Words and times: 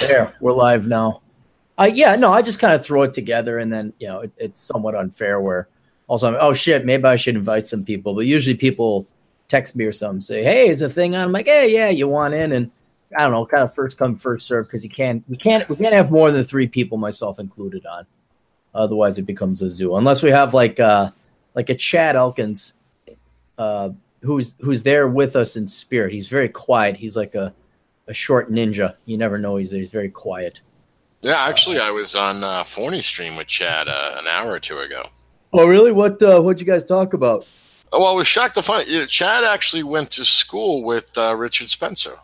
There, 0.00 0.34
we're 0.40 0.52
live 0.52 0.86
now. 0.86 1.22
Uh, 1.78 1.90
yeah, 1.92 2.14
no, 2.16 2.32
I 2.32 2.42
just 2.42 2.58
kind 2.58 2.74
of 2.74 2.84
throw 2.84 3.02
it 3.02 3.12
together, 3.12 3.58
and 3.58 3.72
then 3.72 3.92
you 3.98 4.06
know 4.06 4.20
it, 4.20 4.32
it's 4.36 4.60
somewhat 4.60 4.94
unfair. 4.94 5.40
Where 5.40 5.68
also, 6.06 6.28
I'm, 6.28 6.36
oh 6.40 6.52
shit, 6.52 6.84
maybe 6.84 7.04
I 7.04 7.16
should 7.16 7.36
invite 7.36 7.66
some 7.66 7.84
people. 7.84 8.14
But 8.14 8.26
usually, 8.26 8.54
people 8.54 9.06
text 9.48 9.74
me 9.74 9.84
or 9.84 9.92
something, 9.92 10.20
say, 10.20 10.44
"Hey, 10.44 10.68
is 10.68 10.82
a 10.82 10.90
thing 10.90 11.16
on?" 11.16 11.22
I'm 11.22 11.32
like, 11.32 11.46
"Hey, 11.46 11.72
yeah, 11.72 11.88
you 11.88 12.08
want 12.08 12.34
in?" 12.34 12.52
And 12.52 12.70
I 13.16 13.22
don't 13.22 13.32
know, 13.32 13.46
kind 13.46 13.62
of 13.62 13.74
first 13.74 13.98
come 13.98 14.16
first 14.16 14.46
serve 14.46 14.66
because 14.66 14.84
you 14.84 14.90
can't, 14.90 15.24
we 15.28 15.36
can't, 15.36 15.68
we 15.68 15.76
can't 15.76 15.94
have 15.94 16.10
more 16.10 16.30
than 16.30 16.44
three 16.44 16.68
people, 16.68 16.96
myself 16.98 17.40
included, 17.40 17.84
on. 17.86 18.06
Otherwise, 18.74 19.18
it 19.18 19.26
becomes 19.26 19.62
a 19.62 19.70
zoo. 19.70 19.96
Unless 19.96 20.22
we 20.22 20.30
have 20.30 20.54
like 20.54 20.78
uh 20.78 21.10
like 21.54 21.70
a 21.70 21.74
Chad 21.74 22.14
Elkins, 22.14 22.74
uh, 23.58 23.90
who's 24.22 24.54
who's 24.60 24.82
there 24.82 25.08
with 25.08 25.36
us 25.36 25.56
in 25.56 25.66
spirit. 25.66 26.12
He's 26.12 26.28
very 26.28 26.48
quiet. 26.48 26.96
He's 26.96 27.16
like 27.16 27.34
a 27.34 27.52
a 28.10 28.14
short 28.14 28.50
ninja. 28.52 28.94
You 29.06 29.16
never 29.16 29.38
know. 29.38 29.56
He's 29.56 29.70
he's 29.70 29.88
very 29.90 30.10
quiet. 30.10 30.60
Yeah, 31.22 31.42
actually, 31.46 31.78
I 31.78 31.90
was 31.90 32.14
on 32.14 32.42
uh, 32.42 32.64
Forney 32.64 33.00
stream 33.02 33.36
with 33.36 33.46
Chad 33.46 33.88
uh, 33.88 34.16
an 34.18 34.26
hour 34.26 34.52
or 34.52 34.58
two 34.60 34.78
ago. 34.80 35.02
Oh, 35.52 35.66
really? 35.66 35.92
What 35.92 36.22
uh, 36.22 36.40
what'd 36.40 36.60
you 36.60 36.66
guys 36.66 36.84
talk 36.84 37.12
about? 37.14 37.46
Oh, 37.92 38.00
well, 38.00 38.12
I 38.12 38.14
was 38.14 38.26
shocked 38.26 38.54
to 38.56 38.62
find 38.62 38.86
you 38.88 39.00
know, 39.00 39.06
Chad 39.06 39.44
actually 39.44 39.82
went 39.82 40.10
to 40.12 40.24
school 40.24 40.84
with 40.84 41.16
uh, 41.18 41.34
Richard 41.34 41.70
Spencer. 41.70 42.14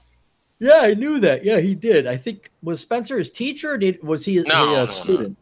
Yeah, 0.58 0.80
I 0.82 0.94
knew 0.94 1.20
that. 1.20 1.44
Yeah, 1.44 1.60
he 1.60 1.74
did. 1.74 2.06
I 2.06 2.16
think 2.16 2.50
was 2.62 2.80
Spencer 2.80 3.18
his 3.18 3.30
teacher, 3.30 3.72
or 3.72 3.78
did 3.78 4.02
was 4.02 4.24
he 4.24 4.36
No, 4.36 4.42
a, 4.42 4.46
no, 4.46 4.74
uh, 4.82 4.86
student? 4.86 5.28
no. 5.30 5.36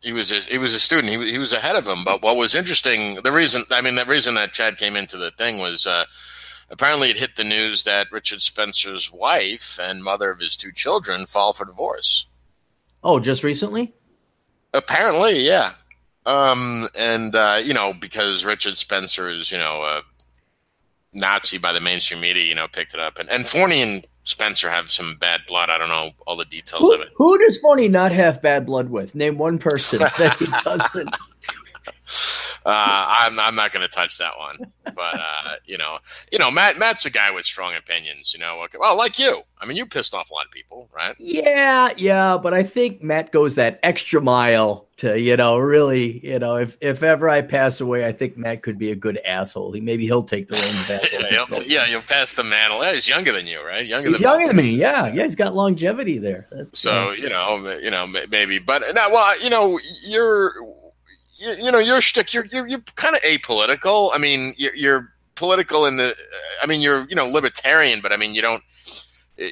He 0.00 0.12
was 0.12 0.30
a, 0.30 0.40
he 0.40 0.58
was 0.58 0.74
a 0.74 0.78
student. 0.80 1.10
He, 1.10 1.16
was- 1.16 1.30
he 1.30 1.38
was 1.38 1.52
ahead 1.52 1.74
of 1.76 1.86
him. 1.86 2.04
But 2.04 2.22
what 2.22 2.36
was 2.36 2.54
interesting, 2.54 3.14
the 3.22 3.32
reason 3.32 3.62
I 3.70 3.80
mean, 3.80 3.94
the 3.94 4.04
reason 4.04 4.34
that 4.34 4.52
Chad 4.52 4.76
came 4.78 4.94
into 4.96 5.16
the 5.16 5.30
thing 5.32 5.58
was 5.58 5.86
uh, 5.86 6.04
apparently 6.70 7.10
it 7.10 7.16
hit 7.16 7.36
the 7.36 7.44
news 7.44 7.84
that 7.84 8.10
Richard 8.12 8.42
Spencer's 8.42 9.12
wife 9.12 9.78
and 9.80 10.02
mother 10.02 10.30
of 10.30 10.38
his 10.40 10.56
two 10.56 10.72
children 10.72 11.26
filed 11.26 11.56
for 11.56 11.64
divorce. 11.64 12.26
Oh, 13.02 13.20
just 13.20 13.42
recently? 13.42 13.92
Apparently, 14.74 15.40
yeah. 15.40 15.72
Um, 16.26 16.88
and 16.96 17.34
uh, 17.34 17.60
you 17.62 17.72
know, 17.72 17.92
because 17.94 18.44
Richard 18.44 18.76
Spencer 18.76 19.28
is, 19.30 19.50
you 19.50 19.58
know, 19.58 19.82
a 19.82 20.02
Nazi 21.14 21.56
by 21.58 21.72
the 21.72 21.80
mainstream 21.80 22.20
media, 22.20 22.44
you 22.44 22.54
know, 22.54 22.68
picked 22.68 22.92
it 22.94 23.00
up, 23.00 23.18
and 23.18 23.30
and 23.30 23.46
Forney 23.46 23.80
and 23.80 24.04
Spencer 24.24 24.68
have 24.68 24.90
some 24.90 25.14
bad 25.18 25.40
blood. 25.48 25.70
I 25.70 25.78
don't 25.78 25.88
know 25.88 26.10
all 26.26 26.36
the 26.36 26.44
details 26.44 26.82
Who, 26.82 26.92
of 26.94 27.00
it. 27.00 27.08
who 27.14 27.38
does 27.38 27.58
Forney 27.60 27.88
not 27.88 28.12
have 28.12 28.42
bad 28.42 28.66
blood 28.66 28.90
with? 28.90 29.14
Name 29.14 29.38
one 29.38 29.58
person 29.58 30.00
that 30.00 30.36
he 30.38 30.46
doesn't. 30.64 31.16
Uh, 32.68 33.06
I'm 33.08 33.40
I'm 33.40 33.54
not 33.54 33.72
going 33.72 33.80
to 33.86 33.90
touch 33.90 34.18
that 34.18 34.36
one, 34.36 34.58
but 34.84 35.14
uh, 35.14 35.54
you 35.64 35.78
know, 35.78 35.96
you 36.30 36.38
know, 36.38 36.50
Matt 36.50 36.78
Matt's 36.78 37.06
a 37.06 37.10
guy 37.10 37.30
with 37.30 37.46
strong 37.46 37.74
opinions. 37.74 38.34
You 38.34 38.40
know, 38.40 38.66
well, 38.78 38.94
like 38.94 39.18
you. 39.18 39.40
I 39.58 39.64
mean, 39.64 39.78
you 39.78 39.86
pissed 39.86 40.14
off 40.14 40.30
a 40.30 40.34
lot 40.34 40.44
of 40.44 40.52
people, 40.52 40.90
right? 40.94 41.16
Yeah, 41.18 41.92
yeah, 41.96 42.36
but 42.36 42.52
I 42.52 42.62
think 42.62 43.02
Matt 43.02 43.32
goes 43.32 43.54
that 43.54 43.80
extra 43.82 44.20
mile 44.20 44.86
to, 44.98 45.18
you 45.18 45.36
know, 45.36 45.56
really, 45.56 46.24
you 46.24 46.38
know, 46.38 46.56
if 46.56 46.76
if 46.82 47.02
ever 47.02 47.28
I 47.28 47.40
pass 47.40 47.80
away, 47.80 48.06
I 48.06 48.12
think 48.12 48.36
Matt 48.36 48.62
could 48.62 48.78
be 48.78 48.90
a 48.90 48.94
good 48.96 49.18
asshole. 49.26 49.72
He 49.72 49.80
maybe 49.80 50.04
he'll 50.04 50.22
take 50.22 50.48
the 50.48 50.54
reins. 50.54 51.08
Yeah, 51.30 51.44
he'll 51.46 51.62
yeah, 51.64 51.86
you'll 51.86 52.02
pass 52.02 52.34
the 52.34 52.44
mantle. 52.44 52.82
Yeah, 52.84 52.92
he's 52.92 53.08
younger 53.08 53.32
than 53.32 53.46
you, 53.46 53.64
right? 53.64 53.86
Younger 53.86 54.08
He's 54.10 54.18
than 54.18 54.28
younger 54.28 54.46
than 54.48 54.56
me. 54.56 54.76
Yeah, 54.76 55.06
yeah, 55.06 55.22
he's 55.22 55.34
got 55.36 55.54
longevity 55.54 56.18
there. 56.18 56.48
That's, 56.52 56.78
So 56.78 57.08
uh, 57.08 57.12
you 57.12 57.30
know, 57.30 57.78
you 57.82 57.90
know, 57.90 58.06
maybe, 58.30 58.58
but 58.58 58.82
now, 58.94 59.10
well, 59.10 59.40
you 59.42 59.50
know, 59.50 59.80
you're, 60.06 60.54
you, 61.38 61.54
you 61.64 61.72
know, 61.72 61.78
your 61.78 62.00
shtick, 62.00 62.34
you're, 62.34 62.46
you're, 62.46 62.66
you're 62.66 62.80
kind 62.96 63.14
of 63.14 63.22
apolitical. 63.22 64.10
I 64.12 64.18
mean, 64.18 64.52
you're, 64.58 64.74
you're 64.74 65.12
political 65.34 65.86
in 65.86 65.96
the, 65.96 66.14
I 66.62 66.66
mean, 66.66 66.80
you're, 66.80 67.06
you 67.08 67.14
know, 67.16 67.26
libertarian, 67.28 68.00
but 68.02 68.12
I 68.12 68.16
mean, 68.16 68.34
you 68.34 68.42
don't, 68.42 68.62
you- 69.36 69.50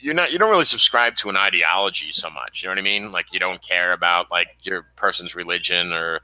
you're 0.00 0.14
not, 0.14 0.30
you 0.32 0.38
don't 0.38 0.50
really 0.50 0.64
subscribe 0.64 1.16
to 1.16 1.28
an 1.28 1.36
ideology 1.36 2.12
so 2.12 2.30
much. 2.30 2.62
You 2.62 2.68
know 2.68 2.72
what 2.72 2.78
I 2.78 2.82
mean? 2.82 3.10
Like, 3.10 3.32
you 3.32 3.40
don't 3.40 3.60
care 3.60 3.92
about 3.92 4.30
like 4.30 4.48
your 4.62 4.82
person's 4.94 5.34
religion 5.34 5.92
or 5.92 6.20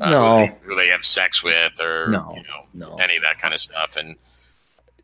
uh, 0.00 0.10
No. 0.10 0.20
who, 0.38 0.46
they, 0.46 0.54
who 0.62 0.74
they 0.76 0.86
have 0.88 1.04
sex 1.04 1.42
with 1.42 1.80
or 1.82 2.06
No, 2.10 2.32
you 2.36 2.42
know, 2.44 2.64
no. 2.90 2.94
any 2.96 3.16
of 3.16 3.22
that 3.24 3.38
kind 3.38 3.52
of 3.52 3.58
stuff. 3.58 3.96
And 3.96 4.14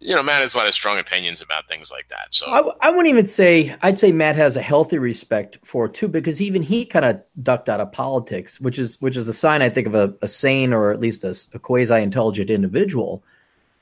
you 0.05 0.15
know, 0.15 0.23
Matt 0.23 0.43
has 0.43 0.55
a 0.55 0.59
lot 0.59 0.69
of 0.69 0.75
strong 0.75 0.99
opinions 0.99 1.41
about 1.41 1.67
things 1.67 1.91
like 1.91 2.09
that. 2.09 2.35
So 2.35 2.47
I 2.83 2.91
wouldn't 2.91 3.09
even 3.09 3.27
say 3.27 3.75
I'd 3.81 3.99
say 3.99 4.13
Matt 4.13 4.37
has 4.37 4.55
a 4.55 4.63
healthy 4.63 4.99
respect 4.99 5.59
for 5.65 5.87
it 5.87 5.95
too 5.95 6.09
because 6.09 6.43
even 6.43 6.63
he 6.63 6.85
kind 6.85 7.07
of 7.07 7.23
ducked 7.43 7.71
out 7.71 7.81
of 7.81 7.91
politics, 7.91 8.61
which 8.61 8.79
is 8.79 9.01
which 9.01 9.17
is 9.17 9.27
a 9.29 9.33
sign 9.33 9.63
I 9.63 9.71
think 9.71 9.87
of 9.87 9.95
a, 9.95 10.15
a 10.21 10.29
sane 10.29 10.75
or 10.75 10.93
at 10.93 11.01
least 11.01 11.25
a 11.25 11.59
quasi 11.59 11.95
intelligent 11.95 12.51
individual. 12.51 13.25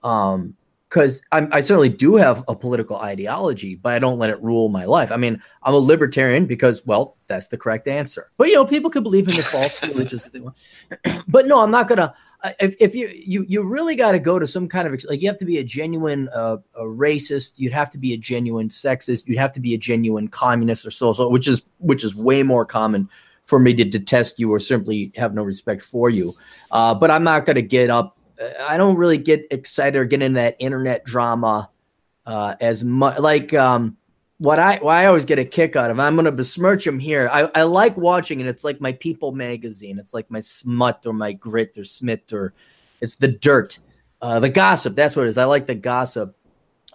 Um, 0.04 0.54
because 0.88 1.22
I 1.32 1.62
certainly 1.62 1.88
do 1.88 2.16
have 2.16 2.44
a 2.48 2.54
political 2.54 2.98
ideology, 2.98 3.76
but 3.76 3.94
I 3.94 3.98
don't 3.98 4.18
let 4.18 4.28
it 4.28 4.42
rule 4.42 4.68
my 4.68 4.84
life. 4.84 5.10
I 5.10 5.16
mean, 5.16 5.42
I'm 5.62 5.72
a 5.72 5.78
libertarian 5.78 6.44
because, 6.44 6.84
well, 6.84 7.16
that's 7.28 7.48
the 7.48 7.56
correct 7.56 7.88
answer. 7.88 8.30
But 8.36 8.48
you 8.48 8.56
know, 8.56 8.66
people 8.66 8.90
could 8.90 9.02
believe 9.02 9.26
in 9.26 9.34
the 9.34 9.42
false 9.42 9.82
religions 9.88 10.26
if 10.26 10.32
they 10.32 10.40
want. 10.40 10.54
but 11.28 11.46
no, 11.46 11.62
I'm 11.62 11.70
not 11.70 11.88
gonna. 11.88 12.14
If, 12.58 12.74
if 12.80 12.94
you 12.94 13.08
you 13.08 13.44
you 13.48 13.62
really 13.62 13.94
got 13.94 14.12
to 14.12 14.18
go 14.18 14.38
to 14.38 14.46
some 14.46 14.68
kind 14.68 14.88
of 14.88 15.04
like 15.04 15.22
you 15.22 15.28
have 15.28 15.38
to 15.38 15.44
be 15.44 15.58
a 15.58 15.64
genuine 15.64 16.28
uh, 16.34 16.56
a 16.76 16.82
racist, 16.82 17.52
you'd 17.56 17.72
have 17.72 17.90
to 17.90 17.98
be 17.98 18.12
a 18.12 18.16
genuine 18.16 18.68
sexist, 18.68 19.28
you'd 19.28 19.38
have 19.38 19.52
to 19.52 19.60
be 19.60 19.74
a 19.74 19.78
genuine 19.78 20.26
communist 20.28 20.84
or 20.84 20.90
social, 20.90 21.30
which 21.30 21.46
is 21.46 21.62
which 21.78 22.02
is 22.02 22.14
way 22.16 22.42
more 22.42 22.64
common 22.64 23.08
for 23.44 23.58
me 23.58 23.74
to 23.74 23.84
detest 23.84 24.38
you 24.38 24.52
or 24.52 24.58
simply 24.58 25.12
have 25.16 25.34
no 25.34 25.42
respect 25.42 25.82
for 25.82 26.10
you. 26.10 26.34
Uh, 26.70 26.94
but 26.94 27.10
I'm 27.10 27.24
not 27.24 27.44
going 27.46 27.56
to 27.56 27.62
get 27.62 27.90
up. 27.90 28.16
uh, 28.40 28.48
I 28.62 28.76
don't 28.76 28.96
really 28.96 29.18
get 29.18 29.46
excited 29.50 29.98
or 29.98 30.04
get 30.04 30.22
into 30.22 30.40
that 30.40 30.56
internet 30.58 31.04
drama 31.04 31.70
uh, 32.26 32.54
as 32.60 32.82
much. 32.84 33.18
Like 33.18 33.54
um, 33.54 33.96
what 34.42 34.58
I 34.58 34.78
what 34.78 34.96
I 34.96 35.06
always 35.06 35.24
get 35.24 35.38
a 35.38 35.44
kick 35.44 35.76
out 35.76 35.90
of. 35.90 36.00
I'm 36.00 36.16
going 36.16 36.24
to 36.24 36.32
besmirch 36.32 36.84
him 36.84 36.98
here. 36.98 37.30
I, 37.32 37.48
I 37.54 37.62
like 37.62 37.96
watching 37.96 38.40
it. 38.40 38.48
It's 38.48 38.64
like 38.64 38.80
my 38.80 38.90
People 38.90 39.30
magazine. 39.30 40.00
It's 40.00 40.12
like 40.12 40.28
my 40.32 40.40
smut 40.40 41.04
or 41.06 41.12
my 41.12 41.32
grit 41.32 41.78
or 41.78 41.84
smit 41.84 42.32
or 42.32 42.52
it's 43.00 43.14
the 43.16 43.28
dirt, 43.28 43.78
uh, 44.20 44.40
the 44.40 44.48
gossip. 44.48 44.96
That's 44.96 45.14
what 45.14 45.26
it 45.26 45.28
is. 45.28 45.38
I 45.38 45.44
like 45.44 45.66
the 45.66 45.76
gossip. 45.76 46.36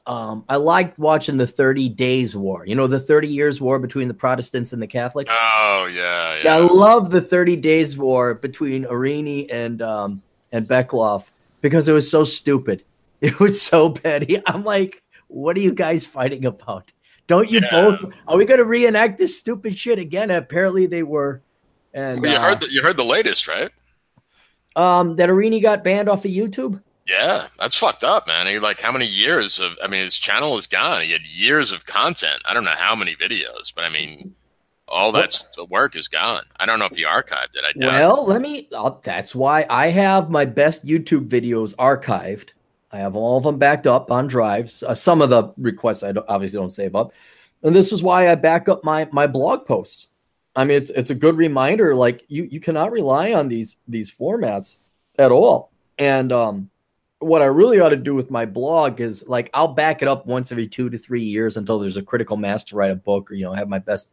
Um, 0.06 0.44
I 0.50 0.58
liked 0.58 1.00
watching 1.00 1.38
the 1.38 1.48
30 1.48 1.88
Days 1.90 2.36
War. 2.36 2.66
You 2.66 2.76
know, 2.76 2.88
the 2.88 3.00
30 3.00 3.30
Years 3.30 3.62
War 3.62 3.80
between 3.80 4.10
the 4.10 4.14
Protestants 4.14 4.74
and 4.74 4.82
the 4.82 4.88
Catholics. 4.88 5.32
oh 5.34 5.90
yeah, 5.94 6.40
Yeah, 6.44 6.56
I 6.56 6.60
love 6.60 7.12
the 7.12 7.22
30 7.22 7.56
Days 7.58 7.98
War 7.98 8.34
between 8.34 8.84
Aurini 8.84 9.48
and 9.50 9.82
um, 9.82 10.22
and 10.52 10.68
Bechtloff 10.68 11.30
because 11.62 11.88
it 11.88 11.94
was 11.94 12.12
so 12.12 12.24
stupid. 12.26 12.84
It 13.20 13.40
was 13.40 13.60
so 13.60 13.90
petty. 13.90 14.40
I'm 14.46 14.64
like, 14.64 15.02
what 15.28 15.58
are 15.58 15.60
you 15.60 15.74
guys 15.74 16.06
fighting 16.06 16.46
about? 16.46 16.92
Don't 17.28 17.52
you 17.52 17.60
Yeah. 17.62 17.72
both? 17.72 18.14
Are 18.28 18.38
we 18.38 18.46
going 18.46 18.60
to 18.60 18.66
reenact 18.66 19.18
this 19.18 19.38
stupid 19.38 19.78
shit 19.78 20.00
again? 20.00 20.32
Apparently 20.32 20.86
they 20.86 21.04
were. 21.04 21.42
And 21.94 22.24
you 22.26 22.32
uh, 22.32 22.42
heard 22.42 22.62
the, 22.62 22.72
you 22.72 22.82
heard 22.82 22.98
the 22.98 23.06
latest, 23.06 23.48
right? 23.48 23.70
um, 24.76 25.16
that 25.16 25.30
Aurini 25.30 25.62
got 25.62 25.84
banned 25.84 26.08
off 26.08 26.24
of 26.24 26.32
YouTube. 26.32 26.82
Yeah, 27.08 27.48
that's 27.58 27.76
fucked 27.76 28.04
up, 28.04 28.28
man. 28.28 28.48
He, 28.48 28.60
like, 28.60 28.80
how 28.82 28.92
many 28.92 29.06
years 29.06 29.60
of? 29.60 29.72
I 29.84 29.88
mean, 29.88 30.04
his 30.04 30.18
channel 30.18 30.58
is 30.58 30.68
gone. 30.68 31.02
He 31.02 31.12
had 31.12 31.26
years 31.26 31.72
of 31.72 31.86
content. 31.86 32.42
I 32.46 32.54
don't 32.54 32.66
know 32.66 32.72
how 32.72 32.96
many 32.96 33.16
videos, 33.16 33.74
but 33.74 33.86
I 33.86 33.90
mean, 33.90 34.36
all 34.90 35.12
that 35.14 35.42
work 35.70 35.96
is 35.96 36.10
gone. 36.10 36.44
I 36.60 36.66
don't 36.66 36.80
know 36.80 36.86
if 36.86 36.98
he 36.98 37.06
archived 37.06 37.56
it. 37.56 37.64
I 37.66 37.72
doubt. 37.80 37.94
Well, 37.94 38.26
let 38.26 38.42
me. 38.42 38.68
Uh, 38.74 38.92
that's 39.04 39.34
why 39.34 39.66
I 39.70 39.88
have 39.88 40.30
my 40.30 40.44
best 40.46 40.86
YouTube 40.86 41.30
videos 41.30 41.74
archived. 41.76 42.50
I 42.92 43.00
have 43.00 43.16
all 43.16 43.38
of 43.38 43.44
them 43.44 43.58
backed 43.58 43.88
up 43.88 44.12
on 44.12 44.28
drives. 44.28 44.84
Uh, 44.84 44.96
some 44.96 45.22
of 45.22 45.30
the 45.30 45.54
requests 45.58 46.04
I 46.04 46.14
don't, 46.14 46.26
obviously 46.30 46.58
don't 46.58 46.72
save 46.72 46.96
up, 46.96 47.12
and 47.64 47.76
this 47.76 47.92
is 47.92 48.02
why 48.02 48.32
I 48.32 48.36
back 48.36 48.70
up 48.70 48.84
my 48.84 49.08
my 49.12 49.28
blog 49.28 49.66
posts. 49.66 50.08
I 50.56 50.64
mean, 50.64 50.78
it's 50.78 50.90
it's 50.92 51.12
a 51.12 51.16
good 51.16 51.38
reminder. 51.38 51.96
Like 51.96 52.24
you 52.28 52.44
you 52.44 52.60
cannot 52.60 52.92
rely 52.92 53.34
on 53.34 53.48
these 53.48 53.78
these 53.88 54.12
formats 54.12 54.78
at 55.18 55.32
all. 55.32 55.72
And 55.98 56.32
um, 56.32 56.70
what 57.20 57.42
I 57.42 57.46
really 57.46 57.80
ought 57.80 57.90
to 57.90 57.96
do 57.96 58.16
with 58.16 58.32
my 58.32 58.46
blog 58.46 59.02
is 59.02 59.28
like 59.28 59.50
I'll 59.54 59.70
back 59.70 60.02
it 60.02 60.08
up 60.08 60.26
once 60.26 60.52
every 60.52 60.68
two 60.68 60.90
to 60.90 60.98
three 60.98 61.24
years 61.24 61.58
until 61.58 61.80
there's 61.80 61.98
a 61.98 62.02
critical 62.02 62.38
mass 62.38 62.64
to 62.66 62.76
write 62.76 62.92
a 62.92 62.96
book 62.96 63.32
or 63.32 63.36
you 63.36 63.46
know 63.46 63.54
have 63.54 63.70
my 63.70 63.80
best 63.80 64.12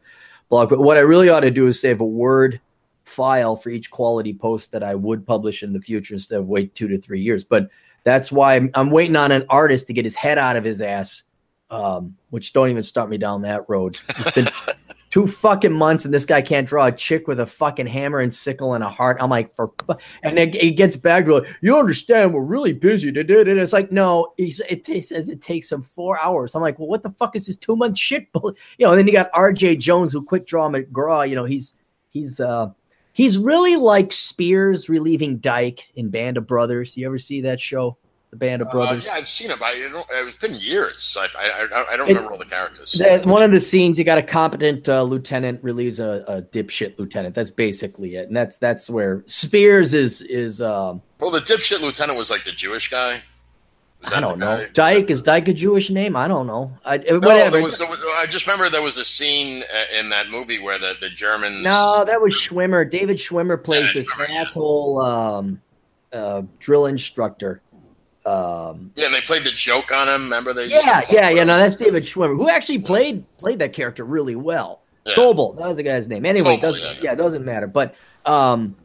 blog. 0.49 0.69
But 0.69 0.79
what 0.79 0.97
I 0.97 1.01
really 1.01 1.29
ought 1.29 1.41
to 1.41 1.51
do 1.51 1.67
is 1.67 1.79
save 1.79 2.01
a 2.01 2.05
word 2.05 2.59
file 3.03 3.55
for 3.55 3.69
each 3.69 3.91
quality 3.91 4.33
post 4.33 4.71
that 4.71 4.83
I 4.83 4.95
would 4.95 5.27
publish 5.27 5.61
in 5.61 5.73
the 5.73 5.81
future 5.81 6.15
instead 6.15 6.39
of 6.39 6.47
wait 6.47 6.73
two 6.73 6.87
to 6.87 6.99
three 6.99 7.21
years. 7.21 7.43
But 7.43 7.69
that's 8.05 8.31
why 8.31 8.55
I'm, 8.55 8.69
I'm 8.75 8.91
waiting 8.91 9.17
on 9.17 9.31
an 9.31 9.45
artist 9.49 9.87
to 9.87 9.93
get 9.93 10.05
his 10.05 10.15
head 10.15 10.37
out 10.37 10.55
of 10.55 10.63
his 10.63 10.81
ass, 10.81 11.23
um, 11.69 12.15
which 12.29 12.53
don't 12.53 12.69
even 12.69 12.83
start 12.83 13.09
me 13.09 13.17
down 13.17 13.41
that 13.41 13.67
road. 13.67 13.97
It's 14.17 14.31
been 14.31 14.47
two 15.09 15.25
fucking 15.25 15.73
months 15.73 16.05
and 16.05 16.13
this 16.13 16.23
guy 16.23 16.41
can't 16.41 16.67
draw 16.67 16.85
a 16.85 16.91
chick 16.91 17.27
with 17.27 17.39
a 17.39 17.45
fucking 17.45 17.87
hammer 17.87 18.19
and 18.19 18.31
sickle 18.33 18.75
and 18.75 18.83
a 18.83 18.89
heart. 18.89 19.17
I'm 19.19 19.31
like, 19.31 19.55
for 19.55 19.71
fu-. 19.83 19.95
and 20.21 20.37
then 20.37 20.53
he 20.53 20.69
gets 20.69 20.95
back 20.95 21.25
to 21.25 21.39
like, 21.39 21.47
you 21.61 21.77
understand, 21.79 22.31
we're 22.31 22.43
really 22.43 22.73
busy. 22.73 23.11
da." 23.11 23.23
It's 23.27 23.73
like, 23.73 23.91
no, 23.91 24.33
he's, 24.37 24.59
it 24.69 24.85
ta- 24.85 25.01
says 25.01 25.29
it 25.29 25.41
takes 25.41 25.71
him 25.71 25.81
four 25.81 26.19
hours. 26.19 26.53
I'm 26.53 26.61
like, 26.61 26.77
well, 26.77 26.87
what 26.87 27.01
the 27.01 27.09
fuck 27.09 27.35
is 27.35 27.47
this 27.47 27.55
two 27.55 27.75
month 27.75 27.97
shit? 27.97 28.27
You 28.35 28.53
know, 28.85 28.91
and 28.91 28.99
then 28.99 29.07
you 29.07 29.13
got 29.13 29.31
RJ 29.31 29.79
Jones 29.79 30.13
who 30.13 30.21
quick 30.21 30.45
draw 30.45 30.69
McGraw. 30.69 31.27
You 31.27 31.35
know, 31.35 31.45
he's, 31.45 31.73
he's, 32.09 32.39
uh, 32.39 32.69
He's 33.15 33.37
really 33.37 33.77
like 33.77 34.09
Speirs 34.09 34.89
relieving 34.89 35.37
Dike 35.37 35.87
in 35.95 36.09
Band 36.09 36.35
of 36.35 36.45
Brothers. 36.45 36.97
You 36.97 37.07
ever 37.07 37.17
see 37.17 37.41
that 37.41 37.61
show? 37.61 37.97
the 38.35 38.45
band 38.45 38.61
of 38.61 38.69
brothers? 38.69 39.05
Uh, 39.05 39.11
yeah, 39.11 39.17
I've 39.17 39.27
seen 39.27 39.49
it. 39.49 39.59
But 39.59 39.65
I 39.65 39.87
don't, 39.89 40.05
it's 40.27 40.35
been 40.35 40.53
years. 40.55 41.17
I, 41.17 41.27
I, 41.37 41.67
I 41.93 41.95
don't 41.95 42.07
remember 42.07 42.29
it, 42.29 42.31
all 42.33 42.37
the 42.37 42.45
characters. 42.45 42.91
The, 42.91 43.21
one 43.23 43.41
of 43.41 43.51
the 43.51 43.59
scenes, 43.59 43.97
you 43.97 44.03
got 44.03 44.17
a 44.17 44.23
competent 44.23 44.89
uh, 44.89 45.03
lieutenant 45.03 45.63
relieves 45.63 45.99
a, 45.99 46.25
a, 46.27 46.41
dipshit 46.41 46.99
lieutenant. 46.99 47.35
That's 47.35 47.51
basically 47.51 48.15
it, 48.15 48.27
and 48.27 48.35
that's 48.35 48.57
that's 48.57 48.89
where 48.89 49.19
Speirs 49.21 49.93
is 49.93 50.21
is. 50.21 50.61
Um, 50.61 51.01
well, 51.19 51.31
the 51.31 51.39
dipshit 51.39 51.81
lieutenant 51.81 52.19
was 52.19 52.29
like 52.29 52.43
the 52.43 52.51
Jewish 52.51 52.89
guy. 52.89 53.21
I 54.13 54.19
don't 54.19 54.39
know. 54.39 54.65
Dike 54.73 55.09
is 55.09 55.21
Dike 55.21 55.47
a 55.47 55.53
Jewish 55.53 55.89
name? 55.89 56.15
I 56.15 56.27
don't 56.27 56.47
know. 56.47 56.77
I, 56.83 56.97
no, 56.97 57.19
whatever. 57.19 57.61
Was, 57.61 57.79
was, 57.79 57.99
I 58.17 58.25
just 58.27 58.45
remember 58.47 58.69
there 58.69 58.81
was 58.81 58.97
a 58.97 59.05
scene 59.05 59.63
uh, 59.63 59.99
in 59.99 60.09
that 60.09 60.29
movie 60.29 60.59
where 60.59 60.77
the, 60.77 60.95
the 60.99 61.09
Germans. 61.09 61.63
No, 61.63 62.03
that 62.05 62.21
was 62.21 62.33
Schwimmer. 62.33 62.89
David 62.89 63.17
Schwimmer 63.17 63.61
plays 63.61 63.87
yeah, 63.87 64.01
this 64.01 64.11
Schwimmer, 64.11 64.29
asshole 64.29 65.01
um, 65.01 65.61
uh, 66.11 66.43
drill 66.59 66.85
instructor. 66.85 67.61
Um, 68.25 68.91
yeah, 68.95 69.05
and 69.05 69.13
they 69.13 69.21
played 69.21 69.43
the 69.43 69.51
joke 69.51 69.91
on 69.91 70.07
him. 70.07 70.23
Remember 70.23 70.51
they? 70.53 70.65
Yeah, 70.65 71.03
yeah, 71.11 71.29
yeah. 71.29 71.43
No, 71.43 71.57
that's 71.57 71.75
David 71.75 72.03
Schwimmer, 72.03 72.35
who 72.35 72.49
actually 72.49 72.79
played 72.79 73.23
played 73.37 73.59
that 73.59 73.73
character 73.73 74.03
really 74.03 74.35
well. 74.35 74.81
Yeah. 75.05 75.13
Sobel, 75.13 75.55
that 75.57 75.67
was 75.67 75.77
the 75.77 75.83
guy's 75.83 76.07
name. 76.07 76.25
Anyway, 76.25 76.57
Sobel, 76.57 76.61
doesn't 76.61 76.81
yeah, 76.81 76.93
yeah. 77.01 77.15
doesn't 77.15 77.45
matter. 77.45 77.67
But 77.67 77.93
um, 78.25 78.75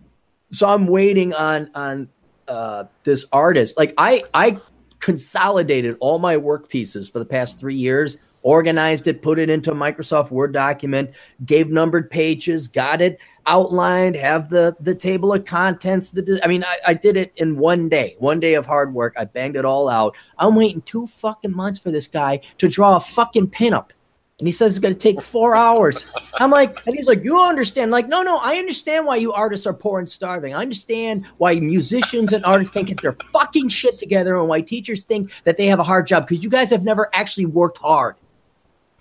so 0.51 0.69
I'm 0.69 0.87
waiting 0.87 1.33
on 1.33 1.71
on 1.75 2.09
uh, 2.49 2.85
this 3.05 3.25
artist. 3.33 3.79
Like 3.79 3.95
I 3.97 4.25
I 4.35 4.61
consolidated 5.01 5.97
all 6.01 6.19
my 6.19 6.37
work 6.37 6.69
pieces 6.69 7.09
for 7.09 7.19
the 7.19 7.25
past 7.25 7.59
three 7.59 7.75
years, 7.75 8.19
organized 8.43 9.07
it, 9.07 9.23
put 9.23 9.39
it 9.39 9.51
into 9.51 9.73
a 9.73 9.75
Microsoft 9.75 10.31
Word 10.31 10.53
document, 10.53 11.11
gave 11.45 11.69
numbered 11.69 12.11
pages, 12.11 12.69
got 12.69 13.01
it 13.01 13.19
outlined, 13.47 14.17
have 14.17 14.51
the 14.51 14.77
the 14.81 14.95
table 14.95 15.33
of 15.33 15.45
contents. 15.45 16.11
The 16.11 16.41
I 16.43 16.47
mean, 16.47 16.65
I, 16.65 16.79
I 16.89 16.95
did 16.95 17.17
it 17.17 17.33
in 17.37 17.57
one 17.57 17.89
day, 17.89 18.17
one 18.19 18.41
day 18.41 18.55
of 18.55 18.67
hard 18.67 18.95
work. 18.95 19.15
I 19.19 19.25
banged 19.25 19.57
it 19.57 19.65
all 19.65 19.89
out. 19.89 20.17
I'm 20.39 20.55
waiting 20.55 20.83
two 20.83 21.07
fucking 21.07 21.55
months 21.55 21.79
for 21.79 21.91
this 21.91 22.07
guy 22.07 22.41
to 22.59 22.69
draw 22.69 22.97
a 22.97 23.01
fucking 23.01 23.49
pinup 23.49 23.91
and 24.41 24.49
he 24.49 24.53
says 24.53 24.73
it's 24.73 24.79
going 24.81 24.95
to 24.95 24.99
take 24.99 25.21
four 25.23 25.55
hours. 25.55 26.11
I'm 26.41 26.51
like, 26.51 26.75
and 26.87 26.97
he's 26.97 27.07
like, 27.07 27.23
you 27.23 27.39
understand? 27.39 27.91
Like, 27.91 28.09
no, 28.09 28.23
no, 28.23 28.39
I 28.39 28.57
understand 28.57 29.05
why 29.05 29.17
you 29.17 29.33
artists 29.35 29.67
are 29.67 29.75
poor 29.75 29.99
and 29.99 30.09
starving. 30.09 30.55
I 30.55 30.63
understand 30.63 31.27
why 31.37 31.61
musicians 31.61 32.33
and 32.33 32.45
artists 32.45 32.73
can't 32.73 32.87
get 32.87 33.03
their 33.03 33.13
fucking 33.31 33.69
shit 33.69 33.99
together 33.99 34.39
and 34.39 34.49
why 34.49 34.63
teachers 34.63 35.05
think 35.05 35.31
that 35.45 35.59
they 35.59 35.67
have 35.67 35.79
a 35.79 35.85
hard 35.85 36.07
job 36.07 36.27
because 36.27 36.43
you 36.43 36.49
guys 36.49 36.71
have 36.71 36.83
never 36.83 37.11
actually 37.13 37.47
worked 37.47 37.79
hard. 37.79 38.17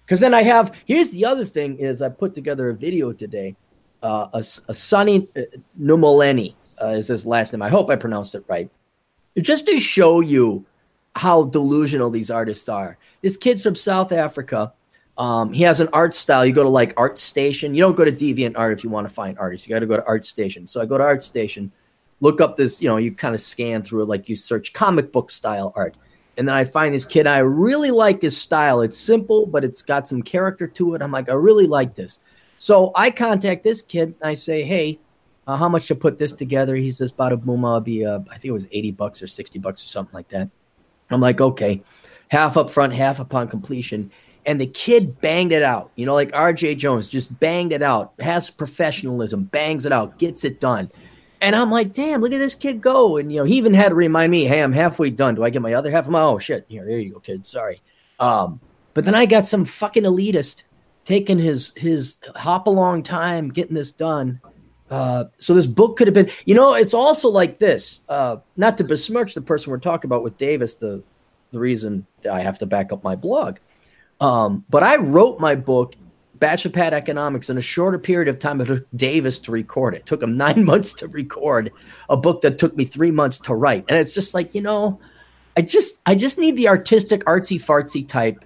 Because 0.05 0.19
then 0.19 0.33
I 0.33 0.43
have, 0.43 0.73
here's 0.85 1.11
the 1.11 1.23
other 1.23 1.45
thing 1.45 1.77
is 1.77 2.01
I 2.01 2.09
put 2.09 2.35
together 2.35 2.69
a 2.69 2.73
video 2.73 3.13
today. 3.13 3.55
Uh, 4.03 4.27
a, 4.33 4.39
a 4.39 4.73
Sonny 4.73 5.27
uh, 5.37 5.41
uh, 6.81 6.87
is 6.87 7.07
his 7.07 7.25
last 7.25 7.53
name. 7.53 7.61
I 7.61 7.69
hope 7.69 7.89
I 7.89 7.95
pronounced 7.95 8.35
it 8.35 8.43
right. 8.47 8.69
Just 9.39 9.67
to 9.67 9.79
show 9.79 10.19
you 10.19 10.65
how 11.15 11.43
delusional 11.43 12.09
these 12.09 12.29
artists 12.29 12.67
are. 12.67 12.97
This 13.21 13.37
kid's 13.37 13.63
from 13.63 13.75
South 13.75 14.11
Africa 14.11 14.73
um, 15.19 15.51
he 15.51 15.63
has 15.63 15.81
an 15.81 15.89
art 15.91 16.15
style. 16.15 16.45
You 16.45 16.53
go 16.53 16.63
to 16.63 16.69
like 16.69 16.93
Art 16.95 17.17
Station. 17.17 17.75
You 17.75 17.83
don't 17.83 17.95
go 17.95 18.05
to 18.05 18.11
Deviant 18.11 18.57
Art 18.57 18.77
if 18.77 18.85
you 18.85 18.89
want 18.89 19.07
to 19.07 19.13
find 19.13 19.37
artists. 19.37 19.67
You 19.67 19.75
got 19.75 19.79
to 19.79 19.85
go 19.85 19.97
to 19.97 20.05
Art 20.05 20.23
Station. 20.23 20.65
So 20.65 20.81
I 20.81 20.85
go 20.85 20.97
to 20.97 21.03
Art 21.03 21.21
Station, 21.21 21.71
look 22.21 22.39
up 22.39 22.55
this. 22.55 22.81
You 22.81 22.87
know, 22.87 22.95
you 22.95 23.11
kind 23.11 23.35
of 23.35 23.41
scan 23.41 23.83
through 23.83 24.03
it 24.03 24.07
like 24.07 24.29
you 24.29 24.37
search 24.37 24.71
comic 24.71 25.11
book 25.11 25.29
style 25.29 25.73
art, 25.75 25.97
and 26.37 26.47
then 26.47 26.55
I 26.55 26.63
find 26.63 26.95
this 26.95 27.03
kid. 27.03 27.27
I 27.27 27.39
really 27.39 27.91
like 27.91 28.21
his 28.21 28.37
style. 28.37 28.79
It's 28.79 28.97
simple, 28.97 29.45
but 29.45 29.65
it's 29.65 29.81
got 29.81 30.07
some 30.07 30.21
character 30.21 30.67
to 30.67 30.95
it. 30.95 31.01
I'm 31.01 31.11
like, 31.11 31.27
I 31.27 31.33
really 31.33 31.67
like 31.67 31.95
this. 31.95 32.21
So 32.57 32.93
I 32.95 33.11
contact 33.11 33.63
this 33.63 33.81
kid. 33.81 34.15
And 34.21 34.29
I 34.29 34.35
say, 34.35 34.63
hey, 34.63 34.99
uh, 35.47 35.57
how 35.57 35.67
much 35.67 35.87
to 35.87 35.95
put 35.95 36.17
this 36.17 36.31
together? 36.31 36.75
He 36.75 36.91
says, 36.91 37.11
bada 37.11 37.41
boom, 37.41 37.65
I'll 37.65 37.81
be, 37.81 38.05
uh, 38.05 38.19
I 38.29 38.33
think 38.33 38.45
it 38.45 38.51
was 38.51 38.67
80 38.71 38.91
bucks 38.91 39.21
or 39.21 39.27
60 39.27 39.59
bucks 39.59 39.83
or 39.83 39.87
something 39.87 40.13
like 40.13 40.29
that. 40.29 40.49
I'm 41.09 41.19
like, 41.19 41.41
okay, 41.41 41.81
half 42.29 42.55
up 42.55 42.69
front, 42.69 42.93
half 42.93 43.19
upon 43.19 43.47
completion 43.47 44.11
and 44.49 44.59
the 44.59 44.65
kid 44.65 45.21
banged 45.21 45.51
it 45.51 45.61
out. 45.61 45.91
You 45.95 46.07
know, 46.07 46.15
like 46.15 46.31
RJ 46.31 46.79
Jones 46.79 47.07
just 47.07 47.39
banged 47.39 47.71
it 47.71 47.83
out, 47.83 48.13
has 48.19 48.49
professionalism, 48.49 49.43
bangs 49.43 49.85
it 49.85 49.91
out, 49.91 50.17
gets 50.17 50.43
it 50.43 50.59
done. 50.59 50.91
And 51.39 51.55
I'm 51.55 51.69
like, 51.69 51.93
damn, 51.93 52.19
look 52.19 52.33
at 52.33 52.39
this 52.39 52.55
kid 52.55 52.81
go. 52.81 53.17
And, 53.17 53.31
you 53.31 53.37
know, 53.37 53.43
he 53.43 53.57
even 53.57 53.75
had 53.75 53.89
to 53.89 53.95
remind 53.95 54.31
me, 54.31 54.45
hey, 54.45 54.63
I'm 54.63 54.71
halfway 54.71 55.11
done. 55.11 55.35
Do 55.35 55.43
I 55.43 55.51
get 55.51 55.61
my 55.61 55.73
other 55.73 55.91
half? 55.91 56.07
I'm, 56.07 56.15
oh, 56.15 56.39
shit. 56.39 56.65
Here, 56.67 56.83
there 56.83 56.97
you 56.97 57.11
go, 57.11 57.19
kid. 57.19 57.45
Sorry. 57.45 57.79
Um, 58.19 58.59
but 58.95 59.05
then 59.05 59.13
I 59.13 59.27
got 59.27 59.45
some 59.45 59.65
fucking 59.65 60.01
elitist 60.01 60.63
taking 61.05 61.37
his 61.37 61.71
his 61.75 62.17
hop 62.35 62.65
along 62.65 63.03
time 63.03 63.49
getting 63.49 63.75
this 63.75 63.91
done. 63.91 64.41
Uh, 64.89 65.25
so 65.37 65.53
this 65.53 65.67
book 65.67 65.95
could 65.95 66.07
have 66.07 66.15
been, 66.15 66.31
you 66.45 66.55
know, 66.55 66.73
it's 66.73 66.95
also 66.95 67.29
like 67.29 67.59
this. 67.59 67.99
Uh, 68.09 68.37
not 68.57 68.79
to 68.79 68.83
besmirch 68.83 69.35
the 69.35 69.41
person 69.41 69.69
we're 69.69 69.77
talking 69.77 70.09
about 70.09 70.23
with 70.23 70.37
Davis, 70.37 70.73
the 70.73 71.03
the 71.51 71.59
reason 71.59 72.07
that 72.23 72.33
I 72.33 72.39
have 72.39 72.57
to 72.59 72.65
back 72.65 72.91
up 72.91 73.03
my 73.03 73.15
blog. 73.15 73.57
Um, 74.19 74.65
but 74.69 74.83
I 74.83 74.97
wrote 74.97 75.39
my 75.39 75.55
book, 75.55 75.95
Bachelor 76.35 76.71
Pad 76.71 76.93
Economics, 76.93 77.49
in 77.49 77.57
a 77.57 77.61
shorter 77.61 77.99
period 77.99 78.27
of 78.27 78.39
time. 78.39 78.61
It 78.61 78.65
took 78.65 78.87
Davis 78.95 79.39
to 79.39 79.51
record 79.51 79.95
it. 79.95 79.97
it. 79.99 80.05
Took 80.05 80.23
him 80.23 80.37
nine 80.37 80.65
months 80.65 80.93
to 80.95 81.07
record 81.07 81.71
a 82.09 82.17
book 82.17 82.41
that 82.41 82.57
took 82.57 82.75
me 82.75 82.85
three 82.85 83.11
months 83.11 83.39
to 83.39 83.55
write. 83.55 83.85
And 83.87 83.97
it's 83.97 84.13
just 84.13 84.33
like, 84.33 84.53
you 84.53 84.61
know, 84.61 84.99
I 85.57 85.61
just 85.61 85.99
I 86.05 86.15
just 86.15 86.37
need 86.37 86.55
the 86.55 86.67
artistic, 86.67 87.23
artsy 87.25 87.61
fartsy 87.61 88.07
type. 88.07 88.43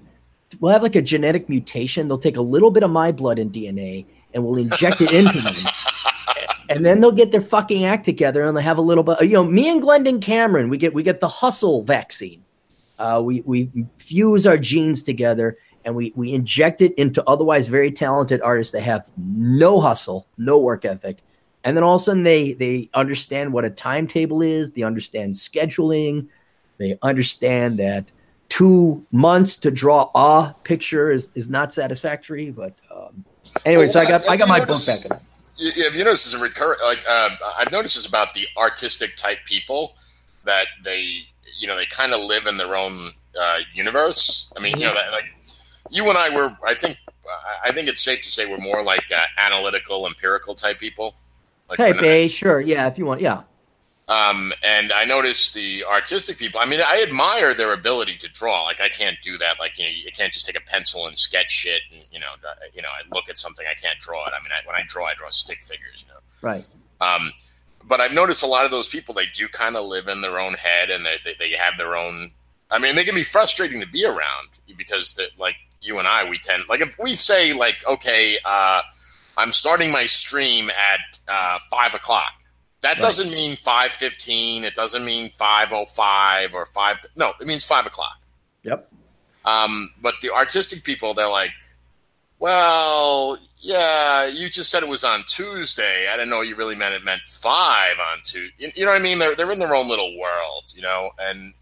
We'll 0.59 0.71
have 0.71 0.83
like 0.83 0.95
a 0.95 1.01
genetic 1.01 1.49
mutation. 1.49 2.07
They'll 2.07 2.17
take 2.17 2.37
a 2.37 2.41
little 2.41 2.71
bit 2.71 2.83
of 2.83 2.91
my 2.91 3.11
blood 3.11 3.39
and 3.39 3.51
DNA 3.51 4.05
and 4.33 4.43
we'll 4.43 4.57
inject 4.57 5.01
it 5.01 5.11
into 5.11 5.41
them. 5.41 5.55
and 6.69 6.85
then 6.85 7.01
they'll 7.01 7.11
get 7.11 7.31
their 7.31 7.41
fucking 7.41 7.85
act 7.85 8.05
together 8.05 8.43
and 8.43 8.55
they 8.55 8.61
have 8.61 8.77
a 8.77 8.81
little 8.81 9.03
bit. 9.03 9.21
You 9.21 9.33
know, 9.33 9.43
me 9.43 9.69
and 9.69 9.81
Glendon 9.81 10.21
Cameron, 10.21 10.69
we 10.69 10.77
get 10.77 10.93
we 10.93 11.03
get 11.03 11.19
the 11.19 11.27
hustle 11.27 11.83
vaccine. 11.83 12.43
Uh, 13.03 13.21
we 13.21 13.41
we 13.41 13.69
fuse 13.97 14.47
our 14.47 14.57
genes 14.57 15.03
together 15.03 15.57
and 15.83 15.93
we 15.93 16.13
we 16.15 16.33
inject 16.33 16.81
it 16.81 16.93
into 16.93 17.21
otherwise 17.27 17.67
very 17.67 17.91
talented 17.91 18.41
artists 18.41 18.71
that 18.71 18.81
have 18.81 19.09
no 19.17 19.81
hustle, 19.81 20.25
no 20.37 20.57
work 20.57 20.85
ethic, 20.85 21.17
and 21.65 21.75
then 21.75 21.83
all 21.83 21.95
of 21.95 22.01
a 22.01 22.03
sudden 22.05 22.23
they 22.23 22.53
they 22.53 22.89
understand 22.93 23.51
what 23.51 23.65
a 23.65 23.69
timetable 23.69 24.41
is. 24.41 24.71
They 24.71 24.83
understand 24.83 25.33
scheduling. 25.33 26.29
They 26.77 26.97
understand 27.01 27.77
that 27.79 28.05
two 28.47 29.05
months 29.11 29.57
to 29.57 29.69
draw 29.69 30.09
a 30.15 30.55
picture 30.63 31.11
is 31.11 31.29
is 31.35 31.49
not 31.49 31.73
satisfactory. 31.73 32.51
But 32.51 32.73
um, 32.89 33.25
anyway, 33.65 33.89
so 33.89 33.99
I 33.99 34.05
got 34.05 34.29
I 34.29 34.37
got 34.37 34.47
my 34.47 34.63
book 34.63 34.85
back. 34.85 34.99
Yeah, 35.57 35.83
have 35.83 35.95
you 35.95 36.05
noticed 36.05 36.27
as 36.27 36.35
a 36.35 36.39
recurrent 36.39 36.81
like 36.81 37.03
uh, 37.09 37.31
I've 37.57 37.71
noticed 37.73 37.97
is 37.97 38.05
about 38.05 38.33
the 38.33 38.47
artistic 38.55 39.17
type 39.17 39.39
people 39.43 39.97
that 40.45 40.67
they 40.85 41.23
you 41.63 41.69
know 41.69 41.77
they 41.77 41.85
kind 41.85 42.11
of 42.11 42.19
live 42.19 42.45
in 42.45 42.57
their 42.57 42.75
own 42.75 42.91
uh, 43.39 43.59
universe. 43.73 44.51
I 44.57 44.59
mean, 44.59 44.77
you 44.77 44.85
know, 44.85 44.93
that, 44.93 45.13
like 45.13 45.33
you 45.89 46.07
and 46.09 46.17
I 46.17 46.29
were. 46.35 46.55
I 46.67 46.73
think 46.73 46.97
I 47.63 47.71
think 47.71 47.87
it's 47.87 48.01
safe 48.01 48.19
to 48.21 48.27
say 48.27 48.45
we're 48.45 48.59
more 48.59 48.83
like 48.83 49.05
uh, 49.15 49.23
analytical, 49.37 50.05
empirical 50.05 50.55
type 50.55 50.77
people. 50.77 51.15
Like 51.69 51.77
type 51.77 52.03
A, 52.03 52.27
sure, 52.27 52.59
yeah, 52.59 52.87
if 52.87 52.97
you 52.97 53.05
want, 53.05 53.21
yeah. 53.21 53.43
Um, 54.09 54.51
and 54.65 54.91
I 54.91 55.05
noticed 55.05 55.53
the 55.53 55.85
artistic 55.85 56.37
people. 56.37 56.59
I 56.59 56.65
mean, 56.65 56.81
I 56.85 57.05
admire 57.07 57.53
their 57.53 57.73
ability 57.73 58.17
to 58.17 58.27
draw. 58.27 58.63
Like 58.63 58.81
I 58.81 58.89
can't 58.89 59.17
do 59.21 59.37
that. 59.37 59.57
Like 59.57 59.77
you 59.77 59.85
know, 59.85 59.89
you 59.89 60.11
can't 60.11 60.33
just 60.33 60.45
take 60.45 60.57
a 60.57 60.65
pencil 60.69 61.07
and 61.07 61.17
sketch 61.17 61.49
shit. 61.49 61.81
And 61.93 62.03
you 62.11 62.19
know, 62.19 62.27
you 62.73 62.81
know, 62.81 62.89
I 62.89 63.15
look 63.15 63.29
at 63.29 63.37
something, 63.37 63.65
I 63.71 63.79
can't 63.79 63.97
draw 63.99 64.27
it. 64.27 64.33
I 64.37 64.43
mean, 64.43 64.51
I, 64.51 64.67
when 64.67 64.75
I 64.75 64.83
draw, 64.85 65.05
I 65.05 65.13
draw 65.13 65.29
stick 65.29 65.63
figures. 65.63 66.03
You 66.05 66.13
know, 66.13 66.19
right. 66.41 66.67
Um, 66.99 67.31
but 67.87 67.99
I've 67.99 68.13
noticed 68.13 68.43
a 68.43 68.47
lot 68.47 68.65
of 68.65 68.71
those 68.71 68.87
people 68.87 69.13
they 69.13 69.25
do 69.27 69.47
kind 69.47 69.75
of 69.75 69.85
live 69.85 70.07
in 70.07 70.21
their 70.21 70.39
own 70.39 70.53
head 70.53 70.89
and 70.89 71.05
they, 71.05 71.17
they, 71.23 71.35
they 71.39 71.51
have 71.51 71.77
their 71.77 71.95
own. 71.95 72.27
I 72.71 72.79
mean, 72.79 72.95
they 72.95 73.03
can 73.03 73.15
be 73.15 73.23
frustrating 73.23 73.81
to 73.81 73.87
be 73.87 74.05
around 74.05 74.49
because 74.77 75.19
like 75.37 75.55
you 75.81 75.99
and 75.99 76.07
I, 76.07 76.27
we 76.27 76.37
tend 76.37 76.63
like 76.69 76.81
if 76.81 76.97
we 76.97 77.13
say 77.15 77.53
like, 77.53 77.83
okay, 77.87 78.37
uh, 78.45 78.81
I'm 79.37 79.51
starting 79.51 79.91
my 79.91 80.05
stream 80.05 80.69
at 80.69 81.19
uh, 81.27 81.59
five 81.69 81.93
o'clock. 81.93 82.43
That 82.81 82.95
right. 82.95 83.01
doesn't 83.01 83.31
mean 83.31 83.55
five 83.55 83.91
fifteen. 83.91 84.63
It 84.63 84.75
doesn't 84.75 85.05
mean 85.05 85.29
five 85.29 85.71
oh 85.71 85.85
five 85.85 86.53
or 86.53 86.65
five. 86.65 86.97
No, 87.15 87.33
it 87.39 87.47
means 87.47 87.63
five 87.63 87.85
o'clock. 87.85 88.19
Yep. 88.63 88.91
Um, 89.45 89.89
but 90.01 90.15
the 90.21 90.31
artistic 90.31 90.83
people, 90.83 91.13
they're 91.13 91.29
like, 91.29 91.51
well, 92.43 93.37
yeah, 93.59 94.27
you 94.27 94.49
just 94.49 94.69
said 94.69 94.83
it 94.83 94.89
was 94.89 95.05
on 95.05 95.23
Tuesday. 95.27 96.09
I 96.11 96.17
didn't 96.17 96.29
know 96.29 96.41
you 96.41 96.57
really 96.57 96.75
meant 96.75 96.93
it 96.93 97.05
meant 97.05 97.21
five 97.21 97.95
on 98.11 98.17
Tuesday. 98.17 98.53
You, 98.57 98.67
you 98.75 98.83
know 98.83 98.91
what 98.91 98.99
I 98.99 99.01
mean? 99.01 99.17
They're 99.17 99.33
they're 99.33 99.49
in 99.53 99.59
their 99.59 99.73
own 99.73 99.87
little 99.87 100.19
world, 100.19 100.65
you 100.75 100.81
know. 100.81 101.11
And 101.19 101.53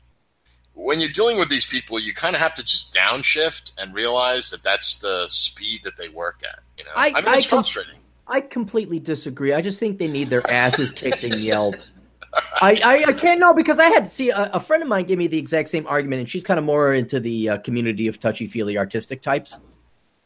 when 0.74 1.00
you're 1.00 1.12
dealing 1.12 1.38
with 1.38 1.50
these 1.50 1.68
people, 1.68 2.00
you 2.00 2.16
kind 2.16 2.34
of 2.34 2.42
have 2.42 2.56
to 2.56 2.64
just 2.64 2.96
downshift 2.96 3.80
and 3.80 3.94
realize 3.94 4.50
that 4.50 4.64
that's 4.64 4.98
the 4.98 5.28
speed 5.30 5.82
that 5.84 5.98
they 6.00 6.10
work 6.10 6.42
at. 6.44 6.62
You 6.80 6.86
know, 6.86 6.92
I, 6.96 7.10
I 7.10 7.22
mean, 7.22 7.36
it's 7.36 7.46
I 7.46 7.58
frustrating. 7.58 7.94
Com- 7.94 8.36
I 8.36 8.42
completely 8.42 8.98
disagree. 8.98 9.54
I 9.54 9.62
just 9.62 9.80
think 9.80 10.00
they 10.00 10.08
need 10.08 10.30
their 10.30 10.50
asses 10.50 10.90
kicked 10.90 11.24
and 11.24 11.36
yelled. 11.36 11.78
I, 12.60 12.82
I, 12.84 13.04
I, 13.10 13.14
can't 13.14 13.40
know 13.40 13.54
because 13.54 13.78
I 13.78 13.90
had 13.90 14.06
to 14.06 14.10
see 14.10 14.30
a, 14.30 14.50
a, 14.54 14.60
friend 14.60 14.82
of 14.82 14.88
mine 14.88 15.04
give 15.04 15.20
me 15.20 15.28
the 15.28 15.38
exact 15.38 15.70
same 15.70 15.86
argument, 15.86 16.22
and 16.22 16.30
she's 16.30 16.46
kind 16.46 16.58
of 16.58 16.64
more 16.64 16.94
into 16.94 17.20
the 17.20 17.50
uh, 17.50 17.58
community 17.58 18.08
of 18.08 18.20
touchy 18.20 18.48
feely 18.48 18.78
artistic 18.78 19.22
types. 19.22 19.58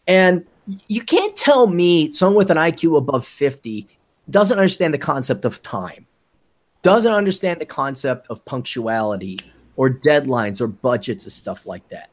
And 0.08 0.46
you 0.88 1.02
can't 1.02 1.36
tell 1.36 1.68
me 1.68 2.10
someone 2.12 2.38
with 2.38 2.52
an 2.52 2.58
IQ 2.58 2.98
above 2.98 3.26
50 3.26 3.88
doesn't 4.30 4.58
understand 4.58 4.94
the 4.94 5.00
concept 5.00 5.46
of 5.46 5.62
time, 5.62 6.08
doesn't 6.82 7.12
understand 7.12 7.62
the 7.62 7.66
concept 7.66 8.28
of 8.30 8.44
punctuality 8.46 9.38
or 9.76 9.90
deadlines 9.90 10.62
or 10.62 10.68
budgets 10.68 11.26
and 11.26 11.34
stuff 11.34 11.66
like 11.66 11.88
that. 11.90 12.10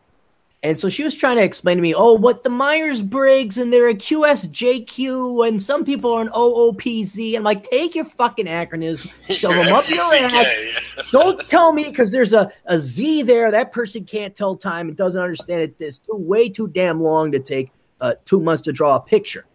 And 0.65 0.79
so 0.79 0.89
she 0.89 1.03
was 1.03 1.17
trying 1.17 1.39
to 1.39 1.43
explain 1.43 1.77
to 1.77 1.83
me, 1.83 1.93
oh, 1.93 2.13
what 2.13 2.45
the 2.45 2.51
Myers 2.51 3.03
Briggs 3.03 3.59
and 3.59 3.73
they're 3.73 3.89
a 3.89 3.95
QSJQ 3.95 5.49
and 5.49 5.61
some 5.61 5.85
people 5.85 6.13
are 6.13 6.23
an 6.23 6.29
OOPZ. 6.29 7.35
I'm 7.35 7.43
like, 7.43 7.69
take 7.69 7.97
your 7.97 8.05
fucking 8.05 8.47
acronyms, 8.47 9.13
shove 9.29 9.55
them 9.55 9.75
up 9.75 9.89
your 9.91 10.15
ass. 10.15 10.47
Don't 11.11 11.41
tell 11.49 11.73
me 11.73 11.89
because 11.89 12.13
there's 12.13 12.33
a, 12.33 12.53
a 12.67 12.79
Z 12.79 13.23
there. 13.23 13.51
That 13.51 13.73
person 13.73 14.05
can't 14.05 14.37
tell 14.37 14.57
time 14.57 14.87
and 14.87 14.97
doesn't 14.97 15.21
understand 15.21 15.63
it. 15.63 15.75
It's 15.81 15.99
too, 15.99 16.15
way 16.15 16.49
too 16.49 16.69
damn 16.69 17.03
long 17.03 17.33
to 17.33 17.41
take 17.41 17.73
uh, 18.03 18.15
two 18.27 18.41
months 18.41 18.61
to 18.63 18.73
draw 18.73 18.97
a 18.97 19.01
picture. 19.01 19.47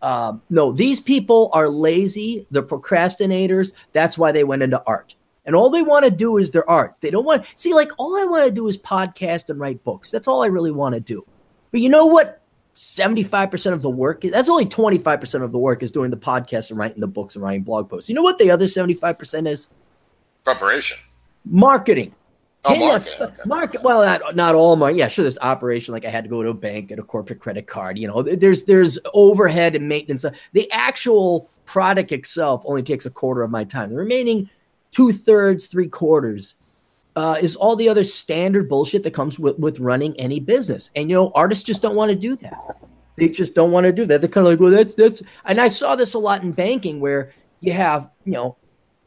Um, 0.00 0.40
no, 0.48 0.72
these 0.72 1.00
people 1.00 1.50
are 1.52 1.68
lazy. 1.68 2.46
They're 2.50 2.62
procrastinators. 2.62 3.74
That's 3.92 4.16
why 4.16 4.32
they 4.32 4.44
went 4.44 4.62
into 4.62 4.82
art 4.86 5.14
and 5.46 5.54
all 5.54 5.70
they 5.70 5.82
want 5.82 6.04
to 6.04 6.10
do 6.10 6.36
is 6.36 6.50
their 6.50 6.68
art. 6.68 6.96
They 7.00 7.10
don't 7.10 7.24
want 7.24 7.46
see 7.54 7.72
like 7.72 7.90
all 7.98 8.16
I 8.16 8.24
want 8.24 8.44
to 8.44 8.50
do 8.50 8.66
is 8.66 8.76
podcast 8.76 9.48
and 9.48 9.58
write 9.58 9.82
books. 9.84 10.10
That's 10.10 10.28
all 10.28 10.42
I 10.42 10.48
really 10.48 10.72
want 10.72 10.94
to 10.94 11.00
do. 11.00 11.24
But 11.70 11.80
you 11.80 11.88
know 11.88 12.06
what? 12.06 12.42
75% 12.74 13.72
of 13.72 13.80
the 13.80 13.88
work 13.88 14.24
is 14.24 14.32
that's 14.32 14.50
only 14.50 14.66
25% 14.66 15.42
of 15.42 15.50
the 15.50 15.58
work 15.58 15.82
is 15.82 15.90
doing 15.90 16.10
the 16.10 16.16
podcast 16.16 16.68
and 16.68 16.78
writing 16.78 17.00
the 17.00 17.06
books 17.06 17.34
and 17.34 17.42
writing 17.42 17.62
blog 17.62 17.88
posts. 17.88 18.10
You 18.10 18.14
know 18.14 18.22
what 18.22 18.36
the 18.36 18.50
other 18.50 18.66
75% 18.66 19.48
is? 19.48 19.68
Preparation. 20.44 20.98
Marketing. 21.46 22.14
Oh, 22.68 22.78
marketing. 22.78 23.22
Okay. 23.22 23.42
Market. 23.46 23.82
Well, 23.82 24.04
not 24.04 24.36
not 24.36 24.54
all 24.54 24.76
my. 24.76 24.90
Yeah, 24.90 25.08
sure. 25.08 25.22
There's 25.22 25.38
operation. 25.38 25.92
Like 25.92 26.04
I 26.04 26.10
had 26.10 26.24
to 26.24 26.30
go 26.30 26.42
to 26.42 26.50
a 26.50 26.54
bank, 26.54 26.88
get 26.88 26.98
a 26.98 27.02
corporate 27.02 27.40
credit 27.40 27.66
card. 27.66 27.98
You 27.98 28.08
know, 28.08 28.22
there's 28.22 28.64
there's 28.64 28.98
overhead 29.14 29.74
and 29.74 29.88
maintenance. 29.88 30.24
The 30.52 30.70
actual 30.72 31.50
product 31.64 32.12
itself 32.12 32.62
only 32.64 32.82
takes 32.82 33.06
a 33.06 33.10
quarter 33.10 33.42
of 33.42 33.50
my 33.50 33.64
time. 33.64 33.90
The 33.90 33.96
remaining 33.96 34.48
two 34.92 35.12
thirds, 35.12 35.66
three 35.66 35.88
quarters 35.88 36.54
uh, 37.16 37.36
is 37.40 37.56
all 37.56 37.76
the 37.76 37.88
other 37.88 38.04
standard 38.04 38.68
bullshit 38.68 39.02
that 39.02 39.12
comes 39.12 39.38
with, 39.38 39.58
with 39.58 39.80
running 39.80 40.18
any 40.18 40.38
business. 40.38 40.90
And, 40.94 41.10
you 41.10 41.16
know, 41.16 41.32
artists 41.34 41.64
just 41.64 41.82
don't 41.82 41.96
want 41.96 42.10
to 42.10 42.16
do 42.16 42.36
that. 42.36 42.76
They 43.16 43.28
just 43.28 43.54
don't 43.54 43.72
want 43.72 43.84
to 43.84 43.92
do 43.92 44.04
that. 44.06 44.20
They're 44.20 44.28
kind 44.30 44.46
of 44.46 44.52
like, 44.52 44.60
well, 44.60 44.70
that's, 44.70 44.94
that's, 44.94 45.22
and 45.44 45.60
I 45.60 45.68
saw 45.68 45.96
this 45.96 46.14
a 46.14 46.18
lot 46.18 46.42
in 46.42 46.52
banking 46.52 47.00
where 47.00 47.32
you 47.60 47.72
have, 47.72 48.10
you 48.24 48.32
know, 48.32 48.56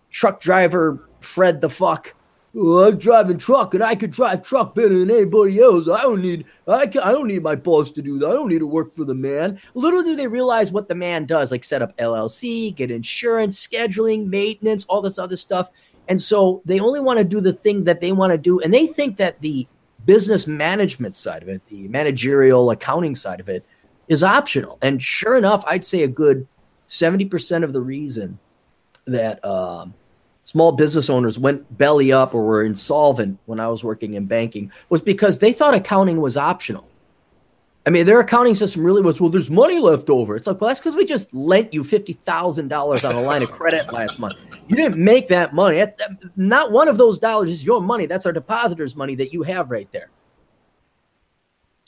truck 0.09 0.41
driver 0.41 1.07
Fred 1.21 1.61
the 1.61 1.69
fuck. 1.69 2.15
Well, 2.53 2.87
I'm 2.87 2.97
driving 2.97 3.37
truck 3.37 3.75
and 3.75 3.83
I 3.83 3.95
could 3.95 4.11
drive 4.11 4.41
truck 4.41 4.73
better 4.73 4.97
than 4.97 5.11
anybody 5.11 5.59
else. 5.61 5.87
I 5.87 6.01
don't 6.01 6.21
need 6.21 6.45
I, 6.67 6.87
can, 6.87 7.01
I 7.01 7.11
don't 7.11 7.27
need 7.27 7.43
my 7.43 7.55
boss 7.55 7.91
to 7.91 8.01
do 8.01 8.17
that. 8.19 8.27
I 8.27 8.33
don't 8.33 8.49
need 8.49 8.59
to 8.59 8.67
work 8.67 8.93
for 8.93 9.05
the 9.05 9.13
man. 9.13 9.59
Little 9.75 10.01
do 10.01 10.15
they 10.15 10.27
realize 10.27 10.71
what 10.71 10.87
the 10.87 10.95
man 10.95 11.25
does, 11.25 11.51
like 11.51 11.63
set 11.63 11.81
up 11.81 11.95
LLC, 11.97 12.73
get 12.75 12.89
insurance, 12.89 13.65
scheduling, 13.65 14.27
maintenance, 14.27 14.85
all 14.85 15.01
this 15.01 15.19
other 15.19 15.37
stuff. 15.37 15.69
And 16.07 16.19
so 16.19 16.63
they 16.65 16.79
only 16.79 16.99
want 16.99 17.19
to 17.19 17.25
do 17.25 17.39
the 17.39 17.53
thing 17.53 17.83
that 17.83 18.01
they 18.01 18.11
want 18.11 18.31
to 18.31 18.37
do. 18.37 18.59
And 18.59 18.73
they 18.73 18.87
think 18.87 19.17
that 19.17 19.41
the 19.41 19.67
business 20.05 20.47
management 20.47 21.15
side 21.15 21.43
of 21.43 21.49
it, 21.49 21.63
the 21.67 21.87
managerial 21.87 22.71
accounting 22.71 23.13
side 23.13 23.39
of 23.39 23.47
it, 23.47 23.63
is 24.07 24.23
optional. 24.23 24.79
And 24.81 25.01
sure 25.01 25.37
enough, 25.37 25.63
I'd 25.67 25.85
say 25.85 26.01
a 26.01 26.07
good 26.07 26.47
70% 26.87 27.63
of 27.63 27.73
the 27.73 27.81
reason 27.81 28.39
that 29.05 29.43
um, 29.45 29.93
small 30.49 30.71
business 30.71 31.11
owners 31.11 31.37
went 31.37 31.77
belly 31.77 32.11
up 32.11 32.33
or 32.33 32.43
were 32.43 32.63
insolvent 32.63 33.37
when 33.45 33.59
I 33.59 33.67
was 33.67 33.83
working 33.83 34.15
in 34.15 34.25
banking 34.25 34.71
was 34.89 34.99
because 34.99 35.37
they 35.37 35.53
thought 35.53 35.75
accounting 35.75 36.21
was 36.21 36.37
optional. 36.37 36.87
I 37.85 37.91
mean, 37.91 38.07
their 38.07 38.19
accounting 38.19 38.55
system 38.55 38.83
really 38.83 39.03
was, 39.03 39.21
well, 39.21 39.29
there's 39.29 39.51
money 39.51 39.79
left 39.79 40.09
over. 40.09 40.35
It's 40.35 40.47
like, 40.47 40.59
well, 40.59 40.69
that's 40.69 40.79
because 40.79 40.95
we 40.95 41.05
just 41.05 41.31
lent 41.35 41.71
you 41.71 41.83
$50,000 41.83 43.09
on 43.09 43.15
a 43.15 43.21
line 43.21 43.43
of 43.43 43.51
credit 43.51 43.93
last 43.93 44.17
month. 44.17 44.33
You 44.67 44.75
didn't 44.75 44.97
make 44.97 45.27
that 45.27 45.53
money. 45.53 45.77
That's, 45.77 45.93
not 46.35 46.71
one 46.71 46.87
of 46.87 46.97
those 46.97 47.19
dollars 47.19 47.51
is 47.51 47.63
your 47.63 47.79
money. 47.79 48.07
That's 48.07 48.25
our 48.25 48.33
depositor's 48.33 48.95
money 48.95 49.13
that 49.15 49.31
you 49.31 49.43
have 49.43 49.69
right 49.69 49.91
there. 49.91 50.09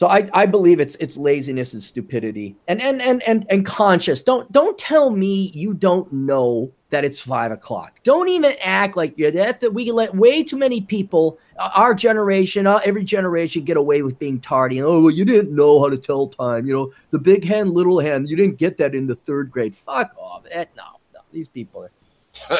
So 0.01 0.07
I, 0.07 0.27
I 0.33 0.47
believe 0.47 0.79
it's 0.79 0.95
it's 0.95 1.15
laziness 1.15 1.73
and 1.73 1.83
stupidity 1.83 2.55
and 2.67 2.81
and 2.81 2.99
and 2.99 3.21
and 3.21 3.45
and 3.51 3.63
conscious. 3.63 4.23
Don't 4.23 4.51
don't 4.51 4.75
tell 4.75 5.11
me 5.11 5.51
you 5.53 5.75
don't 5.75 6.11
know 6.11 6.71
that 6.89 7.05
it's 7.05 7.19
five 7.19 7.51
o'clock. 7.51 7.99
Don't 8.03 8.27
even 8.27 8.55
act 8.63 8.97
like 8.97 9.15
you're 9.15 9.29
that. 9.29 9.59
That 9.59 9.75
we 9.75 9.91
let 9.91 10.15
way 10.15 10.41
too 10.41 10.57
many 10.57 10.81
people, 10.81 11.37
uh, 11.59 11.69
our 11.75 11.93
generation, 11.93 12.65
uh, 12.65 12.79
every 12.83 13.03
generation, 13.03 13.63
get 13.63 13.77
away 13.77 14.01
with 14.01 14.17
being 14.17 14.39
tardy. 14.39 14.81
Oh, 14.81 15.01
well, 15.01 15.11
you 15.11 15.23
didn't 15.23 15.55
know 15.55 15.79
how 15.79 15.87
to 15.87 15.97
tell 15.97 16.29
time. 16.29 16.65
You 16.65 16.73
know, 16.73 16.93
the 17.11 17.19
big 17.19 17.45
hand, 17.45 17.71
little 17.71 17.99
hand. 17.99 18.27
You 18.27 18.35
didn't 18.35 18.57
get 18.57 18.77
that 18.77 18.95
in 18.95 19.05
the 19.05 19.15
third 19.15 19.51
grade. 19.51 19.75
Fuck 19.75 20.15
off. 20.17 20.45
That, 20.51 20.75
no, 20.75 20.97
no, 21.13 21.19
these 21.31 21.47
people 21.47 21.83
are. 21.83 21.91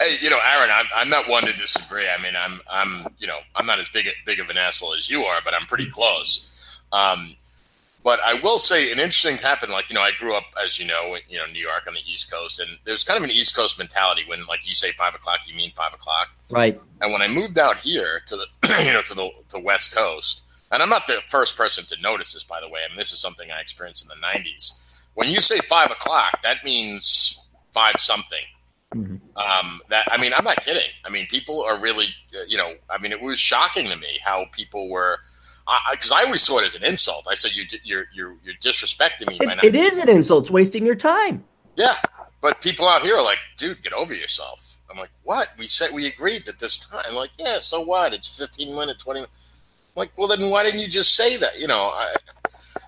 hey, 0.00 0.16
you 0.20 0.30
know, 0.30 0.38
Aaron, 0.48 0.70
I'm, 0.72 0.86
I'm 0.96 1.08
not 1.08 1.28
one 1.28 1.44
to 1.44 1.52
disagree. 1.52 2.08
I 2.08 2.20
mean, 2.20 2.34
I'm 2.36 2.58
I'm 2.68 3.06
you 3.18 3.28
know 3.28 3.38
I'm 3.54 3.66
not 3.66 3.78
as 3.78 3.88
big 3.88 4.08
big 4.26 4.40
of 4.40 4.50
an 4.50 4.56
asshole 4.56 4.94
as 4.94 5.08
you 5.08 5.22
are, 5.22 5.38
but 5.44 5.54
I'm 5.54 5.66
pretty 5.66 5.88
close. 5.88 6.48
Um, 6.92 7.34
but 8.04 8.18
I 8.24 8.34
will 8.34 8.58
say 8.58 8.90
an 8.90 8.98
interesting 8.98 9.36
happened. 9.36 9.72
Like 9.72 9.88
you 9.88 9.94
know, 9.94 10.00
I 10.02 10.10
grew 10.18 10.34
up, 10.34 10.44
as 10.62 10.78
you 10.78 10.86
know, 10.86 11.14
in, 11.14 11.20
you 11.28 11.38
know, 11.38 11.46
New 11.46 11.60
York 11.60 11.84
on 11.86 11.94
the 11.94 12.00
East 12.00 12.30
Coast, 12.30 12.60
and 12.60 12.78
there's 12.84 13.04
kind 13.04 13.18
of 13.18 13.24
an 13.24 13.30
East 13.30 13.54
Coast 13.54 13.78
mentality 13.78 14.24
when, 14.26 14.44
like, 14.46 14.66
you 14.66 14.74
say 14.74 14.92
five 14.92 15.14
o'clock, 15.14 15.40
you 15.46 15.54
mean 15.54 15.70
five 15.72 15.94
o'clock, 15.94 16.28
right? 16.50 16.78
And 17.00 17.12
when 17.12 17.22
I 17.22 17.28
moved 17.28 17.58
out 17.58 17.78
here 17.78 18.20
to 18.26 18.36
the, 18.36 18.46
you 18.84 18.92
know, 18.92 19.02
to 19.02 19.14
the 19.14 19.30
to 19.50 19.58
West 19.58 19.94
Coast, 19.94 20.44
and 20.72 20.82
I'm 20.82 20.88
not 20.88 21.06
the 21.06 21.20
first 21.26 21.56
person 21.56 21.84
to 21.86 22.02
notice 22.02 22.32
this, 22.32 22.44
by 22.44 22.60
the 22.60 22.68
way. 22.68 22.80
I 22.84 22.88
mean, 22.88 22.98
this 22.98 23.12
is 23.12 23.20
something 23.20 23.50
I 23.50 23.60
experienced 23.60 24.04
in 24.04 24.08
the 24.08 24.26
'90s. 24.26 25.06
When 25.14 25.28
you 25.28 25.40
say 25.40 25.58
five 25.58 25.90
o'clock, 25.90 26.42
that 26.42 26.64
means 26.64 27.38
five 27.72 27.94
something. 27.98 28.44
Mm-hmm. 28.94 29.16
Um, 29.36 29.80
that 29.88 30.06
I 30.10 30.20
mean, 30.20 30.32
I'm 30.36 30.44
not 30.44 30.62
kidding. 30.64 30.90
I 31.04 31.10
mean, 31.10 31.26
people 31.26 31.62
are 31.62 31.78
really, 31.78 32.06
uh, 32.34 32.44
you 32.48 32.58
know, 32.58 32.74
I 32.90 32.98
mean, 32.98 33.12
it 33.12 33.20
was 33.20 33.38
shocking 33.38 33.86
to 33.86 33.96
me 33.96 34.18
how 34.24 34.46
people 34.52 34.90
were 34.90 35.18
because 35.90 36.12
I, 36.12 36.20
I, 36.20 36.24
always 36.24 36.42
saw 36.42 36.58
it 36.58 36.64
as 36.64 36.74
an 36.74 36.84
insult. 36.84 37.26
I 37.30 37.34
said 37.34 37.52
you, 37.54 37.64
you're 37.82 38.06
you're 38.12 38.36
you're 38.42 38.54
disrespecting 38.54 39.28
me. 39.28 39.38
It, 39.40 39.64
it 39.64 39.74
is 39.74 39.98
an 39.98 40.08
insult. 40.08 40.44
It's 40.44 40.50
wasting 40.50 40.84
your 40.84 40.94
time. 40.94 41.44
Yeah, 41.76 41.94
but 42.40 42.60
people 42.60 42.88
out 42.88 43.02
here 43.02 43.16
are 43.16 43.22
like, 43.22 43.38
dude, 43.56 43.82
get 43.82 43.92
over 43.92 44.14
yourself. 44.14 44.78
I'm 44.90 44.98
like, 44.98 45.10
what? 45.22 45.48
We 45.58 45.66
said 45.66 45.90
we 45.92 46.06
agreed 46.06 46.46
that 46.46 46.58
this 46.58 46.78
time. 46.78 47.02
I'm 47.08 47.14
like, 47.14 47.30
yeah, 47.38 47.58
so 47.58 47.80
what? 47.80 48.12
It's 48.12 48.38
15 48.38 48.74
minutes, 48.74 49.02
20. 49.02 49.20
Minutes. 49.20 49.92
I'm 49.96 50.00
like, 50.00 50.10
well, 50.16 50.28
then 50.28 50.40
why 50.50 50.64
didn't 50.64 50.80
you 50.80 50.88
just 50.88 51.14
say 51.14 51.36
that? 51.38 51.58
You 51.58 51.66
know. 51.66 51.90
I, 51.94 52.14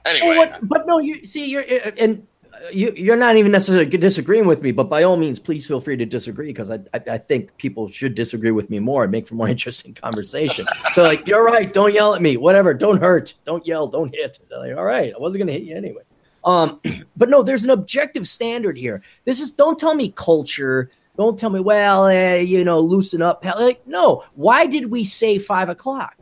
anyway, 0.04 0.36
what, 0.36 0.58
but 0.68 0.86
no, 0.86 0.98
you 0.98 1.24
see, 1.24 1.46
you're 1.46 1.62
uh, 1.62 1.92
and 1.96 2.26
you, 2.72 2.92
you're 2.96 3.16
not 3.16 3.36
even 3.36 3.52
necessarily 3.52 3.86
disagreeing 3.86 4.46
with 4.46 4.62
me, 4.62 4.72
but 4.72 4.84
by 4.84 5.02
all 5.02 5.16
means, 5.16 5.38
please 5.38 5.66
feel 5.66 5.80
free 5.80 5.96
to 5.96 6.06
disagree 6.06 6.46
because 6.46 6.70
I, 6.70 6.78
I, 6.94 7.00
I, 7.12 7.18
think 7.18 7.56
people 7.56 7.88
should 7.88 8.14
disagree 8.14 8.52
with 8.52 8.70
me 8.70 8.78
more 8.78 9.02
and 9.02 9.12
make 9.12 9.26
for 9.26 9.34
more 9.34 9.48
interesting 9.56 9.94
conversation. 9.94 10.66
so, 10.92 11.02
like, 11.02 11.26
you're 11.26 11.44
right. 11.44 11.72
Don't 11.72 11.92
yell 11.92 12.14
at 12.14 12.22
me. 12.22 12.36
Whatever. 12.36 12.74
Don't 12.74 13.00
hurt. 13.00 13.34
Don't 13.44 13.66
yell. 13.66 13.86
Don't 13.86 14.14
hit. 14.14 14.38
Like, 14.50 14.76
all 14.76 14.84
right. 14.84 15.12
I 15.14 15.18
wasn't 15.18 15.40
going 15.40 15.48
to 15.48 15.52
hit 15.52 15.62
you 15.62 15.76
anyway. 15.76 16.02
Um, 16.44 16.80
but 17.16 17.28
no, 17.28 17.42
there's 17.42 17.64
an 17.64 17.70
objective 17.70 18.28
standard 18.28 18.76
here. 18.76 19.02
This 19.24 19.40
is 19.40 19.50
don't 19.50 19.78
tell 19.78 19.94
me 19.94 20.12
culture. 20.12 20.90
Don't 21.16 21.38
tell 21.38 21.50
me, 21.50 21.60
well, 21.60 22.06
eh, 22.06 22.38
you 22.38 22.64
know, 22.64 22.80
loosen 22.80 23.22
up. 23.22 23.44
Like, 23.44 23.86
no. 23.86 24.24
Why 24.34 24.66
did 24.66 24.90
we 24.90 25.04
say 25.04 25.38
five 25.38 25.68
o'clock? 25.68 26.16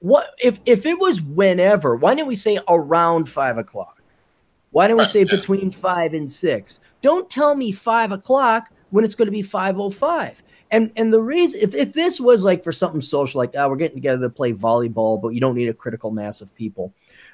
What 0.00 0.26
if 0.42 0.60
if 0.66 0.84
it 0.84 0.98
was 0.98 1.22
whenever? 1.22 1.96
Why 1.96 2.14
didn't 2.14 2.28
we 2.28 2.36
say 2.36 2.58
around 2.68 3.28
five 3.28 3.56
o'clock? 3.56 3.95
Why 4.70 4.88
don't 4.88 4.98
we 4.98 5.04
say 5.04 5.24
between 5.24 5.70
five 5.70 6.14
and 6.14 6.30
six? 6.30 6.80
Don't 7.02 7.30
tell 7.30 7.54
me 7.54 7.72
five 7.72 8.12
o'clock 8.12 8.70
when 8.90 9.04
it's 9.04 9.14
going 9.14 9.26
to 9.26 9.32
be 9.32 9.42
five 9.42 9.78
oh 9.78 9.90
five. 9.90 10.42
And 10.70 10.90
and 10.96 11.12
the 11.12 11.20
reason 11.22 11.60
if, 11.60 11.74
if 11.74 11.92
this 11.92 12.20
was 12.20 12.44
like 12.44 12.64
for 12.64 12.72
something 12.72 13.00
social, 13.00 13.38
like 13.38 13.52
oh, 13.54 13.68
we're 13.68 13.76
getting 13.76 13.96
together 13.96 14.26
to 14.26 14.30
play 14.30 14.52
volleyball, 14.52 15.20
but 15.20 15.28
you 15.28 15.40
don't 15.40 15.54
need 15.54 15.68
a 15.68 15.74
critical 15.74 16.10
mass 16.10 16.40
of 16.40 16.54
people. 16.54 16.92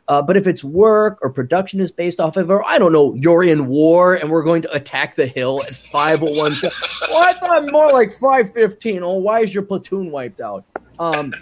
Uh, 0.08 0.20
but 0.20 0.36
if 0.36 0.46
it's 0.46 0.64
work 0.64 1.18
or 1.22 1.30
production 1.30 1.80
is 1.80 1.92
based 1.92 2.20
off 2.20 2.36
of, 2.36 2.50
or 2.50 2.64
I 2.64 2.78
don't 2.78 2.92
know, 2.92 3.14
you're 3.14 3.44
in 3.44 3.66
war 3.66 4.14
and 4.14 4.30
we're 4.30 4.42
going 4.42 4.62
to 4.62 4.72
attack 4.72 5.14
the 5.14 5.26
hill 5.26 5.60
at 5.66 5.74
501. 5.74 6.52
well, 7.08 7.22
I 7.22 7.32
thought 7.34 7.70
more 7.70 7.90
like 7.92 8.12
515. 8.12 9.02
Oh, 9.02 9.14
why 9.14 9.40
is 9.40 9.54
your 9.54 9.62
platoon 9.62 10.10
wiped 10.10 10.40
out? 10.40 10.64
Um, 10.98 11.32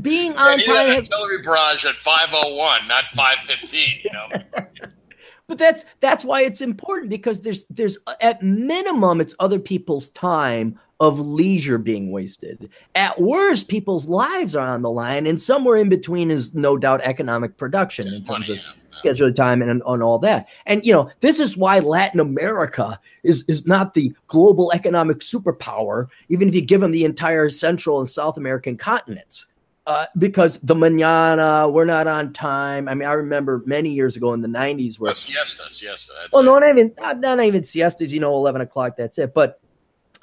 being 0.00 0.36
on 0.36 0.58
time. 0.60 0.88
Has, 0.88 1.10
Artillery 1.10 1.42
barrage 1.42 1.84
at 1.84 1.96
five 1.96 2.28
oh 2.32 2.56
one, 2.56 2.86
not 2.88 3.04
five 3.14 3.38
fifteen. 3.46 4.00
You 4.02 4.12
know. 4.12 4.28
but 5.46 5.58
that's 5.58 5.84
that's 6.00 6.24
why 6.24 6.42
it's 6.42 6.60
important 6.60 7.10
because 7.10 7.40
there's 7.40 7.64
there's 7.68 7.98
at 8.20 8.42
minimum 8.42 9.20
it's 9.20 9.34
other 9.38 9.58
people's 9.58 10.08
time 10.10 10.78
of 11.00 11.18
leisure 11.18 11.78
being 11.78 12.12
wasted. 12.12 12.70
At 12.94 13.20
worst, 13.20 13.68
people's 13.68 14.08
lives 14.08 14.54
are 14.54 14.68
on 14.68 14.82
the 14.82 14.90
line, 14.90 15.26
and 15.26 15.40
somewhere 15.40 15.76
in 15.76 15.88
between 15.88 16.30
is 16.30 16.54
no 16.54 16.76
doubt 16.76 17.00
economic 17.02 17.56
production 17.56 18.06
in 18.06 18.24
terms 18.24 18.48
of 18.48 18.58
scheduled 18.92 19.34
time 19.34 19.62
and, 19.62 19.82
on 19.82 20.00
all 20.00 20.18
that. 20.20 20.46
And 20.66 20.86
you 20.86 20.92
know, 20.92 21.10
this 21.20 21.40
is 21.40 21.56
why 21.56 21.80
Latin 21.80 22.20
America 22.20 23.00
is 23.24 23.44
is 23.48 23.66
not 23.66 23.94
the 23.94 24.14
global 24.28 24.72
economic 24.72 25.18
superpower, 25.18 26.06
even 26.28 26.48
if 26.48 26.54
you 26.54 26.60
give 26.60 26.80
them 26.80 26.92
the 26.92 27.04
entire 27.04 27.50
Central 27.50 27.98
and 27.98 28.08
South 28.08 28.36
American 28.36 28.76
continents 28.76 29.46
uh, 29.86 30.06
because 30.16 30.58
the 30.60 30.74
manana, 30.74 31.68
we're 31.68 31.84
not 31.84 32.06
on 32.06 32.32
time. 32.32 32.88
I 32.88 32.94
mean, 32.94 33.08
I 33.08 33.12
remember 33.12 33.62
many 33.66 33.90
years 33.90 34.16
ago 34.16 34.32
in 34.32 34.40
the 34.40 34.48
'90s 34.48 34.98
where 35.00 35.14
siesta, 35.14 35.64
siesta. 35.70 36.12
Well, 36.32 36.42
no, 36.42 36.58
not 36.58 36.68
even 36.68 36.94
not, 36.98 37.20
not 37.20 37.40
even 37.40 37.62
siestas. 37.62 38.12
You 38.12 38.20
know, 38.20 38.34
eleven 38.34 38.60
o'clock. 38.60 38.96
That's 38.96 39.18
it. 39.18 39.34
But 39.34 39.60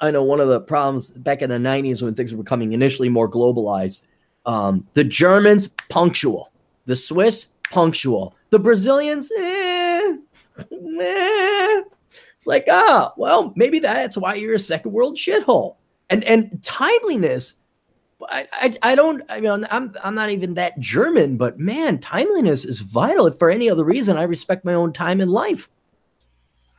I 0.00 0.10
know 0.10 0.24
one 0.24 0.40
of 0.40 0.48
the 0.48 0.60
problems 0.60 1.10
back 1.10 1.42
in 1.42 1.50
the 1.50 1.56
90s 1.56 2.02
when 2.02 2.14
things 2.14 2.32
were 2.34 2.42
becoming 2.42 2.72
initially 2.72 3.08
more 3.08 3.28
globalized. 3.28 4.00
Um, 4.46 4.86
the 4.94 5.04
Germans, 5.04 5.68
punctual. 5.90 6.50
The 6.86 6.96
Swiss, 6.96 7.48
punctual. 7.70 8.34
The 8.48 8.58
Brazilians, 8.58 9.30
eh, 9.36 10.16
eh. 10.58 11.82
It's 12.36 12.46
like, 12.46 12.64
ah, 12.70 13.12
well, 13.18 13.52
maybe 13.54 13.78
that's 13.78 14.16
why 14.16 14.34
you're 14.34 14.54
a 14.54 14.58
second 14.58 14.92
world 14.92 15.16
shithole. 15.16 15.76
And 16.08 16.24
and 16.24 16.58
timeliness, 16.64 17.54
I, 18.28 18.46
I, 18.52 18.78
I 18.82 18.94
don't 18.94 19.22
I 19.28 19.40
mean 19.40 19.66
I'm 19.70 19.94
I'm 20.02 20.14
not 20.14 20.30
even 20.30 20.54
that 20.54 20.78
German, 20.78 21.36
but 21.36 21.58
man, 21.58 21.98
timeliness 21.98 22.64
is 22.64 22.80
vital. 22.80 23.26
If 23.26 23.38
for 23.38 23.50
any 23.50 23.70
other 23.70 23.84
reason, 23.84 24.16
I 24.16 24.24
respect 24.24 24.64
my 24.64 24.74
own 24.74 24.92
time 24.92 25.20
in 25.20 25.28
life. 25.28 25.68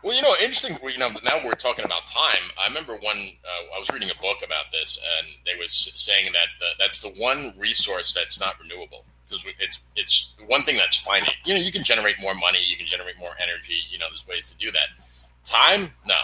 Well, 0.04 0.16
you 0.16 0.22
know, 0.24 0.34
interesting. 0.42 0.78
You 0.82 0.98
know, 0.98 1.10
now 1.24 1.40
we're 1.46 1.54
talking 1.54 1.86
about 1.86 2.06
time. 2.08 2.42
I 2.60 2.68
remember 2.68 2.94
one. 2.94 3.18
Uh, 3.18 3.76
I 3.76 3.80
was 3.80 3.90
reading 3.92 4.10
a 4.10 4.20
book 4.22 4.38
about 4.44 4.66
this, 4.72 5.00
and 5.20 5.28
they 5.46 5.56
was 5.56 5.92
saying 5.96 6.32
that 6.32 6.48
the, 6.60 6.66
that's 6.80 7.02
the 7.02 7.10
one 7.22 7.52
resource 7.58 8.14
that's 8.14 8.40
not 8.40 8.60
renewable 8.60 9.06
because 9.30 9.46
it's 9.60 9.82
it's 9.96 10.36
one 10.48 10.64
thing 10.64 10.78
that's 10.78 10.98
finite. 10.98 11.38
You 11.46 11.54
know, 11.54 11.60
you 11.60 11.72
can 11.72 11.84
generate 11.84 12.16
more 12.20 12.34
money, 12.36 12.60
you 12.66 12.78
can 12.78 12.88
generate 12.88 13.20
more 13.20 13.32
energy. 13.42 13.78
You 13.92 14.00
know, 14.00 14.08
there's 14.10 14.28
ways 14.28 14.46
to 14.46 14.58
do 14.58 14.72
that. 14.72 14.88
Time, 15.44 15.94
no. 16.06 16.16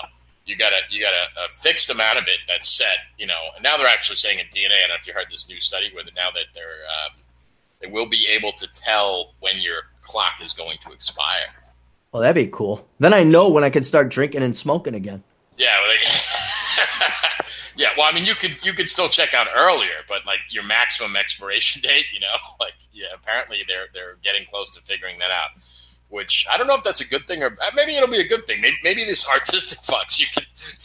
You 0.47 0.55
got 0.55 0.73
a 0.73 0.79
you 0.89 1.01
got 1.01 1.13
a, 1.13 1.45
a 1.45 1.47
fixed 1.49 1.91
amount 1.91 2.17
of 2.17 2.23
it 2.27 2.39
that's 2.47 2.67
set. 2.75 2.97
You 3.17 3.27
know, 3.27 3.39
and 3.55 3.63
now 3.63 3.77
they're 3.77 3.87
actually 3.87 4.15
saying 4.15 4.39
in 4.39 4.45
DNA. 4.45 4.65
I 4.65 4.87
don't 4.87 4.89
know 4.89 4.95
if 4.99 5.07
you 5.07 5.13
heard 5.13 5.27
this 5.29 5.47
new 5.47 5.59
study 5.59 5.91
where 5.93 6.03
now 6.15 6.31
that 6.31 6.45
they're 6.55 6.63
um, 7.05 7.21
they 7.81 7.87
will 7.87 8.07
be 8.07 8.27
able 8.31 8.53
to 8.53 8.67
tell 8.73 9.33
when 9.39 9.53
your 9.59 9.81
clock 10.01 10.41
is 10.43 10.53
going 10.53 10.77
to 10.85 10.91
expire. 10.91 11.53
Well, 12.11 12.21
that'd 12.21 12.35
be 12.35 12.49
cool. 12.51 12.87
Then 12.99 13.13
I 13.13 13.23
know 13.23 13.49
when 13.49 13.63
I 13.63 13.69
can 13.69 13.83
start 13.83 14.09
drinking 14.09 14.41
and 14.41 14.55
smoking 14.55 14.95
again. 14.95 15.23
Yeah, 15.57 15.75
well, 15.81 15.89
they, 15.89 15.97
yeah. 17.75 17.89
Well, 17.97 18.07
I 18.09 18.13
mean, 18.13 18.25
you 18.25 18.35
could 18.35 18.57
you 18.63 18.73
could 18.73 18.89
still 18.89 19.09
check 19.09 19.33
out 19.33 19.47
earlier, 19.55 20.05
but 20.07 20.25
like 20.25 20.39
your 20.49 20.63
maximum 20.63 21.15
expiration 21.15 21.81
date, 21.83 22.05
you 22.13 22.19
know, 22.19 22.35
like 22.59 22.73
yeah, 22.91 23.07
apparently 23.13 23.57
they're 23.67 23.87
they're 23.93 24.17
getting 24.23 24.45
close 24.45 24.69
to 24.71 24.81
figuring 24.81 25.19
that 25.19 25.31
out. 25.31 25.49
Which 26.09 26.45
I 26.51 26.57
don't 26.57 26.67
know 26.67 26.75
if 26.75 26.83
that's 26.83 27.01
a 27.01 27.07
good 27.07 27.27
thing 27.27 27.43
or 27.43 27.47
uh, 27.47 27.71
maybe 27.75 27.93
it'll 27.93 28.07
be 28.09 28.21
a 28.21 28.27
good 28.27 28.47
thing. 28.47 28.61
Maybe, 28.61 28.77
maybe 28.83 29.03
this 29.03 29.27
artistic 29.33 29.79
fucks 29.79 30.19
you 30.19 30.27
can. 30.33 30.43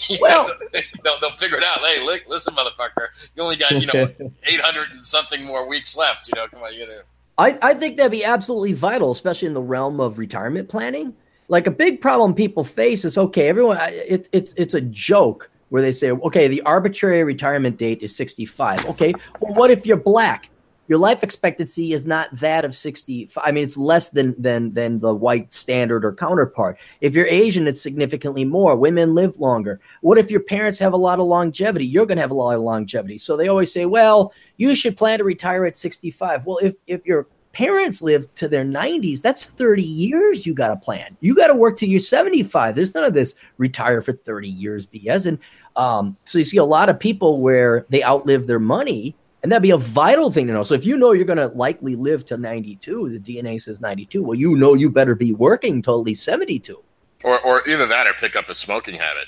You 0.09 0.19
well, 0.21 0.49
know, 0.49 0.55
they'll, 1.05 1.21
they'll 1.21 1.37
figure 1.37 1.59
it 1.59 1.65
out. 1.65 1.79
Hey, 1.79 2.05
listen, 2.29 2.55
motherfucker, 2.55 3.31
you 3.37 3.43
only 3.43 3.57
got 3.57 3.73
you 3.73 3.87
know 3.87 4.09
eight 4.45 4.61
hundred 4.61 4.91
and 4.91 5.05
something 5.05 5.45
more 5.45 5.69
weeks 5.69 5.97
left. 5.97 6.29
You 6.29 6.41
know, 6.41 6.49
come 6.49 6.63
on, 6.63 6.75
you 6.75 6.87
know. 6.87 7.01
I, 7.39 7.59
I 7.63 7.75
think 7.75 7.97
that'd 7.97 8.13
be 8.13 8.25
absolutely 8.25 8.75
vital, 8.75 9.11
especially 9.11 9.49
in 9.49 9.55
the 9.55 9.63
realm 9.63 10.01
of 10.01 10.19
retirement 10.19 10.69
planning. 10.69 11.15
Like 11.49 11.67
a 11.67 11.71
big 11.71 12.01
problem 12.01 12.35
people 12.35 12.65
face 12.65 13.05
is 13.05 13.17
okay, 13.17 13.49
everyone, 13.49 13.79
it's 13.81 14.29
it's 14.33 14.53
it's 14.57 14.75
a 14.75 14.81
joke 14.81 15.51
where 15.71 15.81
they 15.81 15.93
say, 15.93 16.11
okay, 16.11 16.49
the 16.49 16.61
arbitrary 16.63 17.25
retirement 17.25 17.79
date 17.79 18.03
is 18.03 18.15
65. 18.15 18.87
Okay, 18.91 19.15
well, 19.41 19.55
what 19.55 19.71
if 19.71 19.87
you're 19.87 19.97
black? 19.97 20.51
Your 20.93 20.99
life 20.99 21.25
expectancy 21.25 21.95
is 21.95 22.07
not 22.07 22.29
that 22.33 22.67
of 22.67 22.75
60. 22.75 23.31
I 23.43 23.51
mean, 23.51 23.65
it's 23.65 23.79
less 23.79 24.11
than 24.11 24.35
than 24.37 24.75
than 24.75 25.01
the 25.01 25.15
white 25.15 25.55
standard 25.55 26.05
or 26.05 26.13
counterpart. 26.13 26.77
If 27.01 27.15
you're 27.15 27.27
Asian, 27.29 27.67
it's 27.67 27.81
significantly 27.81 28.45
more. 28.45 28.77
Women 28.77 29.15
live 29.15 29.41
longer. 29.41 29.81
What 30.03 30.19
if 30.19 30.31
your 30.31 30.41
parents 30.41 30.79
have 30.81 30.93
a 30.93 30.99
lot 30.99 31.19
of 31.19 31.25
longevity? 31.25 31.87
You're 31.87 32.05
going 32.05 32.17
to 32.17 32.21
have 32.21 32.31
a 32.31 32.35
lot 32.35 32.57
of 32.57 32.61
longevity. 32.61 33.17
So 33.17 33.39
they 33.39 33.49
always 33.49 33.73
say, 33.73 33.87
well, 33.87 34.35
you 34.59 34.75
should 34.75 34.99
plan 34.99 35.17
to 35.17 35.25
retire 35.25 35.65
at 35.65 35.79
65. 35.79 36.45
Well, 36.45 36.59
if 36.59 36.75
if 36.87 37.07
your 37.07 37.27
parents 37.53 38.03
live 38.03 38.27
to 38.35 38.47
their 38.47 38.63
90s, 38.67 39.23
that's 39.23 39.47
30 39.47 39.83
years 39.83 40.45
you 40.45 40.53
got 40.53 40.69
to 40.69 40.77
plan. 40.77 41.17
You 41.21 41.35
got 41.35 41.47
to 41.47 41.55
work 41.55 41.79
till 41.79 41.89
you're 41.89 42.01
75. 42.01 42.75
There's 42.75 42.95
none 42.95 43.05
of 43.05 43.15
this 43.15 43.35
retire 43.57 44.03
for 44.03 44.13
30 44.13 44.47
years 44.47 44.85
BS. 44.85 45.25
And 45.25 45.39
um, 45.75 46.19
so 46.25 46.37
you 46.37 46.45
see 46.45 46.59
a 46.59 46.65
lot 46.65 46.91
of 46.91 47.01
people 47.01 47.41
where 47.41 47.87
they 47.89 48.05
outlive 48.05 48.47
their 48.47 48.61
money, 48.61 49.17
and 49.43 49.51
that'd 49.51 49.63
be 49.63 49.71
a 49.71 49.77
vital 49.77 50.31
thing 50.31 50.47
to 50.47 50.53
know. 50.53 50.63
So 50.63 50.75
if 50.75 50.85
you 50.85 50.97
know 50.97 51.13
you're 51.13 51.25
going 51.25 51.39
to 51.39 51.49
likely 51.49 51.97
live 51.97 52.25
to 52.27 52.37
92, 52.37 53.19
the 53.19 53.21
DNA 53.21 53.61
says 53.61 53.81
92, 53.81 54.23
well, 54.23 54.39
you 54.39 54.57
know 54.57 54.75
you 54.75 54.91
better 54.91 55.15
be 55.15 55.33
working 55.33 55.83
till 55.83 55.99
at 55.99 56.05
least 56.05 56.25
72. 56.25 56.83
Or, 57.25 57.41
or 57.41 57.69
either 57.69 57.87
that 57.87 58.07
or 58.07 58.15
pick 58.15 58.37
up 58.37 58.49
a 58.49 58.55
smoking 58.55 58.95
habit. 58.95 59.27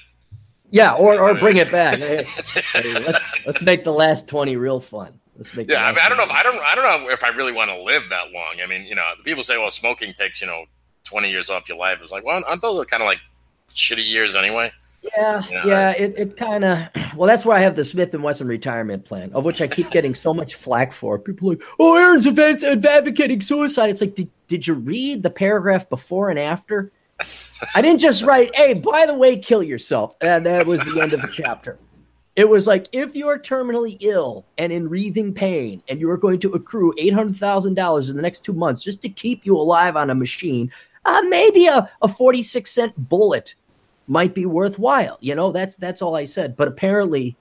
Yeah, 0.71 0.95
or, 0.95 1.21
or 1.21 1.35
bring 1.35 1.57
it 1.57 1.71
back. 1.71 1.99
hey, 1.99 2.25
hey, 2.73 2.95
let's, 2.95 3.33
let's 3.47 3.63
make 3.63 3.85
the 3.85 3.93
last 3.93 4.27
20 4.27 4.57
real 4.57 4.81
fun. 4.81 5.21
Let's 5.37 5.57
make. 5.57 5.71
Yeah, 5.71 5.85
I, 5.85 5.91
mean, 5.91 6.01
I 6.03 6.09
don't 6.09 6.19
know. 6.19 6.25
If, 6.25 6.31
I 6.31 6.43
don't. 6.43 6.59
I 6.65 6.75
don't 6.75 6.85
know 6.85 7.11
if 7.11 7.25
I 7.25 7.29
really 7.29 7.53
want 7.53 7.71
to 7.71 7.83
live 7.83 8.05
that 8.11 8.33
long. 8.33 8.57
I 8.63 8.67
mean, 8.67 8.87
you 8.87 8.95
know, 8.95 9.03
people 9.25 9.43
say, 9.43 9.59
"Well, 9.59 9.71
smoking 9.71 10.13
takes 10.13 10.41
you 10.41 10.47
know 10.47 10.65
twenty 11.03 11.29
years 11.29 11.51
off 11.51 11.69
your 11.69 11.77
life." 11.77 11.99
It's 12.03 12.13
like, 12.13 12.25
well, 12.25 12.41
aren't 12.49 12.63
those 12.63 12.85
kind 12.87 13.03
of 13.03 13.09
like 13.09 13.19
shitty 13.71 14.09
years 14.09 14.37
anyway? 14.37 14.71
Yeah, 15.17 15.47
you 15.47 15.55
know, 15.55 15.63
yeah. 15.67 15.91
It, 15.91 16.15
it 16.17 16.37
kind 16.37 16.65
of. 16.65 16.89
Well, 17.15 17.29
that's 17.29 17.45
why 17.45 17.59
I 17.59 17.61
have 17.61 17.77
the 17.77 17.85
Smith 17.85 18.13
and 18.13 18.25
Wesson 18.25 18.49
retirement 18.49 19.05
plan, 19.05 19.31
of 19.35 19.45
which 19.45 19.63
I 19.63 19.69
keep 19.69 19.89
getting 19.93 20.17
so 20.17 20.35
much 20.35 20.57
flack 20.57 20.93
for. 20.93 21.17
People 21.17 21.51
like, 21.51 21.63
"Oh, 21.79 21.97
Aaron's 21.97 22.27
advocating 22.27 23.41
suicide." 23.41 23.91
It's 23.91 24.01
like, 24.01 24.17
did, 24.17 24.29
did 24.49 24.67
you 24.67 24.75
read 24.75 25.23
the 25.23 25.31
paragraph 25.31 25.89
before 25.89 26.29
and 26.29 26.41
after? 26.41 26.91
I 27.77 27.83
didn't 27.83 28.01
just 28.01 28.23
write, 28.25 28.53
"Hey, 28.57 28.75
by 28.75 29.07
the 29.07 29.15
way, 29.15 29.37
kill 29.37 29.63
yourself," 29.63 30.17
and 30.21 30.45
that 30.45 30.67
was 30.67 30.81
the 30.81 31.01
end 31.01 31.13
of 31.13 31.23
the 31.23 31.29
chapter. 31.29 31.79
It 32.35 32.49
was 32.49 32.67
like 32.67 32.89
if 32.91 33.15
you 33.15 33.29
are 33.29 33.39
terminally 33.39 33.97
ill 34.01 34.45
and 34.59 34.73
in 34.73 34.89
wreathing 34.89 35.35
pain, 35.35 35.85
and 35.89 36.01
you 36.01 36.11
are 36.11 36.17
going 36.17 36.41
to 36.41 36.51
accrue 36.51 36.93
eight 36.99 37.15
hundred 37.15 37.37
thousand 37.37 37.75
dollars 37.75 38.09
in 38.09 38.17
the 38.17 38.23
next 38.23 38.45
two 38.45 38.55
months 38.55 38.83
just 38.83 39.03
to 39.03 39.09
keep 39.09 39.47
you 39.47 39.57
alive 39.57 39.95
on 39.95 40.11
a 40.11 40.17
machine, 40.17 40.73
uh, 41.05 41.23
maybe 41.29 41.67
a, 41.67 41.89
a 42.03 42.09
forty 42.09 42.43
six 42.43 42.73
cent 42.73 43.09
bullet 43.09 43.55
might 44.07 44.35
be 44.35 44.47
worthwhile. 44.47 45.19
You 45.21 45.35
know, 45.35 45.53
that's 45.53 45.77
that's 45.77 46.03
all 46.03 46.15
I 46.15 46.25
said. 46.25 46.57
But 46.57 46.69
apparently, 46.69 47.37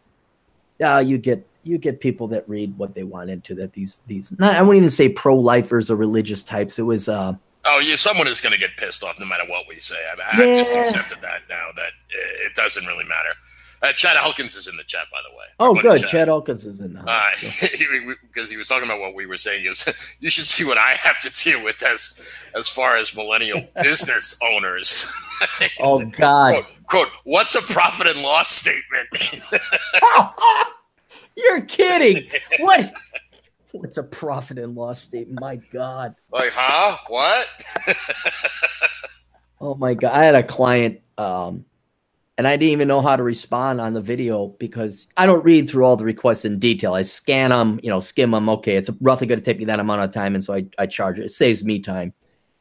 uh, 0.84 1.04
you 1.06 1.18
get 1.18 1.46
you 1.64 1.78
get 1.78 2.00
people 2.00 2.28
that 2.30 2.48
read 2.48 2.78
what 2.78 2.94
they 2.94 3.04
want 3.04 3.30
into 3.30 3.56
that 3.56 3.74
these 3.74 4.02
these. 4.08 4.32
Not, 4.38 4.56
I 4.56 4.62
wouldn't 4.62 4.78
even 4.78 4.90
say 4.90 5.10
pro 5.10 5.36
lifers 5.36 5.90
or 5.90 5.96
religious 5.96 6.44
types. 6.44 6.80
It 6.80 6.84
was. 6.84 7.10
Uh, 7.10 7.36
Oh, 7.66 7.80
yeah, 7.80 7.96
someone 7.96 8.28
is 8.28 8.42
going 8.42 8.52
to 8.52 8.60
get 8.60 8.76
pissed 8.76 9.06
off 9.06 9.18
no 9.22 9.26
matter 9.26 9.46
what 9.48 9.66
we 9.70 9.76
say. 9.76 9.96
I 9.96 10.38
mean, 10.38 10.48
yeah. 10.48 10.52
I've 10.52 10.66
just 10.66 10.76
accepted 10.76 11.22
that 11.22 11.44
now 11.50 11.70
that 11.78 11.92
it 12.12 12.54
doesn't 12.56 12.86
really 12.86 13.06
matter. 13.06 13.30
Uh, 13.84 13.92
Chad 13.92 14.16
Elkins 14.16 14.56
is 14.56 14.70
in 14.70 14.78
the 14.78 14.84
chat, 14.86 15.08
by 15.12 15.18
the 15.30 15.36
way. 15.36 15.44
Oh, 15.60 15.76
good. 15.76 16.00
Chad. 16.00 16.10
Chad 16.10 16.30
Elkins 16.30 16.66
is 16.66 16.80
in 16.80 16.94
the 16.94 17.02
house. 17.02 17.62
Uh, 17.62 18.14
because 18.28 18.50
he 18.50 18.56
was 18.56 18.70
talking 18.70 18.86
about 18.86 19.02
what 19.02 19.14
we 19.14 19.26
were 19.26 19.36
saying. 19.36 19.66
Is 19.66 20.16
you 20.22 20.30
should 20.30 20.46
see 20.46 20.64
what 20.64 20.78
I 20.78 20.92
have 20.92 21.20
to 21.20 21.30
deal 21.44 21.62
with 21.62 21.84
as 21.84 22.18
as 22.56 22.70
far 22.70 22.96
as 22.96 23.14
millennial 23.14 23.62
business 23.84 24.40
owners. 24.42 25.12
oh 25.82 26.06
God! 26.06 26.54
Quote, 26.54 26.66
quote, 26.88 27.08
What's 27.26 27.56
a 27.56 27.62
profit 27.62 28.08
and 28.08 28.22
loss 28.22 28.50
statement? 28.50 29.42
You're 31.36 31.62
kidding! 31.62 32.30
What? 32.60 32.94
What's 33.74 33.98
a 33.98 34.04
profit 34.04 34.60
and 34.60 34.76
loss 34.76 35.02
statement? 35.02 35.42
My 35.42 35.58
God! 35.74 36.16
Like, 36.32 36.52
huh? 36.54 37.00
What? 37.10 37.50
oh 39.60 39.76
my 39.76 39.94
God! 39.94 40.14
I 40.14 40.24
had 40.24 40.36
a 40.36 40.44
client. 40.44 41.02
Um, 41.18 41.66
and 42.38 42.48
I 42.48 42.58
didn't 42.58 42.72
even 42.72 42.88
know 42.88 43.02
how 43.02 43.16
to 43.16 43.24
respond 43.24 43.80
on 43.80 43.94
the 43.94 44.02
video 44.02 44.48
because 44.60 45.08
I 45.18 45.26
don't 45.26 45.44
read 45.44 45.70
through 45.70 45.86
all 45.86 45.96
the 45.96 46.04
requests 46.04 46.46
in 46.46 46.58
detail. 46.58 46.94
I 46.94 47.04
scan 47.04 47.52
them, 47.52 47.80
you 47.84 47.90
know, 47.90 48.00
skim 48.00 48.32
them. 48.32 48.50
Okay, 48.50 48.76
it's 48.76 48.90
roughly 49.02 49.28
going 49.28 49.40
to 49.40 49.46
take 49.46 49.60
me 49.60 49.66
that 49.66 49.80
amount 49.80 50.02
of 50.02 50.12
time, 50.12 50.34
and 50.34 50.44
so 50.44 50.56
I, 50.56 50.66
I 50.80 50.88
charge 50.88 51.20
it. 51.20 51.26
It 51.26 51.32
saves 51.32 51.64
me 51.64 51.80
time, 51.80 52.14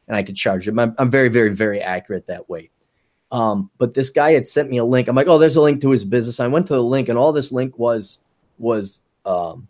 and 0.09 0.17
I 0.17 0.23
can 0.23 0.35
charge 0.35 0.69
it. 0.69 0.79
I'm, 0.79 0.95
I'm 0.99 1.11
very, 1.11 1.29
very, 1.29 1.55
very 1.55 1.81
accurate 1.81 2.27
that 2.27 2.51
way. 2.51 2.71
Um, 3.31 3.71
but 3.79 3.95
this 3.95 4.11
guy 4.11 4.33
had 4.33 4.47
sent 4.47 4.69
me 4.69 4.77
a 4.77 4.85
link. 4.85 5.09
I'm 5.09 5.17
like, 5.17 5.27
oh, 5.27 5.39
there's 5.39 5.57
a 5.57 5.63
link 5.63 5.81
to 5.81 5.91
his 5.91 6.05
business. 6.05 6.39
I 6.39 6.49
went 6.49 6.67
to 6.67 6.75
the 6.75 6.83
link, 6.83 7.09
and 7.09 7.17
all 7.17 7.33
this 7.33 7.51
link 7.51 7.79
was 7.79 8.19
was 8.59 9.01
um, 9.25 9.69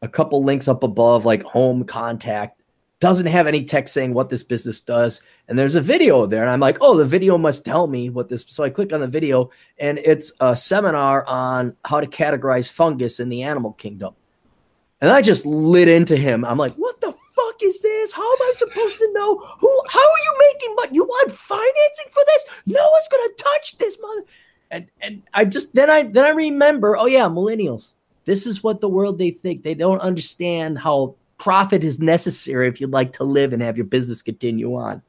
a 0.00 0.08
couple 0.08 0.42
links 0.44 0.66
up 0.66 0.82
above, 0.82 1.26
like 1.26 1.42
home 1.42 1.84
contact. 1.84 2.55
Doesn't 2.98 3.26
have 3.26 3.46
any 3.46 3.64
text 3.64 3.92
saying 3.92 4.14
what 4.14 4.30
this 4.30 4.42
business 4.42 4.80
does. 4.80 5.20
And 5.48 5.58
there's 5.58 5.76
a 5.76 5.80
video 5.80 6.26
there 6.26 6.42
and 6.42 6.50
i'm 6.50 6.60
like 6.60 6.78
oh 6.80 6.96
the 6.96 7.04
video 7.04 7.38
must 7.38 7.64
tell 7.64 7.86
me 7.86 8.10
what 8.10 8.28
this 8.28 8.44
so 8.48 8.64
i 8.64 8.70
click 8.70 8.92
on 8.92 9.00
the 9.00 9.06
video 9.06 9.50
and 9.78 9.98
it's 9.98 10.32
a 10.40 10.56
seminar 10.56 11.24
on 11.26 11.76
how 11.84 12.00
to 12.00 12.06
categorize 12.06 12.68
fungus 12.68 13.20
in 13.20 13.28
the 13.28 13.42
animal 13.42 13.72
kingdom. 13.74 14.14
And 15.00 15.10
i 15.12 15.22
just 15.22 15.46
lit 15.46 15.88
into 15.88 16.16
him. 16.16 16.44
I'm 16.44 16.58
like 16.58 16.74
what 16.74 17.00
the 17.00 17.12
fuck 17.12 17.62
is 17.62 17.80
this? 17.80 18.12
How 18.12 18.26
am 18.26 18.38
i 18.40 18.52
supposed 18.56 18.98
to 18.98 19.12
know? 19.12 19.36
Who 19.36 19.82
how 19.88 20.00
are 20.00 20.24
you 20.24 20.52
making 20.52 20.74
money? 20.74 20.90
You 20.94 21.04
want 21.04 21.30
financing 21.30 22.06
for 22.10 22.22
this? 22.26 22.44
No 22.66 22.90
one's 22.90 23.08
gonna 23.08 23.34
touch 23.38 23.78
this 23.78 23.98
mother 24.00 24.22
and 24.70 24.86
and 25.00 25.22
i 25.32 25.44
just 25.44 25.74
then 25.74 25.90
i 25.90 26.02
then 26.02 26.24
i 26.24 26.30
remember 26.30 26.96
oh 26.96 27.06
yeah 27.06 27.26
millennials. 27.26 27.94
This 28.24 28.46
is 28.46 28.64
what 28.64 28.80
the 28.80 28.88
world 28.88 29.18
they 29.18 29.30
think. 29.30 29.62
They 29.62 29.74
don't 29.74 30.00
understand 30.00 30.78
how 30.80 31.14
profit 31.38 31.84
is 31.84 31.98
necessary 31.98 32.68
if 32.68 32.80
you'd 32.80 32.92
like 32.92 33.12
to 33.14 33.24
live 33.24 33.52
and 33.52 33.62
have 33.62 33.76
your 33.76 33.86
business 33.86 34.22
continue 34.22 34.74
on 34.74 35.02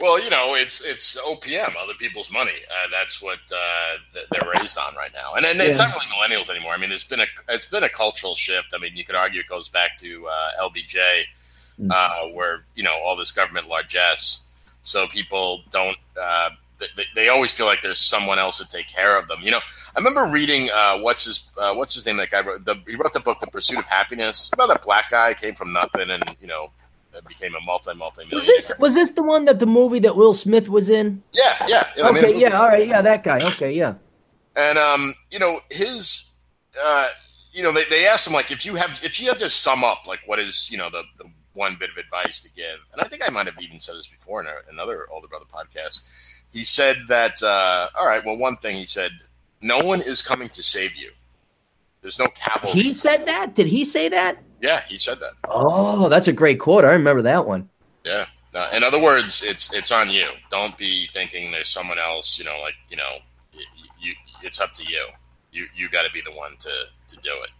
well, 0.00 0.22
you 0.22 0.30
know, 0.30 0.54
it's 0.54 0.80
it's 0.80 1.20
OPM, 1.20 1.74
other 1.76 1.94
people's 1.94 2.32
money. 2.32 2.52
Uh, 2.70 2.88
that's 2.90 3.20
what 3.20 3.38
uh, 3.52 4.20
they're 4.30 4.48
raised 4.54 4.78
on 4.78 4.94
right 4.94 5.10
now, 5.12 5.34
and, 5.34 5.44
and 5.44 5.60
it's 5.60 5.80
yeah. 5.80 5.86
not 5.86 5.96
really 5.96 6.06
millennials 6.06 6.48
anymore. 6.48 6.72
I 6.72 6.76
mean, 6.76 6.92
it's 6.92 7.04
been 7.04 7.20
a 7.20 7.26
it's 7.48 7.66
been 7.66 7.82
a 7.82 7.88
cultural 7.88 8.36
shift. 8.36 8.74
I 8.74 8.78
mean, 8.78 8.96
you 8.96 9.04
could 9.04 9.16
argue 9.16 9.40
it 9.40 9.48
goes 9.48 9.68
back 9.68 9.96
to 9.96 10.26
uh, 10.28 10.50
LBJ, 10.62 10.94
mm-hmm. 10.94 11.90
Uh, 11.90 12.32
where 12.32 12.64
you 12.76 12.84
know 12.84 12.96
all 13.04 13.16
this 13.16 13.32
government 13.32 13.68
largesse, 13.68 14.44
so 14.82 15.08
people 15.08 15.62
don't 15.70 15.98
uh, 16.20 16.50
they, 16.78 17.04
they 17.14 17.28
always 17.28 17.52
feel 17.52 17.66
like 17.66 17.82
there's 17.82 18.00
someone 18.00 18.38
else 18.38 18.58
to 18.58 18.68
take 18.68 18.88
care 18.88 19.18
of 19.18 19.28
them. 19.28 19.40
You 19.42 19.52
know, 19.52 19.60
I 19.96 19.98
remember 19.98 20.24
reading 20.24 20.68
uh, 20.72 20.98
what's 20.98 21.24
his 21.24 21.48
uh, 21.58 21.74
what's 21.74 21.94
his 21.94 22.06
name? 22.06 22.16
That 22.18 22.30
guy 22.30 22.40
wrote 22.40 22.64
the, 22.64 22.76
he 22.86 22.96
wrote 22.96 23.12
the 23.12 23.20
book 23.20 23.40
The 23.40 23.46
Pursuit 23.46 23.78
of 23.78 23.86
Happiness 23.86 24.50
about 24.52 24.68
that 24.68 24.82
black 24.82 25.10
guy 25.10 25.34
came 25.34 25.54
from 25.54 25.72
nothing 25.72 26.10
and 26.10 26.22
you 26.40 26.46
know 26.46 26.68
became 27.26 27.54
a 27.54 27.60
multi 27.60 27.94
multi 27.94 28.22
millionaire. 28.24 28.38
Was 28.38 28.46
this 28.46 28.78
was 28.78 28.94
this 28.94 29.10
the 29.10 29.22
one 29.22 29.44
that 29.46 29.58
the 29.58 29.66
movie 29.66 29.98
that 30.00 30.16
Will 30.16 30.34
Smith 30.34 30.68
was 30.68 30.90
in? 30.90 31.22
Yeah, 31.32 31.66
yeah. 31.66 31.84
okay, 32.10 32.38
yeah, 32.38 32.60
all 32.60 32.68
right, 32.68 32.86
yeah, 32.86 33.02
that 33.02 33.24
guy. 33.24 33.38
Okay, 33.42 33.72
yeah. 33.72 33.94
And 34.56 34.78
um, 34.78 35.14
you 35.30 35.38
know 35.38 35.60
his, 35.70 36.32
uh, 36.82 37.08
you 37.52 37.62
know 37.62 37.72
they, 37.72 37.84
they 37.90 38.06
asked 38.06 38.26
him 38.26 38.32
like 38.32 38.50
if 38.50 38.64
you 38.66 38.74
have 38.76 39.00
if 39.02 39.20
you 39.20 39.28
have 39.28 39.38
to 39.38 39.48
sum 39.48 39.84
up 39.84 40.06
like 40.06 40.20
what 40.26 40.38
is 40.38 40.70
you 40.70 40.78
know 40.78 40.90
the 40.90 41.02
the 41.16 41.24
one 41.54 41.74
bit 41.78 41.90
of 41.90 41.96
advice 41.96 42.38
to 42.40 42.50
give, 42.52 42.78
and 42.92 43.00
I 43.02 43.08
think 43.08 43.22
I 43.26 43.30
might 43.30 43.46
have 43.46 43.60
even 43.60 43.80
said 43.80 43.96
this 43.96 44.06
before 44.06 44.40
in 44.42 44.46
a, 44.46 44.72
another 44.72 45.06
older 45.10 45.26
brother 45.26 45.46
podcast 45.52 46.37
he 46.52 46.64
said 46.64 46.96
that, 47.08 47.42
uh, 47.42 47.88
all 47.98 48.06
right, 48.06 48.24
well, 48.24 48.38
one 48.38 48.56
thing 48.56 48.76
he 48.76 48.86
said, 48.86 49.10
no 49.60 49.80
one 49.80 50.00
is 50.00 50.22
coming 50.22 50.48
to 50.48 50.62
save 50.62 50.96
you. 50.96 51.10
There's 52.00 52.18
no 52.18 52.26
cavalry. 52.28 52.82
He 52.82 52.94
said 52.94 53.24
that? 53.26 53.54
Did 53.54 53.66
he 53.66 53.84
say 53.84 54.08
that? 54.08 54.38
Yeah, 54.60 54.80
he 54.88 54.96
said 54.96 55.20
that. 55.20 55.32
Oh, 55.48 56.08
that's 56.08 56.28
a 56.28 56.32
great 56.32 56.60
quote. 56.60 56.84
I 56.84 56.92
remember 56.92 57.22
that 57.22 57.46
one. 57.46 57.68
Yeah. 58.04 58.24
Uh, 58.54 58.70
in 58.74 58.82
other 58.82 59.00
words, 59.00 59.42
it's 59.42 59.72
it's 59.74 59.92
on 59.92 60.08
you. 60.08 60.26
Don't 60.50 60.76
be 60.78 61.06
thinking 61.12 61.50
there's 61.50 61.68
someone 61.68 61.98
else. 61.98 62.38
You 62.38 62.46
know, 62.46 62.58
like 62.62 62.74
you 62.88 62.96
know, 62.96 63.16
you, 63.52 63.62
you 64.00 64.14
it's 64.42 64.58
up 64.58 64.72
to 64.74 64.84
you. 64.84 65.06
You 65.52 65.66
you 65.76 65.88
got 65.88 66.04
to 66.04 66.12
be 66.12 66.22
the 66.22 66.32
one 66.32 66.56
to 66.60 66.70
to 67.08 67.16
do 67.22 67.30
it. 67.42 67.50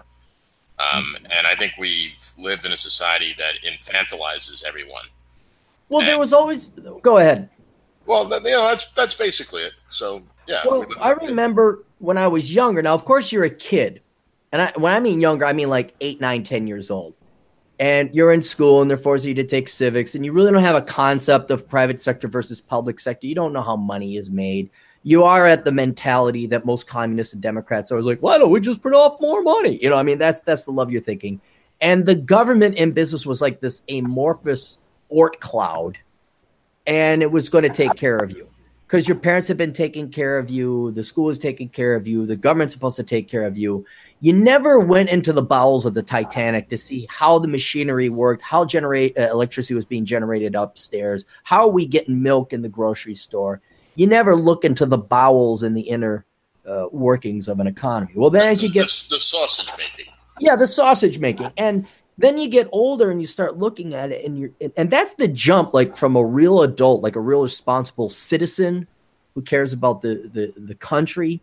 Um, 0.80 1.16
and 1.36 1.46
I 1.46 1.54
think 1.56 1.72
we've 1.78 2.32
lived 2.38 2.64
in 2.64 2.72
a 2.72 2.76
society 2.76 3.34
that 3.36 3.60
infantilizes 3.62 4.64
everyone. 4.64 5.04
Well, 5.88 6.00
and, 6.00 6.08
there 6.08 6.18
was 6.18 6.32
always. 6.32 6.68
Go 7.02 7.18
ahead. 7.18 7.50
Well, 8.08 8.24
you 8.24 8.40
know, 8.40 8.68
that's 8.68 8.86
that's 8.92 9.14
basically 9.14 9.62
it. 9.62 9.74
So 9.90 10.22
yeah. 10.46 10.62
Well, 10.64 10.86
I 10.98 11.10
remember 11.12 11.84
when 11.98 12.16
I 12.16 12.26
was 12.26 12.52
younger. 12.52 12.80
Now, 12.80 12.94
of 12.94 13.04
course, 13.04 13.30
you're 13.30 13.44
a 13.44 13.50
kid, 13.50 14.00
and 14.50 14.62
I, 14.62 14.72
when 14.76 14.94
I 14.94 14.98
mean 14.98 15.20
younger, 15.20 15.44
I 15.44 15.52
mean 15.52 15.68
like 15.68 15.94
eight, 16.00 16.18
nine, 16.20 16.42
ten 16.42 16.66
years 16.66 16.90
old. 16.90 17.14
And 17.78 18.12
you're 18.12 18.32
in 18.32 18.42
school, 18.42 18.80
and 18.80 18.90
they're 18.90 18.96
forcing 18.96 19.28
you 19.28 19.34
to 19.36 19.44
take 19.44 19.68
civics, 19.68 20.14
and 20.14 20.24
you 20.24 20.32
really 20.32 20.50
don't 20.50 20.62
have 20.62 20.74
a 20.74 20.84
concept 20.84 21.50
of 21.52 21.68
private 21.68 22.00
sector 22.00 22.26
versus 22.26 22.60
public 22.60 22.98
sector. 22.98 23.26
You 23.26 23.36
don't 23.36 23.52
know 23.52 23.62
how 23.62 23.76
money 23.76 24.16
is 24.16 24.30
made. 24.30 24.70
You 25.04 25.22
are 25.24 25.46
at 25.46 25.64
the 25.64 25.70
mentality 25.70 26.46
that 26.46 26.66
most 26.66 26.88
communists 26.88 27.34
and 27.34 27.42
Democrats 27.42 27.92
are 27.92 28.02
like, 28.02 28.20
why 28.20 28.38
don't 28.38 28.50
we 28.50 28.58
just 28.60 28.80
print 28.80 28.96
off 28.96 29.20
more 29.20 29.42
money? 29.42 29.78
You 29.80 29.90
know, 29.90 29.96
I 29.96 30.02
mean, 30.02 30.18
that's 30.18 30.40
that's 30.40 30.64
the 30.64 30.72
love 30.72 30.90
you're 30.90 31.02
thinking. 31.02 31.40
And 31.80 32.06
the 32.06 32.16
government 32.16 32.76
in 32.76 32.92
business 32.92 33.26
was 33.26 33.40
like 33.40 33.60
this 33.60 33.82
amorphous 33.88 34.78
Oort 35.12 35.38
cloud 35.38 35.98
and 36.88 37.22
it 37.22 37.30
was 37.30 37.48
going 37.50 37.62
to 37.62 37.70
take 37.70 37.94
care 37.94 38.16
of 38.16 38.32
you 38.32 38.48
because 38.86 39.06
your 39.06 39.18
parents 39.18 39.46
have 39.46 39.58
been 39.58 39.74
taking 39.74 40.08
care 40.08 40.38
of 40.38 40.48
you, 40.48 40.90
the 40.92 41.04
school 41.04 41.28
is 41.28 41.38
taking 41.38 41.68
care 41.68 41.94
of 41.94 42.08
you, 42.08 42.24
the 42.24 42.34
government's 42.34 42.72
supposed 42.72 42.96
to 42.96 43.02
take 43.02 43.28
care 43.28 43.44
of 43.44 43.58
you. 43.58 43.84
You 44.20 44.32
never 44.32 44.80
went 44.80 45.10
into 45.10 45.34
the 45.34 45.42
bowels 45.42 45.84
of 45.84 45.92
the 45.92 46.02
Titanic 46.02 46.70
to 46.70 46.78
see 46.78 47.06
how 47.10 47.38
the 47.38 47.46
machinery 47.46 48.08
worked, 48.08 48.40
how 48.40 48.64
generate 48.64 49.16
uh, 49.18 49.28
electricity 49.30 49.74
was 49.74 49.84
being 49.84 50.06
generated 50.06 50.54
upstairs, 50.54 51.26
how 51.44 51.64
are 51.64 51.70
we 51.70 51.86
getting 51.86 52.22
milk 52.22 52.54
in 52.54 52.62
the 52.62 52.68
grocery 52.70 53.14
store. 53.14 53.60
You 53.94 54.06
never 54.06 54.34
look 54.34 54.64
into 54.64 54.86
the 54.86 54.96
bowels 54.96 55.62
and 55.62 55.76
the 55.76 55.82
inner 55.82 56.24
uh, 56.66 56.86
workings 56.90 57.46
of 57.46 57.60
an 57.60 57.66
economy. 57.66 58.12
Well, 58.14 58.30
then 58.30 58.48
as 58.48 58.62
you 58.62 58.72
get 58.72 58.88
the, 58.88 59.06
the 59.10 59.20
sausage 59.20 59.70
making, 59.76 60.12
yeah, 60.40 60.56
the 60.56 60.66
sausage 60.66 61.18
making, 61.18 61.50
and 61.58 61.86
then 62.18 62.36
you 62.36 62.48
get 62.48 62.68
older 62.72 63.10
and 63.10 63.20
you 63.20 63.26
start 63.26 63.56
looking 63.56 63.94
at 63.94 64.10
it 64.10 64.24
and 64.24 64.38
you're 64.38 64.50
and 64.76 64.90
that's 64.90 65.14
the 65.14 65.28
jump 65.28 65.72
like 65.72 65.96
from 65.96 66.16
a 66.16 66.24
real 66.24 66.62
adult 66.62 67.02
like 67.02 67.16
a 67.16 67.20
real 67.20 67.42
responsible 67.42 68.08
citizen 68.08 68.86
who 69.34 69.40
cares 69.40 69.72
about 69.72 70.02
the 70.02 70.28
the, 70.34 70.52
the 70.60 70.74
country 70.74 71.40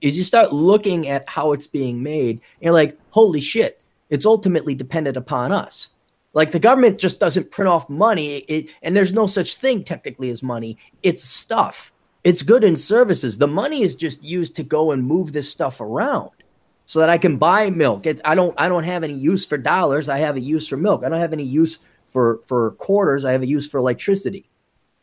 is 0.00 0.16
you 0.16 0.24
start 0.24 0.52
looking 0.52 1.08
at 1.08 1.28
how 1.28 1.52
it's 1.52 1.66
being 1.66 2.02
made. 2.02 2.36
And 2.36 2.62
you're 2.62 2.74
like 2.74 2.98
holy 3.10 3.40
shit 3.40 3.80
it's 4.10 4.26
ultimately 4.26 4.74
dependent 4.74 5.16
upon 5.16 5.52
us. 5.52 5.90
Like 6.32 6.50
the 6.50 6.58
government 6.58 6.98
just 6.98 7.20
doesn't 7.20 7.50
print 7.50 7.68
off 7.68 7.88
money. 7.88 8.38
It, 8.38 8.70
and 8.82 8.96
there's 8.96 9.14
no 9.14 9.26
such 9.26 9.54
thing 9.54 9.84
technically 9.84 10.30
as 10.30 10.42
money. 10.42 10.76
It's 11.02 11.24
stuff. 11.24 11.92
It's 12.22 12.42
good 12.42 12.64
in 12.64 12.76
services. 12.76 13.38
The 13.38 13.46
money 13.46 13.82
is 13.82 13.94
just 13.94 14.22
used 14.22 14.56
to 14.56 14.62
go 14.62 14.90
and 14.90 15.02
move 15.02 15.32
this 15.32 15.50
stuff 15.50 15.80
around 15.80 16.30
so 16.90 16.98
that 16.98 17.08
I 17.08 17.18
can 17.18 17.36
buy 17.36 17.70
milk. 17.70 18.04
It, 18.04 18.20
I 18.24 18.34
don't 18.34 18.52
I 18.58 18.66
don't 18.66 18.82
have 18.82 19.04
any 19.04 19.14
use 19.14 19.46
for 19.46 19.56
dollars. 19.56 20.08
I 20.08 20.18
have 20.18 20.34
a 20.34 20.40
use 20.40 20.66
for 20.66 20.76
milk. 20.76 21.04
I 21.04 21.08
don't 21.08 21.20
have 21.20 21.32
any 21.32 21.44
use 21.44 21.78
for 22.06 22.40
for 22.44 22.72
quarters. 22.72 23.24
I 23.24 23.30
have 23.30 23.42
a 23.42 23.46
use 23.46 23.68
for 23.68 23.78
electricity. 23.78 24.50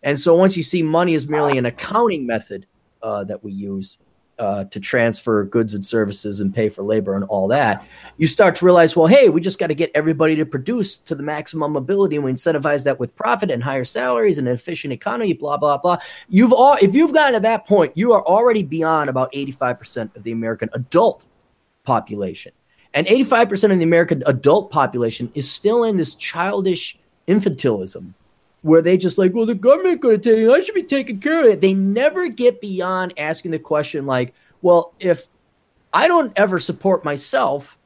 And 0.04 0.20
so 0.20 0.36
once 0.36 0.58
you 0.58 0.64
see 0.64 0.84
money 0.84 1.14
is 1.14 1.30
merely 1.30 1.58
an 1.58 1.66
accounting 1.66 2.28
method 2.28 2.66
uh, 3.02 3.24
that 3.24 3.42
we 3.42 3.54
use 3.54 4.00
uh, 4.38 4.66
to 4.66 4.82
transfer 4.82 5.46
goods 5.46 5.76
and 5.76 5.88
services 5.88 6.42
and 6.42 6.54
pay 6.54 6.68
for 6.68 6.84
labor 6.84 7.16
and 7.16 7.24
all 7.24 7.48
that, 7.48 7.86
you 8.18 8.28
start 8.28 8.56
to 8.56 8.66
realize, 8.66 8.94
well, 8.98 9.08
hey, 9.08 9.30
we 9.30 9.40
just 9.40 9.58
got 9.58 9.68
to 9.68 9.74
get 9.74 9.90
everybody 9.96 10.36
to 10.36 10.46
produce 10.46 10.98
to 10.98 11.16
the 11.16 11.24
maximum 11.24 11.78
ability, 11.78 12.18
and 12.18 12.26
we 12.26 12.34
incentivize 12.34 12.84
that 12.84 13.00
with 13.00 13.16
profit 13.16 13.50
and 13.50 13.64
higher 13.64 13.86
salaries 13.86 14.40
and 14.40 14.48
an 14.50 14.54
efficient 14.54 14.92
economy, 14.92 15.32
blah 15.32 15.56
blah 15.56 15.78
blah. 15.78 16.00
You've 16.28 16.52
all, 16.52 16.78
if 16.82 16.94
you've 16.94 17.14
gotten 17.14 17.36
to 17.36 17.40
that 17.40 17.66
point, 17.66 17.96
you 17.96 18.12
are 18.12 18.28
already 18.28 18.62
beyond 18.62 19.10
about 19.10 19.30
eighty 19.32 19.54
five 19.54 19.80
percent 19.80 20.12
of 20.18 20.24
the 20.24 20.34
American 20.34 20.70
adult 20.74 21.27
population. 21.88 22.52
And 22.94 23.08
85% 23.08 23.72
of 23.72 23.78
the 23.78 23.84
American 23.84 24.22
adult 24.26 24.72
population 24.72 25.32
is 25.36 25.50
still 25.50 25.86
in 25.86 25.96
this 25.96 26.16
childish 26.16 27.00
infantilism 27.30 28.14
where 28.62 28.82
they 28.82 28.98
just 28.98 29.18
like, 29.18 29.34
well, 29.34 29.46
the 29.46 29.56
government 29.56 30.02
going 30.02 30.20
to 30.20 30.22
take 30.22 30.40
it. 30.40 30.50
I 30.50 30.60
should 30.60 30.76
be 30.76 30.84
taking 30.84 31.22
care 31.22 31.46
of 31.46 31.48
it. 31.48 31.62
They 31.62 31.74
never 31.74 32.28
get 32.28 32.60
beyond 32.60 33.14
asking 33.18 33.52
the 33.52 33.60
question 33.60 34.06
like, 34.06 34.34
well, 34.62 34.94
if 35.00 35.28
I 35.94 36.10
don't 36.10 36.34
ever 36.36 36.60
support 36.60 37.06
myself, 37.06 37.78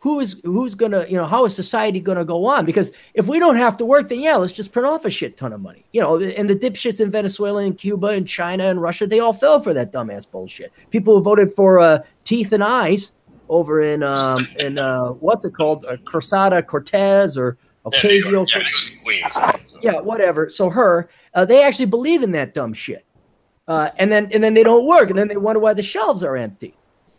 who 0.00 0.18
is 0.20 0.40
who's 0.44 0.74
gonna 0.74 1.06
you 1.08 1.16
know 1.16 1.26
how 1.26 1.44
is 1.44 1.54
society 1.54 2.00
gonna 2.00 2.24
go 2.24 2.46
on 2.46 2.64
because 2.64 2.90
if 3.14 3.28
we 3.28 3.38
don't 3.38 3.56
have 3.56 3.76
to 3.76 3.84
work 3.84 4.08
then 4.08 4.20
yeah 4.20 4.36
let's 4.36 4.52
just 4.52 4.72
print 4.72 4.86
off 4.86 5.04
a 5.04 5.10
shit 5.10 5.36
ton 5.36 5.52
of 5.52 5.60
money 5.60 5.84
you 5.92 6.00
know 6.00 6.18
and 6.18 6.48
the 6.48 6.56
dipshits 6.56 7.00
in 7.00 7.10
venezuela 7.10 7.62
and 7.62 7.78
cuba 7.78 8.08
and 8.08 8.26
china 8.26 8.64
and 8.64 8.80
russia 8.80 9.06
they 9.06 9.20
all 9.20 9.32
fell 9.32 9.60
for 9.60 9.74
that 9.74 9.92
dumbass 9.92 10.28
bullshit 10.30 10.72
people 10.90 11.16
who 11.16 11.22
voted 11.22 11.52
for 11.52 11.78
uh, 11.78 11.98
teeth 12.30 12.52
and 12.52 12.62
eyes 12.62 13.10
over 13.48 13.80
in 13.80 14.04
um 14.04 14.46
in 14.60 14.78
uh 14.78 15.08
what's 15.08 15.44
it 15.44 15.52
called? 15.52 15.84
Uh, 15.84 15.96
Cruzada 15.96 16.64
Cortez 16.64 17.36
or 17.36 17.58
Ocasio 17.84 18.46
yeah, 18.48 19.56
yeah, 19.82 20.00
whatever. 20.00 20.48
So 20.48 20.70
her 20.70 21.10
uh, 21.34 21.44
they 21.44 21.62
actually 21.62 21.86
believe 21.86 22.22
in 22.22 22.30
that 22.32 22.54
dumb 22.54 22.72
shit. 22.72 23.04
Uh, 23.66 23.90
and 23.98 24.12
then 24.12 24.30
and 24.32 24.44
then 24.44 24.54
they 24.54 24.62
don't 24.62 24.86
work 24.86 25.10
and 25.10 25.18
then 25.18 25.26
they 25.26 25.36
wonder 25.36 25.58
why 25.58 25.74
the 25.74 25.82
shelves 25.82 26.22
are 26.22 26.36
empty. 26.36 26.72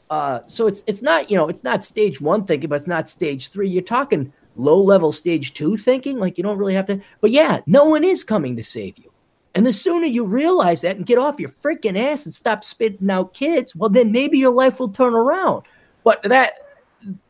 Uh, 0.09 0.39
so 0.45 0.67
it's 0.67 0.81
it's 0.87 1.01
not 1.01 1.29
you 1.29 1.35
know 1.35 1.49
it's 1.49 1.63
not 1.63 1.83
stage 1.83 2.21
one 2.21 2.45
thinking, 2.45 2.69
but 2.69 2.75
it's 2.75 2.87
not 2.87 3.09
stage 3.09 3.49
three. 3.49 3.69
You're 3.69 3.83
talking 3.83 4.31
low 4.55 4.81
level 4.81 5.11
stage 5.11 5.53
two 5.53 5.75
thinking, 5.75 6.19
like 6.19 6.37
you 6.37 6.43
don't 6.43 6.57
really 6.57 6.75
have 6.75 6.85
to. 6.85 7.01
But 7.19 7.31
yeah, 7.31 7.59
no 7.65 7.83
one 7.83 8.05
is 8.05 8.23
coming 8.23 8.55
to 8.55 8.63
save 8.63 8.97
you. 8.97 9.10
And 9.53 9.65
the 9.65 9.73
sooner 9.73 10.07
you 10.07 10.25
realize 10.25 10.81
that 10.81 10.95
and 10.95 11.05
get 11.05 11.17
off 11.17 11.39
your 11.39 11.49
freaking 11.49 11.97
ass 11.97 12.25
and 12.25 12.33
stop 12.33 12.63
spitting 12.63 13.09
out 13.09 13.33
kids, 13.33 13.75
well, 13.75 13.89
then 13.89 14.11
maybe 14.11 14.37
your 14.37 14.53
life 14.53 14.79
will 14.79 14.89
turn 14.89 15.13
around. 15.13 15.63
But 16.03 16.23
that 16.23 16.53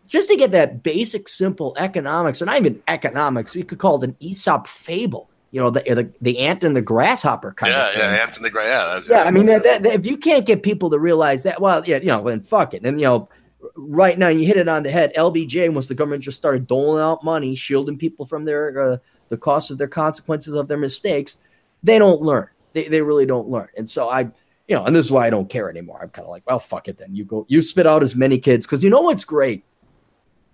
just 0.07 0.29
to 0.29 0.35
get 0.35 0.51
that 0.51 0.83
basic, 0.83 1.27
simple 1.27 1.73
economics, 1.77 2.41
or 2.41 2.45
not 2.45 2.57
even 2.57 2.81
economics, 2.87 3.55
you 3.55 3.63
could 3.63 3.79
call 3.79 4.01
it 4.01 4.09
an 4.09 4.15
Aesop 4.19 4.67
fable 4.67 5.31
you 5.51 5.59
know 5.61 5.69
the, 5.69 5.81
the 5.81 6.11
the 6.21 6.39
ant 6.39 6.63
and 6.63 6.75
the 6.75 6.81
grasshopper 6.81 7.53
kind 7.53 7.71
yeah, 7.71 7.87
of 7.87 7.91
thing. 7.91 8.01
Yeah, 8.01 8.15
yeah, 8.15 8.23
ant 8.23 8.37
and 8.37 8.45
the 8.45 8.49
grass. 8.49 9.09
Yeah, 9.09 9.17
yeah, 9.17 9.23
I 9.23 9.31
mean 9.31 9.45
that, 9.47 9.63
that, 9.63 9.83
that, 9.83 9.93
if 9.93 10.05
you 10.05 10.17
can't 10.17 10.45
get 10.45 10.63
people 10.63 10.89
to 10.89 10.97
realize 10.97 11.43
that, 11.43 11.61
well, 11.61 11.83
yeah, 11.85 11.97
you 11.97 12.07
know, 12.07 12.23
then 12.23 12.41
fuck 12.41 12.73
it. 12.73 12.83
And 12.83 12.99
you 12.99 13.05
know, 13.05 13.29
right 13.75 14.17
now 14.17 14.29
you 14.29 14.47
hit 14.47 14.57
it 14.57 14.69
on 14.69 14.83
the 14.83 14.91
head. 14.91 15.11
LBJ, 15.15 15.71
once 15.73 15.87
the 15.87 15.95
government 15.95 16.23
just 16.23 16.37
started 16.37 16.67
doling 16.67 17.03
out 17.03 17.23
money, 17.23 17.53
shielding 17.55 17.97
people 17.97 18.25
from 18.25 18.45
their 18.45 18.93
uh, 18.93 18.97
the 19.27 19.37
cost 19.37 19.71
of 19.71 19.77
their 19.77 19.89
consequences 19.89 20.55
of 20.55 20.69
their 20.69 20.77
mistakes, 20.77 21.37
they 21.83 21.99
don't 21.99 22.21
learn. 22.21 22.47
They 22.73 22.87
they 22.87 23.01
really 23.01 23.25
don't 23.25 23.49
learn. 23.49 23.67
And 23.77 23.89
so 23.89 24.09
I, 24.09 24.21
you 24.67 24.75
know, 24.75 24.85
and 24.85 24.95
this 24.95 25.05
is 25.05 25.11
why 25.11 25.27
I 25.27 25.29
don't 25.29 25.49
care 25.49 25.69
anymore. 25.69 25.99
I'm 26.01 26.09
kind 26.09 26.25
of 26.25 26.31
like, 26.31 26.43
well, 26.47 26.59
fuck 26.59 26.87
it. 26.87 26.97
Then 26.97 27.15
you 27.15 27.25
go, 27.25 27.45
you 27.49 27.61
spit 27.61 27.87
out 27.87 28.03
as 28.03 28.15
many 28.15 28.37
kids 28.37 28.65
because 28.65 28.83
you 28.83 28.89
know 28.89 29.01
what's 29.01 29.25
great 29.25 29.63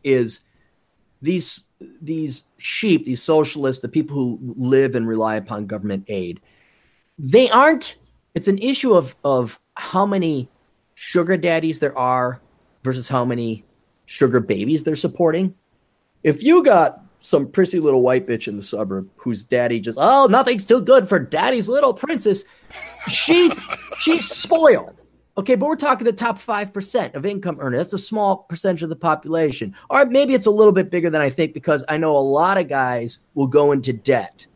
is 0.04 0.42
these 1.22 1.64
these 2.02 2.44
sheep, 2.58 3.06
these 3.06 3.22
socialists, 3.22 3.82
the 3.82 3.90
people 3.90 4.16
who 4.16 4.56
live 4.58 4.96
and 4.96 5.08
rely 5.08 5.36
upon 5.36 5.68
government 5.68 6.06
aid, 6.08 6.42
they 7.20 7.50
aren't. 7.50 7.98
It's 8.34 8.48
an 8.48 8.58
issue 8.60 8.94
of 8.94 9.16
of 9.24 9.60
how 9.76 10.06
many 10.06 10.50
sugar 10.96 11.38
daddies 11.38 11.80
there 11.80 11.98
are 11.98 12.42
versus 12.84 13.08
how 13.08 13.26
many 13.26 13.64
sugar 14.06 14.40
babies 14.40 14.84
they're 14.84 14.96
supporting. 14.96 15.54
If 16.24 16.42
you 16.42 16.64
got 16.64 17.04
some 17.28 17.46
prissy 17.52 17.78
little 17.82 18.02
white 18.02 18.26
bitch 18.26 18.48
in 18.48 18.56
the 18.56 18.64
suburb 18.64 19.10
whose 19.18 19.44
daddy 19.44 19.82
just 19.82 19.98
oh 20.00 20.28
nothing's 20.28 20.64
too 20.64 20.82
good 20.82 21.08
for 21.08 21.20
daddy's 21.20 21.68
little 21.68 21.94
princess, 21.94 22.46
she's 23.10 23.54
she's 24.00 24.30
spoiled. 24.30 25.02
Okay, 25.38 25.54
but 25.54 25.68
we're 25.68 25.76
talking 25.76 26.06
the 26.06 26.14
top 26.14 26.42
5% 26.42 27.14
of 27.14 27.24
income 27.24 27.58
earners. 27.60 27.78
That's 27.78 27.94
a 27.94 28.00
small 28.00 28.38
percentage 28.50 28.82
of 28.82 28.90
the 28.90 28.96
population. 28.96 29.76
Or 29.88 30.04
maybe 30.04 30.34
it's 30.34 30.48
a 30.48 30.52
little 30.52 30.72
bit 30.72 30.90
bigger 30.90 31.12
than 31.12 31.22
I 31.22 31.30
think 31.30 31.54
because 31.54 31.84
I 31.88 31.98
know 31.98 32.18
a 32.18 32.18
lot 32.18 32.58
of 32.58 32.68
guys 32.68 33.20
will 33.36 33.46
go 33.46 33.72
into 33.72 33.94
debt 33.94 34.48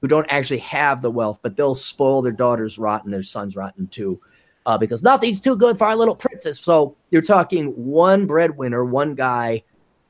who 0.00 0.06
don't 0.06 0.30
actually 0.30 0.58
have 0.58 1.02
the 1.02 1.10
wealth, 1.10 1.40
but 1.42 1.56
they'll 1.56 1.74
spoil 1.74 2.22
their 2.22 2.30
daughters 2.30 2.78
rotten, 2.78 3.10
their 3.10 3.24
sons 3.24 3.56
rotten 3.56 3.88
too, 3.88 4.20
uh, 4.66 4.78
because 4.78 5.02
nothing's 5.02 5.40
too 5.40 5.56
good 5.56 5.76
for 5.76 5.88
our 5.88 5.96
little 5.96 6.14
princess. 6.14 6.60
So 6.60 6.96
you're 7.10 7.22
talking 7.22 7.66
one 7.70 8.26
breadwinner, 8.26 8.84
one 8.84 9.16
guy 9.16 9.64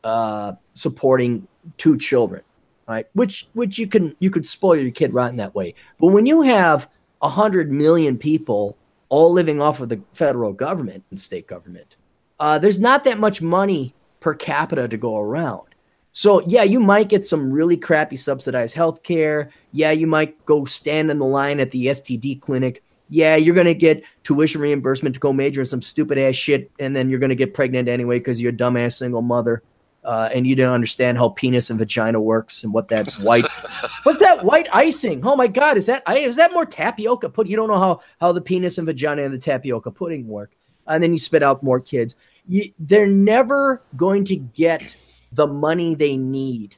uh, 0.05 0.53
supporting 0.81 1.47
two 1.77 1.97
children, 1.99 2.43
right? 2.89 3.07
Which 3.13 3.47
which 3.53 3.79
you 3.79 3.87
can 3.87 4.17
you 4.19 4.31
could 4.31 4.47
spoil 4.47 4.77
your 4.77 4.91
kid 4.91 5.13
rotten 5.13 5.37
that 5.37 5.55
way. 5.55 5.75
But 6.01 6.09
when 6.09 6.27
you 6.27 6.43
have 6.43 6.89
hundred 7.23 7.71
million 7.71 8.17
people 8.17 8.77
all 9.11 9.33
living 9.33 9.61
off 9.61 9.81
of 9.81 9.89
the 9.89 10.01
federal 10.15 10.53
government 10.53 11.05
and 11.11 11.21
state 11.21 11.47
government, 11.47 11.97
uh, 12.39 12.59
there's 12.59 12.81
not 12.81 13.05
that 13.05 13.19
much 13.19 13.43
money 13.43 13.95
per 14.21 14.35
capita 14.35 14.89
to 14.89 14.97
go 14.97 15.19
around. 15.19 15.67
So 16.13 16.43
yeah, 16.47 16.63
you 16.63 16.81
might 16.81 17.09
get 17.09 17.25
some 17.25 17.53
really 17.53 17.77
crappy 17.77 18.17
subsidized 18.17 18.75
health 18.75 19.03
care. 19.03 19.51
Yeah, 19.73 19.93
you 19.93 20.07
might 20.07 20.45
go 20.47 20.65
stand 20.65 21.11
in 21.11 21.19
the 21.19 21.27
line 21.27 21.61
at 21.61 21.71
the 21.71 21.87
STD 21.87 22.41
clinic. 22.41 22.83
Yeah, 23.09 23.37
you're 23.37 23.55
gonna 23.55 23.75
get 23.75 24.03
tuition 24.25 24.61
reimbursement 24.61 25.15
to 25.15 25.21
go 25.21 25.33
major 25.33 25.61
in 25.61 25.67
some 25.67 25.83
stupid 25.83 26.19
ass 26.19 26.37
shit, 26.37 26.71
and 26.79 26.95
then 26.97 27.11
you're 27.11 27.19
gonna 27.19 27.35
get 27.35 27.55
pregnant 27.55 27.89
anyway 27.89 28.19
because 28.19 28.41
you're 28.41 28.53
a 28.53 28.57
dumbass 28.57 28.99
single 28.99 29.23
mother. 29.23 29.63
Uh, 30.03 30.31
and 30.35 30.47
you 30.47 30.57
don't 30.57 30.73
understand 30.73 31.19
how 31.19 31.29
penis 31.29 31.69
and 31.69 31.79
vagina 31.79 32.19
works 32.19 32.65
and 32.65 32.73
what 32.73 32.89
that's 32.89 33.23
white. 33.23 33.45
What's 34.05 34.19
that 34.21 34.45
white 34.45 34.67
icing? 34.73 35.25
Oh 35.27 35.37
my 35.37 35.47
god, 35.47 35.77
is 35.77 35.87
that 35.87 36.03
is 36.09 36.37
that 36.37 36.53
more 36.53 36.65
tapioca 36.65 37.29
pudding? 37.29 37.51
You 37.51 37.57
don't 37.57 37.69
know 37.69 37.79
how 37.79 38.01
how 38.19 38.33
the 38.33 38.41
penis 38.41 38.79
and 38.79 38.87
vagina 38.87 39.23
and 39.23 39.35
the 39.35 39.39
tapioca 39.39 39.91
pudding 39.91 40.27
work, 40.27 40.53
and 40.87 41.03
then 41.03 41.13
you 41.13 41.19
spit 41.19 41.43
out 41.43 41.63
more 41.63 41.81
kids. 41.81 42.17
You, 42.49 42.73
they're 42.79 43.07
never 43.07 43.83
going 43.95 44.25
to 44.27 44.37
get 44.37 44.97
the 45.33 45.47
money 45.47 45.95
they 45.95 46.17
need 46.17 46.77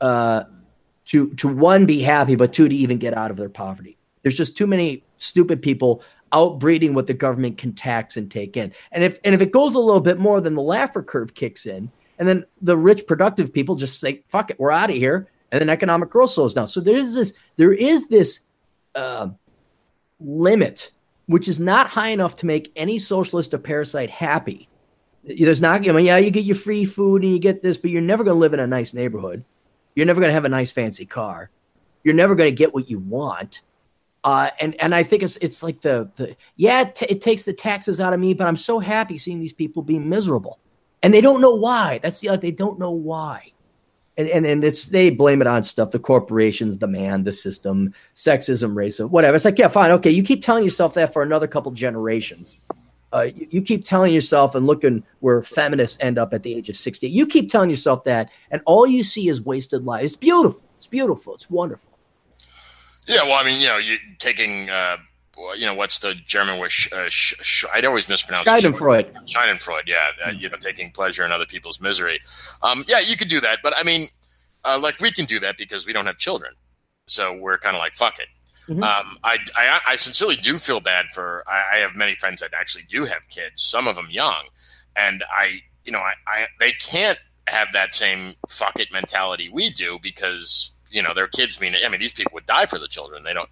uh, 0.00 0.44
to 1.06 1.34
to 1.34 1.48
one 1.48 1.86
be 1.86 2.02
happy, 2.02 2.36
but 2.36 2.52
two 2.52 2.68
to 2.68 2.74
even 2.74 2.98
get 2.98 3.16
out 3.16 3.32
of 3.32 3.36
their 3.36 3.48
poverty. 3.48 3.98
There's 4.22 4.36
just 4.36 4.56
too 4.56 4.66
many 4.66 5.02
stupid 5.16 5.60
people 5.62 6.02
outbreeding 6.32 6.92
what 6.92 7.06
the 7.06 7.14
government 7.14 7.58
can 7.58 7.72
tax 7.72 8.16
and 8.16 8.30
take 8.30 8.56
in. 8.56 8.72
And 8.92 9.02
if 9.02 9.18
and 9.24 9.34
if 9.34 9.40
it 9.40 9.52
goes 9.52 9.74
a 9.74 9.80
little 9.80 10.00
bit 10.00 10.18
more, 10.18 10.40
then 10.40 10.54
the 10.54 10.62
Laffer 10.62 11.04
curve 11.04 11.34
kicks 11.34 11.66
in, 11.66 11.90
and 12.18 12.28
then 12.28 12.44
the 12.60 12.76
rich, 12.76 13.06
productive 13.06 13.52
people 13.52 13.74
just 13.76 14.00
say, 14.00 14.24
"Fuck 14.28 14.50
it, 14.50 14.58
we're 14.58 14.72
out 14.72 14.90
of 14.90 14.96
here," 14.96 15.28
and 15.52 15.60
then 15.60 15.70
economic 15.70 16.10
growth 16.10 16.30
slows 16.30 16.54
down. 16.54 16.68
So 16.68 16.80
there 16.80 16.96
is 16.96 17.14
this 17.14 17.32
there 17.56 17.72
is 17.72 18.08
this 18.08 18.40
uh, 18.94 19.28
limit, 20.20 20.92
which 21.26 21.48
is 21.48 21.60
not 21.60 21.88
high 21.88 22.10
enough 22.10 22.36
to 22.36 22.46
make 22.46 22.72
any 22.76 22.98
socialist 22.98 23.54
or 23.54 23.58
parasite 23.58 24.10
happy 24.10 24.68
there's 25.24 25.60
not, 25.60 25.86
I 25.86 25.92
mean, 25.92 26.06
yeah, 26.06 26.16
you 26.16 26.30
get 26.30 26.44
your 26.44 26.56
free 26.56 26.84
food 26.84 27.22
and 27.22 27.32
you 27.32 27.38
get 27.38 27.62
this, 27.62 27.76
but 27.76 27.90
you're 27.90 28.00
never 28.00 28.24
going 28.24 28.34
to 28.34 28.38
live 28.38 28.54
in 28.54 28.60
a 28.60 28.66
nice 28.66 28.94
neighborhood. 28.94 29.44
You're 29.94 30.06
never 30.06 30.20
going 30.20 30.30
to 30.30 30.34
have 30.34 30.44
a 30.44 30.48
nice 30.48 30.72
fancy 30.72 31.04
car. 31.04 31.50
You're 32.04 32.14
never 32.14 32.34
going 32.34 32.50
to 32.50 32.56
get 32.56 32.72
what 32.72 32.88
you 32.88 32.98
want. 32.98 33.62
Uh, 34.24 34.50
and 34.60 34.74
and 34.80 34.94
I 34.94 35.04
think 35.04 35.22
it's 35.22 35.36
it's 35.36 35.62
like 35.62 35.80
the 35.80 36.10
the 36.16 36.36
yeah 36.56 36.84
t- 36.84 37.06
it 37.08 37.20
takes 37.20 37.44
the 37.44 37.52
taxes 37.52 38.00
out 38.00 38.12
of 38.12 38.18
me, 38.18 38.34
but 38.34 38.48
I'm 38.48 38.56
so 38.56 38.80
happy 38.80 39.16
seeing 39.16 39.38
these 39.38 39.52
people 39.52 39.82
be 39.82 39.98
miserable, 39.98 40.58
and 41.02 41.12
they 41.14 41.20
don't 41.20 41.40
know 41.40 41.54
why. 41.54 41.98
That's 41.98 42.20
the 42.20 42.30
other. 42.30 42.40
they 42.40 42.50
don't 42.50 42.78
know 42.78 42.90
why, 42.90 43.52
and 44.16 44.28
and 44.28 44.46
and 44.46 44.64
it's 44.64 44.86
they 44.86 45.10
blame 45.10 45.40
it 45.40 45.46
on 45.46 45.62
stuff 45.62 45.90
the 45.90 45.98
corporations, 45.98 46.78
the 46.78 46.88
man, 46.88 47.24
the 47.24 47.32
system, 47.32 47.94
sexism, 48.14 48.74
racism, 48.74 49.10
whatever. 49.10 49.36
It's 49.36 49.44
like 49.44 49.58
yeah, 49.58 49.68
fine, 49.68 49.90
okay, 49.92 50.10
you 50.10 50.22
keep 50.22 50.42
telling 50.42 50.64
yourself 50.64 50.94
that 50.94 51.12
for 51.12 51.22
another 51.22 51.46
couple 51.46 51.72
generations 51.72 52.58
uh, 53.12 53.28
you, 53.34 53.48
you, 53.50 53.62
keep 53.62 53.84
telling 53.84 54.12
yourself 54.12 54.54
and 54.54 54.66
looking 54.66 55.02
where 55.20 55.42
feminists 55.42 55.96
end 56.00 56.18
up 56.18 56.34
at 56.34 56.42
the 56.42 56.54
age 56.54 56.68
of 56.68 56.76
60. 56.76 57.08
You 57.08 57.26
keep 57.26 57.50
telling 57.50 57.70
yourself 57.70 58.04
that, 58.04 58.30
and 58.50 58.60
all 58.66 58.86
you 58.86 59.02
see 59.02 59.28
is 59.28 59.40
wasted 59.40 59.84
life. 59.84 60.04
It's 60.04 60.16
beautiful. 60.16 60.62
It's 60.76 60.86
beautiful. 60.86 61.34
It's 61.34 61.48
wonderful. 61.48 61.90
Yeah, 63.06 63.22
well, 63.22 63.42
I 63.42 63.44
mean, 63.44 63.60
you 63.60 63.68
know, 63.68 63.78
you 63.78 63.96
taking, 64.18 64.68
uh, 64.68 64.98
you 65.56 65.66
know, 65.66 65.74
what's 65.74 65.98
the 65.98 66.14
German 66.26 66.58
word? 66.58 66.70
Uh, 66.92 67.08
sh- 67.08 67.34
sh- 67.40 67.64
I'd 67.72 67.84
always 67.84 68.08
mispronounce 68.08 68.46
Schadenfreude. 68.46 69.12
Schadenfreude, 69.26 69.86
yeah. 69.86 70.10
Uh, 70.26 70.30
you 70.30 70.48
know, 70.48 70.56
taking 70.56 70.90
pleasure 70.90 71.24
in 71.24 71.32
other 71.32 71.46
people's 71.46 71.80
misery. 71.80 72.18
Um, 72.62 72.84
yeah, 72.86 73.00
you 73.00 73.16
could 73.16 73.28
do 73.28 73.40
that, 73.40 73.58
but 73.62 73.74
I 73.76 73.82
mean, 73.82 74.08
uh, 74.64 74.78
like 74.80 75.00
we 75.00 75.10
can 75.10 75.24
do 75.24 75.40
that 75.40 75.56
because 75.56 75.86
we 75.86 75.92
don't 75.92 76.06
have 76.06 76.18
children, 76.18 76.54
so 77.06 77.36
we're 77.36 77.58
kind 77.58 77.76
of 77.76 77.80
like 77.80 77.94
fuck 77.94 78.18
it. 78.18 78.28
Mm-hmm. 78.68 78.82
Um, 78.82 79.18
I, 79.24 79.38
I, 79.56 79.80
I, 79.88 79.96
sincerely 79.96 80.36
do 80.36 80.58
feel 80.58 80.80
bad 80.80 81.06
for. 81.14 81.42
I, 81.46 81.76
I, 81.76 81.78
have 81.78 81.96
many 81.96 82.14
friends 82.14 82.40
that 82.42 82.50
actually 82.54 82.84
do 82.84 83.06
have 83.06 83.26
kids, 83.30 83.62
some 83.62 83.88
of 83.88 83.96
them 83.96 84.08
young, 84.10 84.42
and 84.94 85.24
I, 85.30 85.60
you 85.86 85.92
know, 85.92 86.00
I, 86.00 86.12
I 86.26 86.46
they 86.60 86.72
can't 86.72 87.18
have 87.46 87.68
that 87.72 87.94
same 87.94 88.34
fuck 88.46 88.78
it 88.78 88.92
mentality 88.92 89.48
we 89.50 89.70
do 89.70 89.98
because 90.02 90.72
you 90.90 91.02
know 91.02 91.14
their 91.14 91.28
kids 91.28 91.58
mean. 91.62 91.74
I 91.82 91.88
mean, 91.88 91.98
these 91.98 92.12
people 92.12 92.32
would 92.34 92.44
die 92.44 92.66
for 92.66 92.78
the 92.78 92.88
children. 92.88 93.24
They 93.24 93.32
don't, 93.32 93.48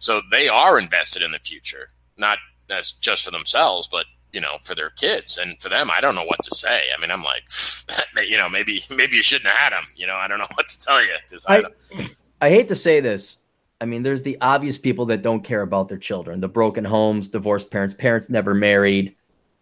so 0.00 0.20
they 0.32 0.48
are 0.48 0.80
invested 0.80 1.22
in 1.22 1.30
the 1.30 1.38
future, 1.38 1.90
not 2.18 2.38
as 2.68 2.92
just 2.92 3.24
for 3.24 3.30
themselves, 3.30 3.88
but 3.88 4.06
you 4.32 4.40
know, 4.40 4.56
for 4.62 4.74
their 4.74 4.90
kids 4.90 5.38
and 5.38 5.60
for 5.60 5.68
them. 5.68 5.90
I 5.90 6.00
don't 6.00 6.14
know 6.14 6.24
what 6.24 6.42
to 6.42 6.54
say. 6.54 6.82
I 6.96 7.00
mean, 7.00 7.10
I'm 7.10 7.22
like, 7.22 7.44
you 8.28 8.36
know, 8.36 8.48
maybe 8.48 8.80
maybe 8.90 9.16
you 9.16 9.22
shouldn't 9.22 9.46
have 9.46 9.56
had 9.56 9.72
them. 9.72 9.88
You 9.94 10.08
know, 10.08 10.16
I 10.16 10.26
don't 10.26 10.38
know 10.38 10.46
what 10.54 10.66
to 10.66 10.78
tell 10.80 11.00
you 11.00 11.14
because 11.28 11.46
I, 11.46 11.62
I, 11.96 12.10
I 12.40 12.48
hate 12.50 12.66
to 12.68 12.74
say 12.74 12.98
this 12.98 13.38
I 13.80 13.86
mean, 13.86 14.02
there's 14.02 14.22
the 14.22 14.36
obvious 14.40 14.76
people 14.76 15.06
that 15.06 15.22
don't 15.22 15.42
care 15.42 15.62
about 15.62 15.88
their 15.88 15.98
children, 15.98 16.40
the 16.40 16.48
broken 16.48 16.84
homes, 16.84 17.28
divorced 17.28 17.70
parents, 17.70 17.94
parents 17.94 18.28
never 18.28 18.54
married, 18.54 19.16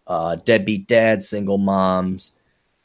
uh, 0.09 0.37
deadbeat 0.37 0.89
dads, 0.89 1.29
single 1.29 1.59
moms, 1.59 2.33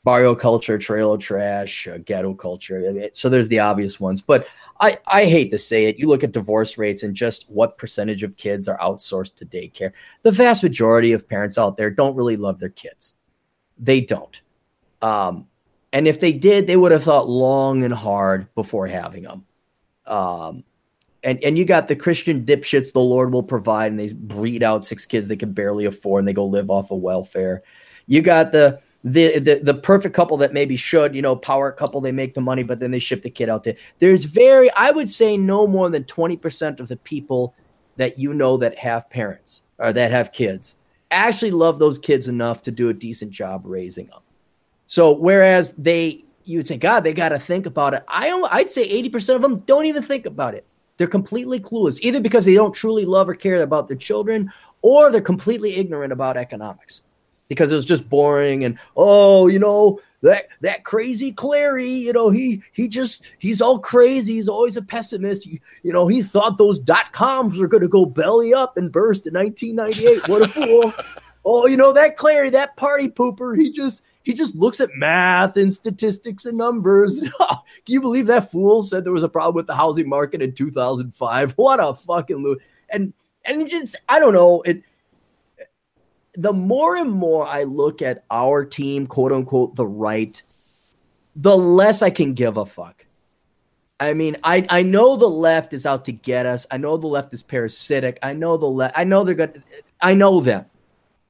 barrio 0.03 0.35
culture, 0.35 0.77
trailer 0.77 1.17
trash, 1.17 1.87
uh, 1.87 1.97
ghetto 1.97 2.35
culture. 2.35 3.09
So 3.13 3.29
there's 3.29 3.47
the 3.47 3.59
obvious 3.59 3.99
ones. 3.99 4.21
But 4.21 4.47
I, 4.83 4.97
I 5.07 5.25
hate 5.25 5.49
to 5.51 5.57
say 5.57 5.85
it. 5.85 5.97
You 5.97 6.09
look 6.09 6.25
at 6.25 6.33
divorce 6.33 6.77
rates 6.77 7.03
and 7.03 7.15
just 7.15 7.49
what 7.49 7.77
percentage 7.77 8.21
of 8.21 8.35
kids 8.35 8.67
are 8.67 8.77
outsourced 8.79 9.35
to 9.35 9.45
daycare. 9.45 9.93
The 10.23 10.31
vast 10.31 10.61
majority 10.61 11.13
of 11.13 11.25
parents 11.25 11.57
out 11.57 11.77
there 11.77 11.89
don't 11.89 12.17
really 12.17 12.35
love 12.35 12.59
their 12.59 12.67
kids. 12.67 13.13
They 13.77 14.01
don't. 14.01 14.41
Um, 15.01 15.47
and 15.93 16.05
if 16.05 16.19
they 16.19 16.33
did, 16.33 16.67
they 16.67 16.75
would 16.75 16.91
have 16.91 17.05
thought 17.05 17.29
long 17.29 17.83
and 17.83 17.93
hard 17.93 18.53
before 18.55 18.85
having 18.87 19.23
them. 19.23 19.45
Um, 20.05 20.65
and 21.23 21.41
and 21.41 21.57
you 21.57 21.63
got 21.63 21.87
the 21.87 21.95
Christian 21.95 22.45
dipshits 22.45 22.91
the 22.91 22.99
Lord 22.99 23.31
will 23.31 23.41
provide, 23.41 23.89
and 23.93 23.97
they 23.97 24.11
breed 24.11 24.63
out 24.63 24.85
six 24.85 25.05
kids 25.05 25.29
they 25.29 25.37
can 25.37 25.53
barely 25.53 25.85
afford, 25.85 26.19
and 26.19 26.27
they 26.27 26.33
go 26.33 26.43
live 26.43 26.69
off 26.69 26.91
of 26.91 26.99
welfare. 26.99 27.63
You 28.05 28.21
got 28.21 28.51
the 28.51 28.81
the, 29.03 29.39
the 29.39 29.59
the 29.61 29.73
perfect 29.73 30.15
couple 30.15 30.37
that 30.37 30.53
maybe 30.53 30.77
should, 30.77 31.13
you 31.13 31.21
know, 31.21 31.35
power 31.35 31.71
couple, 31.71 31.99
they 31.99 32.13
make 32.13 32.33
the 32.33 32.41
money, 32.41 32.63
but 32.63 32.79
then 32.79 32.91
they 32.91 32.99
ship 32.99 33.21
the 33.21 33.29
kid 33.29 33.49
out 33.49 33.63
there. 33.63 33.75
There's 33.99 34.23
very, 34.23 34.71
I 34.71 34.91
would 34.91 35.11
say, 35.11 35.35
no 35.35 35.67
more 35.67 35.89
than 35.89 36.05
20% 36.05 36.79
of 36.79 36.87
the 36.87 36.95
people 36.97 37.53
that 37.97 38.17
you 38.17 38.33
know 38.33 38.55
that 38.57 38.77
have 38.77 39.09
parents 39.09 39.63
or 39.77 39.91
that 39.91 40.11
have 40.11 40.31
kids 40.31 40.77
actually 41.11 41.51
love 41.51 41.79
those 41.79 41.99
kids 41.99 42.27
enough 42.27 42.61
to 42.63 42.71
do 42.71 42.89
a 42.89 42.93
decent 42.93 43.31
job 43.31 43.63
raising 43.65 44.07
them. 44.07 44.21
So, 44.87 45.11
whereas 45.11 45.73
they, 45.73 46.23
you 46.45 46.59
would 46.59 46.67
say, 46.67 46.77
God, 46.77 47.01
they 47.01 47.13
got 47.13 47.29
to 47.29 47.39
think 47.39 47.65
about 47.65 47.93
it. 47.93 48.03
I, 48.07 48.29
I'd 48.51 48.71
say 48.71 48.87
80% 49.03 49.35
of 49.35 49.41
them 49.41 49.59
don't 49.65 49.85
even 49.85 50.03
think 50.03 50.25
about 50.25 50.55
it. 50.55 50.65
They're 50.97 51.07
completely 51.07 51.59
clueless, 51.59 51.99
either 52.01 52.19
because 52.19 52.45
they 52.45 52.53
don't 52.53 52.73
truly 52.73 53.05
love 53.05 53.27
or 53.29 53.35
care 53.35 53.61
about 53.61 53.87
their 53.87 53.97
children, 53.97 54.51
or 54.81 55.11
they're 55.11 55.21
completely 55.21 55.75
ignorant 55.75 56.13
about 56.13 56.37
economics 56.37 57.01
because 57.53 57.71
it 57.71 57.75
was 57.75 57.85
just 57.85 58.09
boring 58.09 58.65
and 58.65 58.77
oh, 58.95 59.47
you 59.47 59.59
know 59.59 59.99
that 60.21 60.47
that 60.61 60.83
crazy 60.83 61.31
Clarey, 61.31 61.99
you 61.99 62.13
know 62.13 62.29
he 62.29 62.63
he 62.71 62.87
just 62.87 63.23
he's 63.39 63.61
all 63.61 63.79
crazy. 63.79 64.35
He's 64.35 64.47
always 64.47 64.77
a 64.77 64.81
pessimist. 64.81 65.45
You, 65.45 65.59
you 65.83 65.93
know 65.93 66.07
he 66.07 66.23
thought 66.23 66.57
those 66.57 66.79
dot 66.79 67.11
coms 67.11 67.59
were 67.59 67.67
going 67.67 67.83
to 67.83 67.89
go 67.89 68.05
belly 68.05 68.53
up 68.53 68.77
and 68.77 68.91
burst 68.91 69.27
in 69.27 69.33
1998. 69.33 70.29
What 70.29 70.41
a 70.41 70.47
fool! 70.47 70.93
oh, 71.45 71.67
you 71.67 71.77
know 71.77 71.93
that 71.93 72.17
Clarey, 72.17 72.51
that 72.51 72.75
party 72.77 73.09
pooper. 73.09 73.55
He 73.55 73.71
just 73.71 74.01
he 74.23 74.33
just 74.33 74.55
looks 74.55 74.79
at 74.79 74.89
math 74.95 75.57
and 75.57 75.71
statistics 75.71 76.45
and 76.45 76.57
numbers. 76.57 77.19
Can 77.37 77.59
you 77.85 78.01
believe 78.01 78.27
that 78.27 78.49
fool 78.49 78.81
said 78.81 79.03
there 79.03 79.11
was 79.11 79.23
a 79.23 79.29
problem 79.29 79.55
with 79.55 79.67
the 79.67 79.75
housing 79.75 80.07
market 80.07 80.41
in 80.41 80.53
2005? 80.53 81.51
What 81.57 81.83
a 81.83 81.93
fucking 81.93 82.41
lo- 82.43 82.55
and 82.89 83.13
and 83.45 83.67
just 83.67 83.97
I 84.07 84.19
don't 84.19 84.33
know 84.33 84.61
it. 84.61 84.83
The 86.35 86.53
more 86.53 86.95
and 86.95 87.11
more 87.11 87.47
I 87.47 87.63
look 87.63 88.01
at 88.01 88.23
our 88.31 88.65
team, 88.65 89.07
quote 89.07 89.31
unquote, 89.31 89.75
the 89.75 89.87
right, 89.87 90.41
the 91.35 91.55
less 91.55 92.01
I 92.01 92.09
can 92.09 92.33
give 92.33 92.57
a 92.57 92.65
fuck. 92.65 93.05
I 93.99 94.13
mean, 94.13 94.37
I 94.43 94.65
I 94.69 94.83
know 94.83 95.15
the 95.15 95.29
left 95.29 95.73
is 95.73 95.85
out 95.85 96.05
to 96.05 96.11
get 96.11 96.45
us. 96.45 96.65
I 96.71 96.77
know 96.77 96.97
the 96.97 97.07
left 97.07 97.33
is 97.33 97.43
parasitic. 97.43 98.19
I 98.23 98.33
know 98.33 98.57
the 98.57 98.65
left. 98.65 98.97
I 98.97 99.03
know 99.03 99.23
they're 99.23 99.35
good. 99.35 99.63
I 100.01 100.13
know 100.13 100.41
them. 100.41 100.65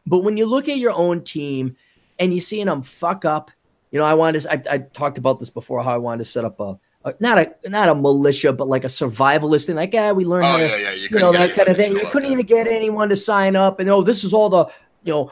But 0.05 0.23
when 0.23 0.37
you 0.37 0.45
look 0.45 0.69
at 0.69 0.77
your 0.77 0.93
own 0.93 1.23
team 1.23 1.75
and 2.19 2.33
you 2.33 2.41
seeing 2.41 2.67
them 2.67 2.81
fuck 2.81 3.25
up. 3.25 3.51
You 3.91 3.99
know, 3.99 4.05
I 4.05 4.15
wanted 4.15 4.41
to, 4.41 4.51
I, 4.51 4.75
I 4.75 4.77
talked 4.79 5.17
about 5.17 5.39
this 5.39 5.49
before 5.49 5.83
how 5.83 5.91
I 5.91 5.97
wanted 5.97 6.23
to 6.23 6.25
set 6.25 6.45
up 6.45 6.59
a, 6.59 6.79
a, 7.05 7.13
not 7.19 7.37
a 7.37 7.53
not 7.69 7.89
a 7.89 7.95
militia, 7.95 8.51
but 8.51 8.67
like 8.67 8.83
a 8.83 8.87
survivalist 8.87 9.67
thing. 9.67 9.75
Like, 9.75 9.93
yeah, 9.93 10.11
we 10.13 10.25
learned 10.25 10.45
oh, 10.45 10.49
how 10.49 10.57
to, 10.57 10.67
yeah, 10.67 10.77
yeah. 10.77 10.91
You, 10.93 11.07
you 11.11 11.19
know, 11.19 11.31
that 11.31 11.53
kind 11.53 11.67
of 11.67 11.77
thing. 11.77 11.93
You 11.93 12.07
couldn't 12.07 12.31
even 12.31 12.45
get 12.45 12.65
anyone 12.65 13.09
to 13.09 13.15
sign 13.15 13.55
up, 13.55 13.79
and 13.79 13.89
oh, 13.89 14.01
this 14.01 14.23
is 14.23 14.33
all 14.33 14.49
the 14.49 14.65
you 15.03 15.13
know, 15.13 15.31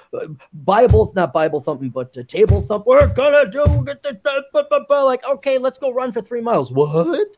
Bible, 0.54 1.12
not 1.16 1.34
Bible 1.34 1.62
thumping, 1.62 1.90
but 1.90 2.16
uh, 2.18 2.24
table 2.24 2.62
thump. 2.62 2.86
We're 2.86 3.08
gonna 3.08 3.50
do 3.50 3.84
get 3.86 4.04
the 4.04 4.20
like, 4.90 5.24
okay, 5.26 5.58
let's 5.58 5.80
go 5.80 5.92
run 5.92 6.12
for 6.12 6.22
three 6.22 6.42
miles. 6.42 6.72
What? 6.72 7.38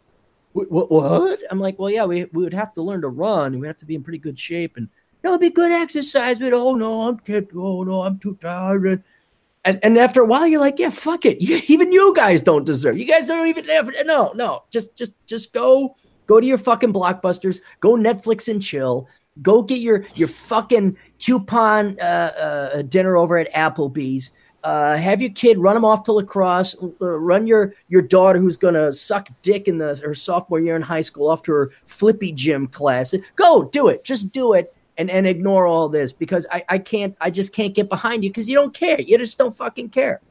what, 0.53 0.91
what? 0.91 1.39
I'm 1.49 1.59
like, 1.59 1.79
well, 1.79 1.89
yeah, 1.89 2.05
we, 2.05 2.25
we 2.25 2.43
would 2.43 2.53
have 2.53 2.73
to 2.75 2.81
learn 2.81 3.01
to 3.01 3.09
run. 3.09 3.53
And 3.53 3.61
We'd 3.61 3.67
have 3.67 3.77
to 3.77 3.85
be 3.85 3.95
in 3.95 4.03
pretty 4.03 4.19
good 4.19 4.39
shape. 4.39 4.77
And 4.77 4.87
no, 5.23 5.31
it'd 5.31 5.41
be 5.41 5.49
good 5.49 5.71
exercise. 5.71 6.39
But 6.39 6.53
oh 6.53 6.75
no, 6.75 7.07
I'm 7.07 7.19
too, 7.19 7.47
oh 7.55 7.83
no, 7.83 8.01
I'm 8.01 8.19
too 8.19 8.37
tired. 8.41 9.03
And, 9.65 9.79
and 9.81 9.97
after 9.97 10.21
a 10.21 10.25
while, 10.25 10.45
you're 10.45 10.59
like, 10.59 10.79
yeah, 10.79 10.89
fuck 10.89 11.25
it. 11.25 11.37
You, 11.41 11.61
even 11.67 11.91
you 11.91 12.13
guys 12.15 12.41
don't 12.41 12.65
deserve. 12.65 12.97
You 12.97 13.05
guys 13.05 13.27
don't 13.27 13.47
even 13.47 13.65
have. 13.65 13.89
No, 14.05 14.31
no, 14.35 14.63
just 14.71 14.95
just 14.95 15.13
just 15.25 15.53
go 15.53 15.95
go 16.25 16.39
to 16.39 16.45
your 16.45 16.57
fucking 16.57 16.93
blockbusters. 16.93 17.61
Go 17.79 17.95
Netflix 17.95 18.47
and 18.47 18.61
chill. 18.61 19.07
Go 19.41 19.61
get 19.61 19.79
your 19.79 20.05
your 20.15 20.27
fucking 20.27 20.97
coupon 21.23 21.99
uh, 21.99 22.03
uh, 22.03 22.81
dinner 22.83 23.15
over 23.15 23.37
at 23.37 23.51
Applebee's 23.53 24.31
uh, 24.63 24.95
have 24.95 25.21
your 25.21 25.31
kid 25.31 25.59
run 25.59 25.75
him 25.75 25.83
off 25.83 26.03
to 26.03 26.13
lacrosse. 26.13 26.75
Uh, 26.81 26.89
run 26.99 27.45
your 27.45 27.73
your 27.89 28.01
daughter 28.01 28.39
who's 28.39 28.55
gonna 28.55 28.93
suck 28.93 29.27
dick 29.41 29.67
in 29.67 29.77
the 29.77 29.99
her 30.03 30.13
sophomore 30.13 30.59
year 30.59 30.75
in 30.75 30.81
high 30.81 31.01
school 31.01 31.29
off 31.29 31.43
to 31.43 31.51
her 31.51 31.71
flippy 31.85 32.31
gym 32.31 32.67
class. 32.67 33.13
Go 33.35 33.63
do 33.63 33.89
it. 33.89 34.05
Just 34.05 34.31
do 34.31 34.53
it 34.53 34.73
and 34.97 35.09
and 35.09 35.27
ignore 35.27 35.67
all 35.67 35.89
this 35.89 36.13
because 36.13 36.47
I 36.49 36.63
I 36.69 36.77
can't 36.77 37.15
I 37.19 37.29
just 37.29 37.51
can't 37.51 37.73
get 37.73 37.89
behind 37.89 38.23
you 38.23 38.29
because 38.29 38.47
you 38.47 38.55
don't 38.55 38.73
care. 38.73 39.01
You 39.01 39.17
just 39.17 39.37
don't 39.37 39.55
fucking 39.55 39.89
care. 39.89 40.21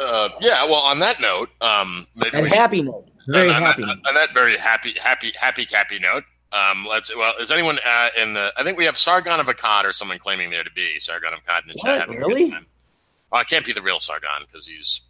Uh, 0.00 0.30
yeah. 0.40 0.64
Well, 0.64 0.82
on 0.82 0.98
that 0.98 1.20
note, 1.20 1.50
um, 1.60 2.04
maybe 2.16 2.38
and 2.38 2.48
happy 2.48 2.78
should, 2.78 2.86
note, 2.86 3.08
very 3.28 3.50
on, 3.50 3.62
happy. 3.62 3.84
On, 3.84 3.90
on, 3.90 4.14
that 4.14 4.34
very 4.34 4.56
happy, 4.56 4.94
happy, 5.00 5.30
happy, 5.40 5.64
happy 5.70 6.00
note. 6.00 6.24
Um, 6.52 6.86
let's. 6.88 7.14
Well, 7.16 7.32
is 7.40 7.50
anyone 7.50 7.78
uh, 7.86 8.08
in 8.20 8.34
the? 8.34 8.52
I 8.56 8.62
think 8.62 8.78
we 8.78 8.84
have 8.84 8.96
Sargon 8.96 9.40
of 9.40 9.46
Akkad 9.46 9.84
or 9.84 9.92
someone 9.92 10.18
claiming 10.18 10.50
there 10.50 10.62
to 10.62 10.70
be 10.70 10.98
Sargon 10.98 11.32
of 11.32 11.42
Akkad 11.44 11.62
in 11.62 11.68
the 11.68 11.74
what, 11.76 11.98
chat. 11.98 12.08
Really? 12.08 12.54
Well, 13.30 13.40
it 13.40 13.48
can't 13.48 13.64
be 13.64 13.72
the 13.72 13.82
real 13.82 14.00
Sargon 14.00 14.28
because 14.40 14.66
he's 14.66 15.00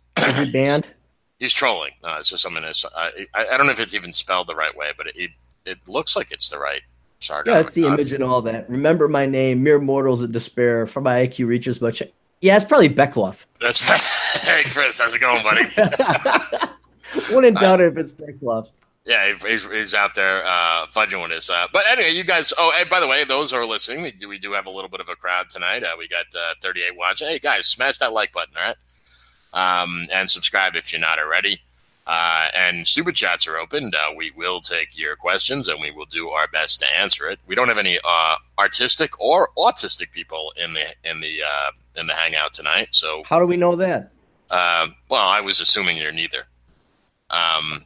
banned. 0.52 0.86
He's 1.38 1.52
trolling. 1.52 1.90
Uh, 2.04 2.18
it's 2.20 2.28
just 2.28 2.44
something. 2.44 2.62
Uh, 2.62 2.72
I, 2.94 3.26
I 3.34 3.56
don't 3.56 3.66
know 3.66 3.72
if 3.72 3.80
it's 3.80 3.94
even 3.94 4.12
spelled 4.12 4.46
the 4.46 4.54
right 4.54 4.76
way, 4.76 4.92
but 4.96 5.08
it, 5.08 5.16
it, 5.16 5.30
it 5.66 5.78
looks 5.88 6.14
like 6.14 6.30
it's 6.30 6.48
the 6.48 6.58
right 6.58 6.82
Sargon. 7.18 7.52
Yeah, 7.52 7.58
it's 7.58 7.72
the 7.72 7.86
image 7.86 8.12
and 8.12 8.22
all 8.22 8.42
that. 8.42 8.70
Remember 8.70 9.08
my 9.08 9.26
name, 9.26 9.60
mere 9.60 9.80
mortals 9.80 10.22
in 10.22 10.30
despair. 10.30 10.86
For 10.86 11.00
my 11.00 11.26
IQ 11.26 11.48
reaches 11.48 11.80
much. 11.80 12.00
Yeah, 12.40 12.54
it's 12.54 12.64
probably 12.64 12.90
Bechtloff. 12.90 13.44
That's 13.60 13.88
right. 13.88 14.00
Hey, 14.42 14.62
Chris, 14.64 14.98
how's 14.98 15.14
it 15.14 15.20
going, 15.20 15.42
buddy? 15.42 15.62
Wouldn't 17.32 17.58
doubt 17.58 17.80
it 17.80 17.92
if 17.92 17.98
it's 17.98 18.10
Bechtloff. 18.10 18.68
Yeah, 19.04 19.32
he's, 19.44 19.68
he's 19.68 19.94
out 19.94 20.14
there 20.14 20.42
uh, 20.46 20.86
fudging 20.94 21.20
with 21.22 21.32
us. 21.32 21.50
Uh, 21.50 21.66
but 21.72 21.82
anyway, 21.90 22.12
you 22.12 22.22
guys. 22.22 22.52
Oh, 22.56 22.72
hey, 22.76 22.84
by 22.84 23.00
the 23.00 23.08
way, 23.08 23.24
those 23.24 23.52
are 23.52 23.66
listening. 23.66 24.02
We 24.02 24.12
do, 24.12 24.28
we 24.28 24.38
do 24.38 24.52
have 24.52 24.66
a 24.66 24.70
little 24.70 24.88
bit 24.88 25.00
of 25.00 25.08
a 25.08 25.16
crowd 25.16 25.50
tonight. 25.50 25.82
Uh, 25.82 25.96
we 25.98 26.06
got 26.06 26.26
uh, 26.36 26.54
38 26.60 26.96
watching. 26.96 27.26
Hey, 27.26 27.40
guys, 27.40 27.66
smash 27.66 27.98
that 27.98 28.12
like 28.12 28.32
button, 28.32 28.54
all 28.56 28.62
right? 28.62 29.82
Um, 29.82 30.06
and 30.12 30.30
subscribe 30.30 30.76
if 30.76 30.92
you're 30.92 31.00
not 31.00 31.18
already. 31.18 31.60
Uh, 32.06 32.48
and 32.54 32.86
super 32.86 33.12
chats 33.12 33.46
are 33.46 33.58
opened. 33.58 33.94
Uh, 33.94 34.10
we 34.16 34.30
will 34.32 34.60
take 34.60 34.98
your 34.98 35.14
questions 35.14 35.68
and 35.68 35.80
we 35.80 35.90
will 35.90 36.06
do 36.06 36.30
our 36.30 36.48
best 36.48 36.80
to 36.80 36.86
answer 36.98 37.28
it. 37.28 37.38
We 37.46 37.54
don't 37.54 37.68
have 37.68 37.78
any 37.78 37.98
uh, 38.04 38.36
artistic 38.58 39.18
or 39.20 39.50
autistic 39.56 40.10
people 40.10 40.52
in 40.62 40.72
the 40.72 40.84
in 41.08 41.20
the 41.20 41.38
uh, 41.46 41.70
in 42.00 42.06
the 42.08 42.14
hangout 42.14 42.54
tonight. 42.54 42.88
So 42.90 43.22
how 43.28 43.38
do 43.38 43.46
we 43.46 43.56
know 43.56 43.76
that? 43.76 44.10
Uh, 44.50 44.88
well, 45.08 45.28
I 45.28 45.40
was 45.40 45.60
assuming 45.60 45.96
you're 45.96 46.12
neither. 46.12 46.46
Um, 47.30 47.80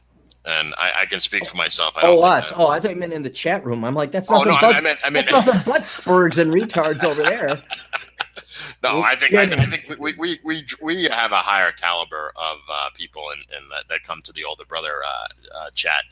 and 0.47 0.73
I, 0.77 1.01
I, 1.01 1.05
can 1.05 1.19
speak 1.19 1.45
for 1.45 1.57
myself. 1.57 1.97
I 1.97 2.01
oh, 2.03 2.21
us. 2.21 2.51
Oh, 2.55 2.67
I 2.67 2.79
thought 2.79 2.91
you 2.91 2.95
meant 2.95 3.13
in 3.13 3.23
the 3.23 3.29
chat 3.29 3.65
room. 3.65 3.83
I'm 3.83 3.93
like, 3.93 4.11
that's 4.11 4.29
nothing. 4.29 4.51
Oh 4.51 4.55
no, 4.55 4.61
but, 4.61 4.75
I 4.75 4.81
meant, 4.81 4.99
I 5.03 5.09
meant 5.09 5.29
that's 5.29 5.45
nothing 5.45 5.71
but 5.71 5.81
spurgs 5.81 6.37
and 6.37 6.53
retards 6.53 7.03
over 7.03 7.21
there. 7.21 7.47
no, 8.83 9.01
I 9.01 9.15
think 9.15 9.33
I, 9.33 9.43
I, 9.43 9.65
think 9.65 9.99
we, 9.99 10.13
we 10.17 10.39
we 10.43 10.65
we 10.81 11.03
have 11.05 11.31
a 11.31 11.37
higher 11.37 11.71
caliber 11.71 12.31
of 12.35 12.57
uh, 12.71 12.89
people 12.93 13.29
in, 13.31 13.39
in 13.57 13.69
that, 13.69 13.83
that, 13.89 14.03
come 14.03 14.21
to 14.23 14.31
the 14.31 14.45
older 14.45 14.65
brother 14.65 15.01
uh, 15.05 15.25
uh, 15.59 15.69
chat. 15.73 16.03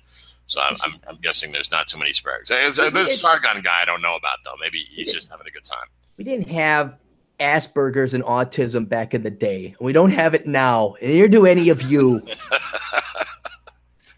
So 0.47 0.61
I'm, 0.61 0.75
I'm, 0.83 0.93
I'm, 1.07 1.15
guessing 1.15 1.51
there's 1.51 1.71
not 1.71 1.87
too 1.87 1.97
many 1.97 2.11
spurgs. 2.11 2.49
This 2.49 3.19
Sargon 3.19 3.61
guy 3.61 3.81
I 3.81 3.85
don't 3.85 4.01
know 4.01 4.15
about 4.15 4.39
though. 4.43 4.55
Maybe 4.59 4.79
he's 4.79 5.11
just 5.11 5.31
having 5.31 5.47
a 5.47 5.51
good 5.51 5.63
time. 5.63 5.87
We 6.17 6.23
didn't 6.23 6.49
have 6.49 6.97
Asperger's 7.39 8.13
and 8.13 8.23
autism 8.23 8.87
back 8.87 9.13
in 9.13 9.23
the 9.23 9.31
day. 9.31 9.75
We 9.79 9.91
don't 9.91 10.11
have 10.11 10.35
it 10.35 10.45
now. 10.45 10.95
Neither 11.01 11.27
do 11.27 11.45
any 11.45 11.69
of 11.69 11.81
you. 11.83 12.21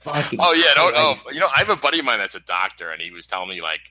Fucking 0.08 0.40
oh 0.42 0.54
yeah, 0.54 0.74
no, 0.76 0.92
oh, 0.96 1.16
you 1.32 1.40
know, 1.40 1.48
I 1.48 1.60
have 1.60 1.70
a 1.70 1.76
buddy 1.76 2.00
of 2.00 2.06
mine 2.06 2.20
that's 2.20 2.36
a 2.36 2.44
doctor, 2.46 2.92
and 2.92 3.02
he 3.02 3.12
was 3.12 3.28
telling 3.28 3.50
me 3.50 3.62
like 3.62 3.82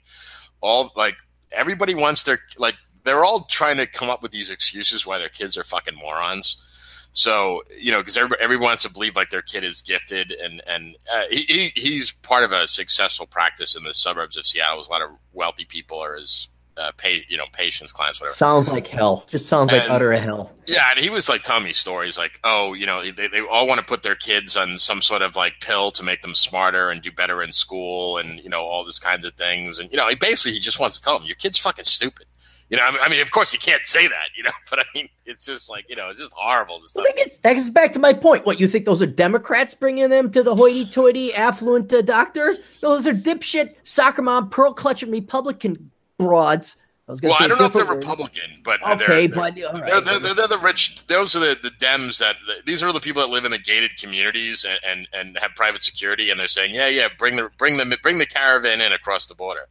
all 0.61 0.92
like 0.96 1.16
everybody 1.52 1.94
wants 1.94 2.22
their 2.22 2.38
like 2.59 2.76
they're 3.05 3.24
all 3.24 3.44
trying 3.44 3.76
to 3.76 3.87
come 3.87 4.11
up 4.11 4.22
with 4.22 4.33
these 4.33 4.50
excuses 4.50 5.07
why 5.07 5.18
their 5.18 5.29
kids 5.29 5.57
are 5.57 5.64
fucking 5.64 5.94
morons. 5.94 7.09
So 7.12 7.62
you 7.79 7.92
know, 7.92 8.00
because 8.00 8.16
everybody, 8.16 8.42
everyone 8.42 8.66
wants 8.66 8.83
to 8.83 8.92
believe 8.92 9.16
like 9.16 9.31
their 9.31 9.42
kid 9.42 9.64
is 9.64 9.83
gifted, 9.83 10.33
and 10.33 10.61
and 10.68 10.96
uh, 11.14 11.22
he, 11.31 11.42
he, 11.48 11.72
he's 11.74 12.12
part 12.12 12.44
of 12.44 12.52
a 12.52 12.68
successful 12.68 13.26
practice 13.26 13.76
in 13.76 13.85
the 13.85 13.94
suburbs 13.94 14.37
of 14.37 14.46
Seattle. 14.46 14.76
There's 14.76 14.88
a 14.88 14.92
lot 14.92 15.02
of 15.02 15.11
wealthy 15.33 15.64
people 15.64 15.98
are 15.98 16.16
his 16.16 16.48
uh, 16.76 16.92
pay, 16.96 17.24
you 17.28 17.36
know, 17.36 17.46
patients, 17.52 17.92
clients, 17.92 18.20
whatever. 18.20 18.36
Sounds 18.36 18.68
like 18.68 18.86
hell. 18.86 19.24
Just 19.28 19.46
sounds 19.46 19.72
and, 19.72 19.80
like 19.80 19.90
utter 19.90 20.12
hell. 20.12 20.52
Yeah, 20.66 20.84
and 20.90 20.98
he 20.98 21.10
was 21.10 21.28
like 21.28 21.42
telling 21.42 21.64
me 21.64 21.72
stories 21.72 22.18
like, 22.18 22.38
oh, 22.44 22.74
you 22.74 22.86
know, 22.86 23.02
they, 23.02 23.28
they 23.28 23.40
all 23.40 23.66
want 23.66 23.80
to 23.80 23.86
put 23.86 24.02
their 24.02 24.14
kids 24.14 24.56
on 24.56 24.78
some 24.78 25.00
sort 25.00 25.22
of 25.22 25.36
like 25.36 25.54
pill 25.60 25.90
to 25.92 26.02
make 26.02 26.22
them 26.22 26.34
smarter 26.34 26.90
and 26.90 27.00
do 27.00 27.10
better 27.10 27.42
in 27.42 27.52
school, 27.52 28.18
and 28.18 28.40
you 28.40 28.50
know, 28.50 28.62
all 28.62 28.84
these 28.84 28.98
kinds 28.98 29.24
of 29.24 29.34
things. 29.34 29.78
And 29.78 29.90
you 29.90 29.96
know, 29.96 30.08
he 30.08 30.14
basically 30.14 30.52
he 30.52 30.60
just 30.60 30.80
wants 30.80 30.98
to 30.98 31.02
tell 31.02 31.18
them, 31.18 31.26
your 31.26 31.36
kid's 31.36 31.58
fucking 31.58 31.84
stupid. 31.84 32.26
You 32.68 32.76
know, 32.76 32.82
I 32.84 33.08
mean, 33.08 33.20
of 33.20 33.30
course 33.30 33.52
you 33.52 33.60
can't 33.60 33.86
say 33.86 34.08
that, 34.08 34.28
you 34.36 34.42
know, 34.42 34.50
but 34.70 34.80
I 34.80 34.84
mean, 34.94 35.06
it's 35.24 35.46
just 35.46 35.70
like, 35.70 35.88
you 35.88 35.94
know, 35.94 36.10
it's 36.10 36.18
just 36.18 36.32
horrible. 36.32 36.82
I 36.98 37.02
think 37.02 37.18
it's, 37.18 37.38
that 37.38 37.54
gets 37.54 37.68
back 37.68 37.92
to 37.92 38.00
my 38.00 38.12
point. 38.12 38.44
What, 38.44 38.58
you 38.58 38.66
think 38.66 38.86
those 38.86 39.00
are 39.00 39.06
Democrats 39.06 39.72
bringing 39.74 40.10
them 40.10 40.32
to 40.32 40.42
the 40.42 40.54
hoity 40.54 40.84
toity 40.84 41.32
affluent 41.32 41.92
uh, 41.92 42.02
doctor? 42.02 42.54
Those 42.80 43.06
are 43.06 43.12
dipshit 43.12 43.74
soccer 43.84 44.22
mom, 44.22 44.50
pearl 44.50 44.74
clutching 44.74 45.12
Republican 45.12 45.92
broads 46.18 46.76
I 47.09 47.12
was 47.12 47.22
well, 47.22 47.37
I 47.38 47.46
don't 47.46 47.61
know 47.61 47.66
if 47.66 47.72
they're 47.72 47.85
Republican, 47.85 48.62
but 48.64 48.83
okay, 48.83 49.29
they're, 49.29 49.37
but 49.37 49.55
they're, 49.55 49.70
right. 49.70 50.05
they're, 50.05 50.18
they're, 50.18 50.35
they're, 50.35 50.48
the 50.48 50.59
rich. 50.59 51.07
Those 51.07 51.37
are 51.37 51.38
the, 51.38 51.57
the 51.62 51.70
Dems 51.70 52.18
that 52.18 52.35
these 52.66 52.83
are 52.83 52.92
the 52.92 52.98
people 52.98 53.22
that 53.22 53.29
live 53.29 53.44
in 53.44 53.52
the 53.52 53.61
gated 53.61 53.92
communities 53.96 54.66
and, 54.68 54.81
and, 54.85 55.09
and 55.14 55.38
have 55.38 55.55
private 55.55 55.85
security, 55.85 56.31
and 56.31 56.40
they're 56.40 56.48
saying, 56.48 56.74
yeah, 56.74 56.88
yeah, 56.88 57.07
bring 57.16 57.37
the 57.37 57.48
bring 57.59 57.76
the 57.76 57.96
bring 58.02 58.18
the 58.18 58.26
caravan 58.26 58.81
in 58.81 58.92
across 58.92 59.26
the 59.26 59.37
border. 59.37 59.68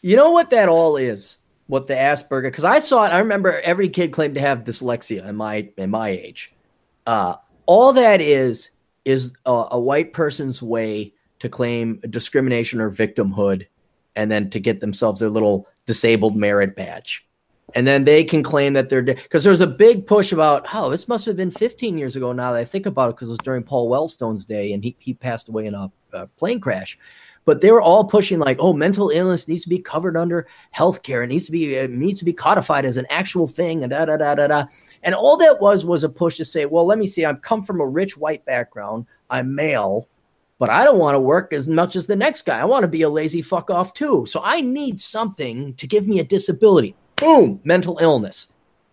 You 0.00 0.16
know 0.16 0.30
what 0.30 0.48
that 0.50 0.70
all 0.70 0.96
is? 0.96 1.36
What 1.66 1.86
the 1.86 1.94
Asperger? 1.94 2.44
Because 2.44 2.64
I 2.64 2.78
saw 2.78 3.04
it. 3.04 3.10
I 3.10 3.18
remember 3.18 3.60
every 3.60 3.90
kid 3.90 4.12
claimed 4.12 4.36
to 4.36 4.40
have 4.40 4.64
dyslexia 4.64 5.28
in 5.28 5.36
my 5.36 5.68
in 5.76 5.90
my 5.90 6.08
age. 6.08 6.50
Uh, 7.06 7.34
all 7.66 7.92
that 7.92 8.22
is 8.22 8.70
is 9.04 9.34
a, 9.44 9.66
a 9.72 9.78
white 9.78 10.14
person's 10.14 10.62
way 10.62 11.12
to 11.40 11.50
claim 11.50 12.00
discrimination 12.08 12.80
or 12.80 12.90
victimhood, 12.90 13.66
and 14.16 14.30
then 14.30 14.48
to 14.48 14.60
get 14.60 14.80
themselves 14.80 15.20
their 15.20 15.28
little 15.28 15.68
disabled 15.86 16.36
merit 16.36 16.76
badge. 16.76 17.26
And 17.74 17.86
then 17.86 18.04
they 18.04 18.24
can 18.24 18.42
claim 18.42 18.72
that 18.72 18.88
they're 18.88 19.02
because 19.02 19.44
there's 19.44 19.60
a 19.60 19.66
big 19.66 20.06
push 20.06 20.32
about 20.32 20.66
oh 20.74 20.90
this 20.90 21.06
must 21.06 21.24
have 21.26 21.36
been 21.36 21.50
15 21.50 21.96
years 21.96 22.16
ago 22.16 22.32
now 22.32 22.52
that 22.52 22.58
I 22.58 22.64
think 22.64 22.86
about 22.86 23.10
it 23.10 23.16
because 23.16 23.28
it 23.28 23.32
was 23.32 23.38
during 23.38 23.62
Paul 23.62 23.88
Wellstone's 23.88 24.44
day 24.44 24.72
and 24.72 24.82
he 24.82 24.96
he 24.98 25.14
passed 25.14 25.48
away 25.48 25.66
in 25.66 25.74
a, 25.74 25.90
a 26.12 26.26
plane 26.26 26.60
crash. 26.60 26.98
But 27.46 27.62
they 27.62 27.70
were 27.70 27.80
all 27.80 28.04
pushing 28.04 28.38
like, 28.38 28.58
oh, 28.60 28.74
mental 28.74 29.08
illness 29.08 29.48
needs 29.48 29.62
to 29.62 29.68
be 29.68 29.78
covered 29.78 30.16
under 30.16 30.46
healthcare. 30.76 31.24
It 31.24 31.28
needs 31.28 31.46
to 31.46 31.52
be 31.52 31.74
it 31.74 31.90
needs 31.90 32.18
to 32.18 32.24
be 32.24 32.32
codified 32.32 32.84
as 32.84 32.96
an 32.96 33.06
actual 33.08 33.46
thing, 33.46 33.82
and 33.82 33.90
da 33.90 34.04
da 34.04 34.16
da 34.16 34.34
da 34.34 34.46
da. 34.46 34.64
And 35.02 35.14
all 35.14 35.36
that 35.38 35.60
was 35.60 35.84
was 35.84 36.04
a 36.04 36.08
push 36.08 36.36
to 36.36 36.44
say, 36.44 36.66
well, 36.66 36.86
let 36.86 36.98
me 36.98 37.06
see. 37.06 37.24
I've 37.24 37.40
come 37.40 37.62
from 37.62 37.80
a 37.80 37.86
rich 37.86 38.16
white 38.16 38.44
background. 38.44 39.06
I'm 39.30 39.54
male 39.54 40.08
but 40.60 40.68
I 40.68 40.84
don't 40.84 40.98
want 40.98 41.14
to 41.14 41.20
work 41.20 41.54
as 41.54 41.66
much 41.66 41.96
as 41.96 42.06
the 42.06 42.14
next 42.14 42.42
guy. 42.42 42.60
I 42.60 42.66
want 42.66 42.82
to 42.82 42.88
be 42.88 43.00
a 43.00 43.08
lazy 43.08 43.40
fuck 43.40 43.70
off 43.70 43.94
too. 43.94 44.26
So 44.28 44.42
I 44.44 44.60
need 44.60 45.00
something 45.00 45.74
to 45.76 45.86
give 45.86 46.06
me 46.06 46.20
a 46.20 46.24
disability. 46.24 46.94
Boom, 47.16 47.60
mental 47.64 47.98
illness. 47.98 48.48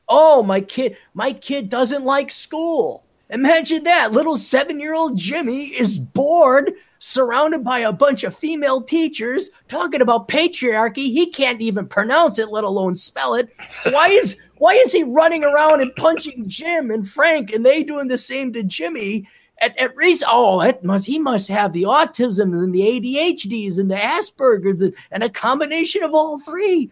Oh, 0.08 0.42
my 0.42 0.62
kid, 0.62 0.96
my 1.14 1.34
kid 1.34 1.68
doesn't 1.70 2.06
like 2.06 2.32
school. 2.32 3.04
Imagine 3.30 3.84
that. 3.84 4.14
Little 4.14 4.38
seven 4.38 4.80
year 4.80 4.94
old 4.94 5.18
Jimmy 5.18 5.66
is 5.66 6.00
bored, 6.00 6.72
surrounded 7.00 7.66
by 7.66 7.80
a 7.80 7.92
bunch 7.92 8.24
of 8.24 8.34
female 8.34 8.82
teachers 8.82 9.50
talking 9.68 10.00
about 10.00 10.30
patriarchy. 10.30 11.12
He 11.12 11.30
can't 11.30 11.60
even 11.60 11.86
pronounce 11.86 12.40
it, 12.40 12.48
let 12.50 12.64
alone 12.64 12.96
spell 12.96 13.36
it. 13.36 13.50
Why 13.92 14.08
is 14.08 14.38
why 14.60 14.76
is 14.76 14.94
he 14.94 15.04
running 15.04 15.44
around 15.44 15.82
and 15.82 15.94
punching 15.98 16.48
Jim 16.48 16.92
and 16.92 17.06
Frank 17.06 17.52
and 17.52 17.66
they 17.66 17.84
doing 17.84 18.08
the 18.08 18.18
same 18.18 18.54
to 18.54 18.64
Jimmy? 18.64 19.28
At, 19.60 19.78
at 19.78 19.98
least, 19.98 20.24
oh, 20.28 20.62
it 20.62 20.84
must 20.84 21.08
he 21.08 21.20
must 21.20 21.48
have 21.48 21.74
the 21.74 21.84
autism 21.84 22.54
and 22.54 22.74
the 22.74 22.82
ADHDs 22.82 23.80
and 23.80 23.90
the 23.90 23.96
Asperger's 23.96 24.82
and, 24.82 24.94
and 25.12 25.24
a 25.24 25.30
combination 25.30 26.04
of 26.04 26.14
all 26.14 26.40
three. 26.40 26.92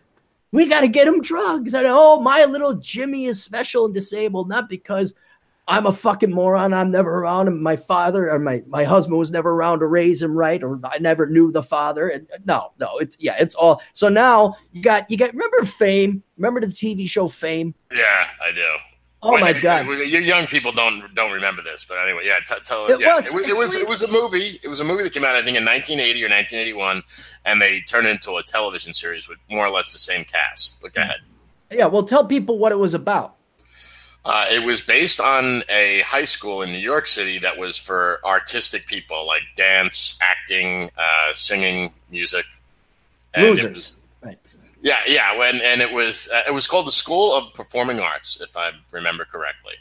We 0.51 0.67
got 0.67 0.81
to 0.81 0.87
get 0.87 1.07
him 1.07 1.21
drugs. 1.21 1.73
And 1.73 1.85
oh, 1.87 2.19
my 2.19 2.45
little 2.45 2.75
Jimmy 2.75 3.25
is 3.25 3.43
special 3.43 3.85
and 3.85 3.93
disabled, 3.93 4.47
not 4.47 4.69
because 4.69 5.13
I'm 5.67 5.85
a 5.85 5.93
fucking 5.93 6.31
moron. 6.31 6.73
I'm 6.73 6.91
never 6.91 7.19
around 7.19 7.47
him. 7.47 7.61
My 7.61 7.75
father 7.75 8.31
or 8.31 8.39
my, 8.39 8.63
my 8.67 8.83
husband 8.83 9.17
was 9.17 9.31
never 9.31 9.51
around 9.51 9.79
to 9.79 9.87
raise 9.87 10.21
him 10.21 10.35
right, 10.35 10.61
or 10.63 10.79
I 10.83 10.99
never 10.99 11.25
knew 11.25 11.51
the 11.51 11.63
father. 11.63 12.09
And 12.09 12.27
uh, 12.31 12.37
no, 12.45 12.71
no, 12.79 12.97
it's 12.99 13.17
yeah, 13.19 13.35
it's 13.39 13.55
all. 13.55 13.81
So 13.93 14.07
now 14.07 14.55
you 14.71 14.81
got 14.81 15.09
you 15.09 15.17
got 15.17 15.33
remember 15.33 15.63
Fame? 15.65 16.23
Remember 16.37 16.61
the 16.61 16.67
TV 16.67 17.09
show 17.09 17.27
Fame? 17.27 17.73
Yeah, 17.91 18.27
I 18.43 18.51
do. 18.53 18.94
Oh 19.25 19.37
my 19.39 19.53
god! 19.53 19.87
You 19.87 20.19
young 20.19 20.45
people 20.45 20.71
don't 20.71 21.13
don't 21.15 21.31
remember 21.31 21.61
this, 21.61 21.83
but 21.83 21.97
anyway, 21.97 22.21
yeah. 22.25 22.37
T- 22.45 22.55
tell 22.63 22.85
it, 22.87 22.99
yeah. 22.99 23.17
It, 23.17 23.27
it, 23.27 23.57
was 23.57 23.75
it 23.75 23.87
was 23.87 24.03
a 24.03 24.07
movie. 24.07 24.59
It 24.63 24.67
was 24.67 24.79
a 24.79 24.83
movie 24.83 25.03
that 25.03 25.13
came 25.13 25.23
out, 25.23 25.35
I 25.35 25.41
think, 25.41 25.57
in 25.57 25.65
1980 25.65 26.23
or 26.23 26.29
1981, 26.29 27.01
and 27.45 27.61
they 27.61 27.81
turned 27.81 28.07
it 28.07 28.11
into 28.11 28.35
a 28.35 28.43
television 28.43 28.93
series 28.93 29.27
with 29.27 29.39
more 29.49 29.65
or 29.65 29.71
less 29.71 29.91
the 29.91 29.99
same 29.99 30.25
cast. 30.25 30.79
But 30.81 30.93
go 30.93 31.01
ahead. 31.01 31.21
Yeah, 31.71 31.87
well, 31.87 32.03
tell 32.03 32.25
people 32.25 32.59
what 32.59 32.71
it 32.71 32.77
was 32.77 32.93
about. 32.93 33.35
Uh, 34.23 34.45
it 34.51 34.63
was 34.63 34.81
based 34.81 35.19
on 35.19 35.61
a 35.69 36.01
high 36.01 36.23
school 36.23 36.61
in 36.61 36.69
New 36.69 36.79
York 36.79 37.05
City 37.05 37.37
that 37.39 37.57
was 37.57 37.77
for 37.77 38.19
artistic 38.25 38.87
people 38.87 39.25
like 39.25 39.43
dance, 39.55 40.17
acting, 40.21 40.89
uh, 40.97 41.33
singing, 41.33 41.91
music. 42.09 42.45
And 43.33 43.45
Losers. 43.45 43.94
Yeah, 44.85 44.99
yeah. 45.07 45.35
When 45.35 45.61
and 45.61 45.81
it 45.81 45.91
was 45.91 46.29
uh, 46.31 46.43
it 46.47 46.53
was 46.53 46.67
called 46.67 46.85
the 46.85 46.91
School 46.91 47.33
of 47.33 47.55
Performing 47.55 47.99
Arts, 47.99 48.37
if 48.39 48.55
I 48.55 48.69
remember 48.91 49.25
correctly. 49.25 49.73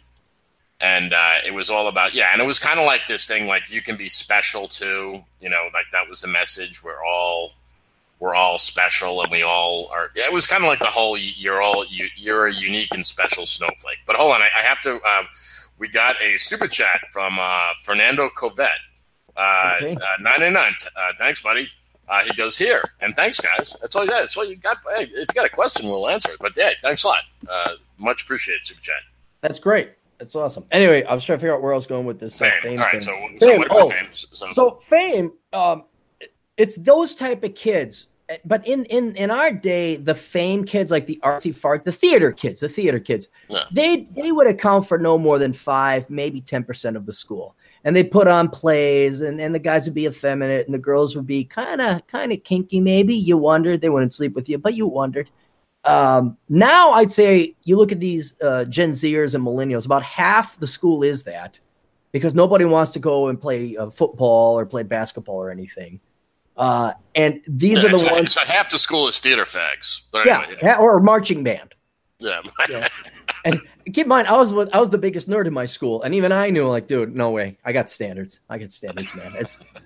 And 0.80 1.12
uh, 1.12 1.36
it 1.46 1.52
was 1.52 1.68
all 1.68 1.88
about 1.88 2.14
yeah, 2.14 2.28
and 2.32 2.40
it 2.40 2.46
was 2.46 2.58
kind 2.58 2.80
of 2.80 2.86
like 2.86 3.02
this 3.06 3.26
thing 3.26 3.46
like 3.46 3.70
you 3.70 3.82
can 3.82 3.96
be 3.96 4.08
special 4.08 4.66
too. 4.66 5.16
You 5.40 5.50
know, 5.50 5.68
like 5.74 5.84
that 5.92 6.08
was 6.08 6.22
the 6.22 6.28
message. 6.28 6.82
We're 6.82 7.04
all 7.04 7.52
we're 8.18 8.34
all 8.34 8.56
special 8.56 9.20
and 9.20 9.30
we 9.30 9.42
all 9.42 9.90
are. 9.92 10.10
It 10.14 10.32
was 10.32 10.46
kind 10.46 10.64
of 10.64 10.68
like 10.68 10.78
the 10.78 10.86
whole 10.86 11.18
you're 11.18 11.60
all 11.60 11.84
you, 11.84 12.06
you're 12.16 12.46
a 12.46 12.54
unique 12.54 12.94
and 12.94 13.04
special 13.04 13.44
snowflake. 13.44 13.98
But 14.06 14.16
hold 14.16 14.32
on, 14.32 14.40
I, 14.40 14.48
I 14.58 14.62
have 14.62 14.80
to. 14.82 14.94
Uh, 15.06 15.24
we 15.76 15.88
got 15.88 16.16
a 16.22 16.38
super 16.38 16.66
chat 16.66 17.02
from 17.12 17.36
uh, 17.38 17.72
Fernando 17.82 18.30
Covet. 18.30 18.70
Uh, 19.36 19.72
okay. 19.82 19.96
uh, 19.96 20.22
99. 20.22 20.72
Uh, 20.96 21.12
thanks, 21.18 21.42
buddy. 21.42 21.68
Uh, 22.08 22.22
he 22.24 22.34
goes 22.34 22.58
here, 22.58 22.82
and 23.00 23.14
thanks, 23.16 23.40
guys. 23.40 23.74
That's 23.80 23.96
all 23.96 24.04
you 24.04 24.10
got. 24.10 24.20
That's 24.20 24.36
all 24.36 24.44
you 24.44 24.56
got. 24.56 24.76
Hey, 24.96 25.04
if 25.04 25.12
you 25.18 25.34
got 25.34 25.46
a 25.46 25.50
question, 25.50 25.86
we'll 25.86 26.08
answer 26.08 26.32
it. 26.32 26.38
But 26.38 26.52
yeah, 26.56 26.70
thanks 26.82 27.04
a 27.04 27.08
lot. 27.08 27.22
Uh, 27.50 27.70
much 27.98 28.22
appreciated, 28.22 28.66
super 28.66 28.80
chat. 28.80 28.96
That's 29.40 29.58
great. 29.58 29.92
That's 30.18 30.36
awesome. 30.36 30.64
Anyway, 30.70 31.02
I 31.04 31.14
was 31.14 31.24
trying 31.24 31.38
to 31.38 31.40
figure 31.40 31.54
out 31.54 31.62
where 31.62 31.72
I 31.72 31.76
was 31.76 31.86
going 31.86 32.06
with 32.06 32.18
this 32.18 32.40
uh, 32.40 32.44
fame. 32.44 32.62
fame 32.62 32.78
all 32.78 32.84
right, 32.84 32.92
thing. 32.92 33.00
so, 33.00 33.46
fame. 33.46 33.62
So, 33.62 33.66
oh, 33.70 33.90
fame? 33.90 34.08
So, 34.12 34.52
so 34.52 34.80
fame. 34.84 35.32
Um, 35.52 35.84
it's 36.56 36.76
those 36.76 37.14
type 37.14 37.42
of 37.42 37.54
kids 37.54 38.06
but 38.44 38.66
in 38.66 38.84
in 38.86 39.14
in 39.16 39.30
our 39.30 39.50
day, 39.50 39.96
the 39.96 40.14
fame 40.14 40.64
kids, 40.64 40.90
like 40.90 41.06
the 41.06 41.20
artsy 41.22 41.54
fart, 41.54 41.84
the 41.84 41.92
theater 41.92 42.32
kids, 42.32 42.60
the 42.60 42.68
theater 42.68 42.98
kids, 42.98 43.28
yeah. 43.48 43.60
they 43.70 44.08
they 44.12 44.32
would 44.32 44.46
account 44.46 44.88
for 44.88 44.98
no 44.98 45.18
more 45.18 45.38
than 45.38 45.52
five, 45.52 46.08
maybe 46.08 46.40
ten 46.40 46.64
percent 46.64 46.96
of 46.96 47.04
the 47.06 47.12
school. 47.12 47.54
And 47.84 47.94
they 47.94 48.02
put 48.02 48.26
on 48.26 48.48
plays, 48.48 49.20
and, 49.20 49.40
and 49.40 49.54
the 49.54 49.58
guys 49.58 49.84
would 49.84 49.94
be 49.94 50.06
effeminate, 50.06 50.66
and 50.66 50.74
the 50.74 50.78
girls 50.78 51.14
would 51.14 51.26
be 51.26 51.44
kind 51.44 51.82
of 51.82 52.06
kind 52.06 52.32
of 52.32 52.42
kinky. 52.42 52.80
Maybe 52.80 53.14
you 53.14 53.36
wondered 53.36 53.82
they 53.82 53.90
wouldn't 53.90 54.12
sleep 54.12 54.34
with 54.34 54.48
you, 54.48 54.56
but 54.56 54.74
you 54.74 54.86
wondered. 54.86 55.30
Um, 55.84 56.38
now 56.48 56.92
I'd 56.92 57.12
say 57.12 57.56
you 57.62 57.76
look 57.76 57.92
at 57.92 58.00
these 58.00 58.40
uh, 58.40 58.64
Gen 58.64 58.92
Zers 58.92 59.34
and 59.34 59.44
millennials. 59.44 59.84
About 59.84 60.02
half 60.02 60.58
the 60.58 60.66
school 60.66 61.02
is 61.02 61.24
that 61.24 61.60
because 62.10 62.34
nobody 62.34 62.64
wants 62.64 62.92
to 62.92 62.98
go 63.00 63.28
and 63.28 63.40
play 63.40 63.76
uh, 63.76 63.90
football 63.90 64.58
or 64.58 64.64
play 64.64 64.82
basketball 64.82 65.36
or 65.36 65.50
anything. 65.50 66.00
Uh, 66.56 66.92
and 67.14 67.42
these 67.48 67.82
yeah, 67.82 67.88
are 67.88 67.92
the 67.92 67.98
so, 67.98 68.12
ones. 68.12 68.32
So 68.32 68.40
half 68.42 68.70
the 68.70 68.78
school 68.78 69.08
is 69.08 69.18
theater 69.18 69.44
fags. 69.44 70.02
But 70.12 70.26
yeah, 70.26 70.42
anyway, 70.42 70.60
yeah. 70.62 70.76
or 70.76 71.00
marching 71.00 71.42
band. 71.42 71.74
Yeah. 72.20 72.40
yeah. 72.70 72.88
And 73.44 73.60
keep 73.86 74.04
in 74.04 74.08
mind, 74.08 74.28
I 74.28 74.36
was 74.36 74.52
I 74.72 74.80
was 74.80 74.90
the 74.90 74.98
biggest 74.98 75.28
nerd 75.28 75.46
in 75.46 75.54
my 75.54 75.66
school, 75.66 76.02
and 76.02 76.14
even 76.14 76.32
I 76.32 76.50
knew, 76.50 76.68
like, 76.68 76.86
dude, 76.86 77.14
no 77.14 77.30
way, 77.30 77.58
I 77.64 77.72
got 77.72 77.90
standards. 77.90 78.40
I 78.48 78.58
got 78.58 78.72
standards, 78.72 79.14
man. 79.14 79.44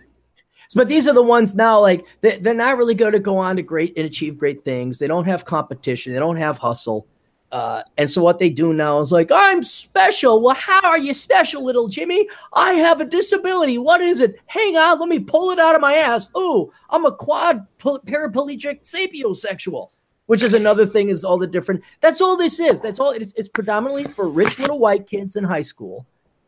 But 0.75 0.89
these 0.89 1.09
are 1.09 1.15
the 1.15 1.23
ones 1.23 1.55
now, 1.55 1.81
like 1.81 2.05
they, 2.21 2.39
they're 2.39 2.53
not 2.53 2.77
really 2.77 2.95
going 2.95 3.13
to 3.13 3.19
go 3.19 3.39
on 3.39 3.57
to 3.57 3.63
great 3.63 3.97
and 3.97 4.05
achieve 4.05 4.37
great 4.37 4.65
things. 4.65 4.99
They 4.99 5.07
don't 5.07 5.25
have 5.25 5.45
competition. 5.45 6.13
They 6.13 6.19
don't 6.19 6.37
have 6.37 6.59
hustle. 6.59 7.07
Uh, 7.51 7.83
and 7.97 8.11
so 8.11 8.23
what 8.23 8.39
they 8.39 8.51
do 8.51 8.75
now 8.75 9.01
is 9.01 9.11
like, 9.11 9.31
I'm 9.33 9.65
special. 9.65 10.43
Well, 10.43 10.55
how 10.55 10.87
are 10.87 10.99
you 10.99 11.15
special, 11.15 11.65
little 11.65 11.89
Jimmy? 11.89 12.29
I 12.53 12.73
have 12.75 13.01
a 13.01 13.07
disability. 13.07 13.79
What 13.79 14.03
is 14.03 14.21
it? 14.21 14.39
Hang 14.47 14.77
on, 14.77 15.01
let 15.01 15.09
me 15.09 15.19
pull 15.19 15.51
it 15.51 15.59
out 15.59 15.75
of 15.75 15.81
my 15.81 15.95
ass. 15.95 16.29
Oh, 16.35 16.71
I'm 16.91 17.07
a 17.07 17.13
quad 17.13 17.67
paraplegic 17.79 18.83
sapiosexual, 18.83 19.91
which 20.29 20.43
is 20.43 20.53
another 20.53 20.87
thing. 20.87 21.09
Is 21.09 21.25
all 21.25 21.39
the 21.39 21.47
different. 21.47 21.83
That's 22.01 22.21
all 22.21 22.37
this 22.37 22.61
is. 22.61 22.81
That's 22.81 23.01
all. 23.01 23.11
It's, 23.11 23.33
it's 23.37 23.49
predominantly 23.49 24.05
for 24.05 24.29
rich 24.29 24.59
little 24.59 24.79
white 24.79 25.07
kids 25.07 25.37
in 25.37 25.43
high 25.43 25.63
school 25.63 26.07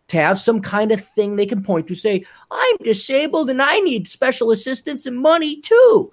to 0.09 0.17
have 0.17 0.39
some 0.39 0.61
kind 0.61 0.93
of 0.93 1.05
thing 1.05 1.37
they 1.37 1.47
can 1.47 1.63
point 1.63 1.89
to. 1.89 1.95
Say, 1.95 2.25
I'm 2.51 2.77
disabled 2.83 3.49
and 3.49 3.63
I 3.63 3.81
need 3.81 4.09
special 4.09 4.51
assistance 4.51 5.07
and 5.07 5.19
money 5.19 5.61
too. 5.61 6.13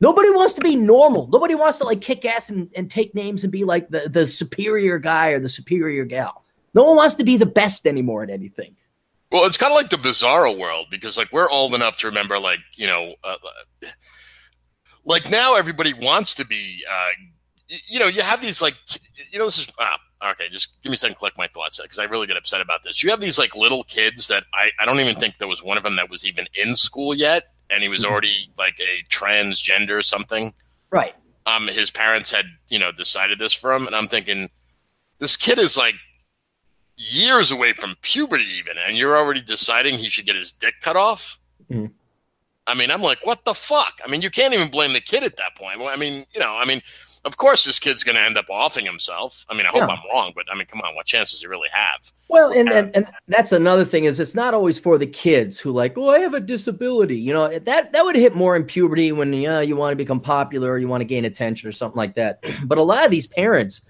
Nobody 0.00 0.30
wants 0.30 0.54
to 0.54 0.60
be 0.60 0.76
normal. 0.76 1.26
Nobody 1.28 1.54
wants 1.54 1.78
to 1.78 1.84
like 1.84 2.02
kick 2.02 2.24
ass 2.24 2.50
and, 2.50 2.70
and 2.76 2.90
take 2.90 3.14
names 3.14 3.42
and 3.42 3.50
be 3.50 3.64
like 3.64 3.88
the, 3.88 4.08
the 4.08 4.26
superior 4.26 4.98
guy 4.98 5.30
or 5.30 5.40
the 5.40 5.48
superior 5.48 6.04
gal. 6.04 6.44
No 6.74 6.84
one 6.84 6.96
wants 6.96 7.14
to 7.16 7.24
be 7.24 7.36
the 7.36 7.46
best 7.46 7.86
anymore 7.86 8.22
at 8.22 8.30
anything. 8.30 8.76
Well, 9.32 9.46
it's 9.46 9.56
kind 9.56 9.72
of 9.72 9.76
like 9.76 9.88
the 9.88 9.96
bizarro 9.96 10.56
world 10.56 10.86
because 10.90 11.18
like 11.18 11.32
we're 11.32 11.50
old 11.50 11.74
enough 11.74 11.96
to 11.98 12.06
remember 12.06 12.38
like, 12.38 12.60
you 12.74 12.86
know, 12.86 13.14
uh, 13.24 13.36
uh 13.82 13.88
like 15.06 15.30
now 15.30 15.56
everybody 15.56 15.94
wants 15.94 16.34
to 16.34 16.44
be, 16.44 16.84
uh, 16.90 17.10
you, 17.88 17.98
know, 17.98 18.06
you 18.06 18.20
have 18.20 18.42
these 18.42 18.60
like, 18.60 18.76
you 19.32 19.38
know, 19.38 19.46
this 19.46 19.58
is, 19.60 19.70
uh, 19.78 20.30
okay, 20.32 20.48
just 20.50 20.80
give 20.82 20.90
me 20.90 20.96
a 20.96 20.98
second 20.98 21.14
to 21.14 21.18
collect 21.18 21.38
my 21.38 21.46
thoughts 21.48 21.80
because 21.80 21.98
I 21.98 22.04
really 22.04 22.26
get 22.26 22.36
upset 22.36 22.60
about 22.60 22.82
this. 22.82 23.02
You 23.02 23.10
have 23.10 23.20
these 23.20 23.38
like 23.38 23.56
little 23.56 23.84
kids 23.84 24.28
that 24.28 24.44
I, 24.52 24.70
I 24.78 24.84
don't 24.84 25.00
even 25.00 25.14
think 25.14 25.38
there 25.38 25.48
was 25.48 25.62
one 25.62 25.78
of 25.78 25.82
them 25.82 25.96
that 25.96 26.10
was 26.10 26.26
even 26.26 26.46
in 26.54 26.76
school 26.76 27.14
yet 27.14 27.44
and 27.70 27.82
he 27.82 27.88
was 27.88 28.02
mm-hmm. 28.02 28.12
already 28.12 28.50
like 28.58 28.78
a 28.80 29.02
transgender 29.08 29.98
or 29.98 30.02
something. 30.02 30.52
Right. 30.90 31.14
Um, 31.46 31.68
his 31.68 31.90
parents 31.90 32.30
had 32.30 32.46
you 32.68 32.78
know 32.78 32.92
decided 32.92 33.38
this 33.38 33.52
for 33.52 33.72
him, 33.72 33.86
and 33.86 33.94
I'm 33.94 34.08
thinking, 34.08 34.50
this 35.18 35.36
kid 35.36 35.58
is 35.58 35.76
like 35.76 35.94
years 36.96 37.50
away 37.50 37.72
from 37.72 37.94
puberty, 38.02 38.44
even, 38.58 38.76
and 38.86 38.96
you're 38.96 39.16
already 39.16 39.42
deciding 39.42 39.94
he 39.94 40.08
should 40.08 40.26
get 40.26 40.36
his 40.36 40.52
dick 40.52 40.74
cut 40.80 40.96
off. 40.96 41.38
Mm-hmm. 41.70 41.86
I 42.66 42.74
mean, 42.74 42.90
I'm 42.90 43.02
like, 43.02 43.24
what 43.24 43.44
the 43.44 43.54
fuck? 43.54 44.00
I 44.04 44.10
mean, 44.10 44.22
you 44.22 44.30
can't 44.30 44.52
even 44.52 44.68
blame 44.68 44.92
the 44.92 45.00
kid 45.00 45.22
at 45.22 45.36
that 45.36 45.54
point. 45.56 45.80
I 45.82 45.96
mean, 45.96 46.24
you 46.34 46.40
know, 46.40 46.56
I 46.58 46.64
mean, 46.64 46.80
of 47.24 47.36
course, 47.36 47.64
this 47.64 47.78
kid's 47.78 48.04
going 48.04 48.16
to 48.16 48.22
end 48.22 48.36
up 48.36 48.46
offing 48.48 48.84
himself. 48.84 49.44
I 49.48 49.54
mean, 49.54 49.66
I 49.66 49.68
hope 49.68 49.82
yeah. 49.82 49.88
I'm 49.88 49.98
wrong, 50.12 50.32
but 50.34 50.46
I 50.50 50.56
mean, 50.56 50.66
come 50.66 50.80
on, 50.80 50.94
what 50.94 51.06
chances 51.06 51.40
he 51.40 51.46
really 51.46 51.68
have? 51.72 52.12
Well, 52.28 52.50
and, 52.50 52.72
and 52.72 52.90
and 52.94 53.06
that's 53.28 53.52
another 53.52 53.84
thing 53.84 54.04
is 54.04 54.18
it's 54.18 54.34
not 54.34 54.52
always 54.52 54.80
for 54.80 54.98
the 54.98 55.06
kids 55.06 55.58
who 55.58 55.70
like, 55.70 55.96
oh, 55.96 56.10
I 56.10 56.18
have 56.20 56.34
a 56.34 56.40
disability. 56.40 57.16
You 57.16 57.32
know, 57.32 57.58
that 57.58 57.92
that 57.92 58.04
would 58.04 58.16
hit 58.16 58.34
more 58.34 58.56
in 58.56 58.64
puberty 58.64 59.12
when 59.12 59.32
you 59.32 59.48
know, 59.48 59.60
you 59.60 59.76
want 59.76 59.92
to 59.92 59.96
become 59.96 60.20
popular 60.20 60.72
or 60.72 60.78
you 60.78 60.88
want 60.88 61.02
to 61.02 61.06
gain 61.06 61.24
attention 61.24 61.68
or 61.68 61.72
something 61.72 61.96
like 61.96 62.14
that. 62.14 62.42
But 62.64 62.78
a 62.78 62.82
lot 62.82 63.04
of 63.04 63.10
these 63.12 63.28
parents, 63.28 63.82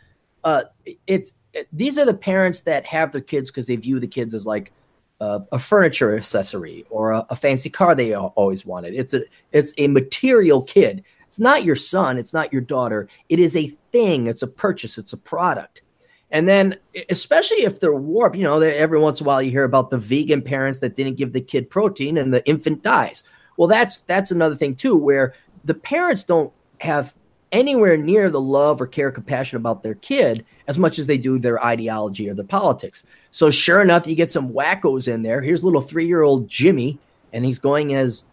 uh, 0.45 0.64
it's 1.07 1.33
it, 1.55 1.66
these 1.72 1.99
are 1.99 2.05
the 2.05 2.14
parents 2.14 2.61
that 2.62 2.85
have 2.85 3.12
their 3.12 3.22
kids 3.22 3.51
because 3.51 3.66
they 3.66 3.77
view 3.77 4.01
the 4.01 4.07
kids 4.07 4.35
as 4.35 4.47
like 4.47 4.72
uh, 5.21 5.41
a 5.53 5.59
furniture 5.59 6.17
accessory 6.17 6.85
or 6.91 7.12
a, 7.12 7.27
a 7.31 7.37
fancy 7.37 7.71
car 7.71 7.95
they 7.95 8.14
always 8.14 8.67
wanted. 8.67 8.95
It's 8.95 9.14
a 9.14 9.23
it's 9.53 9.73
a 9.79 9.89
material 9.89 10.62
kid 10.62 11.05
it's 11.27 11.41
not 11.41 11.64
your 11.64 11.77
son, 11.77 12.19
it's 12.19 12.33
not 12.33 12.53
your 12.53 12.62
daughter. 12.62 13.09
It 13.29 13.39
is 13.39 13.57
a 13.57 13.69
thing, 13.93 14.27
it's 14.27 14.43
a 14.43 14.47
purchase, 14.47 14.97
it's 14.97 15.12
a 15.12 15.19
product. 15.19 15.83
And 16.31 16.49
then, 16.49 16.77
especially 17.09 17.59
if 17.59 17.79
they're 17.79 17.95
warped, 17.95 18.37
you 18.37 18.43
know, 18.43 18.61
every 18.61 18.99
once 18.99 19.21
in 19.21 19.27
a 19.27 19.29
while 19.29 19.43
you 19.43 19.51
hear 19.51 19.64
about 19.64 19.91
the 19.91 19.99
vegan 19.99 20.43
parents 20.43 20.81
that 20.81 20.95
didn't 20.97 21.17
give 21.17 21.33
the 21.33 21.41
kid 21.41 21.71
protein 21.71 22.19
and 22.19 22.33
the 22.33 22.47
infant 22.47 22.83
dies. 22.83 23.23
Well, 23.57 23.69
that's 23.69 24.01
that's 24.01 24.31
another 24.31 24.57
thing 24.57 24.75
too, 24.75 24.97
where 24.97 25.35
the 25.64 25.75
parents 25.75 26.25
don't 26.25 26.53
have 26.81 27.14
anywhere 27.53 27.97
near 27.97 28.29
the 28.29 28.41
love 28.41 28.81
or 28.81 28.87
care, 28.87 29.11
compassion 29.11 29.57
about 29.57 29.83
their 29.83 29.95
kid 29.95 30.45
as 30.67 30.79
much 30.79 30.99
as 30.99 31.07
they 31.07 31.17
do 31.17 31.39
their 31.39 31.64
ideology 31.64 32.29
or 32.29 32.35
their 32.35 32.45
politics. 32.45 33.05
So, 33.37 33.51
sure 33.51 33.82
enough, 33.82 34.07
you 34.07 34.14
get 34.14 34.30
some 34.30 34.51
wackos 34.51 35.12
in 35.12 35.22
there. 35.22 35.43
Here's 35.43 35.62
little 35.62 35.82
three 35.82 36.07
year 36.07 36.22
old 36.22 36.49
Jimmy, 36.49 36.99
and 37.34 37.45
he's 37.45 37.59
going 37.59 37.93
as 37.93 38.24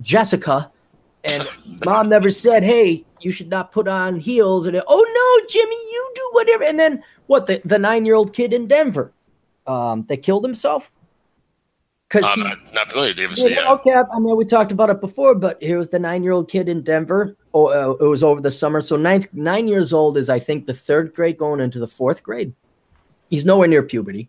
Jessica 0.00 0.70
and 1.24 1.48
mom 1.84 2.08
never 2.08 2.30
said, 2.30 2.62
"Hey, 2.62 3.04
you 3.20 3.32
should 3.32 3.48
not 3.48 3.72
put 3.72 3.88
on 3.88 4.20
heels." 4.20 4.66
And 4.66 4.80
oh 4.86 5.40
no, 5.40 5.48
Jimmy, 5.48 5.74
you 5.74 6.12
do 6.14 6.28
whatever. 6.30 6.62
And 6.62 6.78
then 6.78 7.02
what? 7.26 7.48
The 7.48 7.60
the 7.64 7.80
nine 7.80 8.04
year 8.04 8.14
old 8.14 8.32
kid 8.32 8.52
in 8.52 8.68
Denver 8.68 9.12
um, 9.66 10.04
that 10.08 10.18
killed 10.18 10.44
himself. 10.44 10.92
Because 12.08 12.24
uh, 12.24 12.36
not, 12.36 12.74
not 12.74 12.92
familiar, 12.92 13.12
David. 13.12 13.38
Yeah, 13.38 13.72
okay, 13.72 13.92
I 13.92 14.20
mean 14.20 14.36
we 14.36 14.44
talked 14.44 14.70
about 14.70 14.88
it 14.88 15.00
before, 15.00 15.34
but 15.34 15.60
here 15.60 15.78
was 15.78 15.88
the 15.88 15.98
nine 15.98 16.22
year 16.22 16.30
old 16.30 16.48
kid 16.48 16.68
in 16.68 16.82
Denver. 16.82 17.36
Oh, 17.52 17.66
uh, 17.66 18.04
it 18.04 18.08
was 18.08 18.22
over 18.22 18.40
the 18.40 18.52
summer. 18.52 18.80
So 18.82 18.96
nine 18.96 19.26
nine 19.32 19.66
years 19.66 19.92
old 19.92 20.16
is 20.16 20.28
I 20.28 20.38
think 20.38 20.66
the 20.66 20.74
third 20.74 21.12
grade 21.12 21.38
going 21.38 21.60
into 21.60 21.80
the 21.80 21.88
fourth 21.88 22.22
grade. 22.22 22.52
He's 23.30 23.44
nowhere 23.44 23.66
near 23.66 23.82
puberty, 23.82 24.28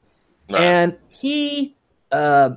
right. 0.50 0.62
and 0.62 0.98
he 1.10 1.76
uh, 2.12 2.56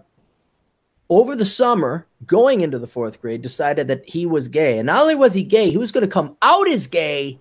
over 1.11 1.35
the 1.35 1.47
summer, 1.47 2.07
going 2.27 2.61
into 2.61 2.79
the 2.79 2.87
fourth 2.87 3.21
grade, 3.21 3.43
decided 3.43 3.89
that 3.89 4.09
he 4.09 4.27
was 4.27 4.49
gay. 4.49 4.79
And 4.79 4.87
not 4.87 5.03
only 5.03 5.15
was 5.15 5.35
he 5.35 5.43
gay, 5.43 5.71
he 5.71 5.79
was 5.79 5.93
going 5.93 6.07
to 6.07 6.13
come 6.13 6.37
out 6.43 6.69
as 6.69 6.87
gay 6.87 7.39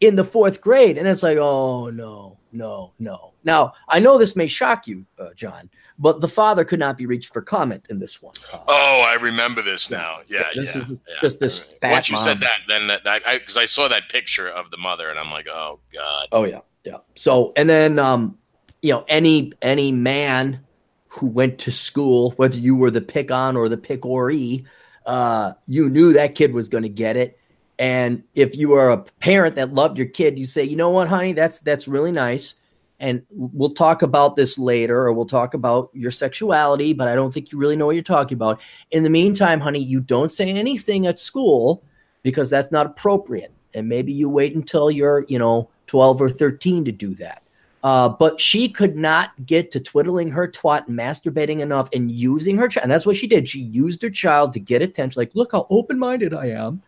in 0.00 0.16
the 0.16 0.24
fourth 0.24 0.60
grade. 0.60 0.96
And 0.96 1.06
it's 1.06 1.22
like, 1.22 1.36
oh, 1.36 1.90
no, 1.90 2.38
no, 2.52 2.92
no. 2.98 3.34
Now, 3.44 3.74
I 3.88 3.98
know 4.00 4.16
this 4.16 4.36
may 4.36 4.46
shock 4.46 4.86
you, 4.86 5.04
uh, 5.18 5.34
John, 5.34 5.68
but 5.98 6.20
the 6.20 6.28
father 6.28 6.64
could 6.64 6.78
not 6.78 6.96
be 6.96 7.06
reached 7.06 7.32
for 7.32 7.42
comment 7.42 7.86
in 7.90 7.98
this 7.98 8.22
one. 8.22 8.34
Uh, 8.52 8.58
oh, 8.68 9.04
I 9.06 9.14
remember 9.14 9.60
this 9.60 9.90
now. 9.90 10.20
Yeah, 10.26 10.44
this 10.54 10.74
yeah, 10.74 10.82
is 10.82 10.90
yeah. 10.90 11.14
just 11.20 11.40
this 11.40 11.58
fat 11.58 11.92
Once 11.92 12.08
you 12.08 12.16
mom. 12.16 12.24
said 12.24 12.40
that, 12.40 12.60
then 12.68 12.86
that, 12.86 13.04
because 13.04 13.56
I, 13.56 13.62
I, 13.62 13.66
saw 13.66 13.88
that 13.88 14.08
picture 14.08 14.48
of 14.48 14.70
the 14.70 14.76
mother, 14.76 15.08
and 15.08 15.18
I'm 15.18 15.30
like, 15.30 15.46
oh 15.48 15.80
god. 15.92 16.28
Oh 16.32 16.44
yeah, 16.44 16.60
yeah. 16.84 16.98
So 17.14 17.54
and 17.56 17.68
then 17.68 17.98
um, 17.98 18.36
you 18.82 18.92
know, 18.92 19.04
any 19.08 19.52
any 19.62 19.92
man 19.92 20.60
who 21.08 21.26
went 21.26 21.58
to 21.58 21.72
school, 21.72 22.32
whether 22.32 22.56
you 22.56 22.76
were 22.76 22.90
the 22.90 23.00
pick 23.00 23.30
on 23.30 23.56
or 23.56 23.68
the 23.68 23.76
pick 23.76 24.06
or 24.06 24.30
e, 24.30 24.64
uh, 25.06 25.52
you 25.66 25.88
knew 25.88 26.12
that 26.12 26.34
kid 26.34 26.52
was 26.52 26.68
going 26.68 26.82
to 26.82 26.88
get 26.88 27.16
it. 27.16 27.38
And 27.78 28.24
if 28.34 28.56
you 28.56 28.74
are 28.74 28.90
a 28.90 28.98
parent 28.98 29.56
that 29.56 29.74
loved 29.74 29.96
your 29.96 30.06
kid, 30.06 30.38
you 30.38 30.44
say, 30.44 30.64
you 30.64 30.76
know 30.76 30.90
what, 30.90 31.08
honey, 31.08 31.32
that's 31.32 31.58
that's 31.60 31.88
really 31.88 32.12
nice. 32.12 32.54
And 33.00 33.22
we'll 33.30 33.70
talk 33.70 34.02
about 34.02 34.36
this 34.36 34.58
later, 34.58 35.06
or 35.06 35.12
we'll 35.14 35.24
talk 35.24 35.54
about 35.54 35.88
your 35.94 36.10
sexuality, 36.10 36.92
but 36.92 37.08
I 37.08 37.14
don't 37.14 37.32
think 37.32 37.50
you 37.50 37.58
really 37.58 37.76
know 37.76 37.86
what 37.86 37.94
you're 37.94 38.02
talking 38.02 38.36
about. 38.36 38.60
In 38.90 39.02
the 39.02 39.10
meantime, 39.10 39.60
honey, 39.60 39.78
you 39.78 40.00
don't 40.00 40.30
say 40.30 40.50
anything 40.50 41.06
at 41.06 41.18
school 41.18 41.82
because 42.22 42.50
that's 42.50 42.70
not 42.70 42.84
appropriate. 42.84 43.52
And 43.72 43.88
maybe 43.88 44.12
you 44.12 44.28
wait 44.28 44.54
until 44.54 44.90
you're, 44.90 45.24
you 45.28 45.38
know, 45.38 45.70
12 45.86 46.20
or 46.20 46.28
13 46.28 46.84
to 46.84 46.92
do 46.92 47.14
that. 47.14 47.42
Uh, 47.82 48.08
but 48.08 48.38
she 48.38 48.68
could 48.68 48.94
not 48.94 49.30
get 49.46 49.70
to 49.70 49.80
twiddling 49.80 50.30
her 50.30 50.46
twat 50.46 50.86
masturbating 50.88 51.60
enough 51.60 51.88
and 51.94 52.10
using 52.10 52.56
her 52.58 52.68
child. 52.68 52.82
And 52.82 52.92
that's 52.92 53.06
what 53.06 53.16
she 53.16 53.26
did. 53.26 53.48
She 53.48 53.60
used 53.60 54.02
her 54.02 54.10
child 54.10 54.52
to 54.52 54.60
get 54.60 54.82
attention. 54.82 55.18
Like, 55.18 55.34
look 55.34 55.52
how 55.52 55.66
open 55.70 55.98
minded 55.98 56.34
I 56.34 56.50
am. 56.50 56.82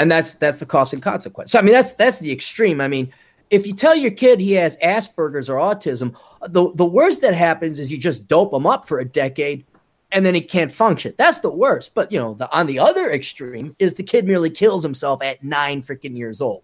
And 0.00 0.10
that's 0.10 0.32
that's 0.34 0.58
the 0.58 0.66
cost 0.66 0.92
and 0.92 1.02
consequence. 1.02 1.52
So 1.52 1.58
I 1.58 1.62
mean, 1.62 1.72
that's 1.72 1.92
that's 1.92 2.18
the 2.18 2.32
extreme. 2.32 2.80
I 2.80 2.88
mean, 2.88 3.12
if 3.50 3.66
you 3.66 3.74
tell 3.74 3.94
your 3.94 4.10
kid 4.10 4.40
he 4.40 4.52
has 4.52 4.76
Asperger's 4.78 5.48
or 5.48 5.58
autism, 5.58 6.14
the 6.46 6.72
the 6.74 6.84
worst 6.84 7.20
that 7.22 7.34
happens 7.34 7.78
is 7.78 7.90
you 7.90 7.98
just 7.98 8.28
dope 8.28 8.52
him 8.52 8.66
up 8.66 8.86
for 8.86 9.00
a 9.00 9.04
decade, 9.04 9.64
and 10.12 10.24
then 10.24 10.34
he 10.34 10.40
can't 10.40 10.70
function. 10.70 11.14
That's 11.18 11.40
the 11.40 11.50
worst. 11.50 11.94
But 11.94 12.12
you 12.12 12.18
know, 12.18 12.34
the 12.34 12.50
on 12.56 12.66
the 12.66 12.78
other 12.78 13.10
extreme 13.10 13.74
is 13.78 13.94
the 13.94 14.04
kid 14.04 14.24
merely 14.24 14.50
kills 14.50 14.82
himself 14.82 15.22
at 15.22 15.42
nine 15.42 15.82
freaking 15.82 16.16
years 16.16 16.40
old. 16.40 16.62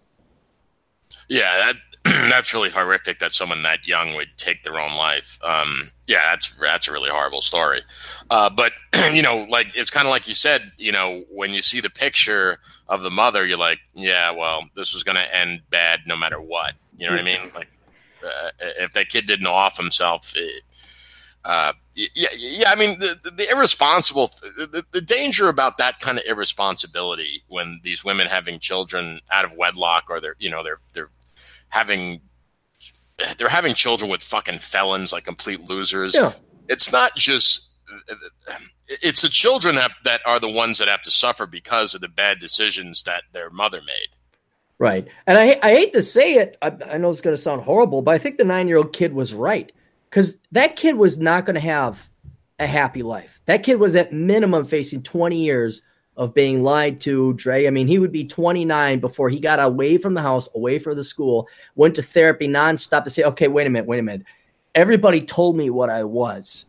Yeah, 1.27 1.51
that 1.57 1.75
that's 2.29 2.53
really 2.53 2.69
horrific 2.69 3.19
that 3.19 3.33
someone 3.33 3.63
that 3.63 3.87
young 3.87 4.15
would 4.15 4.29
take 4.37 4.63
their 4.63 4.79
own 4.79 4.95
life. 4.95 5.39
Um, 5.43 5.91
yeah, 6.07 6.31
that's 6.31 6.51
that's 6.59 6.87
a 6.87 6.91
really 6.91 7.09
horrible 7.09 7.41
story. 7.41 7.81
Uh, 8.29 8.49
but 8.49 8.73
you 9.13 9.21
know, 9.21 9.45
like 9.49 9.67
it's 9.75 9.89
kind 9.89 10.07
of 10.07 10.11
like 10.11 10.27
you 10.27 10.33
said. 10.33 10.71
You 10.77 10.91
know, 10.91 11.23
when 11.29 11.51
you 11.51 11.61
see 11.61 11.81
the 11.81 11.89
picture 11.89 12.57
of 12.87 13.01
the 13.01 13.11
mother, 13.11 13.45
you're 13.45 13.57
like, 13.57 13.79
yeah, 13.93 14.31
well, 14.31 14.61
this 14.75 14.93
was 14.93 15.03
going 15.03 15.17
to 15.17 15.35
end 15.35 15.61
bad 15.69 16.01
no 16.05 16.15
matter 16.15 16.39
what. 16.39 16.73
You 16.97 17.07
know 17.07 17.13
what 17.13 17.21
I 17.21 17.25
mean? 17.25 17.39
Like, 17.53 17.67
uh, 18.23 18.49
if 18.79 18.93
that 18.93 19.09
kid 19.09 19.27
didn't 19.27 19.47
off 19.47 19.77
himself. 19.77 20.33
It, 20.35 20.63
uh, 21.43 21.73
yeah, 21.93 22.27
yeah. 22.35 22.71
I 22.71 22.75
mean, 22.75 22.99
the, 22.99 23.31
the 23.31 23.47
irresponsible, 23.51 24.31
the, 24.41 24.83
the 24.91 25.01
danger 25.01 25.47
about 25.47 25.77
that 25.77 25.99
kind 25.99 26.17
of 26.17 26.25
irresponsibility 26.25 27.43
when 27.47 27.79
these 27.83 28.03
women 28.03 28.25
having 28.27 28.59
children 28.59 29.19
out 29.31 29.45
of 29.45 29.53
wedlock 29.53 30.05
or 30.09 30.19
they're, 30.19 30.35
you 30.39 30.49
know, 30.49 30.63
they're 30.63 30.79
they're 30.93 31.09
having 31.75 32.21
they're 33.37 33.49
having 33.49 33.73
children 33.73 34.09
with 34.09 34.23
fucking 34.23 34.59
felons 34.59 35.11
like 35.11 35.25
complete 35.25 35.61
losers. 35.61 36.15
Yeah. 36.15 36.31
It's 36.67 36.91
not 36.91 37.15
just 37.15 37.73
it's 38.87 39.21
the 39.21 39.29
children 39.29 39.75
that, 39.75 39.91
that 40.03 40.21
are 40.25 40.39
the 40.39 40.49
ones 40.49 40.77
that 40.77 40.87
have 40.87 41.01
to 41.03 41.11
suffer 41.11 41.45
because 41.45 41.93
of 41.95 42.01
the 42.01 42.07
bad 42.07 42.39
decisions 42.39 43.03
that 43.03 43.23
their 43.31 43.49
mother 43.49 43.81
made. 43.81 44.07
Right. 44.77 45.07
And 45.27 45.37
I, 45.37 45.59
I 45.63 45.71
hate 45.71 45.93
to 45.93 46.01
say 46.01 46.35
it. 46.35 46.57
I, 46.61 46.73
I 46.91 46.97
know 46.97 47.09
it's 47.09 47.21
going 47.21 47.35
to 47.35 47.41
sound 47.41 47.61
horrible, 47.63 48.01
but 48.01 48.11
I 48.11 48.17
think 48.17 48.37
the 48.37 48.43
nine 48.43 48.67
year 48.67 48.77
old 48.77 48.93
kid 48.93 49.13
was 49.13 49.33
right 49.33 49.71
because 50.09 50.37
that 50.51 50.75
kid 50.75 50.97
was 50.97 51.17
not 51.17 51.45
going 51.45 51.55
to 51.55 51.61
have 51.61 52.09
a 52.59 52.67
happy 52.67 53.03
life. 53.03 53.39
That 53.45 53.63
kid 53.63 53.79
was 53.79 53.95
at 53.95 54.13
minimum 54.13 54.65
facing 54.65 55.03
20 55.03 55.37
years 55.37 55.81
of 56.17 56.33
being 56.33 56.63
lied 56.63 56.99
to, 57.01 57.33
Dre. 57.33 57.67
I 57.67 57.69
mean, 57.69 57.87
he 57.87 57.99
would 57.99 58.11
be 58.11 58.25
29 58.25 58.99
before 58.99 59.29
he 59.29 59.39
got 59.39 59.59
away 59.59 59.97
from 59.97 60.13
the 60.13 60.21
house, 60.21 60.47
away 60.55 60.79
from 60.79 60.95
the 60.95 61.03
school, 61.03 61.47
went 61.75 61.95
to 61.95 62.03
therapy 62.03 62.47
nonstop 62.47 63.03
to 63.03 63.09
say, 63.09 63.23
okay, 63.23 63.47
wait 63.47 63.67
a 63.67 63.69
minute, 63.69 63.87
wait 63.87 63.99
a 63.99 64.03
minute. 64.03 64.25
Everybody 64.73 65.21
told 65.21 65.57
me 65.57 65.69
what 65.69 65.89
I 65.89 66.03
was. 66.03 66.65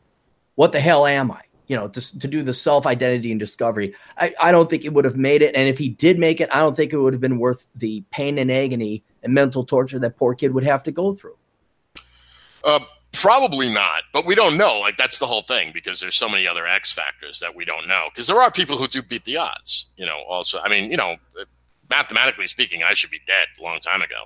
What 0.55 0.73
the 0.73 0.81
hell 0.81 1.07
am 1.07 1.31
I? 1.31 1.43
You 1.69 1.77
know, 1.77 1.89
to, 1.89 2.19
to 2.19 2.29
do 2.29 2.43
the 2.43 2.55
self 2.55 2.87
identity 2.87 3.31
and 3.31 3.41
discovery. 3.41 3.95
I, 4.17 4.33
I 4.41 4.53
don't 4.53 4.71
think 4.71 4.85
it 4.85 4.93
would 4.93 5.05
have 5.05 5.17
made 5.17 5.43
it. 5.43 5.55
And 5.55 5.69
if 5.69 5.79
he 5.79 5.89
did 5.89 6.19
make 6.19 6.41
it, 6.41 6.49
I 6.53 6.61
don't 6.61 6.77
think 6.77 6.93
it 6.93 6.99
would 6.99 7.13
have 7.13 7.21
been 7.21 7.39
worth 7.39 7.67
the 7.75 8.05
pain 8.11 8.39
and 8.39 8.51
agony 8.51 9.03
and 9.23 9.35
mental 9.35 9.65
torture 9.65 9.99
that 9.99 10.17
poor 10.17 10.35
kid 10.35 10.55
would 10.55 10.65
have 10.65 10.85
to 10.85 10.93
go 10.93 11.15
through. 11.15 11.37
Uh, 12.63 12.81
Probably 13.21 13.73
not, 13.73 14.05
but 14.13 14.27
we 14.27 14.35
don't 14.35 14.57
know. 14.57 14.79
Like 14.81 14.97
that's 14.97 15.19
the 15.19 15.27
whole 15.27 15.43
thing 15.43 15.71
because 15.73 16.01
there's 16.01 16.15
so 16.15 16.29
many 16.29 16.47
other 16.47 16.67
X 16.67 16.93
factors 16.93 17.41
that 17.41 17.55
we 17.55 17.65
don't 17.65 17.89
know. 17.89 18.09
Because 18.13 18.27
there 18.27 18.41
are 18.41 18.51
people 18.51 18.77
who 18.77 18.89
do 18.89 19.03
beat 19.03 19.25
the 19.25 19.37
odds. 19.37 19.87
You 19.97 20.07
know, 20.07 20.19
also, 20.29 20.59
I 20.61 20.69
mean, 20.69 20.91
you 20.91 20.97
know, 20.97 21.17
mathematically 21.89 22.47
speaking, 22.47 22.83
I 22.83 22.93
should 22.95 23.11
be 23.11 23.21
dead 23.27 23.49
a 23.59 23.63
long 23.63 23.79
time 23.79 24.03
ago. 24.03 24.25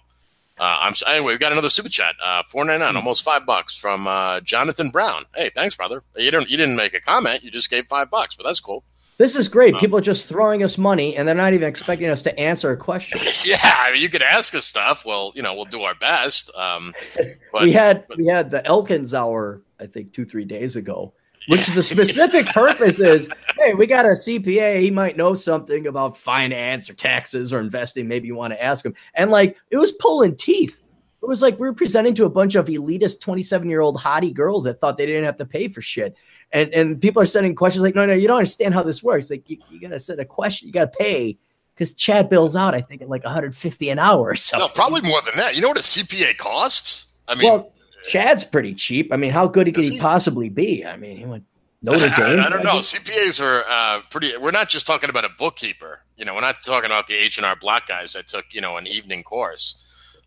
Uh, 0.59 0.79
I'm 0.83 0.95
anyway. 1.07 1.33
We 1.33 1.39
got 1.39 1.53
another 1.53 1.71
super 1.71 1.89
chat, 1.89 2.17
uh, 2.23 2.43
four 2.49 2.65
ninety 2.65 2.85
nine, 2.85 2.95
almost 2.95 3.23
five 3.23 3.47
bucks 3.47 3.77
from 3.77 4.07
uh, 4.07 4.41
Jonathan 4.41 4.91
Brown. 4.91 5.25
Hey, 5.35 5.51
thanks, 5.55 5.75
brother. 5.75 6.03
You 6.17 6.31
don't 6.31 6.51
you 6.51 6.59
didn't 6.59 6.77
make 6.77 6.93
a 6.93 7.01
comment. 7.01 7.43
You 7.43 7.51
just 7.51 7.71
gave 7.71 7.87
five 7.87 8.11
bucks, 8.11 8.35
but 8.37 8.45
that's 8.45 8.61
cool. 8.61 8.85
This 9.21 9.37
is 9.37 9.49
great. 9.49 9.77
People 9.77 9.99
are 9.99 10.01
just 10.01 10.31
throwing 10.31 10.63
us 10.63 10.79
money, 10.79 11.15
and 11.15 11.29
they're 11.29 11.35
not 11.35 11.53
even 11.53 11.69
expecting 11.69 12.09
us 12.09 12.23
to 12.23 12.39
answer 12.41 12.71
a 12.71 12.77
question. 12.79 13.19
yeah, 13.45 13.59
I 13.63 13.93
mean, 13.93 14.01
you 14.01 14.09
could 14.09 14.23
ask 14.23 14.55
us 14.55 14.65
stuff. 14.65 15.05
Well, 15.05 15.33
you 15.35 15.43
know, 15.43 15.55
we'll 15.55 15.67
do 15.67 15.83
our 15.83 15.95
best. 15.95 16.51
Um, 16.57 16.95
but, 17.53 17.61
we 17.61 17.73
had 17.73 18.09
but, 18.09 18.17
we 18.17 18.29
had 18.29 18.51
the 18.51 18.67
Elkins 18.67 19.13
hour, 19.13 19.61
I 19.79 19.89
think, 19.89 20.15
two 20.15 20.25
three 20.25 20.47
days 20.47 20.75
ago, 20.75 21.13
which 21.49 21.67
the 21.67 21.83
specific 21.83 22.47
purpose 22.47 22.99
is, 22.99 23.29
hey, 23.59 23.75
we 23.75 23.87
got 23.87 24.07
a 24.07 24.13
CPA. 24.13 24.81
He 24.81 24.91
might 24.91 25.19
know 25.19 25.35
something 25.35 25.87
about 25.87 26.17
finance 26.17 26.89
or 26.89 26.95
taxes 26.95 27.53
or 27.53 27.61
investing. 27.61 28.09
Maybe 28.09 28.27
you 28.27 28.37
want 28.37 28.55
to 28.55 28.65
ask 28.65 28.87
him. 28.87 28.95
And 29.13 29.31
like, 29.31 29.59
it 29.69 29.77
was 29.77 29.93
pulling 29.93 30.35
teeth. 30.35 30.83
It 31.23 31.27
was 31.27 31.43
like 31.43 31.61
we 31.61 31.67
were 31.67 31.75
presenting 31.75 32.15
to 32.15 32.25
a 32.25 32.31
bunch 32.31 32.55
of 32.55 32.69
elitist 32.69 33.21
27 33.21 33.69
year 33.69 33.83
old 33.83 33.99
hottie 33.99 34.33
girls 34.33 34.65
that 34.65 34.81
thought 34.81 34.97
they 34.97 35.05
didn't 35.05 35.25
have 35.25 35.37
to 35.37 35.45
pay 35.45 35.69
for 35.69 35.83
shit 35.83 36.17
and 36.53 36.73
and 36.75 37.01
people 37.01 37.23
are 37.23 37.27
sending 37.27 37.55
questions 37.55 37.83
like, 37.83 37.95
no, 37.95 38.07
no, 38.07 38.13
you 38.13 38.27
don't 38.27 38.39
understand 38.39 38.75
how 38.75 38.83
this 38.83 39.03
works. 39.03 39.31
Like 39.31 39.49
you, 39.49 39.59
you 39.71 39.81
gotta 39.81 40.01
send 40.01 40.21
a 40.21 40.25
question, 40.25 40.67
you 40.67 40.73
gotta 40.73 40.89
pay 40.89 41.39
because 41.75 41.95
Chad 41.95 42.29
bills 42.29 42.57
out, 42.57 42.75
I 42.75 42.81
think, 42.83 43.01
at 43.01 43.09
like 43.09 43.25
150 43.25 43.89
an 43.89 43.99
hour 43.99 44.21
or 44.21 44.37
something. 44.37 44.67
No, 44.67 44.73
probably 44.75 45.01
more 45.03 45.23
than 45.23 45.37
that. 45.37 45.57
You 45.57 45.63
know 45.63 45.69
what 45.69 45.79
a 45.79 45.81
CPA 45.81 46.37
costs? 46.37 47.07
I 47.27 47.35
mean, 47.35 47.51
well, 47.51 47.73
Chad's 48.09 48.45
pretty 48.45 48.75
cheap. 48.75 49.13
I 49.13 49.17
mean, 49.17 49.31
how 49.31 49.47
good 49.47 49.67
could 49.75 49.85
he, 49.85 49.93
he 49.93 49.99
possibly 49.99 50.49
be? 50.49 50.85
I 50.85 50.97
mean, 50.97 51.17
he 51.17 51.25
went 51.25 51.45
Notre 51.83 52.11
Dame. 52.11 52.41
I, 52.41 52.47
I 52.47 52.51
don't 52.51 52.65
know. 52.65 52.81
CPAs 52.81 53.43
are 53.43 53.65
uh, 53.67 54.03
pretty. 54.11 54.37
We're 54.37 54.51
not 54.51 54.69
just 54.69 54.87
talking 54.87 55.09
about 55.09 55.25
a 55.25 55.31
bookkeeper. 55.31 56.03
You 56.17 56.27
know, 56.27 56.35
we're 56.35 56.43
not 56.43 56.63
talking 56.63 56.91
about 56.91 57.07
the 57.07 57.15
H 57.15 57.39
and 57.39 57.47
R 57.47 57.57
Block 57.57 57.87
guys 57.87 58.13
that 58.13 58.29
took 58.29 58.45
you 58.51 58.61
know 58.61 58.77
an 58.77 58.87
evening 58.87 59.23
course. 59.23 59.77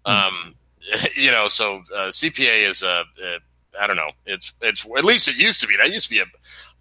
Hmm. 0.05 0.11
Um, 0.11 0.53
you 1.15 1.29
know, 1.29 1.47
so 1.47 1.83
uh, 1.95 2.07
CPA 2.07 2.67
is 2.67 2.81
a, 2.81 3.03
a 3.23 3.39
I 3.79 3.87
don't 3.87 3.95
know. 3.95 4.09
It's 4.25 4.53
it's 4.61 4.85
at 4.85 5.03
least 5.03 5.27
it 5.27 5.37
used 5.37 5.61
to 5.61 5.67
be. 5.67 5.75
That 5.77 5.91
used 5.91 6.07
to 6.07 6.11
be 6.11 6.19
a 6.19 6.25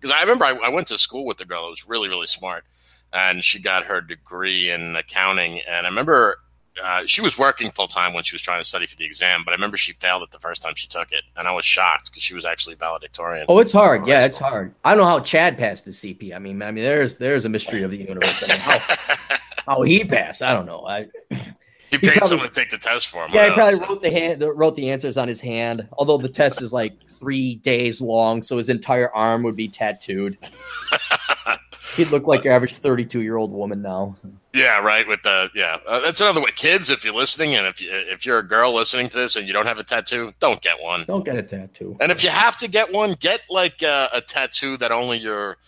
because 0.01 0.14
I 0.14 0.20
remember 0.20 0.45
I, 0.45 0.55
I, 0.64 0.68
went 0.68 0.88
to 0.88 0.99
school 0.99 1.24
with 1.24 1.38
the 1.38 1.45
girl. 1.45 1.66
It 1.66 1.70
was 1.70 1.88
really 1.88 2.09
really 2.09 2.26
smart, 2.26 2.64
and 3.12 3.43
she 3.43 3.61
got 3.61 3.84
her 3.84 4.01
degree 4.01 4.70
in 4.70 4.95
accounting. 4.97 5.61
And 5.68 5.86
I 5.86 5.90
remember 5.90 6.38
uh, 6.82 7.03
she 7.07 7.20
was 7.20 7.38
working 7.38 7.70
full 7.70 7.88
time 7.88 8.12
when 8.12 8.24
she 8.24 8.34
was 8.34 8.43
trying 8.43 8.61
to 8.61 8.64
study 8.66 8.86
for 8.86 8.97
the 8.97 9.05
exam. 9.05 9.43
But 9.45 9.53
I 9.53 9.55
remember 9.55 9.76
she 9.76 9.93
failed 9.95 10.22
it 10.22 10.30
the 10.30 10.38
first 10.38 10.62
time 10.62 10.74
she 10.74 10.88
took 10.88 11.12
it, 11.12 11.22
and 11.36 11.47
I 11.47 11.55
was 11.55 11.64
shocked 11.64 12.11
because 12.11 12.22
she 12.22 12.34
was 12.34 12.45
actually 12.45 12.76
valedictorian. 12.76 13.47
Oh, 13.49 13.59
it's 13.59 13.72
hard. 13.72 14.07
Yeah, 14.07 14.24
it's 14.24 14.38
hard. 14.38 14.74
I 14.84 14.95
don't 14.95 15.05
know 15.05 15.09
how 15.09 15.20
Chad 15.20 15.59
passed 15.59 15.84
the 15.84 15.90
CP. 15.90 16.34
I 16.34 16.38
mean, 16.38 16.62
I 16.62 16.70
mean, 16.70 16.84
there's 16.84 17.16
there's 17.16 17.45
a 17.45 17.49
mystery 17.49 17.82
of 17.82 17.90
the 17.90 17.99
universe. 17.99 18.45
I 18.49 18.53
mean, 18.53 18.61
how, 18.61 19.36
how 19.66 19.82
he 19.82 20.05
passed, 20.05 20.43
I 20.43 20.55
don't 20.55 20.66
know. 20.66 20.86
I 20.86 21.09
he 21.93 21.99
paid 21.99 22.14
he 22.14 22.18
probably, 22.20 22.28
someone 22.28 22.49
to 22.49 22.55
take 22.55 22.70
the 22.70 22.78
test 22.78 23.09
for 23.09 23.22
him. 23.24 23.30
Yeah, 23.34 23.49
he 23.49 23.55
probably 23.55 23.80
wrote 23.80 24.01
the 24.01 24.11
hand, 24.11 24.43
wrote 24.43 24.76
the 24.76 24.90
answers 24.90 25.18
on 25.18 25.28
his 25.28 25.43
hand. 25.43 25.86
Although 25.93 26.16
the 26.16 26.28
test 26.28 26.62
is 26.62 26.72
like 26.72 27.07
three 27.07 27.57
days 27.57 28.01
long, 28.01 28.43
so 28.43 28.57
his 28.57 28.70
entire 28.70 29.14
arm 29.14 29.43
would 29.43 29.57
be 29.57 29.68
tattooed. 29.68 30.38
He'd 31.97 32.11
look 32.11 32.26
like 32.26 32.45
your 32.45 32.55
average 32.55 32.72
thirty-two-year-old 32.72 33.53
woman 33.53 33.82
now. 33.82 34.16
Yeah, 34.55 34.78
right. 34.78 35.07
With 35.07 35.22
the 35.22 35.51
yeah, 35.55 35.76
uh, 35.86 36.01
that's 36.01 36.22
another 36.22 36.40
way. 36.40 36.51
Kids, 36.57 36.88
if 36.88 37.05
you're 37.05 37.14
listening, 37.14 37.55
and 37.55 37.66
if 37.66 37.82
you, 37.82 37.90
if 37.93 38.24
you're 38.24 38.38
a 38.38 38.47
girl 38.47 38.74
listening 38.74 39.11
to 39.11 39.16
this 39.18 39.36
and 39.36 39.47
you 39.47 39.53
don't 39.53 39.66
have 39.66 39.78
a 39.78 39.84
tattoo, 39.84 40.32
don't 40.40 40.62
get 40.62 40.80
one. 40.80 41.05
Don't 41.07 41.26
get 41.26 41.36
a 41.36 41.43
tattoo. 41.43 41.99
And 42.01 42.11
if 42.11 42.24
you 42.24 42.30
have 42.30 42.57
to 42.59 42.70
get 42.70 42.90
one, 42.90 43.12
get 43.20 43.43
like 43.51 43.82
uh, 43.82 44.09
a 44.14 44.22
tattoo 44.22 44.78
that 44.78 44.93
only 44.93 45.18
your 45.18 45.59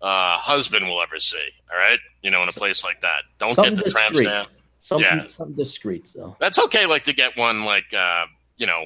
uh, 0.00 0.38
husband 0.38 0.86
will 0.86 1.02
ever 1.02 1.18
see. 1.18 1.46
All 1.70 1.76
right, 1.76 1.98
you 2.22 2.30
know, 2.30 2.42
in 2.42 2.48
a 2.48 2.52
place 2.52 2.82
like 2.82 3.02
that. 3.02 3.24
Don't 3.38 3.54
Something 3.54 3.76
get 3.76 3.84
the 3.84 3.90
tramp 3.90 4.16
stamp. 4.16 4.48
Something, 4.84 5.18
yeah. 5.18 5.28
something 5.28 5.56
discreet. 5.56 6.06
So 6.06 6.36
that's 6.38 6.58
okay. 6.66 6.84
Like 6.84 7.04
to 7.04 7.14
get 7.14 7.38
one, 7.38 7.64
like 7.64 7.86
uh, 7.96 8.26
you 8.58 8.66
know, 8.66 8.84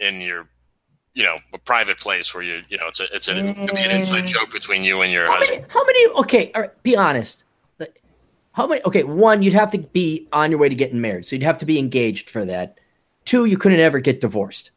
in 0.00 0.20
your, 0.20 0.48
you 1.14 1.22
know, 1.22 1.36
a 1.52 1.58
private 1.58 1.98
place 1.98 2.34
where 2.34 2.42
you, 2.42 2.62
you 2.68 2.76
know, 2.76 2.88
it's 2.88 2.98
a, 2.98 3.06
it's 3.14 3.28
an, 3.28 3.46
it 3.46 3.56
be 3.72 3.80
an 3.80 3.92
inside 3.92 4.24
mm. 4.24 4.26
joke 4.26 4.50
between 4.50 4.82
you 4.82 5.02
and 5.02 5.12
your 5.12 5.26
how 5.26 5.36
husband. 5.36 5.60
Many, 5.60 5.72
how 5.72 5.84
many? 5.84 6.06
Okay, 6.22 6.50
all 6.52 6.62
right. 6.62 6.82
Be 6.82 6.96
honest. 6.96 7.44
How 8.54 8.66
many? 8.66 8.82
Okay, 8.82 9.04
one, 9.04 9.44
you'd 9.44 9.54
have 9.54 9.70
to 9.70 9.78
be 9.78 10.26
on 10.32 10.50
your 10.50 10.58
way 10.58 10.68
to 10.68 10.74
getting 10.74 11.00
married, 11.00 11.24
so 11.24 11.36
you'd 11.36 11.44
have 11.44 11.58
to 11.58 11.64
be 11.64 11.78
engaged 11.78 12.28
for 12.28 12.44
that. 12.46 12.80
Two, 13.24 13.44
you 13.44 13.56
couldn't 13.56 13.78
ever 13.78 14.00
get 14.00 14.20
divorced. 14.20 14.72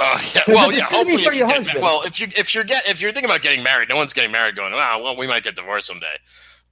Uh, 0.00 0.18
yeah, 0.34 0.42
well, 0.48 0.72
yeah. 0.72 0.84
Hopefully, 0.84 1.22
if 1.22 1.34
you 1.34 1.46
get, 1.46 1.82
well, 1.82 2.00
if 2.00 2.18
you 2.18 2.28
if 2.28 2.54
you're 2.54 2.64
get 2.64 2.88
if 2.88 3.02
you're 3.02 3.12
thinking 3.12 3.30
about 3.30 3.42
getting 3.42 3.62
married, 3.62 3.90
no 3.90 3.96
one's 3.96 4.14
getting 4.14 4.32
married. 4.32 4.56
Going, 4.56 4.72
wow, 4.72 5.02
well, 5.02 5.14
we 5.18 5.26
might 5.26 5.42
get 5.42 5.54
divorced 5.54 5.86
someday. 5.88 6.16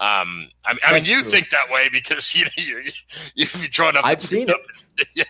Um, 0.01 0.49
I, 0.65 0.79
I 0.87 0.95
mean, 0.95 1.05
you 1.05 1.21
true. 1.21 1.31
think 1.31 1.51
that 1.51 1.71
way 1.71 1.91
because 1.93 2.35
you 2.35 2.47
you 2.57 2.91
you've 3.35 3.53
drawn 3.71 3.97
up. 3.97 4.05
I've 4.05 4.23
seen 4.23 4.49
it. 4.49 4.57
yeah. 5.15 5.25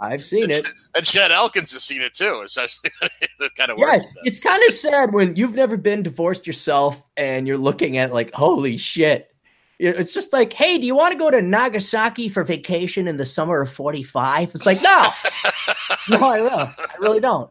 I've 0.00 0.22
seen 0.22 0.50
it. 0.50 0.66
And 0.96 1.04
Chet 1.04 1.30
Elkins 1.30 1.72
has 1.72 1.82
seen 1.82 2.02
it 2.02 2.14
too, 2.14 2.42
especially 2.44 2.90
the 3.38 3.50
kind 3.56 3.70
of 3.70 3.78
yeah, 3.78 4.00
it's 4.22 4.40
kind 4.40 4.62
of 4.66 4.72
sad 4.72 5.12
when 5.12 5.34
you've 5.34 5.54
never 5.54 5.76
been 5.76 6.02
divorced 6.02 6.46
yourself 6.46 7.04
and 7.16 7.46
you're 7.46 7.58
looking 7.58 7.96
at 7.98 8.10
it 8.10 8.14
like, 8.14 8.32
holy 8.32 8.76
shit. 8.76 9.28
It's 9.80 10.14
just 10.14 10.32
like, 10.32 10.52
hey, 10.52 10.78
do 10.78 10.86
you 10.86 10.94
want 10.94 11.12
to 11.12 11.18
go 11.18 11.32
to 11.32 11.42
Nagasaki 11.42 12.28
for 12.28 12.44
vacation 12.44 13.08
in 13.08 13.16
the 13.16 13.26
summer 13.26 13.60
of 13.60 13.72
45? 13.72 14.54
It's 14.54 14.66
like, 14.66 14.80
no, 14.82 15.08
no, 16.10 16.18
I, 16.18 16.40
will. 16.40 16.58
I 16.78 16.94
really 17.00 17.18
don't. 17.18 17.50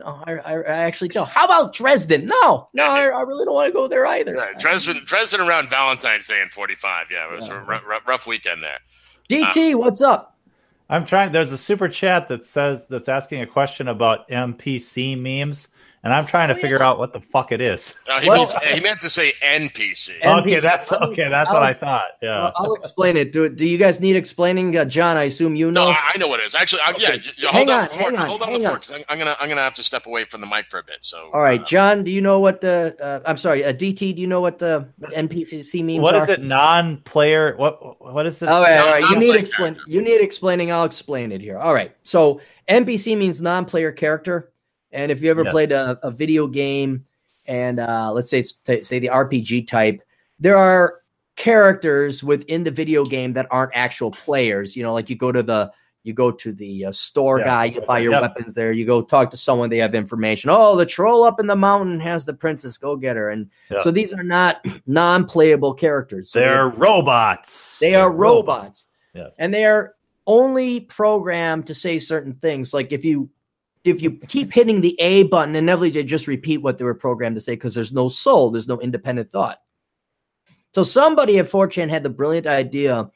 No, 0.00 0.22
I, 0.26 0.32
I, 0.34 0.62
actually 0.64 1.08
don't. 1.08 1.28
How 1.28 1.44
about 1.44 1.74
Dresden? 1.74 2.26
No, 2.26 2.68
no, 2.72 2.84
I, 2.84 3.06
I 3.06 3.20
really 3.22 3.44
don't 3.44 3.54
want 3.54 3.68
to 3.68 3.72
go 3.72 3.88
there 3.88 4.06
either. 4.06 4.34
Yeah, 4.34 4.52
Dresden, 4.58 5.02
Dresden 5.04 5.40
around 5.40 5.70
Valentine's 5.70 6.26
Day 6.26 6.40
in 6.42 6.48
45. 6.48 7.06
Yeah, 7.10 7.32
it 7.32 7.36
was 7.36 7.48
yeah. 7.48 7.62
a 7.62 7.64
rough, 7.64 8.06
rough 8.06 8.26
weekend 8.26 8.62
there. 8.62 8.78
DT, 9.28 9.74
uh, 9.74 9.78
what's 9.78 10.00
up? 10.00 10.38
I'm 10.88 11.06
trying. 11.06 11.32
There's 11.32 11.52
a 11.52 11.58
super 11.58 11.88
chat 11.88 12.28
that 12.28 12.46
says 12.46 12.88
that's 12.88 13.08
asking 13.08 13.42
a 13.42 13.46
question 13.46 13.88
about 13.88 14.28
MPC 14.28 15.18
memes 15.18 15.68
and 16.02 16.14
I'm 16.14 16.26
trying 16.26 16.48
to 16.48 16.54
oh, 16.54 16.58
figure 16.58 16.78
yeah. 16.78 16.88
out 16.88 16.98
what 16.98 17.12
the 17.12 17.20
fuck 17.20 17.52
it 17.52 17.60
is. 17.60 17.98
he, 18.20 18.28
well, 18.28 18.38
means, 18.38 18.54
he, 18.54 18.80
meant 18.80 19.00
to 19.00 19.10
say 19.10 19.32
NPC. 19.42 20.20
NPC. 20.20 20.40
Okay, 20.40 20.58
that's 20.58 20.90
okay. 20.90 21.28
That's 21.28 21.50
I'll, 21.50 21.56
what 21.56 21.62
I 21.62 21.74
thought. 21.74 22.06
Yeah, 22.22 22.50
I'll 22.56 22.74
explain 22.74 23.18
it. 23.18 23.32
Do 23.32 23.48
Do 23.50 23.66
you 23.66 23.76
guys 23.76 24.00
need 24.00 24.16
explaining, 24.16 24.76
uh, 24.76 24.86
John? 24.86 25.18
I 25.18 25.24
assume 25.24 25.56
you 25.56 25.70
know. 25.70 25.90
No, 25.90 25.96
I 25.96 26.16
know 26.16 26.28
what 26.28 26.40
it 26.40 26.46
is. 26.46 26.54
Actually, 26.54 26.82
I, 26.86 26.92
okay. 26.92 27.20
yeah. 27.36 27.50
Hold 27.50 27.68
hang 27.68 27.70
on, 27.70 27.88
before, 27.88 28.02
hang 28.02 28.16
on, 28.16 28.28
hold 28.28 28.42
on 28.42 28.52
before, 28.54 28.74
because 28.74 28.92
I'm, 28.92 29.02
I'm, 29.10 29.18
gonna 29.18 29.36
I'm 29.40 29.48
gonna 29.48 29.60
have 29.60 29.74
to 29.74 29.82
step 29.82 30.06
away 30.06 30.24
from 30.24 30.40
the 30.40 30.46
mic 30.46 30.70
for 30.70 30.78
a 30.78 30.82
bit. 30.82 30.98
So, 31.02 31.30
all 31.34 31.42
right, 31.42 31.60
uh, 31.60 31.64
John. 31.64 32.02
Do 32.04 32.10
you 32.10 32.22
know 32.22 32.40
what 32.40 32.62
the? 32.62 32.96
Uh, 33.00 33.20
I'm 33.26 33.36
sorry, 33.36 33.62
uh, 33.64 33.72
DT. 33.72 34.14
Do 34.14 34.22
you 34.22 34.26
know 34.26 34.40
what 34.40 34.58
the 34.58 34.88
NPC 35.02 35.84
means? 35.84 36.00
What 36.00 36.14
are? 36.14 36.22
is 36.22 36.30
it? 36.30 36.42
Non-player. 36.42 37.56
What 37.56 38.00
What 38.00 38.26
is 38.26 38.40
it? 38.40 38.48
All 38.48 38.62
right, 38.62 38.80
all 38.80 38.90
right. 38.90 39.10
You 39.10 39.18
need 39.18 39.36
explain. 39.36 39.76
You 39.86 40.00
need 40.00 40.22
explaining. 40.22 40.72
I'll 40.72 40.84
explain 40.84 41.30
it 41.30 41.42
here. 41.42 41.58
All 41.58 41.74
right. 41.74 41.94
So 42.04 42.40
NPC 42.70 43.18
means 43.18 43.42
non-player 43.42 43.92
character. 43.92 44.50
And 44.92 45.12
if 45.12 45.22
you 45.22 45.30
ever 45.30 45.44
yes. 45.44 45.52
played 45.52 45.72
a, 45.72 45.98
a, 46.02 46.10
video 46.10 46.46
game, 46.46 47.04
and 47.46 47.78
uh, 47.78 48.12
let's 48.12 48.30
say 48.30 48.42
say 48.42 48.98
the 48.98 49.08
RPG 49.08 49.68
type, 49.68 50.02
there 50.38 50.56
are 50.56 51.00
characters 51.36 52.22
within 52.22 52.64
the 52.64 52.70
video 52.70 53.04
game 53.04 53.32
that 53.34 53.46
aren't 53.50 53.72
actual 53.74 54.10
players. 54.10 54.76
You 54.76 54.82
know, 54.82 54.92
like 54.92 55.08
you 55.10 55.16
go 55.16 55.32
to 55.32 55.42
the 55.42 55.72
you 56.02 56.14
go 56.14 56.30
to 56.30 56.52
the 56.52 56.86
uh, 56.86 56.92
store 56.92 57.38
yeah. 57.40 57.44
guy, 57.44 57.64
you 57.66 57.80
buy 57.82 57.98
your 57.98 58.12
yep. 58.12 58.22
weapons 58.22 58.54
there. 58.54 58.72
You 58.72 58.86
go 58.86 59.02
talk 59.02 59.30
to 59.30 59.36
someone, 59.36 59.68
they 59.68 59.78
have 59.78 59.94
information. 59.94 60.50
Oh, 60.50 60.76
the 60.76 60.86
troll 60.86 61.24
up 61.24 61.38
in 61.38 61.46
the 61.46 61.56
mountain 61.56 62.00
has 62.00 62.24
the 62.24 62.32
princess. 62.32 62.78
Go 62.78 62.96
get 62.96 63.16
her. 63.16 63.28
And 63.28 63.50
yep. 63.70 63.82
so 63.82 63.90
these 63.90 64.12
are 64.12 64.22
not 64.22 64.64
non-playable 64.86 65.74
characters. 65.74 66.30
So 66.30 66.38
they're, 66.38 66.48
they're 66.48 66.68
robots. 66.68 67.78
They 67.80 67.94
are 67.94 68.10
robots, 68.10 68.86
robots. 69.14 69.34
and 69.38 69.52
they 69.52 69.66
are 69.66 69.94
only 70.26 70.80
programmed 70.80 71.66
to 71.66 71.74
say 71.74 71.98
certain 71.98 72.34
things. 72.34 72.72
Like 72.72 72.92
if 72.92 73.04
you 73.04 73.28
if 73.84 74.02
you 74.02 74.12
keep 74.28 74.52
hitting 74.52 74.80
the 74.80 74.98
A 75.00 75.24
button, 75.24 75.56
inevitably 75.56 75.90
they 75.90 76.02
just 76.02 76.26
repeat 76.26 76.58
what 76.58 76.78
they 76.78 76.84
were 76.84 76.94
programmed 76.94 77.36
to 77.36 77.40
say 77.40 77.52
because 77.52 77.74
there's 77.74 77.92
no 77.92 78.08
soul, 78.08 78.50
there's 78.50 78.68
no 78.68 78.80
independent 78.80 79.30
thought. 79.30 79.60
So 80.74 80.82
somebody 80.82 81.38
at 81.38 81.46
4chan 81.46 81.88
had 81.88 82.02
the 82.02 82.10
brilliant 82.10 82.46
idea 82.46 83.10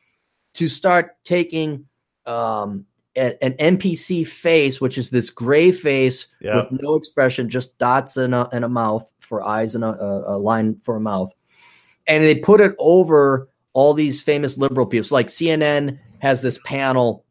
to 0.55 0.69
start 0.69 1.17
taking 1.25 1.87
um, 2.27 2.87
a, 3.17 3.43
an 3.45 3.79
NPC 3.79 4.27
face, 4.27 4.81
which 4.81 4.99
is 4.99 5.11
this 5.11 5.31
gray 5.31 5.71
face 5.71 6.27
yep. 6.41 6.71
with 6.71 6.81
no 6.83 6.95
expression, 6.95 7.49
just 7.49 7.77
dots 7.79 8.17
and 8.17 8.35
a, 8.35 8.49
and 8.53 8.65
a 8.65 8.69
mouth 8.69 9.09
for 9.21 9.43
eyes 9.43 9.75
and 9.75 9.85
a, 9.85 10.25
a, 10.27 10.39
line 10.39 10.77
for 10.77 10.97
a 10.97 11.01
mouth. 11.01 11.33
And 12.07 12.25
they 12.25 12.37
put 12.37 12.61
it 12.61 12.75
over 12.79 13.49
all 13.73 13.95
these 13.95 14.23
famous 14.23 14.57
liberal 14.57 14.87
people. 14.87 15.05
So 15.05 15.15
like 15.15 15.29
CNN 15.29 15.99
has 16.19 16.41
this 16.43 16.59
panel 16.65 17.25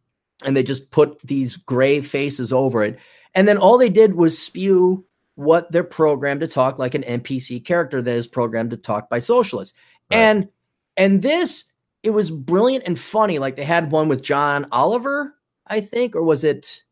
and 0.44 0.56
they 0.56 0.64
just 0.64 0.92
put 0.92 1.20
these 1.22 1.58
gray 1.58 2.02
faces 2.02 2.52
over 2.52 2.84
it. 2.84 3.00
And 3.36 3.48
then 3.48 3.58
all 3.58 3.78
they 3.78 3.90
did 3.90 4.14
was 4.16 4.38
spew 4.38 5.06
what 5.36 5.72
they're 5.72 5.84
programmed 5.84 6.42
to 6.42 6.48
talk 6.48 6.78
like 6.78 6.94
an 6.94 7.04
NPC 7.04 7.64
character 7.64 8.02
that 8.02 8.14
is 8.14 8.28
programmed 8.28 8.72
to 8.72 8.78
talk 8.78 9.10
by 9.10 9.20
socialists. 9.20 9.74
Right. 10.12 10.18
And 10.18 10.48
and 10.96 11.22
this 11.22 11.66
it 12.04 12.12
was 12.12 12.30
brilliant 12.30 12.84
and 12.86 13.00
funny. 13.00 13.40
Like 13.40 13.56
they 13.56 13.64
had 13.64 13.92
one 13.92 14.10
with 14.10 14.22
John 14.22 14.68
Oliver, 14.72 15.36
I 15.66 15.82
think, 15.82 16.16
or 16.16 16.24
was 16.24 16.44
it 16.44 16.84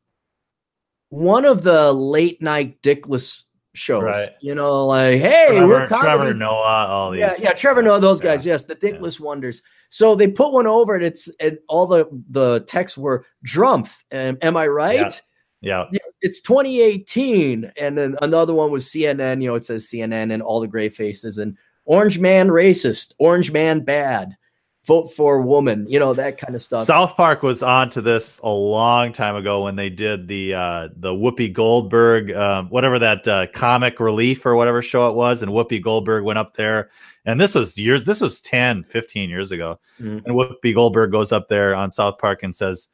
one 1.09 1.45
of 1.45 1.61
the 1.63 1.91
late 1.91 2.41
night 2.41 2.81
dickless 2.81 3.43
shows? 3.73 4.03
Right. 4.03 4.29
You 4.41 4.55
know, 4.55 4.87
like 4.87 5.19
hey, 5.21 5.47
Trevor, 5.49 5.67
we're 5.67 5.87
comedy. 5.87 6.07
Trevor 6.07 6.33
Noah, 6.33 6.87
all 6.87 7.11
these. 7.11 7.19
Yeah, 7.19 7.35
yeah, 7.37 7.53
Trevor 7.53 7.83
Noah, 7.83 7.99
those 7.99 8.21
guys. 8.21 8.45
Yeah. 8.45 8.53
Yes, 8.53 8.63
the 8.63 8.75
dickless 8.75 9.19
yeah. 9.19 9.25
wonders. 9.25 9.61
So 9.89 10.15
they 10.15 10.29
put 10.29 10.53
one 10.53 10.67
over, 10.67 10.95
and 10.95 11.03
it's 11.03 11.29
and 11.39 11.59
all 11.67 11.85
the 11.85 12.07
the 12.29 12.61
texts 12.61 12.97
were 12.97 13.25
Drumpf. 13.45 13.91
Um, 14.11 14.37
am 14.41 14.55
I 14.55 14.67
right? 14.67 14.95
Yeah. 14.95 15.09
Yeah. 15.62 15.86
It's 16.22 16.41
2018. 16.41 17.72
And 17.80 17.97
then 17.97 18.16
another 18.22 18.53
one 18.53 18.72
was 18.72 18.86
CNN. 18.86 19.41
You 19.41 19.49
know, 19.49 19.55
it 19.55 19.66
says 19.66 19.86
CNN 19.86 20.34
and 20.34 20.41
all 20.41 20.59
the 20.59 20.68
gray 20.68 20.89
faces 20.89 21.38
and 21.38 21.57
Orange 21.86 22.20
Man 22.20 22.49
racist, 22.49 23.14
Orange 23.18 23.51
Man 23.51 23.82
bad, 23.82 24.36
vote 24.86 25.07
for 25.14 25.41
woman, 25.41 25.86
you 25.89 25.99
know, 25.99 26.14
that 26.14 26.38
kind 26.38 26.55
of 26.55 26.62
stuff. 26.62 26.86
South 26.86 27.16
Park 27.16 27.43
was 27.43 27.64
on 27.64 27.89
to 27.91 28.01
this 28.01 28.39
a 28.39 28.49
long 28.49 29.14
time 29.14 29.36
ago 29.36 29.64
when 29.64 29.76
they 29.76 29.89
did 29.89 30.28
the 30.28 30.53
uh 30.53 30.89
the 30.95 31.12
Whoopi 31.12 31.51
Goldberg, 31.51 32.32
um, 32.32 32.68
whatever 32.70 32.99
that 32.99 33.28
uh, 33.28 33.47
comic 33.53 33.99
relief 33.99 34.45
or 34.45 34.55
whatever 34.55 34.82
show 34.82 35.09
it 35.09 35.16
was. 35.16 35.41
And 35.41 35.51
Whoopi 35.51 35.82
Goldberg 35.82 36.24
went 36.24 36.39
up 36.39 36.55
there. 36.55 36.89
And 37.26 37.39
this 37.39 37.53
was 37.53 37.78
years, 37.78 38.03
this 38.05 38.22
was 38.22 38.41
10, 38.41 38.84
15 38.84 39.30
years 39.30 39.51
ago. 39.51 39.80
Mm-hmm. 39.99 40.26
And 40.26 40.36
Whoopi 40.36 40.74
Goldberg 40.74 41.12
goes 41.12 41.32
up 41.32 41.47
there 41.49 41.76
on 41.76 41.91
South 41.91 42.18
Park 42.18 42.41
and 42.41 42.55
says, 42.55 42.88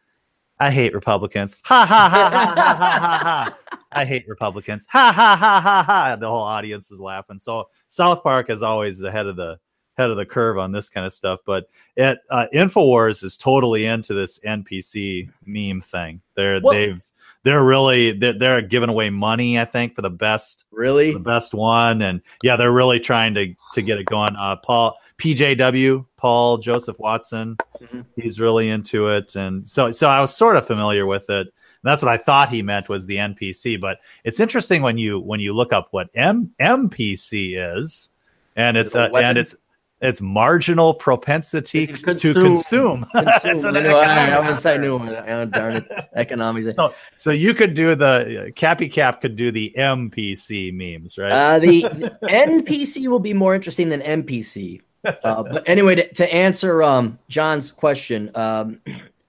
I 0.59 0.71
hate 0.71 0.93
Republicans. 0.93 1.57
Ha 1.63 1.85
ha 1.85 2.09
ha 2.09 2.29
ha 2.29 2.55
ha 2.55 2.77
ha 2.77 3.17
ha. 3.19 3.57
I 3.91 4.05
hate 4.05 4.27
Republicans. 4.27 4.87
Ha 4.89 5.11
ha 5.11 5.35
ha 5.35 5.61
ha 5.61 5.83
ha. 5.83 6.15
The 6.15 6.27
whole 6.27 6.41
audience 6.41 6.91
is 6.91 6.99
laughing. 6.99 7.37
So 7.37 7.69
South 7.89 8.23
Park 8.23 8.49
is 8.49 8.63
always 8.63 9.01
ahead 9.03 9.27
of 9.27 9.35
the 9.35 9.59
head 9.97 10.11
of 10.11 10.17
the 10.17 10.25
curve 10.25 10.57
on 10.57 10.71
this 10.71 10.89
kind 10.89 11.05
of 11.05 11.13
stuff. 11.13 11.39
But 11.45 11.69
it 11.95 12.19
uh, 12.29 12.47
Infowars 12.53 13.23
is 13.23 13.37
totally 13.37 13.85
into 13.85 14.13
this 14.13 14.39
NPC 14.39 15.29
meme 15.45 15.81
thing. 15.81 16.21
They're 16.35 16.59
what? 16.59 16.73
they've 16.73 17.03
they're 17.43 17.63
really 17.63 18.11
they're, 18.11 18.33
they're 18.33 18.61
giving 18.61 18.89
away 18.89 19.09
money. 19.09 19.59
I 19.59 19.65
think 19.65 19.95
for 19.95 20.01
the 20.01 20.09
best 20.09 20.65
really 20.71 21.13
the 21.13 21.19
best 21.19 21.53
one, 21.53 22.01
and 22.01 22.21
yeah, 22.43 22.55
they're 22.55 22.71
really 22.71 22.99
trying 22.99 23.33
to 23.35 23.53
to 23.73 23.81
get 23.81 23.99
it 23.99 24.05
going. 24.05 24.35
Uh, 24.35 24.55
Paul 24.57 24.97
PJW, 25.17 26.05
Paul 26.17 26.57
Joseph 26.57 26.99
Watson, 26.99 27.57
mm-hmm. 27.81 28.01
he's 28.15 28.39
really 28.39 28.69
into 28.69 29.07
it, 29.09 29.35
and 29.35 29.69
so 29.69 29.91
so 29.91 30.09
I 30.09 30.19
was 30.19 30.35
sort 30.35 30.55
of 30.55 30.67
familiar 30.67 31.05
with 31.05 31.29
it. 31.29 31.47
And 31.47 31.91
that's 31.91 32.01
what 32.01 32.11
I 32.11 32.17
thought 32.17 32.49
he 32.49 32.63
meant 32.63 32.89
was 32.89 33.05
the 33.05 33.17
NPC. 33.17 33.79
But 33.79 33.99
it's 34.23 34.39
interesting 34.39 34.81
when 34.81 34.97
you 34.97 35.19
when 35.19 35.39
you 35.39 35.53
look 35.53 35.71
up 35.71 35.89
what 35.91 36.09
M- 36.15 36.51
MPC 36.59 37.75
is, 37.75 38.09
and 38.55 38.75
it's 38.77 38.95
uh, 38.95 39.09
and 39.13 39.37
it's 39.37 39.55
it's 40.01 40.21
marginal 40.21 40.93
propensity 40.93 41.87
to 41.87 41.93
consume. 41.93 42.33
To 42.33 42.43
consume. 42.43 43.05
consume. 43.05 43.05
I, 43.75 43.81
know, 43.81 43.99
I, 43.99 44.29
I 44.29 44.39
was 44.39 44.65
I 44.65 44.77
knew 44.77 44.99
oh, 44.99 45.45
darn 45.45 45.77
it, 45.77 45.91
economics. 46.15 46.75
So, 46.75 46.93
so 47.15 47.31
you 47.31 47.53
could 47.53 47.73
do 47.73 47.95
the 47.95 48.51
Cappy 48.55 48.89
Cap 48.89 49.21
could 49.21 49.35
do 49.35 49.51
the 49.51 49.73
MPC 49.77 50.73
memes, 50.73 51.17
right? 51.17 51.31
Uh, 51.31 51.59
the 51.59 51.83
NPC 52.23 53.07
will 53.07 53.19
be 53.19 53.33
more 53.33 53.55
interesting 53.55 53.89
than 53.89 54.01
MPC 54.01 54.81
uh, 55.03 55.43
but 55.43 55.63
anyway, 55.67 55.95
to, 55.95 56.13
to 56.13 56.33
answer 56.33 56.83
um, 56.83 57.19
John's 57.29 57.71
question, 57.71 58.31
um, 58.35 58.81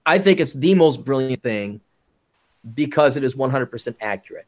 I 0.05 0.19
think 0.19 0.39
it's 0.39 0.53
the 0.53 0.75
most 0.75 1.05
brilliant 1.05 1.43
thing 1.43 1.81
because 2.73 3.17
it 3.17 3.23
is 3.23 3.35
100% 3.35 3.95
accurate. 4.01 4.47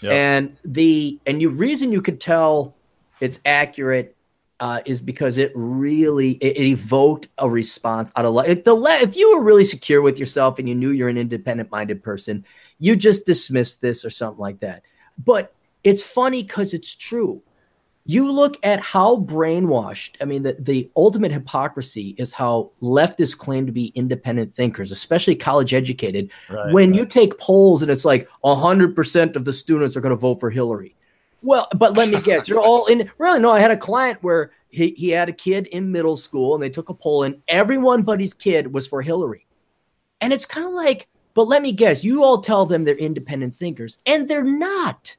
Yep. 0.00 0.12
And 0.12 0.56
the 0.64 1.20
and 1.26 1.40
you 1.40 1.48
reason 1.48 1.92
you 1.92 2.02
could 2.02 2.20
tell 2.20 2.74
it's 3.20 3.38
accurate 3.44 4.16
uh, 4.58 4.80
is 4.84 5.00
because 5.00 5.38
it 5.38 5.52
really 5.54 6.32
it, 6.32 6.56
it, 6.56 6.66
evoked 6.66 7.28
a 7.38 7.48
response 7.48 8.10
out 8.16 8.24
of 8.24 8.34
life. 8.34 8.64
The 8.64 8.74
le- 8.74 8.98
if 8.98 9.16
you 9.16 9.36
were 9.36 9.44
really 9.44 9.64
secure 9.64 10.02
with 10.02 10.18
yourself 10.18 10.58
and 10.58 10.68
you 10.68 10.74
knew 10.74 10.90
you're 10.90 11.08
an 11.08 11.18
independent 11.18 11.70
minded 11.70 12.02
person, 12.02 12.44
you 12.78 12.96
just 12.96 13.26
dismiss 13.26 13.76
this 13.76 14.04
or 14.04 14.10
something 14.10 14.40
like 14.40 14.58
that. 14.60 14.82
But 15.22 15.54
it's 15.84 16.02
funny 16.02 16.42
because 16.42 16.74
it's 16.74 16.94
true 16.94 17.42
you 18.06 18.30
look 18.30 18.56
at 18.62 18.80
how 18.80 19.16
brainwashed 19.16 20.16
i 20.20 20.24
mean 20.24 20.42
the, 20.42 20.56
the 20.58 20.88
ultimate 20.96 21.32
hypocrisy 21.32 22.14
is 22.18 22.32
how 22.32 22.70
leftists 22.80 23.36
claim 23.36 23.66
to 23.66 23.72
be 23.72 23.86
independent 23.94 24.54
thinkers 24.54 24.92
especially 24.92 25.34
college 25.34 25.74
educated. 25.74 26.30
Right, 26.48 26.72
when 26.72 26.90
right. 26.90 26.98
you 26.98 27.06
take 27.06 27.38
polls 27.38 27.82
and 27.82 27.90
it's 27.90 28.04
like 28.04 28.28
100% 28.44 29.36
of 29.36 29.44
the 29.44 29.52
students 29.52 29.96
are 29.96 30.00
going 30.00 30.10
to 30.10 30.16
vote 30.16 30.36
for 30.36 30.50
hillary. 30.50 30.94
Well 31.42 31.68
but 31.76 31.96
let 31.96 32.08
me 32.08 32.20
guess 32.22 32.48
you're 32.48 32.60
all 32.60 32.86
in 32.86 33.10
really 33.18 33.40
no 33.40 33.52
i 33.52 33.60
had 33.60 33.70
a 33.70 33.76
client 33.76 34.18
where 34.22 34.52
he, 34.68 34.90
he 34.90 35.10
had 35.10 35.28
a 35.28 35.32
kid 35.32 35.66
in 35.68 35.92
middle 35.92 36.16
school 36.16 36.54
and 36.54 36.62
they 36.62 36.70
took 36.70 36.88
a 36.88 36.94
poll 36.94 37.22
and 37.24 37.42
everyone 37.48 38.02
but 38.02 38.20
his 38.20 38.34
kid 38.34 38.72
was 38.72 38.86
for 38.86 39.02
hillary. 39.02 39.46
And 40.20 40.32
it's 40.32 40.46
kind 40.46 40.66
of 40.66 40.72
like 40.72 41.08
but 41.34 41.48
let 41.48 41.60
me 41.60 41.72
guess 41.72 42.02
you 42.02 42.24
all 42.24 42.40
tell 42.40 42.64
them 42.64 42.84
they're 42.84 42.96
independent 42.96 43.54
thinkers 43.54 43.98
and 44.06 44.26
they're 44.26 44.42
not 44.42 45.16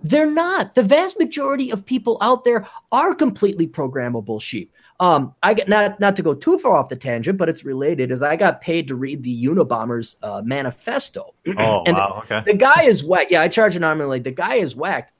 They're 0.00 0.30
not. 0.30 0.74
The 0.74 0.82
vast 0.82 1.18
majority 1.18 1.70
of 1.70 1.86
people 1.86 2.18
out 2.20 2.44
there 2.44 2.68
are 2.92 3.14
completely 3.14 3.66
programmable 3.66 4.40
sheep. 4.40 4.72
Um, 4.98 5.34
I 5.42 5.52
get 5.54 5.68
not 5.68 6.00
not 6.00 6.16
to 6.16 6.22
go 6.22 6.34
too 6.34 6.58
far 6.58 6.76
off 6.76 6.88
the 6.88 6.96
tangent, 6.96 7.36
but 7.38 7.48
it's 7.48 7.64
related. 7.64 8.10
Is 8.10 8.22
I 8.22 8.36
got 8.36 8.60
paid 8.60 8.88
to 8.88 8.94
read 8.94 9.22
the 9.22 9.44
Unabomber's 9.46 10.16
uh, 10.22 10.42
manifesto. 10.44 11.34
Oh 11.58 11.82
And 11.86 11.96
wow, 11.96 12.22
okay. 12.24 12.42
The 12.46 12.56
guy 12.56 12.84
is 12.84 13.04
whack. 13.04 13.26
Yeah, 13.30 13.42
I 13.42 13.48
charge 13.48 13.76
an 13.76 13.84
arm 13.84 14.00
and 14.00 14.08
leg. 14.10 14.24
The 14.24 14.30
guy 14.30 14.54
is 14.56 14.74
whack. 14.74 15.12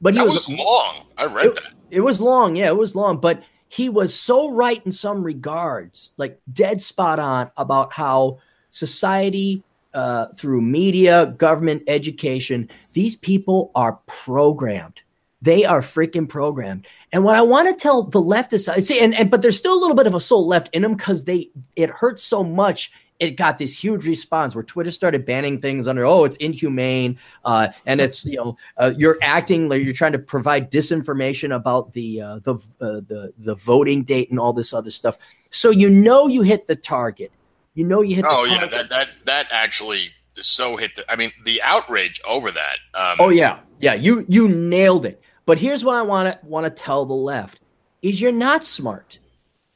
But 0.00 0.14
he 0.14 0.20
That 0.20 0.26
was, 0.26 0.48
was 0.48 0.58
long. 0.58 1.06
I 1.16 1.26
read 1.26 1.46
it, 1.46 1.54
that. 1.56 1.72
it 1.90 2.00
was 2.00 2.20
long. 2.20 2.56
Yeah, 2.56 2.66
it 2.66 2.76
was 2.76 2.96
long. 2.96 3.18
But 3.20 3.42
he 3.68 3.88
was 3.88 4.14
so 4.14 4.50
right 4.50 4.84
in 4.84 4.92
some 4.92 5.22
regards, 5.22 6.12
like 6.16 6.40
dead 6.52 6.82
spot 6.82 7.18
on 7.18 7.50
about 7.56 7.92
how 7.92 8.38
society, 8.70 9.62
uh, 9.94 10.26
through 10.36 10.60
media, 10.60 11.26
government, 11.38 11.82
education, 11.86 12.68
these 12.92 13.16
people 13.16 13.70
are 13.74 13.98
programmed. 14.06 15.00
They 15.40 15.64
are 15.64 15.80
freaking 15.80 16.28
programmed. 16.28 16.86
And 17.12 17.22
what 17.22 17.36
I 17.36 17.42
want 17.42 17.68
to 17.68 17.80
tell 17.80 18.04
the 18.04 18.20
leftists, 18.20 18.82
see, 18.82 18.98
and, 18.98 19.14
and 19.14 19.30
but 19.30 19.42
there's 19.42 19.58
still 19.58 19.78
a 19.78 19.80
little 19.80 19.94
bit 19.94 20.06
of 20.06 20.14
a 20.14 20.20
soul 20.20 20.46
left 20.46 20.74
in 20.74 20.82
them 20.82 20.94
because 20.94 21.24
they 21.24 21.50
it 21.76 21.90
hurts 21.90 22.22
so 22.22 22.42
much. 22.42 22.90
It 23.20 23.36
got 23.36 23.58
this 23.58 23.78
huge 23.78 24.06
response 24.06 24.54
where 24.54 24.64
Twitter 24.64 24.90
started 24.90 25.24
banning 25.24 25.60
things 25.60 25.86
under, 25.86 26.04
oh, 26.04 26.24
it's 26.24 26.36
inhumane, 26.38 27.18
uh, 27.44 27.68
and 27.86 28.00
it's 28.00 28.24
you 28.24 28.36
know 28.36 28.56
uh, 28.78 28.92
you're 28.96 29.18
acting 29.22 29.68
like 29.68 29.84
you're 29.84 29.92
trying 29.92 30.12
to 30.12 30.18
provide 30.18 30.70
disinformation 30.70 31.54
about 31.54 31.92
the 31.92 32.22
uh, 32.22 32.38
the 32.38 32.54
uh, 32.80 33.00
the 33.06 33.32
the 33.38 33.54
voting 33.54 34.02
date 34.02 34.30
and 34.30 34.40
all 34.40 34.54
this 34.54 34.72
other 34.72 34.90
stuff. 34.90 35.18
So 35.50 35.70
you 35.70 35.90
know 35.90 36.26
you 36.26 36.40
hit 36.40 36.66
the 36.66 36.76
target. 36.76 37.30
You 37.74 37.84
know 37.84 38.00
you 38.02 38.16
hit. 38.16 38.24
Oh 38.28 38.44
the 38.44 38.52
yeah, 38.52 38.66
that 38.66 38.88
that 38.88 39.08
that 39.24 39.48
actually 39.50 40.10
so 40.34 40.76
hit. 40.76 40.94
The, 40.94 41.10
I 41.10 41.16
mean, 41.16 41.30
the 41.44 41.60
outrage 41.62 42.20
over 42.26 42.50
that. 42.50 42.76
Um, 42.94 43.16
Oh 43.18 43.28
yeah, 43.30 43.60
yeah. 43.80 43.94
You 43.94 44.24
you 44.28 44.48
nailed 44.48 45.04
it. 45.04 45.20
But 45.46 45.58
here's 45.58 45.84
what 45.84 45.96
I 45.96 46.02
want 46.02 46.28
to 46.28 46.46
want 46.46 46.64
to 46.64 46.70
tell 46.70 47.04
the 47.04 47.14
left: 47.14 47.60
is 48.02 48.20
you're 48.20 48.32
not 48.32 48.64
smart. 48.64 49.18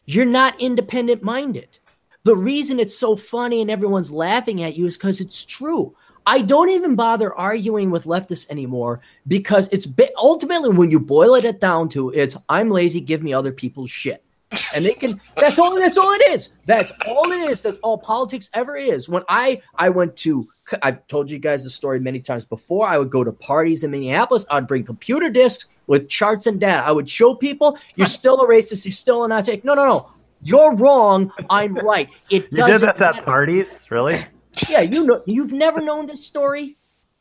You're 0.06 0.24
not 0.24 0.60
independent 0.60 1.22
minded. 1.22 1.68
The 2.24 2.36
reason 2.36 2.80
it's 2.80 2.96
so 2.96 3.16
funny 3.16 3.60
and 3.60 3.70
everyone's 3.70 4.10
laughing 4.10 4.62
at 4.62 4.76
you 4.76 4.86
is 4.86 4.96
because 4.96 5.20
it's 5.20 5.44
true. 5.44 5.94
I 6.26 6.42
don't 6.42 6.68
even 6.68 6.94
bother 6.94 7.32
arguing 7.34 7.90
with 7.90 8.04
leftists 8.04 8.48
anymore 8.50 9.00
because 9.26 9.68
it's 9.72 9.86
ultimately 10.16 10.70
when 10.70 10.90
you 10.90 11.00
boil 11.00 11.34
it 11.34 11.58
down 11.58 11.88
to 11.90 12.10
it's 12.10 12.36
I'm 12.50 12.70
lazy, 12.70 13.00
give 13.00 13.22
me 13.22 13.32
other 13.32 13.52
people's 13.52 13.90
shit. 13.90 14.22
And 14.74 14.84
they 14.84 14.92
can 14.92 15.20
that's 15.36 15.58
all 15.58 15.74
that's 15.78 15.96
all 15.96 16.12
it 16.12 16.30
is. 16.30 16.50
That's 16.66 16.92
all 17.06 17.30
it 17.32 17.48
is. 17.50 17.62
That's 17.62 17.78
all 17.78 17.98
politics 17.98 18.50
ever 18.54 18.76
is. 18.76 19.08
When 19.08 19.22
I 19.28 19.62
I 19.76 19.88
went 19.88 20.16
to 20.18 20.48
I've 20.82 21.06
told 21.06 21.30
you 21.30 21.38
guys 21.38 21.64
the 21.64 21.70
story 21.70 22.00
many 22.00 22.20
times 22.20 22.44
before. 22.44 22.86
I 22.86 22.98
would 22.98 23.10
go 23.10 23.24
to 23.24 23.32
parties 23.32 23.84
in 23.84 23.90
Minneapolis. 23.90 24.44
I'd 24.50 24.66
bring 24.66 24.84
computer 24.84 25.30
discs 25.30 25.66
with 25.86 26.08
charts 26.08 26.46
and 26.46 26.60
data. 26.60 26.82
I 26.84 26.92
would 26.92 27.08
show 27.08 27.34
people 27.34 27.78
you're 27.96 28.06
still 28.06 28.40
a 28.42 28.48
racist, 28.48 28.84
you're 28.84 28.92
still 28.92 29.24
a 29.24 29.28
Nazi. 29.28 29.60
No, 29.64 29.74
no, 29.74 29.86
no. 29.86 30.08
You're 30.42 30.74
wrong. 30.76 31.32
I'm 31.50 31.74
right. 31.76 32.08
It 32.30 32.48
You 32.50 32.58
doesn't 32.58 32.80
did 32.80 32.94
this 32.94 33.00
at 33.00 33.24
parties, 33.24 33.86
really? 33.90 34.24
Yeah, 34.68 34.80
you 34.80 35.04
know 35.04 35.22
you've 35.24 35.52
never 35.52 35.80
known 35.80 36.06
this 36.06 36.26
story. 36.26 36.74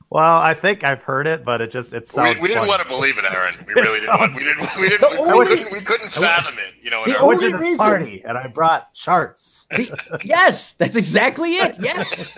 Well, 0.09 0.37
I 0.37 0.53
think 0.53 0.85
I've 0.85 1.01
heard 1.01 1.27
it, 1.27 1.43
but 1.43 1.59
it 1.59 1.69
just 1.69 1.93
it 1.93 2.03
we, 2.03 2.07
sounds. 2.07 2.37
we 2.39 2.47
dn't 2.47 2.59
funny. 2.59 2.69
want 2.69 2.81
to 2.81 2.87
believe 2.87 3.17
it, 3.17 3.25
Aaron. 3.29 3.53
We 3.67 3.73
really 3.81 3.99
didn't. 3.99 4.19
Want, 4.19 4.35
we 4.35 4.43
didn't. 4.45 4.69
We 4.79 4.87
didn't. 4.89 5.09
We, 5.11 5.15
The 5.17 5.21
we 5.23 5.29
only- 5.31 5.47
couldn't. 5.47 5.71
We 5.73 5.81
couldn't 5.81 6.11
fathom 6.13 6.55
it. 6.59 6.75
You 6.81 6.91
know. 6.91 7.03
The 7.03 7.17
our- 7.17 7.23
I 7.23 7.25
went 7.25 7.39
to 7.41 7.45
only 7.47 7.57
this 7.57 7.61
reason- 7.71 7.77
party 7.77 8.23
and 8.25 8.37
I 8.37 8.47
brought 8.47 8.93
charts. 8.93 9.67
Yes, 10.23 10.73
that's 10.73 10.95
exactly 10.95 11.55
it. 11.55 11.75
Yes. 11.79 12.29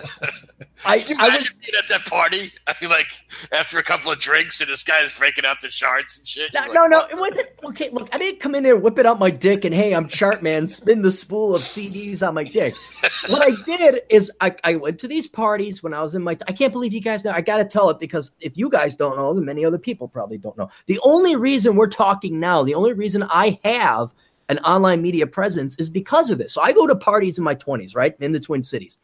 I, 0.85 0.97
Can 0.99 1.17
you 1.17 1.23
I 1.23 1.27
imagine 1.27 1.31
was 1.33 1.55
being 1.63 1.77
at 1.77 1.87
that 1.89 2.05
party? 2.05 2.51
I 2.67 2.73
mean, 2.81 2.89
like 2.89 3.05
after 3.51 3.77
a 3.77 3.83
couple 3.83 4.11
of 4.11 4.17
drinks, 4.19 4.59
and 4.61 4.69
this 4.69 4.83
guy's 4.83 5.15
breaking 5.17 5.45
out 5.45 5.61
the 5.61 5.67
charts 5.67 6.17
and 6.17 6.25
shit. 6.25 6.51
no, 6.53 6.65
You're 6.65 6.89
no, 6.89 6.99
no. 6.99 6.99
It 7.07 7.17
wasn't 7.17 7.47
okay. 7.65 7.89
Look, 7.91 8.09
I 8.11 8.17
didn't 8.17 8.39
come 8.39 8.55
in 8.55 8.63
there 8.63 8.75
whipping 8.77 9.05
out 9.05 9.19
my 9.19 9.29
dick 9.29 9.63
and 9.65 9.75
hey, 9.75 9.93
I'm 9.93 10.07
chart 10.07 10.41
man, 10.41 10.65
spin 10.65 11.03
the 11.03 11.11
spool 11.11 11.53
of 11.53 11.61
CDs 11.61 12.27
on 12.27 12.33
my 12.33 12.43
dick. 12.45 12.73
What 13.29 13.41
I 13.47 13.55
did 13.63 14.01
is 14.09 14.31
I, 14.41 14.55
I 14.63 14.75
went 14.75 14.99
to 14.99 15.07
these 15.07 15.27
parties 15.27 15.83
when 15.83 15.93
I 15.93 16.01
was 16.01 16.15
in 16.15 16.23
my. 16.23 16.35
I 16.47 16.51
can't 16.51 16.71
believe 16.73 16.93
you 16.93 17.01
guys 17.01 17.23
know. 17.23 17.31
I 17.31 17.41
got 17.41 17.58
to 17.63 17.69
tell 17.69 17.89
it 17.89 17.99
because 17.99 18.31
if 18.39 18.57
you 18.57 18.69
guys 18.69 18.95
don't 18.95 19.17
know, 19.17 19.33
then 19.33 19.45
many 19.45 19.63
other 19.65 19.77
people 19.77 20.07
probably 20.07 20.37
don't 20.37 20.57
know. 20.57 20.69
The 20.87 20.99
only 21.03 21.35
reason 21.35 21.75
we're 21.75 21.87
talking 21.87 22.39
now, 22.39 22.63
the 22.63 22.75
only 22.75 22.93
reason 22.93 23.23
I 23.23 23.59
have 23.63 24.13
an 24.49 24.57
online 24.59 25.01
media 25.01 25.27
presence 25.27 25.75
is 25.77 25.89
because 25.89 26.29
of 26.29 26.37
this. 26.37 26.53
So 26.53 26.61
I 26.61 26.73
go 26.73 26.87
to 26.87 26.95
parties 26.95 27.37
in 27.37 27.43
my 27.43 27.55
20s, 27.55 27.95
right, 27.95 28.15
in 28.19 28.31
the 28.31 28.39
Twin 28.39 28.63
Cities, 28.63 28.97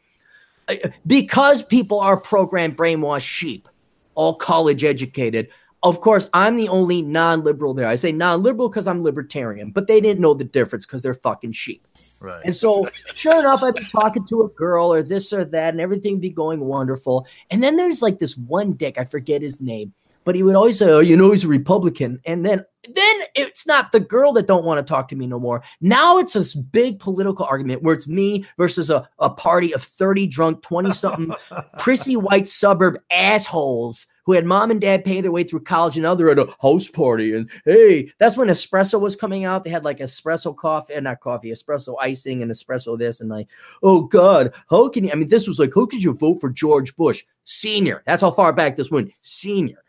because 1.06 1.62
people 1.62 2.00
are 2.00 2.16
programmed 2.16 2.76
brainwashed 2.76 3.20
sheep, 3.20 3.68
all 4.14 4.34
college 4.34 4.82
educated. 4.82 5.48
Of 5.82 6.00
course, 6.00 6.28
I'm 6.32 6.56
the 6.56 6.68
only 6.68 7.02
non-liberal 7.02 7.74
there. 7.74 7.86
I 7.86 7.94
say 7.96 8.10
non-liberal 8.10 8.68
because 8.68 8.86
I'm 8.86 9.02
libertarian, 9.02 9.70
but 9.70 9.86
they 9.86 10.00
didn't 10.00 10.20
know 10.20 10.34
the 10.34 10.44
difference 10.44 10.86
because 10.86 11.02
they're 11.02 11.14
fucking 11.14 11.52
sheep. 11.52 11.86
Right. 12.20 12.42
And 12.44 12.56
so, 12.56 12.88
sure 13.14 13.38
enough, 13.38 13.62
I'd 13.62 13.74
be 13.74 13.84
talking 13.84 14.26
to 14.26 14.42
a 14.42 14.48
girl 14.48 14.92
or 14.92 15.02
this 15.02 15.32
or 15.32 15.44
that, 15.44 15.74
and 15.74 15.80
everything 15.80 16.18
be 16.18 16.30
going 16.30 16.60
wonderful. 16.60 17.26
And 17.50 17.62
then 17.62 17.76
there's 17.76 18.02
like 18.02 18.18
this 18.18 18.36
one 18.36 18.72
dick, 18.72 18.98
I 18.98 19.04
forget 19.04 19.42
his 19.42 19.60
name, 19.60 19.92
but 20.24 20.34
he 20.34 20.42
would 20.42 20.56
always 20.56 20.78
say, 20.78 20.90
"Oh, 20.90 20.98
you 20.98 21.16
know, 21.16 21.30
he's 21.30 21.44
a 21.44 21.48
Republican." 21.48 22.20
And 22.24 22.44
then, 22.44 22.64
then 22.92 23.16
it's 23.34 23.66
not 23.66 23.92
the 23.92 24.00
girl 24.00 24.32
that 24.32 24.48
don't 24.48 24.64
want 24.64 24.84
to 24.84 24.90
talk 24.90 25.08
to 25.08 25.16
me 25.16 25.26
no 25.26 25.38
more. 25.38 25.62
Now 25.80 26.18
it's 26.18 26.32
this 26.32 26.54
big 26.54 26.98
political 26.98 27.44
argument 27.44 27.82
where 27.82 27.94
it's 27.94 28.08
me 28.08 28.44
versus 28.58 28.90
a, 28.90 29.08
a 29.20 29.30
party 29.30 29.72
of 29.72 29.82
thirty 29.82 30.26
drunk, 30.26 30.62
twenty 30.62 30.90
something 30.90 31.32
prissy 31.78 32.16
white 32.16 32.48
suburb 32.48 32.98
assholes 33.10 34.06
who 34.26 34.32
had 34.32 34.44
mom 34.44 34.72
and 34.72 34.80
dad 34.80 35.04
pay 35.04 35.20
their 35.20 35.30
way 35.30 35.44
through 35.44 35.60
college 35.60 35.96
and 35.96 36.02
now 36.02 36.14
they're 36.14 36.30
at 36.30 36.38
a 36.38 36.52
house 36.60 36.88
party. 36.88 37.32
And 37.34 37.48
hey, 37.64 38.12
that's 38.18 38.36
when 38.36 38.48
espresso 38.48 39.00
was 39.00 39.14
coming 39.14 39.44
out. 39.44 39.62
They 39.62 39.70
had 39.70 39.84
like 39.84 40.00
espresso 40.00 40.54
coffee, 40.54 40.94
and 40.94 41.04
not 41.04 41.20
coffee, 41.20 41.52
espresso 41.52 41.94
icing 42.00 42.42
and 42.42 42.50
espresso 42.50 42.98
this. 42.98 43.20
And 43.20 43.30
like, 43.30 43.46
oh 43.84 44.02
God, 44.02 44.52
how 44.68 44.88
can 44.88 45.04
you? 45.04 45.12
I 45.12 45.14
mean, 45.14 45.28
this 45.28 45.46
was 45.46 45.60
like, 45.60 45.72
how 45.74 45.86
could 45.86 46.02
you 46.02 46.12
vote 46.12 46.40
for 46.40 46.50
George 46.50 46.94
Bush 46.96 47.24
Senior? 47.44 48.02
That's 48.04 48.20
how 48.20 48.32
far 48.32 48.52
back 48.52 48.76
this 48.76 48.90
went, 48.90 49.12
Senior. 49.22 49.82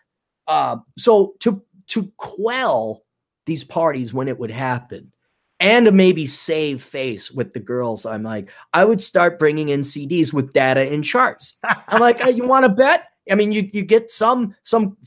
Uh, 0.48 0.78
so 0.98 1.34
to 1.40 1.62
to 1.88 2.12
quell 2.18 3.04
these 3.48 3.64
parties 3.64 4.14
when 4.14 4.28
it 4.28 4.38
would 4.38 4.52
happen 4.52 5.12
and 5.60 5.88
to 5.88 5.92
maybe 5.92 6.28
save 6.28 6.84
face 6.84 7.32
with 7.32 7.54
the 7.54 7.60
girls, 7.60 8.06
I'm 8.06 8.22
like, 8.22 8.52
I 8.72 8.86
would 8.86 9.02
start 9.02 9.40
bringing 9.40 9.70
in 9.70 9.80
CDs 9.80 10.32
with 10.32 10.54
data 10.54 10.82
and 10.82 11.04
charts. 11.04 11.56
I'm 11.88 12.00
like, 12.00 12.22
"Hey, 12.22 12.32
you 12.32 12.48
want 12.48 12.66
to 12.66 12.70
bet? 12.70 13.06
I 13.30 13.36
mean, 13.36 13.52
you 13.52 13.70
you 13.74 13.84
get 13.84 14.10
some 14.10 14.56
some 14.64 14.98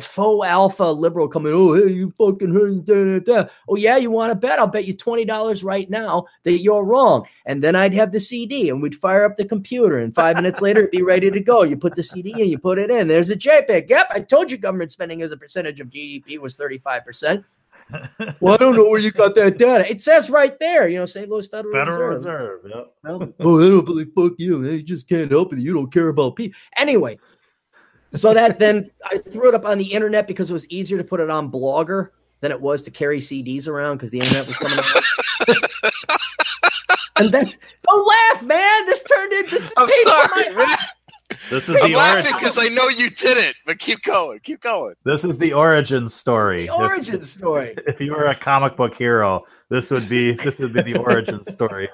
faux 0.00 0.46
alpha 0.46 0.84
liberal 0.84 1.28
coming. 1.28 1.52
Oh, 1.52 1.74
hey, 1.74 1.92
you 1.92 2.12
fucking 2.18 2.52
heard 2.52 2.84
da, 2.84 3.04
da, 3.04 3.18
da. 3.20 3.48
Oh 3.68 3.76
yeah, 3.76 3.96
you 3.96 4.10
want 4.10 4.30
to 4.30 4.34
bet? 4.34 4.58
I'll 4.58 4.66
bet 4.66 4.86
you 4.86 4.94
twenty 4.94 5.24
dollars 5.24 5.64
right 5.64 5.88
now 5.88 6.26
that 6.44 6.60
you're 6.60 6.84
wrong. 6.84 7.26
And 7.44 7.62
then 7.62 7.76
I'd 7.76 7.94
have 7.94 8.12
the 8.12 8.20
CD, 8.20 8.70
and 8.70 8.82
we'd 8.82 8.94
fire 8.94 9.24
up 9.24 9.36
the 9.36 9.44
computer, 9.44 9.98
and 9.98 10.14
five 10.14 10.36
minutes 10.36 10.60
later, 10.60 10.80
it'd 10.80 10.90
be 10.90 11.02
ready 11.02 11.30
to 11.30 11.40
go. 11.40 11.62
You 11.62 11.76
put 11.76 11.94
the 11.94 12.02
CD 12.02 12.32
in, 12.32 12.48
you 12.48 12.58
put 12.58 12.78
it 12.78 12.90
in. 12.90 13.08
There's 13.08 13.30
a 13.30 13.36
JPEG. 13.36 13.88
Yep, 13.88 14.06
I 14.10 14.20
told 14.20 14.50
you 14.50 14.58
government 14.58 14.92
spending 14.92 15.22
as 15.22 15.32
a 15.32 15.36
percentage 15.36 15.80
of 15.80 15.88
GDP 15.88 16.38
was 16.38 16.56
thirty 16.56 16.78
five 16.78 17.04
percent. 17.04 17.44
Well, 18.40 18.54
I 18.54 18.56
don't 18.56 18.76
know 18.76 18.88
where 18.88 19.00
you 19.00 19.10
got 19.10 19.34
that 19.36 19.58
data. 19.58 19.88
It 19.88 20.00
says 20.00 20.28
right 20.28 20.58
there, 20.58 20.88
you 20.88 20.98
know, 20.98 21.06
St. 21.06 21.28
Louis 21.28 21.46
Federal, 21.46 21.72
Federal 21.72 22.08
Reserve. 22.08 22.64
Reserve. 22.64 22.86
Yep. 23.04 23.32
Well, 23.38 23.54
oh, 23.54 23.64
I 23.64 23.68
don't 23.68 23.84
believe 23.84 24.10
fuck 24.14 24.32
you. 24.38 24.62
They 24.62 24.82
just 24.82 25.08
can't 25.08 25.30
help 25.30 25.52
it. 25.52 25.60
You 25.60 25.72
don't 25.72 25.92
care 25.92 26.08
about 26.08 26.36
people. 26.36 26.58
Anyway, 26.76 27.18
so 28.14 28.34
that 28.34 28.58
then 28.58 28.90
I 29.04 29.18
threw 29.18 29.48
it 29.48 29.54
up 29.54 29.64
on 29.64 29.78
the 29.78 29.92
internet 29.92 30.26
because 30.26 30.50
it 30.50 30.52
was 30.52 30.68
easier 30.70 30.98
to 30.98 31.04
put 31.04 31.20
it 31.20 31.30
on 31.30 31.50
Blogger 31.50 32.10
than 32.40 32.52
it 32.52 32.60
was 32.60 32.82
to 32.82 32.90
carry 32.90 33.18
CDs 33.18 33.68
around 33.68 33.96
because 33.96 34.10
the 34.10 34.18
internet 34.18 34.46
was 34.46 34.56
coming 34.56 34.78
out. 34.78 35.02
and 37.18 37.32
that's 37.32 37.56
don't 37.88 38.08
laugh, 38.08 38.42
man. 38.42 38.86
This 38.86 39.02
turned 39.02 39.32
into 39.32 39.50
this 39.50 39.72
I'm 39.76 39.88
sorry, 40.04 40.54
my- 40.54 40.64
man. 40.66 40.76
This 41.50 41.68
is 41.68 41.76
I'm 41.76 41.90
the 41.90 41.96
laughing 41.96 42.32
origin. 42.32 42.38
because 42.38 42.58
I 42.58 42.68
know 42.68 42.88
you 42.88 43.10
did 43.10 43.36
it. 43.36 43.56
But 43.66 43.78
keep 43.78 44.02
going. 44.02 44.38
Keep 44.40 44.60
going. 44.62 44.94
This 45.04 45.24
is 45.24 45.38
the 45.38 45.52
origin 45.52 46.08
story. 46.08 46.66
The 46.66 46.72
origin 46.72 47.24
story. 47.24 47.74
If, 47.76 47.88
if 47.94 48.00
you 48.00 48.12
were 48.12 48.26
a 48.26 48.34
comic 48.34 48.76
book 48.76 48.94
hero, 48.94 49.44
this 49.68 49.90
would 49.90 50.08
be 50.08 50.32
this 50.32 50.60
would 50.60 50.72
be 50.72 50.82
the 50.82 50.98
origin 50.98 51.42
story. 51.44 51.88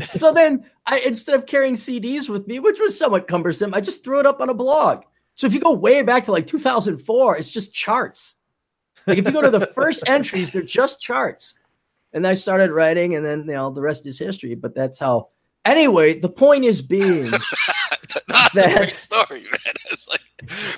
so 0.00 0.32
then 0.32 0.64
I 0.86 1.00
instead 1.00 1.34
of 1.34 1.46
carrying 1.46 1.74
CDs 1.74 2.28
with 2.28 2.46
me, 2.46 2.60
which 2.60 2.80
was 2.80 2.98
somewhat 2.98 3.28
cumbersome, 3.28 3.74
I 3.74 3.80
just 3.80 4.04
threw 4.04 4.20
it 4.20 4.26
up 4.26 4.40
on 4.40 4.48
a 4.48 4.54
blog. 4.54 5.04
So 5.34 5.46
if 5.46 5.54
you 5.54 5.60
go 5.60 5.72
way 5.72 6.02
back 6.02 6.24
to 6.24 6.32
like 6.32 6.46
2004, 6.46 7.36
it's 7.36 7.50
just 7.50 7.72
charts. 7.72 8.36
Like 9.06 9.18
if 9.18 9.24
you 9.24 9.32
go 9.32 9.42
to 9.42 9.50
the 9.50 9.66
first 9.74 10.02
entries, 10.06 10.50
they're 10.50 10.62
just 10.62 11.00
charts. 11.00 11.54
And 12.12 12.26
I 12.26 12.34
started 12.34 12.70
writing, 12.70 13.14
and 13.16 13.24
then 13.24 13.40
you 13.40 13.54
know 13.54 13.70
the 13.70 13.80
rest 13.80 14.06
is 14.06 14.18
history. 14.18 14.54
But 14.54 14.74
that's 14.74 14.98
how. 14.98 15.28
Anyway, 15.64 16.18
the 16.18 16.28
point 16.28 16.64
is 16.64 16.82
being 16.82 17.32
That's 18.28 18.54
that, 18.54 18.72
a 18.72 18.76
great 18.76 18.96
story, 18.96 19.42
man. 19.42 19.74
It's 19.90 20.08
like 20.08 20.20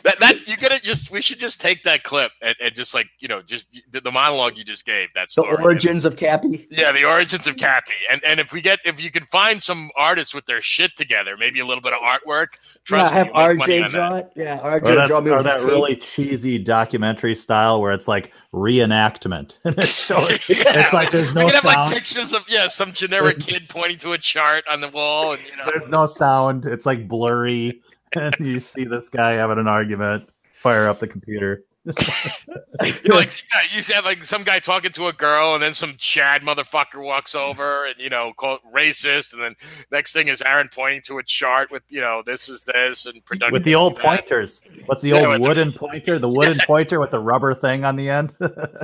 that. 0.02 0.18
That 0.20 0.46
you 0.46 0.56
gotta 0.58 0.80
just. 0.80 1.10
We 1.10 1.22
should 1.22 1.38
just 1.38 1.60
take 1.60 1.84
that 1.84 2.02
clip 2.02 2.32
and, 2.42 2.54
and 2.62 2.74
just 2.74 2.92
like 2.92 3.06
you 3.20 3.28
know, 3.28 3.40
just 3.40 3.80
the, 3.90 4.00
the, 4.00 4.12
monologue 4.12 4.58
you 4.58 4.64
just 4.64 4.84
gave. 4.84 5.08
That 5.14 5.30
story. 5.30 5.56
The 5.56 5.62
origins 5.62 6.04
of 6.04 6.16
Cappy. 6.16 6.66
Yeah, 6.70 6.92
the 6.92 7.04
origins 7.04 7.46
of 7.46 7.56
Cappy. 7.56 7.94
And 8.10 8.22
and 8.24 8.40
if 8.40 8.52
we 8.52 8.60
get 8.60 8.80
if 8.84 9.02
you 9.02 9.10
can 9.10 9.24
find 9.26 9.62
some 9.62 9.90
artists 9.96 10.34
with 10.34 10.44
their 10.44 10.60
shit 10.60 10.96
together, 10.96 11.36
maybe 11.38 11.60
a 11.60 11.66
little 11.66 11.82
bit 11.82 11.94
of 11.94 12.00
artwork. 12.00 12.58
Trust 12.84 13.12
yeah, 13.12 13.24
have 13.24 13.28
RJ 13.28 13.90
draw 13.90 14.16
it. 14.16 14.30
Yeah, 14.36 14.58
RJ 14.58 15.04
or 15.04 15.06
draw 15.06 15.20
me 15.20 15.30
or 15.30 15.42
that 15.42 15.62
really 15.62 15.96
cheesy 15.96 16.58
documentary 16.58 17.34
style 17.34 17.80
where 17.80 17.92
it's 17.92 18.06
like 18.06 18.32
reenactment. 18.52 19.58
it's, 19.64 20.08
yeah. 20.48 20.84
it's 20.84 20.92
like 20.92 21.10
there's 21.10 21.34
no 21.34 21.48
sound. 21.48 21.52
Have, 21.52 21.64
like, 21.64 21.94
pictures 21.94 22.32
of 22.32 22.44
yeah, 22.48 22.68
some 22.68 22.92
generic 22.92 23.36
there's, 23.36 23.46
kid 23.46 23.68
pointing 23.68 23.98
to 23.98 24.12
a 24.12 24.18
chart 24.18 24.64
on 24.70 24.80
the 24.80 24.88
wall, 24.88 25.32
and 25.32 25.42
you 25.44 25.56
know, 25.56 25.64
there's 25.66 25.88
no 25.88 26.06
sound. 26.06 26.66
It's 26.66 26.86
like 26.86 27.08
blurry, 27.14 27.80
and 28.14 28.34
you 28.40 28.60
see 28.60 28.84
this 28.84 29.08
guy 29.08 29.32
having 29.32 29.58
an 29.58 29.68
argument. 29.68 30.28
Fire 30.54 30.88
up 30.88 30.98
the 30.98 31.06
computer. 31.06 31.62
You're 33.04 33.14
like, 33.14 33.30
yeah, 33.52 33.60
you 33.76 33.82
have 33.94 34.06
like 34.06 34.24
some 34.24 34.42
guy 34.42 34.58
talking 34.58 34.90
to 34.92 35.08
a 35.08 35.12
girl, 35.12 35.52
and 35.52 35.62
then 35.62 35.74
some 35.74 35.92
Chad 35.98 36.40
motherfucker 36.40 37.04
walks 37.04 37.34
over 37.34 37.84
and 37.84 37.96
you 37.98 38.08
know, 38.08 38.32
call 38.38 38.58
racist, 38.74 39.34
and 39.34 39.42
then 39.42 39.54
next 39.92 40.12
thing 40.12 40.28
is 40.28 40.40
Aaron 40.40 40.70
pointing 40.72 41.02
to 41.02 41.18
a 41.18 41.22
chart 41.22 41.70
with 41.70 41.82
you 41.90 42.00
know, 42.00 42.22
this 42.24 42.48
is 42.48 42.64
this 42.64 43.04
and 43.04 43.22
production 43.26 43.52
with 43.52 43.64
the 43.64 43.74
old 43.74 43.98
pointers. 43.98 44.62
What's 44.86 45.02
the 45.02 45.10
yeah, 45.10 45.26
old 45.26 45.42
wooden 45.42 45.68
a, 45.68 45.72
pointer? 45.72 46.18
The 46.18 46.28
wooden 46.28 46.56
yeah. 46.56 46.64
pointer 46.66 47.00
with 47.00 47.10
the 47.10 47.20
rubber 47.20 47.52
thing 47.52 47.84
on 47.84 47.96
the 47.96 48.08
end. 48.08 48.32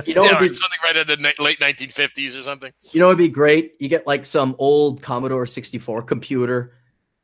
you 0.05 0.13
know, 0.13 0.23
yeah, 0.23 0.39
be, 0.39 0.53
something 0.53 0.79
right 0.83 0.97
in 0.97 1.07
the 1.07 1.33
late 1.39 1.59
1950s 1.59 2.37
or 2.37 2.43
something. 2.43 2.71
You 2.91 2.99
know, 2.99 3.07
it'd 3.07 3.17
be 3.17 3.29
great. 3.29 3.73
You 3.79 3.89
get 3.89 4.05
like 4.05 4.25
some 4.25 4.55
old 4.59 5.01
Commodore 5.01 5.47
64 5.47 6.03
computer 6.03 6.73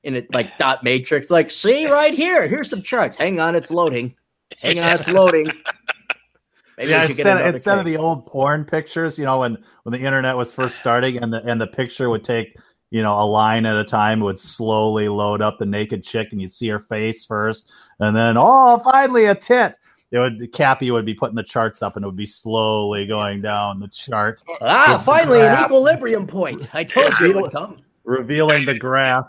in 0.07 0.15
it, 0.15 0.33
like 0.33 0.57
dot 0.57 0.83
matrix. 0.83 1.29
Like, 1.29 1.51
see 1.51 1.85
right 1.85 2.13
here. 2.13 2.47
Here's 2.47 2.69
some 2.69 2.81
charts. 2.81 3.17
Hang 3.17 3.39
on, 3.39 3.55
it's 3.55 3.69
loading. 3.69 4.15
Hang 4.61 4.79
on, 4.79 4.97
it's 4.97 5.09
loading. 5.09 5.47
Maybe 6.77 6.91
yeah, 6.91 7.05
instead, 7.05 7.55
instead 7.55 7.79
of 7.79 7.85
the 7.85 7.97
old 7.97 8.25
porn 8.25 8.63
pictures, 8.63 9.19
you 9.19 9.25
know, 9.25 9.39
when 9.39 9.57
when 9.83 9.93
the 9.93 9.99
internet 9.99 10.37
was 10.37 10.53
first 10.53 10.79
starting, 10.79 11.17
and 11.17 11.33
the 11.33 11.43
and 11.43 11.59
the 11.59 11.67
picture 11.67 12.09
would 12.09 12.23
take 12.23 12.55
you 12.91 13.01
know 13.01 13.19
a 13.19 13.25
line 13.25 13.65
at 13.65 13.75
a 13.75 13.83
time, 13.83 14.21
would 14.21 14.39
slowly 14.39 15.09
load 15.09 15.41
up 15.41 15.57
the 15.59 15.65
naked 15.65 16.03
chick, 16.03 16.29
and 16.31 16.41
you'd 16.41 16.53
see 16.53 16.69
her 16.69 16.79
face 16.79 17.25
first, 17.25 17.69
and 17.99 18.15
then 18.15 18.37
oh, 18.37 18.79
finally 18.79 19.25
a 19.25 19.35
tit. 19.35 19.75
It 20.11 20.19
would 20.19 20.53
Cappy 20.53 20.91
would 20.91 21.05
be 21.05 21.15
putting 21.15 21.35
the 21.35 21.43
charts 21.43 21.81
up, 21.81 21.97
and 21.97 22.05
it 22.05 22.07
would 22.07 22.15
be 22.15 22.27
slowly 22.27 23.07
going 23.07 23.41
down 23.41 23.79
the 23.79 23.89
chart. 23.89 24.41
Ah, 24.61 25.01
finally 25.03 25.41
an 25.41 25.65
equilibrium 25.65 26.27
point. 26.27 26.73
I 26.73 26.83
told 26.83 27.11
you 27.19 27.31
it 27.31 27.35
would 27.35 27.51
come. 27.51 27.79
Revealing 28.05 28.65
the 28.65 28.77
graph 28.77 29.25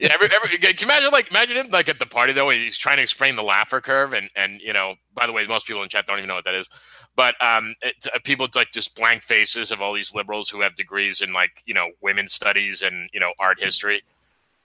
yeah, 0.00 0.12
every, 0.12 0.28
every, 0.34 0.58
can 0.58 0.74
you 0.78 0.86
imagine 0.86 1.10
like 1.10 1.30
imagine 1.30 1.56
him 1.56 1.68
like 1.70 1.88
at 1.88 1.98
the 1.98 2.06
party 2.06 2.32
though 2.32 2.50
he's 2.50 2.76
trying 2.76 2.96
to 2.96 3.02
explain 3.02 3.36
the 3.36 3.42
Laffer 3.42 3.82
curve 3.82 4.12
and 4.12 4.28
and 4.36 4.60
you 4.60 4.72
know 4.72 4.94
by 5.14 5.26
the 5.26 5.32
way 5.32 5.46
most 5.46 5.66
people 5.66 5.82
in 5.82 5.88
chat 5.88 6.06
don't 6.06 6.18
even 6.18 6.28
know 6.28 6.34
what 6.34 6.44
that 6.44 6.54
is, 6.54 6.68
but 7.14 7.34
um 7.42 7.74
it, 7.82 7.94
uh, 8.14 8.18
people 8.24 8.48
like 8.54 8.70
just 8.72 8.96
blank 8.96 9.22
faces 9.22 9.70
of 9.70 9.80
all 9.80 9.92
these 9.92 10.14
liberals 10.14 10.48
who 10.48 10.60
have 10.60 10.74
degrees 10.74 11.20
in 11.20 11.32
like 11.32 11.62
you 11.66 11.74
know 11.74 11.90
women's 12.02 12.32
studies 12.32 12.82
and 12.82 13.08
you 13.12 13.20
know 13.20 13.32
art 13.38 13.60
history. 13.60 14.02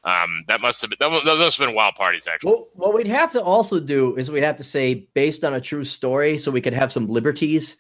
Um, 0.04 0.46
that 0.48 0.62
must 0.62 0.82
have 0.82 0.90
been 0.90 0.98
that 1.00 1.12
must 1.12 1.60
have 1.60 1.68
been 1.68 1.76
wild 1.76 1.94
parties 1.94 2.26
actually. 2.26 2.54
Well, 2.54 2.68
what 2.74 2.94
we'd 2.94 3.08
have 3.08 3.32
to 3.34 3.44
also 3.44 3.80
do 3.80 4.16
is 4.16 4.32
we'd 4.32 4.44
have 4.44 4.56
to 4.56 4.64
say 4.64 5.08
based 5.14 5.44
on 5.44 5.54
a 5.54 5.62
true 5.62 5.84
story, 5.84 6.40
so 6.40 6.50
we 6.50 6.62
could 6.62 6.74
have 6.74 6.92
some 6.92 7.08
liberties 7.08 7.78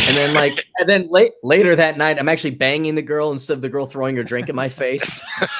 and 0.00 0.16
then 0.16 0.34
like 0.34 0.66
and 0.78 0.88
then 0.88 1.08
late 1.08 1.32
later 1.42 1.74
that 1.76 1.96
night 1.96 2.18
i'm 2.18 2.28
actually 2.28 2.50
banging 2.50 2.94
the 2.94 3.02
girl 3.02 3.30
instead 3.30 3.54
of 3.54 3.60
the 3.60 3.68
girl 3.68 3.86
throwing 3.86 4.16
her 4.16 4.24
drink 4.24 4.48
in 4.48 4.56
my 4.56 4.68
face. 4.68 5.20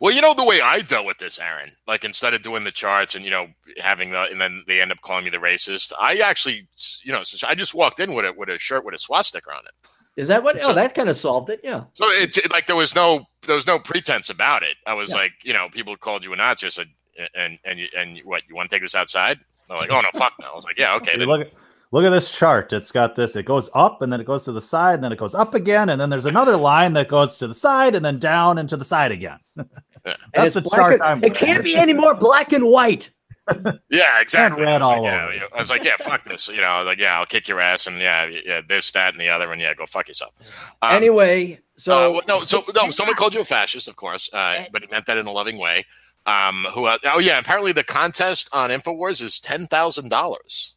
Well 0.00 0.14
you 0.14 0.20
know 0.20 0.32
the 0.32 0.44
way 0.44 0.60
i 0.60 0.80
dealt 0.80 1.06
with 1.06 1.18
this 1.18 1.40
aaron. 1.40 1.70
Like 1.88 2.04
instead 2.04 2.32
of 2.32 2.42
doing 2.42 2.62
the 2.62 2.70
charts 2.70 3.16
and 3.16 3.24
you 3.24 3.30
know 3.30 3.48
having 3.78 4.10
the 4.10 4.22
and 4.30 4.40
then 4.40 4.62
they 4.68 4.80
end 4.80 4.92
up 4.92 5.00
calling 5.00 5.24
me 5.24 5.30
the 5.30 5.38
racist 5.38 5.92
i 5.98 6.18
actually 6.18 6.68
you 7.02 7.10
know 7.10 7.22
i 7.46 7.54
just 7.54 7.74
walked 7.74 7.98
in 7.98 8.14
with 8.14 8.24
it 8.24 8.36
with 8.36 8.48
a 8.48 8.60
shirt 8.60 8.84
with 8.84 8.94
a 8.94 8.98
swastika 8.98 9.50
on 9.50 9.64
it. 9.64 9.88
Is 10.18 10.26
that 10.26 10.42
what 10.42 10.56
oh, 10.56 10.60
so, 10.60 10.70
oh 10.70 10.74
that 10.74 10.96
kind 10.96 11.08
of 11.08 11.16
solved 11.16 11.48
it? 11.48 11.60
Yeah. 11.62 11.84
So 11.94 12.06
it's 12.08 12.36
it, 12.38 12.50
like 12.50 12.66
there 12.66 12.74
was 12.74 12.96
no 12.96 13.24
there 13.46 13.54
was 13.54 13.68
no 13.68 13.78
pretense 13.78 14.30
about 14.30 14.64
it. 14.64 14.76
I 14.84 14.92
was 14.92 15.10
yeah. 15.10 15.16
like 15.16 15.32
you 15.44 15.52
know 15.52 15.68
people 15.68 15.96
called 15.96 16.24
you 16.24 16.32
a 16.32 16.36
nazi. 16.36 16.66
I 16.66 16.70
said 16.70 16.88
and 17.36 17.58
and 17.64 17.78
you, 17.78 17.86
and 17.96 18.18
what 18.24 18.42
you 18.48 18.56
want 18.56 18.68
to 18.68 18.74
take 18.74 18.82
this 18.82 18.96
outside? 18.96 19.38
They're 19.68 19.78
like 19.78 19.92
oh 19.92 20.00
no 20.00 20.08
fuck 20.14 20.32
no. 20.40 20.48
I 20.52 20.56
was 20.56 20.64
like 20.64 20.76
yeah 20.76 20.96
okay 20.96 21.16
then, 21.16 21.28
look 21.28 21.42
at 21.42 21.52
look 21.90 22.04
at 22.04 22.10
this 22.10 22.30
chart. 22.30 22.72
It's 22.72 22.92
got 22.92 23.16
this, 23.16 23.36
it 23.36 23.44
goes 23.44 23.70
up 23.74 24.02
and 24.02 24.12
then 24.12 24.20
it 24.20 24.26
goes 24.26 24.44
to 24.44 24.52
the 24.52 24.60
side, 24.60 24.94
and 24.94 25.04
then 25.04 25.12
it 25.12 25.18
goes 25.18 25.34
up 25.34 25.54
again, 25.54 25.88
and 25.88 26.00
then 26.00 26.10
there's 26.10 26.26
another 26.26 26.56
line 26.56 26.92
that 26.94 27.08
goes 27.08 27.36
to 27.36 27.48
the 27.48 27.54
side 27.54 27.94
and 27.94 28.04
then 28.04 28.18
down 28.18 28.58
and 28.58 28.68
to 28.68 28.76
the 28.76 28.84
side 28.84 29.12
again. 29.12 29.38
That's 30.34 30.54
the 30.54 30.62
chart. 30.62 31.00
And, 31.04 31.24
it 31.24 31.34
can't 31.34 31.64
be 31.64 31.76
any 31.76 31.92
more 31.92 32.14
black 32.14 32.52
and 32.52 32.66
white. 32.66 33.10
yeah, 33.90 34.20
exactly. 34.20 34.62
Red 34.62 34.82
all 34.82 35.02
like, 35.02 35.12
over. 35.12 35.34
Yeah, 35.34 35.42
I 35.56 35.60
was 35.60 35.70
like, 35.70 35.84
yeah, 35.84 35.96
fuck 35.98 36.24
this. 36.24 36.48
You 36.48 36.58
know, 36.58 36.66
I 36.66 36.78
was 36.78 36.86
like, 36.86 36.98
yeah, 36.98 37.18
I'll 37.18 37.26
kick 37.26 37.48
your 37.48 37.60
ass, 37.60 37.86
and 37.86 37.98
yeah, 37.98 38.26
yeah, 38.44 38.60
this, 38.66 38.90
that, 38.92 39.14
and 39.14 39.20
the 39.20 39.28
other, 39.28 39.50
and 39.50 39.60
yeah, 39.60 39.74
go 39.74 39.86
fuck 39.86 40.08
yourself. 40.08 40.34
Um, 40.82 40.94
anyway, 40.94 41.58
so 41.76 42.18
uh, 42.18 42.20
no, 42.28 42.42
so 42.42 42.64
no, 42.74 42.90
someone 42.90 43.16
called 43.16 43.34
you 43.34 43.40
a 43.40 43.44
fascist, 43.44 43.88
of 43.88 43.96
course, 43.96 44.28
uh, 44.32 44.64
but 44.72 44.82
he 44.82 44.88
meant 44.88 45.06
that 45.06 45.16
in 45.16 45.26
a 45.26 45.32
loving 45.32 45.58
way. 45.58 45.84
Um, 46.26 46.66
who? 46.74 46.84
Uh, 46.84 46.98
oh 47.04 47.20
yeah, 47.20 47.38
apparently 47.38 47.72
the 47.72 47.84
contest 47.84 48.50
on 48.52 48.70
Infowars 48.70 49.22
is 49.22 49.40
ten 49.40 49.66
thousand 49.66 50.10
dollars. 50.10 50.74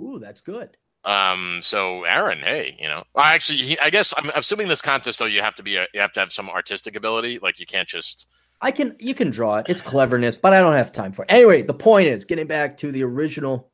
Ooh, 0.00 0.18
that's 0.20 0.40
good. 0.40 0.76
Um, 1.04 1.60
so 1.62 2.04
Aaron, 2.04 2.38
hey, 2.38 2.76
you 2.80 2.88
know, 2.88 3.04
I 3.14 3.34
actually, 3.34 3.58
he, 3.58 3.78
I 3.78 3.90
guess 3.90 4.14
I'm 4.16 4.30
assuming 4.34 4.68
this 4.68 4.80
contest 4.80 5.18
though, 5.18 5.26
you 5.26 5.42
have 5.42 5.54
to 5.56 5.62
be, 5.62 5.76
a, 5.76 5.86
you 5.92 6.00
have 6.00 6.12
to 6.12 6.20
have 6.20 6.32
some 6.32 6.48
artistic 6.48 6.96
ability. 6.96 7.38
Like 7.40 7.60
you 7.60 7.66
can't 7.66 7.88
just. 7.88 8.28
I 8.60 8.70
can, 8.70 8.96
you 8.98 9.14
can 9.14 9.30
draw 9.30 9.58
it. 9.58 9.66
It's 9.68 9.82
cleverness, 9.82 10.38
but 10.38 10.54
I 10.54 10.60
don't 10.60 10.72
have 10.72 10.92
time 10.92 11.12
for 11.12 11.22
it. 11.24 11.30
Anyway, 11.30 11.62
the 11.62 11.74
point 11.74 12.08
is 12.08 12.24
getting 12.24 12.46
back 12.46 12.78
to 12.78 12.90
the 12.90 13.02
original 13.02 13.70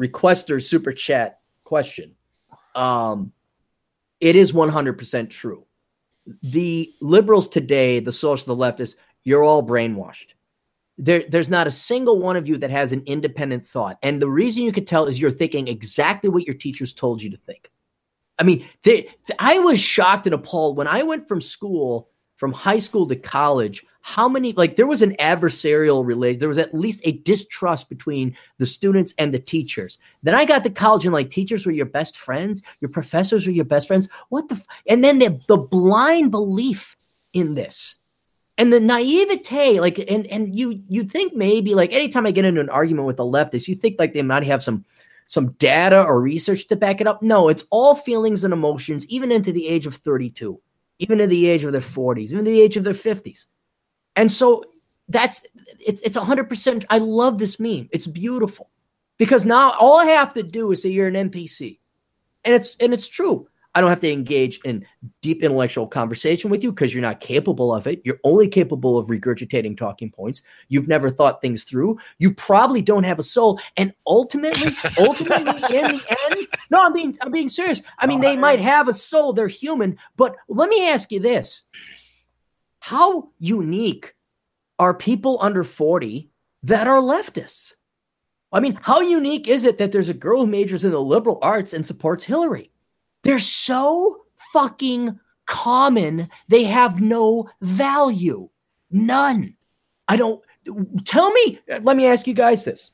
requester 0.00 0.60
super 0.60 0.92
chat 0.92 1.38
question. 1.62 2.16
Um, 2.74 3.32
it 4.20 4.34
is 4.34 4.52
100% 4.52 5.30
true. 5.30 5.66
The 6.42 6.92
liberals 7.00 7.48
today, 7.48 8.00
the 8.00 8.12
social, 8.12 8.56
the 8.56 8.60
leftists, 8.60 8.96
you're 9.22 9.44
all 9.44 9.64
brainwashed 9.64 10.34
there, 11.02 11.24
there's 11.28 11.50
not 11.50 11.66
a 11.66 11.72
single 11.72 12.20
one 12.20 12.36
of 12.36 12.46
you 12.46 12.56
that 12.58 12.70
has 12.70 12.92
an 12.92 13.02
independent 13.06 13.66
thought. 13.66 13.98
And 14.04 14.22
the 14.22 14.28
reason 14.28 14.62
you 14.62 14.70
could 14.70 14.86
tell 14.86 15.06
is 15.06 15.20
you're 15.20 15.32
thinking 15.32 15.66
exactly 15.66 16.30
what 16.30 16.46
your 16.46 16.54
teachers 16.54 16.92
told 16.92 17.20
you 17.20 17.30
to 17.30 17.36
think. 17.38 17.70
I 18.38 18.44
mean, 18.44 18.68
they, 18.84 19.08
I 19.40 19.58
was 19.58 19.80
shocked 19.80 20.26
and 20.26 20.34
appalled 20.34 20.76
when 20.76 20.86
I 20.86 21.02
went 21.02 21.26
from 21.26 21.40
school, 21.40 22.08
from 22.36 22.52
high 22.52 22.78
school 22.78 23.08
to 23.08 23.16
college. 23.16 23.84
How 24.02 24.28
many, 24.28 24.52
like, 24.52 24.76
there 24.76 24.86
was 24.86 25.02
an 25.02 25.16
adversarial 25.18 26.06
relation. 26.06 26.38
There 26.38 26.48
was 26.48 26.58
at 26.58 26.72
least 26.72 27.02
a 27.04 27.12
distrust 27.12 27.88
between 27.88 28.36
the 28.58 28.66
students 28.66 29.12
and 29.18 29.34
the 29.34 29.38
teachers. 29.40 29.98
Then 30.22 30.36
I 30.36 30.44
got 30.44 30.62
to 30.64 30.70
college 30.70 31.04
and, 31.04 31.12
like, 31.12 31.30
teachers 31.30 31.66
were 31.66 31.72
your 31.72 31.86
best 31.86 32.16
friends, 32.16 32.62
your 32.80 32.90
professors 32.90 33.44
were 33.44 33.52
your 33.52 33.64
best 33.64 33.88
friends. 33.88 34.08
What 34.28 34.48
the, 34.48 34.54
f-? 34.54 34.66
and 34.86 35.02
then 35.02 35.18
the, 35.18 35.40
the 35.48 35.56
blind 35.56 36.30
belief 36.30 36.96
in 37.32 37.54
this 37.54 37.96
and 38.58 38.72
the 38.72 38.80
naivete 38.80 39.80
like 39.80 39.98
and 40.10 40.26
and 40.26 40.56
you 40.56 40.82
you 40.88 41.04
think 41.04 41.34
maybe 41.34 41.74
like 41.74 41.92
anytime 41.92 42.26
i 42.26 42.30
get 42.30 42.44
into 42.44 42.60
an 42.60 42.68
argument 42.68 43.06
with 43.06 43.16
the 43.16 43.24
leftist 43.24 43.68
you 43.68 43.74
think 43.74 43.96
like 43.98 44.12
they 44.12 44.22
might 44.22 44.44
have 44.44 44.62
some 44.62 44.84
some 45.26 45.52
data 45.52 46.02
or 46.02 46.20
research 46.20 46.66
to 46.66 46.76
back 46.76 47.00
it 47.00 47.06
up. 47.06 47.22
No 47.22 47.48
it's 47.48 47.64
all 47.70 47.94
feelings 47.94 48.44
and 48.44 48.52
emotions 48.52 49.06
even 49.06 49.32
into 49.32 49.52
the 49.52 49.66
age 49.66 49.86
of 49.86 49.94
32 49.94 50.60
even 50.98 51.20
in 51.20 51.28
the 51.28 51.46
age 51.46 51.64
of 51.64 51.72
their 51.72 51.80
40s 51.80 52.32
even 52.32 52.44
the 52.44 52.60
age 52.60 52.76
of 52.76 52.84
their 52.84 52.92
50s 52.92 53.46
and 54.16 54.30
so 54.30 54.62
that's 55.08 55.44
it's 55.80 56.02
it's 56.02 56.16
100% 56.16 56.84
i 56.90 56.98
love 56.98 57.38
this 57.38 57.58
meme. 57.58 57.88
It's 57.92 58.06
beautiful. 58.06 58.70
Because 59.18 59.44
now 59.44 59.72
all 59.72 59.98
i 59.98 60.06
have 60.06 60.34
to 60.34 60.42
do 60.42 60.72
is 60.72 60.82
say 60.82 60.90
you're 60.90 61.08
an 61.08 61.30
npc 61.30 61.78
and 62.44 62.54
it's 62.54 62.76
and 62.80 62.92
it's 62.92 63.06
true 63.06 63.48
I 63.74 63.80
don't 63.80 63.90
have 63.90 64.00
to 64.00 64.12
engage 64.12 64.60
in 64.64 64.86
deep 65.22 65.42
intellectual 65.42 65.86
conversation 65.86 66.50
with 66.50 66.62
you 66.62 66.72
because 66.72 66.92
you're 66.92 67.02
not 67.02 67.20
capable 67.20 67.74
of 67.74 67.86
it. 67.86 68.02
You're 68.04 68.20
only 68.22 68.46
capable 68.46 68.98
of 68.98 69.06
regurgitating 69.06 69.78
talking 69.78 70.10
points. 70.10 70.42
You've 70.68 70.88
never 70.88 71.10
thought 71.10 71.40
things 71.40 71.64
through. 71.64 71.98
You 72.18 72.34
probably 72.34 72.82
don't 72.82 73.04
have 73.04 73.18
a 73.18 73.22
soul. 73.22 73.58
And 73.76 73.94
ultimately, 74.06 74.72
ultimately, 74.98 75.52
in 75.76 75.84
the 75.96 76.16
end, 76.30 76.48
no, 76.70 76.84
I'm 76.84 76.92
being 76.92 77.16
I'm 77.22 77.32
being 77.32 77.48
serious. 77.48 77.82
I 77.98 78.06
mean, 78.06 78.20
they 78.20 78.36
might 78.36 78.60
have 78.60 78.88
a 78.88 78.94
soul. 78.94 79.32
They're 79.32 79.48
human. 79.48 79.96
But 80.16 80.36
let 80.48 80.68
me 80.68 80.88
ask 80.88 81.10
you 81.10 81.20
this: 81.20 81.62
How 82.80 83.30
unique 83.38 84.14
are 84.78 84.92
people 84.92 85.38
under 85.40 85.64
40 85.64 86.30
that 86.64 86.86
are 86.86 86.98
leftists? 86.98 87.74
I 88.52 88.60
mean, 88.60 88.78
how 88.82 89.00
unique 89.00 89.48
is 89.48 89.64
it 89.64 89.78
that 89.78 89.92
there's 89.92 90.10
a 90.10 90.14
girl 90.14 90.40
who 90.40 90.46
majors 90.46 90.84
in 90.84 90.90
the 90.90 91.00
liberal 91.00 91.38
arts 91.40 91.72
and 91.72 91.86
supports 91.86 92.24
Hillary? 92.24 92.71
They're 93.22 93.38
so 93.38 94.22
fucking 94.52 95.18
common, 95.46 96.28
they 96.48 96.64
have 96.64 97.00
no 97.00 97.48
value. 97.60 98.48
None. 98.90 99.56
I 100.08 100.16
don't 100.16 100.42
tell 101.04 101.30
me. 101.32 101.60
Let 101.68 101.96
me 101.96 102.06
ask 102.06 102.26
you 102.26 102.34
guys 102.34 102.64
this. 102.64 102.90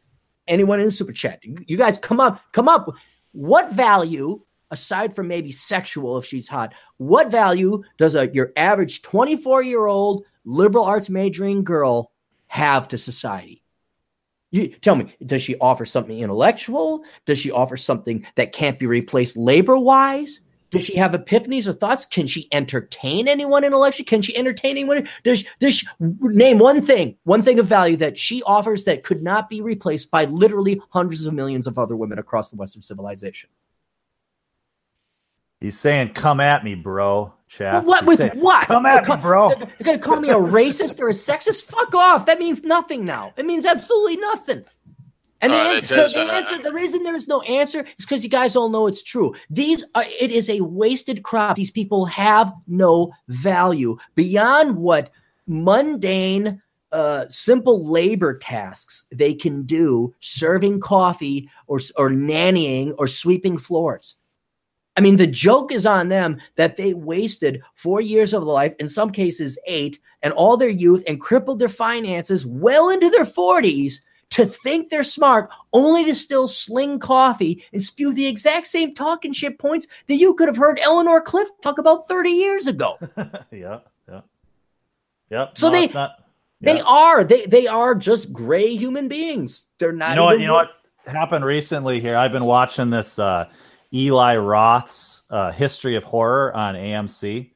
Anyone 0.46 0.80
in 0.80 0.86
the 0.86 0.90
super 0.90 1.12
chat, 1.12 1.40
you 1.42 1.76
guys 1.76 1.98
come 1.98 2.20
up, 2.20 2.40
come 2.52 2.68
up. 2.68 2.88
What 3.32 3.72
value, 3.72 4.40
aside 4.70 5.14
from 5.14 5.28
maybe 5.28 5.52
sexual 5.52 6.16
if 6.16 6.24
she's 6.24 6.48
hot, 6.48 6.72
what 6.96 7.30
value 7.30 7.82
does 7.98 8.14
a 8.14 8.28
your 8.28 8.52
average 8.56 9.02
24 9.02 9.62
year 9.62 9.86
old 9.86 10.24
liberal 10.44 10.84
arts 10.84 11.10
majoring 11.10 11.64
girl 11.64 12.12
have 12.46 12.88
to 12.88 12.98
society? 12.98 13.62
You 14.50 14.68
tell 14.68 14.94
me, 14.94 15.14
does 15.24 15.42
she 15.42 15.56
offer 15.58 15.84
something 15.84 16.18
intellectual? 16.18 17.04
Does 17.26 17.38
she 17.38 17.50
offer 17.50 17.76
something 17.76 18.26
that 18.36 18.52
can't 18.52 18.78
be 18.78 18.86
replaced 18.86 19.36
labor 19.36 19.78
wise? 19.78 20.40
Does 20.70 20.84
she 20.84 20.96
have 20.96 21.12
epiphanies 21.12 21.66
or 21.66 21.72
thoughts? 21.72 22.04
Can 22.04 22.26
she 22.26 22.46
entertain 22.52 23.26
anyone 23.26 23.64
intellectually? 23.64 24.04
Can 24.04 24.20
she 24.20 24.36
entertain 24.36 24.72
anyone? 24.72 25.08
Does, 25.24 25.44
does 25.60 25.78
she 25.78 25.86
name 25.98 26.58
one 26.58 26.82
thing, 26.82 27.16
one 27.24 27.42
thing 27.42 27.58
of 27.58 27.66
value 27.66 27.96
that 27.96 28.18
she 28.18 28.42
offers 28.42 28.84
that 28.84 29.02
could 29.02 29.22
not 29.22 29.48
be 29.48 29.62
replaced 29.62 30.10
by 30.10 30.26
literally 30.26 30.80
hundreds 30.90 31.26
of 31.26 31.32
millions 31.32 31.66
of 31.66 31.78
other 31.78 31.96
women 31.96 32.18
across 32.18 32.50
the 32.50 32.56
Western 32.56 32.82
civilization? 32.82 33.48
He's 35.60 35.78
saying, 35.78 36.14
"Come 36.14 36.40
at 36.40 36.64
me, 36.64 36.74
bro." 36.74 37.34
Chap. 37.48 37.84
What 37.84 38.04
with 38.04 38.18
saying, 38.18 38.32
what? 38.34 38.66
Come 38.66 38.84
at 38.84 39.08
me, 39.08 39.16
bro. 39.16 39.50
You're 39.50 39.68
gonna 39.82 39.98
call 39.98 40.20
me 40.20 40.28
a 40.28 40.34
racist 40.34 41.00
or 41.00 41.08
a 41.08 41.12
sexist? 41.12 41.64
Fuck 41.64 41.94
off. 41.94 42.26
That 42.26 42.38
means 42.38 42.62
nothing 42.62 43.06
now. 43.06 43.32
It 43.38 43.46
means 43.46 43.64
absolutely 43.64 44.18
nothing. 44.18 44.64
And 45.40 45.52
the, 45.52 45.56
uh, 45.56 45.74
answer, 45.74 45.96
the, 45.96 46.08
the, 46.08 46.32
answer, 46.32 46.58
the 46.58 46.72
reason 46.72 47.04
there 47.04 47.14
is 47.14 47.28
no 47.28 47.40
answer 47.42 47.86
is 47.98 48.04
because 48.04 48.24
you 48.24 48.30
guys 48.30 48.56
all 48.56 48.68
know 48.68 48.86
it's 48.86 49.02
true. 49.02 49.34
These 49.48 49.84
are, 49.94 50.04
it 50.20 50.32
is 50.32 50.50
a 50.50 50.60
wasted 50.60 51.22
crop. 51.22 51.56
These 51.56 51.70
people 51.70 52.06
have 52.06 52.52
no 52.66 53.12
value 53.28 53.96
beyond 54.14 54.76
what 54.76 55.10
mundane, 55.46 56.60
uh, 56.90 57.26
simple 57.28 57.86
labor 57.86 58.36
tasks 58.36 59.04
they 59.12 59.32
can 59.32 59.62
do, 59.62 60.12
serving 60.20 60.80
coffee 60.80 61.48
or 61.66 61.80
or 61.96 62.10
nannying 62.10 62.94
or 62.98 63.06
sweeping 63.06 63.56
floors. 63.56 64.16
I 64.98 65.00
mean, 65.00 65.14
the 65.14 65.28
joke 65.28 65.70
is 65.70 65.86
on 65.86 66.08
them 66.08 66.40
that 66.56 66.76
they 66.76 66.92
wasted 66.92 67.62
four 67.76 68.00
years 68.00 68.34
of 68.34 68.42
life, 68.42 68.74
in 68.80 68.88
some 68.88 69.10
cases 69.10 69.56
eight, 69.64 70.00
and 70.22 70.32
all 70.32 70.56
their 70.56 70.68
youth 70.68 71.04
and 71.06 71.20
crippled 71.20 71.60
their 71.60 71.68
finances 71.68 72.44
well 72.44 72.90
into 72.90 73.08
their 73.08 73.24
40s 73.24 74.00
to 74.30 74.44
think 74.44 74.88
they're 74.88 75.04
smart, 75.04 75.50
only 75.72 76.04
to 76.04 76.16
still 76.16 76.48
sling 76.48 76.98
coffee 76.98 77.64
and 77.72 77.84
spew 77.84 78.12
the 78.12 78.26
exact 78.26 78.66
same 78.66 78.92
talking 78.92 79.32
shit 79.32 79.60
points 79.60 79.86
that 80.08 80.16
you 80.16 80.34
could 80.34 80.48
have 80.48 80.56
heard 80.56 80.80
Eleanor 80.82 81.20
Clift 81.20 81.52
talk 81.62 81.78
about 81.78 82.08
30 82.08 82.30
years 82.30 82.66
ago. 82.66 82.98
yeah, 83.52 83.78
yeah. 84.10 84.22
Yep. 85.30 85.58
So 85.58 85.68
no, 85.68 85.72
they 85.74 85.86
not, 85.92 86.24
yeah. 86.58 86.72
they 86.72 86.80
are 86.80 87.22
they 87.22 87.46
they 87.46 87.66
are 87.68 87.94
just 87.94 88.32
gray 88.32 88.74
human 88.74 89.06
beings. 89.06 89.68
They're 89.78 89.92
not. 89.92 90.10
You 90.10 90.16
know 90.16 90.24
what? 90.24 90.40
You 90.40 90.46
know 90.48 90.54
what 90.54 90.70
happened 91.06 91.44
recently 91.44 92.00
here? 92.00 92.16
I've 92.16 92.32
been 92.32 92.46
watching 92.46 92.90
this 92.90 93.20
uh, 93.20 93.48
Eli 93.92 94.36
Roth's 94.36 95.22
uh, 95.30 95.52
History 95.52 95.96
of 95.96 96.04
Horror 96.04 96.54
on 96.54 96.74
AMC. 96.74 97.50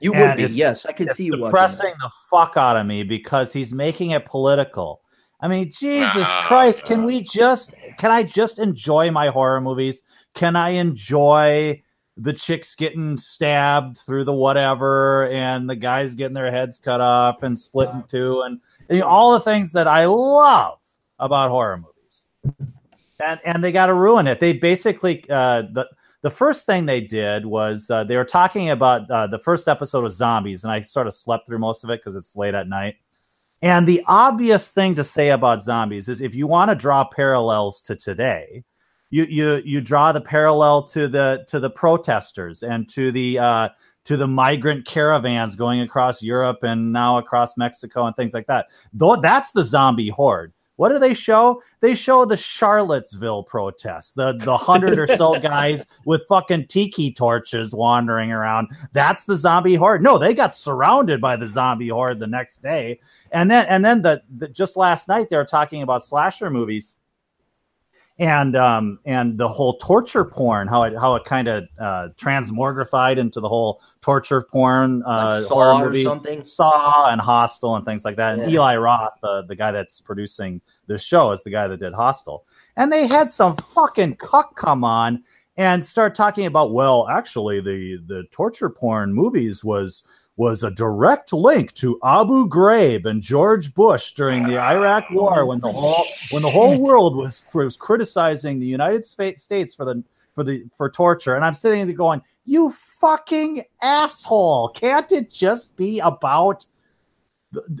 You 0.00 0.12
would 0.12 0.36
be, 0.36 0.44
yes. 0.44 0.84
I 0.84 0.92
can 0.92 1.08
see 1.10 1.26
you 1.26 1.36
depressing 1.36 1.94
the 2.00 2.10
fuck 2.28 2.56
out 2.56 2.76
of 2.76 2.86
me 2.86 3.04
because 3.04 3.52
he's 3.52 3.72
making 3.72 4.10
it 4.10 4.24
political. 4.24 5.00
I 5.40 5.48
mean, 5.48 5.70
Jesus 5.72 6.28
Christ, 6.42 6.84
can 6.84 7.04
we 7.04 7.20
just 7.20 7.74
can 7.98 8.10
I 8.10 8.22
just 8.22 8.58
enjoy 8.58 9.10
my 9.10 9.28
horror 9.28 9.60
movies? 9.60 10.02
Can 10.34 10.56
I 10.56 10.70
enjoy 10.70 11.82
the 12.16 12.32
chicks 12.32 12.74
getting 12.74 13.16
stabbed 13.16 13.98
through 13.98 14.24
the 14.24 14.32
whatever 14.32 15.28
and 15.28 15.68
the 15.68 15.76
guys 15.76 16.14
getting 16.14 16.34
their 16.34 16.50
heads 16.50 16.78
cut 16.78 17.00
off 17.00 17.42
and 17.42 17.58
split 17.58 17.90
in 17.90 18.02
two 18.04 18.42
and, 18.42 18.60
and 18.88 19.02
all 19.02 19.32
the 19.32 19.40
things 19.40 19.72
that 19.72 19.88
I 19.88 20.06
love 20.06 20.78
about 21.18 21.50
horror 21.50 21.78
movies? 21.78 22.72
And 23.22 23.40
and 23.44 23.64
they 23.64 23.72
got 23.72 23.86
to 23.86 23.94
ruin 23.94 24.26
it. 24.26 24.40
They 24.40 24.52
basically 24.52 25.24
uh, 25.30 25.62
the 25.72 25.88
the 26.22 26.30
first 26.30 26.66
thing 26.66 26.86
they 26.86 27.00
did 27.00 27.46
was 27.46 27.90
uh, 27.90 28.04
they 28.04 28.16
were 28.16 28.24
talking 28.24 28.70
about 28.70 29.10
uh, 29.10 29.26
the 29.26 29.38
first 29.38 29.68
episode 29.68 30.04
of 30.04 30.12
zombies, 30.12 30.64
and 30.64 30.72
I 30.72 30.80
sort 30.80 31.06
of 31.06 31.14
slept 31.14 31.46
through 31.46 31.58
most 31.58 31.84
of 31.84 31.90
it 31.90 32.00
because 32.00 32.16
it's 32.16 32.36
late 32.36 32.54
at 32.54 32.68
night. 32.68 32.96
And 33.60 33.86
the 33.86 34.02
obvious 34.06 34.72
thing 34.72 34.94
to 34.96 35.04
say 35.04 35.30
about 35.30 35.62
zombies 35.62 36.08
is 36.08 36.20
if 36.20 36.34
you 36.34 36.46
want 36.46 36.70
to 36.70 36.74
draw 36.74 37.04
parallels 37.04 37.80
to 37.82 37.96
today, 37.96 38.64
you 39.10 39.24
you 39.24 39.62
you 39.64 39.80
draw 39.80 40.12
the 40.12 40.20
parallel 40.20 40.84
to 40.88 41.06
the 41.08 41.44
to 41.48 41.60
the 41.60 41.70
protesters 41.70 42.62
and 42.62 42.88
to 42.90 43.12
the 43.12 43.38
uh, 43.38 43.68
to 44.04 44.16
the 44.16 44.26
migrant 44.26 44.86
caravans 44.86 45.54
going 45.54 45.80
across 45.80 46.22
Europe 46.22 46.58
and 46.62 46.92
now 46.92 47.18
across 47.18 47.56
Mexico 47.56 48.06
and 48.06 48.16
things 48.16 48.34
like 48.34 48.46
that. 48.46 48.66
Though 48.92 49.16
that's 49.16 49.52
the 49.52 49.64
zombie 49.64 50.08
horde. 50.08 50.52
What 50.82 50.88
do 50.88 50.98
they 50.98 51.14
show? 51.14 51.62
They 51.78 51.94
show 51.94 52.24
the 52.24 52.36
Charlottesville 52.36 53.44
protests, 53.44 54.14
the 54.14 54.32
the 54.32 54.56
hundred 54.56 54.98
or 54.98 55.06
so 55.06 55.38
guys 55.40 55.86
with 56.06 56.26
fucking 56.28 56.66
tiki 56.66 57.12
torches 57.12 57.72
wandering 57.72 58.32
around. 58.32 58.66
That's 58.92 59.22
the 59.22 59.36
zombie 59.36 59.76
horde. 59.76 60.02
No, 60.02 60.18
they 60.18 60.34
got 60.34 60.52
surrounded 60.52 61.20
by 61.20 61.36
the 61.36 61.46
zombie 61.46 61.90
horde 61.90 62.18
the 62.18 62.26
next 62.26 62.62
day, 62.62 62.98
and 63.30 63.48
then 63.48 63.64
and 63.66 63.84
then 63.84 64.02
the, 64.02 64.22
the 64.36 64.48
just 64.48 64.76
last 64.76 65.06
night 65.06 65.30
they 65.30 65.36
were 65.36 65.44
talking 65.44 65.82
about 65.82 66.02
slasher 66.02 66.50
movies 66.50 66.96
and 68.22 68.54
um 68.54 69.00
and 69.04 69.36
the 69.36 69.48
whole 69.48 69.78
torture 69.78 70.24
porn 70.24 70.68
how 70.68 70.84
it 70.84 70.94
how 70.96 71.16
it 71.16 71.24
kind 71.24 71.48
of 71.48 71.64
uh 71.80 72.06
transmogrified 72.16 73.18
into 73.18 73.40
the 73.40 73.48
whole 73.48 73.82
torture 74.00 74.42
porn 74.42 75.02
uh 75.04 75.40
like 75.40 75.44
Saw 75.44 75.54
horror 75.54 75.84
movie, 75.86 76.04
something? 76.04 76.42
Saw 76.44 77.10
and 77.10 77.20
Hostel 77.20 77.74
and 77.74 77.84
things 77.84 78.04
like 78.04 78.14
that. 78.16 78.34
And 78.34 78.42
yeah. 78.42 78.58
Eli 78.58 78.76
Roth 78.76 79.14
the 79.22 79.42
the 79.48 79.56
guy 79.56 79.72
that's 79.72 80.00
producing 80.00 80.60
the 80.86 80.98
show 80.98 81.32
is 81.32 81.42
the 81.42 81.50
guy 81.50 81.66
that 81.66 81.80
did 81.80 81.94
Hostel. 81.94 82.46
And 82.76 82.92
they 82.92 83.08
had 83.08 83.28
some 83.28 83.56
fucking 83.56 84.16
cuck 84.16 84.54
come 84.54 84.84
on 84.84 85.24
and 85.56 85.84
start 85.84 86.14
talking 86.14 86.46
about 86.46 86.72
well 86.72 87.08
actually 87.08 87.60
the 87.60 87.98
the 88.06 88.22
torture 88.30 88.70
porn 88.70 89.12
movies 89.12 89.64
was 89.64 90.04
was 90.36 90.62
a 90.62 90.70
direct 90.70 91.32
link 91.32 91.72
to 91.74 91.98
Abu 92.02 92.48
Ghraib 92.48 93.04
and 93.04 93.22
George 93.22 93.74
Bush 93.74 94.12
during 94.12 94.44
the 94.44 94.58
Iraq 94.58 95.10
War 95.10 95.44
when 95.46 95.60
the 95.60 95.70
whole 95.70 96.04
when 96.30 96.42
the 96.42 96.50
whole 96.50 96.80
world 96.80 97.16
was 97.16 97.44
was 97.52 97.76
criticizing 97.76 98.58
the 98.58 98.66
United 98.66 99.04
States 99.04 99.74
for 99.74 99.84
the 99.84 100.02
for 100.34 100.42
the 100.42 100.64
for 100.76 100.88
torture. 100.88 101.34
And 101.34 101.44
I'm 101.44 101.54
sitting 101.54 101.86
there 101.86 101.94
going 101.94 102.22
you 102.44 102.70
fucking 102.70 103.64
asshole. 103.82 104.70
Can't 104.70 105.10
it 105.12 105.30
just 105.30 105.76
be 105.76 106.00
about 106.00 106.64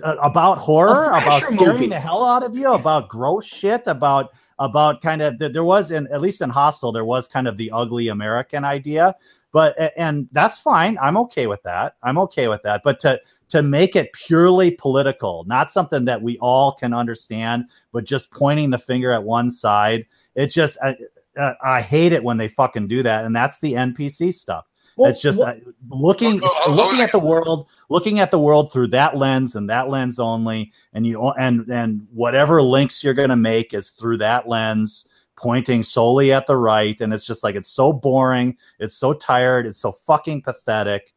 uh, 0.04 0.16
about 0.22 0.58
horror 0.58 1.06
about 1.12 1.42
scaring 1.42 1.56
movie. 1.56 1.86
the 1.88 1.98
hell 1.98 2.24
out 2.24 2.42
of 2.42 2.54
you 2.54 2.70
about 2.72 3.08
gross 3.08 3.46
shit 3.46 3.82
about 3.86 4.30
about 4.58 5.00
kind 5.00 5.22
of 5.22 5.38
there 5.38 5.64
was 5.64 5.90
in 5.90 6.06
at 6.08 6.20
least 6.20 6.42
in 6.42 6.50
Hostel 6.50 6.92
there 6.92 7.06
was 7.06 7.26
kind 7.26 7.48
of 7.48 7.56
the 7.56 7.70
ugly 7.70 8.08
American 8.08 8.64
idea 8.64 9.16
but 9.52 9.92
and 9.96 10.28
that's 10.32 10.58
fine. 10.58 10.98
I'm 11.00 11.16
okay 11.18 11.46
with 11.46 11.62
that. 11.62 11.96
I'm 12.02 12.18
okay 12.18 12.48
with 12.48 12.62
that. 12.62 12.82
But 12.82 12.98
to 13.00 13.20
to 13.50 13.62
make 13.62 13.94
it 13.94 14.12
purely 14.14 14.70
political, 14.70 15.44
not 15.46 15.70
something 15.70 16.06
that 16.06 16.22
we 16.22 16.38
all 16.38 16.72
can 16.72 16.94
understand, 16.94 17.66
but 17.92 18.04
just 18.04 18.32
pointing 18.32 18.70
the 18.70 18.78
finger 18.78 19.12
at 19.12 19.24
one 19.24 19.50
side, 19.50 20.06
it 20.34 20.46
just 20.46 20.78
I, 20.82 20.96
uh, 21.36 21.52
I 21.62 21.82
hate 21.82 22.12
it 22.12 22.24
when 22.24 22.38
they 22.38 22.48
fucking 22.48 22.88
do 22.88 23.02
that, 23.02 23.24
and 23.26 23.36
that's 23.36 23.60
the 23.60 23.74
NPC 23.74 24.32
stuff. 24.32 24.64
Well, 24.96 25.10
it's 25.10 25.20
just 25.20 25.38
well, 25.38 25.48
uh, 25.48 25.54
looking 25.90 26.40
oh, 26.42 26.64
oh, 26.66 26.74
looking 26.74 27.00
at 27.00 27.12
the 27.12 27.18
world, 27.18 27.66
looking 27.90 28.20
at 28.20 28.30
the 28.30 28.38
world 28.38 28.72
through 28.72 28.88
that 28.88 29.16
lens 29.16 29.54
and 29.54 29.68
that 29.68 29.88
lens 29.90 30.18
only, 30.18 30.72
and 30.94 31.06
you 31.06 31.22
and 31.30 31.68
and 31.70 32.06
whatever 32.12 32.62
links 32.62 33.04
you're 33.04 33.14
going 33.14 33.28
to 33.28 33.36
make 33.36 33.74
is 33.74 33.90
through 33.90 34.18
that 34.18 34.48
lens 34.48 35.08
pointing 35.42 35.82
solely 35.82 36.32
at 36.32 36.46
the 36.46 36.56
right. 36.56 36.98
And 37.00 37.12
it's 37.12 37.24
just 37.24 37.42
like, 37.42 37.56
it's 37.56 37.68
so 37.68 37.92
boring. 37.92 38.56
It's 38.78 38.94
so 38.94 39.12
tired. 39.12 39.66
It's 39.66 39.78
so 39.78 39.92
fucking 39.92 40.42
pathetic. 40.42 41.12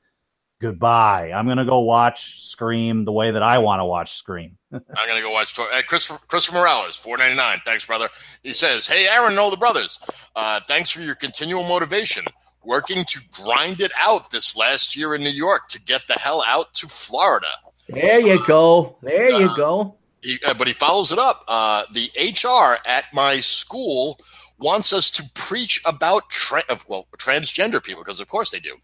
Goodbye. 0.59 1.31
I'm 1.33 1.45
going 1.45 1.57
to 1.57 1.65
go 1.65 1.81
watch 1.81 2.41
Scream 2.43 3.05
the 3.05 3.11
way 3.11 3.29
that 3.31 3.43
I 3.43 3.59
want 3.59 3.81
to 3.81 3.85
watch 3.85 4.15
Scream. 4.15 4.57
I'm 4.71 4.81
going 5.07 5.17
to 5.17 5.21
go 5.21 5.31
watch 5.31 5.57
uh, 5.59 5.65
Christopher, 5.85 6.25
Christopher 6.27 6.57
Morales, 6.57 6.95
499. 6.95 7.61
Thanks, 7.65 7.85
brother. 7.85 8.09
He 8.41 8.51
says, 8.51 8.87
Hey, 8.87 9.07
Aaron 9.07 9.35
know 9.35 9.51
the 9.51 9.57
brothers. 9.57 9.99
Uh, 10.35 10.59
thanks 10.67 10.89
for 10.89 11.01
your 11.01 11.15
continual 11.15 11.63
motivation. 11.63 12.25
Working 12.63 13.03
to 13.05 13.19
grind 13.43 13.79
it 13.79 13.91
out 13.99 14.31
this 14.31 14.57
last 14.57 14.97
year 14.97 15.13
in 15.13 15.21
New 15.21 15.29
York 15.29 15.67
to 15.69 15.81
get 15.81 16.07
the 16.07 16.15
hell 16.15 16.43
out 16.47 16.73
to 16.75 16.87
Florida. 16.87 17.47
There 17.87 18.19
you 18.19 18.43
go. 18.43 18.97
There 19.03 19.33
uh, 19.33 19.37
you 19.37 19.55
go. 19.55 19.95
He, 20.25 20.39
uh, 20.45 20.55
but 20.55 20.67
he 20.67 20.73
follows 20.73 21.11
it 21.11 21.19
up. 21.19 21.43
Uh, 21.47 21.83
the 21.91 22.09
HR 22.17 22.77
at 22.87 23.05
my 23.13 23.39
school 23.39 24.19
wants 24.57 24.91
us 24.91 25.11
to 25.11 25.23
preach 25.35 25.81
about 25.85 26.29
tra- 26.29 26.63
well 26.87 27.07
transgender 27.17 27.83
people 27.83 28.03
because 28.03 28.19
of 28.19 28.27
course 28.27 28.49
they 28.49 28.59
do. 28.59 28.75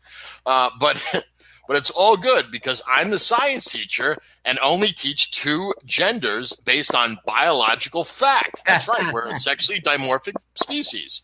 Uh, 0.45 0.69
but 0.79 1.03
but 1.67 1.77
it's 1.77 1.89
all 1.89 2.15
good 2.15 2.51
because 2.51 2.83
I'm 2.87 3.09
the 3.09 3.19
science 3.19 3.65
teacher 3.65 4.17
and 4.45 4.59
only 4.63 4.89
teach 4.89 5.31
two 5.31 5.73
genders 5.85 6.53
based 6.53 6.93
on 6.93 7.17
biological 7.25 8.03
fact. 8.03 8.61
That's 8.67 8.87
right. 8.87 9.11
We're 9.11 9.29
a 9.29 9.35
sexually 9.35 9.81
dimorphic 9.81 10.35
species, 10.55 11.23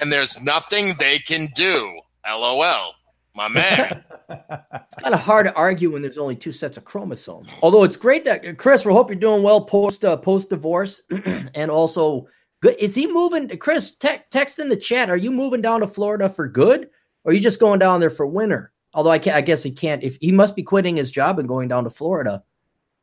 and 0.00 0.12
there's 0.12 0.42
nothing 0.42 0.94
they 0.98 1.18
can 1.18 1.48
do. 1.54 2.00
LOL, 2.26 2.94
my 3.34 3.48
man. 3.48 4.04
it's 4.28 4.96
kind 4.96 5.14
of 5.14 5.20
hard 5.20 5.46
to 5.46 5.54
argue 5.54 5.92
when 5.92 6.02
there's 6.02 6.18
only 6.18 6.36
two 6.36 6.52
sets 6.52 6.76
of 6.76 6.84
chromosomes. 6.84 7.54
Although 7.62 7.84
it's 7.84 7.96
great 7.96 8.24
that 8.24 8.58
Chris, 8.58 8.84
we 8.84 8.92
hope 8.92 9.08
you're 9.08 9.16
doing 9.16 9.42
well 9.42 9.64
post 9.64 10.04
uh, 10.04 10.16
post 10.16 10.50
divorce, 10.50 11.00
and 11.54 11.70
also 11.70 12.26
good. 12.60 12.76
Is 12.78 12.94
he 12.94 13.06
moving? 13.06 13.48
Chris, 13.58 13.90
te- 13.92 14.22
text 14.30 14.58
in 14.58 14.68
the 14.68 14.76
chat. 14.76 15.10
Are 15.10 15.16
you 15.16 15.30
moving 15.30 15.62
down 15.62 15.80
to 15.80 15.86
Florida 15.86 16.28
for 16.28 16.48
good, 16.48 16.88
or 17.24 17.30
are 17.30 17.34
you 17.34 17.40
just 17.40 17.60
going 17.60 17.78
down 17.78 18.00
there 18.00 18.10
for 18.10 18.26
winter? 18.26 18.72
Although 18.94 19.12
I, 19.12 19.20
I 19.32 19.40
guess 19.40 19.62
he 19.62 19.70
can't. 19.70 20.02
If 20.02 20.18
he 20.20 20.32
must 20.32 20.54
be 20.54 20.62
quitting 20.62 20.96
his 20.96 21.10
job 21.10 21.38
and 21.38 21.48
going 21.48 21.68
down 21.68 21.84
to 21.84 21.90
Florida. 21.90 22.42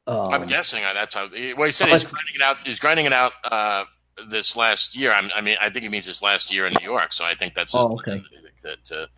Um, 0.06 0.28
I'm 0.30 0.48
guessing 0.48 0.84
uh, 0.84 0.94
that's 0.94 1.16
how. 1.16 1.30
Well, 1.30 1.66
he 1.66 1.72
said 1.72 1.90
he's 1.90 2.04
grinding 2.04 2.36
it 2.36 2.42
out. 2.42 2.58
He's 2.66 2.80
grinding 2.80 3.06
it 3.06 3.14
out 3.14 3.34
uh, 3.44 3.86
this 4.28 4.56
last 4.56 4.96
year. 4.96 5.12
I'm, 5.12 5.30
i 5.36 5.42
mean, 5.42 5.58
I 5.62 5.70
think 5.70 5.84
he 5.84 5.90
means 5.90 6.06
this 6.06 6.22
last 6.22 6.52
year 6.52 6.66
in 6.66 6.74
New 6.80 6.86
York. 6.86 7.14
So 7.14 7.26
I 7.26 7.36
think 7.36 7.54
that's 7.54 7.76
oh, 7.76 7.94
okay. 7.94 8.24
to 8.64 8.76
to, 8.86 9.10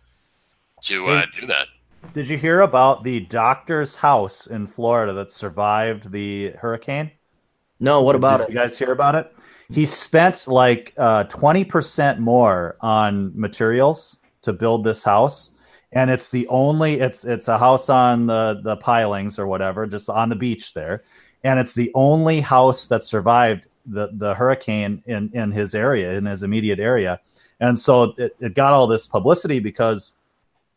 to 0.82 1.08
uh, 1.08 1.26
do 1.38 1.46
that. 1.46 1.68
Did 2.14 2.28
you 2.28 2.36
hear 2.36 2.60
about 2.60 3.04
the 3.04 3.20
doctor's 3.20 3.94
house 3.94 4.46
in 4.46 4.66
Florida 4.66 5.12
that 5.14 5.32
survived 5.32 6.10
the 6.10 6.50
hurricane? 6.58 7.10
No. 7.80 8.02
What 8.02 8.16
about 8.16 8.38
Did 8.38 8.44
it? 8.44 8.48
You 8.50 8.58
guys 8.58 8.78
hear 8.78 8.92
about 8.92 9.14
it? 9.14 9.34
He 9.70 9.86
spent 9.86 10.46
like 10.46 10.92
uh, 10.96 11.24
twenty 11.24 11.64
percent 11.64 12.18
more 12.18 12.76
on 12.80 13.32
materials 13.38 14.18
to 14.42 14.52
build 14.52 14.84
this 14.84 15.02
house 15.02 15.52
and 15.92 16.10
it's 16.10 16.30
the 16.30 16.46
only 16.48 17.00
it's 17.00 17.24
it's 17.24 17.48
a 17.48 17.58
house 17.58 17.88
on 17.88 18.26
the 18.26 18.60
the 18.62 18.76
pilings 18.76 19.38
or 19.38 19.46
whatever 19.46 19.86
just 19.86 20.08
on 20.08 20.28
the 20.28 20.36
beach 20.36 20.74
there 20.74 21.04
and 21.44 21.60
it's 21.60 21.74
the 21.74 21.90
only 21.94 22.40
house 22.40 22.88
that 22.88 23.02
survived 23.02 23.66
the 23.86 24.08
the 24.14 24.34
hurricane 24.34 25.02
in 25.06 25.30
in 25.32 25.50
his 25.50 25.74
area 25.74 26.12
in 26.14 26.24
his 26.24 26.42
immediate 26.42 26.78
area 26.78 27.20
and 27.60 27.78
so 27.78 28.14
it, 28.16 28.34
it 28.40 28.54
got 28.54 28.72
all 28.72 28.86
this 28.86 29.06
publicity 29.06 29.58
because 29.58 30.12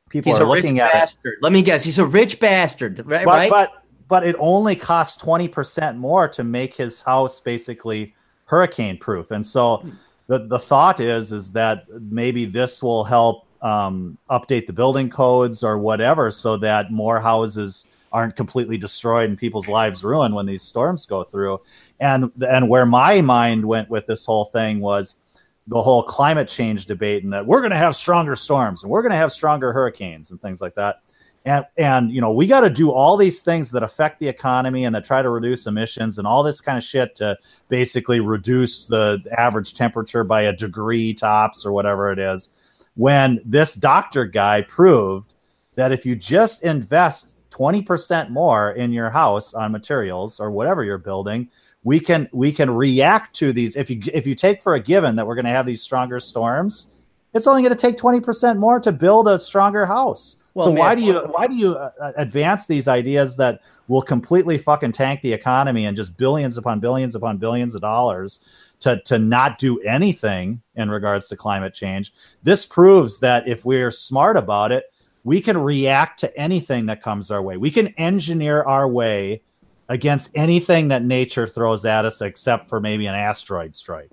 people 0.09 0.31
he's 0.31 0.39
are 0.39 0.45
looking 0.45 0.79
at 0.79 0.91
bastard. 0.93 1.33
it 1.33 1.39
let 1.41 1.51
me 1.51 1.61
guess 1.61 1.83
he's 1.83 1.97
a 1.97 2.05
rich 2.05 2.39
bastard 2.39 2.99
right 3.05 3.25
but, 3.25 3.31
right? 3.31 3.49
but 3.49 3.83
but 4.07 4.25
it 4.25 4.35
only 4.37 4.75
costs 4.75 5.21
20% 5.23 5.97
more 5.97 6.27
to 6.27 6.43
make 6.43 6.75
his 6.75 7.01
house 7.01 7.41
basically 7.41 8.13
hurricane 8.45 8.97
proof 8.97 9.31
and 9.31 9.45
so 9.45 9.83
the 10.27 10.45
the 10.47 10.59
thought 10.59 10.99
is 10.99 11.31
is 11.31 11.51
that 11.51 11.85
maybe 11.89 12.45
this 12.45 12.83
will 12.83 13.03
help 13.03 13.45
um, 13.61 14.17
update 14.29 14.67
the 14.67 14.73
building 14.73 15.09
codes 15.09 15.63
or 15.63 15.79
whatever 15.79 16.29
so 16.29 16.55
that 16.57 16.91
more 16.91 17.19
houses 17.19 17.87
aren't 18.11 18.35
completely 18.35 18.77
destroyed 18.77 19.27
and 19.29 19.37
people's 19.37 19.67
lives 19.67 20.03
ruined 20.03 20.35
when 20.35 20.45
these 20.45 20.61
storms 20.61 21.05
go 21.05 21.23
through. 21.23 21.59
And 21.99 22.31
and 22.47 22.69
where 22.69 22.85
my 22.85 23.21
mind 23.21 23.65
went 23.65 23.89
with 23.89 24.05
this 24.05 24.25
whole 24.25 24.45
thing 24.45 24.79
was 24.79 25.19
the 25.67 25.81
whole 25.81 26.03
climate 26.03 26.47
change 26.47 26.85
debate 26.85 27.23
and 27.23 27.33
that 27.33 27.45
we're 27.45 27.61
going 27.61 27.71
to 27.71 27.77
have 27.77 27.95
stronger 27.95 28.35
storms 28.35 28.83
and 28.83 28.91
we're 28.91 29.01
going 29.01 29.11
to 29.11 29.17
have 29.17 29.31
stronger 29.31 29.73
hurricanes 29.73 30.31
and 30.31 30.41
things 30.41 30.61
like 30.61 30.75
that. 30.75 31.01
And 31.43 31.65
and 31.77 32.11
you 32.11 32.21
know, 32.21 32.31
we 32.31 32.47
got 32.47 32.61
to 32.61 32.69
do 32.69 32.91
all 32.91 33.17
these 33.17 33.41
things 33.41 33.71
that 33.71 33.83
affect 33.83 34.19
the 34.19 34.27
economy 34.27 34.83
and 34.83 34.95
that 34.95 35.05
try 35.05 35.21
to 35.21 35.29
reduce 35.29 35.67
emissions 35.67 36.17
and 36.17 36.27
all 36.27 36.43
this 36.43 36.61
kind 36.61 36.77
of 36.77 36.83
shit 36.83 37.15
to 37.15 37.37
basically 37.69 38.19
reduce 38.19 38.85
the 38.85 39.23
average 39.37 39.73
temperature 39.73 40.23
by 40.23 40.43
a 40.43 40.53
degree 40.53 41.13
tops 41.13 41.65
or 41.65 41.71
whatever 41.71 42.11
it 42.11 42.19
is 42.19 42.53
when 42.95 43.39
this 43.45 43.75
doctor 43.75 44.25
guy 44.25 44.61
proved 44.61 45.33
that 45.75 45.91
if 45.91 46.05
you 46.05 46.15
just 46.15 46.63
invest 46.63 47.37
20% 47.51 48.29
more 48.29 48.71
in 48.71 48.91
your 48.91 49.09
house 49.09 49.53
on 49.53 49.71
materials 49.71 50.39
or 50.39 50.51
whatever 50.51 50.83
you're 50.83 50.97
building 50.97 51.49
we 51.85 52.01
can 52.01 52.27
we 52.33 52.51
can 52.51 52.69
react 52.69 53.33
to 53.35 53.53
these 53.53 53.77
if 53.77 53.89
you 53.89 54.01
if 54.13 54.27
you 54.27 54.35
take 54.35 54.61
for 54.61 54.75
a 54.75 54.79
given 54.81 55.15
that 55.15 55.25
we're 55.25 55.35
going 55.35 55.45
to 55.45 55.51
have 55.51 55.65
these 55.65 55.81
stronger 55.81 56.19
storms 56.19 56.87
it's 57.33 57.47
only 57.47 57.61
going 57.61 57.73
to 57.73 57.79
take 57.79 57.97
20% 57.97 58.57
more 58.57 58.79
to 58.79 58.91
build 58.91 59.27
a 59.29 59.39
stronger 59.39 59.85
house 59.85 60.35
well, 60.53 60.67
so 60.67 60.73
man, 60.73 60.79
why 60.79 60.95
do 60.95 61.01
you 61.01 61.19
why 61.19 61.47
do 61.47 61.53
you 61.53 61.75
uh, 61.75 62.13
advance 62.17 62.65
these 62.67 62.87
ideas 62.87 63.37
that 63.37 63.61
will 63.87 64.01
completely 64.01 64.57
fucking 64.57 64.93
tank 64.93 65.21
the 65.21 65.33
economy 65.33 65.85
and 65.85 65.95
just 65.95 66.17
billions 66.17 66.57
upon 66.57 66.79
billions 66.79 67.13
upon 67.13 67.37
billions 67.37 67.75
of 67.75 67.81
dollars 67.81 68.43
to, 68.79 69.01
to 69.03 69.19
not 69.19 69.59
do 69.59 69.79
anything 69.81 70.61
in 70.75 70.89
regards 70.89 71.27
to 71.29 71.35
climate 71.35 71.73
change. 71.73 72.13
This 72.43 72.65
proves 72.65 73.19
that 73.19 73.47
if 73.47 73.65
we're 73.65 73.91
smart 73.91 74.37
about 74.37 74.71
it, 74.71 74.85
we 75.23 75.41
can 75.41 75.57
react 75.57 76.19
to 76.19 76.37
anything 76.37 76.85
that 76.85 77.01
comes 77.01 77.31
our 77.31 77.41
way. 77.41 77.57
We 77.57 77.71
can 77.71 77.89
engineer 77.89 78.63
our 78.63 78.87
way 78.87 79.41
against 79.87 80.31
anything 80.35 80.89
that 80.89 81.03
nature 81.03 81.47
throws 81.47 81.85
at 81.85 82.05
us, 82.05 82.21
except 82.21 82.69
for 82.69 82.79
maybe 82.79 83.05
an 83.05 83.15
asteroid 83.15 83.75
strike. 83.75 84.09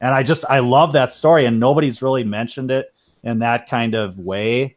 And 0.00 0.14
I 0.14 0.22
just, 0.22 0.44
I 0.48 0.58
love 0.58 0.92
that 0.92 1.12
story, 1.12 1.46
and 1.46 1.60
nobody's 1.60 2.02
really 2.02 2.24
mentioned 2.24 2.70
it 2.70 2.92
in 3.22 3.40
that 3.40 3.68
kind 3.68 3.94
of 3.94 4.18
way. 4.18 4.76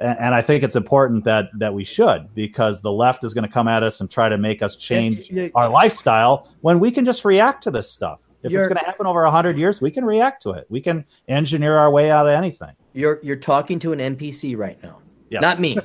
And 0.00 0.34
I 0.34 0.40
think 0.40 0.64
it's 0.64 0.76
important 0.76 1.24
that 1.24 1.50
that 1.58 1.74
we 1.74 1.84
should 1.84 2.34
because 2.34 2.80
the 2.80 2.90
left 2.90 3.24
is 3.24 3.34
going 3.34 3.46
to 3.46 3.52
come 3.52 3.68
at 3.68 3.82
us 3.82 4.00
and 4.00 4.10
try 4.10 4.30
to 4.30 4.38
make 4.38 4.62
us 4.62 4.76
change 4.76 5.30
our 5.54 5.68
lifestyle 5.68 6.48
when 6.62 6.80
we 6.80 6.90
can 6.90 7.04
just 7.04 7.26
react 7.26 7.64
to 7.64 7.70
this 7.70 7.90
stuff. 7.90 8.22
If 8.42 8.52
it's 8.52 8.68
going 8.68 8.78
to 8.78 8.84
happen 8.84 9.06
over 9.06 9.22
100 9.22 9.58
years, 9.58 9.82
we 9.82 9.90
can 9.90 10.04
react 10.04 10.42
to 10.42 10.52
it. 10.52 10.66
We 10.70 10.80
can 10.80 11.04
engineer 11.28 11.76
our 11.76 11.90
way 11.90 12.10
out 12.10 12.26
of 12.26 12.32
anything. 12.32 12.72
You're 12.94 13.20
you're 13.22 13.36
talking 13.36 13.78
to 13.80 13.92
an 13.92 13.98
NPC 13.98 14.56
right 14.56 14.82
now. 14.82 15.01
Yes. 15.32 15.40
Not 15.40 15.60
me. 15.60 15.78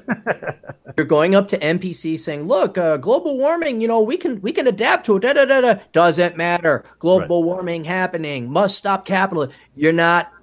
you're 0.98 1.06
going 1.06 1.34
up 1.34 1.48
to 1.48 1.58
NPC 1.58 2.20
saying, 2.20 2.50
"Look, 2.50 2.78
uh, 2.78 2.98
global 2.98 3.38
warming. 3.38 3.80
You 3.80 3.88
know, 3.88 4.02
we 4.02 4.18
can 4.18 4.42
we 4.42 4.52
can 4.52 4.68
adapt 4.68 5.06
to 5.06 5.16
it. 5.16 5.22
Da, 5.22 5.32
da, 5.32 5.46
da, 5.46 5.62
da. 5.62 5.76
Doesn't 5.94 6.36
matter. 6.36 6.84
Global 7.00 7.42
right. 7.42 7.48
warming 7.48 7.86
happening. 7.86 8.52
Must 8.52 8.78
stop 8.78 9.06
capital." 9.06 9.48
You're 9.74 9.94
not 9.94 10.34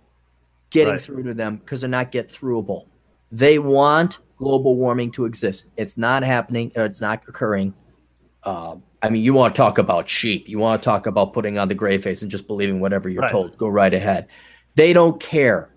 getting 0.70 0.94
right. 0.94 1.02
through 1.02 1.24
to 1.24 1.34
them 1.34 1.58
because 1.58 1.82
they're 1.82 1.90
not 1.90 2.12
get 2.12 2.32
throughable. 2.32 2.86
They 3.30 3.58
want 3.58 4.20
global 4.38 4.74
warming 4.74 5.12
to 5.12 5.26
exist. 5.26 5.66
It's 5.76 5.98
not 5.98 6.22
happening. 6.22 6.72
it's 6.74 7.02
not 7.02 7.22
occurring. 7.28 7.74
Uh, 8.42 8.76
I 9.02 9.10
mean, 9.10 9.22
you 9.22 9.34
want 9.34 9.54
to 9.54 9.58
talk 9.58 9.76
about 9.76 10.08
sheep. 10.08 10.48
You 10.48 10.58
want 10.58 10.80
to 10.80 10.84
talk 10.84 11.06
about 11.06 11.34
putting 11.34 11.58
on 11.58 11.68
the 11.68 11.74
gray 11.74 11.98
face 11.98 12.22
and 12.22 12.30
just 12.30 12.46
believing 12.46 12.80
whatever 12.80 13.10
you're 13.10 13.20
right. 13.20 13.30
told. 13.30 13.58
Go 13.58 13.68
right 13.68 13.92
ahead. 13.92 14.28
They 14.76 14.94
don't 14.94 15.20
care. 15.20 15.68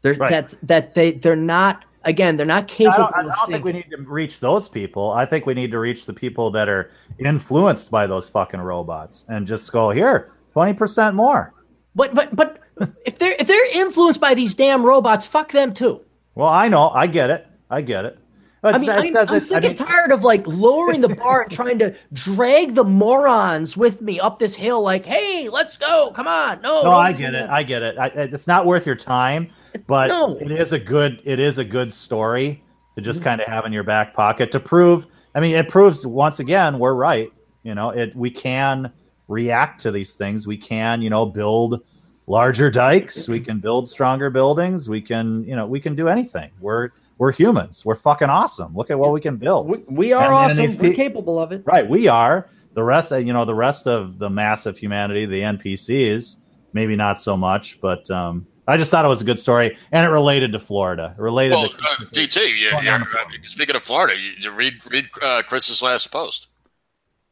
They're 0.00 0.14
that 0.14 0.54
that 0.62 0.94
they 0.94 1.12
they're 1.12 1.36
not 1.36 1.84
again. 2.04 2.36
They're 2.36 2.46
not 2.46 2.68
capable. 2.68 3.04
I 3.04 3.22
don't, 3.22 3.30
I 3.30 3.34
don't 3.34 3.50
think 3.50 3.64
we 3.64 3.72
need 3.72 3.90
to 3.90 3.98
reach 3.98 4.40
those 4.40 4.68
people. 4.68 5.10
I 5.12 5.26
think 5.26 5.46
we 5.46 5.54
need 5.54 5.70
to 5.72 5.78
reach 5.78 6.06
the 6.06 6.12
people 6.12 6.50
that 6.52 6.68
are 6.68 6.90
influenced 7.18 7.90
by 7.90 8.06
those 8.06 8.28
fucking 8.28 8.60
robots 8.60 9.24
and 9.28 9.46
just 9.46 9.70
go 9.72 9.90
here 9.90 10.32
twenty 10.52 10.74
percent 10.74 11.16
more. 11.16 11.54
But 11.94 12.14
but 12.14 12.34
but 12.34 12.60
if 13.04 13.18
they're 13.18 13.36
if 13.38 13.46
they're 13.46 13.78
influenced 13.78 14.20
by 14.20 14.34
these 14.34 14.54
damn 14.54 14.84
robots, 14.84 15.26
fuck 15.26 15.52
them 15.52 15.72
too. 15.72 16.00
Well, 16.34 16.48
I 16.48 16.68
know. 16.68 16.90
I 16.90 17.06
get 17.06 17.30
it. 17.30 17.46
I 17.70 17.80
get 17.80 18.04
it. 18.04 18.18
I 18.64 18.78
mean, 18.78 18.90
I'm, 18.90 19.16
I'm 19.16 19.40
sick 19.40 19.56
I 19.56 19.60
mean, 19.60 19.70
and 19.70 19.76
tired 19.76 20.10
of 20.10 20.24
like 20.24 20.46
lowering 20.46 21.02
the 21.02 21.10
bar 21.10 21.42
and 21.42 21.50
trying 21.52 21.78
to 21.80 21.94
drag 22.12 22.74
the 22.74 22.84
morons 22.84 23.76
with 23.76 24.00
me 24.00 24.18
up 24.18 24.38
this 24.38 24.54
hill. 24.54 24.82
Like, 24.82 25.04
hey, 25.04 25.48
let's 25.50 25.76
go! 25.76 26.12
Come 26.12 26.26
on, 26.26 26.62
no. 26.62 26.82
No, 26.82 26.90
I 26.92 27.12
get 27.12 27.34
it. 27.34 27.48
I 27.50 27.62
get 27.62 27.82
it. 27.82 27.98
I, 27.98 28.06
it's 28.06 28.46
not 28.46 28.64
worth 28.64 28.86
your 28.86 28.96
time, 28.96 29.48
but 29.86 30.08
no. 30.08 30.36
it 30.36 30.50
is 30.50 30.72
a 30.72 30.78
good. 30.78 31.20
It 31.24 31.38
is 31.38 31.58
a 31.58 31.64
good 31.64 31.92
story 31.92 32.62
to 32.94 33.02
just 33.02 33.20
mm-hmm. 33.20 33.24
kind 33.24 33.40
of 33.42 33.48
have 33.48 33.66
in 33.66 33.72
your 33.72 33.84
back 33.84 34.14
pocket 34.14 34.50
to 34.52 34.60
prove. 34.60 35.06
I 35.34 35.40
mean, 35.40 35.54
it 35.54 35.68
proves 35.68 36.06
once 36.06 36.40
again 36.40 36.78
we're 36.78 36.94
right. 36.94 37.30
You 37.62 37.74
know, 37.74 37.90
it 37.90 38.16
we 38.16 38.30
can 38.30 38.92
react 39.28 39.80
to 39.82 39.90
these 39.90 40.14
things. 40.14 40.46
We 40.46 40.56
can, 40.56 41.02
you 41.02 41.10
know, 41.10 41.26
build 41.26 41.82
larger 42.26 42.70
dikes. 42.70 43.28
We 43.28 43.40
can 43.40 43.60
build 43.60 43.88
stronger 43.88 44.30
buildings. 44.30 44.88
We 44.88 45.00
can, 45.00 45.44
you 45.44 45.56
know, 45.56 45.66
we 45.66 45.80
can 45.80 45.94
do 45.94 46.08
anything. 46.08 46.50
We're 46.60 46.90
we're 47.18 47.32
humans. 47.32 47.84
We're 47.84 47.94
fucking 47.94 48.28
awesome. 48.28 48.74
Look 48.74 48.90
at 48.90 48.98
what 48.98 49.12
we 49.12 49.20
can 49.20 49.36
build. 49.36 49.68
We, 49.68 49.78
we 49.88 50.12
are 50.12 50.24
and, 50.24 50.34
awesome. 50.34 50.64
And 50.64 50.80
we're 50.80 50.94
capable 50.94 51.38
of 51.38 51.52
it. 51.52 51.62
Right. 51.64 51.88
We 51.88 52.08
are. 52.08 52.48
The 52.74 52.82
rest, 52.82 53.12
you 53.12 53.32
know, 53.32 53.44
the 53.44 53.54
rest 53.54 53.86
of 53.86 54.18
the 54.18 54.28
mass 54.28 54.66
of 54.66 54.76
humanity, 54.76 55.26
the 55.26 55.42
NPCs, 55.42 56.38
maybe 56.72 56.96
not 56.96 57.20
so 57.20 57.36
much, 57.36 57.80
but 57.80 58.10
um, 58.10 58.48
I 58.66 58.76
just 58.76 58.90
thought 58.90 59.04
it 59.04 59.08
was 59.08 59.20
a 59.20 59.24
good 59.24 59.38
story, 59.38 59.78
and 59.92 60.04
it 60.04 60.08
related 60.08 60.50
to 60.52 60.58
Florida. 60.58 61.14
It 61.16 61.22
related 61.22 61.54
well, 61.54 61.68
to 61.68 61.76
uh, 61.76 62.04
DT. 62.12 62.58
You, 62.58 62.70
uh, 62.90 63.04
speaking 63.44 63.76
of 63.76 63.84
Florida, 63.84 64.18
you, 64.18 64.32
you 64.40 64.50
read 64.50 64.74
read 64.90 65.08
uh, 65.22 65.42
Chris's 65.46 65.82
last 65.82 66.10
post. 66.10 66.48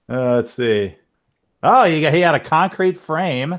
Uh, 0.09 0.37
let's 0.37 0.53
see. 0.53 0.95
Oh, 1.65 1.85
he, 1.85 2.09
he 2.09 2.21
had 2.21 2.37
a 2.37 2.41
concrete 2.41 2.97
frame 2.97 3.59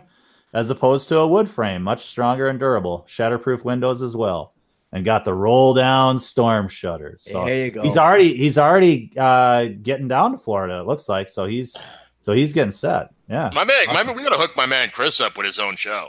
as 0.54 0.70
opposed 0.70 1.10
to 1.10 1.18
a 1.18 1.28
wood 1.28 1.50
frame, 1.50 1.82
much 1.84 2.06
stronger 2.06 2.48
and 2.48 2.60
durable. 2.60 3.06
Shatterproof 3.10 3.66
windows 3.66 4.02
as 4.02 4.16
well 4.16 4.53
and 4.94 5.04
got 5.04 5.26
the 5.26 5.34
roll 5.34 5.74
down 5.74 6.20
storm 6.20 6.70
shutters. 6.70 7.24
So 7.24 7.44
there 7.46 7.66
you 7.66 7.72
go. 7.72 7.82
He's 7.82 7.98
already 7.98 8.38
he's 8.38 8.58
already 8.58 9.12
uh, 9.18 9.70
getting 9.82 10.08
down 10.08 10.32
to 10.34 10.38
Florida. 10.38 10.80
It 10.80 10.86
looks 10.86 11.10
like 11.10 11.28
so 11.28 11.46
he's 11.46 11.76
so 12.22 12.32
he's 12.32 12.54
getting 12.54 12.72
set. 12.72 13.10
Yeah, 13.28 13.50
my 13.56 13.66
man, 13.66 13.76
my 13.88 14.04
man 14.04 14.16
we 14.16 14.24
gotta 14.24 14.38
hook 14.38 14.56
my 14.56 14.68
man 14.68 14.92
Chris 14.94 15.20
up 15.20 15.36
with 15.36 15.48
his 15.48 15.60
own 15.60 15.76
show. 15.76 16.08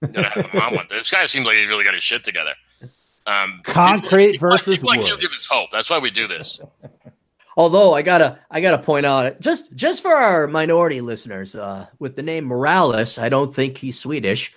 this 0.00 1.10
guy 1.10 1.24
seems 1.26 1.46
like 1.46 1.56
he's 1.56 1.68
really 1.68 1.84
got 1.84 1.94
his 1.94 2.02
shit 2.02 2.24
together. 2.24 2.52
Um, 3.26 3.60
Concrete 3.62 4.32
people, 4.32 4.50
versus 4.50 4.74
people 4.74 4.88
like, 4.88 5.00
people 5.00 5.12
like 5.12 5.20
give 5.20 5.30
us 5.30 5.46
hope. 5.50 5.70
That's 5.70 5.88
why 5.88 5.98
we 5.98 6.10
do 6.10 6.26
this. 6.26 6.60
Although 7.56 7.94
I 7.94 8.02
gotta 8.02 8.40
I 8.50 8.60
gotta 8.60 8.82
point 8.82 9.06
out 9.06 9.40
just 9.40 9.72
just 9.76 10.02
for 10.02 10.12
our 10.12 10.48
minority 10.48 11.00
listeners, 11.00 11.54
uh, 11.54 11.86
with 12.00 12.16
the 12.16 12.22
name 12.22 12.46
Morales, 12.46 13.16
I 13.16 13.28
don't 13.28 13.54
think 13.54 13.78
he's 13.78 13.96
Swedish. 13.96 14.52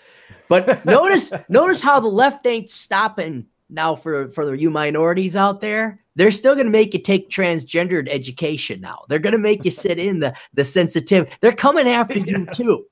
But 0.50 0.84
notice 0.84 1.32
notice 1.48 1.80
how 1.80 2.00
the 2.00 2.08
left 2.08 2.48
ain't 2.48 2.72
stopping 2.72 3.46
now 3.70 3.96
for 3.96 4.30
for 4.30 4.54
you 4.56 4.70
minorities 4.70 5.36
out 5.36 5.62
there 5.62 6.00
they're 6.16 6.32
still 6.32 6.56
going 6.56 6.66
to 6.66 6.72
make 6.72 6.94
you 6.94 7.00
take 7.02 7.30
transgendered 7.30 8.08
education 8.10 8.80
now 8.82 9.04
they're 9.10 9.20
going 9.20 9.34
to 9.34 9.38
make 9.40 9.66
you 9.66 9.72
sit 9.72 10.00
in 10.00 10.20
the 10.20 10.34
the 10.54 10.66
sensitive 10.66 11.36
they're 11.42 11.52
coming 11.52 11.88
after 11.88 12.18
you 12.20 12.46
too 12.54 12.86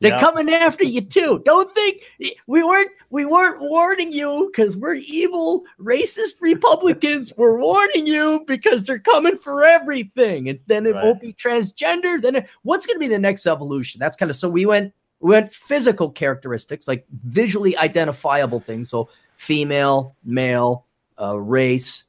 They're 0.00 0.10
Yeah. 0.10 0.20
coming 0.20 0.52
after 0.52 0.82
you 0.82 1.00
too. 1.00 1.40
Don't 1.44 1.70
think 1.72 2.02
we 2.48 2.64
weren't 2.64 2.90
we 3.10 3.24
weren't 3.24 3.60
warning 3.60 4.10
you 4.12 4.50
because 4.50 4.76
we're 4.76 4.96
evil, 4.96 5.62
racist 5.78 6.40
Republicans. 6.40 7.32
we're 7.36 7.56
warning 7.56 8.08
you 8.08 8.42
because 8.48 8.82
they're 8.82 8.98
coming 8.98 9.38
for 9.38 9.62
everything, 9.62 10.48
and 10.48 10.58
then 10.66 10.86
it 10.86 10.94
Right. 10.94 11.04
won't 11.04 11.20
be 11.20 11.32
transgender. 11.34 12.20
Then 12.20 12.34
it, 12.34 12.46
what's 12.62 12.84
going 12.84 12.96
to 12.96 13.00
be 13.00 13.06
the 13.06 13.18
next 13.20 13.46
evolution? 13.46 14.00
That's 14.00 14.16
kind 14.16 14.28
of 14.28 14.34
so 14.36 14.48
we 14.48 14.66
went 14.66 14.92
we 15.20 15.30
went 15.30 15.52
physical 15.52 16.10
characteristics 16.10 16.88
like 16.88 17.06
visually 17.12 17.76
identifiable 17.78 18.58
things. 18.58 18.90
So 18.90 19.08
female, 19.42 20.16
male, 20.24 20.86
uh, 21.20 21.38
race. 21.38 22.04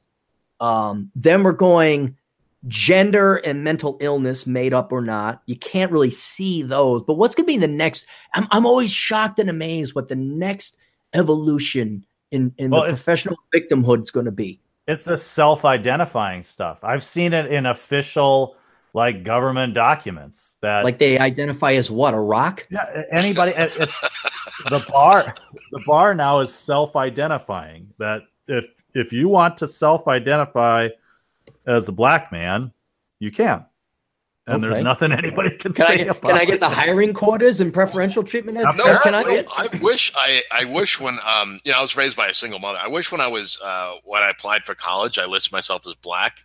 Um, 0.60 1.10
then 1.16 1.42
we're 1.42 1.52
going 1.52 2.16
gender 2.68 3.36
and 3.36 3.64
mental 3.64 3.98
illness 4.00 4.46
made 4.46 4.72
up 4.72 4.90
or 4.90 5.02
not 5.02 5.42
you 5.44 5.54
can't 5.54 5.92
really 5.92 6.10
see 6.10 6.62
those 6.62 7.02
but 7.02 7.12
what's 7.12 7.34
going 7.34 7.44
to 7.44 7.52
be 7.52 7.58
the 7.58 7.68
next 7.68 8.06
I'm, 8.32 8.48
I'm 8.50 8.64
always 8.64 8.90
shocked 8.90 9.38
and 9.38 9.50
amazed 9.50 9.94
what 9.94 10.08
the 10.08 10.16
next 10.16 10.78
evolution 11.12 12.06
in, 12.30 12.54
in 12.56 12.70
Well, 12.70 12.84
the 12.84 12.88
professional 12.88 13.36
victimhood 13.54 14.00
is 14.00 14.10
going 14.10 14.24
to 14.24 14.32
be 14.32 14.62
It's 14.86 15.04
the 15.04 15.18
self-identifying 15.18 16.42
stuff. 16.42 16.82
I've 16.82 17.04
seen 17.04 17.34
it 17.34 17.52
in 17.52 17.66
official 17.66 18.56
like 18.94 19.24
government 19.24 19.74
documents 19.74 20.56
that 20.62 20.84
like 20.84 20.98
they 20.98 21.18
identify 21.18 21.72
as 21.72 21.90
what 21.90 22.14
a 22.14 22.18
rock 22.18 22.66
yeah, 22.70 23.02
anybody 23.10 23.52
it's 23.56 24.00
the 24.70 24.84
bar 24.90 25.34
the 25.72 25.82
bar 25.86 26.14
now 26.14 26.40
is 26.40 26.54
self-identifying 26.54 27.92
that 27.98 28.22
if 28.48 28.64
if 28.94 29.12
you 29.12 29.28
want 29.28 29.58
to 29.58 29.68
self-identify 29.68 30.88
as 31.66 31.88
a 31.88 31.92
black 31.92 32.32
man, 32.32 32.72
you 33.18 33.30
can. 33.30 33.64
And 34.46 34.62
there's 34.62 34.80
nothing 34.80 35.10
anybody 35.10 35.56
can, 35.56 35.72
can 35.72 35.86
say 35.86 35.94
I, 35.94 35.96
get, 35.96 36.08
about 36.08 36.22
can 36.22 36.38
I 36.38 36.44
get 36.44 36.60
the 36.60 36.68
hiring 36.68 37.14
quotas 37.14 37.62
and 37.62 37.72
preferential 37.72 38.22
treatment 38.22 38.58
as- 38.58 38.76
No, 38.76 38.98
can 38.98 39.14
I 39.14 39.22
no, 39.22 39.28
get 39.30 39.46
I 39.56 39.68
wish 39.80 40.12
I, 40.14 40.42
I 40.52 40.66
wish 40.66 41.00
when 41.00 41.16
um 41.26 41.60
you 41.64 41.72
know 41.72 41.78
I 41.78 41.80
was 41.80 41.96
raised 41.96 42.14
by 42.14 42.28
a 42.28 42.34
single 42.34 42.58
mother. 42.58 42.78
I 42.78 42.88
wish 42.88 43.10
when 43.10 43.22
I 43.22 43.28
was 43.28 43.58
uh 43.64 43.94
when 44.04 44.22
I 44.22 44.28
applied 44.28 44.64
for 44.64 44.74
college 44.74 45.18
I 45.18 45.24
listed 45.24 45.50
myself 45.50 45.86
as 45.86 45.94
black 45.94 46.44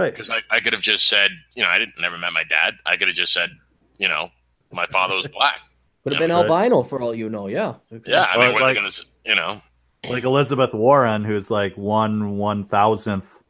right. 0.00 0.12
because 0.12 0.30
I, 0.30 0.40
I 0.50 0.60
could 0.60 0.72
have 0.72 0.82
just 0.82 1.08
said 1.08 1.30
you 1.54 1.62
know 1.62 1.68
I 1.68 1.78
didn't 1.78 2.00
never 2.00 2.18
met 2.18 2.32
my 2.32 2.44
dad. 2.44 2.74
I 2.86 2.96
could 2.96 3.08
have 3.08 3.16
just 3.16 3.32
said 3.32 3.50
you 3.98 4.08
know 4.08 4.26
my 4.72 4.86
father 4.86 5.14
was 5.16 5.26
black. 5.28 5.58
could 6.04 6.12
have 6.14 6.20
been 6.20 6.30
Right. 6.30 6.46
albino 6.48 6.82
for 6.82 7.00
all 7.02 7.14
you 7.14 7.28
know 7.28 7.46
yeah 7.48 7.74
Yeah, 8.06 8.26
I 8.32 8.38
mean 8.38 8.52
what 8.54 8.62
are 8.62 8.66
like- 8.66 8.76
gonna 8.76 8.90
you 9.26 9.34
know 9.34 9.56
Like 10.08 10.24
Elizabeth 10.24 10.72
Warren, 10.74 11.24
who's 11.24 11.50
like 11.50 11.76
one 11.76 12.36
one 12.38 12.64
thousandth 12.64 13.42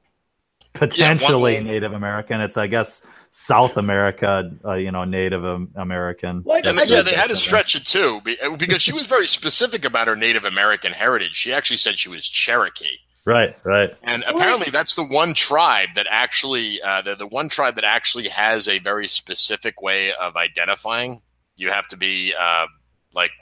potentially 0.73 1.55
one- 1.57 1.65
Native 1.65 1.93
American. 1.93 2.41
It's 2.41 2.57
I 2.57 2.67
guess 2.67 3.07
South 3.31 3.77
America, 3.77 4.51
uh, 4.65 4.75
you 4.75 4.91
know, 4.91 5.05
Native 5.05 5.45
American. 5.77 6.43
Like, 6.45 6.67
And 6.67 6.77
they, 6.77 6.87
yeah, 6.87 7.03
they 7.03 7.15
had 7.15 7.31
to 7.31 7.37
stretch 7.37 7.77
it 7.77 7.87
too 7.87 8.21
uh, 8.45 8.57
because 8.57 8.83
she 8.83 8.93
was 8.93 9.07
very 9.07 9.27
specific 9.29 9.85
about 9.85 10.09
her 10.09 10.17
Native 10.17 10.45
American 10.45 10.93
heritage. 10.93 11.35
She 11.37 11.53
actually 11.53 11.77
said 11.77 11.97
she 11.99 12.09
was 12.09 12.29
Cherokee. 12.29 12.97
Right, 13.27 13.55
right. 13.65 13.95
And 14.03 14.25
apparently, 14.27 14.71
that's 14.71 14.95
the 14.95 15.05
one 15.05 15.35
tribe 15.35 15.91
that 15.95 16.07
actually, 16.09 16.81
uh, 16.83 17.03
the, 17.03 17.15
the 17.15 17.27
one 17.27 17.49
tribe 17.49 17.75
that 17.75 17.85
actually 17.85 18.29
has 18.29 18.67
a 18.67 18.79
very 18.79 19.07
specific 19.07 19.83
way 19.83 20.13
of 20.15 20.37
identifying. 20.37 21.21
You 21.57 21.69
have 21.69 21.87
to 21.89 21.97
be 21.97 22.35
uh, 22.39 22.67
like, 23.15 23.33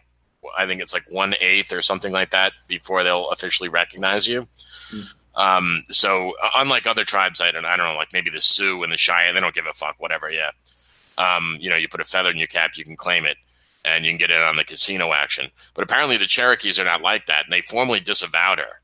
I 0.57 0.67
think 0.67 0.83
it's 0.83 0.93
like 0.93 1.05
one 1.11 1.35
eighth 1.41 1.73
or 1.73 1.83
something 1.83 2.13
like 2.13 2.31
that 2.31 2.53
before 2.67 3.05
they'll 3.05 3.31
officially 3.31 3.69
recognize 3.69 4.27
you. 4.27 4.49
Um, 5.37 5.85
so, 5.91 6.33
uh, 6.43 6.51
unlike 6.57 6.87
other 6.87 7.05
tribes, 7.05 7.41
I 7.41 7.53
don't, 7.53 7.65
I 7.65 7.77
don't 7.77 7.87
know, 7.87 7.97
like 7.97 8.13
maybe 8.13 8.31
the 8.31 8.41
Sioux 8.41 8.83
and 8.83 8.93
the 8.93 8.97
Cheyenne, 8.97 9.35
they 9.35 9.41
don't 9.41 9.55
give 9.55 9.67
a 9.67 9.73
fuck, 9.73 9.95
whatever. 9.99 10.29
Yeah, 10.31 10.51
um, 11.17 11.57
you 11.61 11.71
know, 11.71 11.77
you 11.77 11.89
put 11.89 12.01
a 12.01 12.05
feather 12.05 12.31
in 12.31 12.39
your 12.39 12.49
cap, 12.49 12.73
you 12.75 12.85
can 12.85 12.97
claim 12.97 13.25
it, 13.25 13.37
and 13.85 14.05
you 14.05 14.11
can 14.11 14.19
get 14.19 14.33
it 14.33 14.43
on 14.43 14.57
the 14.57 14.65
casino 14.65 15.13
action. 15.13 15.47
But 15.75 15.85
apparently, 15.85 16.17
the 16.17 16.27
Cherokees 16.27 16.81
are 16.81 16.85
not 16.85 17.03
like 17.03 17.27
that, 17.27 17.45
and 17.45 17.53
they 17.53 17.61
formally 17.61 18.01
disavowed 18.01 18.59
her. 18.59 18.81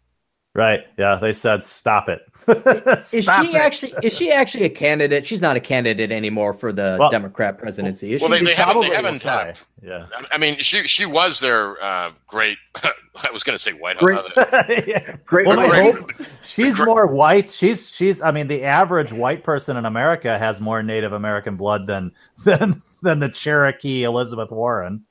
Right. 0.56 0.86
Yeah, 0.97 1.16
they 1.16 1.32
said 1.32 1.64
stop 1.64 2.09
it. 2.09 2.20
Is 2.47 3.22
Stop 3.24 3.44
she 3.44 3.52
it. 3.52 3.56
actually 3.56 3.94
is 4.05 4.16
she 4.16 4.31
actually 4.31 4.64
a 4.64 4.68
candidate? 4.68 5.26
She's 5.26 5.40
not 5.43 5.56
a 5.56 5.60
candidate 5.60 6.12
anymore 6.12 6.55
for 6.55 6.72
the 6.72 6.97
Well- 7.01 7.10
Democrat 7.10 7.59
presidency. 7.59 8.14
Is 8.14 8.22
well, 8.22 8.31
she? 8.32 8.39
they, 8.39 8.44
they 8.52 8.55
haven't, 8.55 8.82
they 8.82 8.94
haven't 8.94 9.24
will 9.24 9.31
uh, 9.31 9.52
try. 9.52 9.55
Yeah. 9.82 10.06
I 10.31 10.39
mean, 10.39 10.55
she 10.59 10.86
she 10.86 11.06
was 11.06 11.40
their 11.40 11.82
uh, 11.82 12.12
great. 12.28 12.59
I 12.85 13.31
was 13.32 13.43
going 13.43 13.56
to 13.56 13.59
say 13.62 13.72
White 13.72 13.98
Great- 13.98 14.20
yeah. 14.86 15.16
Great. 15.24 15.48
Well, 15.48 15.56
my 15.56 15.68
great- 15.68 15.97
hope- 15.97 16.10
she's 16.43 16.76
great- 16.76 16.86
more 16.86 17.09
white. 17.12 17.51
She's 17.51 17.90
she's. 17.90 18.22
I 18.22 18.31
mean, 18.31 18.47
the 18.47 18.62
average 18.62 19.12
white 19.12 19.43
person 19.43 19.76
in 19.76 19.86
America 19.86 20.39
has 20.39 20.60
more 20.60 20.85
Native 20.85 21.12
American 21.14 21.56
blood 21.56 21.89
than 21.89 22.12
than 22.44 22.81
than 23.02 23.18
the 23.18 23.28
Cherokee 23.28 24.05
Elizabeth 24.05 24.52
Warren. 24.52 25.05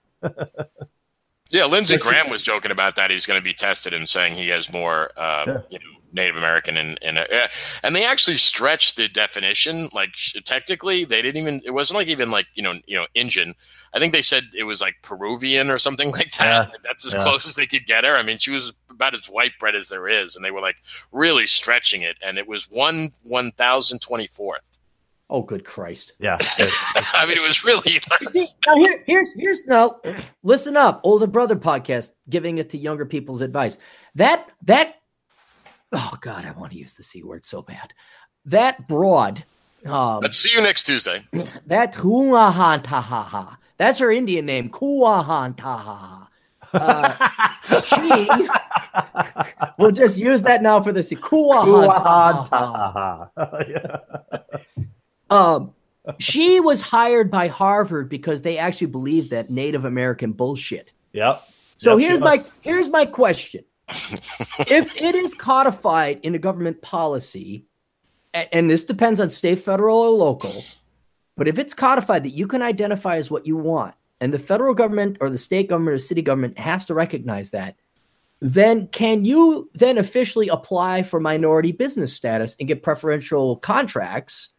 Yeah, 1.49 1.65
Lindsey 1.65 1.97
Graham 1.97 2.29
was 2.29 2.41
joking 2.41 2.71
about 2.71 2.95
that. 2.95 3.11
He's 3.11 3.25
going 3.25 3.39
to 3.39 3.43
be 3.43 3.53
tested 3.53 3.93
and 3.93 4.09
saying 4.09 4.33
he 4.33 4.49
has 4.49 4.71
more, 4.73 5.11
uh, 5.17 5.43
Yeah. 5.47 5.57
you 5.69 5.79
know, 5.79 5.85
Native 6.15 6.35
American 6.35 6.77
and 6.77 6.99
and, 7.01 7.17
uh, 7.17 7.25
and 7.83 7.95
they 7.95 8.05
actually 8.05 8.37
stretched 8.37 8.97
the 8.97 9.07
definition. 9.07 9.89
Like 9.93 10.11
technically, 10.45 11.05
they 11.05 11.23
didn't 11.23 11.41
even. 11.41 11.61
It 11.65 11.71
wasn't 11.71 11.97
like 11.97 12.07
even 12.07 12.29
like 12.29 12.45
you 12.53 12.61
know 12.61 12.75
you 12.85 12.95
know 12.95 13.07
Indian. 13.15 13.55
I 13.95 13.99
think 13.99 14.13
they 14.13 14.21
said 14.21 14.43
it 14.55 14.65
was 14.65 14.79
like 14.79 14.95
Peruvian 15.01 15.71
or 15.71 15.79
something 15.79 16.11
like 16.11 16.31
that. 16.37 16.69
Yeah. 16.69 16.77
That's 16.83 17.07
as 17.07 17.15
Yeah. 17.15 17.23
close 17.23 17.47
as 17.47 17.55
they 17.55 17.65
could 17.65 17.87
get 17.87 18.03
her. 18.03 18.15
I 18.15 18.21
mean, 18.21 18.37
she 18.37 18.51
was 18.51 18.73
about 18.91 19.15
as 19.15 19.25
white 19.25 19.53
bread 19.59 19.75
as 19.75 19.89
there 19.89 20.07
is, 20.07 20.35
and 20.35 20.45
they 20.45 20.51
were 20.51 20.61
like 20.61 20.75
really 21.11 21.47
stretching 21.47 22.03
it. 22.03 22.17
And 22.23 22.37
it 22.37 22.47
was 22.47 22.69
one 22.69 23.09
one 23.23 23.51
thousand 23.51 23.99
twenty 24.01 24.27
fourth. 24.27 24.61
Oh, 25.33 25.41
good 25.41 25.65
Christ! 25.65 26.13
Yeah. 26.19 26.35
It's- 26.35 26.93
I 27.15 27.25
mean, 27.25 27.37
it 27.37 27.41
was 27.41 27.65
really 27.65 27.99
like 28.11 28.35
now 28.67 28.75
here, 28.75 29.03
here's 29.07 29.33
here's 29.35 29.65
now. 29.65 29.99
Listen 30.43 30.77
up, 30.77 31.01
older 31.03 31.25
brother 31.25 31.55
podcast, 31.55 32.11
giving 32.29 32.59
it 32.59 32.69
to 32.69 32.77
younger 32.77 33.05
people's 33.05 33.41
advice. 33.41 33.79
That 34.13 34.47
that. 34.65 34.95
Oh 35.91 36.13
God, 36.21 36.45
I 36.45 36.51
want 36.51 36.71
to 36.73 36.77
use 36.77 36.93
the 36.93 37.03
c 37.03 37.23
word 37.23 37.45
so 37.45 37.63
bad. 37.63 37.93
That 38.45 38.87
broad. 38.87 39.43
Um, 39.85 40.19
Let's 40.21 40.37
see 40.37 40.51
you 40.53 40.61
next 40.61 40.83
Tuesday. 40.83 41.25
that 41.65 41.93
Kuahan 41.93 42.83
Tahaha. 42.83 43.57
That's 43.77 43.97
her 43.97 44.11
Indian 44.11 44.45
name, 44.45 44.69
Kuahantahaha. 44.69 46.27
Uh, 46.71 47.79
she. 47.81 48.29
we'll 49.79 49.91
just 49.91 50.19
use 50.19 50.43
that 50.43 50.61
now 50.61 50.79
for 50.79 50.91
this. 50.91 51.09
Kuahan 51.11 52.47
Tahaha. 52.47 53.99
Um, 55.33 55.73
she 56.19 56.59
was 56.59 56.81
hired 56.81 57.31
by 57.31 57.47
Harvard 57.47 58.07
because 58.07 58.41
they 58.41 58.57
actually 58.57 58.87
believe 58.87 59.29
that 59.31 59.49
Native 59.49 59.85
American 59.85 60.31
bullshit. 60.31 60.93
Yep. 61.13 61.41
So 61.77 61.97
Yep, 61.97 62.07
here's 62.07 62.19
my 62.19 62.45
here's 62.61 62.89
my 62.89 63.05
question: 63.05 63.63
If 63.89 64.95
it 65.01 65.15
is 65.15 65.33
codified 65.33 66.19
in 66.23 66.35
a 66.35 66.39
government 66.39 66.81
policy, 66.81 67.65
and 68.33 68.69
this 68.69 68.83
depends 68.83 69.19
on 69.19 69.29
state, 69.29 69.59
federal, 69.59 69.97
or 69.97 70.09
local, 70.09 70.53
but 71.35 71.47
if 71.47 71.57
it's 71.57 71.73
codified 71.73 72.23
that 72.25 72.35
you 72.35 72.45
can 72.47 72.61
identify 72.61 73.17
as 73.17 73.31
what 73.31 73.47
you 73.47 73.57
want, 73.57 73.95
and 74.21 74.33
the 74.33 74.39
federal 74.39 74.75
government 74.75 75.17
or 75.19 75.29
the 75.29 75.37
state 75.37 75.67
government 75.67 75.95
or 75.95 75.99
city 75.99 76.21
government 76.21 76.59
has 76.59 76.85
to 76.85 76.93
recognize 76.93 77.49
that, 77.51 77.75
then 78.39 78.87
can 78.87 79.25
you 79.25 79.69
then 79.73 79.97
officially 79.97 80.49
apply 80.49 81.01
for 81.01 81.19
minority 81.19 81.71
business 81.71 82.13
status 82.13 82.55
and 82.59 82.67
get 82.67 82.83
preferential 82.83 83.55
contracts 83.57 84.49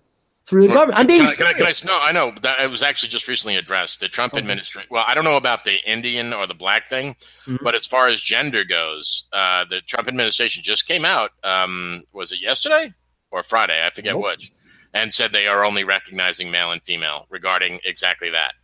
through 0.47 0.69
the 0.69 0.75
government? 0.75 0.99
I'm 0.99 1.07
being 1.07 1.21
Can 1.21 1.29
I, 1.29 1.35
can 1.35 1.47
I, 1.47 1.53
can 1.55 1.67
I, 1.67 1.73
no, 1.87 1.99
I 2.03 2.13
know 2.13 2.35
that 2.43 2.61
it 2.61 2.71
was 2.71 2.83
actually 2.83 3.09
just 3.09 3.29
recently 3.29 3.57
addressed. 3.57 4.01
The 4.01 4.09
Trump 4.09 4.35
Okay. 4.35 4.41
administration. 4.41 4.89
Well, 4.91 5.05
I 5.07 5.15
don't 5.15 5.25
know 5.25 5.37
about 5.37 5.65
the 5.65 5.77
Indian 5.91 6.33
or 6.33 6.47
the 6.47 6.55
black 6.55 6.89
thing, 6.89 7.17
Mhm. 7.47 7.59
but 7.63 7.75
as 7.75 7.87
far 7.87 8.07
as 8.09 8.21
gender 8.21 8.65
goes, 8.65 9.25
uh, 9.33 9.65
the 9.65 9.81
Trump 9.83 10.09
administration 10.09 10.63
just 10.63 10.87
came 10.87 11.05
out. 11.05 11.31
Um, 11.43 12.03
was 12.13 12.33
it 12.33 12.41
yesterday 12.41 12.93
or 13.31 13.43
Friday? 13.43 13.85
I 13.87 13.91
forget 13.91 14.15
Nope. 14.15 14.25
which, 14.25 14.53
and 14.93 15.13
said 15.13 15.33
they 15.33 15.47
are 15.49 15.65
only 15.65 15.85
recognizing 15.85 16.51
male 16.51 16.71
and 16.73 16.83
female 16.83 17.27
regarding 17.31 17.81
exactly 17.85 18.31
that. 18.31 18.55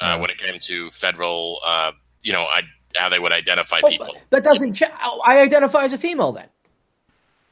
Uh. 0.00 0.18
When 0.18 0.30
it 0.30 0.38
came 0.38 0.58
to 0.58 0.90
federal, 0.90 1.60
uh, 1.64 1.92
you 2.22 2.32
know, 2.32 2.40
I, 2.42 2.62
how 2.96 3.08
they 3.08 3.20
would 3.20 3.32
identify 3.32 3.80
Oh, 3.84 3.88
people. 3.88 4.16
That 4.30 4.42
doesn't. 4.42 4.72
Ch- 4.74 4.82
I 4.82 5.40
identify 5.40 5.84
as 5.84 5.92
a 5.92 5.98
female 5.98 6.32
then. 6.32 6.48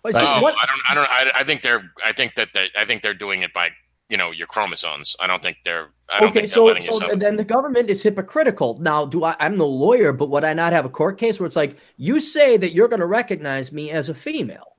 But 0.03 0.15
Oh, 0.17 0.41
what- 0.41 0.55
I 0.55 0.67
don't. 0.67 0.81
I 0.91 0.95
don't. 0.95 1.37
I, 1.37 1.41
I 1.41 1.45
think 1.45 1.63
they're. 1.63 1.91
I 2.05 2.13
think 2.13 2.35
that. 2.37 2.49
They, 2.55 2.69
I 2.77 2.85
think 2.85 3.03
they're 3.03 3.15
doing 3.15 3.43
it 3.43 3.53
by 3.53 3.71
you 4.09 4.17
know 4.17 4.31
your 4.31 4.47
chromosomes. 4.47 5.15
I 5.21 5.27
don't 5.27 5.43
think 5.43 5.59
they're. 5.65 5.89
I 6.09 6.21
don't 6.21 6.31
okay, 6.31 6.41
think 6.41 6.51
they're 6.51 6.55
so, 6.55 6.65
letting 6.65 6.91
so 6.91 7.15
then 7.15 7.37
the 7.37 7.45
government 7.45 7.91
is 7.91 8.03
hypocritical. 8.03 8.79
Now, 8.79 9.05
do 9.05 9.25
I? 9.25 9.37
I'm 9.39 9.57
no 9.57 9.67
lawyer, 9.67 10.13
but 10.13 10.31
would 10.31 10.45
I 10.45 10.55
not 10.55 10.73
have 10.73 10.85
a 10.85 10.89
court 10.89 11.19
case 11.19 11.39
where 11.39 11.47
it's 11.47 11.57
like 11.57 11.77
you 11.97 12.19
say 12.19 12.57
that 12.57 12.73
you're 12.73 12.89
going 12.89 13.01
to 13.01 13.07
recognize 13.07 13.73
me 13.73 13.91
as 13.91 14.09
a 14.09 14.15
female? 14.15 14.77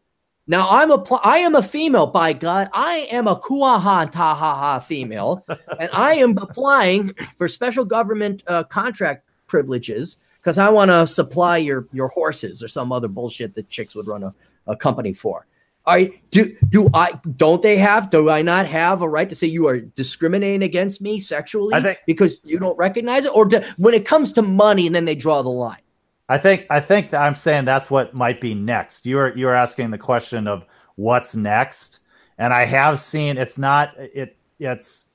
Now 0.48 0.68
I'm 0.70 0.92
a 0.92 0.98
pl- 0.98 1.22
I 1.24 1.38
am 1.38 1.56
a 1.56 1.64
female. 1.64 2.08
By 2.08 2.34
God, 2.34 2.70
I 2.74 3.08
am 3.12 3.28
a 3.28 3.36
kuahan 3.40 4.12
tahaha 4.12 4.84
female, 4.84 5.46
and 5.80 5.90
I 5.94 6.16
am 6.16 6.38
applying 6.38 7.14
for 7.38 7.48
special 7.48 7.86
government 7.86 8.44
uh, 8.48 8.64
contract 8.64 9.30
privileges 9.48 10.18
because 10.40 10.58
I 10.58 10.70
want 10.70 10.90
to 10.90 11.06
supply 11.06 11.58
your 11.58 11.88
your 11.94 12.08
horses 12.08 12.64
or 12.64 12.68
some 12.68 12.92
other 12.92 13.08
bullshit 13.08 13.54
that 13.54 13.70
chicks 13.70 13.96
would 13.96 14.08
run 14.08 14.24
a, 14.24 14.34
a 14.68 14.76
company 14.76 15.14
for. 15.14 15.48
I 15.86 16.22
do 16.30 16.56
do 16.70 16.90
I 16.94 17.14
don't 17.36 17.62
they 17.62 17.78
have 17.78 18.12
do 18.12 18.30
I 18.30 18.44
not 18.44 18.68
have 18.68 19.02
a 19.02 19.10
right 19.10 19.28
to 19.28 19.36
say 19.36 19.48
you 19.48 19.68
are 19.68 19.80
discriminating 19.80 20.62
against 20.62 21.02
me 21.02 21.20
sexually 21.20 21.80
think, 21.82 22.00
because 22.06 22.40
you 22.44 22.60
don't 22.60 22.78
recognize 22.78 23.26
it 23.26 23.30
or 23.34 23.46
do, 23.46 23.62
when 23.78 23.96
it 23.96 24.06
comes 24.06 24.32
to 24.34 24.44
money 24.44 24.86
and 24.86 24.96
then 24.96 25.06
they 25.06 25.16
draw 25.16 25.42
the 25.42 25.50
line? 25.50 25.82
I 26.30 26.38
think 26.38 26.68
I 26.70 26.80
think 26.80 27.14
I'm 27.14 27.36
saying 27.36 27.66
that's 27.66 27.90
what 27.90 28.14
might 28.14 28.40
be 28.40 28.54
next. 28.54 29.08
You 29.08 29.18
are 29.18 29.36
you 29.36 29.48
are 29.48 29.56
asking 29.56 29.90
the 29.90 29.98
question 29.98 30.48
of 30.48 30.66
what's 30.96 31.36
next, 31.36 32.02
and 32.38 32.54
I 32.54 32.66
have 32.66 33.00
seen 33.00 33.38
it's 33.38 33.58
not 33.58 33.94
it 33.98 34.38
it's 34.60 35.08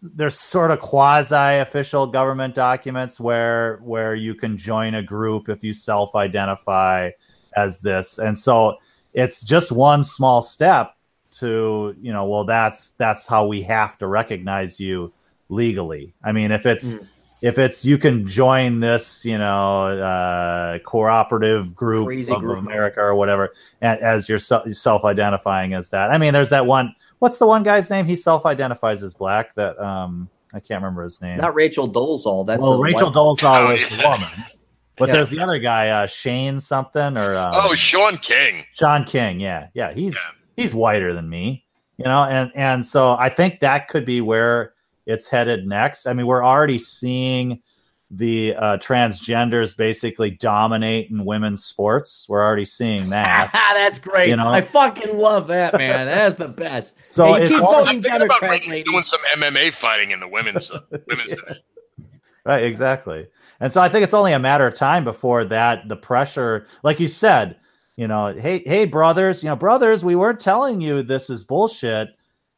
there's 0.00 0.38
sort 0.38 0.70
of 0.70 0.80
quasi 0.80 1.58
official 1.58 2.06
government 2.06 2.54
documents 2.54 3.20
where 3.20 3.76
where 3.84 4.14
you 4.14 4.34
can 4.34 4.56
join 4.56 4.94
a 4.94 5.02
group 5.02 5.48
if 5.48 5.62
you 5.62 5.74
self 5.74 6.16
identify 6.16 7.10
as 7.56 7.80
this, 7.80 8.18
and 8.18 8.38
so 8.38 8.76
it's 9.12 9.42
just 9.42 9.72
one 9.72 10.02
small 10.04 10.42
step 10.42 10.94
to 11.32 11.96
you 12.00 12.12
know 12.12 12.26
well 12.26 12.44
that's 12.44 12.90
that's 12.90 13.26
how 13.26 13.46
we 13.46 13.62
have 13.62 13.98
to 13.98 14.06
recognize 14.06 14.78
you 14.78 15.12
legally. 15.48 16.14
I 16.22 16.32
mean 16.32 16.52
if 16.52 16.66
it's 16.66 16.94
mm. 16.94 17.08
if 17.42 17.58
it's 17.58 17.84
you 17.84 17.98
can 17.98 18.26
join 18.26 18.80
this 18.80 19.24
you 19.24 19.38
know 19.38 19.86
uh, 19.86 20.78
cooperative 20.80 21.74
group 21.74 22.06
Crazy 22.06 22.32
of 22.32 22.40
group. 22.40 22.58
america 22.58 23.00
or 23.00 23.14
whatever 23.14 23.54
as 23.80 24.28
you're 24.28 24.38
self-identifying 24.38 25.74
as 25.74 25.90
that. 25.90 26.10
I 26.10 26.18
mean 26.18 26.32
there's 26.32 26.50
that 26.50 26.66
one 26.66 26.94
what's 27.18 27.38
the 27.38 27.46
one 27.46 27.62
guy's 27.62 27.90
name? 27.90 28.06
He 28.06 28.16
self-identifies 28.16 29.02
as 29.02 29.14
black 29.14 29.54
that 29.54 29.78
um 29.78 30.28
i 30.52 30.60
can't 30.60 30.82
remember 30.82 31.02
his 31.02 31.22
name. 31.22 31.38
Not 31.38 31.54
rachel 31.54 31.90
dolezal. 31.90 32.46
That's 32.46 32.60
well 32.60 32.78
rachel 32.78 33.10
white- 33.10 33.14
dolezal 33.14 33.74
is 33.74 34.04
a 34.04 34.08
woman 34.08 34.28
but 34.96 35.08
yeah. 35.08 35.14
there's 35.14 35.30
the 35.30 35.40
other 35.40 35.58
guy, 35.58 35.88
uh, 35.88 36.06
Shane 36.06 36.60
something 36.60 37.16
or 37.16 37.36
um, 37.36 37.52
oh, 37.54 37.74
Shaun 37.74 38.16
King. 38.18 38.64
Shaun 38.72 39.04
King, 39.04 39.40
yeah, 39.40 39.68
yeah, 39.74 39.92
he's 39.92 40.14
yeah. 40.14 40.30
he's 40.56 40.74
whiter 40.74 41.12
than 41.12 41.28
me, 41.28 41.64
you 41.96 42.04
know, 42.04 42.24
and 42.24 42.50
and 42.54 42.84
so 42.84 43.12
I 43.12 43.28
think 43.28 43.60
that 43.60 43.88
could 43.88 44.04
be 44.04 44.20
where 44.20 44.74
it's 45.06 45.28
headed 45.28 45.66
next. 45.66 46.06
I 46.06 46.12
mean, 46.12 46.26
we're 46.26 46.44
already 46.44 46.78
seeing 46.78 47.62
the 48.12 48.54
uh, 48.54 48.76
transgenders 48.76 49.74
basically 49.74 50.30
dominate 50.30 51.10
in 51.10 51.24
women's 51.24 51.64
sports. 51.64 52.26
We're 52.28 52.44
already 52.44 52.66
seeing 52.66 53.08
that. 53.10 53.50
That's 53.52 53.98
great. 53.98 54.28
You 54.28 54.36
know? 54.36 54.48
I 54.48 54.60
fucking 54.60 55.16
love 55.16 55.46
that, 55.48 55.76
man. 55.76 56.06
That's 56.06 56.36
the 56.36 56.48
best. 56.48 56.94
So 57.04 57.34
hey, 57.34 57.48
keep 57.48 57.62
all, 57.62 57.84
voting 57.84 58.00
Democrat, 58.00 58.62
doing 58.62 59.02
some 59.02 59.20
MMA 59.36 59.74
fighting 59.74 60.12
in 60.12 60.20
the 60.20 60.28
women's 60.28 60.70
uh, 60.70 60.80
women's 60.90 61.34
division. 61.34 61.56
Right, 62.44 62.64
exactly. 62.64 63.26
And 63.62 63.72
so 63.72 63.80
I 63.80 63.88
think 63.88 64.02
it's 64.02 64.12
only 64.12 64.32
a 64.32 64.40
matter 64.40 64.66
of 64.66 64.74
time 64.74 65.04
before 65.04 65.44
that 65.44 65.88
the 65.88 65.94
pressure, 65.94 66.66
like 66.82 66.98
you 66.98 67.06
said, 67.06 67.56
you 67.96 68.08
know, 68.08 68.34
hey, 68.34 68.60
hey, 68.66 68.86
brothers, 68.86 69.44
you 69.44 69.48
know, 69.48 69.54
brothers, 69.54 70.04
we 70.04 70.16
weren't 70.16 70.40
telling 70.40 70.80
you 70.80 71.04
this 71.04 71.30
is 71.30 71.44
bullshit 71.44 72.08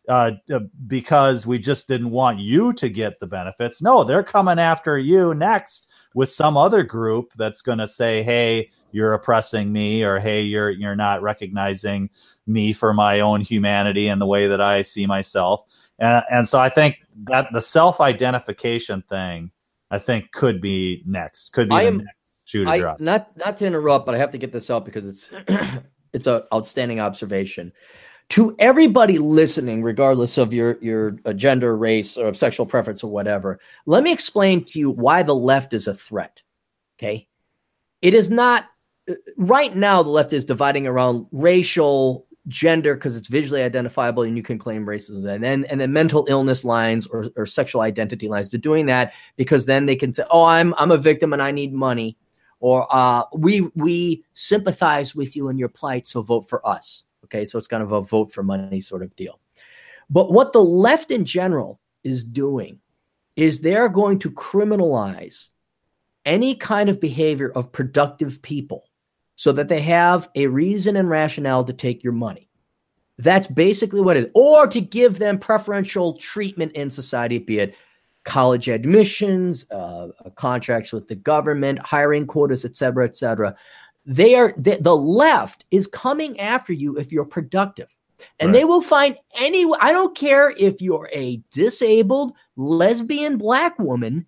uh, 0.09 0.31
uh, 0.51 0.61
because 0.87 1.47
we 1.47 1.59
just 1.59 1.89
didn't 1.89 2.11
want 2.11 2.39
you 2.39 2.73
to 2.73 2.89
get 2.89 3.21
the 3.21 3.27
benefits. 3.27 3.83
No, 3.83 4.03
they're 4.03 4.23
coming 4.23 4.59
after 4.59 4.99
you 4.99 5.35
next 5.35 5.89
with 6.15 6.31
some 6.31 6.57
other 6.57 6.83
group 6.83 7.33
that's 7.37 7.61
going 7.61 7.79
to 7.79 7.87
say, 7.87 8.23
hey, 8.23 8.71
you're 8.91 9.13
oppressing 9.13 9.73
me, 9.73 10.05
or 10.05 10.19
hey, 10.21 10.41
you're 10.41 10.71
you're 10.71 10.97
not 10.97 11.21
recognizing 11.21 12.09
me 12.47 12.73
for 12.73 12.95
my 12.95 13.21
own 13.21 13.43
humanity 13.43 14.09
and 14.09 14.23
the 14.23 14.27
way 14.27 14.49
that 14.49 14.61
I 14.63 14.81
see 14.81 15.05
myself. 15.05 15.65
And, 15.99 16.25
and 16.31 16.49
so 16.49 16.59
I 16.59 16.71
think 16.71 16.97
that 17.25 17.49
the 17.53 17.61
self 17.61 18.01
identification 18.01 19.03
thing 19.03 19.51
I 19.95 19.99
think 19.99 20.33
could 20.33 20.61
be 20.61 21.05
next. 21.07 21.53
Could 21.53 21.69
be 21.69 21.77
I 21.77 21.83
am, 21.83 22.03
I, 22.67 22.81
drop. 22.81 22.99
Not 22.99 23.31
not 23.37 23.57
to 23.59 23.67
interrupt, 23.67 24.07
but 24.07 24.17
I 24.17 24.19
have 24.19 24.33
to 24.33 24.39
get 24.39 24.53
this 24.53 24.69
out 24.69 24.85
because 24.85 25.07
it's 25.07 25.31
it's 26.13 26.27
an 26.27 26.43
outstanding 26.53 26.99
observation. 26.99 27.73
To 28.31 28.57
everybody 28.59 29.19
listening, 29.19 29.85
regardless 29.85 30.37
of 30.37 30.53
your 30.53 30.79
your 30.83 31.13
gender, 31.37 31.77
race, 31.77 32.17
or 32.17 32.35
sexual 32.35 32.67
preference, 32.67 33.05
or 33.05 33.11
whatever, 33.13 33.61
let 33.87 34.03
me 34.03 34.11
explain 34.11 34.65
to 34.65 34.81
you 34.81 34.91
why 34.91 35.23
the 35.23 35.35
left 35.35 35.75
is 35.75 35.87
a 35.87 35.95
threat. 35.95 36.43
Okay, 36.99 37.29
it 38.03 38.15
is 38.15 38.33
not 38.33 38.65
uh, 39.09 39.15
right 39.37 39.77
now. 39.77 40.03
The 40.03 40.11
left 40.11 40.33
is 40.33 40.45
dividing 40.45 40.89
around 40.89 41.27
racial, 41.31 42.27
gender 42.49 42.95
because 42.95 43.17
it's 43.17 43.29
visually 43.29 43.63
identifiable 43.63 44.23
and 44.23 44.37
you 44.37 44.43
can 44.43 44.59
claim 44.59 44.87
racism. 44.87 45.27
And 45.27 45.43
then 45.43 45.65
and 45.65 45.81
then 45.81 45.93
mental 45.93 46.27
illness 46.29 46.65
lines 46.65 47.07
or, 47.07 47.27
or 47.37 47.47
sexual 47.47 47.81
identity 47.81 48.29
lines 48.29 48.49
to 48.51 48.59
doing 48.59 48.87
that 48.87 49.13
because 49.37 49.67
then 49.67 49.87
they 49.87 49.97
can 49.97 50.13
say 50.13 50.25
oh 50.31 50.45
i'm 50.45 50.75
i'm 50.77 50.91
a 50.91 50.99
victim 50.99 51.33
and 51.33 51.41
i 51.41 51.51
need 51.51 51.73
money 51.73 52.19
or 52.61 52.87
uh, 52.95 53.25
we 53.35 53.61
we 53.75 54.25
sympathize 54.33 55.15
with 55.15 55.37
you 55.37 55.51
in 55.51 55.59
your 55.59 55.69
plight 55.69 56.07
so 56.07 56.23
vote 56.23 56.49
for 56.49 56.67
us. 56.67 57.05
Okay 57.25 57.45
so 57.45 57.59
it's 57.59 57.67
kind 57.67 57.83
of 57.83 57.93
a 57.93 58.01
vote 58.01 58.33
for 58.33 58.43
money 58.43 58.81
sort 58.81 59.03
of 59.03 59.15
deal. 59.17 59.39
But 60.09 60.33
what 60.33 60.53
the 60.53 60.63
left 60.63 61.11
in 61.11 61.25
general 61.25 61.81
is 62.05 62.25
doing 62.25 62.81
is 63.37 63.61
they're 63.61 63.89
going 63.89 64.19
to 64.21 64.31
criminalize 64.31 65.49
any 66.25 66.55
kind 66.55 66.89
of 66.89 67.01
behavior 67.01 67.51
of 67.51 67.73
productive 67.73 68.41
people 68.41 68.85
so 69.37 69.53
that 69.53 69.69
they 69.69 69.81
have 69.81 70.29
a 70.35 70.47
reason 70.47 70.97
and 70.97 71.09
rationale 71.09 71.65
to 71.65 71.73
take 71.73 72.05
your 72.05 72.13
money. 72.13 72.49
That's 73.19 73.47
basically 73.47 74.01
what 74.01 74.17
it 74.17 74.25
is. 74.25 74.31
Or 74.35 74.67
to 74.67 74.81
give 74.81 75.19
them 75.19 75.39
preferential 75.39 76.17
treatment 76.19 76.73
in 76.73 76.91
society, 76.91 77.39
be 77.39 77.61
it 77.61 77.75
college 78.25 78.69
admissions, 78.69 79.71
uh, 79.71 80.09
contracts 80.35 80.93
with 80.93 81.09
the 81.09 81.15
government, 81.15 81.79
hiring 81.81 82.27
quotas, 82.27 82.65
et 82.65 82.77
cetera, 82.77 83.05
et 83.05 83.17
cetera. 83.17 83.55
They 84.07 84.35
are 84.35 84.55
the, 84.57 84.79
the 84.81 84.97
left 84.97 85.65
is 85.71 85.87
coming 85.87 86.41
after 86.41 86.73
you 86.73 86.99
if 86.99 87.13
you're 87.13 87.25
productive. 87.25 87.95
And 88.41 88.49
right. 88.49 88.61
they 88.61 88.65
will 88.65 88.81
find 88.81 89.17
any 89.39 89.67
I 89.81 89.93
don't 89.93 90.17
care 90.17 90.51
if 90.59 90.81
you're 90.81 91.11
a 91.13 91.43
disabled 91.51 92.33
lesbian 92.57 93.37
black 93.37 93.79
woman 93.79 94.27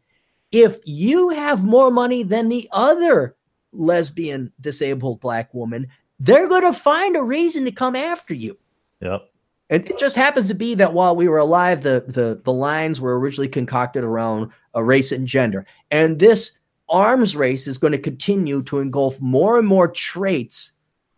if 0.52 0.78
you 0.84 1.30
have 1.30 1.64
more 1.64 1.90
money 1.90 2.22
than 2.22 2.48
the 2.48 2.68
other 2.72 3.36
lesbian, 3.72 4.52
disabled 4.60 5.20
black 5.20 5.52
woman, 5.54 5.88
they're 6.18 6.48
going 6.48 6.62
to 6.62 6.78
find 6.78 7.16
a 7.16 7.22
reason 7.22 7.64
to 7.64 7.70
come 7.70 7.96
after 7.96 8.34
you. 8.34 8.56
Yep. 9.00 9.22
And 9.68 9.86
it 9.88 9.98
just 9.98 10.16
happens 10.16 10.48
to 10.48 10.54
be 10.54 10.74
that 10.76 10.92
while 10.92 11.16
we 11.16 11.28
were 11.28 11.38
alive, 11.38 11.82
the 11.82 12.04
the 12.06 12.40
the 12.44 12.52
lines 12.52 13.00
were 13.00 13.18
originally 13.18 13.48
concocted 13.48 14.04
around 14.04 14.52
a 14.74 14.84
race 14.84 15.10
and 15.10 15.26
gender, 15.26 15.66
and 15.90 16.20
this 16.20 16.52
arms 16.88 17.34
race 17.34 17.66
is 17.66 17.78
going 17.78 17.92
to 17.92 17.98
continue 17.98 18.62
to 18.62 18.78
engulf 18.78 19.20
more 19.20 19.58
and 19.58 19.66
more 19.66 19.88
traits 19.88 20.72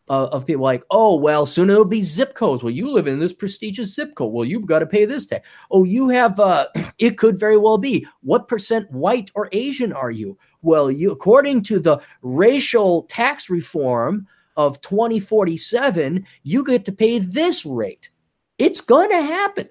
uh, 0.08 0.26
of 0.26 0.46
people 0.46 0.62
like, 0.62 0.82
oh, 0.90 1.14
well, 1.16 1.44
soon 1.46 1.70
it'll 1.70 1.84
be 1.84 2.02
zip 2.02 2.34
codes. 2.34 2.62
Well, 2.62 2.72
you 2.72 2.90
live 2.90 3.06
in 3.06 3.18
this 3.18 3.32
prestigious 3.32 3.94
zip 3.94 4.14
code. 4.14 4.32
Well, 4.32 4.44
you've 4.44 4.66
got 4.66 4.78
to 4.80 4.86
pay 4.86 5.04
this 5.04 5.26
tax. 5.26 5.46
Oh, 5.70 5.84
you 5.84 6.08
have, 6.08 6.40
uh, 6.40 6.68
it 6.98 7.18
could 7.18 7.38
very 7.38 7.56
well 7.56 7.78
be. 7.78 8.06
What 8.22 8.48
percent 8.48 8.90
white 8.90 9.30
or 9.34 9.48
Asian 9.52 9.92
are 9.92 10.10
you? 10.10 10.38
Well, 10.62 10.90
you, 10.90 11.12
according 11.12 11.62
to 11.64 11.78
the 11.78 12.00
racial 12.22 13.02
tax 13.04 13.48
reform 13.48 14.26
of 14.56 14.80
2047, 14.80 16.26
you 16.42 16.64
get 16.64 16.84
to 16.84 16.92
pay 16.92 17.18
this 17.18 17.64
rate. 17.64 18.10
It's 18.58 18.80
going 18.80 19.10
to 19.10 19.22
happen. 19.22 19.68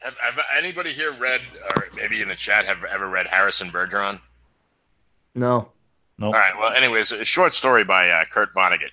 Have, 0.00 0.18
have, 0.18 0.40
anybody 0.58 0.90
here 0.90 1.12
read, 1.12 1.40
or 1.76 1.84
maybe 1.96 2.20
in 2.20 2.28
the 2.28 2.34
chat, 2.34 2.66
have 2.66 2.84
ever 2.92 3.08
read 3.08 3.28
Harrison 3.28 3.68
Bergeron? 3.68 4.18
No. 5.36 5.68
Nope. 6.18 6.34
All 6.34 6.40
right. 6.40 6.52
Well, 6.58 6.72
anyways, 6.72 7.12
a 7.12 7.24
short 7.24 7.52
story 7.52 7.84
by 7.84 8.08
uh, 8.08 8.24
Kurt 8.24 8.52
Vonnegut, 8.54 8.90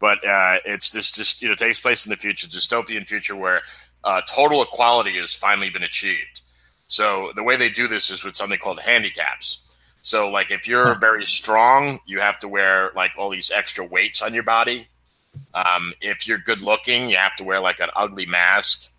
but 0.00 0.18
uh, 0.26 0.58
it's 0.64 0.90
this 0.90 1.10
just 1.12 1.40
you 1.40 1.48
know 1.48 1.54
takes 1.54 1.80
place 1.80 2.04
in 2.04 2.10
the 2.10 2.16
future, 2.16 2.46
dystopian 2.46 3.06
future 3.06 3.34
where 3.34 3.62
uh, 4.04 4.20
total 4.32 4.62
equality 4.62 5.12
has 5.12 5.34
finally 5.34 5.70
been 5.70 5.82
achieved. 5.82 6.42
So 6.86 7.32
the 7.36 7.42
way 7.42 7.56
they 7.56 7.68
do 7.68 7.88
this 7.88 8.10
is 8.10 8.24
with 8.24 8.36
something 8.36 8.58
called 8.58 8.80
handicaps. 8.80 9.67
So, 10.02 10.30
like, 10.30 10.50
if 10.50 10.66
you're 10.68 10.94
very 10.94 11.24
strong, 11.24 11.98
you 12.06 12.20
have 12.20 12.38
to 12.40 12.48
wear 12.48 12.92
like 12.94 13.12
all 13.18 13.30
these 13.30 13.50
extra 13.50 13.84
weights 13.84 14.22
on 14.22 14.34
your 14.34 14.42
body. 14.42 14.88
Um, 15.54 15.92
if 16.00 16.26
you're 16.26 16.38
good 16.38 16.60
looking, 16.60 17.10
you 17.10 17.16
have 17.16 17.36
to 17.36 17.44
wear 17.44 17.60
like 17.60 17.80
an 17.80 17.90
ugly 17.96 18.26
mask. 18.26 18.90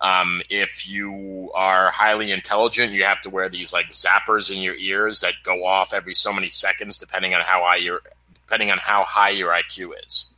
Um, 0.00 0.42
if 0.48 0.88
you 0.88 1.50
are 1.54 1.90
highly 1.90 2.30
intelligent, 2.30 2.92
you 2.92 3.04
have 3.04 3.20
to 3.22 3.30
wear 3.30 3.48
these 3.48 3.72
like 3.72 3.90
zappers 3.90 4.50
in 4.50 4.58
your 4.58 4.76
ears 4.76 5.20
that 5.20 5.34
go 5.42 5.64
off 5.64 5.92
every 5.92 6.14
so 6.14 6.32
many 6.32 6.48
seconds, 6.48 6.98
depending 6.98 7.34
on 7.34 7.42
how 7.42 7.64
high 7.64 7.76
your 7.76 8.00
depending 8.34 8.70
on 8.70 8.78
how 8.78 9.04
high 9.04 9.30
your 9.30 9.52
IQ 9.52 9.90
is. 10.06 10.32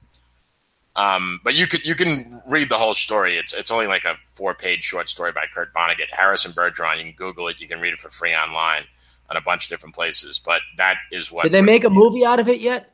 Um, 0.96 1.40
but 1.44 1.54
you 1.54 1.66
could 1.66 1.84
you 1.84 1.94
can 1.94 2.42
read 2.48 2.68
the 2.68 2.78
whole 2.78 2.94
story. 2.94 3.34
It's 3.34 3.52
it's 3.52 3.70
only 3.70 3.86
like 3.86 4.04
a 4.04 4.16
four 4.32 4.54
page 4.54 4.82
short 4.82 5.08
story 5.08 5.32
by 5.32 5.44
Kurt 5.52 5.72
Vonnegut, 5.74 6.10
Harrison 6.10 6.52
Bergeron. 6.52 6.98
You 6.98 7.04
can 7.04 7.12
Google 7.12 7.48
it. 7.48 7.60
You 7.60 7.68
can 7.68 7.80
read 7.80 7.92
it 7.92 8.00
for 8.00 8.10
free 8.10 8.34
online 8.34 8.84
on 9.30 9.36
a 9.36 9.40
bunch 9.40 9.64
of 9.64 9.70
different 9.70 9.94
places. 9.94 10.38
But 10.38 10.62
that 10.76 10.96
is 11.12 11.30
what. 11.30 11.44
Did 11.44 11.52
they 11.52 11.62
make 11.62 11.84
a 11.84 11.90
movie 11.90 12.24
out 12.24 12.40
of 12.40 12.48
it 12.48 12.60
yet? 12.60 12.89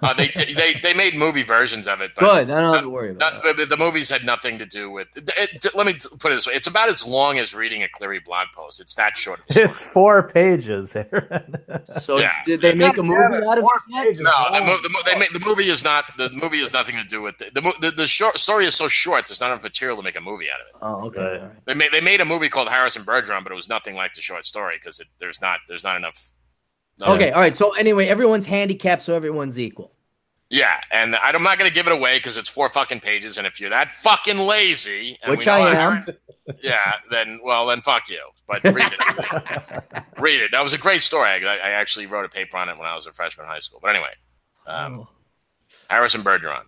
Uh, 0.00 0.14
they, 0.14 0.28
they 0.54 0.74
they 0.80 0.94
made 0.94 1.16
movie 1.16 1.42
versions 1.42 1.88
of 1.88 2.00
it. 2.00 2.12
But 2.14 2.20
Good. 2.20 2.50
I 2.52 2.60
don't 2.60 2.72
have 2.74 2.82
to 2.84 2.88
worry 2.88 3.10
about 3.10 3.32
not, 3.44 3.56
but 3.56 3.68
the 3.68 3.76
movies 3.76 4.08
had 4.08 4.24
nothing 4.24 4.56
to 4.58 4.64
do 4.66 4.90
with. 4.92 5.08
It, 5.16 5.28
it- 5.64 5.74
let 5.74 5.86
me 5.88 5.94
put 6.20 6.30
it 6.30 6.36
this 6.36 6.46
way: 6.46 6.52
it's 6.54 6.68
about 6.68 6.88
as 6.88 7.04
long 7.04 7.38
as 7.38 7.52
reading 7.54 7.82
a 7.82 7.88
Clarey 7.88 8.24
blog 8.24 8.46
post. 8.54 8.80
It's 8.80 8.94
that 8.94 9.16
short. 9.16 9.40
Of. 9.50 9.56
It's 9.56 9.82
four 9.92 10.28
pages, 10.30 10.94
Aaron. 10.94 11.56
So 12.00 12.18
Yeah. 12.18 12.32
did 12.46 12.60
they 12.60 12.74
make 12.74 12.96
a 12.96 13.02
movie 13.02 13.18
damn 13.20 13.42
out 13.48 13.58
of 13.58 13.62
four 13.64 13.74
it? 13.76 13.82
yet? 13.92 14.04
pages. 14.04 14.20
No, 14.20 14.30
the, 14.52 14.60
mo- 14.60 14.78
the, 14.82 14.88
mo- 14.90 15.00
they 15.04 15.18
made, 15.18 15.28
the 15.32 15.40
movie 15.44 15.68
is 15.68 15.82
not. 15.82 16.04
The 16.16 16.30
movie 16.32 16.58
has 16.60 16.72
nothing 16.72 16.94
to 16.96 17.04
do 17.04 17.20
with 17.20 17.36
the 17.38 17.50
the, 17.52 17.62
mo- 17.62 17.72
the, 17.80 17.90
the 17.90 18.06
short 18.06 18.38
story 18.38 18.66
is 18.66 18.76
so 18.76 18.86
short. 18.88 19.26
There's 19.26 19.40
not 19.40 19.48
enough 19.50 19.62
material 19.64 19.96
to 19.96 20.02
make 20.04 20.16
a 20.16 20.20
movie 20.20 20.46
out 20.48 20.60
of 20.60 20.66
it. 20.68 20.74
Oh, 20.80 21.06
okay. 21.08 21.40
Right. 21.42 21.50
They 21.66 21.74
made 21.74 21.90
they 21.92 22.00
made 22.00 22.20
a 22.20 22.24
movie 22.24 22.48
called 22.48 22.68
Harrison 22.68 23.02
Bergeron, 23.04 23.42
but 23.42 23.50
it 23.50 23.56
was 23.56 23.68
nothing 23.68 23.96
like 23.96 24.14
the 24.14 24.20
short 24.20 24.44
story 24.44 24.76
because 24.78 25.02
there's 25.18 25.40
not 25.40 25.58
there's 25.68 25.82
not 25.82 25.96
enough. 25.96 26.30
No- 27.00 27.14
Okay, 27.14 27.30
all 27.30 27.40
right. 27.40 27.54
So 27.56 27.74
anyway, 27.74 28.06
everyone's 28.06 28.46
handicapped, 28.46 29.02
so 29.02 29.14
everyone's 29.14 29.58
equal. 29.58 29.92
Yeah, 30.50 30.80
and 30.92 31.14
I- 31.16 31.30
I'm 31.30 31.42
not 31.42 31.58
going 31.58 31.68
to 31.68 31.74
give 31.74 31.86
it 31.86 31.92
away 31.92 32.18
because 32.18 32.36
it's 32.36 32.48
four 32.48 32.68
fucking 32.68 33.00
pages, 33.00 33.36
and 33.38 33.46
if 33.46 33.60
you're 33.60 33.70
that 33.70 33.92
fucking 33.96 34.38
lazy, 34.38 35.16
and 35.22 35.30
Which 35.36 35.46
we 35.46 35.52
I 35.52 35.74
am. 35.74 36.04
Yeah, 36.62 36.92
then 37.10 37.40
well, 37.44 37.66
then 37.66 37.82
fuck 37.82 38.08
you. 38.08 38.22
But 38.46 38.64
read 38.64 38.90
it, 38.90 39.92
read 40.18 40.40
it. 40.40 40.50
That 40.52 40.62
was 40.62 40.72
a 40.72 40.78
great 40.78 41.02
story. 41.02 41.28
I, 41.28 41.36
I 41.44 41.70
actually 41.72 42.06
wrote 42.06 42.24
a 42.24 42.28
paper 42.30 42.56
on 42.56 42.70
it 42.70 42.78
when 42.78 42.86
I 42.86 42.94
was 42.94 43.06
a 43.06 43.12
freshman 43.12 43.44
in 43.46 43.52
high 43.52 43.58
school. 43.60 43.78
But 43.82 43.90
anyway, 43.94 44.12
um, 44.66 45.00
Oh. 45.00 45.08
Harrison 45.90 46.22
Bergeron. 46.22 46.62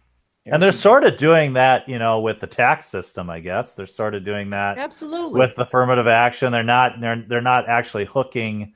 And 0.47 0.63
they're 0.63 0.73
sort 0.73 1.05
of 1.05 1.17
doing 1.17 1.53
that, 1.55 1.89
you 1.89 1.99
know, 1.99 2.21
with 2.21 2.41
the 2.41 2.47
tax 2.47 2.87
system. 2.87 3.31
I 3.31 3.41
guess 3.41 3.75
they're 3.77 3.87
sort 3.87 4.15
of 4.15 4.25
doing 4.25 4.51
that 4.51 4.77
Absolutely. 4.79 5.39
with 5.39 5.57
affirmative 5.59 6.07
action. 6.07 6.51
They're 6.53 6.63
not 6.63 7.01
they're 7.01 7.25
they're 7.29 7.41
not 7.41 7.69
actually 7.69 8.05
hooking 8.05 8.75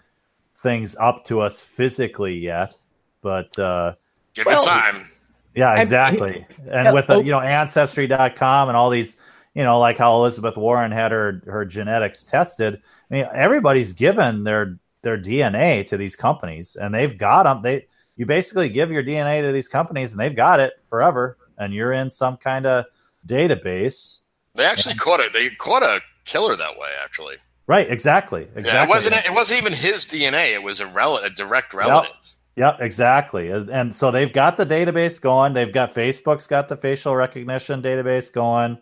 things 0.64 0.96
up 0.96 1.24
to 1.26 1.40
us 1.40 1.60
physically 1.60 2.36
yet, 2.36 2.74
but 3.22 3.56
uh, 3.60 3.94
Give 4.34 4.46
Well, 4.46 4.60
it 4.60 4.66
time. 4.66 5.06
yeah, 5.54 5.70
I- 5.70 5.80
exactly. 5.80 6.44
And 6.66 6.86
Yeah, 6.86 6.92
with 6.92 7.08
oh- 7.10 7.18
uh, 7.18 7.20
you 7.20 7.30
know 7.30 7.40
ancestry.com 7.40 8.68
and 8.68 8.76
all 8.76 8.90
these, 8.90 9.18
you 9.54 9.62
know, 9.62 9.78
like 9.78 9.96
how 9.98 10.16
Elizabeth 10.16 10.56
Warren 10.56 10.90
had 10.90 11.12
her 11.12 11.40
her 11.46 11.64
genetics 11.64 12.24
tested. 12.24 12.82
I 13.10 13.14
mean, 13.14 13.28
everybody's 13.32 13.92
given 13.92 14.42
their 14.42 14.76
their 15.02 15.16
DNA 15.18 15.86
to 15.86 15.96
these 15.96 16.16
companies, 16.16 16.74
and 16.74 16.92
they've 16.92 17.16
got 17.16 17.44
them. 17.44 17.62
They 17.62 17.86
you 18.16 18.26
basically 18.26 18.68
give 18.68 18.90
your 18.90 19.04
DNA 19.04 19.42
to 19.42 19.52
these 19.52 19.68
companies, 19.68 20.10
and 20.12 20.18
they've 20.20 20.34
got 20.34 20.58
it 20.58 20.72
forever, 20.88 21.36
and 21.58 21.72
you're 21.72 21.92
in 21.92 22.10
some 22.10 22.36
kind 22.38 22.66
of 22.66 22.86
database. 23.26 24.20
They 24.54 24.64
actually 24.64 24.94
caught 24.94 25.20
it. 25.20 25.32
They 25.32 25.50
caught 25.50 25.82
a 25.82 26.00
killer 26.24 26.56
that 26.56 26.78
way. 26.78 26.88
Actually, 27.04 27.36
Right? 27.66 27.90
Exactly. 27.90 28.42
Exactly. 28.42 28.72
yeah, 28.72 28.84
it 28.84 28.88
wasn't. 28.88 29.16
It 29.24 29.32
wasn't 29.32 29.60
even 29.60 29.72
his 29.72 30.06
DNA. 30.06 30.52
It 30.52 30.62
was 30.62 30.80
a 30.80 30.86
rel- 30.86 31.16
a 31.16 31.30
direct 31.30 31.72
relative. 31.72 32.12
Yep, 32.56 32.80
exactly. 32.80 33.50
And 33.50 33.70
and 33.70 33.94
so 33.94 34.10
they've 34.10 34.32
got 34.32 34.56
the 34.56 34.66
database 34.66 35.20
going. 35.20 35.54
They've 35.54 35.72
got 35.72 35.94
Facebook's 35.94 36.46
got 36.46 36.68
the 36.68 36.76
facial 36.76 37.16
recognition 37.16 37.82
database 37.82 38.32
going. 38.32 38.78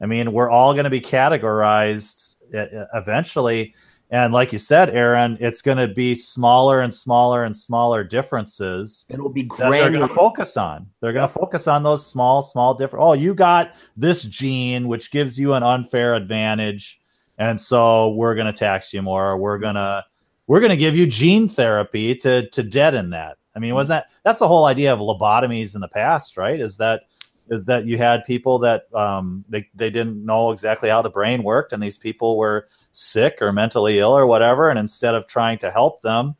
I 0.00 0.06
mean, 0.06 0.32
we're 0.32 0.50
all 0.50 0.72
going 0.72 0.84
to 0.84 0.90
be 0.90 1.00
categorized 1.00 2.36
uh, 2.54 2.86
eventually. 2.94 3.74
And 4.10 4.34
like 4.34 4.52
you 4.52 4.58
said, 4.58 4.90
Aaron, 4.90 5.38
it's 5.40 5.62
going 5.62 5.78
to 5.78 5.88
be 5.88 6.14
smaller 6.14 6.82
and 6.82 6.92
smaller 6.92 7.44
and 7.44 7.56
smaller 7.56 8.04
differences 8.04 9.06
It'll 9.08 9.30
be 9.30 9.44
that 9.56 9.70
they're 9.70 9.88
going 9.88 10.06
to 10.06 10.14
focus 10.14 10.58
on. 10.58 10.86
They're 11.00 11.14
going 11.14 11.26
to 11.26 11.32
focus 11.32 11.66
on 11.66 11.82
those 11.82 12.06
small, 12.06 12.42
small 12.42 12.74
different. 12.74 13.02
Oh, 13.02 13.14
you 13.14 13.34
got 13.34 13.74
this 13.96 14.24
gene, 14.24 14.86
which 14.86 15.12
gives 15.12 15.38
you 15.38 15.54
an 15.54 15.62
unfair 15.62 16.14
advantage, 16.14 17.00
and 17.38 17.60
so 17.60 18.10
we're 18.10 18.34
going 18.34 18.52
to 18.52 18.58
tax 18.58 18.92
you 18.92 19.02
more. 19.02 19.36
We're 19.36 19.58
gonna 19.58 20.04
we're 20.46 20.60
going 20.60 20.70
to 20.70 20.76
give 20.76 20.96
you 20.96 21.06
gene 21.06 21.48
therapy 21.48 22.14
to 22.16 22.48
to 22.50 22.62
deaden 22.62 23.10
that. 23.10 23.38
I 23.54 23.58
mean, 23.58 23.74
wasn't 23.74 24.00
that 24.00 24.06
that's 24.22 24.38
the 24.38 24.48
whole 24.48 24.64
idea 24.66 24.92
of 24.92 24.98
lobotomies 24.98 25.74
in 25.74 25.80
the 25.80 25.88
past, 25.88 26.36
right? 26.36 26.60
Is 26.60 26.76
that 26.78 27.02
is 27.50 27.66
that 27.66 27.84
you 27.86 27.98
had 27.98 28.24
people 28.24 28.60
that 28.60 28.92
um, 28.94 29.44
they 29.48 29.68
they 29.74 29.90
didn't 29.90 30.24
know 30.24 30.52
exactly 30.52 30.88
how 30.88 31.02
the 31.02 31.10
brain 31.10 31.42
worked, 31.42 31.72
and 31.72 31.82
these 31.82 31.98
people 31.98 32.38
were 32.38 32.68
sick 32.92 33.38
or 33.40 33.52
mentally 33.52 33.98
ill 33.98 34.16
or 34.16 34.26
whatever, 34.26 34.70
and 34.70 34.78
instead 34.78 35.14
of 35.14 35.26
trying 35.26 35.58
to 35.58 35.70
help 35.70 36.02
them, 36.02 36.36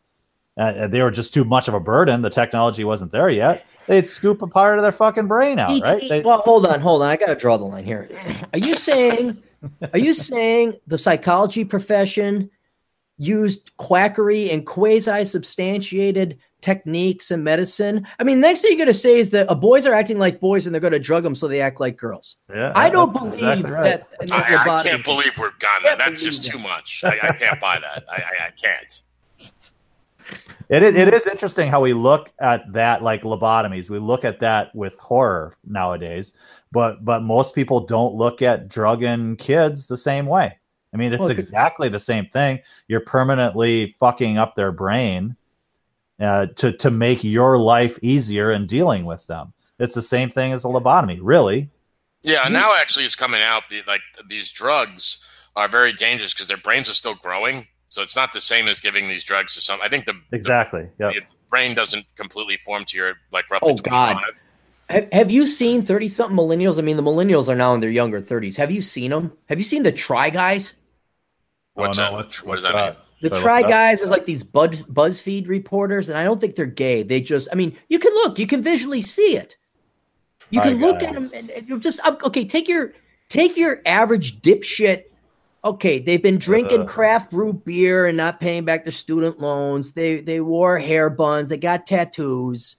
uh, 0.57 0.87
they 0.87 1.01
were 1.03 1.11
just 1.11 1.35
too 1.35 1.45
much 1.45 1.69
of 1.69 1.75
a 1.75 1.81
burden. 1.81 2.23
The 2.23 2.31
technology 2.31 2.85
wasn't 2.85 3.13
there 3.13 3.29
yet. 3.31 3.65
They'd 3.87 4.07
scoop 4.07 4.43
a 4.43 4.47
part 4.47 4.79
of 4.79 4.83
their 4.83 4.93
fucking 4.93 5.27
brain 5.27 5.59
out, 5.59 5.71
right? 5.83 6.09
They- 6.09 6.21
well, 6.21 6.39
hold 6.39 6.67
on, 6.67 6.81
hold 6.81 7.03
on. 7.03 7.09
I 7.09 7.17
got 7.17 7.27
to 7.27 7.35
draw 7.35 7.57
the 7.57 7.65
line 7.65 7.85
here. 7.85 8.09
Are 8.53 8.59
you 8.59 8.77
saying, 8.77 9.43
are 9.93 9.99
you 9.99 10.15
saying 10.15 10.75
the 10.87 10.99
psychology 10.99 11.65
profession 11.65 12.51
used 13.19 13.71
quackery 13.77 14.51
and 14.51 14.67
quasi-substantiated 14.67 16.39
techniques 16.61 17.31
in 17.31 17.45
medicine? 17.45 18.07
I 18.19 18.25
mean, 18.25 18.41
next 18.41 18.63
thing 18.63 18.73
you're 18.73 18.79
going 18.79 18.87
to 18.87 18.95
say 18.95 19.19
is 19.19 19.31
that 19.31 19.51
uh, 19.51 19.55
boys 19.55 19.87
are 19.87 19.95
acting 19.95 20.19
like 20.19 20.41
boys 20.41 20.67
and 20.67 20.75
they're 20.75 20.81
going 20.81 20.93
to 20.93 20.99
drug 20.99 21.23
them 21.23 21.35
so 21.35 21.49
they 21.49 21.61
act 21.61 21.81
like 21.81 21.97
girls. 21.97 22.37
yeah, 22.53 22.73
I 22.75 22.89
don't 22.89 23.13
believe 23.13 23.35
exactly 23.35 23.71
right. 23.71 23.85
that. 23.85 24.29
that 24.29 24.33
I, 24.33 24.77
I 24.79 24.83
can't 24.83 25.05
believe 25.05 25.37
we're 25.39 25.51
gone 25.59 25.83
Can't. 25.83 25.99
That's 25.99 26.23
just 26.25 26.45
that. 26.45 26.53
too 26.53 26.59
much. 26.59 27.03
I, 27.05 27.19
I 27.23 27.33
can't 27.33 27.61
buy 27.61 27.79
that. 27.79 28.05
I, 28.09 28.15
I, 28.15 28.47
I 28.47 28.51
can't. 28.51 29.03
It 30.69 30.83
is, 30.83 30.95
it 30.95 31.13
is 31.13 31.27
interesting 31.27 31.69
how 31.69 31.83
we 31.83 31.93
look 31.93 32.33
at 32.39 32.73
that 32.73 33.03
like 33.03 33.23
lobotomies. 33.23 33.91
We 33.91 33.99
look 33.99 34.25
at 34.25 34.41
that 34.41 34.75
with 34.75 34.99
horror 34.99 35.53
nowadays, 35.67 36.33
but 36.73 37.05
but 37.05 37.23
most 37.23 37.55
people 37.55 37.81
don't 37.81 38.15
look 38.15 38.43
at 38.43 38.67
drugging 38.69 39.37
kids 39.37 39.87
the 39.87 39.97
same 39.97 40.27
way. 40.27 40.59
I 40.93 40.97
mean, 40.97 41.13
it's 41.13 41.21
Well, 41.21 41.29
'cause- 41.31 41.39
exactly 41.45 41.89
the 41.89 42.01
same 42.01 42.27
thing. 42.27 42.61
You're 42.89 43.01
permanently 43.01 43.95
fucking 44.01 44.39
up 44.39 44.57
their 44.57 44.73
brain 44.73 45.37
uh, 46.21 46.47
to 46.57 46.73
to 46.73 46.91
make 46.91 47.23
your 47.25 47.59
life 47.59 47.99
easier 48.03 48.51
in 48.53 48.67
dealing 48.67 49.05
with 49.05 49.27
them. 49.27 49.53
It's 49.79 49.95
the 49.95 50.03
same 50.03 50.31
thing 50.31 50.53
as 50.53 50.65
a 50.65 50.69
lobotomy, 50.69 51.19
really. 51.23 51.71
Yeah, 52.23 52.47
now 52.49 52.75
actually 52.81 53.05
it's 53.05 53.17
coming 53.17 53.43
out. 53.43 53.65
Like 53.87 54.03
these 54.29 54.51
drugs 54.53 55.49
are 55.57 55.67
very 55.69 55.93
dangerous 55.93 56.33
because 56.33 56.49
their 56.49 56.57
brains 56.57 56.89
are 56.89 56.95
still 56.95 57.15
growing. 57.17 57.67
So 57.89 58.01
it's 58.01 58.17
not 58.17 58.33
the 58.33 58.41
same 58.41 58.69
as 58.69 58.81
giving 58.81 59.09
these 59.09 59.23
drugs 59.25 59.53
to 59.55 59.61
some. 59.61 59.79
I 59.83 59.89
think 59.89 60.07
the, 60.07 60.15
Exactly. 60.33 60.89
the, 60.99 61.13
Yep. 61.13 61.27
the 61.27 61.33
brain 61.51 61.75
doesn't 61.75 62.07
completely 62.17 62.57
form 62.57 62.85
to 62.87 62.97
your 62.97 63.15
like 63.33 63.51
roughly 63.51 63.73
Oh, 63.73 63.77
God. 63.77 64.13
25. 64.13 64.17
Have, 64.25 64.35
have 65.13 65.31
you 65.31 65.47
seen 65.47 65.83
30 65.83 66.09
something 66.09 66.37
millennials? 66.37 66.79
I 66.79 66.83
mean, 66.83 66.97
the 66.97 67.03
millennials 67.03 67.49
are 67.49 67.55
now 67.57 67.75
in 67.75 67.81
their 67.81 67.91
younger 67.91 68.21
30s. 68.21 68.57
Have 68.57 68.71
you 68.71 68.83
seen 68.83 69.11
them? 69.11 69.33
Have 69.49 69.59
you 69.59 69.65
seen 69.65 69.83
the 69.83 69.93
Try 69.93 70.31
Guys? 70.31 70.75
What's 71.75 71.99
Oh, 71.99 72.03
no, 72.05 72.11
that? 72.11 72.17
what's- 72.17 72.43
what 72.45 72.55
does 72.57 72.65
that 72.65 72.75
mean? 72.75 72.97
The 73.23 73.29
Should 73.37 73.43
Try 73.43 73.59
look 73.59 73.63
it 73.63 73.65
up? 73.67 73.71
Guys 73.71 74.01
is 74.01 74.11
like 74.11 74.25
these 74.27 74.43
Buzz, 74.43 74.83
BuzzFeed 74.83 75.47
reporters, 75.49 76.09
and 76.09 76.19
I 76.19 76.25
don't 76.25 76.41
think 76.41 76.57
they're 76.57 76.67
gay. 76.67 77.03
They 77.05 77.21
just, 77.21 77.49
I 77.53 77.55
mean, 77.55 77.77
you 77.89 77.99
can 78.01 78.13
look, 78.15 78.39
you 78.39 78.47
can 78.49 78.63
visually 78.63 79.01
see 79.01 79.37
it. 79.37 79.57
You 80.51 80.61
Try 80.61 80.71
can 80.71 80.81
look 80.81 81.03
at 81.03 81.15
them, 81.15 81.31
and, 81.35 81.49
and 81.51 81.69
you're 81.69 81.79
just 81.79 82.01
okay. 82.05 82.45
Take 82.45 82.69
your 82.69 82.93
take 83.29 83.57
your 83.57 83.81
average 83.87 84.43
dipshit. 84.43 85.05
Okay, 85.65 86.01
they've 86.01 86.23
been 86.23 86.37
drinking 86.39 86.81
Uh. 86.83 86.85
craft 86.87 87.31
brew 87.31 87.53
beer 87.53 88.07
and 88.07 88.17
not 88.17 88.41
paying 88.41 88.65
back 88.65 88.85
their 88.85 88.91
student 88.93 89.39
loans. 89.41 89.93
They 89.93 90.21
they 90.21 90.41
wore 90.41 90.79
hair 90.81 91.09
buns. 91.09 91.49
They 91.49 91.57
got 91.57 91.87
tattoos. 91.87 92.77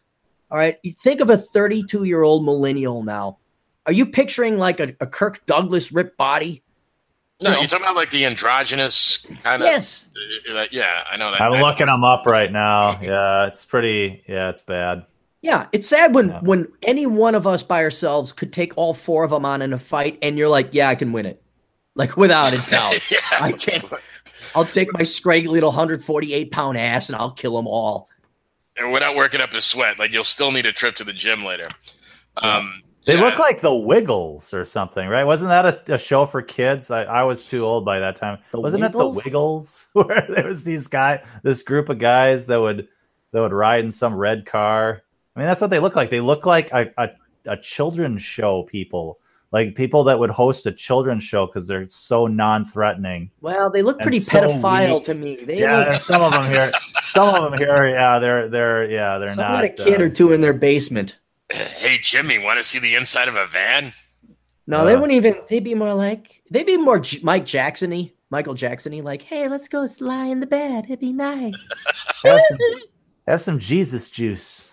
All 0.54 0.60
right, 0.60 0.78
you 0.84 0.94
think 0.94 1.20
of 1.20 1.32
a 1.32 1.38
32 1.38 2.04
year 2.04 2.22
old 2.22 2.46
millennial 2.46 3.02
now. 3.02 3.40
Are 3.88 3.92
you 3.92 4.06
picturing 4.06 4.60
like 4.60 4.80
a, 4.80 4.96
a 5.02 5.08
Kirk 5.08 5.44
Douglas 5.48 5.92
ripped 5.92 6.16
body? 6.16 6.62
No, 7.42 7.50
No. 7.52 7.58
you're 7.58 7.68
talking 7.68 7.84
about 7.86 7.96
like 7.96 8.12
the 8.12 8.28
androgynous 8.28 9.26
kind 9.42 9.64
of. 9.64 9.66
Yes. 9.68 10.08
Uh, 10.52 10.58
uh, 10.60 10.66
yeah, 10.72 11.04
I 11.12 11.18
know 11.18 11.32
that. 11.32 11.42
I'm 11.42 11.52
that- 11.54 11.62
looking 11.64 11.88
them 11.88 12.04
up 12.04 12.28
right 12.28 12.52
now. 12.52 12.98
Yeah, 13.02 13.48
it's 13.48 13.66
pretty. 13.66 14.24
Yeah, 14.28 14.50
it's 14.52 14.62
bad. 14.62 15.08
Yeah, 15.42 15.66
it's 15.74 15.88
sad 15.90 16.14
when 16.14 16.30
Yeah. 16.30 16.40
when 16.42 16.68
any 16.84 17.08
one 17.08 17.34
of 17.34 17.48
us 17.48 17.64
by 17.64 17.84
ourselves 17.84 18.32
could 18.32 18.54
take 18.54 18.74
all 18.78 18.94
four 18.94 19.24
of 19.24 19.32
them 19.32 19.46
on 19.46 19.64
in 19.64 19.74
a 19.74 19.80
fight, 19.80 20.20
and 20.22 20.38
you're 20.38 20.50
like, 20.50 20.70
"Yeah, 20.74 20.88
I 20.90 20.96
can 20.96 21.12
win 21.12 21.26
it," 21.26 21.42
like 21.96 22.16
without 22.16 22.54
a 22.54 22.58
doubt. 22.72 23.12
yeah. 23.12 23.18
I 23.42 23.52
can. 23.54 23.82
I'll 24.56 24.64
take 24.66 24.94
my 24.94 25.02
scraggly 25.04 25.50
little 25.50 25.70
148 25.72 26.52
pound 26.52 26.78
ass, 26.78 27.10
and 27.10 27.16
I'll 27.16 27.32
kill 27.32 27.56
them 27.58 27.66
all. 27.68 28.08
And 28.78 28.91
without 28.91 29.16
working 29.16 29.41
up 29.41 29.54
a 29.54 29.62
sweat, 29.62 30.00
like 30.00 30.12
you'll 30.12 30.24
still 30.24 30.52
need 30.52 30.66
a 30.66 30.72
trip 30.72 30.95
to 30.95 31.04
the 31.04 31.14
gym 31.14 31.44
later. 31.44 31.70
Um, 32.41 32.82
They 33.06 33.16
yeah. 33.16 33.22
look 33.22 33.38
like 33.38 33.62
the 33.62 33.74
Wiggles 33.74 34.54
or 34.54 34.66
something, 34.66 35.08
right? 35.08 35.26
Wasn't 35.26 35.50
that 35.50 35.90
a, 35.90 35.95
a 35.95 35.98
show 35.98 36.26
for 36.26 36.41
kids? 36.41 36.90
I, 36.90 37.04
I 37.04 37.24
was 37.24 37.50
too 37.50 37.64
old 37.64 37.86
by 37.86 38.00
that 38.00 38.16
time. 38.16 38.40
The 38.52 38.60
Wasn't 38.62 38.82
Wiggles? 38.82 39.18
it 39.18 39.24
the 39.24 39.30
Wiggles 39.30 39.88
where 39.94 40.26
there 40.30 40.48
was 40.48 40.64
these 40.64 40.88
guy, 40.88 41.24
this 41.44 41.64
group 41.64 41.90
of 41.90 42.00
guys 42.00 42.48
that 42.48 42.60
would 42.62 42.88
that 43.32 43.41
would 43.41 43.52
ride 43.54 43.84
in 43.84 43.91
some 43.91 44.16
red 44.16 44.45
car? 44.45 45.02
I 45.36 45.40
mean, 45.40 45.48
that's 45.48 45.62
what 45.62 45.70
they 45.70 45.80
look 45.80 45.95
like. 45.95 46.10
They 46.10 46.22
look 46.22 46.45
like 46.45 46.72
a 46.72 46.91
a, 46.98 47.10
a 47.45 47.58
children's 47.58 48.22
show 48.24 48.64
people, 48.64 49.20
like 49.54 49.76
people 49.76 50.04
that 50.04 50.20
would 50.20 50.32
host 50.32 50.66
a 50.66 50.72
children's 50.74 51.24
show 51.24 51.46
because 51.46 51.68
they're 51.68 51.88
so 51.90 52.28
non-threatening. 52.28 53.32
Well, 53.40 53.70
they 53.70 53.82
look 53.84 54.00
pretty 54.00 54.20
so 54.20 54.40
pedophile 54.40 54.96
weak. 54.96 55.04
to 55.04 55.14
me. 55.14 55.36
They 55.46 55.60
Yeah, 55.62 55.78
look 55.78 55.88
there's 55.88 56.06
some 56.06 56.22
of 56.22 56.34
them 56.34 56.52
here. 56.52 56.72
Some 57.04 57.34
of 57.36 57.44
them 57.52 57.58
here, 57.60 57.88
yeah, 57.88 58.20
they're 58.20 58.50
they're 58.50 58.90
yeah, 58.90 59.18
they're 59.20 59.36
some 59.36 59.44
not. 59.44 59.64
had 59.64 59.66
a 59.66 59.70
kid 59.70 60.02
uh, 60.02 60.06
or 60.06 60.10
two 60.10 60.34
in 60.34 60.42
their 60.42 60.54
basement. 60.54 61.18
Hey 61.54 61.98
Jimmy, 62.02 62.40
want 62.40 62.58
to 62.58 62.64
see 62.64 62.80
the 62.80 62.96
inside 62.96 63.28
of 63.28 63.36
a 63.36 63.46
van? 63.48 63.86
No, 64.66 64.86
they 64.86 64.94
Uh. 64.96 65.00
wouldn't 65.00 65.16
even. 65.16 65.36
They'd 65.50 65.64
be 65.64 65.76
more 65.76 65.94
like 65.94 66.42
they'd 66.50 66.66
be 66.66 66.78
more 66.78 66.98
J- 67.00 67.20
Mike 67.22 67.46
Jackson-y, 67.46 68.12
Michael 68.32 68.56
Jackson-y. 68.56 69.02
Like, 69.02 69.22
hey, 69.22 69.48
let's 69.50 69.68
go 69.68 69.86
lie 70.00 70.26
in 70.28 70.40
the 70.40 70.48
bed. 70.48 70.86
It'd 70.86 71.00
be 71.00 71.14
nice. 71.14 71.54
have, 72.24 72.42
some, 72.50 72.58
have 73.28 73.42
some 73.42 73.60
Jesus 73.60 74.10
juice. 74.10 74.72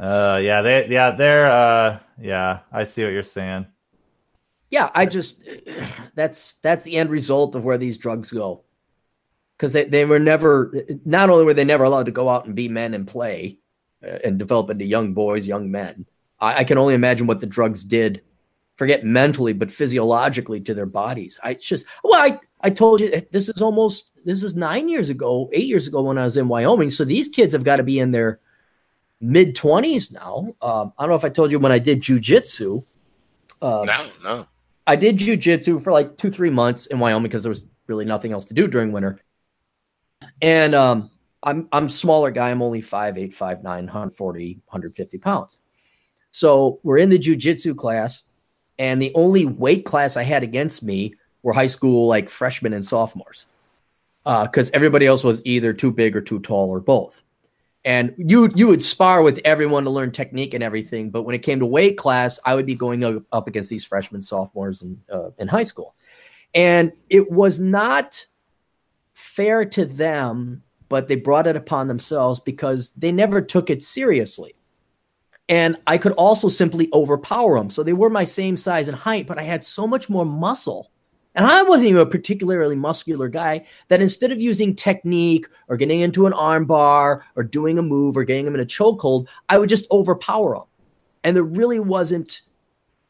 Uh, 0.00 0.40
yeah, 0.42 0.62
they, 0.62 0.88
yeah, 0.88 1.10
they're, 1.10 1.50
uh, 1.50 1.98
yeah, 2.18 2.60
I 2.72 2.84
see 2.84 3.04
what 3.04 3.12
you're 3.12 3.22
saying. 3.22 3.66
Yeah, 4.70 4.90
I 4.94 5.04
just 5.04 5.42
that's 6.14 6.54
that's 6.62 6.84
the 6.84 6.96
end 6.96 7.10
result 7.10 7.54
of 7.54 7.64
where 7.64 7.76
these 7.76 7.98
drugs 7.98 8.30
go. 8.30 8.64
Because 9.56 9.74
they, 9.74 9.84
they 9.84 10.06
were 10.06 10.18
never 10.18 10.72
not 11.04 11.28
only 11.28 11.44
were 11.44 11.52
they 11.52 11.64
never 11.64 11.84
allowed 11.84 12.06
to 12.06 12.12
go 12.12 12.30
out 12.30 12.46
and 12.46 12.54
be 12.54 12.68
men 12.68 12.94
and 12.94 13.06
play 13.06 13.58
uh, 14.02 14.18
and 14.24 14.38
develop 14.38 14.70
into 14.70 14.86
young 14.86 15.12
boys, 15.12 15.46
young 15.46 15.70
men. 15.70 16.06
I, 16.38 16.60
I 16.60 16.64
can 16.64 16.78
only 16.78 16.94
imagine 16.94 17.26
what 17.26 17.40
the 17.40 17.46
drugs 17.46 17.84
did, 17.84 18.22
forget 18.76 19.04
mentally, 19.04 19.52
but 19.52 19.70
physiologically 19.70 20.60
to 20.60 20.72
their 20.72 20.86
bodies. 20.86 21.38
I 21.42 21.54
just 21.54 21.84
well, 22.02 22.18
I 22.18 22.38
I 22.62 22.70
told 22.70 23.00
you 23.00 23.22
this 23.32 23.50
is 23.50 23.60
almost 23.60 24.12
this 24.24 24.42
is 24.42 24.54
nine 24.54 24.88
years 24.88 25.10
ago, 25.10 25.50
eight 25.52 25.66
years 25.66 25.88
ago 25.88 26.00
when 26.00 26.16
I 26.16 26.24
was 26.24 26.38
in 26.38 26.48
Wyoming. 26.48 26.90
So 26.90 27.04
these 27.04 27.28
kids 27.28 27.52
have 27.52 27.64
got 27.64 27.76
to 27.76 27.82
be 27.82 27.98
in 27.98 28.12
their 28.12 28.40
mid 29.20 29.54
twenties 29.54 30.10
now. 30.12 30.54
Um, 30.62 30.92
I 30.98 31.02
don't 31.02 31.10
know 31.10 31.16
if 31.16 31.24
I 31.24 31.28
told 31.28 31.50
you 31.50 31.58
when 31.58 31.72
I 31.72 31.78
did 31.78 32.00
jujitsu. 32.00 32.84
Uh, 33.60 33.84
no, 33.86 34.06
no. 34.22 34.46
I 34.86 34.96
did 34.96 35.18
jujitsu 35.18 35.82
for 35.82 35.92
like 35.92 36.16
two, 36.16 36.30
three 36.30 36.50
months 36.50 36.86
in 36.86 36.98
Wyoming 36.98 37.24
because 37.24 37.42
there 37.42 37.50
was 37.50 37.66
really 37.86 38.04
nothing 38.04 38.32
else 38.32 38.46
to 38.46 38.54
do 38.54 38.66
during 38.66 38.92
winter. 38.92 39.20
And 40.40 40.74
um, 40.74 41.10
I'm 41.42 41.68
I'm 41.72 41.88
smaller 41.88 42.30
guy. 42.30 42.50
I'm 42.50 42.62
only 42.62 42.82
5'8", 42.82 43.34
5'9", 43.34 43.62
140, 43.62 44.54
150 44.66 45.18
pounds. 45.18 45.58
So 46.30 46.80
we're 46.82 46.98
in 46.98 47.08
the 47.08 47.18
jujitsu 47.18 47.76
class, 47.76 48.22
and 48.78 49.00
the 49.02 49.12
only 49.14 49.46
weight 49.46 49.84
class 49.84 50.16
I 50.16 50.22
had 50.22 50.42
against 50.42 50.82
me 50.82 51.14
were 51.42 51.52
high 51.52 51.66
school 51.66 52.06
like 52.06 52.28
freshmen 52.28 52.72
and 52.72 52.84
sophomores, 52.84 53.46
because 54.24 54.68
uh, 54.70 54.74
everybody 54.74 55.06
else 55.06 55.24
was 55.24 55.42
either 55.44 55.72
too 55.72 55.90
big 55.90 56.16
or 56.16 56.20
too 56.20 56.38
tall 56.40 56.70
or 56.70 56.80
both 56.80 57.22
and 57.84 58.14
you 58.16 58.50
you 58.54 58.66
would 58.66 58.84
spar 58.84 59.22
with 59.22 59.40
everyone 59.44 59.84
to 59.84 59.90
learn 59.90 60.12
technique 60.12 60.54
and 60.54 60.62
everything. 60.62 61.10
But 61.10 61.22
when 61.22 61.34
it 61.34 61.40
came 61.40 61.60
to 61.60 61.66
weight 61.66 61.96
class, 61.96 62.38
I 62.44 62.54
would 62.54 62.66
be 62.66 62.74
going 62.74 63.24
up 63.32 63.48
against 63.48 63.70
these 63.70 63.84
freshmen, 63.84 64.22
sophomores, 64.22 64.82
in 64.82 65.00
uh, 65.12 65.30
in 65.38 65.48
high 65.48 65.62
school, 65.62 65.94
and 66.54 66.92
it 67.08 67.30
was 67.30 67.58
not 67.58 68.26
fair 69.14 69.64
to 69.64 69.84
them. 69.84 70.62
But 70.88 71.06
they 71.06 71.16
brought 71.16 71.46
it 71.46 71.56
upon 71.56 71.86
themselves 71.86 72.40
because 72.40 72.90
they 72.96 73.12
never 73.12 73.40
took 73.40 73.70
it 73.70 73.82
seriously. 73.82 74.56
And 75.48 75.76
I 75.86 75.98
could 75.98 76.12
also 76.12 76.48
simply 76.48 76.88
overpower 76.92 77.58
them. 77.58 77.70
So 77.70 77.82
they 77.82 77.92
were 77.92 78.10
my 78.10 78.24
same 78.24 78.56
size 78.56 78.88
and 78.88 78.96
height, 78.96 79.26
but 79.26 79.38
I 79.38 79.42
had 79.42 79.64
so 79.64 79.86
much 79.86 80.08
more 80.08 80.24
muscle 80.24 80.90
and 81.34 81.46
I 81.46 81.62
wasn't 81.62 81.90
even 81.90 82.02
a 82.02 82.06
particularly 82.06 82.76
muscular 82.76 83.28
guy 83.28 83.66
that 83.88 84.02
instead 84.02 84.32
of 84.32 84.40
using 84.40 84.74
technique 84.74 85.46
or 85.68 85.76
getting 85.76 86.00
into 86.00 86.26
an 86.26 86.32
armbar 86.32 87.22
or 87.36 87.42
doing 87.42 87.78
a 87.78 87.82
move 87.82 88.16
or 88.16 88.24
getting 88.24 88.46
him 88.46 88.54
in 88.54 88.60
a 88.60 88.66
chokehold, 88.66 89.28
I 89.48 89.58
would 89.58 89.68
just 89.68 89.90
overpower 89.90 90.56
him. 90.56 90.62
And 91.22 91.36
there 91.36 91.44
really 91.44 91.78
wasn't, 91.78 92.42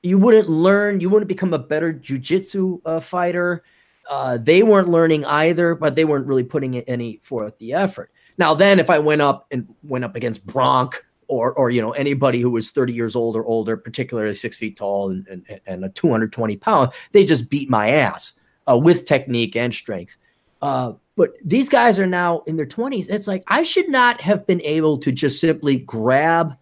you 0.03 0.19
wouldn't 0.19 0.51
learn, 0.51 1.01
you 1.01 1.09
wouldn't 1.09 1.29
become 1.29 1.55
a 1.55 1.59
better 1.59 1.95
jujitsu 1.95 2.81
uh, 2.85 3.01
fighter. 3.01 3.63
Uh, 4.09 4.37
they 4.37 4.63
weren't 4.63 4.89
learning 4.89 5.25
either, 5.25 5.75
but 5.75 5.95
they 5.95 6.05
weren't 6.05 6.27
really 6.27 6.43
putting 6.43 6.77
any 6.77 7.21
forth 7.23 7.57
the 7.59 7.73
effort. 7.73 8.11
Now, 8.37 8.55
then, 8.55 8.79
if 8.79 8.91
I 8.91 8.99
went 8.99 9.23
up 9.23 9.47
and 9.51 9.69
went 9.83 10.05
up 10.05 10.17
against 10.17 10.47
Bronk 10.47 11.05
or 11.31 11.53
or 11.53 11.71
you 11.71 11.81
know 11.81 11.93
anybody 11.93 12.41
who 12.41 12.51
was 12.51 12.71
30 12.71 12.93
years 12.93 13.17
old 13.17 13.37
or 13.37 13.45
older, 13.45 13.77
particularly 13.77 14.35
six 14.35 14.57
feet 14.57 14.77
tall 14.77 15.11
and 15.11 15.27
and, 15.29 15.61
and 15.67 15.85
a 15.85 15.89
220 15.89 16.57
pound, 16.57 16.91
they 17.13 17.25
just 17.25 17.49
beat 17.49 17.71
my 17.71 17.91
ass 17.91 18.35
uh, 18.69 18.77
with 18.77 19.07
technique 19.07 19.57
and 19.57 19.73
strength. 19.73 20.17
Uh, 20.61 20.93
but 21.17 21.33
these 21.45 21.69
guys 21.69 21.99
are 21.99 22.07
now 22.07 22.41
in 22.47 22.57
their 22.57 22.67
20s. 22.67 23.09
It's 23.09 23.27
like 23.27 23.45
I 23.47 23.63
should 23.63 23.89
not 23.89 24.21
have 24.21 24.47
been 24.47 24.61
able 24.63 24.99
to 24.99 25.13
just 25.13 25.41
simply 25.41 25.79
grab 25.79 26.57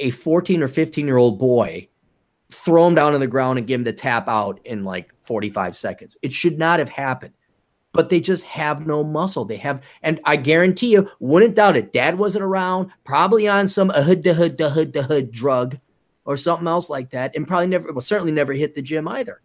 a 0.00 0.10
14 0.10 0.62
or 0.62 0.68
15 0.68 1.06
year 1.06 1.18
old 1.18 1.38
boy, 1.38 1.88
throw 2.50 2.86
him 2.86 2.94
down 2.94 3.14
on 3.14 3.20
the 3.20 3.26
ground, 3.26 3.58
and 3.58 3.68
give 3.68 3.80
him 3.80 3.84
the 3.84 3.92
tap 3.92 4.28
out 4.28 4.60
in 4.64 4.84
like 4.84 5.12
45 5.24 5.76
seconds. 5.76 6.16
It 6.22 6.32
should 6.32 6.58
not 6.58 6.78
have 6.78 6.88
happened 6.88 7.34
but 7.92 8.08
they 8.08 8.20
just 8.20 8.44
have 8.44 8.86
no 8.86 9.04
muscle. 9.04 9.44
They 9.44 9.58
have, 9.58 9.80
and 10.02 10.20
I 10.24 10.36
guarantee 10.36 10.92
you, 10.92 11.10
wouldn't 11.20 11.54
doubt 11.54 11.76
it. 11.76 11.92
Dad 11.92 12.18
wasn't 12.18 12.44
around, 12.44 12.90
probably 13.04 13.46
on 13.46 13.68
some 13.68 13.90
a 13.90 14.02
hood 14.02 14.24
to 14.24 14.34
hood 14.34 14.58
to 14.58 14.70
hood 14.70 14.92
to 14.94 15.02
hood 15.02 15.30
drug 15.30 15.78
or 16.24 16.36
something 16.36 16.68
else 16.68 16.88
like 16.88 17.10
that, 17.10 17.36
and 17.36 17.46
probably 17.46 17.66
never, 17.66 17.92
well, 17.92 18.00
certainly 18.00 18.32
never 18.32 18.52
hit 18.52 18.74
the 18.74 18.82
gym 18.82 19.08
either. 19.08 19.40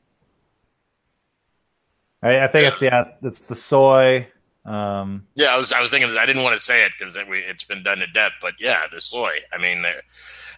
I, 2.21 2.41
I 2.41 2.47
think 2.47 2.67
it's 2.67 2.81
yeah, 2.81 3.11
it's 3.21 3.47
the 3.47 3.55
soy. 3.55 4.27
Um, 4.65 5.27
yeah, 5.35 5.47
I 5.47 5.57
was 5.57 5.71
I 5.71 5.81
was 5.81 5.91
thinking 5.91 6.15
I 6.17 6.25
didn't 6.25 6.43
want 6.43 6.57
to 6.57 6.63
say 6.63 6.85
it 6.85 6.91
because 6.97 7.15
it, 7.15 7.27
has 7.27 7.63
been 7.63 7.83
done 7.83 7.99
to 7.99 8.07
death, 8.07 8.33
but 8.41 8.53
yeah, 8.59 8.81
the 8.91 9.01
soy. 9.01 9.31
I 9.53 9.57
mean, 9.57 9.83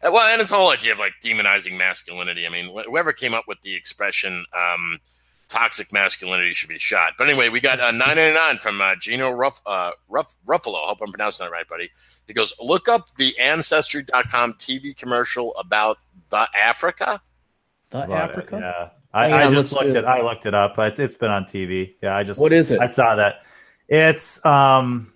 well, 0.04 0.32
and 0.32 0.42
it's 0.42 0.52
all 0.52 0.72
idea 0.72 0.94
of 0.94 1.00
like 1.00 1.14
demonizing 1.24 1.78
masculinity. 1.78 2.46
I 2.46 2.50
mean, 2.50 2.74
whoever 2.86 3.14
came 3.14 3.34
up 3.34 3.46
with 3.48 3.62
the 3.62 3.76
expression. 3.76 4.46
Um, 4.56 5.00
toxic 5.50 5.92
masculinity 5.92 6.54
should 6.54 6.70
be 6.70 6.80
shot. 6.80 7.14
But 7.18 7.30
anyway, 7.30 7.50
we 7.50 7.60
got 7.60 7.80
uh, 7.80 7.92
999 7.92 8.60
from 8.60 8.82
uh, 8.82 8.96
Gino 8.96 9.32
Ruff, 9.32 9.60
uh, 9.66 9.92
Ruff, 10.08 10.36
Ruffalo. 10.48 10.84
I 10.84 10.88
hope 10.88 11.00
I'm 11.02 11.12
pronouncing 11.12 11.46
that 11.46 11.52
right, 11.52 11.68
buddy. 11.68 11.90
He 12.28 12.34
goes, 12.34 12.54
look 12.60 12.88
up 12.88 13.16
the 13.18 13.34
Ancestry.com 13.40 14.54
TV 14.54 14.96
commercial 14.96 15.56
about 15.58 15.98
the 16.30 16.48
Africa. 16.58 17.22
The 17.90 18.00
Africa? 18.12 18.58
It, 18.58 18.62
yeah. 18.62 18.90
I, 19.12 19.48
I 19.48 19.52
just 19.52 19.74
looked 19.74 19.96
it. 19.96 20.06
I 20.06 20.22
looked 20.22 20.46
it 20.46 20.54
up. 20.54 20.78
It's 20.78 21.00
it's 21.00 21.16
been 21.16 21.32
on 21.32 21.46
TV. 21.46 21.96
Yeah, 22.04 22.16
I 22.16 22.24
just 22.24 22.40
what 22.40 22.54
is 22.54 22.70
it? 22.70 22.80
I 22.80 22.86
saw 22.86 23.16
that. 23.16 23.44
It's 23.88 24.46
um, 24.46 25.12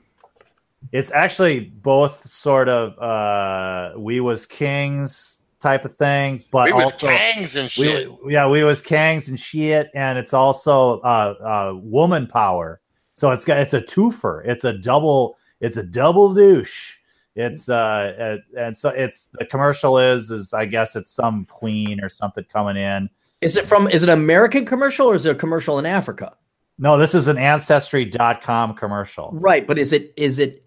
it's 0.92 1.12
actually 1.12 1.60
both 1.60 2.28
sort 2.28 2.70
of 2.70 2.98
uh, 2.98 4.00
we 4.00 4.20
was 4.20 4.48
kings 4.48 5.43
type 5.64 5.86
of 5.86 5.96
thing, 5.96 6.44
but 6.52 6.66
we 6.66 6.72
also 6.74 7.08
Kangs 7.08 7.60
and 7.60 7.70
shit. 7.70 8.12
We, 8.24 8.34
yeah, 8.34 8.48
we 8.48 8.64
was 8.64 8.82
Kangs 8.82 9.30
and 9.30 9.40
shit, 9.40 9.90
and 9.96 10.20
it's 10.20 10.34
also 10.34 11.00
uh, 11.00 11.34
uh, 11.74 11.80
woman 11.82 12.28
power. 12.28 12.82
So 13.16 13.32
it's 13.32 13.46
got 13.46 13.58
it's 13.58 13.74
a 13.74 13.82
twofer. 13.82 14.46
It's 14.46 14.66
a 14.66 14.74
double. 14.74 15.38
It's 15.62 15.78
a 15.78 15.84
double 15.84 16.34
douche. 16.34 16.98
It's 17.36 17.70
uh, 17.70 18.38
and 18.56 18.78
so 18.78 18.90
it's 18.90 19.30
the 19.40 19.46
commercial 19.46 19.98
is 19.98 20.30
is 20.30 20.54
I 20.54 20.66
guess 20.66 20.96
it's 20.96 21.10
some 21.10 21.46
queen 21.46 22.04
or 22.04 22.10
something 22.10 22.44
coming 22.52 22.78
in. 22.78 23.10
Is 23.42 23.58
it 23.58 23.66
from? 23.66 23.88
Is 23.88 24.04
it 24.04 24.10
an 24.10 24.20
American 24.20 24.66
commercial 24.66 25.08
or 25.08 25.16
is 25.16 25.26
it 25.26 25.32
a 25.32 25.36
commercial 25.36 25.80
in 25.80 25.86
Africa? 25.86 26.34
No, 26.78 26.98
this 26.98 27.16
is 27.16 27.28
an 27.28 27.38
ancestry.com 27.38 28.76
commercial. 28.76 29.32
Right, 29.34 29.66
but 29.66 29.80
is 29.80 29.94
it 29.94 30.14
is 30.18 30.40
it 30.40 30.66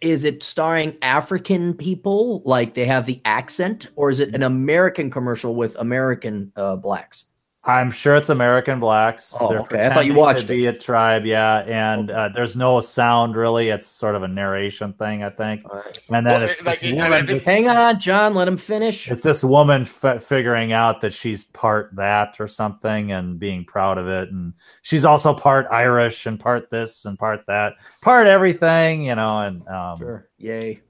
is 0.00 0.24
it 0.24 0.42
starring 0.42 0.96
African 1.02 1.74
people, 1.74 2.42
like 2.44 2.74
they 2.74 2.86
have 2.86 3.06
the 3.06 3.20
accent, 3.24 3.88
or 3.96 4.10
is 4.10 4.20
it 4.20 4.34
an 4.34 4.42
American 4.42 5.10
commercial 5.10 5.54
with 5.54 5.76
American 5.76 6.52
uh, 6.56 6.76
blacks? 6.76 7.26
I'm 7.66 7.90
sure 7.90 8.14
it's 8.14 8.28
American 8.28 8.78
blacks. 8.78 9.36
Oh, 9.40 9.48
They're 9.48 9.60
okay. 9.62 9.80
I 9.80 9.92
thought 9.92 10.06
you 10.06 10.14
watched 10.14 10.42
to 10.42 10.46
be 10.46 10.66
a 10.66 10.72
tribe, 10.72 11.26
yeah. 11.26 11.64
And 11.66 12.12
uh, 12.12 12.28
there's 12.28 12.54
no 12.54 12.80
sound 12.80 13.34
really. 13.34 13.70
It's 13.70 13.88
sort 13.88 14.14
of 14.14 14.22
a 14.22 14.28
narration 14.28 14.92
thing, 14.92 15.24
I 15.24 15.30
think. 15.30 15.66
Right. 15.68 15.98
And 16.08 16.24
then 16.24 16.40
well, 16.40 16.42
it's 16.42 16.62
like, 16.62 16.80
woman, 16.82 17.40
hang 17.40 17.68
on, 17.68 17.98
John. 17.98 18.34
Let 18.34 18.46
him 18.46 18.56
finish. 18.56 19.10
It's 19.10 19.24
this 19.24 19.42
woman 19.42 19.82
f- 19.82 20.22
figuring 20.22 20.72
out 20.72 21.00
that 21.00 21.12
she's 21.12 21.42
part 21.42 21.90
that 21.96 22.40
or 22.40 22.46
something, 22.46 23.10
and 23.10 23.36
being 23.36 23.64
proud 23.64 23.98
of 23.98 24.06
it. 24.06 24.30
And 24.30 24.52
she's 24.82 25.04
also 25.04 25.34
part 25.34 25.66
Irish 25.72 26.24
and 26.24 26.38
part 26.38 26.70
this 26.70 27.04
and 27.04 27.18
part 27.18 27.46
that, 27.48 27.74
part 28.00 28.28
everything, 28.28 29.06
you 29.06 29.16
know. 29.16 29.40
And 29.40 29.66
um, 29.66 29.98
sure, 29.98 30.28
yay. 30.38 30.82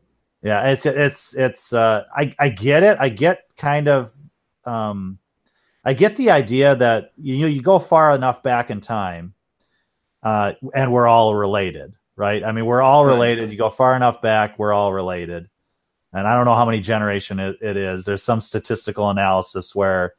Yeah, 0.42 0.68
it's 0.68 0.84
it's 0.84 1.34
it's. 1.34 1.72
Uh, 1.72 2.04
I 2.14 2.34
I 2.38 2.50
get 2.50 2.82
it. 2.82 2.98
I 3.00 3.08
get 3.08 3.44
kind 3.56 3.88
of. 3.88 4.12
Um, 4.66 5.18
I 5.86 5.92
get 5.92 6.16
the 6.16 6.32
idea 6.32 6.74
that 6.74 7.12
you 7.16 7.38
know 7.38 7.46
you 7.46 7.62
go 7.62 7.78
far 7.78 8.12
enough 8.12 8.42
back 8.42 8.70
in 8.70 8.80
time, 8.80 9.34
uh, 10.24 10.54
and 10.74 10.92
we're 10.92 11.06
all 11.06 11.36
related, 11.36 11.94
right? 12.16 12.42
I 12.42 12.50
mean, 12.50 12.66
we're 12.66 12.82
all 12.82 13.06
related. 13.06 13.52
You 13.52 13.56
go 13.56 13.70
far 13.70 13.94
enough 13.94 14.20
back, 14.20 14.58
we're 14.58 14.72
all 14.72 14.92
related. 14.92 15.48
And 16.12 16.26
I 16.26 16.34
don't 16.34 16.44
know 16.44 16.54
how 16.54 16.64
many 16.64 16.80
generation 16.80 17.38
it, 17.38 17.58
it 17.60 17.76
is. 17.76 18.04
There's 18.04 18.22
some 18.22 18.40
statistical 18.40 19.10
analysis 19.10 19.76
where 19.76 20.14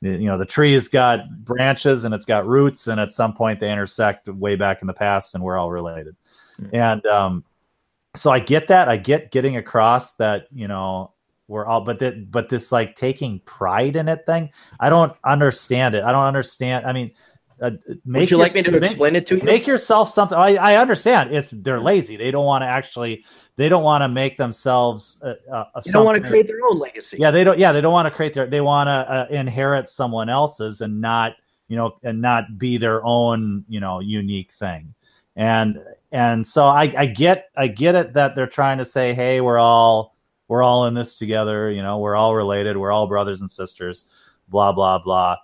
you 0.00 0.24
know 0.24 0.38
the 0.38 0.46
tree 0.46 0.72
has 0.72 0.88
got 0.88 1.28
branches 1.44 2.04
and 2.04 2.14
it's 2.14 2.24
got 2.24 2.46
roots, 2.46 2.86
and 2.86 2.98
at 2.98 3.12
some 3.12 3.34
point 3.34 3.60
they 3.60 3.70
intersect 3.70 4.26
way 4.26 4.56
back 4.56 4.80
in 4.80 4.86
the 4.86 4.94
past, 4.94 5.34
and 5.34 5.44
we're 5.44 5.58
all 5.58 5.70
related. 5.70 6.16
Mm-hmm. 6.62 6.74
And 6.74 7.06
um, 7.06 7.44
so 8.14 8.30
I 8.30 8.38
get 8.38 8.68
that. 8.68 8.88
I 8.88 8.96
get 8.96 9.32
getting 9.32 9.56
across 9.56 10.14
that 10.14 10.46
you 10.50 10.66
know 10.66 11.12
we're 11.50 11.66
all 11.66 11.80
but 11.82 11.98
that 11.98 12.30
but 12.30 12.48
this 12.48 12.72
like 12.72 12.94
taking 12.94 13.40
pride 13.40 13.96
in 13.96 14.08
it 14.08 14.24
thing 14.24 14.48
i 14.78 14.88
don't 14.88 15.14
understand 15.24 15.94
it 15.94 16.04
i 16.04 16.12
don't 16.12 16.24
understand 16.24 16.86
i 16.86 16.92
mean 16.92 17.10
uh, 17.60 17.72
make 18.06 18.20
Would 18.20 18.30
you 18.30 18.36
your, 18.38 18.46
like 18.46 18.54
me 18.54 18.62
to 18.62 18.70
make, 18.72 18.82
explain 18.84 19.16
it 19.16 19.26
to 19.26 19.36
you? 19.36 19.42
Make 19.42 19.66
yourself 19.66 20.08
something. 20.08 20.36
I, 20.38 20.54
I 20.56 20.76
understand. 20.76 21.34
It's 21.34 21.50
they're 21.50 21.78
lazy. 21.78 22.16
They 22.16 22.30
don't 22.30 22.46
want 22.46 22.62
to 22.62 22.66
actually. 22.66 23.24
They 23.56 23.68
don't 23.68 23.82
want 23.82 24.00
to 24.00 24.08
make 24.08 24.38
themselves. 24.38 25.20
Uh, 25.22 25.34
uh, 25.52 25.64
they 25.84 25.92
don't 25.92 26.06
want 26.06 26.22
to 26.22 26.26
create 26.26 26.46
their 26.46 26.60
own 26.66 26.78
legacy. 26.78 27.18
Yeah, 27.20 27.30
they 27.30 27.44
don't. 27.44 27.58
Yeah, 27.58 27.72
they 27.72 27.82
don't 27.82 27.92
want 27.92 28.06
to 28.06 28.10
create 28.10 28.32
their. 28.32 28.46
They 28.46 28.62
want 28.62 28.86
to 28.86 28.92
uh, 28.92 29.26
inherit 29.28 29.90
someone 29.90 30.30
else's 30.30 30.80
and 30.80 31.02
not 31.02 31.34
you 31.68 31.76
know 31.76 31.98
and 32.02 32.22
not 32.22 32.56
be 32.56 32.78
their 32.78 33.04
own 33.04 33.66
you 33.68 33.80
know 33.80 34.00
unique 34.00 34.52
thing. 34.52 34.94
And 35.36 35.78
and 36.12 36.46
so 36.46 36.64
I, 36.64 36.92
I 36.96 37.06
get 37.06 37.50
I 37.56 37.68
get 37.68 37.94
it 37.94 38.14
that 38.14 38.34
they're 38.34 38.46
trying 38.46 38.78
to 38.78 38.84
say, 38.86 39.12
hey, 39.12 39.42
we're 39.42 39.58
all 39.58 40.16
we're 40.50 40.64
all 40.64 40.86
in 40.86 40.94
this 40.94 41.16
together. 41.16 41.70
You 41.70 41.80
know, 41.80 42.00
we're 42.00 42.16
all 42.16 42.34
related. 42.34 42.76
We're 42.76 42.90
all 42.90 43.06
brothers 43.06 43.40
and 43.40 43.48
sisters. 43.48 44.06
Blah 44.48 44.72
blah 44.72 44.98
blah. 44.98 45.36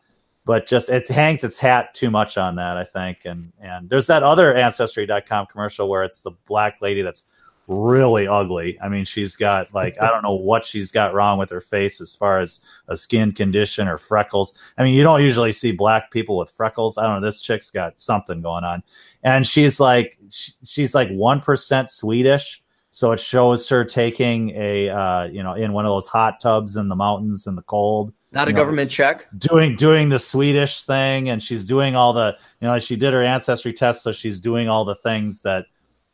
But 0.45 0.67
just 0.67 0.89
it 0.89 1.09
hangs 1.09 1.45
its 1.45 1.61
hat 1.61 1.95
too 1.95 2.11
much 2.11 2.37
on 2.37 2.57
that, 2.57 2.77
I 2.77 2.83
think. 2.83 3.19
And 3.25 3.53
and 3.61 3.89
there's 3.89 4.09
that 4.09 4.25
other 4.25 4.53
ancestry.com 4.53 5.47
commercial 5.47 5.89
where 5.89 6.03
it's 6.03 6.23
the 6.23 6.33
black 6.49 6.83
lady 6.83 7.03
that's 7.03 7.27
really 7.69 8.27
ugly. 8.27 8.81
I 8.81 8.89
mean, 8.89 9.05
she's 9.05 9.37
got 9.37 9.73
like 9.73 9.97
I 10.03 10.09
don't 10.09 10.25
know 10.25 10.35
what 10.35 10.67
she's 10.67 10.91
got 10.91 11.15
wrong 11.15 11.39
with 11.39 11.51
her 11.51 11.61
face 11.61 12.01
as 12.01 12.17
far 12.17 12.41
as 12.41 12.61
a 12.89 12.97
skin 12.97 13.31
condition 13.31 13.87
or 13.87 13.99
freckles. 13.99 14.59
I 14.77 14.83
mean, 14.83 14.95
you 14.95 15.05
don't 15.05 15.23
usually 15.23 15.53
see 15.53 15.71
black 15.71 16.11
people 16.11 16.37
with 16.37 16.51
freckles. 16.51 16.99
I 16.99 17.05
don't 17.05 17.21
know. 17.21 17.27
This 17.27 17.41
chick's 17.41 17.71
got 17.71 18.01
something 18.01 18.43
going 18.43 18.65
on, 18.65 18.83
and 19.23 19.47
she's 19.47 19.79
like 19.79 20.19
she's 20.31 20.97
like 20.97 21.11
one 21.11 21.41
percent 21.41 21.93
Swedish. 21.93 22.61
So 22.97 23.13
it 23.13 23.21
shows 23.21 23.69
her 23.69 23.85
taking 23.85 24.53
a 24.57 24.89
uh, 24.89 25.25
you 25.25 25.43
know 25.43 25.53
in 25.53 25.75
one 25.75 25.85
of 25.85 25.91
those 25.91 26.09
hot 26.09 26.41
tubs 26.41 26.77
in 26.77 26.89
the 26.89 26.97
mountains 26.97 27.47
in 27.47 27.55
the 27.55 27.61
cold. 27.61 28.11
Not 28.33 28.49
a 28.49 28.53
know, 28.53 28.57
government 28.57 28.91
check. 28.91 29.27
Doing 29.37 29.77
doing 29.77 30.09
the 30.09 30.19
Swedish 30.19 30.83
thing, 30.83 31.29
and 31.29 31.43
she's 31.43 31.67
doing 31.67 31.95
all 31.95 32.15
the 32.15 32.39
you 32.59 32.67
know 32.67 32.79
she 32.79 32.97
did 32.97 33.13
her 33.13 33.23
ancestry 33.23 33.75
test, 33.75 34.03
so 34.03 34.13
she's 34.13 34.41
doing 34.41 34.71
all 34.71 34.87
the 34.87 34.95
things 34.95 35.43
that 35.43 35.67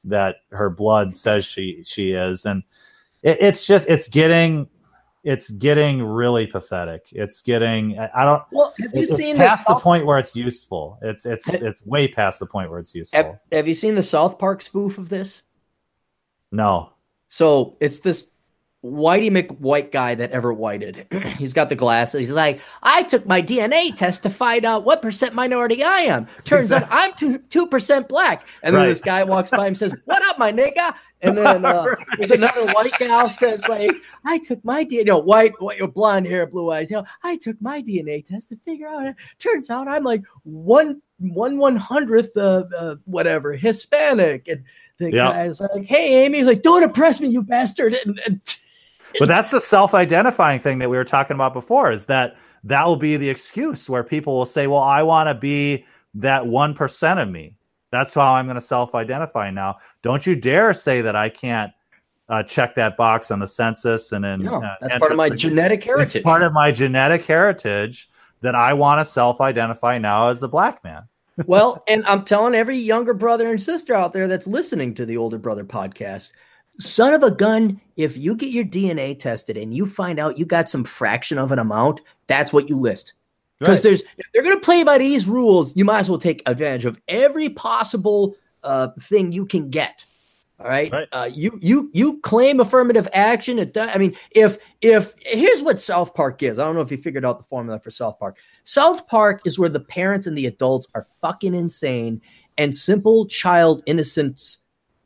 that 0.02 0.38
her 0.50 0.70
blood 0.70 1.14
says 1.14 1.44
she 1.44 1.84
she 1.84 2.14
is, 2.14 2.46
and 2.46 2.64
it, 3.22 3.36
it's 3.40 3.64
just 3.64 3.88
it's 3.88 4.08
getting 4.08 4.66
it's 5.22 5.52
getting 5.52 6.02
really 6.02 6.48
pathetic. 6.48 7.06
It's 7.12 7.42
getting 7.42 7.96
I 7.96 8.24
don't. 8.24 8.42
Well, 8.50 8.74
have 8.80 8.92
you 8.92 9.02
it's 9.02 9.14
seen 9.14 9.36
past 9.36 9.68
the, 9.68 9.74
the 9.74 9.80
point 9.80 10.04
where 10.04 10.18
it's 10.18 10.34
useful. 10.34 10.98
It's 11.00 11.26
it's 11.26 11.48
it's 11.48 11.86
way 11.86 12.08
past 12.08 12.40
the 12.40 12.46
point 12.46 12.70
where 12.70 12.80
it's 12.80 12.92
useful. 12.92 13.22
Have, 13.22 13.38
have 13.52 13.68
you 13.68 13.74
seen 13.74 13.94
the 13.94 14.02
South 14.02 14.36
Park 14.36 14.62
spoof 14.62 14.98
of 14.98 15.10
this? 15.10 15.42
No. 16.52 16.92
So 17.28 17.76
it's 17.80 18.00
this 18.00 18.26
Whitey 18.84 19.30
McWhite 19.30 19.92
guy 19.92 20.16
that 20.16 20.32
ever 20.32 20.52
whited. 20.52 21.06
He's 21.38 21.52
got 21.52 21.68
the 21.68 21.76
glasses. 21.76 22.20
He's 22.20 22.30
like, 22.30 22.60
I 22.82 23.04
took 23.04 23.24
my 23.26 23.40
DNA 23.40 23.94
test 23.94 24.24
to 24.24 24.30
find 24.30 24.64
out 24.64 24.84
what 24.84 25.00
percent 25.00 25.34
minority 25.34 25.84
I 25.84 26.00
am. 26.00 26.26
Turns 26.42 26.72
out 26.72 26.88
I'm 26.90 27.44
two 27.48 27.66
percent 27.68 28.08
black. 28.08 28.46
And 28.62 28.74
then 28.74 28.82
right. 28.82 28.88
this 28.88 29.00
guy 29.00 29.22
walks 29.22 29.52
by 29.52 29.68
and 29.68 29.78
says, 29.78 29.94
"What 30.04 30.22
up, 30.24 30.38
my 30.38 30.52
nigga?" 30.52 30.94
And 31.20 31.38
then 31.38 31.64
uh, 31.64 31.84
right. 31.86 32.06
there's 32.18 32.32
another 32.32 32.66
white 32.72 32.98
gal 32.98 33.30
says, 33.30 33.66
"Like, 33.68 33.92
I 34.24 34.38
took 34.38 34.64
my 34.64 34.84
DNA, 34.84 34.92
you 34.92 35.04
know, 35.04 35.18
white, 35.18 35.52
white, 35.60 35.80
blonde 35.94 36.26
hair, 36.26 36.48
blue 36.48 36.72
eyes. 36.72 36.90
You 36.90 36.96
know, 36.96 37.04
I 37.22 37.36
took 37.36 37.62
my 37.62 37.82
DNA 37.82 38.26
test 38.26 38.48
to 38.48 38.56
figure 38.64 38.88
out. 38.88 39.06
It. 39.06 39.16
Turns 39.38 39.70
out 39.70 39.86
I'm 39.86 40.02
like 40.02 40.24
one 40.42 41.00
one 41.18 41.56
one 41.56 41.76
hundredth 41.76 42.36
of 42.36 42.72
uh, 42.76 42.96
whatever 43.04 43.52
Hispanic." 43.52 44.48
And 44.48 44.64
the 44.98 45.12
yep. 45.12 45.32
guy's 45.32 45.60
like, 45.60 45.84
"Hey, 45.84 46.24
Amy," 46.24 46.38
he's 46.38 46.46
like, 46.46 46.62
"Don't 46.62 46.82
oppress 46.82 47.20
me, 47.20 47.28
you 47.28 47.42
bastard!" 47.42 47.94
And, 47.94 48.20
and 48.26 48.40
but 49.18 49.28
that's 49.28 49.50
the 49.50 49.60
self-identifying 49.60 50.60
thing 50.60 50.78
that 50.78 50.90
we 50.90 50.96
were 50.96 51.04
talking 51.04 51.34
about 51.34 51.52
before 51.52 51.92
is 51.92 52.06
that 52.06 52.36
that 52.64 52.86
will 52.86 52.96
be 52.96 53.16
the 53.16 53.28
excuse 53.28 53.88
where 53.88 54.04
people 54.04 54.36
will 54.36 54.46
say 54.46 54.66
well 54.66 54.80
i 54.80 55.02
want 55.02 55.28
to 55.28 55.34
be 55.34 55.84
that 56.14 56.42
1% 56.42 57.22
of 57.22 57.30
me. 57.30 57.56
That's 57.90 58.14
how 58.14 58.34
i'm 58.34 58.46
going 58.46 58.56
to 58.56 58.60
self-identify 58.60 59.50
now. 59.50 59.78
Don't 60.02 60.26
you 60.26 60.36
dare 60.36 60.74
say 60.74 61.00
that 61.00 61.16
i 61.16 61.28
can't 61.28 61.72
uh, 62.28 62.42
check 62.42 62.74
that 62.76 62.96
box 62.96 63.30
on 63.30 63.40
the 63.40 63.48
census 63.48 64.12
and 64.12 64.24
then 64.24 64.42
no, 64.42 64.62
uh, 64.62 64.76
that's 64.80 64.98
part 64.98 65.10
of 65.10 65.18
my 65.18 65.28
genetic 65.28 65.84
heritage. 65.84 66.16
it's 66.16 66.24
part 66.24 66.42
of 66.42 66.52
my 66.52 66.70
genetic 66.70 67.24
heritage 67.26 68.08
that 68.40 68.54
i 68.54 68.72
want 68.72 68.98
to 68.98 69.04
self-identify 69.04 69.98
now 69.98 70.28
as 70.28 70.42
a 70.42 70.48
black 70.48 70.82
man 70.82 71.02
well 71.46 71.82
and 71.88 72.04
i'm 72.06 72.24
telling 72.24 72.54
every 72.54 72.76
younger 72.76 73.14
brother 73.14 73.50
and 73.50 73.60
sister 73.60 73.94
out 73.94 74.12
there 74.12 74.28
that's 74.28 74.46
listening 74.46 74.94
to 74.94 75.06
the 75.06 75.16
older 75.16 75.38
brother 75.38 75.64
podcast 75.64 76.32
son 76.78 77.14
of 77.14 77.22
a 77.22 77.30
gun, 77.30 77.80
if 77.96 78.16
you 78.16 78.34
get 78.34 78.50
your 78.50 78.64
DNA 78.64 79.18
tested 79.18 79.56
and 79.56 79.74
you 79.74 79.86
find 79.86 80.18
out 80.18 80.38
you 80.38 80.46
got 80.46 80.68
some 80.68 80.84
fraction 80.84 81.38
of 81.38 81.52
an 81.52 81.58
amount, 81.58 82.00
that's 82.26 82.52
what 82.52 82.68
you 82.68 82.76
list. 82.76 83.14
Because 83.58 83.78
right. 83.78 83.82
there's 83.82 84.02
if 84.18 84.26
they're 84.32 84.42
going 84.42 84.56
to 84.56 84.64
play 84.64 84.82
by 84.82 84.98
these 84.98 85.28
rules, 85.28 85.76
you 85.76 85.84
might 85.84 86.00
as 86.00 86.08
well 86.10 86.18
take 86.18 86.42
advantage 86.46 86.84
of 86.84 87.00
every 87.06 87.48
possible 87.48 88.34
uh, 88.64 88.88
thing 89.00 89.32
you 89.32 89.46
can 89.46 89.70
get. 89.70 90.04
All 90.58 90.68
right, 90.68 90.92
right. 90.92 91.08
Uh, 91.12 91.28
you 91.32 91.58
you 91.60 91.90
you 91.92 92.20
claim 92.20 92.60
affirmative 92.60 93.08
action. 93.12 93.58
It 93.58 93.72
does. 93.72 93.90
I 93.92 93.98
mean, 93.98 94.16
if 94.30 94.58
if 94.80 95.14
here's 95.20 95.62
what 95.62 95.80
South 95.80 96.14
Park 96.14 96.42
is. 96.42 96.58
I 96.58 96.64
don't 96.64 96.74
know 96.74 96.80
if 96.80 96.90
you 96.90 96.98
figured 96.98 97.24
out 97.24 97.38
the 97.38 97.44
formula 97.44 97.80
for 97.80 97.90
South 97.90 98.18
Park. 98.18 98.38
South 98.64 99.06
Park 99.08 99.42
is 99.44 99.58
where 99.58 99.68
the 99.68 99.80
parents 99.80 100.26
and 100.26 100.36
the 100.36 100.46
adults 100.46 100.88
are 100.94 101.06
fucking 101.20 101.54
insane, 101.54 102.20
and 102.58 102.76
simple 102.76 103.26
child 103.26 103.82
innocence 103.86 104.58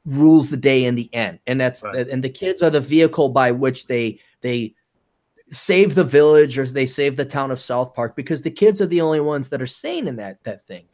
rules 0.06 0.50
the 0.50 0.56
day 0.56 0.84
in 0.84 0.94
the 0.94 1.12
end 1.12 1.38
and 1.48 1.60
that's 1.60 1.82
right. 1.82 2.08
and 2.08 2.22
the 2.22 2.30
kids 2.30 2.62
are 2.62 2.70
the 2.70 2.80
vehicle 2.80 3.28
by 3.28 3.50
which 3.50 3.88
they 3.88 4.18
they 4.40 4.72
save 5.50 5.96
the 5.96 6.04
village 6.04 6.56
or 6.56 6.64
they 6.64 6.86
save 6.86 7.16
the 7.16 7.24
town 7.24 7.50
of 7.50 7.60
south 7.60 7.92
park 7.92 8.14
because 8.14 8.42
the 8.42 8.50
kids 8.50 8.80
are 8.80 8.86
the 8.86 9.00
only 9.00 9.18
ones 9.18 9.48
that 9.48 9.60
are 9.60 9.66
sane 9.66 10.06
in 10.06 10.14
that 10.14 10.42
that 10.44 10.64
thing 10.68 10.84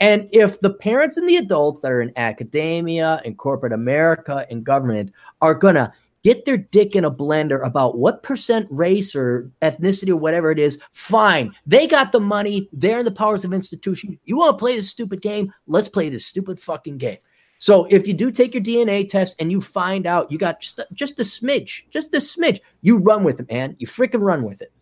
and 0.00 0.28
if 0.32 0.60
the 0.60 0.72
parents 0.72 1.16
and 1.16 1.26
the 1.26 1.38
adults 1.38 1.80
that 1.80 1.90
are 1.90 2.02
in 2.02 2.12
academia 2.16 3.22
and 3.24 3.38
corporate 3.38 3.72
america 3.72 4.46
and 4.50 4.64
government 4.64 5.10
are 5.40 5.54
gonna 5.54 5.90
get 6.24 6.44
their 6.44 6.56
dick 6.56 6.94
in 6.94 7.04
a 7.04 7.10
blender 7.10 7.64
about 7.64 7.96
what 7.96 8.22
percent 8.22 8.66
race 8.70 9.14
or 9.14 9.50
ethnicity 9.62 10.10
or 10.10 10.16
whatever 10.16 10.50
it 10.50 10.58
is 10.58 10.78
fine 10.92 11.54
they 11.66 11.86
got 11.86 12.12
the 12.12 12.20
money 12.20 12.68
they're 12.72 12.98
in 12.98 13.04
the 13.04 13.10
powers 13.10 13.44
of 13.44 13.52
institution 13.52 14.18
you 14.24 14.36
want 14.36 14.56
to 14.56 14.60
play 14.60 14.76
this 14.76 14.90
stupid 14.90 15.20
game 15.22 15.52
let's 15.66 15.88
play 15.88 16.08
this 16.08 16.26
stupid 16.26 16.58
fucking 16.58 16.98
game 16.98 17.18
so 17.58 17.86
if 17.86 18.06
you 18.06 18.14
do 18.14 18.30
take 18.30 18.54
your 18.54 18.62
DNA 18.62 19.08
test 19.08 19.36
and 19.38 19.50
you 19.50 19.60
find 19.60 20.06
out 20.06 20.30
you 20.30 20.38
got 20.38 20.60
just, 20.60 20.80
just 20.92 21.18
a 21.18 21.24
smidge, 21.24 21.82
just 21.90 22.14
a 22.14 22.18
smidge, 22.18 22.60
you 22.82 22.98
run 22.98 23.24
with 23.24 23.40
it, 23.40 23.50
man. 23.50 23.76
You 23.78 23.86
freaking 23.86 24.20
run 24.20 24.44
with 24.44 24.62
it. 24.62 24.72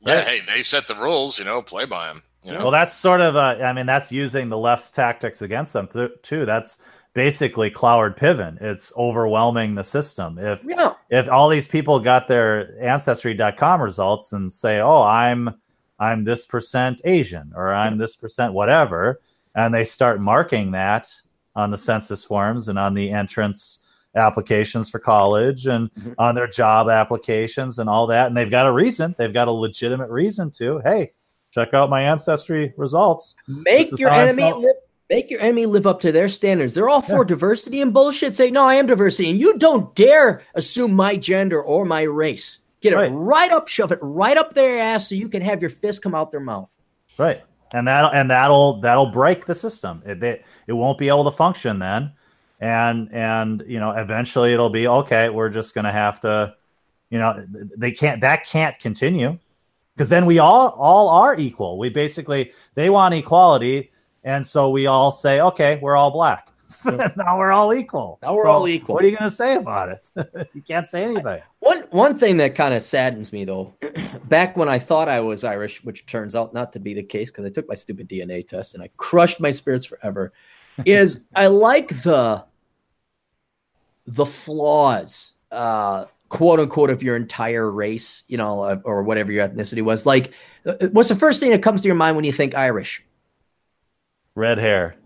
Yeah, 0.00 0.22
hey, 0.22 0.40
they 0.46 0.62
set 0.62 0.88
the 0.88 0.94
rules, 0.94 1.38
you 1.38 1.44
know, 1.44 1.60
play 1.60 1.84
by 1.84 2.06
them. 2.06 2.22
You 2.42 2.54
know? 2.54 2.62
Well, 2.62 2.70
that's 2.70 2.94
sort 2.94 3.20
of, 3.20 3.36
a, 3.36 3.62
I 3.62 3.74
mean, 3.74 3.84
that's 3.84 4.10
using 4.10 4.48
the 4.48 4.56
left's 4.56 4.90
tactics 4.90 5.42
against 5.42 5.74
them 5.74 5.90
too. 6.22 6.46
That's 6.46 6.78
basically 7.12 7.70
Cloward 7.70 8.16
Piven. 8.18 8.60
It's 8.60 8.92
overwhelming 8.96 9.74
the 9.74 9.84
system. 9.84 10.38
If 10.38 10.64
yeah. 10.64 10.94
if 11.08 11.28
all 11.28 11.48
these 11.48 11.68
people 11.68 12.00
got 12.00 12.28
their 12.28 12.72
ancestry.com 12.82 13.82
results 13.82 14.32
and 14.32 14.50
say, 14.50 14.80
"Oh, 14.80 15.02
I'm 15.02 15.54
I'm 15.98 16.24
this 16.24 16.46
percent 16.46 17.00
Asian 17.04 17.52
or 17.54 17.72
I'm 17.72 17.98
this 17.98 18.16
percent 18.16 18.52
whatever," 18.52 19.20
and 19.54 19.74
they 19.74 19.84
start 19.84 20.20
marking 20.20 20.72
that 20.72 21.08
on 21.56 21.70
the 21.70 21.78
census 21.78 22.24
forms 22.24 22.68
and 22.68 22.78
on 22.78 22.94
the 22.94 23.10
entrance 23.10 23.80
applications 24.14 24.90
for 24.90 24.98
college 24.98 25.66
and 25.66 25.92
mm-hmm. 25.94 26.12
on 26.18 26.34
their 26.34 26.48
job 26.48 26.88
applications 26.88 27.78
and 27.78 27.88
all 27.88 28.08
that 28.08 28.26
and 28.26 28.36
they've 28.36 28.50
got 28.50 28.66
a 28.66 28.72
reason 28.72 29.14
they've 29.18 29.32
got 29.32 29.46
a 29.46 29.52
legitimate 29.52 30.10
reason 30.10 30.50
to 30.50 30.80
hey 30.80 31.12
check 31.52 31.72
out 31.74 31.88
my 31.88 32.02
ancestry 32.02 32.74
results 32.76 33.36
make 33.46 33.96
your 33.98 34.10
enemy 34.10 34.52
live 34.52 34.74
make 35.10 35.30
your 35.30 35.40
enemy 35.40 35.66
live 35.66 35.86
up 35.86 36.00
to 36.00 36.12
their 36.12 36.28
standards 36.28 36.72
they're 36.72 36.88
all 36.88 37.02
for 37.02 37.18
yeah. 37.18 37.28
diversity 37.28 37.82
and 37.82 37.92
bullshit 37.92 38.34
say 38.34 38.50
no 38.50 38.64
i 38.64 38.74
am 38.74 38.86
diversity 38.86 39.28
and 39.28 39.38
you 39.38 39.58
don't 39.58 39.94
dare 39.94 40.42
assume 40.54 40.94
my 40.94 41.16
gender 41.16 41.62
or 41.62 41.84
my 41.84 42.02
race 42.02 42.60
get 42.80 42.94
it 42.94 42.96
right, 42.96 43.12
right 43.12 43.52
up 43.52 43.68
shove 43.68 43.92
it 43.92 43.98
right 44.00 44.38
up 44.38 44.54
their 44.54 44.78
ass 44.78 45.08
so 45.08 45.14
you 45.14 45.28
can 45.28 45.42
have 45.42 45.60
your 45.60 45.70
fist 45.70 46.00
come 46.00 46.14
out 46.14 46.30
their 46.30 46.40
mouth 46.40 46.74
right 47.18 47.42
and 47.72 47.86
that 47.86 48.12
and 48.14 48.30
that'll 48.30 48.80
that'll 48.80 49.10
break 49.10 49.46
the 49.46 49.54
system. 49.54 50.02
It, 50.04 50.22
it 50.22 50.44
it 50.66 50.72
won't 50.72 50.98
be 50.98 51.08
able 51.08 51.24
to 51.24 51.30
function 51.30 51.78
then, 51.78 52.12
and 52.58 53.12
and 53.12 53.62
you 53.66 53.78
know 53.78 53.92
eventually 53.92 54.52
it'll 54.52 54.70
be 54.70 54.88
okay. 54.88 55.28
We're 55.28 55.50
just 55.50 55.74
going 55.74 55.84
to 55.84 55.92
have 55.92 56.20
to, 56.20 56.54
you 57.10 57.18
know, 57.18 57.44
they 57.76 57.92
can't 57.92 58.20
that 58.22 58.44
can't 58.44 58.78
continue 58.78 59.38
because 59.94 60.08
then 60.08 60.26
we 60.26 60.38
all 60.38 60.70
all 60.70 61.08
are 61.08 61.38
equal. 61.38 61.78
We 61.78 61.90
basically 61.90 62.52
they 62.74 62.90
want 62.90 63.14
equality, 63.14 63.89
and 64.24 64.46
so 64.46 64.70
we 64.70 64.86
all 64.86 65.12
say 65.12 65.40
okay, 65.40 65.78
we're 65.82 65.96
all 65.96 66.10
black. 66.10 66.50
now 66.84 67.38
we're 67.38 67.52
all 67.52 67.74
equal. 67.74 68.18
Now 68.22 68.34
we're 68.34 68.44
so 68.44 68.50
all 68.50 68.68
equal. 68.68 68.94
What 68.94 69.04
are 69.04 69.08
you 69.08 69.16
going 69.16 69.30
to 69.30 69.36
say 69.36 69.56
about 69.56 69.88
it? 69.88 70.48
you 70.54 70.62
can't 70.62 70.86
say 70.86 71.04
anything. 71.04 71.42
One 71.58 71.84
one 71.90 72.18
thing 72.18 72.36
that 72.38 72.54
kind 72.54 72.74
of 72.74 72.82
saddens 72.82 73.32
me 73.32 73.44
though, 73.44 73.74
back 74.28 74.56
when 74.56 74.68
I 74.68 74.78
thought 74.78 75.08
I 75.08 75.20
was 75.20 75.44
Irish, 75.44 75.82
which 75.84 76.06
turns 76.06 76.34
out 76.34 76.54
not 76.54 76.72
to 76.74 76.78
be 76.78 76.94
the 76.94 77.02
case 77.02 77.30
because 77.30 77.44
I 77.44 77.50
took 77.50 77.68
my 77.68 77.74
stupid 77.74 78.08
DNA 78.08 78.46
test 78.46 78.74
and 78.74 78.82
I 78.82 78.90
crushed 78.96 79.40
my 79.40 79.50
spirits 79.50 79.86
forever, 79.86 80.32
is 80.86 81.24
I 81.34 81.48
like 81.48 81.88
the 82.02 82.44
the 84.06 84.26
flaws, 84.26 85.34
uh, 85.50 86.06
quote 86.28 86.60
unquote, 86.60 86.90
of 86.90 87.02
your 87.02 87.16
entire 87.16 87.70
race, 87.70 88.24
you 88.28 88.36
know, 88.36 88.80
or 88.84 89.02
whatever 89.02 89.32
your 89.32 89.46
ethnicity 89.46 89.82
was. 89.82 90.06
Like, 90.06 90.32
uh, 90.66 90.88
what's 90.92 91.08
the 91.08 91.16
first 91.16 91.40
thing 91.40 91.50
that 91.50 91.62
comes 91.62 91.82
to 91.82 91.86
your 91.86 91.96
mind 91.96 92.16
when 92.16 92.24
you 92.24 92.32
think 92.32 92.54
Irish? 92.54 93.04
Red 94.34 94.58
hair. 94.58 94.96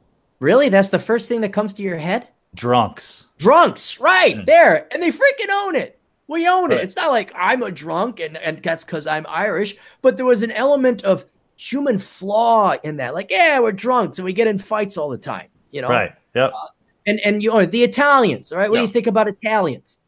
Really? 0.40 0.68
That's 0.68 0.90
the 0.90 0.98
first 0.98 1.28
thing 1.28 1.40
that 1.42 1.52
comes 1.52 1.72
to 1.74 1.82
your 1.82 1.96
head? 1.96 2.28
Drunks. 2.55 3.26
Drunks, 3.38 3.98
right 4.01 4.36
mm. 4.36 4.46
there. 4.46 4.86
And 4.92 5.02
they 5.02 5.10
freaking 5.10 5.51
own 5.51 5.76
it. 5.76 5.98
We 6.26 6.48
own 6.48 6.70
right. 6.70 6.80
it. 6.80 6.84
It's 6.84 6.96
not 6.96 7.10
like 7.10 7.32
I'm 7.36 7.62
a 7.62 7.70
drunk 7.70 8.20
and, 8.20 8.36
and 8.36 8.62
that's 8.62 8.84
because 8.84 9.06
I'm 9.06 9.26
Irish, 9.28 9.76
but 10.02 10.16
there 10.16 10.26
was 10.26 10.42
an 10.42 10.52
element 10.52 11.05
of 11.05 11.24
human 11.56 11.98
flaw 11.98 12.74
in 12.82 12.96
that. 12.96 13.14
Like, 13.14 13.30
yeah, 13.30 13.60
we're 13.60 13.72
drunk, 13.72 14.14
so 14.14 14.24
we 14.24 14.32
get 14.32 14.46
in 14.46 14.59
fights 14.59 14.96
all 14.96 15.09
the 15.09 15.18
time, 15.18 15.48
you 15.70 15.82
know? 15.82 15.88
Right. 15.88 16.12
Yep. 16.34 16.52
Uh, 16.52 16.66
and 17.06 17.20
and 17.20 17.42
you 17.42 17.52
know 17.52 17.66
the 17.66 17.84
Italians, 17.84 18.51
all 18.51 18.59
right? 18.59 18.70
What 18.70 18.76
do 18.76 18.82
you 18.82 18.88
think 18.88 19.06
about 19.06 19.28
Italians? 19.28 19.98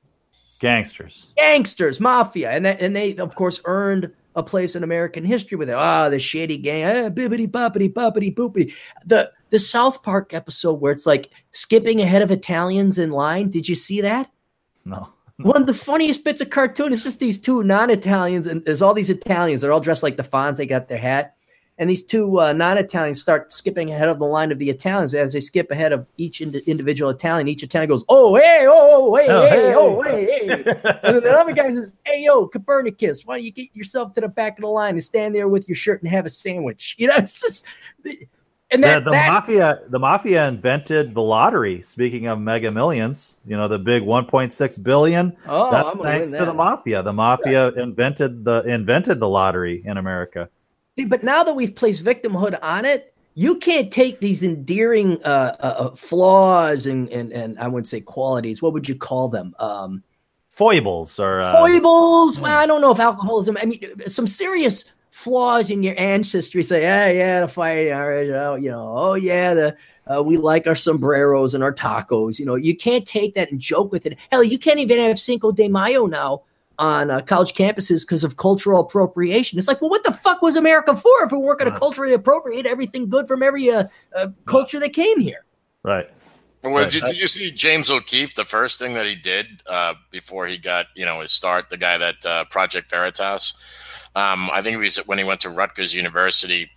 Gangsters. 0.58 1.26
Gangsters, 1.36 2.00
mafia. 2.00 2.50
And, 2.50 2.64
that, 2.64 2.80
and 2.80 2.96
they, 2.96 3.16
of 3.16 3.34
course, 3.34 3.60
earned 3.66 4.10
a 4.36 4.42
place 4.42 4.76
in 4.76 4.84
American 4.84 5.24
history 5.24 5.56
with 5.56 5.68
it. 5.68 5.74
Ah, 5.74 6.08
the 6.08 6.18
shady 6.18 6.58
gang, 6.58 6.84
ah, 6.84 7.08
bibbity 7.08 7.50
boppity 7.50 7.92
boppity 7.92 8.32
boopity. 8.32 8.72
The 9.04 9.32
the 9.50 9.58
South 9.58 10.02
Park 10.02 10.34
episode 10.34 10.74
where 10.74 10.92
it's 10.92 11.06
like 11.06 11.30
skipping 11.52 12.00
ahead 12.00 12.22
of 12.22 12.30
Italians 12.30 12.98
in 12.98 13.10
line. 13.10 13.50
Did 13.50 13.68
you 13.68 13.74
see 13.74 14.00
that? 14.02 14.30
No. 14.84 15.08
One 15.38 15.62
of 15.62 15.66
the 15.66 15.74
funniest 15.74 16.24
bits 16.24 16.40
of 16.40 16.50
cartoon 16.50 16.92
is 16.92 17.02
just 17.02 17.18
these 17.18 17.38
two 17.38 17.62
non-Italians, 17.62 18.46
and 18.46 18.64
there's 18.64 18.82
all 18.82 18.94
these 18.94 19.10
Italians. 19.10 19.60
They're 19.60 19.72
all 19.72 19.80
dressed 19.80 20.02
like 20.02 20.16
the 20.16 20.22
Fonz. 20.22 20.56
They 20.56 20.66
got 20.66 20.88
their 20.88 20.98
hat, 20.98 21.35
and 21.78 21.90
these 21.90 22.04
two 22.04 22.40
uh, 22.40 22.52
non-Italians 22.52 23.20
start 23.20 23.52
skipping 23.52 23.90
ahead 23.92 24.08
of 24.08 24.18
the 24.18 24.24
line 24.24 24.50
of 24.50 24.58
the 24.58 24.70
Italians. 24.70 25.14
As 25.14 25.32
they 25.34 25.40
skip 25.40 25.70
ahead 25.70 25.92
of 25.92 26.06
each 26.16 26.40
ind- 26.40 26.54
individual 26.66 27.10
Italian, 27.10 27.48
each 27.48 27.62
Italian 27.62 27.90
goes, 27.90 28.04
"Oh 28.08 28.34
hey, 28.36 28.66
oh 28.68 29.14
hey, 29.16 29.26
Oh, 29.28 29.42
hey, 29.42 29.50
hey. 29.50 29.74
oh 29.76 30.02
hey, 30.02 30.24
hey," 30.24 30.48
and 31.02 31.16
then 31.16 31.22
the 31.22 31.32
other 31.38 31.52
guy 31.52 31.74
says, 31.74 31.94
"Hey 32.04 32.22
yo, 32.24 32.46
Copernicus, 32.46 33.26
why 33.26 33.36
don't 33.36 33.44
you 33.44 33.50
get 33.52 33.68
yourself 33.74 34.14
to 34.14 34.20
the 34.20 34.28
back 34.28 34.58
of 34.58 34.62
the 34.62 34.68
line 34.68 34.94
and 34.94 35.04
stand 35.04 35.34
there 35.34 35.48
with 35.48 35.68
your 35.68 35.76
shirt 35.76 36.02
and 36.02 36.10
have 36.10 36.26
a 36.26 36.30
sandwich?" 36.30 36.94
You 36.98 37.08
know, 37.08 37.16
it's 37.18 37.40
just, 37.40 37.66
and 38.70 38.82
The, 38.82 38.86
that, 38.88 39.04
the 39.04 39.10
that 39.12 39.28
mafia, 39.28 39.78
the 39.88 39.98
mafia 39.98 40.48
invented 40.48 41.14
the 41.14 41.22
lottery. 41.22 41.82
Speaking 41.82 42.26
of 42.26 42.40
mega 42.40 42.70
millions, 42.72 43.38
you 43.46 43.56
know 43.56 43.68
the 43.68 43.78
big 43.78 44.02
1.6 44.02 44.82
billion. 44.82 45.36
oh, 45.46 45.70
That's 45.70 45.96
thanks 45.98 46.30
win 46.32 46.40
to 46.40 46.46
the 46.46 46.54
mafia. 46.54 47.02
The 47.02 47.12
mafia 47.12 47.68
invented 47.74 48.44
the 48.44 48.62
invented 48.62 49.20
the 49.20 49.28
lottery 49.28 49.82
in 49.84 49.98
America. 49.98 50.48
But 51.04 51.22
now 51.22 51.44
that 51.44 51.54
we've 51.54 51.74
placed 51.74 52.04
victimhood 52.04 52.58
on 52.62 52.84
it, 52.84 53.12
you 53.34 53.56
can't 53.56 53.92
take 53.92 54.20
these 54.20 54.42
endearing 54.42 55.22
uh, 55.22 55.56
uh, 55.60 55.66
uh, 55.66 55.94
flaws 55.94 56.86
and, 56.86 57.08
and 57.10 57.32
and 57.32 57.58
I 57.58 57.68
wouldn't 57.68 57.86
say 57.86 58.00
qualities. 58.00 58.62
What 58.62 58.72
would 58.72 58.88
you 58.88 58.94
call 58.94 59.28
them? 59.28 59.54
Um, 59.58 60.02
Foibles 60.48 61.20
or 61.20 61.40
uh, 61.40 61.52
foibles. 61.52 62.40
Well, 62.40 62.58
I 62.58 62.64
don't 62.64 62.80
know 62.80 62.90
if 62.90 62.98
alcoholism. 62.98 63.58
I 63.60 63.66
mean, 63.66 63.78
some 64.08 64.26
serious 64.26 64.86
flaws 65.10 65.68
in 65.68 65.82
your 65.82 65.94
ancestry. 66.00 66.62
Say, 66.62 66.80
yeah, 66.80 67.10
yeah, 67.10 67.40
the 67.42 67.48
fight. 67.48 67.90
All 67.90 68.08
right, 68.08 68.22
you 68.62 68.70
know, 68.70 68.94
oh 68.96 69.14
yeah, 69.14 69.52
the 69.52 69.76
uh, 70.10 70.22
we 70.22 70.38
like 70.38 70.66
our 70.66 70.74
sombreros 70.74 71.54
and 71.54 71.62
our 71.62 71.74
tacos. 71.74 72.38
You 72.38 72.46
know, 72.46 72.54
you 72.54 72.74
can't 72.74 73.06
take 73.06 73.34
that 73.34 73.50
and 73.50 73.60
joke 73.60 73.92
with 73.92 74.06
it. 74.06 74.16
Hell, 74.30 74.42
you 74.42 74.58
can't 74.58 74.78
even 74.78 74.98
have 74.98 75.18
Cinco 75.18 75.52
de 75.52 75.68
Mayo 75.68 76.06
now 76.06 76.44
on 76.78 77.10
uh, 77.10 77.20
college 77.22 77.54
campuses 77.54 78.02
because 78.02 78.24
of 78.24 78.36
cultural 78.36 78.80
appropriation. 78.80 79.58
It's 79.58 79.68
like, 79.68 79.80
well, 79.80 79.90
what 79.90 80.04
the 80.04 80.12
fuck 80.12 80.42
was 80.42 80.56
America 80.56 80.94
for 80.94 81.24
if 81.24 81.32
we 81.32 81.38
weren't 81.38 81.58
going 81.58 81.72
to 81.72 81.78
culturally 81.78 82.12
appropriate 82.12 82.66
everything 82.66 83.08
good 83.08 83.28
from 83.28 83.42
every 83.42 83.70
uh, 83.70 83.84
uh, 84.14 84.28
culture 84.44 84.80
that 84.80 84.92
came 84.92 85.20
here? 85.20 85.44
right. 85.82 86.10
Well, 86.62 86.82
Right. 86.82 86.90
did, 86.90 87.04
did 87.04 87.20
you 87.20 87.28
see 87.28 87.50
James 87.50 87.90
O'Keefe? 87.90 88.34
The 88.34 88.44
first 88.44 88.78
thing 88.78 88.94
that 88.94 89.06
he 89.06 89.14
did 89.14 89.62
uh, 89.68 89.94
before 90.10 90.46
he 90.46 90.58
got, 90.58 90.86
you 90.96 91.04
know, 91.04 91.20
his 91.20 91.30
start, 91.30 91.70
the 91.70 91.76
guy 91.76 91.96
that 91.98 92.26
uh, 92.26 92.44
Project 92.46 92.90
Veritas. 92.90 93.52
Um, 94.16 94.48
I 94.52 94.62
think 94.62 94.76
it 94.76 94.80
was 94.80 94.96
when 95.06 95.18
he 95.18 95.24
went 95.24 95.40
to 95.40 95.50
Rutgers 95.50 95.94
University. 95.94 96.70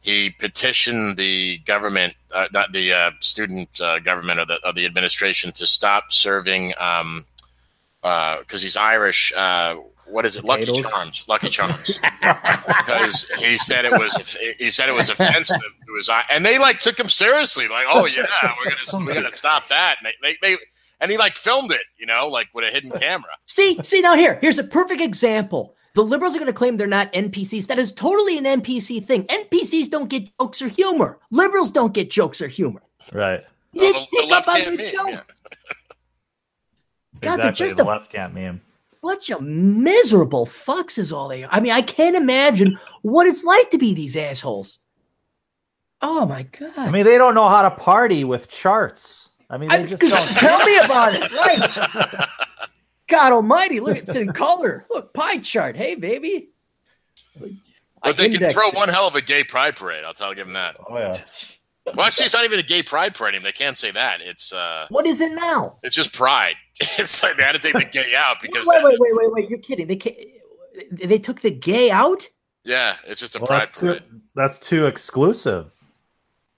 He 0.00 0.30
petitioned 0.30 1.16
the 1.16 1.58
government, 1.58 2.16
uh, 2.34 2.48
not 2.52 2.72
the 2.72 2.92
uh, 2.92 3.10
student 3.20 3.80
uh, 3.80 3.98
government 4.00 4.40
or 4.40 4.46
the, 4.46 4.58
or 4.66 4.72
the 4.72 4.86
administration, 4.86 5.52
to 5.52 5.66
stop 5.66 6.12
serving 6.12 6.72
um, 6.80 7.24
because 8.40 8.62
he's 8.62 8.76
Irish. 8.76 9.32
Uh, 9.36 9.76
what 10.06 10.24
is 10.24 10.36
it? 10.36 10.44
Lucky 10.44 10.66
Potatoes? 10.66 10.90
Charms. 10.92 11.24
Lucky 11.28 11.48
Charms. 11.48 12.00
Because 12.86 13.28
he 13.40 13.56
said 13.56 13.84
it 13.84 13.92
was 13.92 14.14
he 14.58 14.70
said 14.70 14.88
it 14.88 14.92
was 14.92 15.10
offensive 15.10 15.60
to 15.60 15.94
his 15.96 16.08
eye, 16.08 16.24
and 16.30 16.44
they 16.44 16.58
like 16.58 16.78
took 16.78 16.98
him 16.98 17.08
seriously. 17.08 17.68
Like, 17.68 17.86
oh 17.88 18.06
yeah, 18.06 18.26
we're 18.64 18.70
gonna 18.92 19.06
we 19.06 19.14
gotta 19.14 19.32
stop 19.32 19.68
that. 19.68 19.96
And 20.02 20.12
they, 20.22 20.28
they, 20.30 20.36
they 20.42 20.56
and 21.00 21.10
he 21.10 21.16
like 21.16 21.36
filmed 21.36 21.72
it, 21.72 21.80
you 21.98 22.06
know, 22.06 22.28
like 22.28 22.48
with 22.54 22.64
a 22.64 22.70
hidden 22.70 22.90
camera. 22.90 23.30
See, 23.46 23.78
see 23.82 24.00
now 24.00 24.14
here, 24.14 24.38
here's 24.40 24.58
a 24.58 24.64
perfect 24.64 25.00
example. 25.00 25.74
The 25.94 26.02
liberals 26.02 26.34
are 26.36 26.38
going 26.38 26.46
to 26.46 26.52
claim 26.52 26.76
they're 26.76 26.86
not 26.86 27.10
NPCs. 27.14 27.68
That 27.68 27.78
is 27.78 27.90
totally 27.90 28.36
an 28.36 28.44
NPC 28.44 29.02
thing. 29.02 29.24
NPCs 29.24 29.88
don't 29.90 30.08
get 30.10 30.28
jokes 30.38 30.60
or 30.60 30.68
humor. 30.68 31.18
Liberals 31.30 31.70
don't 31.70 31.94
get 31.94 32.10
jokes 32.10 32.42
or 32.42 32.48
humor. 32.48 32.82
Right. 33.14 33.42
You 33.72 33.80
didn't 33.80 34.08
the- 34.10 34.18
the 34.18 34.22
up 34.24 34.30
left 34.30 34.48
on 34.48 34.56
can't 34.56 34.76
the 34.78 34.84
joke. 34.84 35.06
yeah. 35.08 35.20
God, 37.20 37.38
they're 37.40 37.50
exactly. 37.50 37.66
just 37.66 37.76
the 37.76 37.84
a 37.84 37.86
left 37.86 38.12
can't 38.12 38.34
meme. 38.34 38.60
bunch 39.02 39.30
of 39.30 39.40
miserable 39.42 40.46
fucks 40.46 40.98
is 40.98 41.12
all 41.12 41.28
they 41.28 41.44
are. 41.44 41.50
I 41.52 41.60
mean, 41.60 41.72
I 41.72 41.82
can't 41.82 42.16
imagine 42.16 42.78
what 43.02 43.26
it's 43.26 43.44
like 43.44 43.70
to 43.70 43.78
be 43.78 43.94
these 43.94 44.16
assholes. 44.16 44.78
Oh 46.02 46.26
my 46.26 46.42
god. 46.44 46.72
I 46.76 46.90
mean, 46.90 47.04
they 47.04 47.16
don't 47.18 47.34
know 47.34 47.48
how 47.48 47.62
to 47.68 47.70
party 47.74 48.24
with 48.24 48.48
charts. 48.48 49.30
I 49.48 49.56
mean, 49.58 49.68
they 49.70 49.76
I- 49.76 49.86
just 49.86 50.02
don't. 50.02 50.28
tell 50.38 50.64
me 50.64 50.76
about 50.78 51.14
it. 51.14 51.32
Right. 51.32 52.28
God 53.08 53.32
almighty, 53.32 53.78
look, 53.80 53.96
it's 53.96 54.16
in 54.16 54.32
color. 54.32 54.84
Look, 54.90 55.14
pie 55.14 55.38
chart. 55.38 55.76
Hey, 55.76 55.94
baby. 55.94 56.50
I 57.40 57.48
But 58.02 58.16
they 58.16 58.28
can 58.28 58.50
throw 58.50 58.68
it. 58.68 58.74
one 58.74 58.88
hell 58.88 59.06
of 59.06 59.14
a 59.14 59.20
gay 59.22 59.44
pride 59.44 59.76
parade. 59.76 60.04
I'll 60.04 60.12
tell 60.14 60.34
give 60.34 60.46
them 60.46 60.54
that. 60.54 60.76
Oh 60.88 60.98
yeah. 60.98 61.20
Well, 61.94 62.04
actually, 62.06 62.24
it's 62.26 62.34
not 62.34 62.44
even 62.44 62.58
a 62.58 62.62
gay 62.64 62.82
pride 62.82 63.14
parade. 63.14 63.34
anymore. 63.34 63.48
They 63.48 63.52
can't 63.52 63.76
say 63.76 63.90
that. 63.92 64.20
It's 64.20 64.52
uh, 64.52 64.86
What 64.90 65.06
is 65.06 65.20
it 65.20 65.32
now? 65.32 65.78
it's 65.82 65.94
just 65.94 66.12
pride. 66.12 66.56
It's 66.98 67.22
like 67.22 67.36
they 67.36 67.42
had 67.42 67.52
to 67.54 67.58
take 67.60 67.72
the 67.74 67.84
gay 67.84 68.14
out 68.16 68.36
because 68.42 68.66
Wait, 68.66 68.84
wait, 68.84 68.96
wait, 68.98 69.10
wait, 69.14 69.32
wait. 69.32 69.48
You're 69.50 69.58
kidding. 69.60 69.86
They 69.86 69.96
can't, 69.96 70.16
they 70.92 71.18
took 71.18 71.40
the 71.40 71.50
gay 71.50 71.90
out? 71.90 72.28
yeah, 72.64 72.96
it's 73.06 73.20
just 73.20 73.34
a 73.36 73.38
Well, 73.38 73.46
pride 73.46 73.60
that's 73.62 73.72
too, 73.72 73.86
parade. 73.86 74.02
that's 74.34 74.58
too 74.58 74.86
exclusive. 74.86 75.72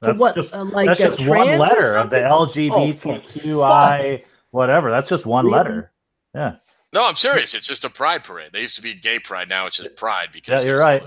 For 0.01 0.07
That's 0.07 0.21
what, 0.21 0.35
just 0.35 0.55
uh, 0.55 0.65
like 0.65 0.87
that's 0.87 1.01
just 1.01 1.29
one 1.29 1.59
letter 1.59 1.97
of 1.97 2.11
the 2.11 2.29
something? 2.29 2.73
Oh, 2.73 2.81
LGBTQI 2.87 4.23
whatever. 4.51 4.91
That's 4.91 5.09
just 5.09 5.27
one 5.27 5.45
Really? 5.47 5.57
letter. 5.59 5.93
Yeah. 6.35 6.57
No, 6.95 7.07
I'm 7.07 7.17
serious. 7.17 7.55
It's 7.55 7.67
just 7.67 7.85
a 7.85 7.91
pride 7.91 8.25
parade. 8.25 8.51
They 8.53 8.63
used 8.63 8.77
to 8.77 8.83
be 8.83 8.95
gay 8.95 9.19
pride. 9.19 9.49
Now 9.49 9.67
it's 9.67 9.77
just 9.77 9.95
pride 9.97 10.29
because 10.33 10.65
Yeah, 10.65 10.71
you're 10.73 10.81
right. 10.81 11.03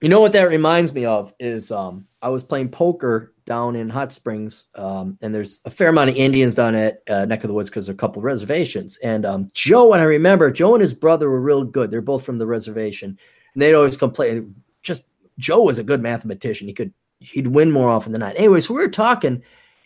You 0.00 0.08
know 0.08 0.20
what 0.20 0.32
that 0.32 0.48
reminds 0.48 0.92
me 0.94 1.04
of 1.04 1.32
is 1.38 1.70
um, 1.70 2.06
I 2.22 2.28
was 2.30 2.42
playing 2.42 2.70
poker 2.70 3.33
down 3.46 3.76
in 3.76 3.88
Hot 3.88 4.12
Springs, 4.12 4.66
um, 4.74 5.18
and 5.20 5.34
there's 5.34 5.60
a 5.64 5.70
fair 5.70 5.88
amount 5.88 6.10
of 6.10 6.16
Indians 6.16 6.54
down 6.54 6.74
at 6.74 7.02
uh, 7.08 7.24
neck 7.24 7.44
of 7.44 7.48
the 7.48 7.54
woods 7.54 7.68
because 7.68 7.86
there's 7.86 7.94
a 7.94 7.98
couple 7.98 8.22
reservations. 8.22 8.96
And 8.98 9.26
um, 9.26 9.50
Joe, 9.52 9.92
and 9.92 10.00
I 10.00 10.04
remember 10.04 10.50
Joe 10.50 10.74
and 10.74 10.80
his 10.80 10.94
brother 10.94 11.28
were 11.28 11.40
real 11.40 11.64
good. 11.64 11.90
They're 11.90 12.00
both 12.00 12.24
from 12.24 12.38
the 12.38 12.46
reservation, 12.46 13.18
and 13.54 13.62
they'd 13.62 13.74
always 13.74 13.96
complain. 13.96 14.54
Just 14.82 15.04
Joe 15.38 15.62
was 15.62 15.78
a 15.78 15.84
good 15.84 16.00
mathematician. 16.00 16.68
He 16.68 16.74
could 16.74 16.92
he'd 17.18 17.46
win 17.46 17.70
more 17.70 17.90
often 17.90 18.12
than 18.12 18.20
not. 18.20 18.36
Anyway, 18.36 18.60
so 18.60 18.74
we 18.74 18.82
were 18.82 18.88
talking, 18.88 19.32
and 19.32 19.42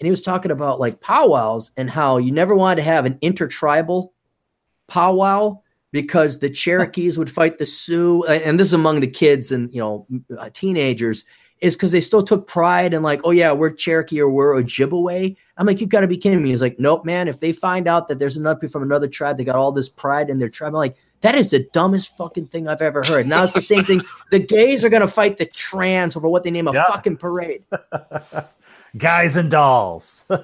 he 0.06 0.10
was 0.10 0.22
talking 0.22 0.50
about 0.50 0.80
like 0.80 1.00
powwows 1.00 1.70
and 1.76 1.90
how 1.90 2.18
you 2.18 2.32
never 2.32 2.54
wanted 2.54 2.76
to 2.76 2.82
have 2.82 3.06
an 3.06 3.18
intertribal 3.20 4.12
powwow 4.86 5.60
because 5.90 6.38
the 6.38 6.50
Cherokees 6.50 7.18
would 7.18 7.30
fight 7.30 7.58
the 7.58 7.66
Sioux, 7.66 8.24
and 8.24 8.58
this 8.58 8.68
is 8.68 8.74
among 8.74 9.00
the 9.00 9.06
kids 9.06 9.52
and 9.52 9.72
you 9.72 9.80
know 9.80 10.06
uh, 10.38 10.50
teenagers, 10.52 11.24
is 11.60 11.74
because 11.76 11.92
they 11.92 12.00
still 12.00 12.22
took 12.22 12.46
pride 12.46 12.94
in 12.94 13.02
like, 13.02 13.20
oh 13.24 13.30
yeah, 13.30 13.52
we're 13.52 13.70
Cherokee 13.70 14.20
or 14.20 14.30
we're 14.30 14.54
Ojibwe. 14.62 15.36
I'm 15.56 15.66
like, 15.66 15.80
you 15.80 15.86
got 15.86 16.00
to 16.00 16.06
be 16.06 16.16
kidding 16.16 16.42
me. 16.42 16.50
He's 16.50 16.62
like, 16.62 16.78
nope, 16.78 17.04
man. 17.04 17.26
If 17.28 17.40
they 17.40 17.52
find 17.52 17.88
out 17.88 18.08
that 18.08 18.18
there's 18.18 18.36
another 18.36 18.58
people 18.60 18.72
from 18.72 18.82
another 18.84 19.08
tribe, 19.08 19.36
they 19.38 19.44
got 19.44 19.56
all 19.56 19.72
this 19.72 19.88
pride 19.88 20.30
in 20.30 20.38
their 20.38 20.48
tribe. 20.48 20.68
I'm 20.68 20.74
like, 20.74 20.96
that 21.22 21.34
is 21.34 21.50
the 21.50 21.66
dumbest 21.72 22.16
fucking 22.16 22.46
thing 22.46 22.68
I've 22.68 22.80
ever 22.82 23.02
heard. 23.04 23.26
Now 23.26 23.42
it's 23.42 23.52
the 23.52 23.60
same 23.62 23.84
thing. 23.84 24.02
The 24.30 24.38
gays 24.38 24.84
are 24.84 24.88
gonna 24.88 25.08
fight 25.08 25.38
the 25.38 25.46
trans 25.46 26.14
over 26.14 26.28
what 26.28 26.42
they 26.44 26.50
name 26.50 26.68
a 26.68 26.72
Yeah. 26.72 26.84
fucking 26.86 27.16
parade. 27.16 27.64
Guys 28.96 29.36
and 29.36 29.50
dolls. 29.50 30.24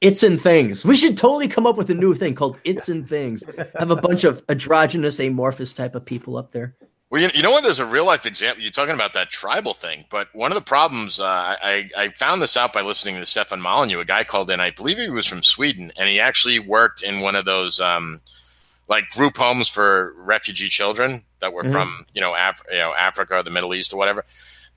It's 0.00 0.22
in 0.22 0.38
things. 0.38 0.82
We 0.82 0.96
should 0.96 1.18
totally 1.18 1.46
come 1.46 1.66
up 1.66 1.76
with 1.76 1.90
a 1.90 1.94
new 1.94 2.14
thing 2.14 2.34
called 2.34 2.56
It's 2.64 2.88
in 2.88 3.04
Things. 3.04 3.44
Have 3.78 3.90
a 3.90 3.96
bunch 3.96 4.24
of 4.24 4.42
androgynous, 4.48 5.20
amorphous 5.20 5.74
type 5.74 5.94
of 5.94 6.06
people 6.06 6.38
up 6.38 6.52
there. 6.52 6.74
Well, 7.10 7.20
you, 7.20 7.28
you 7.34 7.42
know 7.42 7.50
what? 7.50 7.64
There's 7.64 7.80
a 7.80 7.86
real 7.86 8.04
life 8.06 8.24
example. 8.24 8.62
You're 8.62 8.70
talking 8.70 8.94
about 8.94 9.14
that 9.14 9.30
tribal 9.30 9.74
thing, 9.74 10.04
but 10.10 10.28
one 10.32 10.52
of 10.52 10.54
the 10.54 10.62
problems 10.62 11.18
uh, 11.18 11.56
I, 11.60 11.90
I 11.96 12.08
found 12.10 12.40
this 12.40 12.56
out 12.56 12.72
by 12.72 12.82
listening 12.82 13.16
to 13.16 13.26
Stefan 13.26 13.60
Molyneux. 13.60 13.98
A 14.00 14.04
guy 14.04 14.22
called 14.22 14.48
in, 14.48 14.60
I 14.60 14.70
believe 14.70 14.96
he 14.96 15.10
was 15.10 15.26
from 15.26 15.42
Sweden, 15.42 15.90
and 15.98 16.08
he 16.08 16.20
actually 16.20 16.60
worked 16.60 17.02
in 17.02 17.20
one 17.20 17.34
of 17.34 17.44
those 17.46 17.80
um, 17.80 18.20
like 18.88 19.08
group 19.10 19.36
homes 19.36 19.66
for 19.68 20.14
refugee 20.18 20.68
children 20.68 21.24
that 21.40 21.52
were 21.52 21.64
Mhm. 21.64 21.72
from 21.72 22.06
you 22.14 22.20
know, 22.20 22.34
Af- 22.38 22.62
you 22.70 22.78
know 22.78 22.94
Africa 22.94 23.34
or 23.36 23.42
the 23.42 23.50
Middle 23.50 23.74
East 23.74 23.92
or 23.92 23.96
whatever. 23.96 24.24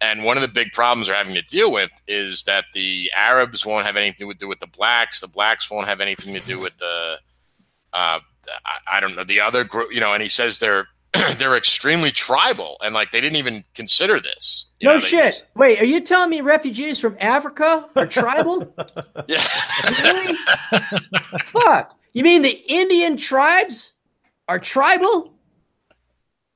And 0.01 0.23
one 0.23 0.35
of 0.35 0.41
the 0.41 0.47
big 0.49 0.71
problems 0.71 1.07
they're 1.07 1.15
having 1.15 1.35
to 1.35 1.41
deal 1.43 1.71
with 1.71 1.91
is 2.07 2.43
that 2.43 2.65
the 2.73 3.11
Arabs 3.15 3.63
won't 3.63 3.85
have 3.85 3.95
anything 3.95 4.27
to 4.31 4.35
do 4.37 4.47
with 4.47 4.59
the 4.59 4.67
blacks. 4.67 5.21
The 5.21 5.27
blacks 5.27 5.69
won't 5.69 5.87
have 5.87 6.01
anything 6.01 6.33
to 6.33 6.39
do 6.39 6.59
with 6.59 6.75
the 6.79 7.19
uh, 7.93 8.19
I, 8.65 8.77
I 8.93 8.99
don't 8.99 9.15
know 9.15 9.23
the 9.23 9.39
other 9.39 9.63
group. 9.63 9.93
You 9.93 9.99
know, 9.99 10.13
and 10.13 10.23
he 10.23 10.29
says 10.29 10.57
they're 10.57 10.87
they're 11.37 11.55
extremely 11.55 12.11
tribal 12.11 12.77
and 12.83 12.93
like 12.93 13.11
they 13.11 13.21
didn't 13.21 13.37
even 13.37 13.63
consider 13.75 14.19
this. 14.19 14.67
You 14.79 14.89
no 14.89 14.93
know, 14.95 14.99
shit. 14.99 15.33
just- 15.33 15.45
Wait, 15.55 15.79
are 15.81 15.85
you 15.85 16.01
telling 16.01 16.29
me 16.29 16.41
refugees 16.41 16.99
from 16.99 17.15
Africa 17.19 17.87
are 17.95 18.07
tribal? 18.07 18.73
yeah. 19.27 19.41
really? 20.03 20.35
Fuck. 21.45 21.97
You 22.13 22.23
mean 22.23 22.41
the 22.41 22.63
Indian 22.67 23.17
tribes 23.17 23.93
are 24.47 24.59
tribal? 24.59 25.33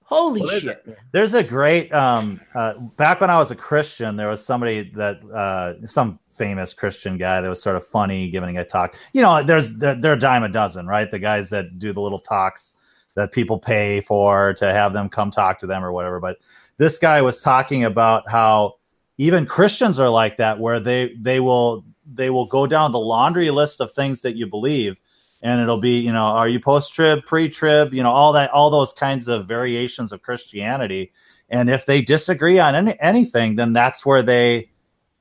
Holy 0.03 0.41
Well, 0.41 0.49
they- 0.51 0.59
shit. 0.59 0.87
man. 0.87 0.95
There's 1.11 1.33
a 1.33 1.43
great 1.43 1.93
um 1.93 2.39
uh 2.55 2.73
back 2.97 3.19
when 3.21 3.29
I 3.29 3.37
was 3.37 3.51
a 3.51 3.55
Christian, 3.55 4.15
there 4.15 4.29
was 4.29 4.43
somebody 4.45 4.89
that 4.95 5.17
uh 5.31 5.85
some 5.85 6.19
famous 6.29 6.73
Christian 6.73 7.17
guy 7.17 7.41
that 7.41 7.49
was 7.49 7.61
sort 7.61 7.75
of 7.75 7.85
funny, 7.85 8.29
giving 8.29 8.57
a 8.57 8.63
talk. 8.63 8.95
You 9.13 9.21
know, 9.23 9.43
there's 9.43 9.75
they're, 9.77 9.95
they're 9.95 10.13
a 10.13 10.19
dime 10.19 10.43
a 10.43 10.49
dozen, 10.49 10.87
right? 10.87 11.09
The 11.09 11.19
guys 11.19 11.49
that 11.49 11.77
do 11.79 11.91
the 11.93 11.99
little 12.01 12.19
talks 12.19 12.75
that 13.17 13.31
people 13.31 13.57
pay 13.57 13.99
for 13.99 14.53
to 14.53 14.65
have 14.71 14.93
them 14.93 15.09
come 15.09 15.31
talk 15.31 15.59
to 15.59 15.67
them 15.67 15.83
or 15.83 15.91
whatever. 15.91 16.19
But 16.19 16.37
this 16.77 16.99
guy 16.99 17.23
was 17.23 17.41
talking 17.41 17.83
about 17.83 18.29
how 18.29 18.75
even 19.17 19.47
Christians 19.47 19.99
are 19.99 20.09
like 20.09 20.37
that, 20.37 20.59
where 20.59 20.79
they 20.79 21.15
they 21.19 21.39
will 21.39 21.83
they 22.05 22.29
will 22.29 22.45
go 22.45 22.67
down 22.67 22.91
the 22.91 22.99
laundry 22.99 23.49
list 23.49 23.81
of 23.81 23.91
things 23.91 24.21
that 24.21 24.35
you 24.35 24.45
believe, 24.45 25.01
and 25.41 25.59
it'll 25.59 25.81
be 25.81 25.99
you 25.99 26.13
know 26.13 26.25
are 26.25 26.47
you 26.47 26.59
post 26.59 26.93
trib, 26.93 27.25
pre 27.25 27.49
trib, 27.49 27.91
you 27.91 28.03
know 28.03 28.11
all 28.11 28.33
that 28.33 28.51
all 28.51 28.69
those 28.69 28.93
kinds 28.93 29.27
of 29.27 29.47
variations 29.47 30.11
of 30.11 30.21
Christianity. 30.21 31.11
And 31.49 31.71
if 31.71 31.85
they 31.85 32.01
disagree 32.01 32.59
on 32.59 32.75
any, 32.75 32.99
anything, 32.99 33.55
then 33.55 33.73
that's 33.73 34.05
where 34.05 34.21
they 34.21 34.69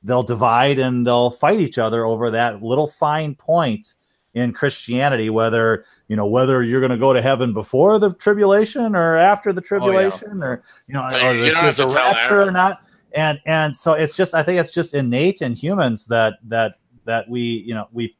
they'll 0.03 0.23
divide 0.23 0.79
and 0.79 1.07
they'll 1.07 1.31
fight 1.31 1.61
each 1.61 1.79
other 1.79 2.05
over 2.05 2.31
that 2.31 2.63
little 2.63 2.89
fine 2.89 3.35
point 3.35 3.95
in 4.37 4.53
Christianity, 4.53 5.31
whether 5.31 5.87
you 6.09 6.15
know 6.15 6.27
whether 6.27 6.63
you're 6.63 6.81
going 6.81 6.93
to 6.93 6.99
go 6.99 7.15
to 7.15 7.23
heaven 7.23 7.55
before 7.55 7.99
the 7.99 8.13
tribulation 8.13 8.95
or 8.95 9.17
after 9.17 9.51
the 9.51 9.63
tribulation, 9.63 10.29
oh, 10.31 10.37
yeah. 10.37 10.45
or 10.45 10.63
you 10.87 10.95
know, 10.95 11.09
so 11.09 11.27
or 11.27 11.35
you 11.35 11.55
there's 11.55 11.81
a 11.81 11.89
rapture 11.89 12.43
or 12.43 12.51
not. 12.51 12.83
And 13.13 13.41
and 13.47 13.75
so 13.75 13.95
it's 13.95 14.15
just 14.15 14.35
I 14.35 14.43
think 14.43 14.61
it's 14.61 14.73
just 14.73 14.93
innate 14.93 15.41
in 15.41 15.55
humans 15.55 16.07
that 16.09 16.35
that 16.45 16.75
that 17.07 17.31
we 17.31 17.41
you 17.41 17.73
know 17.73 17.89
we 17.93 18.15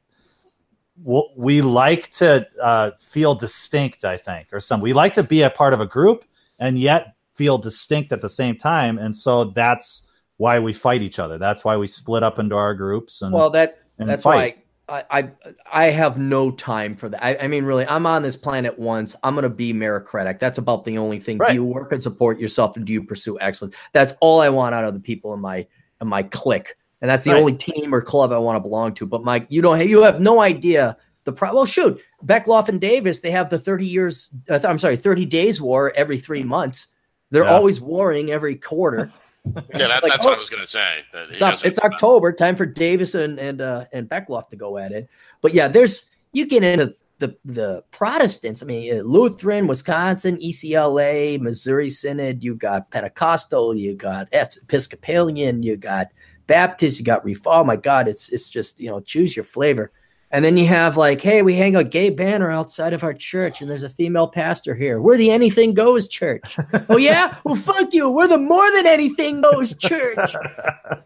we 1.05 1.61
like 1.61 2.11
to 2.13 2.49
uh, 2.63 2.93
feel 2.99 3.35
distinct. 3.35 4.07
I 4.07 4.17
think, 4.17 4.49
or 4.53 4.61
some 4.61 4.81
we 4.81 4.95
like 4.95 5.13
to 5.15 5.23
be 5.23 5.43
a 5.43 5.51
part 5.51 5.75
of 5.75 5.83
a 5.83 5.87
group 5.87 6.25
and 6.59 6.79
yet 6.79 7.15
feel 7.35 7.59
distinct 7.59 8.11
at 8.11 8.23
the 8.23 8.31
same 8.31 8.57
time, 8.57 8.97
and 8.97 9.15
so 9.15 9.45
that's 9.45 10.09
why 10.39 10.61
we 10.61 10.73
fight 10.73 11.03
each 11.03 11.19
other. 11.19 11.37
That's 11.37 11.63
why 11.63 11.77
we 11.77 11.87
split 11.87 12.23
up 12.23 12.39
into 12.39 12.55
our 12.57 12.75
groups. 12.75 13.21
And 13.21 13.35
well, 13.35 13.51
that 13.51 13.81
and 13.99 14.09
that's 14.09 14.23
fight. 14.23 14.35
why 14.35 14.45
I, 14.45 14.55
I 14.89 15.31
I 15.71 15.85
have 15.87 16.17
no 16.19 16.53
time 16.53 16.95
for 16.95 17.09
that. 17.09 17.25
I, 17.25 17.37
I, 17.37 17.49
mean, 17.49 17.65
really, 17.65 17.85
I'm 17.87 18.07
on 18.07 18.23
this 18.23 18.37
planet 18.37 18.79
once. 18.79 19.17
I'm 19.23 19.35
going 19.35 19.43
to 19.43 19.49
be 19.49 19.75
meritocratic. 19.75 20.39
That's 20.39 20.59
about 20.59 20.85
the 20.85 20.99
only 20.99 21.19
thing. 21.19 21.39
Right. 21.39 21.49
Do 21.49 21.55
you 21.55 21.65
work 21.65 21.91
and 21.91 22.01
support 22.01 22.39
yourself, 22.39 22.77
and 22.77 22.87
do 22.87 22.93
you 22.93 23.03
pursue 23.03 23.39
excellence? 23.41 23.75
That's 23.93 24.15
all 24.21 24.41
I 24.41 24.49
want 24.49 24.75
out 24.75 24.85
of 24.85 24.95
the 24.95 25.01
people 25.01 25.35
in 25.35 25.41
my 25.41 25.67
in 26.01 26.07
my 26.07 26.23
clique, 26.23 26.77
and 27.01 27.11
that's 27.11 27.25
the 27.25 27.33
right. 27.33 27.41
only 27.41 27.57
team 27.57 27.93
or 27.93 28.01
club 28.01 28.31
I 28.31 28.39
want 28.39 28.57
to 28.57 28.61
belong 28.61 28.95
to. 28.95 29.07
But 29.07 29.25
Mike, 29.25 29.47
you 29.49 29.61
don't. 29.61 29.85
You 29.89 30.03
have 30.03 30.21
no 30.21 30.41
idea 30.41 30.97
the 31.25 31.33
pro. 31.33 31.53
Well, 31.53 31.67
shoot, 31.67 32.01
Bechtloff 32.25 32.69
and 32.69 32.81
Davis. 32.81 33.21
They 33.21 33.33
have 33.33 33.51
the 33.51 33.59
30 33.59 33.87
years. 33.87 34.31
Uh, 34.49 34.61
I'm 34.63 34.79
sorry, 34.79 34.97
30 34.97 35.27
days 35.27 35.61
war 35.61 35.93
every 35.97 36.19
three 36.19 36.45
months. 36.45 36.87
They're 37.31 37.45
yeah. 37.45 37.55
always 37.55 37.81
warring 37.81 38.31
every 38.31 38.55
quarter. 38.55 39.11
Yeah, 39.55 39.89
that, 39.89 40.03
like, 40.03 40.13
that's 40.13 40.27
oh, 40.27 40.31
what 40.31 40.37
I 40.37 40.41
was 40.41 40.51
going 40.51 40.63
to 40.63 40.67
say. 40.67 40.99
It's, 41.31 41.65
it's 41.65 41.79
October, 41.79 42.33
time 42.33 42.57
for 42.57 42.67
Davis 42.67 43.15
and 43.15 43.39
and 43.39 43.61
uh, 43.61 43.87
and 43.93 44.09
Bechtloff 44.09 44.49
to 44.49 44.57
go 44.57 44.77
at 44.79 44.93
it. 44.93 45.09
But 45.41 45.55
yeah, 45.55 45.69
there's 45.69 46.11
you 46.33 46.47
get 46.47 46.63
into 46.63 46.95
the 47.19 47.37
the 47.45 47.83
Protestants. 47.91 48.63
I 48.63 48.67
mean, 48.67 49.03
Lutheran, 49.03 49.67
Wisconsin, 49.67 50.37
ECLA, 50.39 51.41
Missouri 51.41 51.91
Synod. 51.91 52.43
You 52.43 52.55
got 52.55 52.91
Pentecostal. 52.91 53.75
You 53.75 53.95
got 53.95 54.29
Episcopalian. 54.33 55.63
You 55.63 55.77
got 55.77 56.09
Baptist. 56.47 56.99
You 56.99 57.05
got 57.05 57.25
Reform. 57.25 57.61
Oh 57.61 57.65
my 57.65 57.77
God, 57.77 58.09
it's 58.09 58.29
it's 58.31 58.49
just 58.49 58.81
you 58.81 58.91
know 58.91 59.01
choose 59.01 59.37
your 59.37 59.45
flavor. 59.45 59.93
And 60.31 60.45
then 60.45 60.57
you 60.57 60.67
have 60.67 60.97
like, 60.97 61.21
hey, 61.21 61.43
we 61.43 61.55
hang 61.55 61.77
a 61.77 61.85
gay 61.85 62.11
banner 62.11 62.51
outside 62.51 62.93
of 62.93 63.05
our 63.05 63.15
church, 63.15 63.61
and 63.61 63.71
there's 63.71 63.85
a 63.85 63.91
female 63.91 64.27
pastor 64.27 64.75
here. 64.75 65.01
We're 65.01 65.17
the 65.17 65.31
anything 65.31 65.73
goes 65.73 66.09
church. 66.09 66.57
oh 66.89 66.97
yeah, 66.97 67.37
well 67.45 67.55
fuck 67.55 67.95
you. 67.95 68.11
We're 68.11 68.29
the 68.29 68.39
more 68.39 68.71
than 68.73 68.87
anything 68.87 69.41
goes 69.41 69.75
church. 69.77 70.35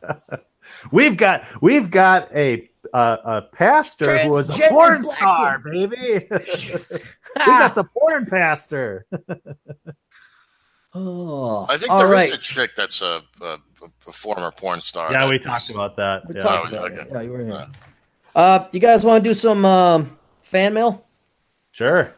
we've 0.92 1.16
got 1.18 1.44
we've 1.60 1.90
got 1.90 2.34
a 2.34 2.68
uh, 2.94 3.16
a 3.24 3.42
pastor 3.42 4.18
who 4.18 4.30
was 4.30 4.48
a 4.48 4.58
porn 4.68 5.04
star, 5.04 5.58
baby. 5.58 6.26
we 6.30 7.00
got 7.36 7.74
the 7.74 7.84
porn 7.84 8.24
pastor. 8.24 9.06
oh, 10.94 11.66
I 11.68 11.76
think 11.76 11.92
there 11.92 12.08
right. 12.08 12.30
is 12.30 12.36
a 12.36 12.38
chick 12.38 12.70
that's 12.74 13.02
a, 13.02 13.22
a, 13.42 13.58
a, 14.08 14.12
former 14.12 14.50
porn 14.50 14.80
star. 14.80 15.12
Yeah, 15.12 15.28
we 15.28 15.38
talked 15.38 15.68
about 15.68 15.96
that. 15.96 16.26
We 16.26 16.36
yeah. 16.36 16.40
Talked 16.40 16.72
about 16.72 16.92
okay. 16.92 17.06
Yeah, 17.12 17.20
you 17.20 17.30
were 17.32 17.44
here. 17.44 17.52
Uh, 17.52 17.66
you 18.36 18.80
guys 18.80 19.04
want 19.04 19.22
to 19.22 19.28
do 19.28 19.34
some 19.34 19.64
um, 19.64 20.18
fan 20.42 20.74
mail? 20.74 21.06
Sure. 21.72 22.14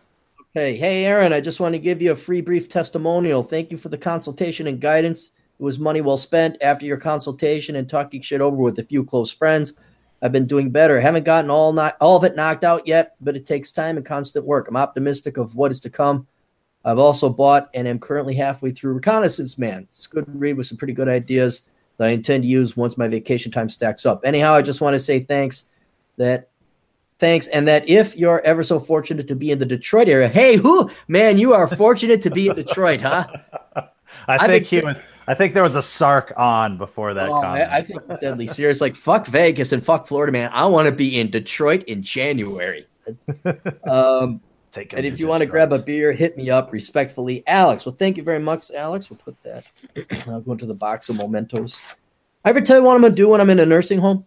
Okay. 0.55 0.76
Hey, 0.76 1.05
Aaron, 1.05 1.32
I 1.32 1.40
just 1.40 1.60
want 1.60 1.74
to 1.74 1.78
give 1.78 2.02
you 2.02 2.12
a 2.12 2.16
free 2.16 2.40
brief 2.40 2.68
testimonial. 2.68 3.43
Thank 3.43 3.70
you 3.70 3.78
for 3.78 3.89
the 3.89 3.98
consultation 3.98 4.66
and 4.66 4.80
guidance. 4.80 5.30
It 5.59 5.62
was 5.62 5.78
money 5.78 6.01
well 6.01 6.16
spent. 6.16 6.56
After 6.60 6.84
your 6.84 6.98
consultation 6.98 7.76
and 7.76 7.89
talking 7.89 8.20
shit 8.20 8.40
over 8.40 8.56
with 8.56 8.78
a 8.78 8.84
few 8.84 9.05
close 9.05 9.30
friends, 9.30 9.74
I've 10.20 10.32
been 10.32 10.47
doing 10.47 10.70
better. 10.70 11.01
haven't 11.01 11.24
gotten 11.24 11.51
all 11.51 11.72
not 11.72 11.97
all 12.01 12.16
of 12.16 12.24
it 12.24 12.36
knocked 12.36 12.64
out 12.64 12.86
yet, 12.86 13.14
but 13.20 13.36
it 13.36 13.47
takes 13.47 13.72
time 13.72 13.97
and 13.97 14.05
constant 14.05 14.44
work. 14.44 14.68
I'm 14.68 14.76
optimistic 14.76 15.36
of 15.36 15.55
what 15.55 15.70
is 15.70 15.80
to 15.80 15.90
come. 15.90 16.26
I've 16.84 16.98
also 16.98 17.28
bought 17.28 17.70
and 17.74 17.89
am 17.89 17.98
currently 17.98 18.34
halfway 18.34 18.72
through 18.72 18.94
Reconnaissance 18.94 19.56
Man. 19.56 19.82
It's 19.82 20.06
a 20.06 20.10
good 20.10 20.24
read 20.28 20.56
with 20.56 20.66
some 20.66 20.78
pretty 20.78 20.93
good 20.93 21.09
ideas 21.09 21.62
that 21.97 22.09
I 22.09 22.10
intend 22.10 22.43
to 22.43 22.48
use 22.48 22.76
once 22.76 22.98
my 22.98 23.09
vacation 23.09 23.52
time 23.52 23.68
stacks 23.68 24.05
up. 24.05 24.20
Anyhow, 24.24 24.55
I 24.55 24.62
just 24.62 24.80
want 24.80 24.94
to 24.94 24.98
say 24.98 25.20
thanks 25.20 25.64
that 26.23 26.49
thanks 27.19 27.47
and 27.49 27.69
that 27.69 27.89
if 27.89 28.16
you're 28.16 28.40
ever 28.40 28.62
so 28.62 28.81
fortunate 28.81 29.28
to 29.28 29.35
be 29.35 29.51
in 29.51 29.59
the 29.59 29.66
detroit 29.66 30.09
area 30.09 30.28
hey 30.28 30.57
who 30.57 30.90
man 31.09 31.39
you 31.39 31.53
are 31.53 31.69
fortunate 31.69 32.23
to 32.23 32.31
be 32.31 32.49
in 32.49 32.57
detroit 32.57 33.01
huh 33.01 33.27
i 34.28 34.47
think 34.47 34.66
he 34.66 34.81
was 34.81 34.97
i 35.28 35.35
think 35.35 35.55
there 35.55 35.62
was 35.62 35.77
a 35.77 35.82
sark 35.82 36.32
on 36.36 36.78
before 36.78 37.15
that 37.15 37.28
oh, 37.28 37.40
comment. 37.40 37.70
I, 37.70 37.78
I 37.78 37.82
think 37.82 38.03
deadly 38.20 38.47
serious 38.47 38.81
like 38.81 38.97
fuck 38.97 39.27
vegas 39.27 39.73
and 39.73 39.85
fuck 39.85 40.07
florida 40.07 40.32
man 40.32 40.51
i 40.53 40.65
want 40.65 40.86
to 40.86 40.93
be 40.93 41.20
in 41.20 41.31
detroit 41.31 41.85
in 41.85 42.03
january 42.03 42.86
um 43.89 44.40
Take 44.73 44.94
and 44.94 45.05
if 45.05 45.20
you 45.20 45.27
want 45.27 45.43
to 45.43 45.47
grab 45.47 45.70
a 45.74 45.78
beer, 45.78 46.12
hit 46.12 46.39
me 46.39 46.49
up 46.49 46.73
respectfully, 46.73 47.44
Alex. 47.47 47.85
Well, 47.85 47.94
thank 47.94 48.16
you 48.16 48.23
very 48.23 48.39
much, 48.39 48.70
Alex. 48.70 49.11
We'll 49.11 49.19
put 49.19 49.36
that. 49.43 49.70
I'll 50.27 50.40
go 50.40 50.53
into 50.53 50.65
the 50.65 50.73
box 50.73 51.11
of 51.11 51.19
mementos. 51.19 51.78
I 52.43 52.49
ever 52.49 52.62
tell 52.62 52.78
you 52.78 52.82
what 52.82 52.97
I'm 52.97 53.03
gonna 53.03 53.15
do 53.15 53.28
when 53.28 53.43
I'm 53.43 53.51
in 53.51 53.61
a 53.61 53.66
nursing 53.66 53.99
home? 53.99 54.24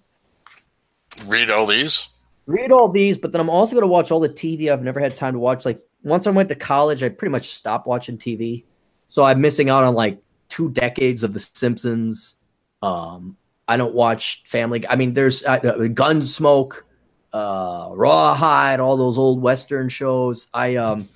Read 1.25 1.49
all 1.49 1.65
these. 1.65 2.09
Read 2.45 2.71
all 2.71 2.89
these, 2.89 3.17
but 3.17 3.31
then 3.31 3.41
I'm 3.41 3.49
also 3.49 3.73
going 3.73 3.83
to 3.83 3.87
watch 3.87 4.11
all 4.11 4.19
the 4.19 4.29
TV 4.29 4.71
I've 4.71 4.83
never 4.83 4.99
had 4.99 5.17
time 5.17 5.33
to 5.33 5.39
watch. 5.39 5.65
Like 5.65 5.81
once 6.03 6.27
I 6.27 6.31
went 6.31 6.49
to 6.49 6.55
college, 6.55 7.01
I 7.01 7.09
pretty 7.09 7.31
much 7.31 7.49
stopped 7.49 7.87
watching 7.87 8.17
TV, 8.17 8.63
so 9.07 9.23
I'm 9.23 9.41
missing 9.41 9.69
out 9.69 9.83
on 9.83 9.95
like 9.95 10.21
two 10.49 10.69
decades 10.69 11.23
of 11.23 11.33
The 11.33 11.39
Simpsons. 11.39 12.35
Um, 12.81 13.37
I 13.67 13.77
don't 13.77 13.95
watch 13.95 14.43
Family. 14.45 14.87
I 14.87 14.95
mean, 14.95 15.13
there's 15.13 15.43
uh, 15.43 15.53
uh, 15.53 15.77
Gunsmoke, 15.87 16.81
uh, 17.33 17.89
Rawhide, 17.93 18.79
all 18.79 18.95
those 18.95 19.17
old 19.17 19.41
Western 19.41 19.89
shows. 19.89 20.47
I 20.53 20.75
um, 20.75 21.07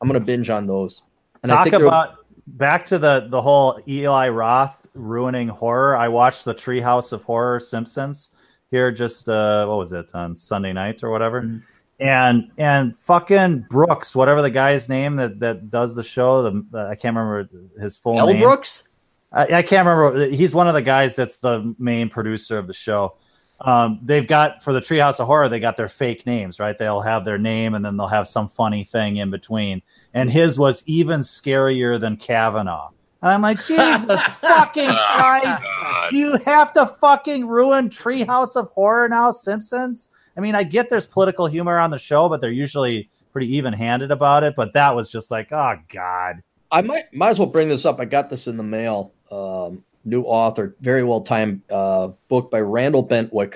I'm 0.00 0.08
gonna 0.08 0.20
binge 0.20 0.50
on 0.50 0.66
those. 0.66 1.02
And 1.42 1.50
Talk 1.50 1.72
about 1.72 2.16
back 2.46 2.84
to 2.86 2.98
the 2.98 3.28
the 3.30 3.40
whole 3.40 3.80
Eli 3.88 4.28
Roth 4.28 4.86
ruining 4.92 5.48
horror. 5.48 5.96
I 5.96 6.08
watched 6.08 6.44
the 6.44 6.54
Treehouse 6.54 7.12
of 7.12 7.22
Horror 7.22 7.60
Simpsons 7.60 8.32
here 8.74 8.90
just 8.90 9.28
uh 9.28 9.64
what 9.66 9.78
was 9.78 9.92
it 9.92 10.10
on 10.14 10.34
Sunday 10.34 10.72
night 10.72 11.04
or 11.04 11.10
whatever. 11.10 11.42
Mm-hmm. 11.42 11.58
And 12.00 12.50
and 12.58 12.96
fucking 12.96 13.66
Brooks, 13.70 14.16
whatever 14.16 14.42
the 14.42 14.50
guy's 14.50 14.88
name 14.88 15.14
that 15.16 15.38
that 15.40 15.70
does 15.70 15.94
the 15.94 16.02
show, 16.02 16.42
the 16.42 16.88
I 16.90 16.96
can't 16.96 17.16
remember 17.16 17.48
his 17.80 17.96
full 17.96 18.16
Mel 18.16 18.26
name. 18.26 18.40
Brooks. 18.40 18.84
I, 19.30 19.58
I, 19.58 19.62
can't 19.62 19.86
remember. 19.86 20.28
He's 20.28 20.54
one 20.54 20.68
of 20.68 20.74
the 20.74 20.82
guys 20.82 21.16
that's 21.16 21.38
the 21.38 21.74
main 21.78 22.08
producer 22.08 22.56
of 22.56 22.68
the 22.68 22.72
show. 22.72 23.16
Um, 23.60 24.00
they've 24.02 24.26
got 24.26 24.62
for 24.62 24.72
the 24.72 24.80
Treehouse 24.80 25.18
of 25.20 25.26
Horror, 25.26 25.48
they 25.48 25.60
got 25.60 25.76
their 25.76 25.88
fake 25.88 26.26
names, 26.26 26.60
right? 26.60 26.78
They'll 26.78 27.00
have 27.00 27.24
their 27.24 27.38
name 27.38 27.74
and 27.74 27.84
then 27.84 27.96
they'll 27.96 28.06
have 28.06 28.28
some 28.28 28.48
funny 28.48 28.84
thing 28.84 29.16
in 29.16 29.30
between. 29.30 29.82
And 30.12 30.30
his 30.30 30.58
was 30.58 30.82
even 30.86 31.20
scarier 31.20 32.00
than 32.00 32.16
Kavanaugh. 32.16 32.90
And 33.24 33.32
I'm 33.32 33.40
like, 33.40 33.64
Jesus 33.64 34.20
fucking 34.22 34.90
oh, 34.90 35.14
Christ. 35.16 35.64
You 36.12 36.36
have 36.44 36.74
to 36.74 36.84
fucking 36.84 37.48
ruin 37.48 37.88
Treehouse 37.88 38.54
of 38.54 38.68
Horror 38.68 39.08
now, 39.08 39.30
Simpsons? 39.30 40.10
I 40.36 40.40
mean, 40.40 40.54
I 40.54 40.62
get 40.62 40.90
there's 40.90 41.06
political 41.06 41.46
humor 41.46 41.78
on 41.78 41.90
the 41.90 41.96
show, 41.96 42.28
but 42.28 42.42
they're 42.42 42.50
usually 42.50 43.08
pretty 43.32 43.56
even 43.56 43.72
handed 43.72 44.10
about 44.10 44.44
it. 44.44 44.54
But 44.54 44.74
that 44.74 44.94
was 44.94 45.10
just 45.10 45.30
like, 45.30 45.52
oh 45.52 45.76
God. 45.88 46.42
I 46.70 46.82
might 46.82 47.14
might 47.14 47.30
as 47.30 47.38
well 47.38 47.48
bring 47.48 47.70
this 47.70 47.86
up. 47.86 47.98
I 47.98 48.04
got 48.04 48.28
this 48.28 48.46
in 48.46 48.58
the 48.58 48.62
mail. 48.62 49.14
Um, 49.30 49.82
new 50.04 50.24
author, 50.24 50.76
very 50.82 51.02
well 51.02 51.22
timed 51.22 51.62
uh, 51.70 52.08
book 52.28 52.50
by 52.50 52.60
Randall 52.60 53.08
Bentwick 53.08 53.54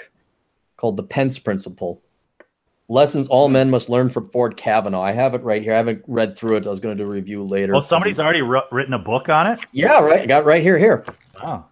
called 0.79 0.97
The 0.97 1.03
Pence 1.03 1.39
Principle. 1.39 2.01
Lessons 2.91 3.29
all 3.29 3.51
men 3.51 3.69
must 3.69 3.91
learn 3.91 4.09
from 4.09 4.31
Ford 4.31 4.57
Kavanaugh. 4.57 5.03
I 5.03 5.13
have 5.13 5.35
it 5.35 5.43
right 5.43 5.63
here. 5.63 5.75
I 5.75 5.77
haven't 5.77 6.03
read 6.07 6.37
through 6.37 6.57
it. 6.57 6.67
I 6.67 6.71
was 6.71 6.81
going 6.81 6.97
to 6.97 7.05
do 7.05 7.09
a 7.09 7.13
review 7.13 7.45
later. 7.45 7.73
Well, 7.73 7.83
somebody's 7.83 8.19
already 8.19 8.41
written 8.41 8.95
a 8.95 8.99
book 8.99 9.29
on 9.29 9.47
it. 9.47 9.61
Yeah, 9.73 10.01
right. 10.01 10.23
I 10.23 10.27
got 10.27 10.47
right 10.47 10.63
here. 10.63 10.79
Here. 10.79 11.05
Oh. 11.43 11.65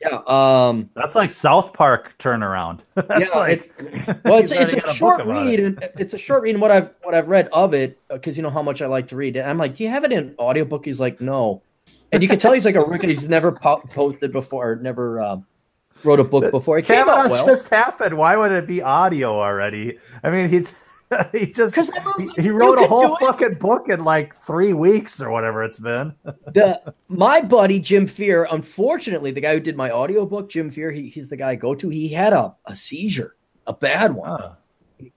Yeah. 0.00 0.20
Um, 0.26 0.90
that's 0.94 1.14
like 1.14 1.30
South 1.30 1.72
Park 1.72 2.16
turnaround. 2.18 2.80
that's 2.94 3.34
yeah, 3.34 3.40
like, 3.40 3.58
it's, 3.78 4.24
well, 4.24 4.38
it's, 4.38 4.52
it's 4.74 4.74
a 4.74 4.92
short 4.92 5.24
read, 5.24 5.60
it. 5.60 5.64
and 5.64 5.88
it's 5.96 6.12
a 6.12 6.18
short 6.18 6.42
read. 6.42 6.56
And 6.56 6.60
what 6.60 6.70
I've 6.70 6.90
what 7.02 7.14
I've 7.14 7.28
read 7.28 7.48
of 7.52 7.72
it, 7.72 7.98
because 8.08 8.36
uh, 8.36 8.38
you 8.38 8.42
know 8.42 8.50
how 8.50 8.62
much 8.62 8.82
I 8.82 8.86
like 8.86 9.08
to 9.08 9.16
read. 9.16 9.36
And 9.36 9.48
I'm 9.48 9.58
like, 9.58 9.76
do 9.76 9.84
you 9.84 9.90
have 9.90 10.04
it 10.04 10.12
in 10.12 10.34
audiobook? 10.38 10.84
He's 10.84 11.00
like, 11.00 11.20
no. 11.20 11.62
And 12.12 12.22
you 12.22 12.28
can 12.28 12.38
tell 12.38 12.52
he's 12.52 12.64
like 12.64 12.74
a 12.74 12.80
rookie. 12.80 13.08
He's 13.08 13.28
never 13.28 13.52
po- 13.52 13.82
posted 13.90 14.32
before, 14.32 14.76
never 14.76 15.20
uh, 15.20 15.36
wrote 16.04 16.20
a 16.20 16.24
book 16.24 16.50
before. 16.50 16.78
It 16.78 16.86
came 16.86 17.08
out 17.08 17.30
well. 17.30 17.46
just 17.46 17.68
happened. 17.70 18.16
Why 18.16 18.36
would 18.36 18.52
it 18.52 18.66
be 18.66 18.82
audio 18.82 19.40
already? 19.40 19.98
I 20.22 20.30
mean, 20.30 20.48
he's 20.48 20.94
he 21.32 21.46
just 21.46 21.76
he, 22.18 22.30
he 22.42 22.50
wrote 22.50 22.78
a 22.78 22.86
whole 22.86 23.16
fucking 23.16 23.54
book 23.54 23.88
in 23.88 24.04
like 24.04 24.34
three 24.36 24.72
weeks 24.72 25.20
or 25.20 25.30
whatever 25.30 25.62
it's 25.62 25.80
been. 25.80 26.14
the 26.24 26.94
my 27.08 27.40
buddy 27.40 27.78
Jim 27.78 28.06
Fear, 28.06 28.48
unfortunately, 28.50 29.30
the 29.30 29.40
guy 29.40 29.54
who 29.54 29.60
did 29.60 29.76
my 29.76 29.90
audiobook, 29.90 30.50
Jim 30.50 30.70
Fear, 30.70 30.92
he, 30.92 31.08
he's 31.08 31.28
the 31.28 31.36
guy 31.36 31.50
I 31.50 31.54
go 31.56 31.74
to. 31.74 31.88
He 31.88 32.08
had 32.08 32.32
a, 32.32 32.54
a 32.66 32.74
seizure, 32.74 33.36
a 33.66 33.72
bad 33.72 34.14
one. 34.14 34.30
Huh. 34.30 34.50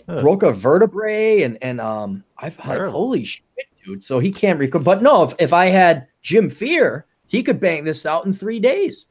Huh. 0.09 0.22
broke 0.22 0.43
a 0.43 0.51
vertebrae 0.51 1.43
and 1.43 1.57
and 1.61 1.80
um 1.80 2.23
I've 2.38 2.57
like 2.65 2.81
holy 2.88 3.23
shit, 3.23 3.43
dude. 3.85 4.03
So 4.03 4.19
he 4.19 4.31
can't 4.31 4.59
record. 4.59 4.84
But 4.84 5.01
no, 5.01 5.23
if, 5.23 5.35
if 5.39 5.53
I 5.53 5.68
had 5.68 6.07
Jim 6.22 6.49
Fear, 6.49 7.05
he 7.27 7.43
could 7.43 7.59
bang 7.59 7.84
this 7.84 8.05
out 8.05 8.26
in 8.26 8.34
three 8.34 8.59
days. 8.59 9.07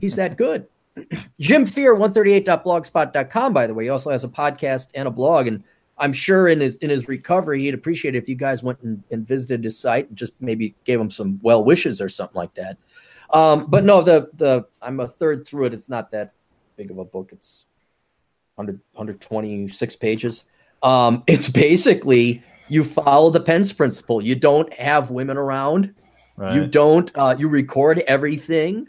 He's 0.00 0.16
that 0.16 0.36
good. 0.36 0.66
Jim 1.40 1.66
Fear 1.66 1.96
138.blogspot.com, 1.96 3.52
by 3.52 3.66
the 3.66 3.74
way. 3.74 3.84
He 3.84 3.90
also 3.90 4.10
has 4.10 4.24
a 4.24 4.28
podcast 4.28 4.88
and 4.94 5.08
a 5.08 5.10
blog. 5.10 5.46
And 5.46 5.64
I'm 5.98 6.12
sure 6.12 6.48
in 6.48 6.60
his 6.60 6.76
in 6.76 6.90
his 6.90 7.08
recovery, 7.08 7.62
he'd 7.62 7.74
appreciate 7.74 8.14
it 8.14 8.18
if 8.18 8.28
you 8.28 8.34
guys 8.34 8.62
went 8.62 8.80
and, 8.82 9.02
and 9.10 9.26
visited 9.26 9.64
his 9.64 9.78
site 9.78 10.08
and 10.08 10.16
just 10.16 10.32
maybe 10.40 10.74
gave 10.84 11.00
him 11.00 11.10
some 11.10 11.38
well 11.42 11.64
wishes 11.64 12.00
or 12.00 12.08
something 12.08 12.36
like 12.36 12.54
that. 12.54 12.76
Um, 13.32 13.66
but 13.68 13.84
no, 13.84 14.02
the 14.02 14.30
the 14.34 14.66
I'm 14.80 15.00
a 15.00 15.08
third 15.08 15.46
through 15.46 15.66
it. 15.66 15.74
It's 15.74 15.88
not 15.88 16.10
that 16.10 16.32
big 16.76 16.90
of 16.90 16.98
a 16.98 17.04
book. 17.04 17.30
It's 17.32 17.66
100, 18.56 18.80
126 18.92 19.96
pages. 19.96 20.44
Um, 20.82 21.22
it's 21.26 21.48
basically 21.48 22.42
you 22.68 22.84
follow 22.84 23.30
the 23.30 23.40
Pence 23.40 23.72
principle. 23.72 24.22
You 24.22 24.34
don't 24.34 24.72
have 24.74 25.10
women 25.10 25.36
around. 25.36 25.94
Right. 26.36 26.54
You 26.54 26.66
don't. 26.66 27.10
Uh, 27.14 27.36
you 27.38 27.48
record 27.48 28.00
everything. 28.00 28.88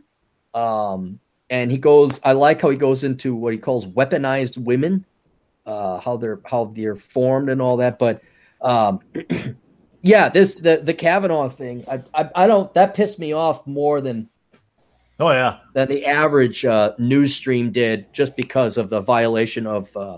Um, 0.54 1.20
and 1.54 1.70
he 1.72 1.78
goes. 1.78 2.20
I 2.24 2.32
like 2.32 2.62
how 2.64 2.70
he 2.70 2.78
goes 2.78 3.04
into 3.04 3.36
what 3.36 3.54
he 3.54 3.60
calls 3.60 3.86
weaponized 3.86 4.58
women, 4.58 5.06
uh, 5.68 6.00
how 6.00 6.18
they're 6.18 6.42
how 6.46 6.74
they're 6.76 6.96
formed 6.96 7.48
and 7.48 7.62
all 7.62 7.78
that. 7.78 8.00
But 8.00 8.24
um, 8.60 9.02
yeah, 10.02 10.30
this 10.30 10.56
the 10.56 10.82
the 10.84 10.96
Kavanaugh 10.96 11.50
thing. 11.50 11.86
I, 11.88 12.00
I 12.16 12.30
I 12.34 12.48
don't. 12.48 12.74
That 12.74 12.96
pissed 12.96 13.20
me 13.20 13.34
off 13.34 13.68
more 13.68 14.02
than 14.02 14.30
oh 15.20 15.30
yeah. 15.30 15.60
than 15.76 15.90
the 15.90 16.08
average 16.08 16.66
uh, 16.66 16.94
news 16.98 17.36
stream 17.36 17.72
did 17.72 18.12
just 18.14 18.36
because 18.36 18.78
of 18.78 18.90
the 18.90 19.02
violation 19.02 19.68
of 19.68 19.96
uh, 19.96 20.18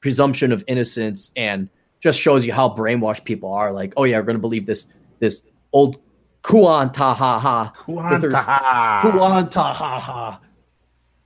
presumption 0.00 0.50
of 0.50 0.64
innocence 0.66 1.30
and 1.36 1.68
just 2.00 2.20
shows 2.20 2.44
you 2.44 2.52
how 2.52 2.68
brainwashed 2.68 3.22
people 3.22 3.52
are. 3.52 3.72
Like, 3.72 3.94
oh 3.96 4.02
yeah, 4.02 4.18
we're 4.18 4.24
gonna 4.24 4.40
believe 4.40 4.66
this 4.66 4.86
this 5.20 5.42
old 5.72 6.00
Kuantahaha. 6.42 7.72
with 7.86 8.22
her- 8.22 8.30
Kuantaha. 8.30 9.00
Kuantahaha. 9.02 10.40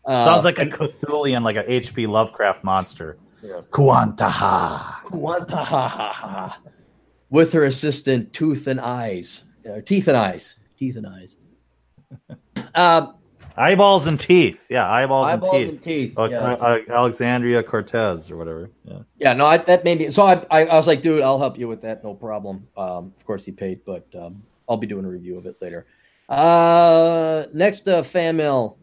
Uh, 0.05 0.25
Sounds 0.25 0.45
like 0.45 0.59
a 0.59 0.67
Cthulhian, 0.67 1.43
like 1.45 1.57
a 1.57 1.71
H.P. 1.73 2.07
Lovecraft 2.07 2.65
monster. 2.65 3.19
Yeah. 3.43 3.61
Kuantaha. 3.71 5.03
Kuantahaha. 5.05 6.55
with 7.31 7.53
her 7.53 7.65
assistant 7.65 8.33
Tooth 8.33 8.67
and 8.67 8.81
Eyes, 8.81 9.45
uh, 9.69 9.81
Teeth 9.81 10.09
and 10.09 10.17
Eyes, 10.17 10.57
Teeth 10.79 10.97
and 10.97 11.07
Eyes. 11.07 11.37
Um, 12.75 13.17
Eyeballs 13.57 14.07
and 14.07 14.19
teeth. 14.19 14.67
Yeah, 14.71 14.91
eyeballs, 14.91 15.29
eyeballs 15.29 15.55
and 15.55 15.61
teeth. 15.61 15.69
and 15.69 15.83
teeth. 15.83 16.19
Uh, 16.19 16.29
yeah. 16.31 16.39
uh, 16.41 16.79
Alexandria 16.89 17.63
Cortez 17.63 18.31
or 18.31 18.39
whatever. 18.39 18.71
Yeah. 18.85 18.99
Yeah, 19.19 19.33
no, 19.35 19.45
I, 19.45 19.59
that 19.59 19.85
made 19.85 19.99
me. 19.99 20.09
So 20.09 20.23
I, 20.23 20.45
I, 20.51 20.65
I 20.67 20.75
was 20.77 20.87
like, 20.87 21.03
dude, 21.03 21.23
I'll 21.23 21.39
help 21.39 21.59
you 21.59 21.69
with 21.69 21.83
that, 21.83 22.03
no 22.03 22.15
problem. 22.15 22.67
Um, 22.79 23.13
of 23.19 23.27
course, 23.27 23.45
he 23.45 23.53
paid, 23.53 23.85
but 23.85 24.07
um, 24.19 24.43
I'll 24.69 24.79
be 24.79 24.87
doing 24.87 25.05
a 25.05 25.09
review 25.09 25.37
of 25.37 25.45
it 25.45 25.61
later. 25.61 25.85
Uh, 26.31 27.45
next 27.53 27.87
uh, 27.89 28.03
fan 28.03 28.37
mail. 28.37 28.79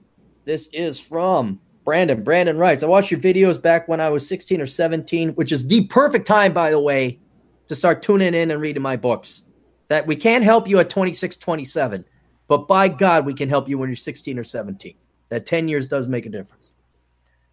This 0.50 0.68
is 0.74 1.00
from 1.00 1.60
Brandon. 1.86 2.24
Brandon 2.24 2.58
writes, 2.58 2.82
I 2.82 2.88
watched 2.88 3.12
your 3.12 3.20
videos 3.20 3.62
back 3.62 3.88
when 3.88 4.00
I 4.00 4.10
was 4.10 4.28
16 4.28 4.60
or 4.60 4.66
17, 4.66 5.30
which 5.34 5.52
is 5.52 5.68
the 5.68 5.86
perfect 5.86 6.26
time, 6.26 6.54
by 6.54 6.72
the 6.72 6.80
way, 6.80 7.20
to 7.68 7.76
start 7.76 8.02
tuning 8.02 8.34
in 8.34 8.50
and 8.50 8.60
reading 8.60 8.82
my 8.82 8.96
books. 8.96 9.44
That 9.90 10.08
we 10.08 10.16
can't 10.16 10.44
help 10.44 10.68
you 10.68 10.80
at 10.80 10.90
26, 10.90 11.38
27, 11.38 12.04
but 12.48 12.68
by 12.68 12.88
God, 12.88 13.28
we 13.28 13.36
can 13.36 13.48
help 13.48 13.70
you 13.70 13.78
when 13.78 13.90
you're 13.90 13.96
16 13.96 14.40
or 14.40 14.44
17. 14.44 14.96
That 15.30 15.46
10 15.46 15.68
years 15.68 15.86
does 15.86 16.08
make 16.08 16.26
a 16.26 16.30
difference. 16.30 16.72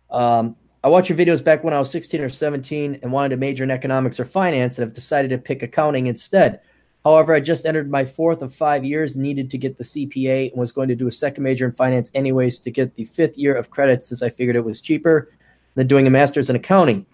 Um, 0.08 0.56
I 0.82 0.88
watched 0.88 1.10
your 1.10 1.18
videos 1.18 1.44
back 1.44 1.64
when 1.64 1.74
I 1.74 1.78
was 1.78 1.90
16 1.90 2.22
or 2.22 2.30
17 2.30 3.00
and 3.02 3.12
wanted 3.12 3.28
to 3.28 3.36
major 3.36 3.64
in 3.64 3.70
economics 3.70 4.18
or 4.18 4.24
finance 4.24 4.78
and 4.78 4.88
have 4.88 4.94
decided 4.94 5.28
to 5.32 5.38
pick 5.38 5.62
accounting 5.62 6.06
instead. 6.06 6.62
However, 7.06 7.34
I 7.34 7.38
just 7.38 7.66
entered 7.66 7.88
my 7.88 8.04
fourth 8.04 8.42
of 8.42 8.52
five 8.52 8.84
years, 8.84 9.16
needed 9.16 9.48
to 9.52 9.58
get 9.58 9.76
the 9.76 9.84
CPA, 9.84 10.50
and 10.50 10.58
was 10.58 10.72
going 10.72 10.88
to 10.88 10.96
do 10.96 11.06
a 11.06 11.12
second 11.12 11.44
major 11.44 11.64
in 11.64 11.70
finance 11.70 12.10
anyways 12.14 12.58
to 12.58 12.70
get 12.72 12.96
the 12.96 13.04
fifth 13.04 13.38
year 13.38 13.54
of 13.54 13.70
credit 13.70 14.04
since 14.04 14.22
I 14.22 14.28
figured 14.28 14.56
it 14.56 14.64
was 14.64 14.80
cheaper 14.80 15.30
than 15.76 15.86
doing 15.86 16.08
a 16.08 16.10
master's 16.10 16.50
in 16.50 16.56
accounting. 16.56 17.06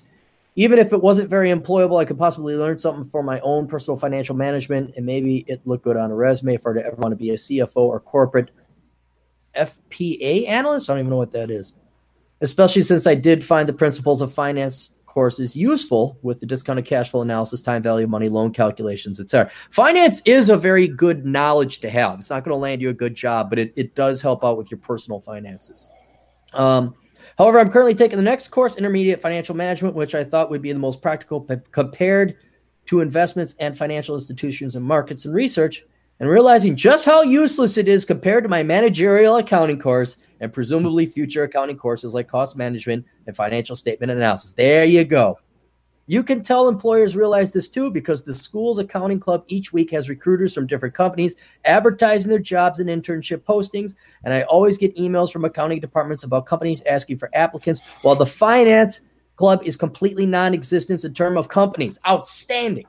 Even 0.56 0.78
if 0.78 0.94
it 0.94 1.02
wasn't 1.02 1.28
very 1.28 1.51
employable, 1.51 2.01
I 2.01 2.06
could 2.06 2.16
possibly 2.16 2.56
learn 2.56 2.78
something 2.78 3.05
for 3.05 3.23
my 3.23 3.39
own 3.40 3.66
personal 3.66 3.98
financial 3.98 4.35
management 4.35 4.94
and 4.97 5.05
maybe 5.05 5.44
it 5.47 5.60
look 5.66 5.82
good 5.82 5.98
on 5.98 6.10
a 6.10 6.14
resume 6.14 6.55
if 6.55 6.66
I 6.66 6.70
ever 6.70 6.97
want 6.97 7.12
to 7.12 7.16
be 7.16 7.28
a 7.28 7.35
CFO 7.35 7.77
or 7.77 8.01
corporate 8.01 8.51
FPA 9.55 10.48
analyst. 10.48 10.89
I 10.89 10.94
don't 10.94 11.01
even 11.01 11.10
know 11.10 11.19
what 11.19 11.32
that 11.32 11.51
is 11.51 11.74
especially 12.43 12.82
since 12.82 13.06
I 13.06 13.14
did 13.14 13.43
find 13.43 13.69
the 13.69 13.73
principles 13.73 14.20
of 14.20 14.35
finance 14.35 14.90
courses 15.12 15.55
useful 15.55 16.18
with 16.22 16.40
the 16.40 16.47
discounted 16.47 16.86
cash 16.86 17.10
flow 17.10 17.20
analysis, 17.20 17.60
time 17.60 17.82
value, 17.82 18.06
money, 18.06 18.28
loan 18.28 18.51
calculations, 18.51 19.20
etc. 19.20 19.52
Finance 19.70 20.22
is 20.24 20.48
a 20.48 20.56
very 20.56 20.89
good 20.89 21.26
knowledge 21.26 21.80
to 21.80 21.90
have. 21.90 22.18
It's 22.18 22.30
not 22.30 22.44
going 22.44 22.55
to 22.55 22.59
land 22.59 22.80
you 22.80 22.89
a 22.89 22.94
good 22.94 23.14
job, 23.14 23.51
but 23.51 23.59
it, 23.59 23.74
it 23.76 23.94
does 23.94 24.22
help 24.22 24.43
out 24.43 24.56
with 24.56 24.70
your 24.70 24.78
personal 24.78 25.20
finances. 25.20 25.86
Um, 26.55 26.94
however, 27.36 27.60
I'm 27.60 27.70
currently 27.70 27.94
taking 27.94 28.16
the 28.16 28.24
next 28.24 28.48
course, 28.48 28.76
Intermediate 28.76 29.20
Financial 29.20 29.55
Management, 29.55 29.94
which 29.94 30.14
I 30.14 30.24
thought 30.24 30.51
would 30.51 30.62
be 30.62 30.72
the 30.72 30.78
most 30.78 31.02
practical 31.02 31.43
p- 31.43 31.56
compared 31.72 32.39
to 32.86 33.01
investments 33.01 33.55
and 33.60 33.76
financial 33.76 34.14
institutions 34.14 34.76
and 34.76 34.84
markets 34.84 35.26
and 35.26 35.34
research, 35.34 35.84
and 36.20 36.30
realizing 36.30 36.74
just 36.74 37.05
how 37.05 37.20
useless 37.20 37.76
it 37.76 37.86
is 37.86 38.06
compared 38.06 38.44
to 38.44 38.48
my 38.48 38.62
managerial 38.62 39.36
accounting 39.36 39.78
course 39.78 40.16
and 40.43 40.52
presumably 40.52 41.06
future 41.06 41.44
accounting 41.44 41.78
courses 41.78 42.12
like 42.12 42.28
cost 42.28 42.56
management 42.56 43.06
and 43.27 43.35
financial 43.35 43.77
statement 43.77 44.10
analysis. 44.12 44.52
There 44.52 44.85
you 44.85 45.05
go. 45.05 45.39
You 46.06 46.24
can 46.24 46.43
tell 46.43 46.69
employers 46.69 47.14
realize 47.14 47.52
this 47.52 47.69
too 47.69 47.89
because 47.89 48.24
the 48.24 48.35
school's 48.35 48.78
accounting 48.78 49.20
club 49.20 49.44
each 49.47 49.73
week 49.73 49.93
has 49.93 50.09
recruiters 50.09 50.52
from 50.52 50.66
different 50.66 50.97
companies 50.97 51.36
advertising 51.64 52.28
their 52.28 52.40
jobs 52.40 52.81
and 52.81 52.90
internship 52.90 53.39
postings. 53.44 53.94
And 54.24 54.35
I 54.35 54.43
always 54.43 54.78
get 54.78 54.97
emails 54.97 55.32
from 55.32 55.44
accounting 55.44 55.78
departments 55.78 56.24
about 56.24 56.47
companies 56.47 56.82
asking 56.90 57.19
for 57.19 57.31
applicants, 57.35 57.94
while 58.02 58.16
the 58.16 58.27
finance 58.27 59.01
club 59.36 59.62
is 59.64 59.77
completely 59.77 60.27
non 60.27 60.55
existent 60.55 61.05
in 61.05 61.14
terms 61.14 61.39
of 61.39 61.48
companies. 61.48 62.01
Outstanding. 62.06 62.86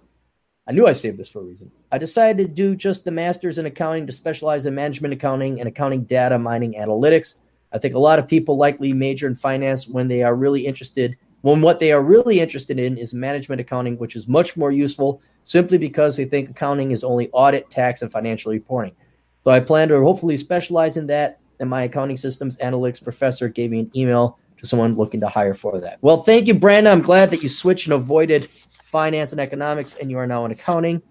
I 0.67 0.71
knew 0.71 0.88
I 0.88 0.93
saved 0.93 1.19
this 1.19 1.30
for 1.30 1.39
a 1.39 1.43
reason. 1.43 1.71
I 1.91 1.97
decided 1.99 2.49
to 2.49 2.53
do 2.53 2.75
just 2.75 3.05
the 3.05 3.11
master's 3.11 3.59
in 3.59 3.65
accounting 3.67 4.07
to 4.07 4.13
specialize 4.13 4.65
in 4.65 4.73
management 4.73 5.13
accounting 5.13 5.59
and 5.59 5.67
accounting 5.67 6.05
data 6.05 6.39
mining 6.39 6.73
analytics. 6.73 7.35
I 7.73 7.79
think 7.79 7.95
a 7.95 7.99
lot 7.99 8.19
of 8.19 8.27
people 8.27 8.57
likely 8.57 8.93
major 8.93 9.27
in 9.27 9.35
finance 9.35 9.87
when 9.87 10.07
they 10.07 10.21
are 10.23 10.35
really 10.35 10.65
interested. 10.65 11.17
When 11.41 11.61
what 11.61 11.79
they 11.79 11.91
are 11.91 12.01
really 12.01 12.39
interested 12.39 12.79
in 12.79 12.97
is 12.97 13.13
management 13.13 13.59
accounting, 13.59 13.97
which 13.97 14.15
is 14.15 14.27
much 14.27 14.55
more 14.55 14.71
useful 14.71 15.21
simply 15.41 15.77
because 15.77 16.15
they 16.15 16.25
think 16.25 16.49
accounting 16.49 16.91
is 16.91 17.03
only 17.03 17.29
audit, 17.31 17.69
tax, 17.69 18.01
and 18.01 18.11
financial 18.11 18.51
reporting. 18.51 18.95
So 19.43 19.51
I 19.51 19.59
plan 19.59 19.89
to 19.89 20.01
hopefully 20.01 20.37
specialize 20.37 20.97
in 20.97 21.07
that. 21.07 21.39
And 21.59 21.69
my 21.69 21.83
accounting 21.83 22.17
systems 22.17 22.57
analytics 22.57 23.03
professor 23.03 23.49
gave 23.49 23.71
me 23.71 23.79
an 23.79 23.91
email 23.95 24.37
to 24.57 24.65
someone 24.65 24.95
looking 24.95 25.19
to 25.19 25.27
hire 25.27 25.53
for 25.53 25.79
that. 25.79 25.97
Well, 26.01 26.17
thank 26.17 26.47
you, 26.47 26.53
Brandon. 26.53 26.93
I'm 26.93 27.01
glad 27.01 27.29
that 27.31 27.43
you 27.43 27.49
switched 27.49 27.87
and 27.87 27.93
avoided 27.93 28.49
finance 28.83 29.31
and 29.31 29.41
economics, 29.41 29.95
and 29.95 30.09
you 30.11 30.17
are 30.17 30.27
now 30.27 30.45
in 30.45 30.51
accounting. 30.51 31.01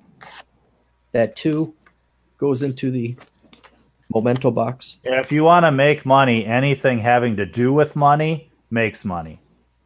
That 1.13 1.37
too 1.37 1.75
goes 2.39 2.63
into 2.63 2.91
the 2.91 3.17
memento 4.15 4.51
box. 4.51 4.99
If 5.05 5.33
you 5.33 5.45
want 5.45 5.65
to 5.65 5.73
make 5.73 6.05
money, 6.07 6.45
anything 6.47 6.99
having 6.99 7.37
to 7.37 7.47
do 7.47 7.73
with 7.73 7.97
money 7.97 8.51
makes 8.71 9.05
money. 9.05 9.39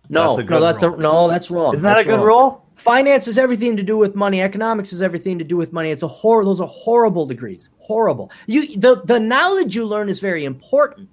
No, 0.08 0.36
That's 0.36 0.38
a 0.38 0.42
no, 0.42 0.48
good 0.48 0.62
that's 0.62 0.82
a, 0.84 0.90
no, 0.90 1.28
that's 1.28 1.50
wrong. 1.50 1.74
Isn't 1.74 1.82
that 1.82 1.94
That's 1.94 2.06
a 2.06 2.10
good 2.10 2.24
wrong. 2.24 2.52
rule? 2.52 2.62
Finance 2.76 3.26
is 3.26 3.38
everything 3.38 3.76
to 3.76 3.82
do 3.82 3.96
with 3.98 4.14
money. 4.14 4.40
Economics 4.40 4.92
is 4.92 5.02
everything 5.02 5.38
to 5.38 5.44
do 5.44 5.56
with 5.56 5.72
money. 5.72 5.90
It's 5.90 6.04
a 6.04 6.08
horror. 6.08 6.44
Those 6.44 6.60
are 6.60 6.68
horrible 6.68 7.26
degrees. 7.26 7.70
Horrible. 7.80 8.30
You 8.46 8.76
the 8.78 9.02
the 9.04 9.18
knowledge 9.18 9.74
you 9.74 9.84
learn 9.84 10.08
is 10.08 10.20
very 10.20 10.44
important. 10.44 11.08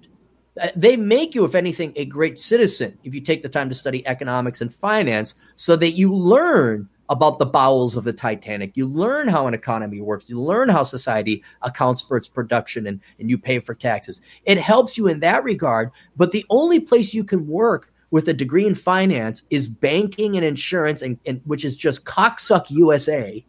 Uh, 0.60 0.68
They 0.76 0.96
make 0.96 1.34
you, 1.34 1.44
if 1.44 1.54
anything, 1.56 1.92
a 1.96 2.04
great 2.04 2.38
citizen 2.38 2.96
if 3.02 3.14
you 3.14 3.20
take 3.20 3.42
the 3.42 3.48
time 3.48 3.68
to 3.68 3.74
study 3.74 4.06
economics 4.06 4.60
and 4.60 4.72
finance, 4.72 5.34
so 5.56 5.74
that 5.74 5.92
you 5.92 6.14
learn 6.14 6.88
about 7.08 7.38
the 7.38 7.46
bowels 7.46 7.96
of 7.96 8.04
the 8.04 8.12
Titanic. 8.12 8.76
You 8.76 8.86
learn 8.86 9.28
how 9.28 9.46
an 9.46 9.54
economy 9.54 10.00
works. 10.00 10.30
You 10.30 10.40
learn 10.40 10.68
how 10.68 10.82
society 10.84 11.42
accounts 11.62 12.00
for 12.00 12.16
its 12.16 12.28
production 12.28 12.86
and, 12.86 13.00
and 13.18 13.28
you 13.28 13.36
pay 13.38 13.58
for 13.58 13.74
taxes. 13.74 14.20
It 14.44 14.58
helps 14.58 14.96
you 14.96 15.06
in 15.08 15.20
that 15.20 15.44
regard. 15.44 15.90
But 16.16 16.32
the 16.32 16.46
only 16.48 16.80
place 16.80 17.12
you 17.12 17.24
can 17.24 17.46
work 17.46 17.92
with 18.10 18.28
a 18.28 18.32
degree 18.32 18.66
in 18.66 18.74
finance 18.74 19.42
is 19.50 19.66
banking 19.68 20.36
and 20.36 20.44
insurance, 20.44 21.02
and, 21.02 21.18
and 21.26 21.40
which 21.44 21.64
is 21.64 21.76
just 21.76 22.04
cocksuck 22.04 22.66
USA. 22.70 23.44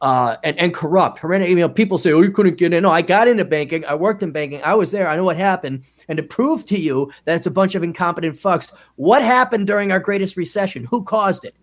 uh, 0.00 0.36
and, 0.42 0.58
and 0.58 0.72
corrupt. 0.72 1.22
You 1.22 1.54
know, 1.56 1.68
people 1.68 1.98
say, 1.98 2.12
oh, 2.12 2.22
you 2.22 2.30
couldn't 2.30 2.56
get 2.56 2.72
in. 2.72 2.82
No, 2.82 2.90
I 2.90 3.02
got 3.02 3.28
into 3.28 3.44
banking. 3.44 3.84
I 3.84 3.94
worked 3.94 4.22
in 4.22 4.30
banking. 4.32 4.62
I 4.62 4.74
was 4.74 4.90
there. 4.90 5.06
I 5.08 5.16
know 5.16 5.24
what 5.24 5.36
happened. 5.36 5.84
And 6.08 6.16
to 6.16 6.22
prove 6.22 6.64
to 6.66 6.78
you 6.78 7.12
that 7.24 7.36
it's 7.36 7.46
a 7.46 7.50
bunch 7.50 7.74
of 7.74 7.82
incompetent 7.82 8.36
fucks, 8.36 8.72
what 8.96 9.22
happened 9.22 9.66
during 9.66 9.92
our 9.92 10.00
greatest 10.00 10.36
recession? 10.36 10.84
Who 10.84 11.04
caused 11.04 11.44
it? 11.44 11.54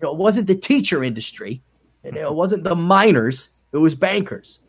You 0.00 0.06
know, 0.06 0.12
it 0.12 0.18
wasn't 0.18 0.46
the 0.46 0.54
teacher 0.54 1.02
industry. 1.02 1.62
and 2.04 2.16
It 2.16 2.32
wasn't 2.32 2.64
the 2.64 2.76
miners. 2.76 3.50
It 3.72 3.78
was 3.78 3.94
bankers. 3.94 4.60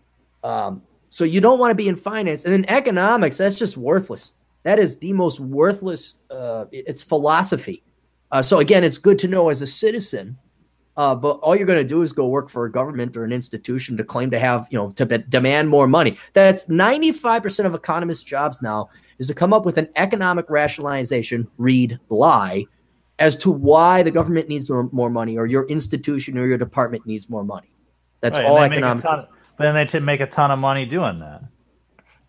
Um, 0.44 0.82
so 1.10 1.24
you 1.24 1.42
don't 1.42 1.60
want 1.60 1.72
to 1.72 1.76
be 1.76 1.88
in 1.88 1.96
finance. 1.96 2.46
And 2.46 2.54
in 2.54 2.70
economics, 2.70 3.38
that's 3.38 3.56
just 3.56 3.78
worthless. 3.78 4.34
That 4.64 4.80
is 4.80 4.98
the 4.98 5.14
most 5.14 5.40
worthless. 5.40 6.16
Uh, 6.30 6.66
it's 6.72 7.04
philosophy. 7.04 7.84
Uh, 8.32 8.42
so 8.42 8.60
again, 8.60 8.84
it's 8.84 8.98
good 8.98 9.18
to 9.20 9.28
know 9.28 9.50
as 9.50 9.62
a 9.62 9.68
citizen 9.68 10.38
uh, 11.00 11.16
but 11.16 11.40
all 11.40 11.56
you're 11.56 11.66
going 11.66 11.80
to 11.80 11.88
do 11.88 12.02
is 12.02 12.12
go 12.12 12.28
work 12.28 12.50
for 12.50 12.66
a 12.66 12.72
government 12.72 13.16
or 13.16 13.24
an 13.24 13.32
institution 13.32 13.96
to 13.96 14.04
claim 14.04 14.30
to 14.30 14.38
have, 14.38 14.68
you 14.70 14.78
know, 14.78 14.90
to 14.90 15.06
be- 15.06 15.24
demand 15.30 15.70
more 15.70 15.88
money. 15.88 16.18
That's 16.34 16.66
95% 16.66 17.66
of 17.66 17.74
economists' 17.74 18.24
jobs 18.24 18.62
now 18.62 18.90
is 19.18 19.28
to 19.28 19.34
come 19.34 19.54
up 19.54 19.66
with 19.66 19.78
an 19.78 19.88
economic 19.96 20.50
rationalization, 20.50 21.48
read 21.58 21.98
lie, 22.10 22.66
as 23.20 23.36
to 23.36 23.52
why 23.52 24.02
the 24.02 24.12
government 24.12 24.48
needs 24.50 24.70
more, 24.70 25.10
money 25.10 25.38
or 25.38 25.46
your 25.46 25.68
institution 25.68 26.38
or 26.38 26.48
your 26.48 26.58
department 26.58 27.06
needs 27.06 27.30
more 27.30 27.44
money. 27.44 27.72
That's 28.22 28.40
right, 28.40 28.48
all 28.48 28.60
economics. 28.60 29.04
But 29.04 29.28
then 29.66 29.76
they 29.76 29.86
to 29.86 30.00
make 30.00 30.22
a 30.22 30.26
ton 30.26 30.52
of 30.52 30.60
money 30.60 30.86
doing 30.86 31.20
that. 31.20 31.44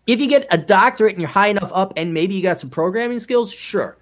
If 0.05 0.19
you 0.19 0.27
get 0.27 0.47
a 0.51 0.57
doctorate 0.57 1.13
and 1.13 1.21
you're 1.21 1.29
high 1.29 1.47
enough 1.47 1.71
up 1.73 1.93
and 1.95 2.13
maybe 2.13 2.35
you 2.35 2.41
got 2.41 2.59
some 2.59 2.69
programming 2.69 3.19
skills, 3.19 3.53
sure. 3.53 3.97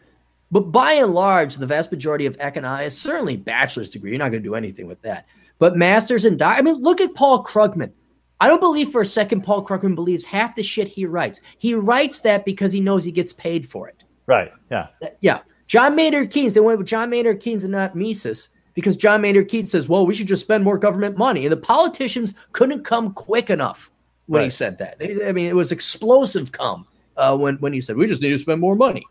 But 0.51 0.71
by 0.71 0.93
and 0.93 1.13
large, 1.13 1.55
the 1.55 1.67
vast 1.67 1.91
majority 1.91 2.25
of 2.25 2.35
economics, 2.39 2.95
certainly 2.95 3.37
bachelor's 3.37 3.91
degree, 3.91 4.09
you're 4.11 4.19
not 4.19 4.31
going 4.31 4.41
to 4.41 4.49
do 4.49 4.55
anything 4.55 4.87
with 4.87 5.01
that. 5.03 5.27
But 5.59 5.75
masters 5.75 6.25
and 6.25 6.39
doc, 6.39 6.57
I 6.57 6.61
mean, 6.61 6.81
look 6.81 7.01
at 7.01 7.13
Paul 7.13 7.43
Krugman. 7.43 7.91
I 8.39 8.47
don't 8.47 8.61
believe 8.61 8.89
for 8.89 9.01
a 9.01 9.05
second 9.05 9.41
Paul 9.41 9.65
Krugman 9.65 9.93
believes 9.93 10.25
half 10.25 10.55
the 10.55 10.63
shit 10.63 10.87
he 10.87 11.05
writes. 11.05 11.41
He 11.59 11.75
writes 11.75 12.21
that 12.21 12.45
because 12.45 12.71
he 12.71 12.79
knows 12.79 13.03
he 13.03 13.11
gets 13.11 13.33
paid 13.33 13.67
for 13.67 13.89
it. 13.89 14.03
Right. 14.25 14.51
Yeah. 14.71 14.87
Yeah. 15.21 15.41
John 15.69 15.95
Maynard 15.95 16.31
Keynes, 16.31 16.55
they 16.55 16.59
went 16.59 16.79
with 16.79 16.87
John 16.87 17.11
Maynard 17.11 17.39
Keynes 17.39 17.63
and 17.63 17.71
not 17.71 17.95
Mises 17.95 18.49
because 18.73 18.97
John 18.97 19.21
Maynard 19.21 19.49
Keynes 19.49 19.69
says, 19.69 19.87
well, 19.87 20.03
we 20.03 20.15
should 20.15 20.27
just 20.27 20.41
spend 20.41 20.63
more 20.63 20.79
government 20.79 21.15
money. 21.15 21.45
And 21.45 21.51
the 21.51 21.57
politicians 21.57 22.33
couldn't 22.53 22.83
come 22.83 23.13
quick 23.13 23.51
enough 23.51 23.91
when 24.25 24.39
right. 24.39 24.45
he 24.45 24.49
said 24.49 24.79
that. 24.79 24.97
I 24.99 25.31
mean, 25.31 25.47
it 25.47 25.55
was 25.55 25.71
explosive 25.71 26.51
come 26.51 26.87
uh, 27.17 27.37
when, 27.37 27.57
when 27.57 27.71
he 27.71 27.81
said, 27.81 27.97
we 27.97 28.07
just 28.07 28.21
need 28.21 28.29
to 28.29 28.37
spend 28.39 28.59
more 28.59 28.75
money. 28.75 29.05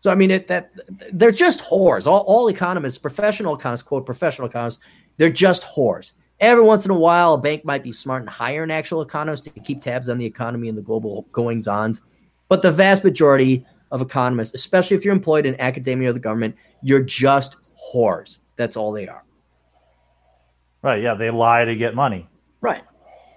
So 0.00 0.10
I 0.10 0.14
mean, 0.14 0.30
it, 0.30 0.48
that 0.48 0.70
they're 1.12 1.30
just 1.30 1.60
whores. 1.60 2.06
All, 2.06 2.20
all 2.20 2.48
economists, 2.48 2.96
professional 2.96 3.54
economists, 3.54 3.82
quote 3.82 4.06
professional 4.06 4.48
economists, 4.48 4.80
they're 5.18 5.28
just 5.28 5.64
whores. 5.64 6.12
Every 6.40 6.64
once 6.64 6.86
in 6.86 6.92
a 6.92 6.98
while, 6.98 7.34
a 7.34 7.38
bank 7.38 7.64
might 7.64 7.82
be 7.82 7.92
smart 7.92 8.22
and 8.22 8.30
hire 8.30 8.62
an 8.62 8.70
actual 8.70 9.02
economist 9.02 9.44
to 9.44 9.50
keep 9.50 9.82
tabs 9.82 10.08
on 10.08 10.16
the 10.16 10.24
economy 10.24 10.70
and 10.70 10.78
the 10.78 10.82
global 10.82 11.26
goings 11.32 11.68
ons. 11.68 12.00
But 12.48 12.62
the 12.62 12.72
vast 12.72 13.04
majority 13.04 13.64
of 13.94 14.02
economists, 14.02 14.54
especially 14.54 14.96
if 14.96 15.04
you're 15.04 15.14
employed 15.14 15.46
in 15.46 15.58
academia 15.60 16.10
or 16.10 16.12
the 16.12 16.18
government, 16.18 16.56
you're 16.82 17.02
just 17.02 17.56
whores. 17.92 18.40
That's 18.56 18.76
all 18.76 18.90
they 18.90 19.06
are. 19.06 19.22
Right. 20.82 21.00
Yeah. 21.00 21.14
They 21.14 21.30
lie 21.30 21.64
to 21.64 21.76
get 21.76 21.94
money. 21.94 22.28
Right. 22.60 22.82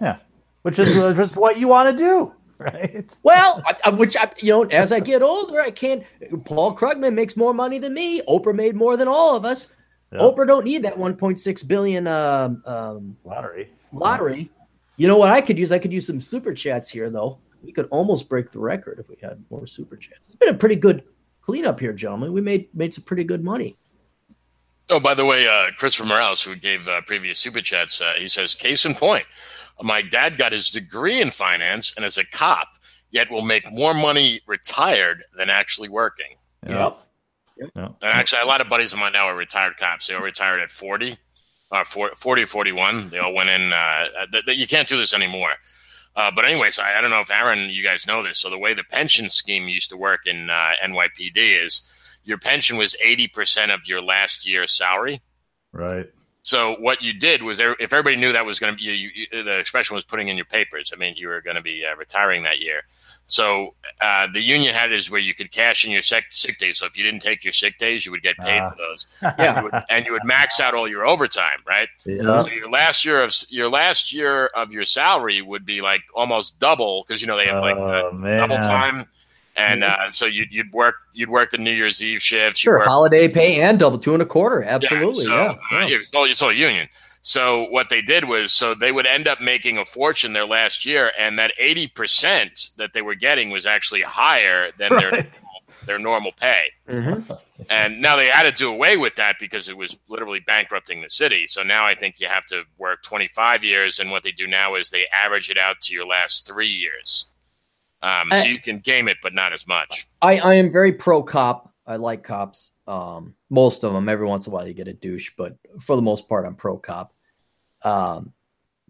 Yeah. 0.00 0.18
Which 0.62 0.80
is 0.80 0.92
just 1.16 1.36
what 1.36 1.58
you 1.58 1.68
want 1.68 1.96
to 1.96 2.04
do. 2.04 2.34
right? 2.58 3.16
Well, 3.22 3.62
I, 3.84 3.90
which 3.90 4.16
I, 4.16 4.32
you 4.38 4.50
know, 4.50 4.64
as 4.64 4.90
I 4.90 4.98
get 4.98 5.22
older, 5.22 5.60
I 5.60 5.70
can't. 5.70 6.02
Paul 6.44 6.74
Krugman 6.74 7.14
makes 7.14 7.36
more 7.36 7.54
money 7.54 7.78
than 7.78 7.94
me. 7.94 8.20
Oprah 8.22 8.54
made 8.54 8.74
more 8.74 8.96
than 8.96 9.06
all 9.06 9.36
of 9.36 9.44
us. 9.44 9.68
Yep. 10.12 10.20
Oprah 10.20 10.46
don't 10.46 10.64
need 10.64 10.82
that 10.82 10.98
1.6 10.98 11.68
billion 11.68 12.08
uh, 12.08 12.52
um, 12.66 13.16
lottery. 13.24 13.70
Lottery. 13.92 14.50
You 14.96 15.06
know 15.06 15.16
what 15.16 15.30
I 15.30 15.40
could 15.40 15.56
use? 15.56 15.70
I 15.70 15.78
could 15.78 15.92
use 15.92 16.08
some 16.08 16.20
super 16.20 16.52
chats 16.52 16.90
here, 16.90 17.10
though. 17.10 17.38
We 17.62 17.72
could 17.72 17.88
almost 17.90 18.28
break 18.28 18.50
the 18.50 18.60
record 18.60 18.98
if 18.98 19.08
we 19.08 19.16
had 19.20 19.42
more 19.50 19.66
super 19.66 19.96
chats. 19.96 20.28
It's 20.28 20.36
been 20.36 20.48
a 20.48 20.54
pretty 20.54 20.76
good 20.76 21.02
cleanup 21.40 21.80
here, 21.80 21.92
gentlemen. 21.92 22.32
We 22.32 22.40
made 22.40 22.68
made 22.74 22.94
some 22.94 23.04
pretty 23.04 23.24
good 23.24 23.42
money. 23.42 23.76
Oh, 24.90 25.00
by 25.00 25.14
the 25.14 25.24
way, 25.24 25.46
uh, 25.46 25.70
Christopher 25.76 26.08
Morales, 26.08 26.42
who 26.42 26.56
gave 26.56 26.88
uh, 26.88 27.02
previous 27.02 27.38
super 27.38 27.60
chats, 27.60 28.00
uh, 28.00 28.14
he 28.16 28.26
says, 28.26 28.54
case 28.54 28.86
in 28.86 28.94
point, 28.94 29.26
my 29.82 30.00
dad 30.00 30.38
got 30.38 30.52
his 30.52 30.70
degree 30.70 31.20
in 31.20 31.30
finance 31.30 31.92
and 31.94 32.06
is 32.06 32.16
a 32.16 32.24
cop, 32.24 32.68
yet 33.10 33.30
will 33.30 33.42
make 33.42 33.70
more 33.70 33.92
money 33.92 34.40
retired 34.46 35.24
than 35.36 35.50
actually 35.50 35.90
working. 35.90 36.36
Yep. 36.66 36.98
yep. 37.58 37.70
And 37.76 37.96
actually, 38.02 38.40
a 38.40 38.46
lot 38.46 38.62
of 38.62 38.70
buddies 38.70 38.94
of 38.94 38.98
mine 38.98 39.12
now 39.12 39.26
are 39.26 39.36
retired 39.36 39.76
cops. 39.76 40.06
They 40.06 40.14
all 40.14 40.22
retired 40.22 40.60
at 40.60 40.70
40, 40.70 41.16
uh, 41.70 41.84
40 41.84 42.42
or 42.42 42.46
41. 42.46 43.10
They 43.10 43.18
all 43.18 43.34
went 43.34 43.50
in. 43.50 43.72
Uh, 43.72 44.06
th- 44.32 44.44
th- 44.46 44.58
you 44.58 44.66
can't 44.66 44.88
do 44.88 44.96
this 44.96 45.12
anymore. 45.12 45.50
Uh, 46.16 46.30
but 46.34 46.44
anyways, 46.44 46.78
I, 46.78 46.98
I, 46.98 47.00
don't 47.00 47.10
know 47.10 47.20
if 47.20 47.30
Aaron, 47.30 47.70
you 47.70 47.82
guys 47.82 48.06
know 48.06 48.22
this. 48.22 48.38
So 48.38 48.50
the 48.50 48.58
way 48.58 48.74
the 48.74 48.84
pension 48.84 49.28
scheme 49.28 49.68
used 49.68 49.90
to 49.90 49.96
work 49.96 50.26
in 50.26 50.50
uh, 50.50 50.72
NYPD 50.84 51.64
is 51.64 51.82
your 52.24 52.38
pension 52.38 52.76
was 52.76 52.96
80% 53.04 53.72
of 53.72 53.86
your 53.86 54.02
last 54.02 54.46
year's 54.46 54.76
salary. 54.76 55.20
Right. 55.72 56.06
So 56.42 56.76
what 56.80 57.02
you 57.02 57.12
did 57.12 57.42
was, 57.42 57.60
if 57.60 57.92
everybody 57.92 58.16
knew 58.16 58.32
that 58.32 58.46
was 58.46 58.58
going 58.58 58.72
to 58.72 58.76
be, 58.76 58.84
you, 58.84 59.10
you, 59.14 59.44
the 59.44 59.58
expression 59.58 59.94
was 59.94 60.04
putting 60.04 60.28
in 60.28 60.36
your 60.36 60.46
papers. 60.46 60.92
I 60.94 60.96
mean, 60.96 61.14
you 61.16 61.28
were 61.28 61.42
going 61.42 61.56
to 61.56 61.62
be 61.62 61.84
uh, 61.84 61.94
retiring 61.96 62.42
that 62.44 62.60
year. 62.60 62.82
So 63.28 63.74
uh, 64.00 64.26
the 64.32 64.40
union 64.40 64.74
had 64.74 64.90
is 64.90 65.10
where 65.10 65.20
you 65.20 65.34
could 65.34 65.52
cash 65.52 65.84
in 65.84 65.90
your 65.90 66.02
sick, 66.02 66.24
sick 66.30 66.58
days. 66.58 66.78
So 66.78 66.86
if 66.86 66.96
you 66.96 67.04
didn't 67.04 67.20
take 67.20 67.44
your 67.44 67.52
sick 67.52 67.78
days, 67.78 68.04
you 68.04 68.12
would 68.12 68.22
get 68.22 68.36
paid 68.38 68.58
uh. 68.58 68.70
for 68.70 68.76
those. 68.76 69.06
yeah, 69.22 69.32
and 69.38 69.56
you, 69.56 69.62
would, 69.62 69.82
and 69.90 70.06
you, 70.06 70.12
would, 70.12 70.24
max 70.24 70.60
out 70.60 70.74
all 70.74 70.88
your 70.88 71.06
overtime, 71.06 71.60
right? 71.66 71.88
Yeah. 72.06 72.42
So 72.42 72.48
your 72.48 72.70
last 72.70 73.04
year 73.04 73.22
of 73.22 73.34
your 73.50 73.68
last 73.68 74.12
year 74.12 74.46
of 74.46 74.72
your 74.72 74.84
salary 74.84 75.42
would 75.42 75.64
be 75.64 75.82
like 75.82 76.02
almost 76.14 76.58
double 76.58 77.04
because 77.06 77.20
you 77.20 77.28
know 77.28 77.36
they 77.36 77.46
have 77.46 77.62
like 77.62 77.76
uh, 77.76 78.10
oh, 78.12 78.38
double 78.38 78.56
time 78.56 79.06
and 79.58 79.82
uh, 79.82 80.10
so 80.10 80.24
you'd, 80.24 80.52
you'd 80.52 80.72
work 80.72 80.94
you'd 81.12 81.28
work 81.28 81.50
the 81.50 81.58
New 81.58 81.72
Year's 81.72 82.02
Eve 82.02 82.22
shifts. 82.22 82.60
Sure, 82.60 82.78
holiday 82.78 83.28
pay 83.28 83.60
and 83.60 83.78
double 83.78 83.98
two 83.98 84.14
and 84.14 84.22
a 84.22 84.26
quarter. 84.26 84.62
Absolutely, 84.62 85.24
yeah. 85.24 85.54
So, 85.54 85.60
yeah, 85.72 85.78
uh, 85.78 85.86
yeah. 85.86 85.96
it's, 85.96 86.10
all, 86.14 86.24
it's 86.24 86.40
all 86.40 86.52
union. 86.52 86.88
So 87.22 87.64
what 87.70 87.90
they 87.90 88.00
did 88.00 88.24
was, 88.24 88.52
so 88.52 88.74
they 88.74 88.92
would 88.92 89.06
end 89.06 89.28
up 89.28 89.40
making 89.40 89.78
a 89.78 89.84
fortune 89.84 90.32
their 90.32 90.46
last 90.46 90.86
year, 90.86 91.12
and 91.18 91.38
that 91.38 91.52
eighty 91.58 91.86
percent 91.86 92.70
that 92.76 92.92
they 92.92 93.02
were 93.02 93.14
getting 93.14 93.50
was 93.50 93.66
actually 93.66 94.02
higher 94.02 94.70
than 94.78 94.92
right. 94.92 95.10
their 95.10 95.26
their 95.88 95.98
normal 95.98 96.32
pay. 96.32 96.70
Mm-hmm. 96.88 97.32
And 97.68 98.00
now 98.00 98.16
they 98.16 98.28
had 98.28 98.44
to 98.44 98.52
do 98.52 98.70
away 98.70 98.96
with 98.96 99.16
that 99.16 99.36
because 99.40 99.68
it 99.68 99.76
was 99.76 99.96
literally 100.08 100.38
bankrupting 100.38 101.00
the 101.00 101.10
city. 101.10 101.46
So 101.48 101.62
now 101.62 101.84
I 101.84 101.94
think 101.94 102.20
you 102.20 102.28
have 102.28 102.46
to 102.46 102.62
work 102.76 103.02
25 103.02 103.64
years, 103.64 103.98
and 103.98 104.10
what 104.10 104.22
they 104.22 104.30
do 104.30 104.46
now 104.46 104.76
is 104.76 104.90
they 104.90 105.06
average 105.12 105.50
it 105.50 105.58
out 105.58 105.80
to 105.82 105.94
your 105.94 106.06
last 106.06 106.46
three 106.46 106.68
years. 106.68 107.26
Um, 108.00 108.28
so 108.30 108.44
you 108.44 108.60
can 108.60 108.78
game 108.78 109.08
it, 109.08 109.16
but 109.22 109.34
not 109.34 109.52
as 109.52 109.66
much. 109.66 110.06
I, 110.22 110.38
I 110.38 110.54
am 110.54 110.70
very 110.70 110.92
pro 110.92 111.22
cop. 111.22 111.72
I 111.84 111.96
like 111.96 112.22
cops. 112.22 112.70
Um, 112.88 113.34
most 113.50 113.84
of 113.84 113.92
them. 113.92 114.08
Every 114.08 114.26
once 114.26 114.46
in 114.46 114.52
a 114.52 114.54
while, 114.54 114.66
you 114.66 114.72
get 114.72 114.88
a 114.88 114.94
douche, 114.94 115.32
but 115.36 115.56
for 115.82 115.94
the 115.94 116.02
most 116.02 116.26
part, 116.26 116.46
I'm 116.46 116.54
pro 116.54 116.78
cop. 116.78 117.12
Um, 117.82 118.32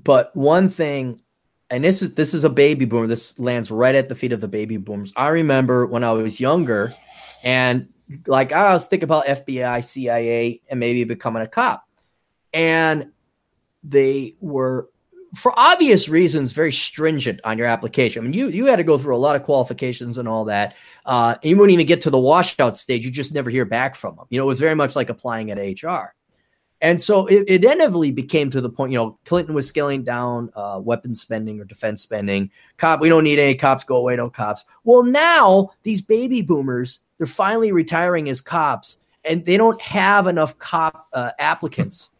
but 0.03 0.35
one 0.37 0.69
thing, 0.69 1.21
and 1.69 1.83
this 1.83 2.01
is 2.01 2.15
this 2.15 2.33
is 2.33 2.45
a 2.45 2.49
baby 2.49 2.85
boomer. 2.85 3.09
This 3.09 3.37
lands 3.41 3.73
right 3.73 3.97
at 3.97 4.09
the 4.09 4.15
feet 4.15 4.33
of 4.33 4.41
the 4.41 4.47
baby 4.47 4.77
boomers. 4.77 5.13
I 5.17 5.29
remember 5.29 5.85
when 5.85 6.05
I 6.05 6.13
was 6.13 6.39
younger, 6.39 6.93
and 7.45 7.89
like 8.27 8.53
I 8.53 8.73
was 8.73 8.87
thinking 8.87 9.09
about 9.09 9.27
FBI, 9.27 9.85
CIA, 9.85 10.63
and 10.71 10.79
maybe 10.79 11.03
becoming 11.03 11.43
a 11.43 11.49
cop, 11.49 11.85
and 12.55 13.11
they 13.83 14.37
were 14.41 14.89
for 15.35 15.53
obvious 15.59 16.09
reasons, 16.09 16.53
very 16.53 16.73
stringent 16.73 17.41
on 17.45 17.59
your 17.59 17.67
application. 17.67 18.23
I 18.23 18.25
mean, 18.25 18.33
you 18.33 18.49
you 18.49 18.67
had 18.67 18.77
to 18.77 18.85
go 18.85 18.99
through 18.99 19.17
a 19.17 19.19
lot 19.19 19.37
of 19.37 19.43
qualifications 19.43 20.19
and 20.19 20.29
all 20.29 20.45
that. 20.47 20.75
Uh, 21.05 21.37
and 21.43 21.51
you 21.51 21.57
wouldn't 21.57 21.75
even 21.75 21.87
get 21.87 22.01
to 22.03 22.11
the 22.11 22.19
washout 22.19 22.79
stage. 22.79 23.05
You 23.05 23.11
just 23.11 23.33
never 23.33 23.51
hear 23.51 23.65
back 23.65 23.95
from 23.95 24.17
them. 24.17 24.27
You 24.31 24.39
know, 24.39 24.45
it 24.45 24.49
was 24.49 24.61
very 24.61 24.75
much 24.75 24.97
like 24.97 25.11
applying 25.11 25.51
at 25.51 25.59
HR. 25.59 26.15
And 26.81 27.01
so 27.01 27.27
it, 27.27 27.45
it 27.49 27.65
inevitably 27.65 28.13
became 28.13 28.51
to 28.51 28.61
the 28.61 28.71
point, 28.71 28.93
you 28.93 28.99
know, 28.99 29.19
Clinton 29.25 29.55
was 29.55 29.67
scaling 29.67 30.05
down 30.05 30.51
uh, 30.55 30.81
weapons 30.83 31.21
spending 31.21 31.61
or 31.61 31.65
defense 31.65 32.03
spending. 32.03 32.51
Cop, 32.77 33.01
we 33.01 33.09
don't 33.09 33.25
need 33.25 33.41
any 33.41 33.55
cops. 33.55 33.85
Go 33.85 33.97
away, 33.97 34.15
no 34.15 34.31
cops. 34.31 34.65
Well, 34.85 35.03
now 35.03 35.71
these 35.83 36.01
baby 36.01 36.41
boomers, 36.41 37.01
they're 37.19 37.27
finally 37.27 37.73
retiring 37.73 38.29
as 38.29 38.41
cops, 38.41 38.99
and 39.25 39.45
they 39.45 39.57
don't 39.57 39.81
have 39.83 40.29
enough 40.29 40.57
cop 40.59 41.09
uh, 41.13 41.33
applicants 41.41 42.11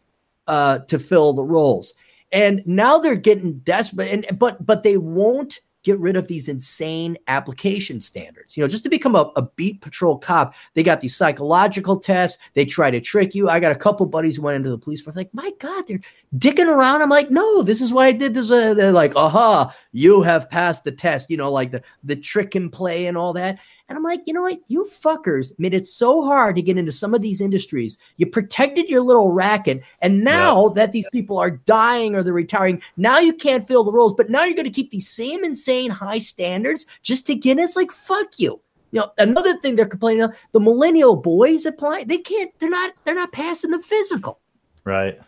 uh, 0.47 0.79
to 0.79 0.99
fill 0.99 1.31
the 1.31 1.43
roles. 1.43 1.93
And 2.31 2.61
now 2.65 2.99
they're 2.99 3.15
getting 3.15 3.59
desperate, 3.59 4.11
and 4.11 4.39
but 4.39 4.65
but 4.65 4.83
they 4.83 4.97
won't 4.97 5.61
get 5.83 5.99
rid 5.99 6.17
of 6.17 6.27
these 6.27 6.49
insane 6.49 7.17
application 7.27 8.01
standards. 8.01 8.57
You 8.57 8.63
know, 8.63 8.67
just 8.67 8.83
to 8.83 8.89
become 8.89 9.15
a, 9.15 9.31
a, 9.35 9.43
beat 9.43 9.79
patrol 9.81 10.17
cop, 10.17 10.53
they 10.73 10.83
got 10.83 10.99
these 10.99 11.15
psychological 11.15 11.97
tests. 11.97 12.37
They 12.53 12.65
try 12.65 12.91
to 12.91 12.99
trick 12.99 13.33
you. 13.33 13.49
I 13.49 13.59
got 13.59 13.71
a 13.71 13.75
couple 13.75 14.05
buddies 14.05 14.35
who 14.35 14.41
went 14.43 14.57
into 14.57 14.69
the 14.69 14.77
police 14.77 15.01
force, 15.01 15.15
like, 15.15 15.33
my 15.33 15.51
God, 15.59 15.87
they're 15.87 16.01
dicking 16.37 16.67
around. 16.67 17.01
I'm 17.01 17.09
like, 17.09 17.31
no, 17.31 17.63
this 17.63 17.81
is 17.81 17.93
why 17.93 18.07
I 18.07 18.11
did 18.11 18.33
this. 18.33 18.51
Uh, 18.51 18.73
they're 18.73 18.91
like, 18.91 19.15
aha, 19.15 19.73
you 19.93 20.21
have 20.21 20.49
passed 20.49 20.83
the 20.83 20.91
test. 20.91 21.29
You 21.29 21.37
know, 21.37 21.51
like 21.51 21.71
the 21.71 21.81
the 22.03 22.15
trick 22.15 22.55
and 22.55 22.71
play 22.71 23.05
and 23.05 23.17
all 23.17 23.33
that. 23.33 23.59
And 23.89 23.97
I'm 23.97 24.03
like, 24.03 24.21
you 24.25 24.33
know 24.33 24.43
what? 24.43 24.59
You 24.67 24.83
fuckers 24.83 25.51
made 25.57 25.73
it 25.73 25.87
so 25.87 26.23
hard 26.23 26.55
to 26.55 26.61
get 26.61 26.77
into 26.77 26.91
some 26.91 27.15
of 27.15 27.23
these 27.23 27.41
industries. 27.41 27.97
You 28.17 28.27
protected 28.27 28.87
your 28.87 29.01
little 29.01 29.31
racket. 29.31 29.81
And 30.01 30.23
now 30.23 30.67
yeah. 30.67 30.73
that 30.75 30.91
these 30.91 31.09
people 31.11 31.39
are 31.39 31.51
dying 31.51 32.15
or 32.15 32.21
they're 32.21 32.31
retiring, 32.31 32.81
now 32.97 33.17
you 33.17 33.33
can't 33.33 33.67
fill 33.67 33.83
the 33.83 33.91
roles. 33.91 34.13
But 34.13 34.29
now 34.29 34.43
you're 34.43 34.55
going 34.55 34.65
to 34.65 34.71
keep 34.71 34.91
these 34.91 35.09
same 35.09 35.43
insane 35.43 35.89
high 35.89 36.19
standards 36.19 36.85
just 37.01 37.25
to 37.27 37.35
get 37.35 37.57
in. 37.57 37.63
It's 37.63 37.75
like, 37.75 37.91
fuck 37.91 38.39
you. 38.39 38.61
You 38.91 39.01
know, 39.01 39.11
another 39.17 39.57
thing 39.57 39.75
they're 39.75 39.85
complaining 39.85 40.23
of, 40.23 40.33
the 40.51 40.59
millennial 40.59 41.15
boys 41.15 41.65
apply, 41.65 42.05
they 42.05 42.17
can't, 42.19 42.51
they're 42.59 42.69
not, 42.69 42.93
they're 43.03 43.15
not 43.15 43.31
passing 43.31 43.71
the 43.71 43.79
physical. 43.79 44.39
Right. 44.83 45.19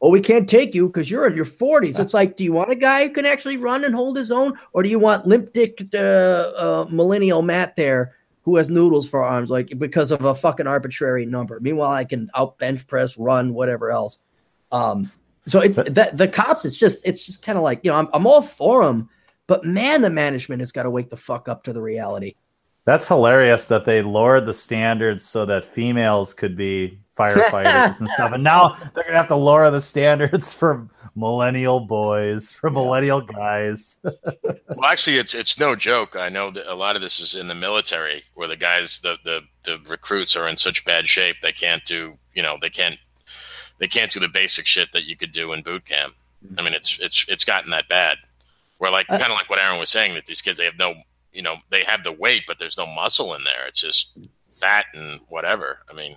Oh, 0.00 0.10
we 0.10 0.20
can't 0.20 0.48
take 0.48 0.74
you 0.74 0.86
because 0.86 1.10
you're 1.10 1.26
in 1.26 1.36
your 1.36 1.44
40s. 1.44 2.00
It's 2.00 2.14
like, 2.14 2.36
do 2.36 2.44
you 2.44 2.52
want 2.52 2.70
a 2.70 2.74
guy 2.74 3.06
who 3.06 3.10
can 3.10 3.26
actually 3.26 3.58
run 3.58 3.84
and 3.84 3.94
hold 3.94 4.16
his 4.16 4.32
own, 4.32 4.58
or 4.72 4.82
do 4.82 4.88
you 4.88 4.98
want 4.98 5.26
limp 5.26 5.52
dick 5.52 5.86
uh, 5.92 5.98
uh, 5.98 6.86
millennial 6.90 7.42
Matt 7.42 7.76
there 7.76 8.16
who 8.42 8.56
has 8.56 8.70
noodles 8.70 9.06
for 9.06 9.22
arms, 9.22 9.50
like 9.50 9.78
because 9.78 10.12
of 10.12 10.24
a 10.24 10.34
fucking 10.34 10.66
arbitrary 10.66 11.26
number? 11.26 11.60
Meanwhile, 11.60 11.92
I 11.92 12.04
can 12.04 12.30
out 12.34 12.58
bench 12.58 12.86
press, 12.86 13.18
run, 13.18 13.52
whatever 13.52 13.90
else. 13.90 14.18
Um, 14.72 15.12
so 15.46 15.60
it's 15.60 15.76
that 15.76 16.16
the 16.16 16.28
cops. 16.28 16.64
It's 16.64 16.76
just 16.76 17.04
it's 17.04 17.24
just 17.24 17.42
kind 17.42 17.58
of 17.58 17.64
like 17.64 17.80
you 17.82 17.90
know 17.90 17.96
I'm 17.96 18.08
I'm 18.14 18.26
all 18.26 18.42
for 18.42 18.84
them, 18.84 19.10
but 19.46 19.64
man, 19.64 20.00
the 20.00 20.10
management 20.10 20.60
has 20.60 20.72
got 20.72 20.84
to 20.84 20.90
wake 20.90 21.10
the 21.10 21.16
fuck 21.16 21.48
up 21.48 21.64
to 21.64 21.72
the 21.72 21.82
reality. 21.82 22.34
That's 22.90 23.06
hilarious 23.06 23.68
that 23.68 23.84
they 23.84 24.02
lowered 24.02 24.46
the 24.46 24.52
standards 24.52 25.24
so 25.24 25.46
that 25.46 25.64
females 25.64 26.34
could 26.34 26.56
be 26.56 26.98
firefighters 27.16 28.00
and 28.00 28.08
stuff. 28.08 28.32
And 28.32 28.42
now 28.42 28.76
they're 28.94 29.04
gonna 29.04 29.16
have 29.16 29.28
to 29.28 29.36
lower 29.36 29.70
the 29.70 29.80
standards 29.80 30.52
for 30.60 30.88
millennial 31.14 31.78
boys, 31.78 32.50
for 32.50 32.68
millennial 32.68 33.20
guys. 33.20 34.00
well, 34.02 34.84
actually, 34.86 35.18
it's 35.18 35.36
it's 35.36 35.56
no 35.56 35.76
joke. 35.76 36.16
I 36.16 36.30
know 36.30 36.50
that 36.50 36.66
a 36.66 36.74
lot 36.74 36.96
of 36.96 37.00
this 37.00 37.20
is 37.20 37.36
in 37.36 37.46
the 37.46 37.54
military, 37.54 38.24
where 38.34 38.48
the 38.48 38.56
guys, 38.56 38.98
the 38.98 39.18
the 39.22 39.42
the 39.62 39.78
recruits 39.88 40.34
are 40.34 40.48
in 40.48 40.56
such 40.56 40.84
bad 40.84 41.06
shape 41.06 41.36
they 41.42 41.52
can't 41.52 41.84
do, 41.84 42.18
you 42.34 42.42
know, 42.42 42.56
they 42.60 42.70
can't 42.70 42.98
they 43.78 43.86
can't 43.86 44.10
do 44.10 44.18
the 44.18 44.28
basic 44.28 44.66
shit 44.66 44.90
that 44.94 45.04
you 45.04 45.16
could 45.16 45.30
do 45.30 45.52
in 45.52 45.62
boot 45.62 45.84
camp. 45.84 46.12
I 46.58 46.62
mean, 46.62 46.74
it's 46.74 46.98
it's 47.00 47.24
it's 47.28 47.44
gotten 47.44 47.70
that 47.70 47.86
bad. 47.86 48.18
Where 48.78 48.90
like 48.90 49.06
uh, 49.08 49.16
kind 49.16 49.30
of 49.30 49.36
like 49.36 49.48
what 49.48 49.60
Aaron 49.60 49.78
was 49.78 49.90
saying 49.90 50.14
that 50.14 50.26
these 50.26 50.42
kids 50.42 50.58
they 50.58 50.64
have 50.64 50.76
no, 50.76 50.94
you 51.32 51.42
know, 51.42 51.56
they 51.70 51.84
have 51.84 52.02
the 52.04 52.12
weight, 52.12 52.42
but 52.46 52.58
there's 52.58 52.78
no 52.78 52.86
muscle 52.86 53.34
in 53.34 53.44
there. 53.44 53.66
It's 53.68 53.80
just 53.80 54.16
fat 54.48 54.86
and 54.94 55.20
whatever. 55.28 55.78
I 55.90 55.94
mean, 55.94 56.16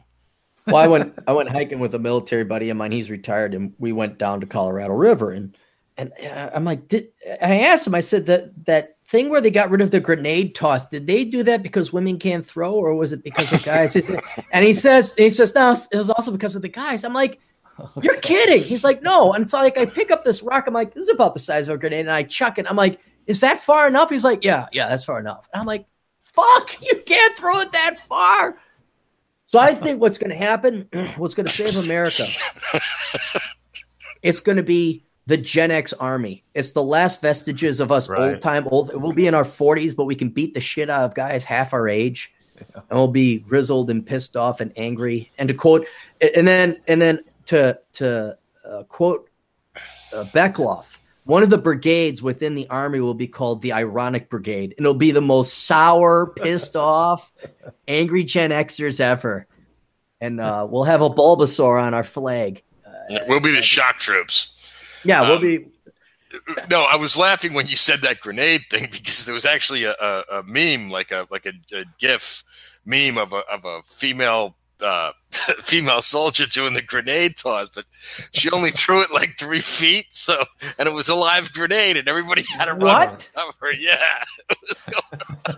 well, 0.66 0.78
I 0.78 0.88
went 0.88 1.18
I 1.28 1.34
went 1.34 1.50
hiking 1.50 1.80
with 1.80 1.94
a 1.96 2.00
military 2.00 2.44
buddy 2.44 2.70
of 2.70 2.78
mine. 2.78 2.92
He's 2.92 3.12
retired, 3.12 3.54
and 3.54 3.74
we 3.80 3.92
went 3.92 4.18
down 4.18 4.40
to 4.42 4.46
Colorado 4.46 4.94
River. 4.94 5.32
And 5.32 5.58
and 5.98 6.12
uh, 6.24 6.52
I'm 6.54 6.64
like, 6.64 6.88
did 6.88 7.10
I 7.42 7.62
asked 7.62 7.86
him? 7.86 7.96
I 7.96 8.00
said 8.00 8.26
that 8.28 8.66
that 8.66 8.98
thing 9.06 9.30
where 9.30 9.42
they 9.42 9.52
got 9.52 9.70
rid 9.70 9.82
of 9.82 9.92
the 9.92 10.00
grenade 10.00 10.56
toss. 10.56 10.88
Did 10.88 11.06
they 11.06 11.26
do 11.26 11.44
that 11.44 11.64
because 11.64 11.92
women 11.92 12.18
can't 12.18 12.46
throw, 12.46 12.74
or 12.74 12.96
was 12.96 13.14
it 13.14 13.24
because 13.24 13.52
of 13.52 13.64
guys? 13.64 13.96
and 14.52 14.66
he 14.66 14.74
says 14.74 15.14
he 15.18 15.30
says 15.30 15.54
no, 15.54 15.76
it 15.92 15.98
was 15.98 16.10
also 16.10 16.32
because 16.32 16.56
of 16.56 16.62
the 16.62 16.70
guys. 16.70 17.04
I'm 17.04 17.14
like. 17.14 17.40
You're 18.04 18.18
kidding. 18.18 18.62
He's 18.62 18.84
like, 18.84 19.02
no. 19.02 19.34
And 19.34 19.50
so 19.50 19.58
like 19.58 19.80
I 19.80 19.88
pick 19.88 20.12
up 20.12 20.24
this 20.24 20.44
rock. 20.44 20.66
I'm 20.68 20.76
like, 20.76 20.94
this 20.94 21.06
is 21.06 21.10
about 21.10 21.34
the 21.34 21.40
size 21.40 21.68
of 21.68 21.74
a 21.74 21.78
grenade. 21.80 22.02
And 22.02 22.12
I 22.12 22.22
chuck 22.22 22.60
it. 22.60 22.68
I'm 22.70 22.76
like, 22.76 23.00
is 23.28 23.42
that 23.42 23.60
far 23.62 23.88
enough? 23.88 24.10
He's 24.10 24.24
like, 24.24 24.44
yeah, 24.44 24.68
yeah, 24.72 24.90
that's 24.90 25.06
far 25.06 25.20
enough. 25.20 25.50
And 25.54 25.62
I'm 25.62 25.66
like, 25.66 25.86
fuck, 26.22 26.82
you 26.82 27.02
can't 27.06 27.36
throw 27.36 27.60
it 27.60 27.72
that 27.72 28.00
far. 28.00 28.58
So 29.46 29.60
I 29.60 29.76
think 29.76 30.02
what's 30.02 30.18
going 30.18 30.32
to 30.32 30.36
happen, 30.36 30.90
what's 31.18 31.36
going 31.36 31.46
to 31.46 31.52
save 31.52 31.78
America, 31.84 32.26
it's 34.24 34.40
going 34.40 34.56
to 34.56 34.64
be 34.64 35.04
the 35.28 35.38
Gen 35.38 35.72
X 35.72 35.94
army. 35.94 36.44
It's 36.54 36.72
the 36.72 36.84
last 36.84 37.22
vestiges 37.22 37.80
of 37.80 37.92
us 37.92 38.10
right. 38.10 38.34
old 38.34 38.42
time 38.42 38.68
old. 38.70 38.92
We'll 38.94 39.12
be 39.12 39.28
in 39.28 39.36
our 39.36 39.44
40s, 39.44 39.96
but 39.96 40.06
we 40.06 40.16
can 40.16 40.30
beat 40.30 40.54
the 40.54 40.60
shit 40.60 40.90
out 40.90 41.04
of 41.04 41.14
guys 41.14 41.46
half 41.46 41.74
our 41.74 41.88
age. 41.88 42.34
Yeah. 42.56 42.82
And 42.90 43.00
we'll 43.00 43.08
be 43.10 43.40
grizzled 43.40 43.90
and 43.90 44.06
pissed 44.06 44.36
off 44.36 44.60
and 44.60 44.74
angry. 44.76 45.32
And 45.38 45.48
to 45.48 45.54
quote, 45.54 45.86
and 46.20 46.48
then 46.48 46.82
and 46.88 47.02
then 47.02 47.24
to 47.46 47.80
to 47.94 48.38
uh, 48.68 48.84
quote 48.84 49.30
uh, 49.76 50.24
Bechtloff, 50.34 50.93
one 51.26 51.44
of 51.44 51.50
the 51.50 51.58
brigades 51.58 52.22
within 52.22 52.56
the 52.56 52.68
army 52.70 53.00
will 53.00 53.14
be 53.14 53.28
called 53.28 53.62
the 53.62 53.74
Ironic 53.74 54.30
Brigade, 54.30 54.74
and 54.78 54.86
it'll 54.86 54.94
be 54.94 55.12
the 55.12 55.22
most 55.22 55.66
sour, 55.66 56.28
pissed 56.36 56.76
off, 56.76 57.32
angry 57.88 58.24
Gen 58.24 58.52
Xers 58.52 59.00
ever. 59.00 59.48
And 60.20 60.40
uh, 60.40 60.66
we'll 60.70 60.86
have 60.86 61.02
a 61.02 61.10
Bulbasaur 61.10 61.82
on 61.82 61.94
our 61.94 62.04
flag. 62.04 62.64
Uh, 62.86 63.20
we'll 63.28 63.42
be 63.42 63.52
the 63.52 63.62
shock 63.62 63.98
troops. 63.98 64.72
Yeah, 65.04 65.22
we'll 65.22 65.36
um, 65.36 65.42
be. 65.42 65.66
No, 66.70 66.86
I 66.92 66.96
was 66.96 67.16
laughing 67.16 67.54
when 67.54 67.68
you 67.68 67.76
said 67.76 68.02
that 68.02 68.20
grenade 68.20 68.64
thing 68.70 68.88
because 68.92 69.26
there 69.26 69.34
was 69.34 69.46
actually 69.46 69.84
a, 69.84 69.94
a, 70.02 70.24
a 70.32 70.44
meme, 70.44 70.90
like 70.90 71.12
a 71.12 71.28
like 71.30 71.46
a, 71.46 71.54
a 71.76 71.86
GIF 72.00 72.44
meme 72.86 73.18
of 73.18 73.34
a 73.34 73.44
of 73.52 73.66
a 73.66 73.82
female 73.84 74.56
uh, 74.82 75.12
female 75.62 76.02
soldier 76.02 76.46
doing 76.46 76.74
the 76.74 76.82
grenade 76.82 77.38
toss, 77.38 77.70
but 77.74 77.86
she 78.32 78.50
only 78.52 78.72
threw 78.72 79.02
it 79.02 79.12
like 79.12 79.38
three 79.38 79.60
feet. 79.60 80.08
So, 80.14 80.44
and 80.78 80.88
it 80.88 80.94
was 80.94 81.10
a 81.10 81.16
live 81.16 81.54
grenade, 81.54 81.98
and 81.98 82.08
everybody 82.08 82.44
had 82.58 82.68
a 82.68 82.74
run 82.74 83.10
what? 83.10 83.30
cover. 83.36 83.72
Yeah. 83.74 84.24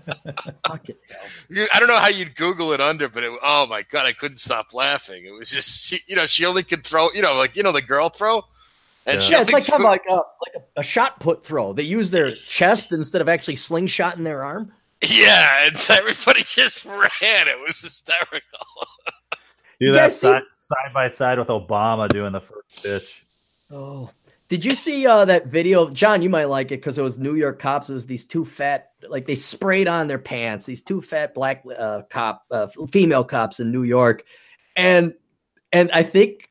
I 0.66 1.80
don't 1.80 1.88
know 1.88 1.98
how 1.98 2.08
you'd 2.08 2.36
Google 2.36 2.74
it 2.74 2.82
under, 2.82 3.10
but 3.10 3.24
it, 3.24 3.32
oh 3.44 3.68
my 3.68 3.84
god, 3.84 4.06
I 4.06 4.14
couldn't 4.14 4.38
stop 4.38 4.74
laughing. 4.74 5.26
It 5.26 5.32
was 5.32 5.50
just, 5.50 5.86
she, 5.86 6.00
you 6.08 6.16
know, 6.16 6.26
she 6.26 6.46
only 6.46 6.64
could 6.64 6.84
throw, 6.84 7.10
you 7.14 7.22
know, 7.22 7.36
like 7.36 7.56
you 7.56 7.64
know, 7.64 7.72
the 7.72 7.82
girl 7.82 8.10
throw. 8.10 8.44
And 9.08 9.22
yeah, 9.30 9.42
it's 9.42 9.54
like 9.54 9.68
kind 9.68 9.84
of 9.84 9.90
like 9.90 10.06
a 10.10 10.14
like 10.14 10.56
a, 10.56 10.80
a 10.80 10.84
shot 10.84 11.20
put 11.20 11.46
throw. 11.46 11.74
They 11.74 11.84
use 11.84 12.10
their 12.10 12.32
chest 12.32 12.92
instead 12.92 13.22
of 13.22 13.30
actually 13.30 13.58
slingshot 13.58 14.18
in 14.18 14.24
their 14.24 14.44
arm. 14.44 14.72
Yeah, 15.02 15.68
and 15.68 15.76
everybody 15.90 16.42
just 16.44 16.86
ran. 16.86 17.48
It 17.48 17.60
was 17.60 17.80
hysterical. 17.82 18.42
Do 19.80 19.92
that 19.92 20.14
side, 20.14 20.44
side 20.56 20.94
by 20.94 21.10
side 21.10 21.38
with 21.38 21.50
Obama 21.50 22.08
doing 22.08 22.32
the 22.32 22.40
first 22.40 22.82
pitch. 22.82 23.24
Oh, 23.70 24.10
did 24.48 24.64
you 24.64 24.72
see 24.72 25.06
uh, 25.06 25.26
that 25.26 25.48
video? 25.48 25.90
John, 25.90 26.22
you 26.22 26.30
might 26.30 26.46
like 26.46 26.68
it 26.68 26.78
because 26.78 26.98
it 26.98 27.02
was 27.02 27.20
New 27.20 27.36
York 27.36 27.60
cops. 27.60 27.90
It 27.90 27.94
was 27.94 28.06
these 28.06 28.24
two 28.24 28.46
fat, 28.46 28.92
like 29.10 29.26
they 29.26 29.36
sprayed 29.36 29.90
on 29.90 30.08
their 30.08 30.20
pants. 30.20 30.66
These 30.66 30.82
two 30.82 31.02
fat 31.02 31.34
black 31.34 31.66
uh, 31.78 32.04
cop, 32.10 32.44
uh, 32.52 32.68
female 32.92 33.26
cops 33.26 33.60
in 33.60 33.72
New 33.72 33.84
York, 33.84 34.24
and 34.78 35.14
and 35.74 35.92
I 35.92 36.04
think 36.04 36.48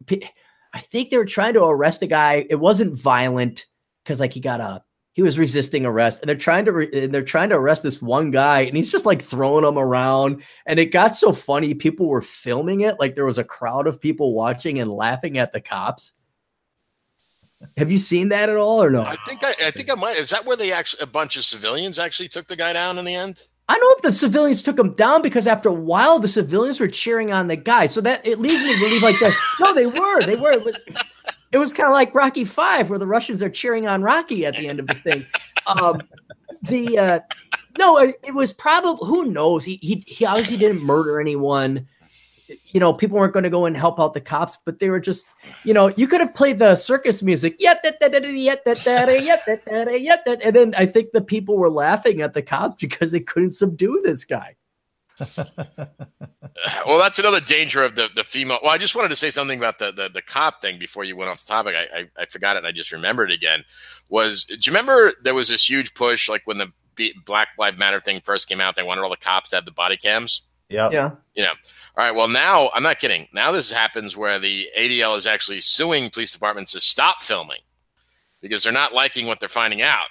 I 0.74 0.80
think 0.80 1.08
they 1.08 1.16
were 1.16 1.24
trying 1.24 1.54
to 1.54 1.64
arrest 1.64 2.02
a 2.02 2.06
guy. 2.06 2.44
It 2.50 2.56
wasn't 2.56 2.98
violent 2.98 3.64
because 4.02 4.20
like 4.20 4.32
he 4.32 4.40
got 4.40 4.60
a 4.60 4.82
he 5.14 5.22
was 5.22 5.38
resisting 5.38 5.86
arrest 5.86 6.20
and 6.20 6.28
they're 6.28 6.36
trying 6.36 6.66
to 6.66 6.72
re- 6.72 7.04
and 7.04 7.14
they're 7.14 7.22
trying 7.22 7.48
to 7.48 7.56
arrest 7.56 7.82
this 7.82 8.02
one 8.02 8.30
guy 8.30 8.60
and 8.60 8.76
he's 8.76 8.92
just 8.92 9.06
like 9.06 9.22
throwing 9.22 9.64
them 9.64 9.78
around 9.78 10.42
and 10.66 10.78
it 10.78 10.86
got 10.86 11.16
so 11.16 11.32
funny 11.32 11.72
people 11.72 12.06
were 12.06 12.20
filming 12.20 12.82
it 12.82 13.00
like 13.00 13.14
there 13.14 13.24
was 13.24 13.38
a 13.38 13.44
crowd 13.44 13.86
of 13.86 14.00
people 14.00 14.34
watching 14.34 14.78
and 14.78 14.90
laughing 14.90 15.38
at 15.38 15.52
the 15.52 15.60
cops 15.60 16.12
have 17.78 17.90
you 17.90 17.98
seen 17.98 18.28
that 18.28 18.50
at 18.50 18.56
all 18.56 18.82
or 18.82 18.90
no 18.90 19.02
i 19.02 19.16
think 19.26 19.42
i, 19.42 19.54
I 19.66 19.70
think 19.70 19.90
i 19.90 19.94
might 19.94 20.16
is 20.18 20.30
that 20.30 20.44
where 20.44 20.56
they 20.56 20.72
actually 20.72 21.02
a 21.04 21.06
bunch 21.06 21.36
of 21.36 21.44
civilians 21.44 21.98
actually 21.98 22.28
took 22.28 22.46
the 22.46 22.56
guy 22.56 22.74
down 22.74 22.98
in 22.98 23.04
the 23.04 23.14
end 23.14 23.46
I 23.66 23.78
know 23.78 23.94
if 23.96 24.02
the 24.02 24.12
civilians 24.12 24.62
took 24.62 24.78
him 24.78 24.92
down 24.92 25.22
because 25.22 25.46
after 25.46 25.70
a 25.70 25.72
while 25.72 26.18
the 26.18 26.28
civilians 26.28 26.80
were 26.80 26.88
cheering 26.88 27.32
on 27.32 27.48
the 27.48 27.56
guy. 27.56 27.86
So 27.86 28.02
that 28.02 28.26
it 28.26 28.38
leads 28.38 28.62
me 28.62 28.74
to 28.74 28.78
believe 28.78 29.02
like 29.02 29.18
that. 29.20 29.34
No, 29.58 29.72
they 29.72 29.86
were. 29.86 30.20
They 30.20 30.36
were. 30.36 30.52
It 30.52 30.64
was 30.64 30.76
kind 31.72 31.88
of 31.88 31.92
like 31.92 32.14
Rocky 32.14 32.44
Five, 32.44 32.90
where 32.90 32.98
the 32.98 33.06
Russians 33.06 33.42
are 33.42 33.50
cheering 33.50 33.86
on 33.86 34.02
Rocky 34.02 34.44
at 34.46 34.56
the 34.56 34.68
end 34.68 34.80
of 34.80 34.86
the 34.86 34.94
thing. 34.94 35.26
Um, 35.66 36.02
the 36.60 36.98
uh, 36.98 37.20
no, 37.78 37.96
it, 37.96 38.16
it 38.22 38.34
was 38.34 38.52
probably 38.52 39.06
who 39.06 39.24
knows. 39.24 39.64
He, 39.64 39.78
he 39.80 40.04
he 40.06 40.26
obviously 40.26 40.58
didn't 40.58 40.82
murder 40.82 41.18
anyone. 41.18 41.88
You 42.66 42.80
know, 42.80 42.92
people 42.92 43.16
weren't 43.16 43.32
going 43.32 43.44
to 43.44 43.50
go 43.50 43.64
and 43.64 43.74
help 43.74 43.98
out 43.98 44.12
the 44.12 44.20
cops, 44.20 44.58
but 44.62 44.78
they 44.78 44.90
were 44.90 45.00
just, 45.00 45.26
you 45.64 45.72
know, 45.72 45.88
you 45.96 46.06
could 46.06 46.20
have 46.20 46.34
played 46.34 46.58
the 46.58 46.76
circus 46.76 47.22
music, 47.22 47.56
yet 47.58 47.80
that 47.82 47.98
that 48.00 48.12
yet 48.12 48.62
that 48.66 48.76
that 48.84 49.24
yet 49.24 49.46
that 49.46 50.00
yet 50.02 50.26
that, 50.26 50.42
and 50.42 50.54
then 50.54 50.74
I 50.76 50.84
think 50.84 51.12
the 51.12 51.22
people 51.22 51.56
were 51.56 51.70
laughing 51.70 52.20
at 52.20 52.34
the 52.34 52.42
cops 52.42 52.76
because 52.78 53.10
they 53.10 53.20
couldn't 53.20 53.52
subdue 53.52 54.02
this 54.04 54.24
guy. 54.24 54.56
well, 56.86 56.98
that's 56.98 57.18
another 57.18 57.40
danger 57.40 57.82
of 57.82 57.94
the, 57.94 58.08
the 58.14 58.24
female. 58.24 58.58
Well, 58.62 58.72
I 58.72 58.78
just 58.78 58.94
wanted 58.94 59.08
to 59.08 59.16
say 59.16 59.30
something 59.30 59.58
about 59.58 59.78
the, 59.78 59.92
the, 59.92 60.08
the 60.08 60.22
cop 60.22 60.60
thing 60.60 60.78
before 60.78 61.04
you 61.04 61.16
went 61.16 61.30
off 61.30 61.44
the 61.44 61.52
topic. 61.52 61.74
I, 61.76 61.98
I, 61.98 62.08
I, 62.18 62.26
forgot 62.26 62.56
it 62.56 62.58
and 62.58 62.66
I 62.66 62.72
just 62.72 62.92
remembered 62.92 63.30
it 63.30 63.34
again. 63.34 63.64
Was 64.08 64.44
do 64.44 64.54
you 64.54 64.72
remember 64.72 65.12
there 65.22 65.34
was 65.34 65.48
this 65.48 65.68
huge 65.68 65.94
push 65.94 66.28
like 66.28 66.42
when 66.46 66.58
the 66.58 66.72
Black 67.24 67.48
Lives 67.58 67.78
Matter 67.78 68.00
thing 68.00 68.20
first 68.20 68.48
came 68.48 68.60
out? 68.60 68.76
They 68.76 68.82
wanted 68.82 69.02
all 69.02 69.10
the 69.10 69.16
cops 69.16 69.50
to 69.50 69.56
have 69.56 69.64
the 69.64 69.72
body 69.72 69.96
cams. 69.96 70.42
Yeah. 70.68 70.90
Yeah. 70.90 71.10
You 71.34 71.44
know. 71.44 71.52
All 71.96 72.04
right. 72.04 72.14
Well, 72.14 72.28
now 72.28 72.70
I'm 72.74 72.82
not 72.82 72.98
kidding. 72.98 73.28
Now 73.32 73.52
this 73.52 73.70
happens 73.70 74.16
where 74.16 74.38
the 74.38 74.68
ADL 74.76 75.16
is 75.16 75.26
actually 75.26 75.60
suing 75.60 76.10
police 76.10 76.32
departments 76.32 76.72
to 76.72 76.80
stop 76.80 77.22
filming 77.22 77.60
because 78.40 78.64
they're 78.64 78.72
not 78.72 78.92
liking 78.92 79.26
what 79.26 79.40
they're 79.40 79.48
finding 79.48 79.82
out. 79.82 80.06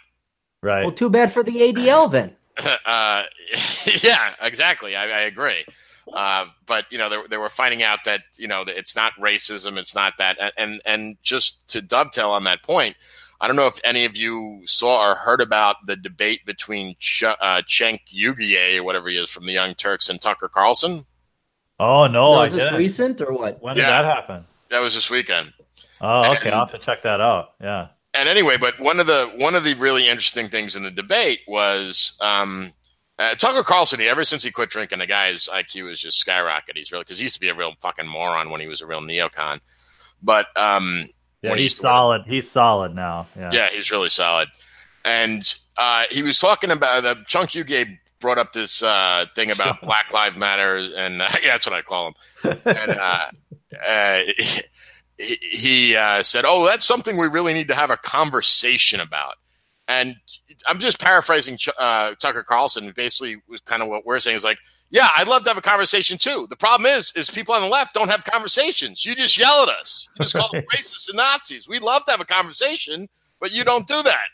Right. 0.61 0.83
Well, 0.83 0.91
too 0.91 1.09
bad 1.09 1.33
for 1.33 1.43
the 1.43 1.57
ADL 1.57 2.09
then. 2.09 2.35
uh, 2.85 3.23
yeah, 4.03 4.33
exactly. 4.41 4.95
I, 4.95 5.03
I 5.03 5.21
agree. 5.21 5.65
Uh, 6.11 6.47
but 6.65 6.85
you 6.91 6.97
know, 6.97 7.09
they, 7.09 7.17
they 7.29 7.37
were 7.37 7.49
finding 7.49 7.81
out 7.81 7.99
that 8.05 8.21
you 8.37 8.47
know 8.47 8.63
it's 8.67 8.95
not 8.95 9.13
racism, 9.13 9.77
it's 9.77 9.95
not 9.95 10.17
that, 10.17 10.37
and 10.57 10.81
and 10.85 11.15
just 11.23 11.67
to 11.69 11.81
dovetail 11.81 12.31
on 12.31 12.43
that 12.43 12.61
point, 12.61 12.95
I 13.39 13.47
don't 13.47 13.55
know 13.55 13.67
if 13.67 13.79
any 13.83 14.05
of 14.05 14.17
you 14.17 14.61
saw 14.65 15.11
or 15.11 15.15
heard 15.15 15.41
about 15.41 15.85
the 15.85 15.95
debate 15.95 16.45
between 16.45 16.95
Ch- 16.99 17.23
uh, 17.23 17.61
Cenk 17.67 17.99
Uygur 18.13 18.77
or 18.79 18.83
whatever 18.83 19.09
he 19.09 19.17
is 19.17 19.29
from 19.29 19.45
the 19.45 19.53
Young 19.53 19.73
Turks 19.73 20.09
and 20.09 20.21
Tucker 20.21 20.49
Carlson. 20.49 21.05
Oh 21.79 22.07
no, 22.07 22.33
no 22.33 22.39
I 22.39 22.47
this 22.47 22.59
didn't. 22.59 22.75
recent 22.75 23.21
or 23.21 23.33
what? 23.33 23.61
When 23.61 23.75
did 23.75 23.85
that 23.85 24.05
happen? 24.05 24.45
That 24.69 24.81
was 24.81 24.93
this 24.93 25.09
weekend. 25.09 25.53
Oh, 26.01 26.31
okay. 26.33 26.49
And- 26.49 26.55
I'll 26.55 26.65
have 26.65 26.71
to 26.71 26.77
check 26.77 27.01
that 27.03 27.21
out. 27.21 27.53
Yeah. 27.61 27.87
And 28.13 28.29
anyway, 28.29 28.57
but 28.57 28.79
one 28.79 28.99
of 28.99 29.07
the 29.07 29.31
one 29.37 29.55
of 29.55 29.63
the 29.63 29.73
really 29.75 30.07
interesting 30.07 30.47
things 30.47 30.75
in 30.75 30.83
the 30.83 30.91
debate 30.91 31.41
was 31.47 32.17
um, 32.21 32.71
uh, 33.19 33.35
Tucker 33.35 33.63
Carlson. 33.63 33.99
He, 33.99 34.07
ever 34.07 34.23
since 34.23 34.43
he 34.43 34.51
quit 34.51 34.69
drinking, 34.69 34.99
the 34.99 35.07
guy's 35.07 35.47
IQ 35.47 35.91
is 35.91 35.99
just 35.99 36.25
skyrocketed. 36.25 36.75
He's 36.75 36.91
really 36.91 37.03
because 37.03 37.19
he 37.19 37.23
used 37.23 37.35
to 37.35 37.41
be 37.41 37.49
a 37.49 37.55
real 37.55 37.73
fucking 37.81 38.07
moron 38.07 38.49
when 38.49 38.61
he 38.61 38.67
was 38.67 38.81
a 38.81 38.85
real 38.85 39.01
neocon. 39.01 39.59
But 40.21 40.47
um, 40.57 41.03
Yeah, 41.41 41.55
he's 41.55 41.75
solid. 41.75 42.23
He's 42.25 42.49
solid 42.49 42.95
now. 42.95 43.27
Yeah. 43.37 43.49
yeah, 43.51 43.69
he's 43.69 43.91
really 43.91 44.09
solid. 44.09 44.49
And 45.05 45.53
uh, 45.77 46.05
he 46.09 46.23
was 46.23 46.39
talking 46.39 46.71
about 46.71 47.03
the 47.03 47.23
Chunk 47.27 47.51
Huge 47.51 47.99
brought 48.23 48.37
up 48.37 48.53
this 48.53 48.81
uh, 48.81 49.25
thing 49.35 49.51
about 49.51 49.81
Black 49.83 50.11
Lives 50.11 50.37
Matter, 50.37 50.77
and 50.97 51.21
uh, 51.21 51.27
yeah, 51.43 51.51
that's 51.51 51.67
what 51.67 51.75
I 51.75 51.83
call 51.83 52.07
him. 52.07 52.59
And 52.65 52.91
uh, 52.91 53.25
uh, 53.87 54.21
he, 55.17 55.35
he 55.41 55.95
uh, 55.95 56.23
said, 56.23 56.45
"Oh, 56.45 56.65
that's 56.65 56.85
something 56.85 57.17
we 57.17 57.27
really 57.27 57.53
need 57.53 57.67
to 57.69 57.75
have 57.75 57.89
a 57.89 57.97
conversation 57.97 58.99
about." 58.99 59.35
And 59.87 60.15
I'm 60.67 60.79
just 60.79 60.99
paraphrasing 60.99 61.57
Ch- 61.57 61.69
uh, 61.79 62.15
Tucker 62.19 62.43
Carlson. 62.43 62.91
Basically, 62.95 63.41
was 63.47 63.59
kind 63.61 63.81
of 63.81 63.89
what 63.89 64.05
we're 64.05 64.19
saying 64.19 64.37
is 64.37 64.43
like, 64.43 64.57
"Yeah, 64.89 65.09
I'd 65.17 65.27
love 65.27 65.43
to 65.43 65.49
have 65.49 65.57
a 65.57 65.61
conversation 65.61 66.17
too. 66.17 66.47
The 66.49 66.55
problem 66.55 66.89
is, 66.89 67.11
is 67.15 67.29
people 67.29 67.53
on 67.53 67.61
the 67.61 67.67
left 67.67 67.93
don't 67.93 68.09
have 68.09 68.23
conversations. 68.23 69.05
You 69.05 69.15
just 69.15 69.37
yell 69.37 69.63
at 69.63 69.69
us. 69.69 70.07
You 70.17 70.23
just 70.23 70.35
call 70.35 70.49
us 70.55 70.63
racists 70.75 71.09
and 71.09 71.17
Nazis. 71.17 71.67
We'd 71.67 71.83
love 71.83 72.05
to 72.05 72.11
have 72.11 72.21
a 72.21 72.25
conversation, 72.25 73.07
but 73.39 73.51
you 73.51 73.63
don't 73.63 73.87
do 73.87 74.01
that." 74.03 74.27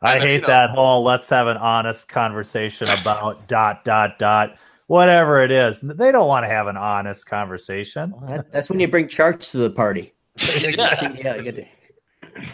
I 0.00 0.14
And, 0.14 0.22
you 0.22 0.28
hate 0.28 0.40
know- 0.42 0.46
that 0.48 0.70
whole 0.70 1.02
let's 1.02 1.28
have 1.30 1.48
an 1.48 1.56
honest 1.56 2.08
conversation 2.08 2.88
about 3.02 3.48
dot 3.48 3.84
dot 3.84 4.18
dot 4.18 4.56
whatever 4.88 5.42
it 5.42 5.50
is. 5.52 5.80
They 5.80 6.10
don't 6.10 6.26
want 6.26 6.44
to 6.44 6.48
have 6.48 6.66
an 6.66 6.76
honest 6.76 7.26
conversation. 7.26 8.12
Well, 8.16 8.36
that- 8.36 8.52
that's 8.52 8.68
when 8.68 8.80
you 8.80 8.88
bring 8.88 9.06
charts 9.08 9.52
to 9.52 9.58
the 9.58 9.70
party. 9.70 10.12
Yeah. 10.60 11.12
yeah, 11.16 11.34
you 11.36 11.42
get 11.44 11.54
to- 11.56 11.66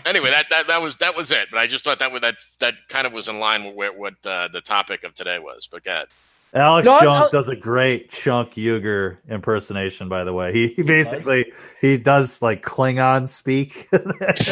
anyway, 0.07 0.31
that, 0.31 0.47
that 0.51 0.67
that 0.69 0.81
was 0.81 0.97
that 0.97 1.15
was 1.17 1.31
it. 1.33 1.49
But 1.51 1.59
I 1.61 1.67
just 1.67 1.85
thought 1.85 1.99
that 1.99 2.11
was 2.13 2.21
that 2.23 2.37
that 2.61 2.75
kind 2.89 3.07
of 3.07 3.13
was 3.13 3.29
in 3.29 3.39
line 3.41 3.75
with 3.75 3.95
what 3.97 4.15
uh, 4.25 4.49
the 4.49 4.61
topic 4.63 5.05
of 5.05 5.15
today 5.15 5.39
was. 5.39 5.69
But 5.71 5.85
God, 5.85 6.07
Alex 6.55 6.87
No, 6.87 7.01
Jones 7.01 7.27
I- 7.27 7.31
does 7.33 7.49
a 7.49 7.57
great 7.57 8.11
Chunk 8.11 8.53
Uger 8.55 9.17
impersonation, 9.29 10.09
by 10.09 10.23
the 10.23 10.33
way. 10.33 10.53
He, 10.53 10.69
he 10.69 10.83
basically 10.83 11.53
he 11.81 11.99
does 11.99 12.41
like 12.43 12.63
Klingon 12.63 13.27
speak. 13.27 13.89
it's 13.93 14.49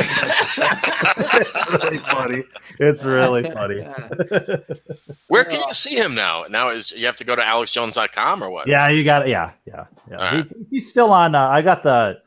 really 1.72 1.98
funny. 2.10 2.42
It's 2.78 3.04
really 3.04 3.42
funny. 3.50 3.86
where 5.28 5.44
can 5.44 5.60
you 5.66 5.74
see 5.74 5.96
him 5.96 6.14
now? 6.14 6.44
Now 6.48 6.70
is 6.70 6.92
you 6.92 7.06
have 7.06 7.16
to 7.16 7.24
go 7.24 7.36
to 7.36 7.42
alexjones.com 7.42 8.42
or 8.42 8.50
what? 8.50 8.66
yeah, 8.66 8.88
you 8.88 9.04
got 9.04 9.26
it. 9.26 9.30
Yeah, 9.30 9.52
yeah, 9.66 9.86
yeah. 10.10 10.16
All 10.16 10.24
right. 10.24 10.34
He's, 10.34 10.54
he's 10.70 10.90
still 10.90 11.12
on. 11.12 11.34
Uh, 11.34 11.48
I 11.48 11.62
got 11.62 11.82
the 11.82 12.20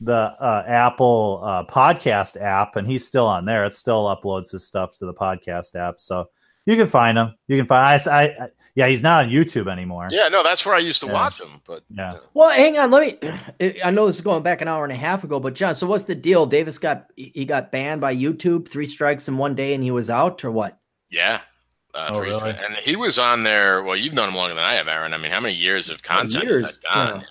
the 0.00 0.14
uh, 0.14 0.64
Apple 0.66 1.40
uh, 1.42 1.64
podcast 1.64 2.40
app, 2.40 2.76
and 2.76 2.86
he's 2.86 3.06
still 3.06 3.26
on 3.26 3.44
there. 3.44 3.64
It 3.64 3.74
still 3.74 4.04
uploads 4.04 4.52
his 4.52 4.66
stuff 4.66 4.96
to 4.98 5.06
the 5.06 5.14
podcast 5.14 5.74
app, 5.74 6.00
so 6.00 6.28
you 6.66 6.76
can 6.76 6.86
find 6.86 7.18
him. 7.18 7.34
You 7.48 7.56
can 7.56 7.66
find. 7.66 8.00
I, 8.08 8.12
I, 8.12 8.22
I 8.44 8.48
yeah, 8.78 8.86
he's 8.86 9.02
not 9.02 9.24
on 9.24 9.30
YouTube 9.30 9.68
anymore. 9.70 10.06
Yeah, 10.12 10.28
no, 10.28 10.44
that's 10.44 10.64
where 10.64 10.76
I 10.76 10.78
used 10.78 11.00
to 11.00 11.06
Yeah. 11.08 11.12
watch 11.14 11.40
him. 11.40 11.48
But 11.66 11.82
Yeah. 11.90 12.14
Well, 12.32 12.50
hang 12.50 12.78
on. 12.78 12.90
Let 12.92 13.22
me. 13.22 13.30
I 13.84 13.90
know 13.90 14.06
this 14.06 14.16
is 14.16 14.22
going 14.22 14.44
back 14.44 14.60
an 14.60 14.68
hour 14.68 14.84
and 14.84 14.92
a 14.92 14.96
half 14.96 15.24
ago, 15.24 15.40
but 15.40 15.54
John, 15.54 15.74
so 15.74 15.86
what's 15.88 16.04
the 16.04 16.14
deal? 16.14 16.46
Davis 16.46 16.78
got 16.78 17.06
he 17.16 17.44
got 17.44 17.72
banned 17.72 18.00
by 18.00 18.14
YouTube, 18.14 18.68
three 18.68 18.86
strikes 18.86 19.26
in 19.26 19.36
one 19.36 19.56
day, 19.56 19.74
and 19.74 19.82
he 19.82 19.90
was 19.90 20.08
out, 20.10 20.44
or 20.44 20.50
what? 20.52 20.78
yeah. 21.10 21.40
Uh, 21.94 22.10
Oh, 22.12 22.18
three- 22.20 22.28
really? 22.28 22.50
And 22.50 22.76
he 22.76 22.94
was 22.96 23.18
on 23.18 23.42
there. 23.42 23.82
Well, 23.82 23.96
you've 23.96 24.12
known 24.14 24.28
him 24.28 24.36
longer 24.36 24.54
than 24.54 24.62
I 24.62 24.74
have, 24.74 24.88
Aaron. 24.88 25.14
I 25.14 25.18
mean, 25.18 25.32
how 25.32 25.40
many 25.40 25.54
years 25.54 25.88
of 25.90 26.02
content 26.02 26.44
years, 26.44 26.68
is 26.70 26.78
that 26.78 26.94
gone? 26.94 27.24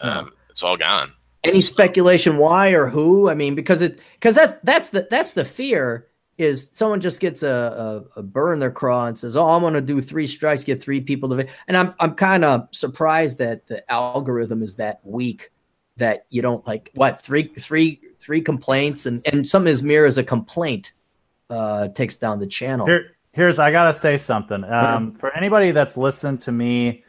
Yeah. 0.00 0.08
Um, 0.10 0.32
It's 0.48 0.62
all 0.62 0.76
gone. 0.76 1.08
Any 1.44 1.60
speculation 1.60 2.38
why 2.38 2.70
or 2.70 2.86
who? 2.88 3.28
I 3.28 3.34
mean, 3.34 3.54
because 3.54 3.82
it 3.82 3.98
because 4.14 4.34
that's 4.36 4.56
that's 4.62 4.88
the 4.90 5.06
that's 5.10 5.34
the 5.34 5.44
fear 5.44 6.06
is 6.38 6.68
someone 6.72 7.00
just 7.00 7.20
gets 7.20 7.42
a, 7.42 8.04
a, 8.16 8.20
a 8.20 8.22
burr 8.22 8.52
in 8.52 8.58
their 8.58 8.70
craw 8.70 9.06
and 9.06 9.18
says, 9.18 9.36
"Oh, 9.36 9.50
I'm 9.50 9.62
going 9.62 9.74
to 9.74 9.80
do 9.80 10.00
three 10.00 10.26
strikes, 10.26 10.64
get 10.64 10.82
three 10.82 11.00
people 11.00 11.28
to," 11.30 11.36
vi-" 11.36 11.48
and 11.68 11.76
I'm 11.76 11.94
I'm 11.98 12.14
kind 12.14 12.44
of 12.44 12.68
surprised 12.72 13.38
that 13.38 13.66
the 13.68 13.90
algorithm 13.90 14.62
is 14.62 14.76
that 14.76 15.00
weak 15.02 15.50
that 15.96 16.26
you 16.28 16.42
don't 16.42 16.66
like 16.66 16.90
what 16.94 17.20
three 17.20 17.44
three 17.58 18.00
three 18.20 18.42
complaints 18.42 19.06
and 19.06 19.22
and 19.26 19.48
some 19.48 19.66
as 19.66 19.82
mere 19.82 20.04
as 20.04 20.18
a 20.18 20.24
complaint 20.24 20.92
uh 21.48 21.88
takes 21.88 22.16
down 22.16 22.38
the 22.38 22.46
channel. 22.46 22.86
Here, 22.86 23.16
here's 23.32 23.58
I 23.58 23.72
gotta 23.72 23.94
say 23.94 24.16
something. 24.16 24.62
Um, 24.64 25.14
for 25.14 25.34
anybody 25.34 25.70
that's 25.70 25.96
listened 25.96 26.42
to 26.42 26.52
me, 26.52 27.02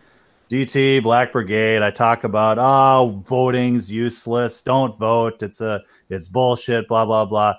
DT 0.50 1.04
Black 1.04 1.34
Brigade, 1.34 1.82
I 1.82 1.92
talk 1.92 2.24
about 2.24 2.58
oh 2.60 3.22
voting's 3.28 3.92
useless. 3.92 4.62
Don't 4.62 4.98
vote. 4.98 5.44
It's 5.44 5.60
a 5.60 5.84
it's 6.10 6.30
bullshit. 6.30 6.88
Blah 6.88 7.06
blah 7.06 7.26
blah. 7.26 7.56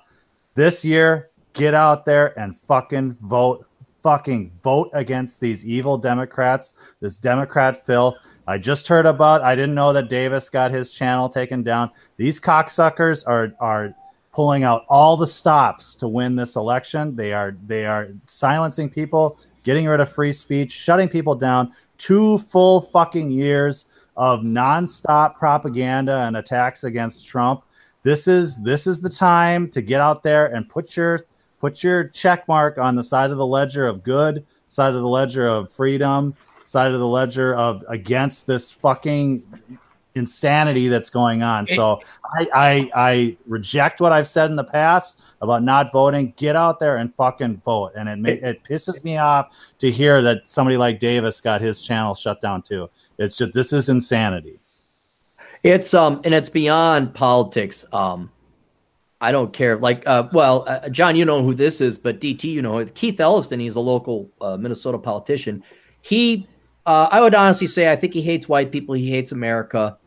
This 0.54 0.84
year, 0.84 1.30
get 1.58 1.74
out 1.74 2.06
there 2.06 2.38
and 2.38 2.56
fucking 2.56 3.16
vote. 3.22 3.66
Fucking 4.02 4.52
vote 4.62 4.90
against 4.94 5.40
these 5.40 5.66
evil 5.66 5.98
Democrats. 5.98 6.74
This 7.00 7.18
Democrat 7.18 7.84
filth. 7.84 8.16
I 8.46 8.56
just 8.56 8.86
heard 8.86 9.04
about. 9.04 9.42
I 9.42 9.54
didn't 9.56 9.74
know 9.74 9.92
that 9.92 10.08
Davis 10.08 10.48
got 10.48 10.70
his 10.70 10.90
channel 10.90 11.28
taken 11.28 11.62
down. 11.62 11.90
These 12.16 12.40
cocksuckers 12.40 13.26
are 13.26 13.52
are 13.60 13.92
pulling 14.32 14.62
out 14.62 14.84
all 14.88 15.16
the 15.16 15.26
stops 15.26 15.96
to 15.96 16.06
win 16.06 16.36
this 16.36 16.54
election. 16.54 17.16
They 17.16 17.32
are 17.32 17.56
they 17.66 17.84
are 17.84 18.08
silencing 18.24 18.88
people, 18.88 19.38
getting 19.64 19.84
rid 19.86 20.00
of 20.00 20.08
free 20.08 20.32
speech, 20.32 20.70
shutting 20.70 21.08
people 21.08 21.34
down. 21.34 21.72
Two 21.98 22.38
full 22.38 22.80
fucking 22.80 23.32
years 23.32 23.88
of 24.16 24.40
nonstop 24.40 25.34
propaganda 25.36 26.20
and 26.20 26.36
attacks 26.36 26.84
against 26.84 27.26
Trump. 27.26 27.64
This 28.04 28.28
is 28.28 28.62
this 28.62 28.86
is 28.86 29.00
the 29.00 29.10
time 29.10 29.68
to 29.70 29.82
get 29.82 30.00
out 30.00 30.22
there 30.22 30.46
and 30.46 30.68
put 30.68 30.96
your 30.96 31.26
put 31.60 31.82
your 31.82 32.08
check 32.08 32.46
mark 32.48 32.78
on 32.78 32.96
the 32.96 33.04
side 33.04 33.30
of 33.30 33.36
the 33.36 33.46
ledger 33.46 33.86
of 33.86 34.02
good, 34.02 34.44
side 34.68 34.94
of 34.94 35.00
the 35.00 35.08
ledger 35.08 35.46
of 35.46 35.72
freedom, 35.72 36.34
side 36.64 36.92
of 36.92 37.00
the 37.00 37.06
ledger 37.06 37.54
of 37.54 37.84
against 37.88 38.46
this 38.46 38.70
fucking 38.70 39.42
insanity 40.14 40.88
that's 40.88 41.10
going 41.10 41.42
on. 41.42 41.66
So 41.66 42.00
I, 42.24 42.48
I 42.54 42.90
I 42.94 43.36
reject 43.46 44.00
what 44.00 44.12
I've 44.12 44.26
said 44.26 44.50
in 44.50 44.56
the 44.56 44.64
past 44.64 45.20
about 45.40 45.62
not 45.62 45.92
voting. 45.92 46.34
Get 46.36 46.56
out 46.56 46.80
there 46.80 46.96
and 46.96 47.14
fucking 47.14 47.62
vote. 47.64 47.92
And 47.96 48.08
it 48.08 48.18
ma- 48.18 48.48
it 48.48 48.64
pisses 48.64 49.02
me 49.04 49.16
off 49.16 49.54
to 49.78 49.90
hear 49.90 50.22
that 50.22 50.42
somebody 50.46 50.76
like 50.76 51.00
Davis 51.00 51.40
got 51.40 51.60
his 51.60 51.80
channel 51.80 52.14
shut 52.14 52.40
down 52.40 52.62
too. 52.62 52.90
It's 53.18 53.36
just 53.36 53.52
this 53.54 53.72
is 53.72 53.88
insanity. 53.88 54.58
It's 55.62 55.94
um 55.94 56.20
and 56.24 56.34
it's 56.34 56.48
beyond 56.48 57.14
politics. 57.14 57.84
Um 57.92 58.30
I 59.20 59.32
don't 59.32 59.52
care. 59.52 59.76
Like 59.76 60.06
uh 60.06 60.28
well, 60.32 60.64
uh, 60.68 60.88
John, 60.88 61.16
you 61.16 61.24
know 61.24 61.42
who 61.42 61.54
this 61.54 61.80
is, 61.80 61.98
but 61.98 62.20
DT, 62.20 62.44
you 62.44 62.62
know 62.62 62.84
Keith 62.86 63.18
Ellison. 63.18 63.60
He's 63.60 63.76
a 63.76 63.80
local 63.80 64.30
uh, 64.40 64.56
Minnesota 64.56 64.98
politician. 64.98 65.64
He, 66.00 66.46
uh, 66.86 67.08
I 67.10 67.20
would 67.20 67.34
honestly 67.34 67.66
say, 67.66 67.90
I 67.90 67.96
think 67.96 68.14
he 68.14 68.22
hates 68.22 68.48
white 68.48 68.70
people. 68.70 68.94
He 68.94 69.10
hates 69.10 69.32
America, 69.32 69.98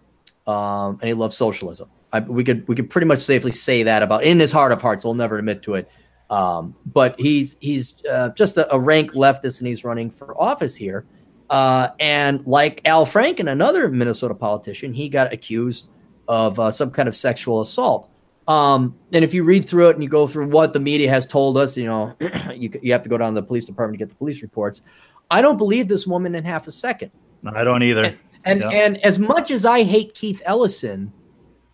um, 0.48 0.98
and 1.02 1.04
he 1.04 1.14
loves 1.14 1.36
socialism. 1.36 1.90
I, 2.14 2.22
we 2.22 2.44
could 2.44 2.68
we 2.68 2.76
could 2.76 2.90
pretty 2.90 3.08
much 3.08 3.20
safely 3.20 3.52
say 3.52 3.84
that 3.84 4.02
about 4.04 4.24
in 4.24 4.40
his 4.40 4.52
heart 4.52 4.72
of 4.72 4.82
hearts. 4.82 5.04
He'll 5.04 5.14
never 5.14 5.38
admit 5.38 5.64
to 5.64 5.76
it. 5.76 5.90
Um, 6.30 6.76
but 6.86 7.20
he's 7.20 7.58
he's 7.60 7.94
uh, 8.10 8.30
just 8.30 8.56
a, 8.58 8.74
a 8.74 8.80
rank 8.80 9.12
leftist, 9.12 9.60
and 9.60 9.68
he's 9.68 9.84
running 9.84 10.10
for 10.10 10.40
office 10.42 10.76
here. 10.76 11.06
Uh, 11.50 11.90
and 12.00 12.48
like 12.48 12.82
Al 12.86 13.06
Franken, 13.06 13.52
another 13.52 13.90
Minnesota 13.90 14.34
politician, 14.34 14.94
he 14.94 15.10
got 15.10 15.34
accused 15.34 15.90
of 16.30 16.74
some 16.74 16.92
kind 16.92 17.10
of 17.10 17.16
sexual 17.16 17.60
assault. 17.60 18.10
Um, 18.52 18.96
and 19.14 19.24
if 19.24 19.34
you 19.34 19.44
read 19.44 19.68
through 19.68 19.90
it 19.90 19.96
and 19.96 20.04
you 20.04 20.10
go 20.10 20.28
through 20.28 20.48
what 20.48 20.74
the 20.74 20.80
media 20.80 21.10
has 21.10 21.26
told 21.26 21.58
us, 21.58 21.78
you 21.78 21.86
know, 21.86 22.14
you, 22.54 22.70
you 22.82 22.92
have 22.92 23.04
to 23.04 23.10
go 23.10 23.18
down 23.18 23.34
to 23.34 23.42
the 23.42 23.48
police 23.48 23.64
department 23.66 23.98
to 24.00 24.06
get 24.06 24.10
the 24.10 24.16
police 24.16 24.42
reports. 24.42 24.82
I 25.30 25.42
don't 25.42 25.58
believe 25.58 25.88
this 25.88 26.06
woman 26.06 26.36
in 26.36 26.44
half 26.44 26.68
a 26.68 26.72
second. 26.72 27.12
I 27.48 27.64
don't 27.64 27.82
either. 27.84 28.04
And 28.04 28.18
and, 28.44 28.62
Yeah. 28.62 28.70
and 28.70 28.98
as 29.06 29.20
much 29.20 29.52
as 29.52 29.66
I 29.66 29.84
hate 29.84 30.16
Keith 30.16 30.42
Ellison, 30.46 31.14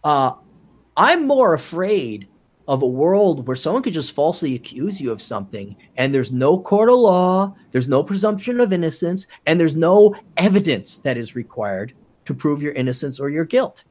uh, 0.03 0.33
I'm 0.95 1.25
more 1.25 1.53
afraid 1.53 2.27
of 2.67 2.81
a 2.83 2.87
world 2.87 3.47
where 3.47 3.55
someone 3.55 3.81
could 3.81 3.93
just 3.93 4.13
falsely 4.13 4.53
accuse 4.53 4.99
you 4.99 5.11
of 5.11 5.21
something 5.21 5.75
and 5.95 6.13
there's 6.13 6.31
no 6.31 6.59
court 6.59 6.89
of 6.89 6.97
law, 6.97 7.55
there's 7.71 7.87
no 7.87 8.03
presumption 8.03 8.59
of 8.59 8.73
innocence, 8.73 9.25
and 9.45 9.59
there's 9.59 9.77
no 9.77 10.13
evidence 10.35 10.97
that 10.99 11.17
is 11.17 11.35
required 11.35 11.93
to 12.25 12.33
prove 12.33 12.61
your 12.61 12.73
innocence 12.73 13.19
or 13.19 13.29
your 13.29 13.45
guilt. 13.45 13.85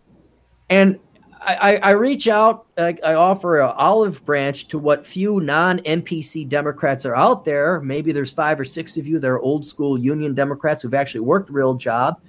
And 0.68 0.98
I, 1.40 1.76
I, 1.76 1.90
reach 1.90 2.28
out, 2.28 2.66
I, 2.78 2.96
I 3.04 3.14
offer 3.14 3.60
an 3.60 3.72
olive 3.76 4.24
branch 4.24 4.68
to 4.68 4.78
what 4.78 5.06
few 5.06 5.40
non 5.40 5.78
NPC 5.80 6.48
Democrats 6.48 7.06
are 7.06 7.14
out 7.14 7.44
there. 7.44 7.80
Maybe 7.80 8.12
there's 8.12 8.32
five 8.32 8.58
or 8.58 8.64
six 8.64 8.96
of 8.96 9.06
you 9.06 9.18
that 9.18 9.28
are 9.28 9.40
old 9.40 9.66
school 9.66 9.98
Union 9.98 10.34
Democrats 10.34 10.82
who've 10.82 10.94
actually 10.94 11.20
worked 11.20 11.50
a 11.50 11.52
real 11.52 11.74
job. 11.74 12.20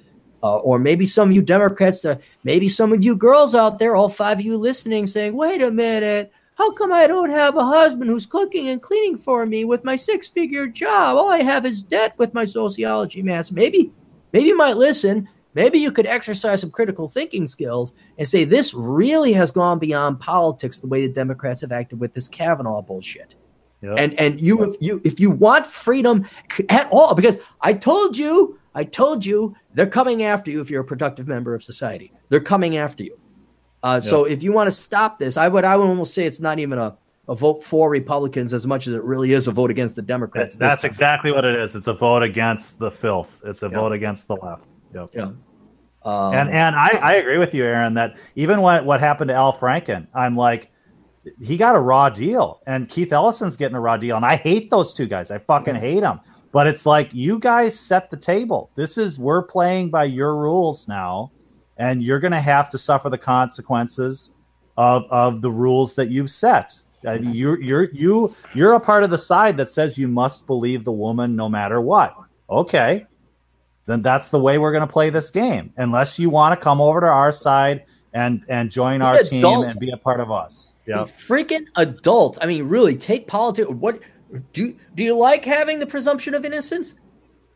Uh, 0.43 0.57
or 0.57 0.77
maybe 0.77 1.05
some 1.05 1.29
of 1.29 1.35
you 1.35 1.41
Democrats, 1.41 2.05
uh, 2.05 2.15
maybe 2.43 2.69
some 2.69 2.93
of 2.93 3.03
you 3.03 3.15
girls 3.15 3.55
out 3.55 3.79
there, 3.79 3.95
all 3.95 4.07
five 4.07 4.39
of 4.39 4.45
you 4.45 4.55
listening, 4.55 5.07
saying, 5.07 5.35
wait 5.35 5.63
a 5.63 5.71
minute, 5.71 6.31
how 6.55 6.71
come 6.71 6.91
I 6.91 7.07
don't 7.07 7.31
have 7.31 7.55
a 7.55 7.65
husband 7.65 8.09
who's 8.09 8.25
cooking 8.25 8.69
and 8.69 8.81
cleaning 8.81 9.17
for 9.17 9.45
me 9.45 9.65
with 9.65 9.83
my 9.83 9.95
six 9.95 10.27
figure 10.27 10.67
job? 10.67 11.17
All 11.17 11.31
I 11.31 11.41
have 11.41 11.65
is 11.65 11.81
debt 11.81 12.13
with 12.17 12.33
my 12.33 12.45
sociology 12.45 13.23
master. 13.23 13.55
Maybe, 13.55 13.91
maybe 14.31 14.47
you 14.47 14.57
might 14.57 14.77
listen. 14.77 15.27
Maybe 15.57 15.79
you 15.79 15.91
could 15.91 16.05
exercise 16.05 16.61
some 16.61 16.69
critical 16.69 17.09
thinking 17.09 17.47
skills 17.47 17.93
and 18.19 18.27
say 18.27 18.43
this 18.43 18.75
really 18.75 19.33
has 19.33 19.49
gone 19.49 19.79
beyond 19.79 20.19
politics 20.19 20.77
the 20.77 20.85
way 20.85 21.07
the 21.07 21.11
Democrats 21.11 21.61
have 21.61 21.71
acted 21.71 21.99
with 21.99 22.13
this 22.13 22.27
Kavanaugh 22.27 22.83
bullshit. 22.83 23.33
Yep. 23.81 23.95
And 23.97 24.19
and 24.19 24.39
you 24.39 24.61
if 24.61 24.75
you 24.79 25.01
if 25.03 25.19
you 25.19 25.31
want 25.31 25.65
freedom 25.65 26.29
at 26.69 26.87
all, 26.91 27.15
because 27.15 27.39
I 27.61 27.73
told 27.73 28.15
you, 28.15 28.59
I 28.75 28.83
told 28.83 29.25
you 29.25 29.55
they're 29.73 29.87
coming 29.87 30.21
after 30.21 30.51
you 30.51 30.61
if 30.61 30.69
you're 30.69 30.81
a 30.81 30.85
productive 30.85 31.27
member 31.27 31.55
of 31.55 31.63
society. 31.63 32.13
They're 32.29 32.39
coming 32.39 32.77
after 32.77 33.03
you. 33.03 33.17
Uh, 33.81 33.99
yep. 34.01 34.03
So 34.03 34.25
if 34.25 34.43
you 34.43 34.53
want 34.53 34.67
to 34.67 34.71
stop 34.71 35.17
this, 35.17 35.37
I 35.37 35.47
would 35.47 35.65
I 35.65 35.75
would 35.75 35.87
almost 35.87 36.13
say 36.13 36.27
it's 36.27 36.39
not 36.39 36.59
even 36.59 36.77
a, 36.77 36.95
a 37.27 37.33
vote 37.33 37.63
for 37.63 37.89
Republicans 37.89 38.53
as 38.53 38.67
much 38.67 38.85
as 38.85 38.93
it 38.93 39.03
really 39.03 39.33
is 39.33 39.47
a 39.47 39.51
vote 39.51 39.71
against 39.71 39.95
the 39.95 40.03
Democrats. 40.03 40.55
That's 40.55 40.83
exactly 40.83 41.31
what 41.31 41.45
it 41.45 41.59
is. 41.59 41.75
It's 41.75 41.87
a 41.87 41.95
vote 41.95 42.21
against 42.21 42.77
the 42.77 42.91
filth. 42.91 43.41
It's 43.43 43.63
a 43.63 43.65
yep. 43.65 43.73
vote 43.73 43.93
against 43.93 44.27
the 44.27 44.35
left. 44.35 44.67
Yep. 44.93 45.09
Yeah. 45.13 45.31
Um, 46.07 46.33
and 46.33 46.49
and 46.49 46.75
I, 46.75 46.89
I 46.89 47.13
agree 47.15 47.37
with 47.37 47.53
you, 47.53 47.63
Aaron, 47.65 47.93
that 47.95 48.17
even 48.35 48.61
when 48.61 48.85
what 48.85 48.99
happened 48.99 49.29
to 49.29 49.33
Al 49.35 49.53
Franken, 49.53 50.07
I'm 50.13 50.35
like, 50.35 50.71
he 51.41 51.57
got 51.57 51.75
a 51.75 51.79
raw 51.79 52.09
deal, 52.09 52.61
and 52.65 52.87
Keith 52.87 53.11
Ellison's 53.11 53.57
getting 53.57 53.75
a 53.75 53.81
raw 53.81 53.97
deal, 53.97 54.15
and 54.15 54.25
I 54.25 54.37
hate 54.37 54.69
those 54.69 54.93
two 54.93 55.05
guys. 55.05 55.31
I 55.31 55.39
fucking 55.39 55.75
hate 55.75 56.01
them. 56.01 56.19
But 56.53 56.65
it's 56.65 56.85
like 56.85 57.13
you 57.13 57.39
guys 57.39 57.77
set 57.77 58.09
the 58.09 58.17
table. 58.17 58.71
This 58.75 58.97
is 58.97 59.19
we're 59.19 59.43
playing 59.43 59.89
by 59.89 60.05
your 60.05 60.35
rules 60.35 60.87
now 60.87 61.31
and 61.77 62.03
you're 62.03 62.19
going 62.19 62.31
to 62.31 62.41
have 62.41 62.69
to 62.69 62.77
suffer 62.77 63.09
the 63.09 63.17
consequences 63.17 64.33
of 64.75 65.05
of 65.09 65.41
the 65.41 65.51
rules 65.51 65.95
that 65.95 66.09
you've 66.09 66.29
set. 66.29 66.73
I 67.05 67.19
mean, 67.19 67.33
you're 67.33 67.61
you're 67.61 67.91
you 67.91 68.35
you're 68.53 68.73
a 68.73 68.79
part 68.79 69.03
of 69.03 69.09
the 69.09 69.17
side 69.17 69.57
that 69.57 69.69
says 69.69 69.97
you 69.97 70.07
must 70.07 70.47
believe 70.47 70.83
the 70.83 70.91
woman 70.91 71.35
no 71.35 71.47
matter 71.47 71.79
what. 71.79 72.15
Okay, 72.49 73.05
then 73.87 74.01
that's 74.03 74.29
the 74.29 74.39
way 74.39 74.59
we're 74.59 74.71
going 74.71 74.85
to 74.85 74.91
play 74.91 75.09
this 75.09 75.31
game. 75.31 75.73
Unless 75.77 76.19
you 76.19 76.29
want 76.29 76.57
to 76.57 76.63
come 76.63 76.79
over 76.79 77.01
to 77.01 77.07
our 77.07 77.31
side 77.31 77.85
and 78.13 78.43
and 78.47 78.69
join 78.69 79.01
our 79.01 79.23
team 79.23 79.43
and 79.43 79.79
be 79.79 79.89
a 79.89 79.97
part 79.97 80.19
of 80.19 80.31
us. 80.31 80.75
Yeah, 80.85 81.05
freaking 81.05 81.65
adult. 81.75 82.37
I 82.41 82.45
mean, 82.45 82.67
really, 82.67 82.95
take 82.95 83.27
politics. 83.27 83.69
What 83.69 83.99
do 84.53 84.75
do 84.93 85.03
you 85.03 85.17
like 85.17 85.45
having 85.45 85.79
the 85.79 85.87
presumption 85.87 86.33
of 86.33 86.45
innocence? 86.45 86.95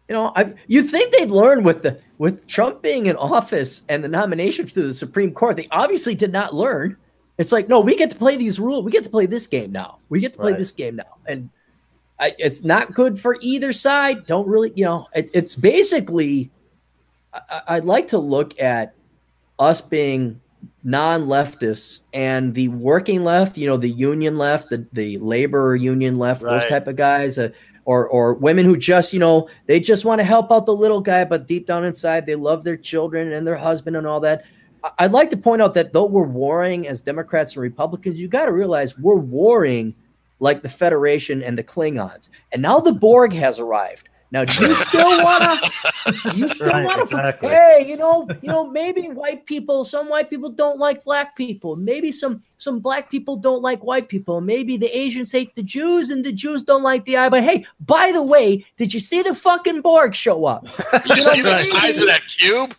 You 0.09 0.15
know, 0.15 0.33
I, 0.35 0.53
you 0.67 0.83
think 0.83 1.13
they'd 1.13 1.31
learn 1.31 1.63
with 1.63 1.83
the 1.83 1.99
with 2.17 2.47
Trump 2.47 2.81
being 2.81 3.05
in 3.05 3.15
office 3.15 3.83
and 3.87 4.03
the 4.03 4.09
nomination 4.09 4.65
to 4.65 4.83
the 4.83 4.93
Supreme 4.93 5.33
Court. 5.33 5.55
They 5.55 5.67
obviously 5.71 6.15
did 6.15 6.31
not 6.31 6.53
learn. 6.53 6.97
It's 7.37 7.51
like, 7.51 7.69
no, 7.69 7.79
we 7.79 7.95
get 7.95 8.11
to 8.11 8.17
play 8.17 8.35
these 8.35 8.59
rules. 8.59 8.83
We 8.83 8.91
get 8.91 9.03
to 9.05 9.09
play 9.09 9.25
this 9.25 9.47
game 9.47 9.71
now. 9.71 9.99
We 10.09 10.19
get 10.19 10.33
to 10.33 10.39
play 10.39 10.51
right. 10.51 10.59
this 10.59 10.71
game 10.71 10.97
now, 10.97 11.17
and 11.27 11.49
I, 12.21 12.35
it's 12.37 12.63
not 12.63 12.93
good 12.93 13.19
for 13.19 13.37
either 13.41 13.73
side. 13.73 14.27
Don't 14.27 14.47
really, 14.47 14.71
you 14.75 14.85
know, 14.85 15.07
it, 15.13 15.29
it's 15.33 15.55
basically. 15.55 16.51
I, 17.33 17.61
I'd 17.67 17.85
like 17.85 18.09
to 18.09 18.19
look 18.19 18.59
at 18.59 18.93
us 19.57 19.81
being 19.81 20.39
non-leftists 20.83 22.01
and 22.13 22.53
the 22.53 22.67
working 22.69 23.23
left, 23.23 23.57
you 23.57 23.67
know, 23.67 23.77
the 23.77 23.89
union 23.89 24.37
left, 24.37 24.69
the, 24.69 24.85
the 24.93 25.17
labor 25.17 25.75
union 25.75 26.15
left, 26.15 26.43
right. 26.43 26.59
those 26.59 26.69
type 26.69 26.87
of 26.87 26.95
guys, 26.95 27.37
uh, 27.37 27.49
or 27.85 28.07
or 28.07 28.33
women 28.33 28.65
who 28.65 28.77
just 28.77 29.13
you 29.13 29.19
know 29.19 29.49
they 29.65 29.79
just 29.79 30.05
want 30.05 30.19
to 30.19 30.25
help 30.25 30.51
out 30.51 30.65
the 30.65 30.75
little 30.75 31.01
guy 31.01 31.23
but 31.23 31.47
deep 31.47 31.65
down 31.65 31.83
inside 31.83 32.25
they 32.25 32.35
love 32.35 32.63
their 32.63 32.77
children 32.77 33.31
and 33.33 33.45
their 33.45 33.57
husband 33.57 33.95
and 33.95 34.05
all 34.05 34.19
that 34.19 34.43
i'd 34.99 35.11
like 35.11 35.29
to 35.29 35.37
point 35.37 35.61
out 35.61 35.73
that 35.73 35.91
though 35.91 36.05
we're 36.05 36.27
warring 36.27 36.87
as 36.87 37.01
democrats 37.01 37.53
and 37.53 37.63
republicans 37.63 38.19
you 38.19 38.27
got 38.27 38.45
to 38.45 38.51
realize 38.51 38.97
we're 38.99 39.15
warring 39.15 39.95
like 40.41 40.61
the 40.61 40.69
federation 40.69 41.41
and 41.41 41.57
the 41.57 41.63
klingons 41.63 42.27
and 42.51 42.61
now 42.61 42.79
the 42.79 42.91
borg 42.91 43.31
has 43.31 43.57
arrived 43.57 44.09
now, 44.31 44.45
do 44.45 44.65
you 44.65 44.75
still 44.75 45.23
wanna? 45.23 45.59
you 46.33 46.47
still 46.47 46.67
right, 46.67 46.85
wanna? 46.85 47.03
Exactly. 47.03 47.49
Hey, 47.49 47.85
you 47.85 47.97
know, 47.97 48.29
you 48.41 48.47
know, 48.47 48.65
maybe 48.65 49.09
white 49.09 49.45
people, 49.45 49.83
some 49.83 50.07
white 50.07 50.29
people 50.29 50.49
don't 50.49 50.79
like 50.79 51.03
black 51.03 51.35
people. 51.35 51.75
Maybe 51.75 52.13
some 52.13 52.41
some 52.57 52.79
black 52.79 53.11
people 53.11 53.35
don't 53.35 53.61
like 53.61 53.83
white 53.83 54.07
people. 54.07 54.39
Maybe 54.39 54.77
the 54.77 54.97
Asians 54.97 55.33
hate 55.33 55.53
the 55.55 55.63
Jews, 55.63 56.09
and 56.09 56.23
the 56.23 56.31
Jews 56.31 56.61
don't 56.61 56.81
like 56.81 57.03
the 57.03 57.17
eye. 57.17 57.27
But 57.27 57.43
hey, 57.43 57.65
by 57.81 58.13
the 58.13 58.23
way, 58.23 58.65
did 58.77 58.93
you 58.93 59.01
see 59.01 59.21
the 59.21 59.35
fucking 59.35 59.81
Borg 59.81 60.15
show 60.15 60.45
up? 60.45 60.65
you, 61.05 61.15
you 61.15 61.15
know, 61.15 61.33
see 61.33 61.41
the 61.41 61.55
size 61.55 61.99
of 61.99 62.07
that 62.07 62.21
cube? 62.27 62.73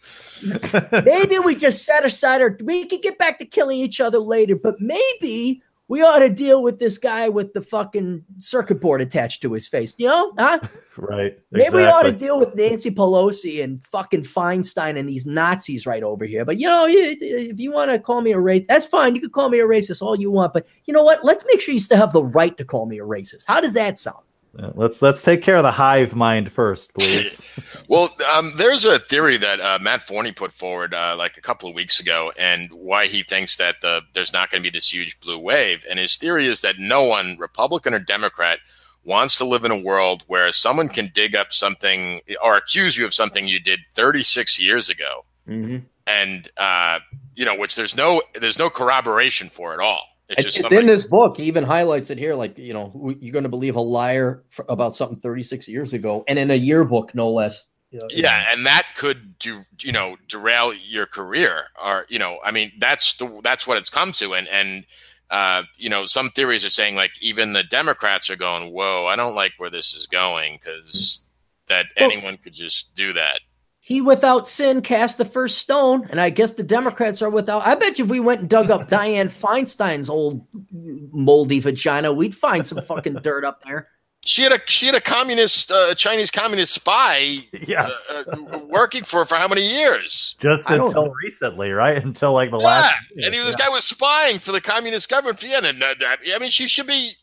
maybe 1.05 1.39
we 1.39 1.55
just 1.55 1.85
set 1.85 2.03
aside 2.03 2.41
our. 2.41 2.57
We 2.63 2.87
could 2.87 3.03
get 3.03 3.19
back 3.19 3.39
to 3.41 3.45
killing 3.45 3.79
each 3.79 4.01
other 4.01 4.19
later, 4.19 4.57
but 4.57 4.81
maybe 4.81 5.63
we 5.93 6.01
ought 6.01 6.21
to 6.21 6.31
deal 6.31 6.63
with 6.63 6.79
this 6.79 6.97
guy 6.97 7.29
with 7.29 7.53
the 7.53 7.61
fucking 7.61 8.25
circuit 8.39 8.81
board 8.81 9.03
attached 9.03 9.43
to 9.43 9.53
his 9.53 9.69
face. 9.69 9.95
You 9.99 10.07
know, 10.07 10.33
huh? 10.39 10.59
right. 10.97 11.39
Maybe 11.51 11.65
exactly. 11.67 11.83
we 11.83 11.87
ought 11.87 12.05
to 12.05 12.13
deal 12.13 12.39
with 12.39 12.55
Nancy 12.55 12.91
Pelosi 12.91 13.63
and 13.63 13.79
fucking 13.83 14.23
Feinstein 14.23 14.99
and 14.99 15.07
these 15.07 15.27
Nazis 15.27 15.85
right 15.85 16.03
over 16.03 16.25
here. 16.25 16.47
But 16.47 16.57
you 16.59 16.67
know, 16.67 16.87
if 16.89 17.61
you 17.61 17.73
want 17.73 17.91
to 17.91 17.99
call 17.99 18.23
me 18.23 18.33
a 18.33 18.37
racist, 18.37 18.69
that's 18.69 18.87
fine. 18.87 19.15
You 19.15 19.21
can 19.21 19.29
call 19.29 19.51
me 19.51 19.59
a 19.59 19.67
racist 19.67 20.01
all 20.01 20.19
you 20.19 20.31
want. 20.31 20.55
But 20.55 20.67
you 20.87 20.95
know 20.95 21.03
what? 21.03 21.27
Let's 21.27 21.45
make 21.47 21.61
sure 21.61 21.75
you 21.75 21.81
still 21.81 21.99
have 21.99 22.15
the 22.15 22.25
right 22.25 22.57
to 22.57 22.65
call 22.65 22.87
me 22.87 22.99
a 22.99 23.05
racist. 23.05 23.45
How 23.47 23.61
does 23.61 23.75
that 23.75 23.99
sound? 23.99 24.25
Let's 24.75 25.01
let's 25.03 25.23
take 25.23 25.43
care 25.43 25.57
of 25.57 25.63
the 25.63 25.73
hive 25.73 26.15
mind 26.15 26.51
first, 26.51 26.95
please. 26.95 27.41
well, 27.89 28.15
um, 28.35 28.53
there's 28.57 28.85
a 28.85 28.99
theory 28.99 29.37
that 29.39 29.61
uh, 29.61 29.79
Matt 29.81 30.03
Forney 30.03 30.33
put 30.33 30.53
forward 30.53 30.95
uh, 30.95 31.15
like 31.17 31.37
a 31.37 31.41
couple 31.41 31.69
of 31.69 31.75
weeks 31.75 32.01
ago, 32.01 32.33
and 32.39 32.71
why 32.73 33.07
he 33.07 33.23
thinks 33.23 33.57
that 33.57 33.77
the, 33.81 34.03
there's 34.15 34.33
not 34.33 34.51
going 34.51 34.63
to 34.63 34.67
be 34.67 34.73
this 34.73 34.93
huge 34.93 35.19
blue 35.21 35.39
wave. 35.39 35.85
And 35.89 35.99
his 35.99 36.17
theory 36.17 36.47
is 36.47 36.61
that 36.61 36.77
no 36.79 37.05
one, 37.05 37.37
Republican 37.39 37.95
or 37.95 38.01
Democrat, 38.01 38.59
wants 39.05 39.37
to 39.39 39.45
live 39.45 39.65
in 39.65 39.71
a 39.71 39.83
world 39.83 40.23
where 40.27 40.51
someone 40.53 40.89
can 40.89 41.09
dig 41.15 41.35
up 41.35 41.53
something 41.53 42.21
or 42.43 42.57
accuse 42.57 42.97
you 42.97 43.05
of 43.05 43.15
something 43.15 43.47
you 43.47 43.59
did 43.59 43.81
36 43.95 44.61
years 44.61 44.91
ago, 44.91 45.25
mm-hmm. 45.49 45.79
and 46.07 46.49
uh, 46.57 46.99
you 47.35 47.45
know, 47.45 47.57
which 47.57 47.77
there's 47.77 47.97
no 47.97 48.23
there's 48.35 48.59
no 48.59 48.69
corroboration 48.69 49.49
for 49.49 49.73
at 49.73 49.81
all. 49.81 50.12
It's, 50.33 50.45
it's, 50.45 50.61
it's 50.61 50.73
in 50.73 50.87
this 50.87 51.05
book. 51.05 51.37
He 51.37 51.45
even 51.45 51.65
highlights 51.65 52.11
it 52.11 52.19
here. 52.19 52.35
Like, 52.35 52.59
you 52.59 52.73
know, 52.73 53.15
you're 53.21 53.33
going 53.33 53.45
to 53.45 53.49
believe 53.49 53.77
a 53.77 53.81
liar 53.81 54.43
about 54.69 54.95
something 54.95 55.19
36 55.19 55.69
years 55.69 55.93
ago, 55.93 56.25
and 56.27 56.39
in 56.39 56.51
a 56.51 56.55
yearbook, 56.55 57.15
no 57.15 57.31
less. 57.31 57.67
yeah, 58.11 58.47
and 58.49 58.65
that 58.65 58.87
could 58.97 59.39
do, 59.39 59.61
you 59.81 59.93
know, 59.93 60.17
derail 60.29 60.73
your 60.73 61.07
career, 61.07 61.67
or 61.83 62.07
you 62.09 62.19
know, 62.19 62.39
I 62.45 62.51
mean, 62.51 62.73
that's 62.79 63.15
the 63.15 63.41
that's 63.43 63.67
what 63.67 63.77
it's 63.77 63.91
come 63.91 64.13
to, 64.13 64.35
and 64.35 64.49
and 64.49 64.87
uh, 65.31 65.63
you 65.77 65.91
know, 65.91 66.07
some 66.07 66.31
theories 66.31 66.65
are 66.65 66.71
saying 66.71 66.97
like 66.97 67.13
even 67.21 67.53
the 67.53 67.65
Democrats 67.65 68.31
are 68.31 68.37
going, 68.37 68.73
"Whoa, 68.73 69.07
I 69.07 69.17
don't 69.17 69.35
like 69.35 69.53
where 69.59 69.71
this 69.71 69.95
is 69.95 70.07
going," 70.07 70.59
because 70.63 71.27
that 71.69 71.87
well, 71.99 72.11
anyone 72.11 72.37
could 72.39 72.55
just 72.55 72.95
do 72.95 73.13
that 73.13 73.41
he 73.85 74.01
without 74.01 74.47
sin 74.47 74.81
cast 74.81 75.19
the 75.19 75.25
first 75.25 75.59
stone, 75.59 76.07
and 76.09 76.21
I 76.21 76.31
guess 76.31 76.53
the 76.53 76.63
Democrats 76.63 77.21
are 77.21 77.29
without. 77.29 77.67
I 77.67 77.75
bet 77.75 77.99
you 77.99 78.05
if 78.05 78.11
we 78.13 78.21
went 78.21 78.41
and 78.41 78.49
dug 78.49 78.71
up 78.71 78.89
Dianne 78.89 79.33
Feinstein's 79.33 80.09
old 80.09 80.47
moldy 80.71 81.59
vagina, 81.59 82.13
we'd 82.13 82.33
find 82.33 82.65
some 82.65 82.81
fucking 82.81 83.15
dirt 83.15 83.45
up 83.45 83.61
there. 83.67 83.89
She 84.25 84.43
had 84.43 84.53
a 84.53 84.61
she 84.67 84.87
had 84.87 84.95
a 84.95 85.01
communist 85.01 85.73
uh, 85.73 85.97
Chinese 85.97 86.31
communist 86.31 86.75
spy 86.75 87.39
yes. 87.53 88.25
Uh, 88.29 88.31
uh, 88.31 88.61
working 88.69 89.03
for 89.03 89.25
for 89.25 89.35
how 89.35 89.49
many 89.49 89.69
years? 89.69 90.37
Just 90.39 90.71
until 90.71 91.11
recently, 91.25 91.73
right? 91.73 92.01
Until 92.01 92.33
like 92.33 92.53
the 92.53 92.59
yeah. 92.59 92.65
last. 92.65 92.95
And 93.17 93.35
he, 93.35 93.41
this 93.41 93.57
yeah. 93.59 93.67
guy 93.67 93.69
was 93.69 93.83
spying 93.83 94.39
for 94.39 94.53
the 94.53 94.61
communist 94.61 95.11
government 95.11 95.41
for 95.41 95.47
Vienna. 95.47 95.71
And, 95.71 95.83
uh, 95.83 96.17
I 96.33 96.39
mean, 96.39 96.51
she 96.51 96.69
should 96.69 96.87
be 96.87 97.15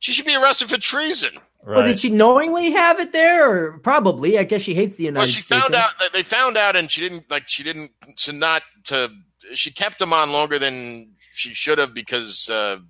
she 0.00 0.12
should 0.12 0.26
be 0.26 0.36
arrested 0.36 0.68
for 0.68 0.76
treason. 0.76 1.30
Right. 1.64 1.78
Well, 1.78 1.86
did 1.86 1.98
she 1.98 2.10
knowingly 2.10 2.72
have 2.72 3.00
it 3.00 3.12
there, 3.12 3.50
or 3.50 3.78
probably? 3.78 4.38
I 4.38 4.44
guess 4.44 4.60
she 4.60 4.74
hates 4.74 4.96
the 4.96 5.04
United 5.04 5.20
well, 5.20 5.26
she 5.26 5.40
States. 5.40 5.62
found 5.62 5.74
out. 5.74 5.90
They 6.12 6.22
found 6.22 6.58
out, 6.58 6.76
and 6.76 6.90
she 6.90 7.00
didn't 7.00 7.30
like. 7.30 7.48
She 7.48 7.62
didn't 7.62 7.90
to 8.16 8.32
not 8.32 8.62
to. 8.84 9.08
She 9.54 9.70
kept 9.70 9.98
them 9.98 10.12
on 10.12 10.30
longer 10.30 10.58
than 10.58 11.14
she 11.32 11.54
should 11.54 11.78
have 11.78 11.94
because 11.94 12.50
uh, 12.50 12.80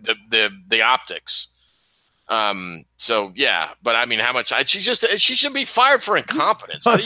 the 0.00 0.14
the 0.30 0.50
the 0.68 0.80
optics. 0.80 1.48
Um. 2.30 2.78
So 2.96 3.32
yeah, 3.36 3.68
but 3.82 3.96
I 3.96 4.06
mean, 4.06 4.18
how 4.18 4.32
much? 4.32 4.50
I, 4.50 4.64
she 4.64 4.80
just 4.80 5.06
she 5.18 5.34
should 5.34 5.52
be 5.52 5.66
fired 5.66 6.02
for 6.02 6.16
incompetence. 6.16 6.84
so, 6.84 6.98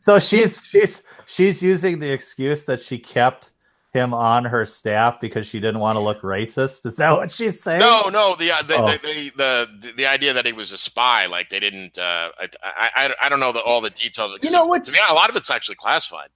so 0.00 0.18
she's 0.18 0.62
she's 0.62 1.02
she's 1.26 1.62
using 1.62 2.00
the 2.00 2.10
excuse 2.10 2.66
that 2.66 2.80
she 2.80 2.98
kept 2.98 3.50
him 3.94 4.12
on 4.12 4.44
her 4.44 4.66
staff 4.66 5.18
because 5.20 5.46
she 5.46 5.60
didn't 5.60 5.80
want 5.80 5.96
to 5.96 6.00
look 6.00 6.20
racist? 6.20 6.84
Is 6.84 6.96
that 6.96 7.12
what 7.12 7.30
she's 7.30 7.62
saying? 7.62 7.80
No, 7.80 8.10
no. 8.10 8.36
The 8.36 8.50
uh, 8.50 8.62
the, 8.62 8.76
oh. 8.76 8.86
the, 8.88 8.98
the, 8.98 9.32
the, 9.80 9.92
the 9.96 10.06
idea 10.06 10.34
that 10.34 10.44
he 10.44 10.52
was 10.52 10.72
a 10.72 10.76
spy, 10.76 11.24
like 11.24 11.48
they 11.48 11.60
didn't. 11.60 11.96
Uh, 11.96 12.30
I, 12.38 12.90
I 12.94 13.14
I 13.22 13.28
don't 13.30 13.40
know 13.40 13.52
the, 13.52 13.62
all 13.62 13.80
the 13.80 13.90
details. 13.90 14.38
You 14.42 14.50
know 14.50 14.66
what? 14.66 14.86
Yeah, 14.94 15.10
a 15.10 15.14
lot 15.14 15.30
of 15.30 15.36
it's 15.36 15.50
actually 15.50 15.76
classified. 15.76 16.28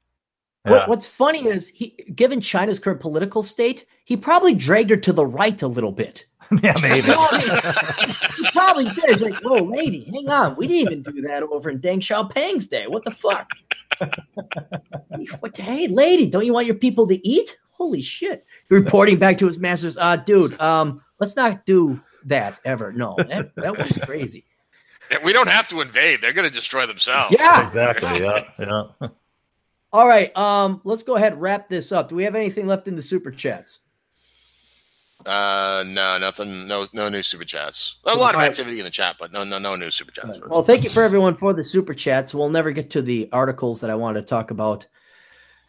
Yeah. 0.67 0.87
what's 0.87 1.07
funny 1.07 1.47
is 1.47 1.69
he, 1.69 1.97
given 2.15 2.41
China's 2.41 2.79
current 2.79 3.01
political 3.01 3.43
state, 3.43 3.87
he 4.05 4.17
probably 4.17 4.55
dragged 4.55 4.91
her 4.91 4.97
to 4.97 5.13
the 5.13 5.25
right 5.25 5.61
a 5.63 5.69
little 5.69 5.93
bit. 5.93 6.27
yeah, 6.63 6.75
maybe. 6.81 7.03
he 7.03 8.51
probably 8.53 8.85
did. 8.85 9.05
It's 9.05 9.23
like, 9.23 9.35
whoa, 9.43 9.63
lady, 9.63 10.05
hang 10.05 10.29
on. 10.29 10.57
We 10.57 10.67
didn't 10.67 10.93
even 10.93 11.03
do 11.03 11.23
that 11.23 11.43
over 11.43 11.69
in 11.71 11.81
Deng 11.81 11.99
Xiaoping's 11.99 12.69
day. 12.69 12.87
What 12.87 13.05
the 13.05 13.11
fuck? 13.11 13.51
what, 15.41 15.57
hey, 15.57 15.89
lady, 15.89 16.27
don't 16.27 16.47
you 16.47 16.55
want 16.55 16.67
your 16.67 16.77
people 16.77 17.07
to 17.09 17.29
eat? 17.29 17.59
Holy 17.73 18.03
shit. 18.03 18.45
reporting 18.71 19.19
back 19.19 19.39
to 19.39 19.47
his 19.47 19.59
masters. 19.59 19.97
Uh, 19.97 20.17
dude, 20.17 20.59
um, 20.61 21.03
let's 21.21 21.37
not 21.37 21.67
do 21.67 22.01
that 22.25 22.59
ever. 22.65 22.93
No, 22.93 23.15
that, 23.17 23.55
that 23.57 23.77
was 23.77 23.99
crazy. 24.05 24.45
We 25.25 25.33
don't 25.33 25.49
have 25.49 25.69
to 25.69 25.81
invade. 25.81 26.21
They're 26.21 26.33
going 26.33 26.49
to 26.49 26.55
destroy 26.55 26.87
themselves. 26.87 27.35
Yeah, 27.39 27.67
exactly. 27.67 28.21
Yeah, 28.21 28.43
yeah. 28.59 29.09
All 29.93 30.07
right. 30.07 30.37
Um, 30.37 30.81
let's 30.85 31.03
go 31.03 31.17
ahead 31.17 31.33
and 31.33 31.41
wrap 31.41 31.69
this 31.69 31.93
up. 31.93 32.11
Do 32.11 32.15
we 32.15 32.25
have 32.25 32.35
anything 32.35 32.67
left 32.67 32.89
in 32.89 32.97
the 32.97 33.03
super 33.03 33.31
chats? 33.31 33.81
Uh, 35.27 35.85
no, 35.87 36.19
nothing. 36.19 36.69
No, 36.69 36.87
no 36.93 37.09
new 37.09 37.23
super 37.23 37.45
chats. 37.45 37.97
A 38.05 38.15
lot 38.15 38.35
of 38.35 38.41
activity 38.41 38.79
in 38.79 38.85
the 38.85 38.91
chat, 38.91 39.17
but 39.19 39.33
no, 39.33 39.45
no, 39.45 39.59
no 39.59 39.75
new 39.75 39.91
super 39.91 40.13
chats. 40.13 40.39
Well, 40.47 40.63
thank 40.63 40.85
you 40.85 40.91
for 40.91 41.03
everyone 41.03 41.35
for 41.35 41.53
the 41.53 41.65
super 41.65 41.93
chats. 41.93 42.35
We'll 42.35 42.51
never 42.51 42.71
get 42.71 42.91
to 42.91 43.03
the 43.03 43.29
articles 43.33 43.81
that 43.81 43.91
I 43.91 43.97
want 43.97 44.17
to 44.17 44.23
talk 44.23 44.51
about 44.51 44.87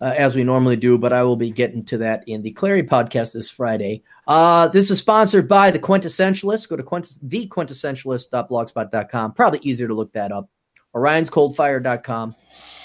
uh, 0.01 0.13
as 0.17 0.35
we 0.35 0.43
normally 0.43 0.76
do, 0.76 0.97
but 0.97 1.13
I 1.13 1.23
will 1.23 1.35
be 1.35 1.51
getting 1.51 1.84
to 1.85 1.97
that 1.99 2.23
in 2.27 2.41
the 2.41 2.53
Clarey 2.53 2.88
podcast 2.88 3.34
this 3.34 3.49
Friday. 3.49 4.03
Uh, 4.27 4.67
this 4.67 4.91
is 4.91 4.99
sponsored 4.99 5.47
by 5.47 5.71
the 5.71 5.80
Quintessentialist. 5.80 6.69
Go 6.69 6.76
to 6.76 6.84
quintess- 6.84 7.19
thequintessentialist.blogspot.com. 7.27 9.34
Probably 9.34 9.59
easier 9.63 9.88
to 9.88 9.93
look 9.93 10.13
that 10.13 10.31
up. 10.31 10.49
Orion'sColdFire.com 10.95 12.35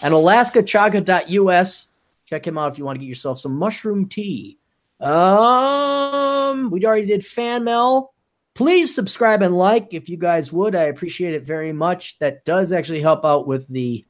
and 0.03 0.15
AlaskaChaga.us. 0.15 1.86
Check 2.27 2.47
him 2.47 2.59
out 2.59 2.73
if 2.73 2.78
you 2.78 2.85
want 2.85 2.97
to 2.97 3.01
get 3.01 3.09
yourself 3.09 3.39
some 3.39 3.57
mushroom 3.57 4.09
tea. 4.09 4.59
Um, 5.05 6.71
we 6.71 6.85
already 6.87 7.07
did 7.07 7.25
fan 7.25 7.65
mail. 7.65 8.13
Please 8.55 8.95
subscribe 8.95 9.43
and 9.43 9.57
like 9.57 9.93
if 9.93 10.09
you 10.09 10.17
guys 10.17 10.53
would. 10.53 10.75
I 10.75 10.85
appreciate 10.85 11.35
it 11.35 11.43
very 11.43 11.73
much. 11.73 12.19
That 12.21 12.45
does 12.45 12.73
actually 12.73 13.03
help 13.03 13.25
out 13.25 13.47
with 13.47 13.69
the 13.69 14.05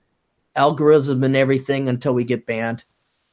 algorithm 0.54 1.24
and 1.24 1.36
everything 1.36 1.88
until 1.88 2.14
we 2.14 2.24
get 2.24 2.46
banned. 2.46 2.84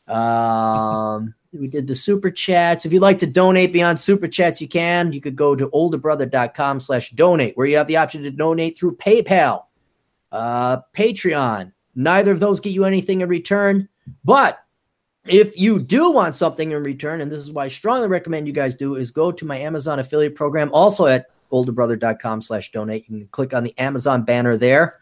Um, 0.08 1.36
we 1.54 1.68
did 1.68 1.86
the 1.86 1.96
super 1.96 2.32
chats. 2.32 2.86
If 2.86 2.94
you'd 2.94 3.02
like 3.02 3.20
to 3.20 3.28
donate 3.28 3.74
beyond 3.74 4.00
super 4.00 4.28
chats, 4.28 4.62
you 4.62 4.68
can. 4.68 5.12
You 5.12 5.22
could 5.22 5.36
go 5.36 5.56
to 5.56 5.68
olderbrother.com 5.68 6.80
slash 6.80 7.12
donate, 7.12 7.56
where 7.58 7.68
you 7.68 7.78
have 7.78 7.88
the 7.88 7.98
option 7.98 8.24
to 8.24 8.32
donate 8.32 8.78
through 8.78 8.96
PayPal, 8.96 9.66
uh, 10.32 10.78
Patreon. 10.96 11.74
Neither 11.94 12.32
of 12.32 12.40
those 12.40 12.62
get 12.62 12.72
you 12.72 12.86
anything 12.86 13.22
in 13.22 13.28
return, 13.28 13.90
but 14.24 14.60
if 15.28 15.58
you 15.58 15.80
do 15.80 16.12
want 16.12 16.36
something 16.36 16.72
in 16.72 16.84
return, 16.84 17.22
and 17.22 17.32
this 17.32 17.44
is 17.44 17.52
why 17.52 17.66
I 17.66 17.68
strongly 17.68 18.08
recommend 18.08 18.48
you 18.48 18.54
guys 18.54 18.76
do, 18.76 18.96
is 18.96 19.12
go 19.12 19.32
to 19.32 19.46
my 19.46 19.58
Amazon 19.58 20.00
affiliate 20.00 20.36
program, 20.36 20.72
also 20.74 21.06
at 21.06 21.28
olderbrother.com 21.52 22.42
slash 22.42 22.72
donate. 22.72 23.08
You 23.10 23.20
can 23.20 23.28
click 23.28 23.54
on 23.54 23.64
the 23.64 23.78
Amazon 23.78 24.24
banner 24.24 24.58
there 24.58 25.00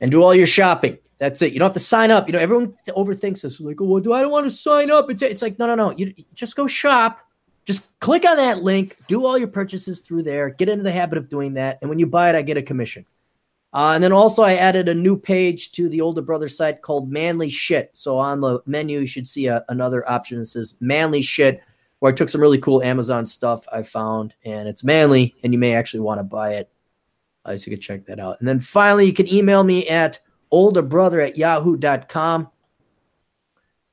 and 0.00 0.10
do 0.10 0.22
all 0.22 0.34
your 0.34 0.46
shopping. 0.46 0.98
That's 1.18 1.40
it. 1.42 1.52
You 1.52 1.58
don't 1.60 1.66
have 1.66 1.74
to 1.74 1.80
sign 1.80 2.10
up. 2.10 2.28
You 2.28 2.32
know, 2.32 2.40
everyone 2.40 2.74
overthinks 2.88 3.42
this. 3.42 3.60
Like, 3.60 3.80
oh, 3.80 3.84
well, 3.84 4.00
do 4.00 4.12
I 4.12 4.22
don't 4.22 4.32
want 4.32 4.46
to 4.46 4.50
sign 4.50 4.90
up? 4.90 5.08
It's, 5.10 5.22
it's 5.22 5.42
like, 5.42 5.58
no, 5.58 5.66
no, 5.66 5.74
no. 5.74 5.90
You 5.96 6.12
just 6.34 6.56
go 6.56 6.66
shop. 6.66 7.20
Just 7.64 7.96
click 8.00 8.24
on 8.26 8.36
that 8.38 8.64
link. 8.64 8.96
Do 9.06 9.24
all 9.24 9.38
your 9.38 9.46
purchases 9.46 10.00
through 10.00 10.24
there. 10.24 10.50
Get 10.50 10.68
into 10.68 10.82
the 10.82 10.90
habit 10.90 11.18
of 11.18 11.28
doing 11.28 11.54
that. 11.54 11.78
And 11.80 11.88
when 11.88 12.00
you 12.00 12.06
buy 12.08 12.28
it, 12.28 12.34
I 12.34 12.42
get 12.42 12.56
a 12.56 12.62
commission. 12.62 13.06
Uh, 13.74 13.92
and 13.94 14.04
then 14.04 14.12
also, 14.12 14.42
I 14.42 14.54
added 14.54 14.88
a 14.88 14.94
new 14.94 15.16
page 15.16 15.72
to 15.72 15.88
the 15.88 16.02
Older 16.02 16.20
Brother 16.20 16.48
site 16.48 16.82
called 16.82 17.10
Manly 17.10 17.48
Shit. 17.48 17.90
So 17.94 18.18
on 18.18 18.40
the 18.40 18.60
menu, 18.66 19.00
you 19.00 19.06
should 19.06 19.26
see 19.26 19.46
a, 19.46 19.64
another 19.70 20.08
option 20.10 20.38
that 20.38 20.46
says 20.46 20.76
Manly 20.80 21.22
Shit, 21.22 21.62
where 22.00 22.12
I 22.12 22.14
took 22.14 22.28
some 22.28 22.40
really 22.40 22.58
cool 22.58 22.82
Amazon 22.82 23.24
stuff 23.26 23.66
I 23.72 23.82
found, 23.82 24.34
and 24.44 24.68
it's 24.68 24.84
manly, 24.84 25.34
and 25.42 25.54
you 25.54 25.58
may 25.58 25.72
actually 25.72 26.00
want 26.00 26.20
to 26.20 26.24
buy 26.24 26.54
it. 26.54 26.70
Uh, 27.44 27.56
so 27.56 27.70
you 27.70 27.76
can 27.76 27.80
check 27.80 28.06
that 28.06 28.20
out. 28.20 28.38
And 28.40 28.48
then 28.48 28.60
finally, 28.60 29.06
you 29.06 29.12
can 29.12 29.32
email 29.32 29.64
me 29.64 29.88
at 29.88 30.20
olderbrother 30.52 31.26
at 31.26 31.38
yahoo.com. 31.38 32.50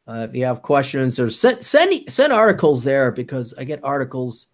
Uh, 0.08 0.28
if 0.30 0.36
you 0.36 0.44
have 0.44 0.62
questions 0.62 1.20
or 1.20 1.30
send, 1.30 1.64
send 1.64 2.12
send 2.12 2.34
articles 2.34 2.84
there 2.84 3.12
because 3.12 3.54
I 3.58 3.64
get 3.64 3.84
articles 3.84 4.48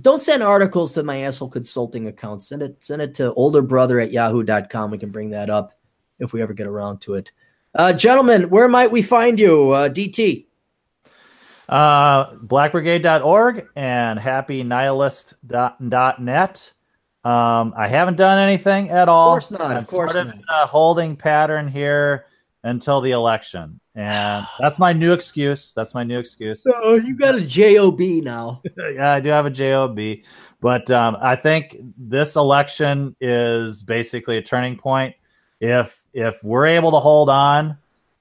don't 0.00 0.20
send 0.20 0.42
articles 0.42 0.92
to 0.94 1.02
my 1.02 1.22
asshole 1.22 1.50
consulting 1.50 2.06
account. 2.08 2.42
Send 2.42 2.62
it 2.62 2.82
send 2.82 3.02
it 3.02 3.14
to 3.14 3.32
olderbrother 3.34 4.02
at 4.02 4.12
yahoo.com. 4.12 4.90
We 4.90 4.98
can 4.98 5.10
bring 5.10 5.30
that 5.30 5.50
up 5.50 5.72
if 6.18 6.32
we 6.32 6.42
ever 6.42 6.52
get 6.52 6.66
around 6.66 7.00
to 7.02 7.14
it. 7.14 7.30
Uh, 7.74 7.92
gentlemen, 7.92 8.50
where 8.50 8.68
might 8.68 8.90
we 8.90 9.02
find 9.02 9.38
you? 9.38 9.70
Uh, 9.70 9.88
DT. 9.88 10.46
Uh, 11.68 12.34
blackbrigade.org 12.36 13.68
and 13.76 14.18
happynihilist.net. 14.18 16.72
Um, 17.24 17.74
I 17.76 17.88
haven't 17.88 18.16
done 18.16 18.38
anything 18.38 18.88
at 18.88 19.08
all. 19.08 19.36
Of 19.36 19.42
course 19.42 19.50
not. 19.50 19.70
I'm 19.70 19.76
of 19.76 19.86
course 19.86 20.12
sort 20.12 20.26
not. 20.26 20.34
of 20.34 20.40
in 20.40 20.44
a 20.48 20.66
holding 20.66 21.14
pattern 21.14 21.68
here 21.68 22.24
until 22.62 23.02
the 23.02 23.10
election. 23.10 23.80
And 23.98 24.46
that's 24.60 24.78
my 24.78 24.92
new 24.92 25.12
excuse. 25.12 25.74
That's 25.74 25.92
my 25.92 26.04
new 26.04 26.20
excuse. 26.20 26.62
So 26.62 26.94
you 26.94 27.16
got 27.16 27.34
a 27.34 27.40
job 27.40 27.98
now. 27.98 28.62
yeah, 28.92 29.14
I 29.14 29.18
do 29.18 29.28
have 29.30 29.44
a 29.44 29.50
job, 29.50 29.98
but 30.60 30.88
um, 30.88 31.16
I 31.20 31.34
think 31.34 31.76
this 31.98 32.36
election 32.36 33.16
is 33.20 33.82
basically 33.82 34.36
a 34.36 34.42
turning 34.42 34.76
point. 34.76 35.16
If 35.60 36.04
if 36.14 36.38
we're 36.44 36.66
able 36.66 36.92
to 36.92 37.00
hold 37.00 37.28
on 37.28 37.76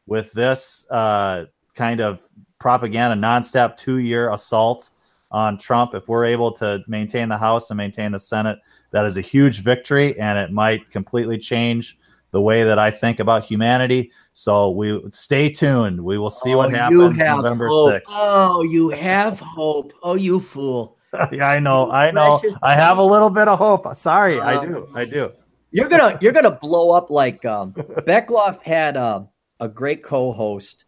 with 0.08 0.32
this 0.32 0.90
uh, 0.90 1.46
kind 1.76 2.02
of 2.02 2.24
propaganda, 2.58 3.16
nonstop 3.16 3.78
two 3.78 4.00
year 4.00 4.32
assault 4.34 4.90
on 5.30 5.60
Trump, 5.60 5.94
if 5.94 6.08
we're 6.08 6.26
able 6.26 6.52
to 6.54 6.80
maintain 6.88 7.30
the 7.30 7.38
House 7.38 7.70
and 7.70 7.78
maintain 7.78 8.14
the 8.14 8.20
Senate, 8.20 8.58
that 8.90 9.06
is 9.06 9.16
a 9.16 9.22
huge 9.22 9.62
victory, 9.62 10.20
and 10.20 10.40
it 10.40 10.52
might 10.52 10.90
completely 10.90 11.38
change 11.38 12.00
the 12.38 12.42
way 12.42 12.64
that 12.64 12.78
I 12.78 12.92
think 12.92 13.20
about 13.20 13.46
humanity. 13.46 14.12
So 14.34 14.70
we 14.70 15.02
stay 15.12 15.50
tuned. 15.50 16.00
We 16.00 16.20
will 16.20 16.30
see 16.30 16.54
oh, 16.54 16.58
what 16.58 16.72
happens 16.72 17.18
November 17.18 17.68
sixth. 17.90 18.14
Oh, 18.16 18.62
you 18.62 18.90
have 18.90 19.40
hope. 19.40 19.92
Oh, 20.04 20.14
you 20.14 20.40
fool. 20.40 21.00
yeah, 21.32 21.50
I 21.50 21.60
know. 21.60 21.90
I 21.90 22.12
know. 22.12 22.40
I 22.62 22.76
have 22.76 23.00
a 23.00 23.04
little 23.04 23.32
bit 23.32 23.48
of 23.48 23.58
hope. 23.58 23.88
Sorry, 23.96 24.40
uh, 24.40 24.46
I 24.46 24.64
do. 24.64 24.88
I 24.94 25.06
do. 25.06 25.32
You're 25.72 25.90
gonna 25.90 26.20
you're 26.22 26.32
gonna 26.32 26.52
blow 26.52 26.92
up 26.92 27.10
like 27.10 27.44
um, 27.44 27.74
Bechtloff 28.06 28.62
had 28.62 28.98
uh, 28.98 29.24
a 29.60 29.68
great 29.68 30.04
co-host. 30.04 30.86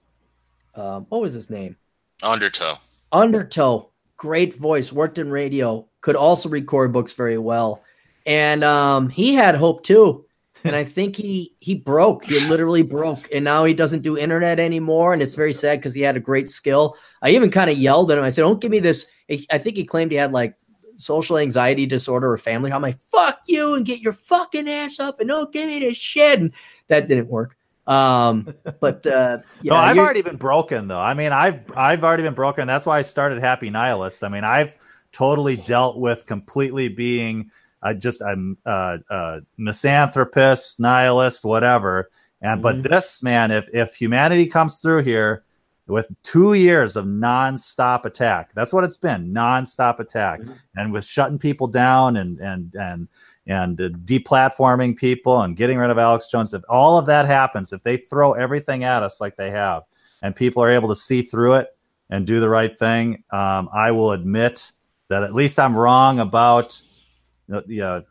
Um, 0.76 1.08
what 1.10 1.20
was 1.20 1.34
his 1.34 1.50
name? 1.50 1.78
Undertow. 2.22 2.76
Undertow. 3.12 3.90
Great 4.18 4.54
voice. 4.54 4.94
Worked 4.94 5.18
in 5.18 5.32
radio. 5.32 5.88
Could 6.02 6.16
also 6.16 6.48
record 6.48 6.94
books 6.94 7.14
very 7.14 7.40
well, 7.40 7.82
and 8.28 8.64
um, 8.64 9.10
he 9.10 9.34
had 9.34 9.56
hope 9.56 9.84
too 9.84 10.26
and 10.64 10.76
I 10.76 10.84
think 10.84 11.16
he 11.16 11.54
he 11.60 11.76
broke. 11.76 12.26
He 12.26 12.40
literally 12.48 12.82
broke, 12.82 13.28
and 13.34 13.44
now 13.44 13.66
he 13.66 13.74
doesn't 13.74 14.02
do 14.02 14.18
internet 14.18 14.60
anymore. 14.60 15.14
And 15.14 15.22
it's 15.22 15.36
very 15.36 15.54
sad 15.54 15.80
because 15.80 15.94
he 15.94 16.02
had 16.02 16.18
a 16.18 16.22
great 16.22 16.50
skill. 16.50 16.96
I 17.22 17.32
even 17.32 17.52
kind 17.52 17.70
of 17.70 17.78
yelled 17.78 18.12
at 18.12 18.18
him. 18.18 18.24
I 18.24 18.30
said, 18.30 18.42
"Don't 18.42 18.62
give 18.62 18.72
me 18.72 18.80
this." 18.80 19.06
I 19.52 19.58
think 19.60 19.76
he 19.78 19.86
claimed 19.86 20.12
he 20.12 20.18
had 20.18 20.32
like 20.32 20.56
social 20.96 21.38
anxiety 21.38 21.86
disorder 21.86 22.32
or 22.32 22.38
family. 22.38 22.72
I'm 22.72 22.82
like, 22.82 23.00
"Fuck 23.00 23.42
you!" 23.46 23.76
and 23.76 23.86
get 23.86 24.02
your 24.02 24.14
fucking 24.14 24.70
ass 24.70 25.00
up, 25.00 25.20
and 25.20 25.30
don't 25.30 25.52
give 25.54 25.68
me 25.68 25.80
this 25.80 25.98
shit. 25.98 26.40
And 26.40 26.52
that 26.88 27.08
didn't 27.08 27.28
work. 27.28 27.56
Um, 27.88 28.54
but 28.80 29.06
uh, 29.08 29.40
yeah, 29.62 29.74
no, 29.74 29.76
I've 29.76 29.98
already 29.98 30.22
been 30.22 30.38
broken 30.38 30.88
though. 30.88 31.00
I 31.00 31.14
mean, 31.14 31.32
I've 31.32 31.62
I've 31.76 32.04
already 32.04 32.24
been 32.24 32.36
broken. 32.36 32.68
That's 32.68 32.86
why 32.86 33.00
I 33.00 33.02
started 33.02 33.40
Happy 33.40 33.70
Nihilist. 33.70 34.24
I 34.24 34.30
mean, 34.30 34.44
I've 34.44 34.76
totally 35.12 35.56
dealt 35.56 35.98
with 35.98 36.26
completely 36.28 36.88
being 36.88 37.50
I 37.82 37.94
just 37.94 38.22
I'm 38.22 38.58
uh, 38.66 38.98
uh, 39.10 39.40
misanthropist, 39.58 40.80
nihilist, 40.80 41.46
whatever. 41.46 42.10
And 42.42 42.62
mm-hmm. 42.62 42.82
but 42.82 42.90
this 42.90 43.24
man, 43.24 43.52
if 43.52 43.70
if 43.74 43.96
humanity 43.96 44.48
comes 44.48 44.78
through 44.80 45.04
here 45.04 45.44
with 45.88 46.08
two 46.24 46.54
years 46.54 46.96
of 46.96 47.06
nonstop 47.06 48.06
attack, 48.06 48.52
that's 48.54 48.74
what 48.74 48.84
it's 48.84 48.98
been, 48.98 49.34
nonstop 49.34 50.00
attack, 50.00 50.42
mm-hmm. 50.42 50.54
and 50.76 50.94
with 50.94 51.06
shutting 51.06 51.40
people 51.40 51.68
down 51.68 52.18
and 52.18 52.40
and 52.40 52.76
and 52.76 53.08
and 53.48 53.78
deplatforming 53.78 54.96
people 54.96 55.42
and 55.42 55.58
getting 55.58 55.78
rid 55.78 55.90
of 55.90 55.98
Alex 55.98 56.28
Jones. 56.28 56.54
If 56.54 56.62
all 56.70 56.98
of 56.98 57.08
that 57.08 57.26
happens, 57.26 57.74
if 57.74 57.82
they 57.84 57.98
throw 57.98 58.34
everything 58.34 58.84
at 58.84 59.04
us 59.04 59.20
like 59.20 59.38
they 59.38 59.52
have, 59.52 59.84
and 60.22 60.36
people 60.36 60.64
are 60.64 60.70
able 60.70 60.90
to 60.90 60.96
see 60.96 61.22
through 61.22 61.56
it 61.56 61.68
and 62.10 62.28
do 62.28 62.40
the 62.40 62.50
right 62.50 62.78
thing, 62.78 63.24
um, 63.32 63.70
I 63.74 63.92
will 63.92 64.12
admit 64.12 64.72
that 65.08 65.24
at 65.24 65.34
least 65.34 65.60
I'm 65.60 65.76
wrong 65.76 66.20
about 66.20 66.80
yeah, 67.68 68.02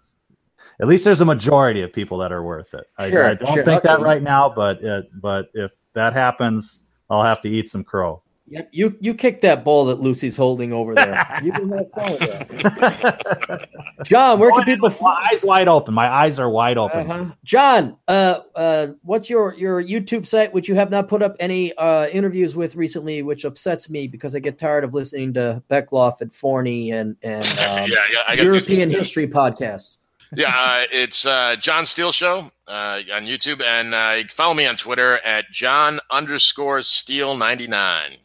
at 0.80 0.86
least 0.86 1.04
there's 1.04 1.20
a 1.20 1.24
majority 1.24 1.82
of 1.82 1.92
people 1.92 2.18
that 2.18 2.32
are 2.32 2.42
worth 2.42 2.74
it. 2.74 2.84
I, 2.98 3.10
sure, 3.10 3.24
I 3.24 3.34
don't 3.34 3.54
sure. 3.54 3.64
think 3.64 3.84
okay. 3.84 3.88
that 3.88 4.00
right 4.00 4.22
now, 4.22 4.48
but 4.48 4.82
it, 4.82 5.06
but 5.20 5.48
if 5.54 5.72
that 5.94 6.12
happens, 6.12 6.82
I'll 7.10 7.22
have 7.22 7.40
to 7.42 7.48
eat 7.48 7.68
some 7.68 7.84
crow. 7.84 8.22
Yep, 8.50 8.68
you 8.72 8.96
you 9.00 9.14
kick 9.14 9.42
that 9.42 9.62
ball 9.62 9.84
that 9.86 10.00
Lucy's 10.00 10.36
holding 10.36 10.72
over 10.72 10.94
there. 10.94 11.40
you 11.42 11.52
can 11.52 11.70
have 11.70 11.90
fun 11.92 12.12
with 12.12 13.68
John, 14.04 14.38
where 14.38 14.50
can 14.52 14.64
people? 14.64 14.90
My 15.02 15.28
eyes 15.30 15.44
wide 15.44 15.68
open. 15.68 15.92
My 15.92 16.08
eyes 16.08 16.38
are 16.38 16.48
wide 16.48 16.78
open. 16.78 17.10
Uh-huh. 17.10 17.24
John, 17.44 17.96
uh, 18.08 18.40
uh, 18.54 18.86
what's 19.02 19.28
your 19.28 19.54
your 19.54 19.82
YouTube 19.82 20.26
site, 20.26 20.54
which 20.54 20.66
you 20.66 20.76
have 20.76 20.90
not 20.90 21.08
put 21.08 21.22
up 21.22 21.36
any 21.38 21.74
uh, 21.74 22.06
interviews 22.06 22.56
with 22.56 22.74
recently, 22.74 23.22
which 23.22 23.44
upsets 23.44 23.90
me 23.90 24.06
because 24.08 24.34
I 24.34 24.38
get 24.38 24.56
tired 24.56 24.84
of 24.84 24.94
listening 24.94 25.34
to 25.34 25.62
Bechtloff 25.70 26.22
and 26.22 26.32
Forney 26.32 26.90
and 26.92 27.16
and 27.22 27.44
um, 27.68 27.90
yeah, 27.90 27.96
yeah, 28.10 28.32
European 28.32 28.88
history 28.88 29.28
podcasts. 29.28 29.98
yeah, 30.34 30.54
uh, 30.56 30.84
it's 30.90 31.26
uh, 31.26 31.56
John 31.56 31.84
Steele 31.84 32.12
Show 32.12 32.50
uh, 32.66 33.00
on 33.12 33.24
YouTube, 33.24 33.62
and 33.62 33.92
uh, 33.92 34.26
follow 34.30 34.54
me 34.54 34.64
on 34.64 34.76
Twitter 34.76 35.18
at 35.18 35.50
John 35.50 35.98
underscore 36.10 36.82
Steele 36.82 37.36
ninety 37.36 37.66
nine. 37.66 38.16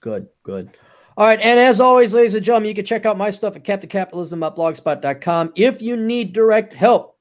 Good, 0.00 0.28
good. 0.42 0.70
All 1.16 1.26
right. 1.26 1.40
And 1.40 1.60
as 1.60 1.80
always, 1.80 2.14
ladies 2.14 2.34
and 2.34 2.44
gentlemen, 2.44 2.68
you 2.68 2.74
can 2.74 2.84
check 2.84 3.04
out 3.04 3.18
my 3.18 3.30
stuff 3.30 3.56
at 3.56 3.64
captaincapitalism.blogspot.com. 3.64 5.52
If 5.54 5.82
you 5.82 5.96
need 5.96 6.32
direct 6.32 6.72
help, 6.72 7.18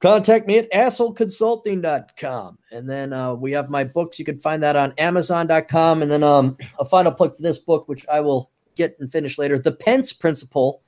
contact 0.00 0.46
me 0.46 0.58
at 0.58 0.70
assholeconsulting.com. 0.70 2.58
And 2.70 2.88
then 2.88 3.12
uh, 3.12 3.34
we 3.34 3.52
have 3.52 3.68
my 3.68 3.84
books. 3.84 4.18
You 4.18 4.24
can 4.24 4.38
find 4.38 4.62
that 4.62 4.76
on 4.76 4.94
amazon.com. 4.98 6.02
And 6.02 6.10
then 6.10 6.22
um, 6.22 6.56
a 6.78 6.84
final 6.84 7.10
plug 7.10 7.34
for 7.34 7.42
this 7.42 7.58
book, 7.58 7.88
which 7.88 8.06
I 8.06 8.20
will 8.20 8.50
get 8.76 8.96
and 9.00 9.10
finish 9.10 9.38
later 9.38 9.58
The 9.58 9.72
Pence 9.72 10.12
Principle. 10.12 10.82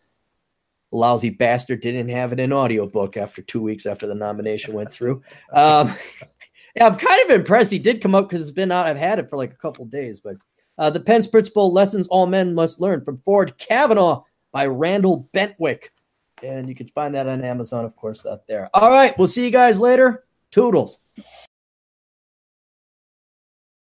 Lousy 0.90 1.30
bastard 1.30 1.80
didn't 1.80 2.08
have 2.08 2.32
it 2.32 2.40
in 2.40 2.52
audiobook 2.52 3.16
after 3.16 3.42
two 3.42 3.60
weeks 3.60 3.84
after 3.84 4.06
the 4.06 4.14
nomination 4.14 4.72
went 4.72 4.90
through. 4.92 5.22
Um, 5.52 5.94
yeah, 6.76 6.86
I'm 6.86 6.96
kind 6.96 7.22
of 7.24 7.30
impressed 7.30 7.70
he 7.70 7.78
did 7.78 8.00
come 8.00 8.14
up 8.14 8.28
because 8.28 8.40
it's 8.40 8.52
been 8.52 8.72
out. 8.72 8.86
I've 8.86 8.96
had 8.96 9.18
it 9.18 9.28
for 9.28 9.36
like 9.36 9.52
a 9.52 9.56
couple 9.56 9.84
days, 9.84 10.20
but 10.20 10.36
uh, 10.78 10.90
The 10.90 11.00
Pence 11.00 11.26
Principle 11.26 11.72
Lessons 11.72 12.08
All 12.08 12.26
Men 12.26 12.54
Must 12.54 12.80
Learn 12.80 13.04
from 13.04 13.18
Ford 13.18 13.56
Kavanaugh 13.58 14.24
by 14.52 14.66
Randall 14.66 15.28
Bentwick. 15.34 15.90
And 16.42 16.68
you 16.68 16.74
can 16.74 16.88
find 16.88 17.14
that 17.14 17.26
on 17.26 17.44
Amazon, 17.44 17.84
of 17.84 17.96
course, 17.96 18.24
out 18.24 18.46
there. 18.46 18.70
All 18.72 18.90
right. 18.90 19.16
We'll 19.18 19.26
see 19.26 19.44
you 19.44 19.50
guys 19.50 19.80
later. 19.80 20.24
Toodles. 20.50 20.98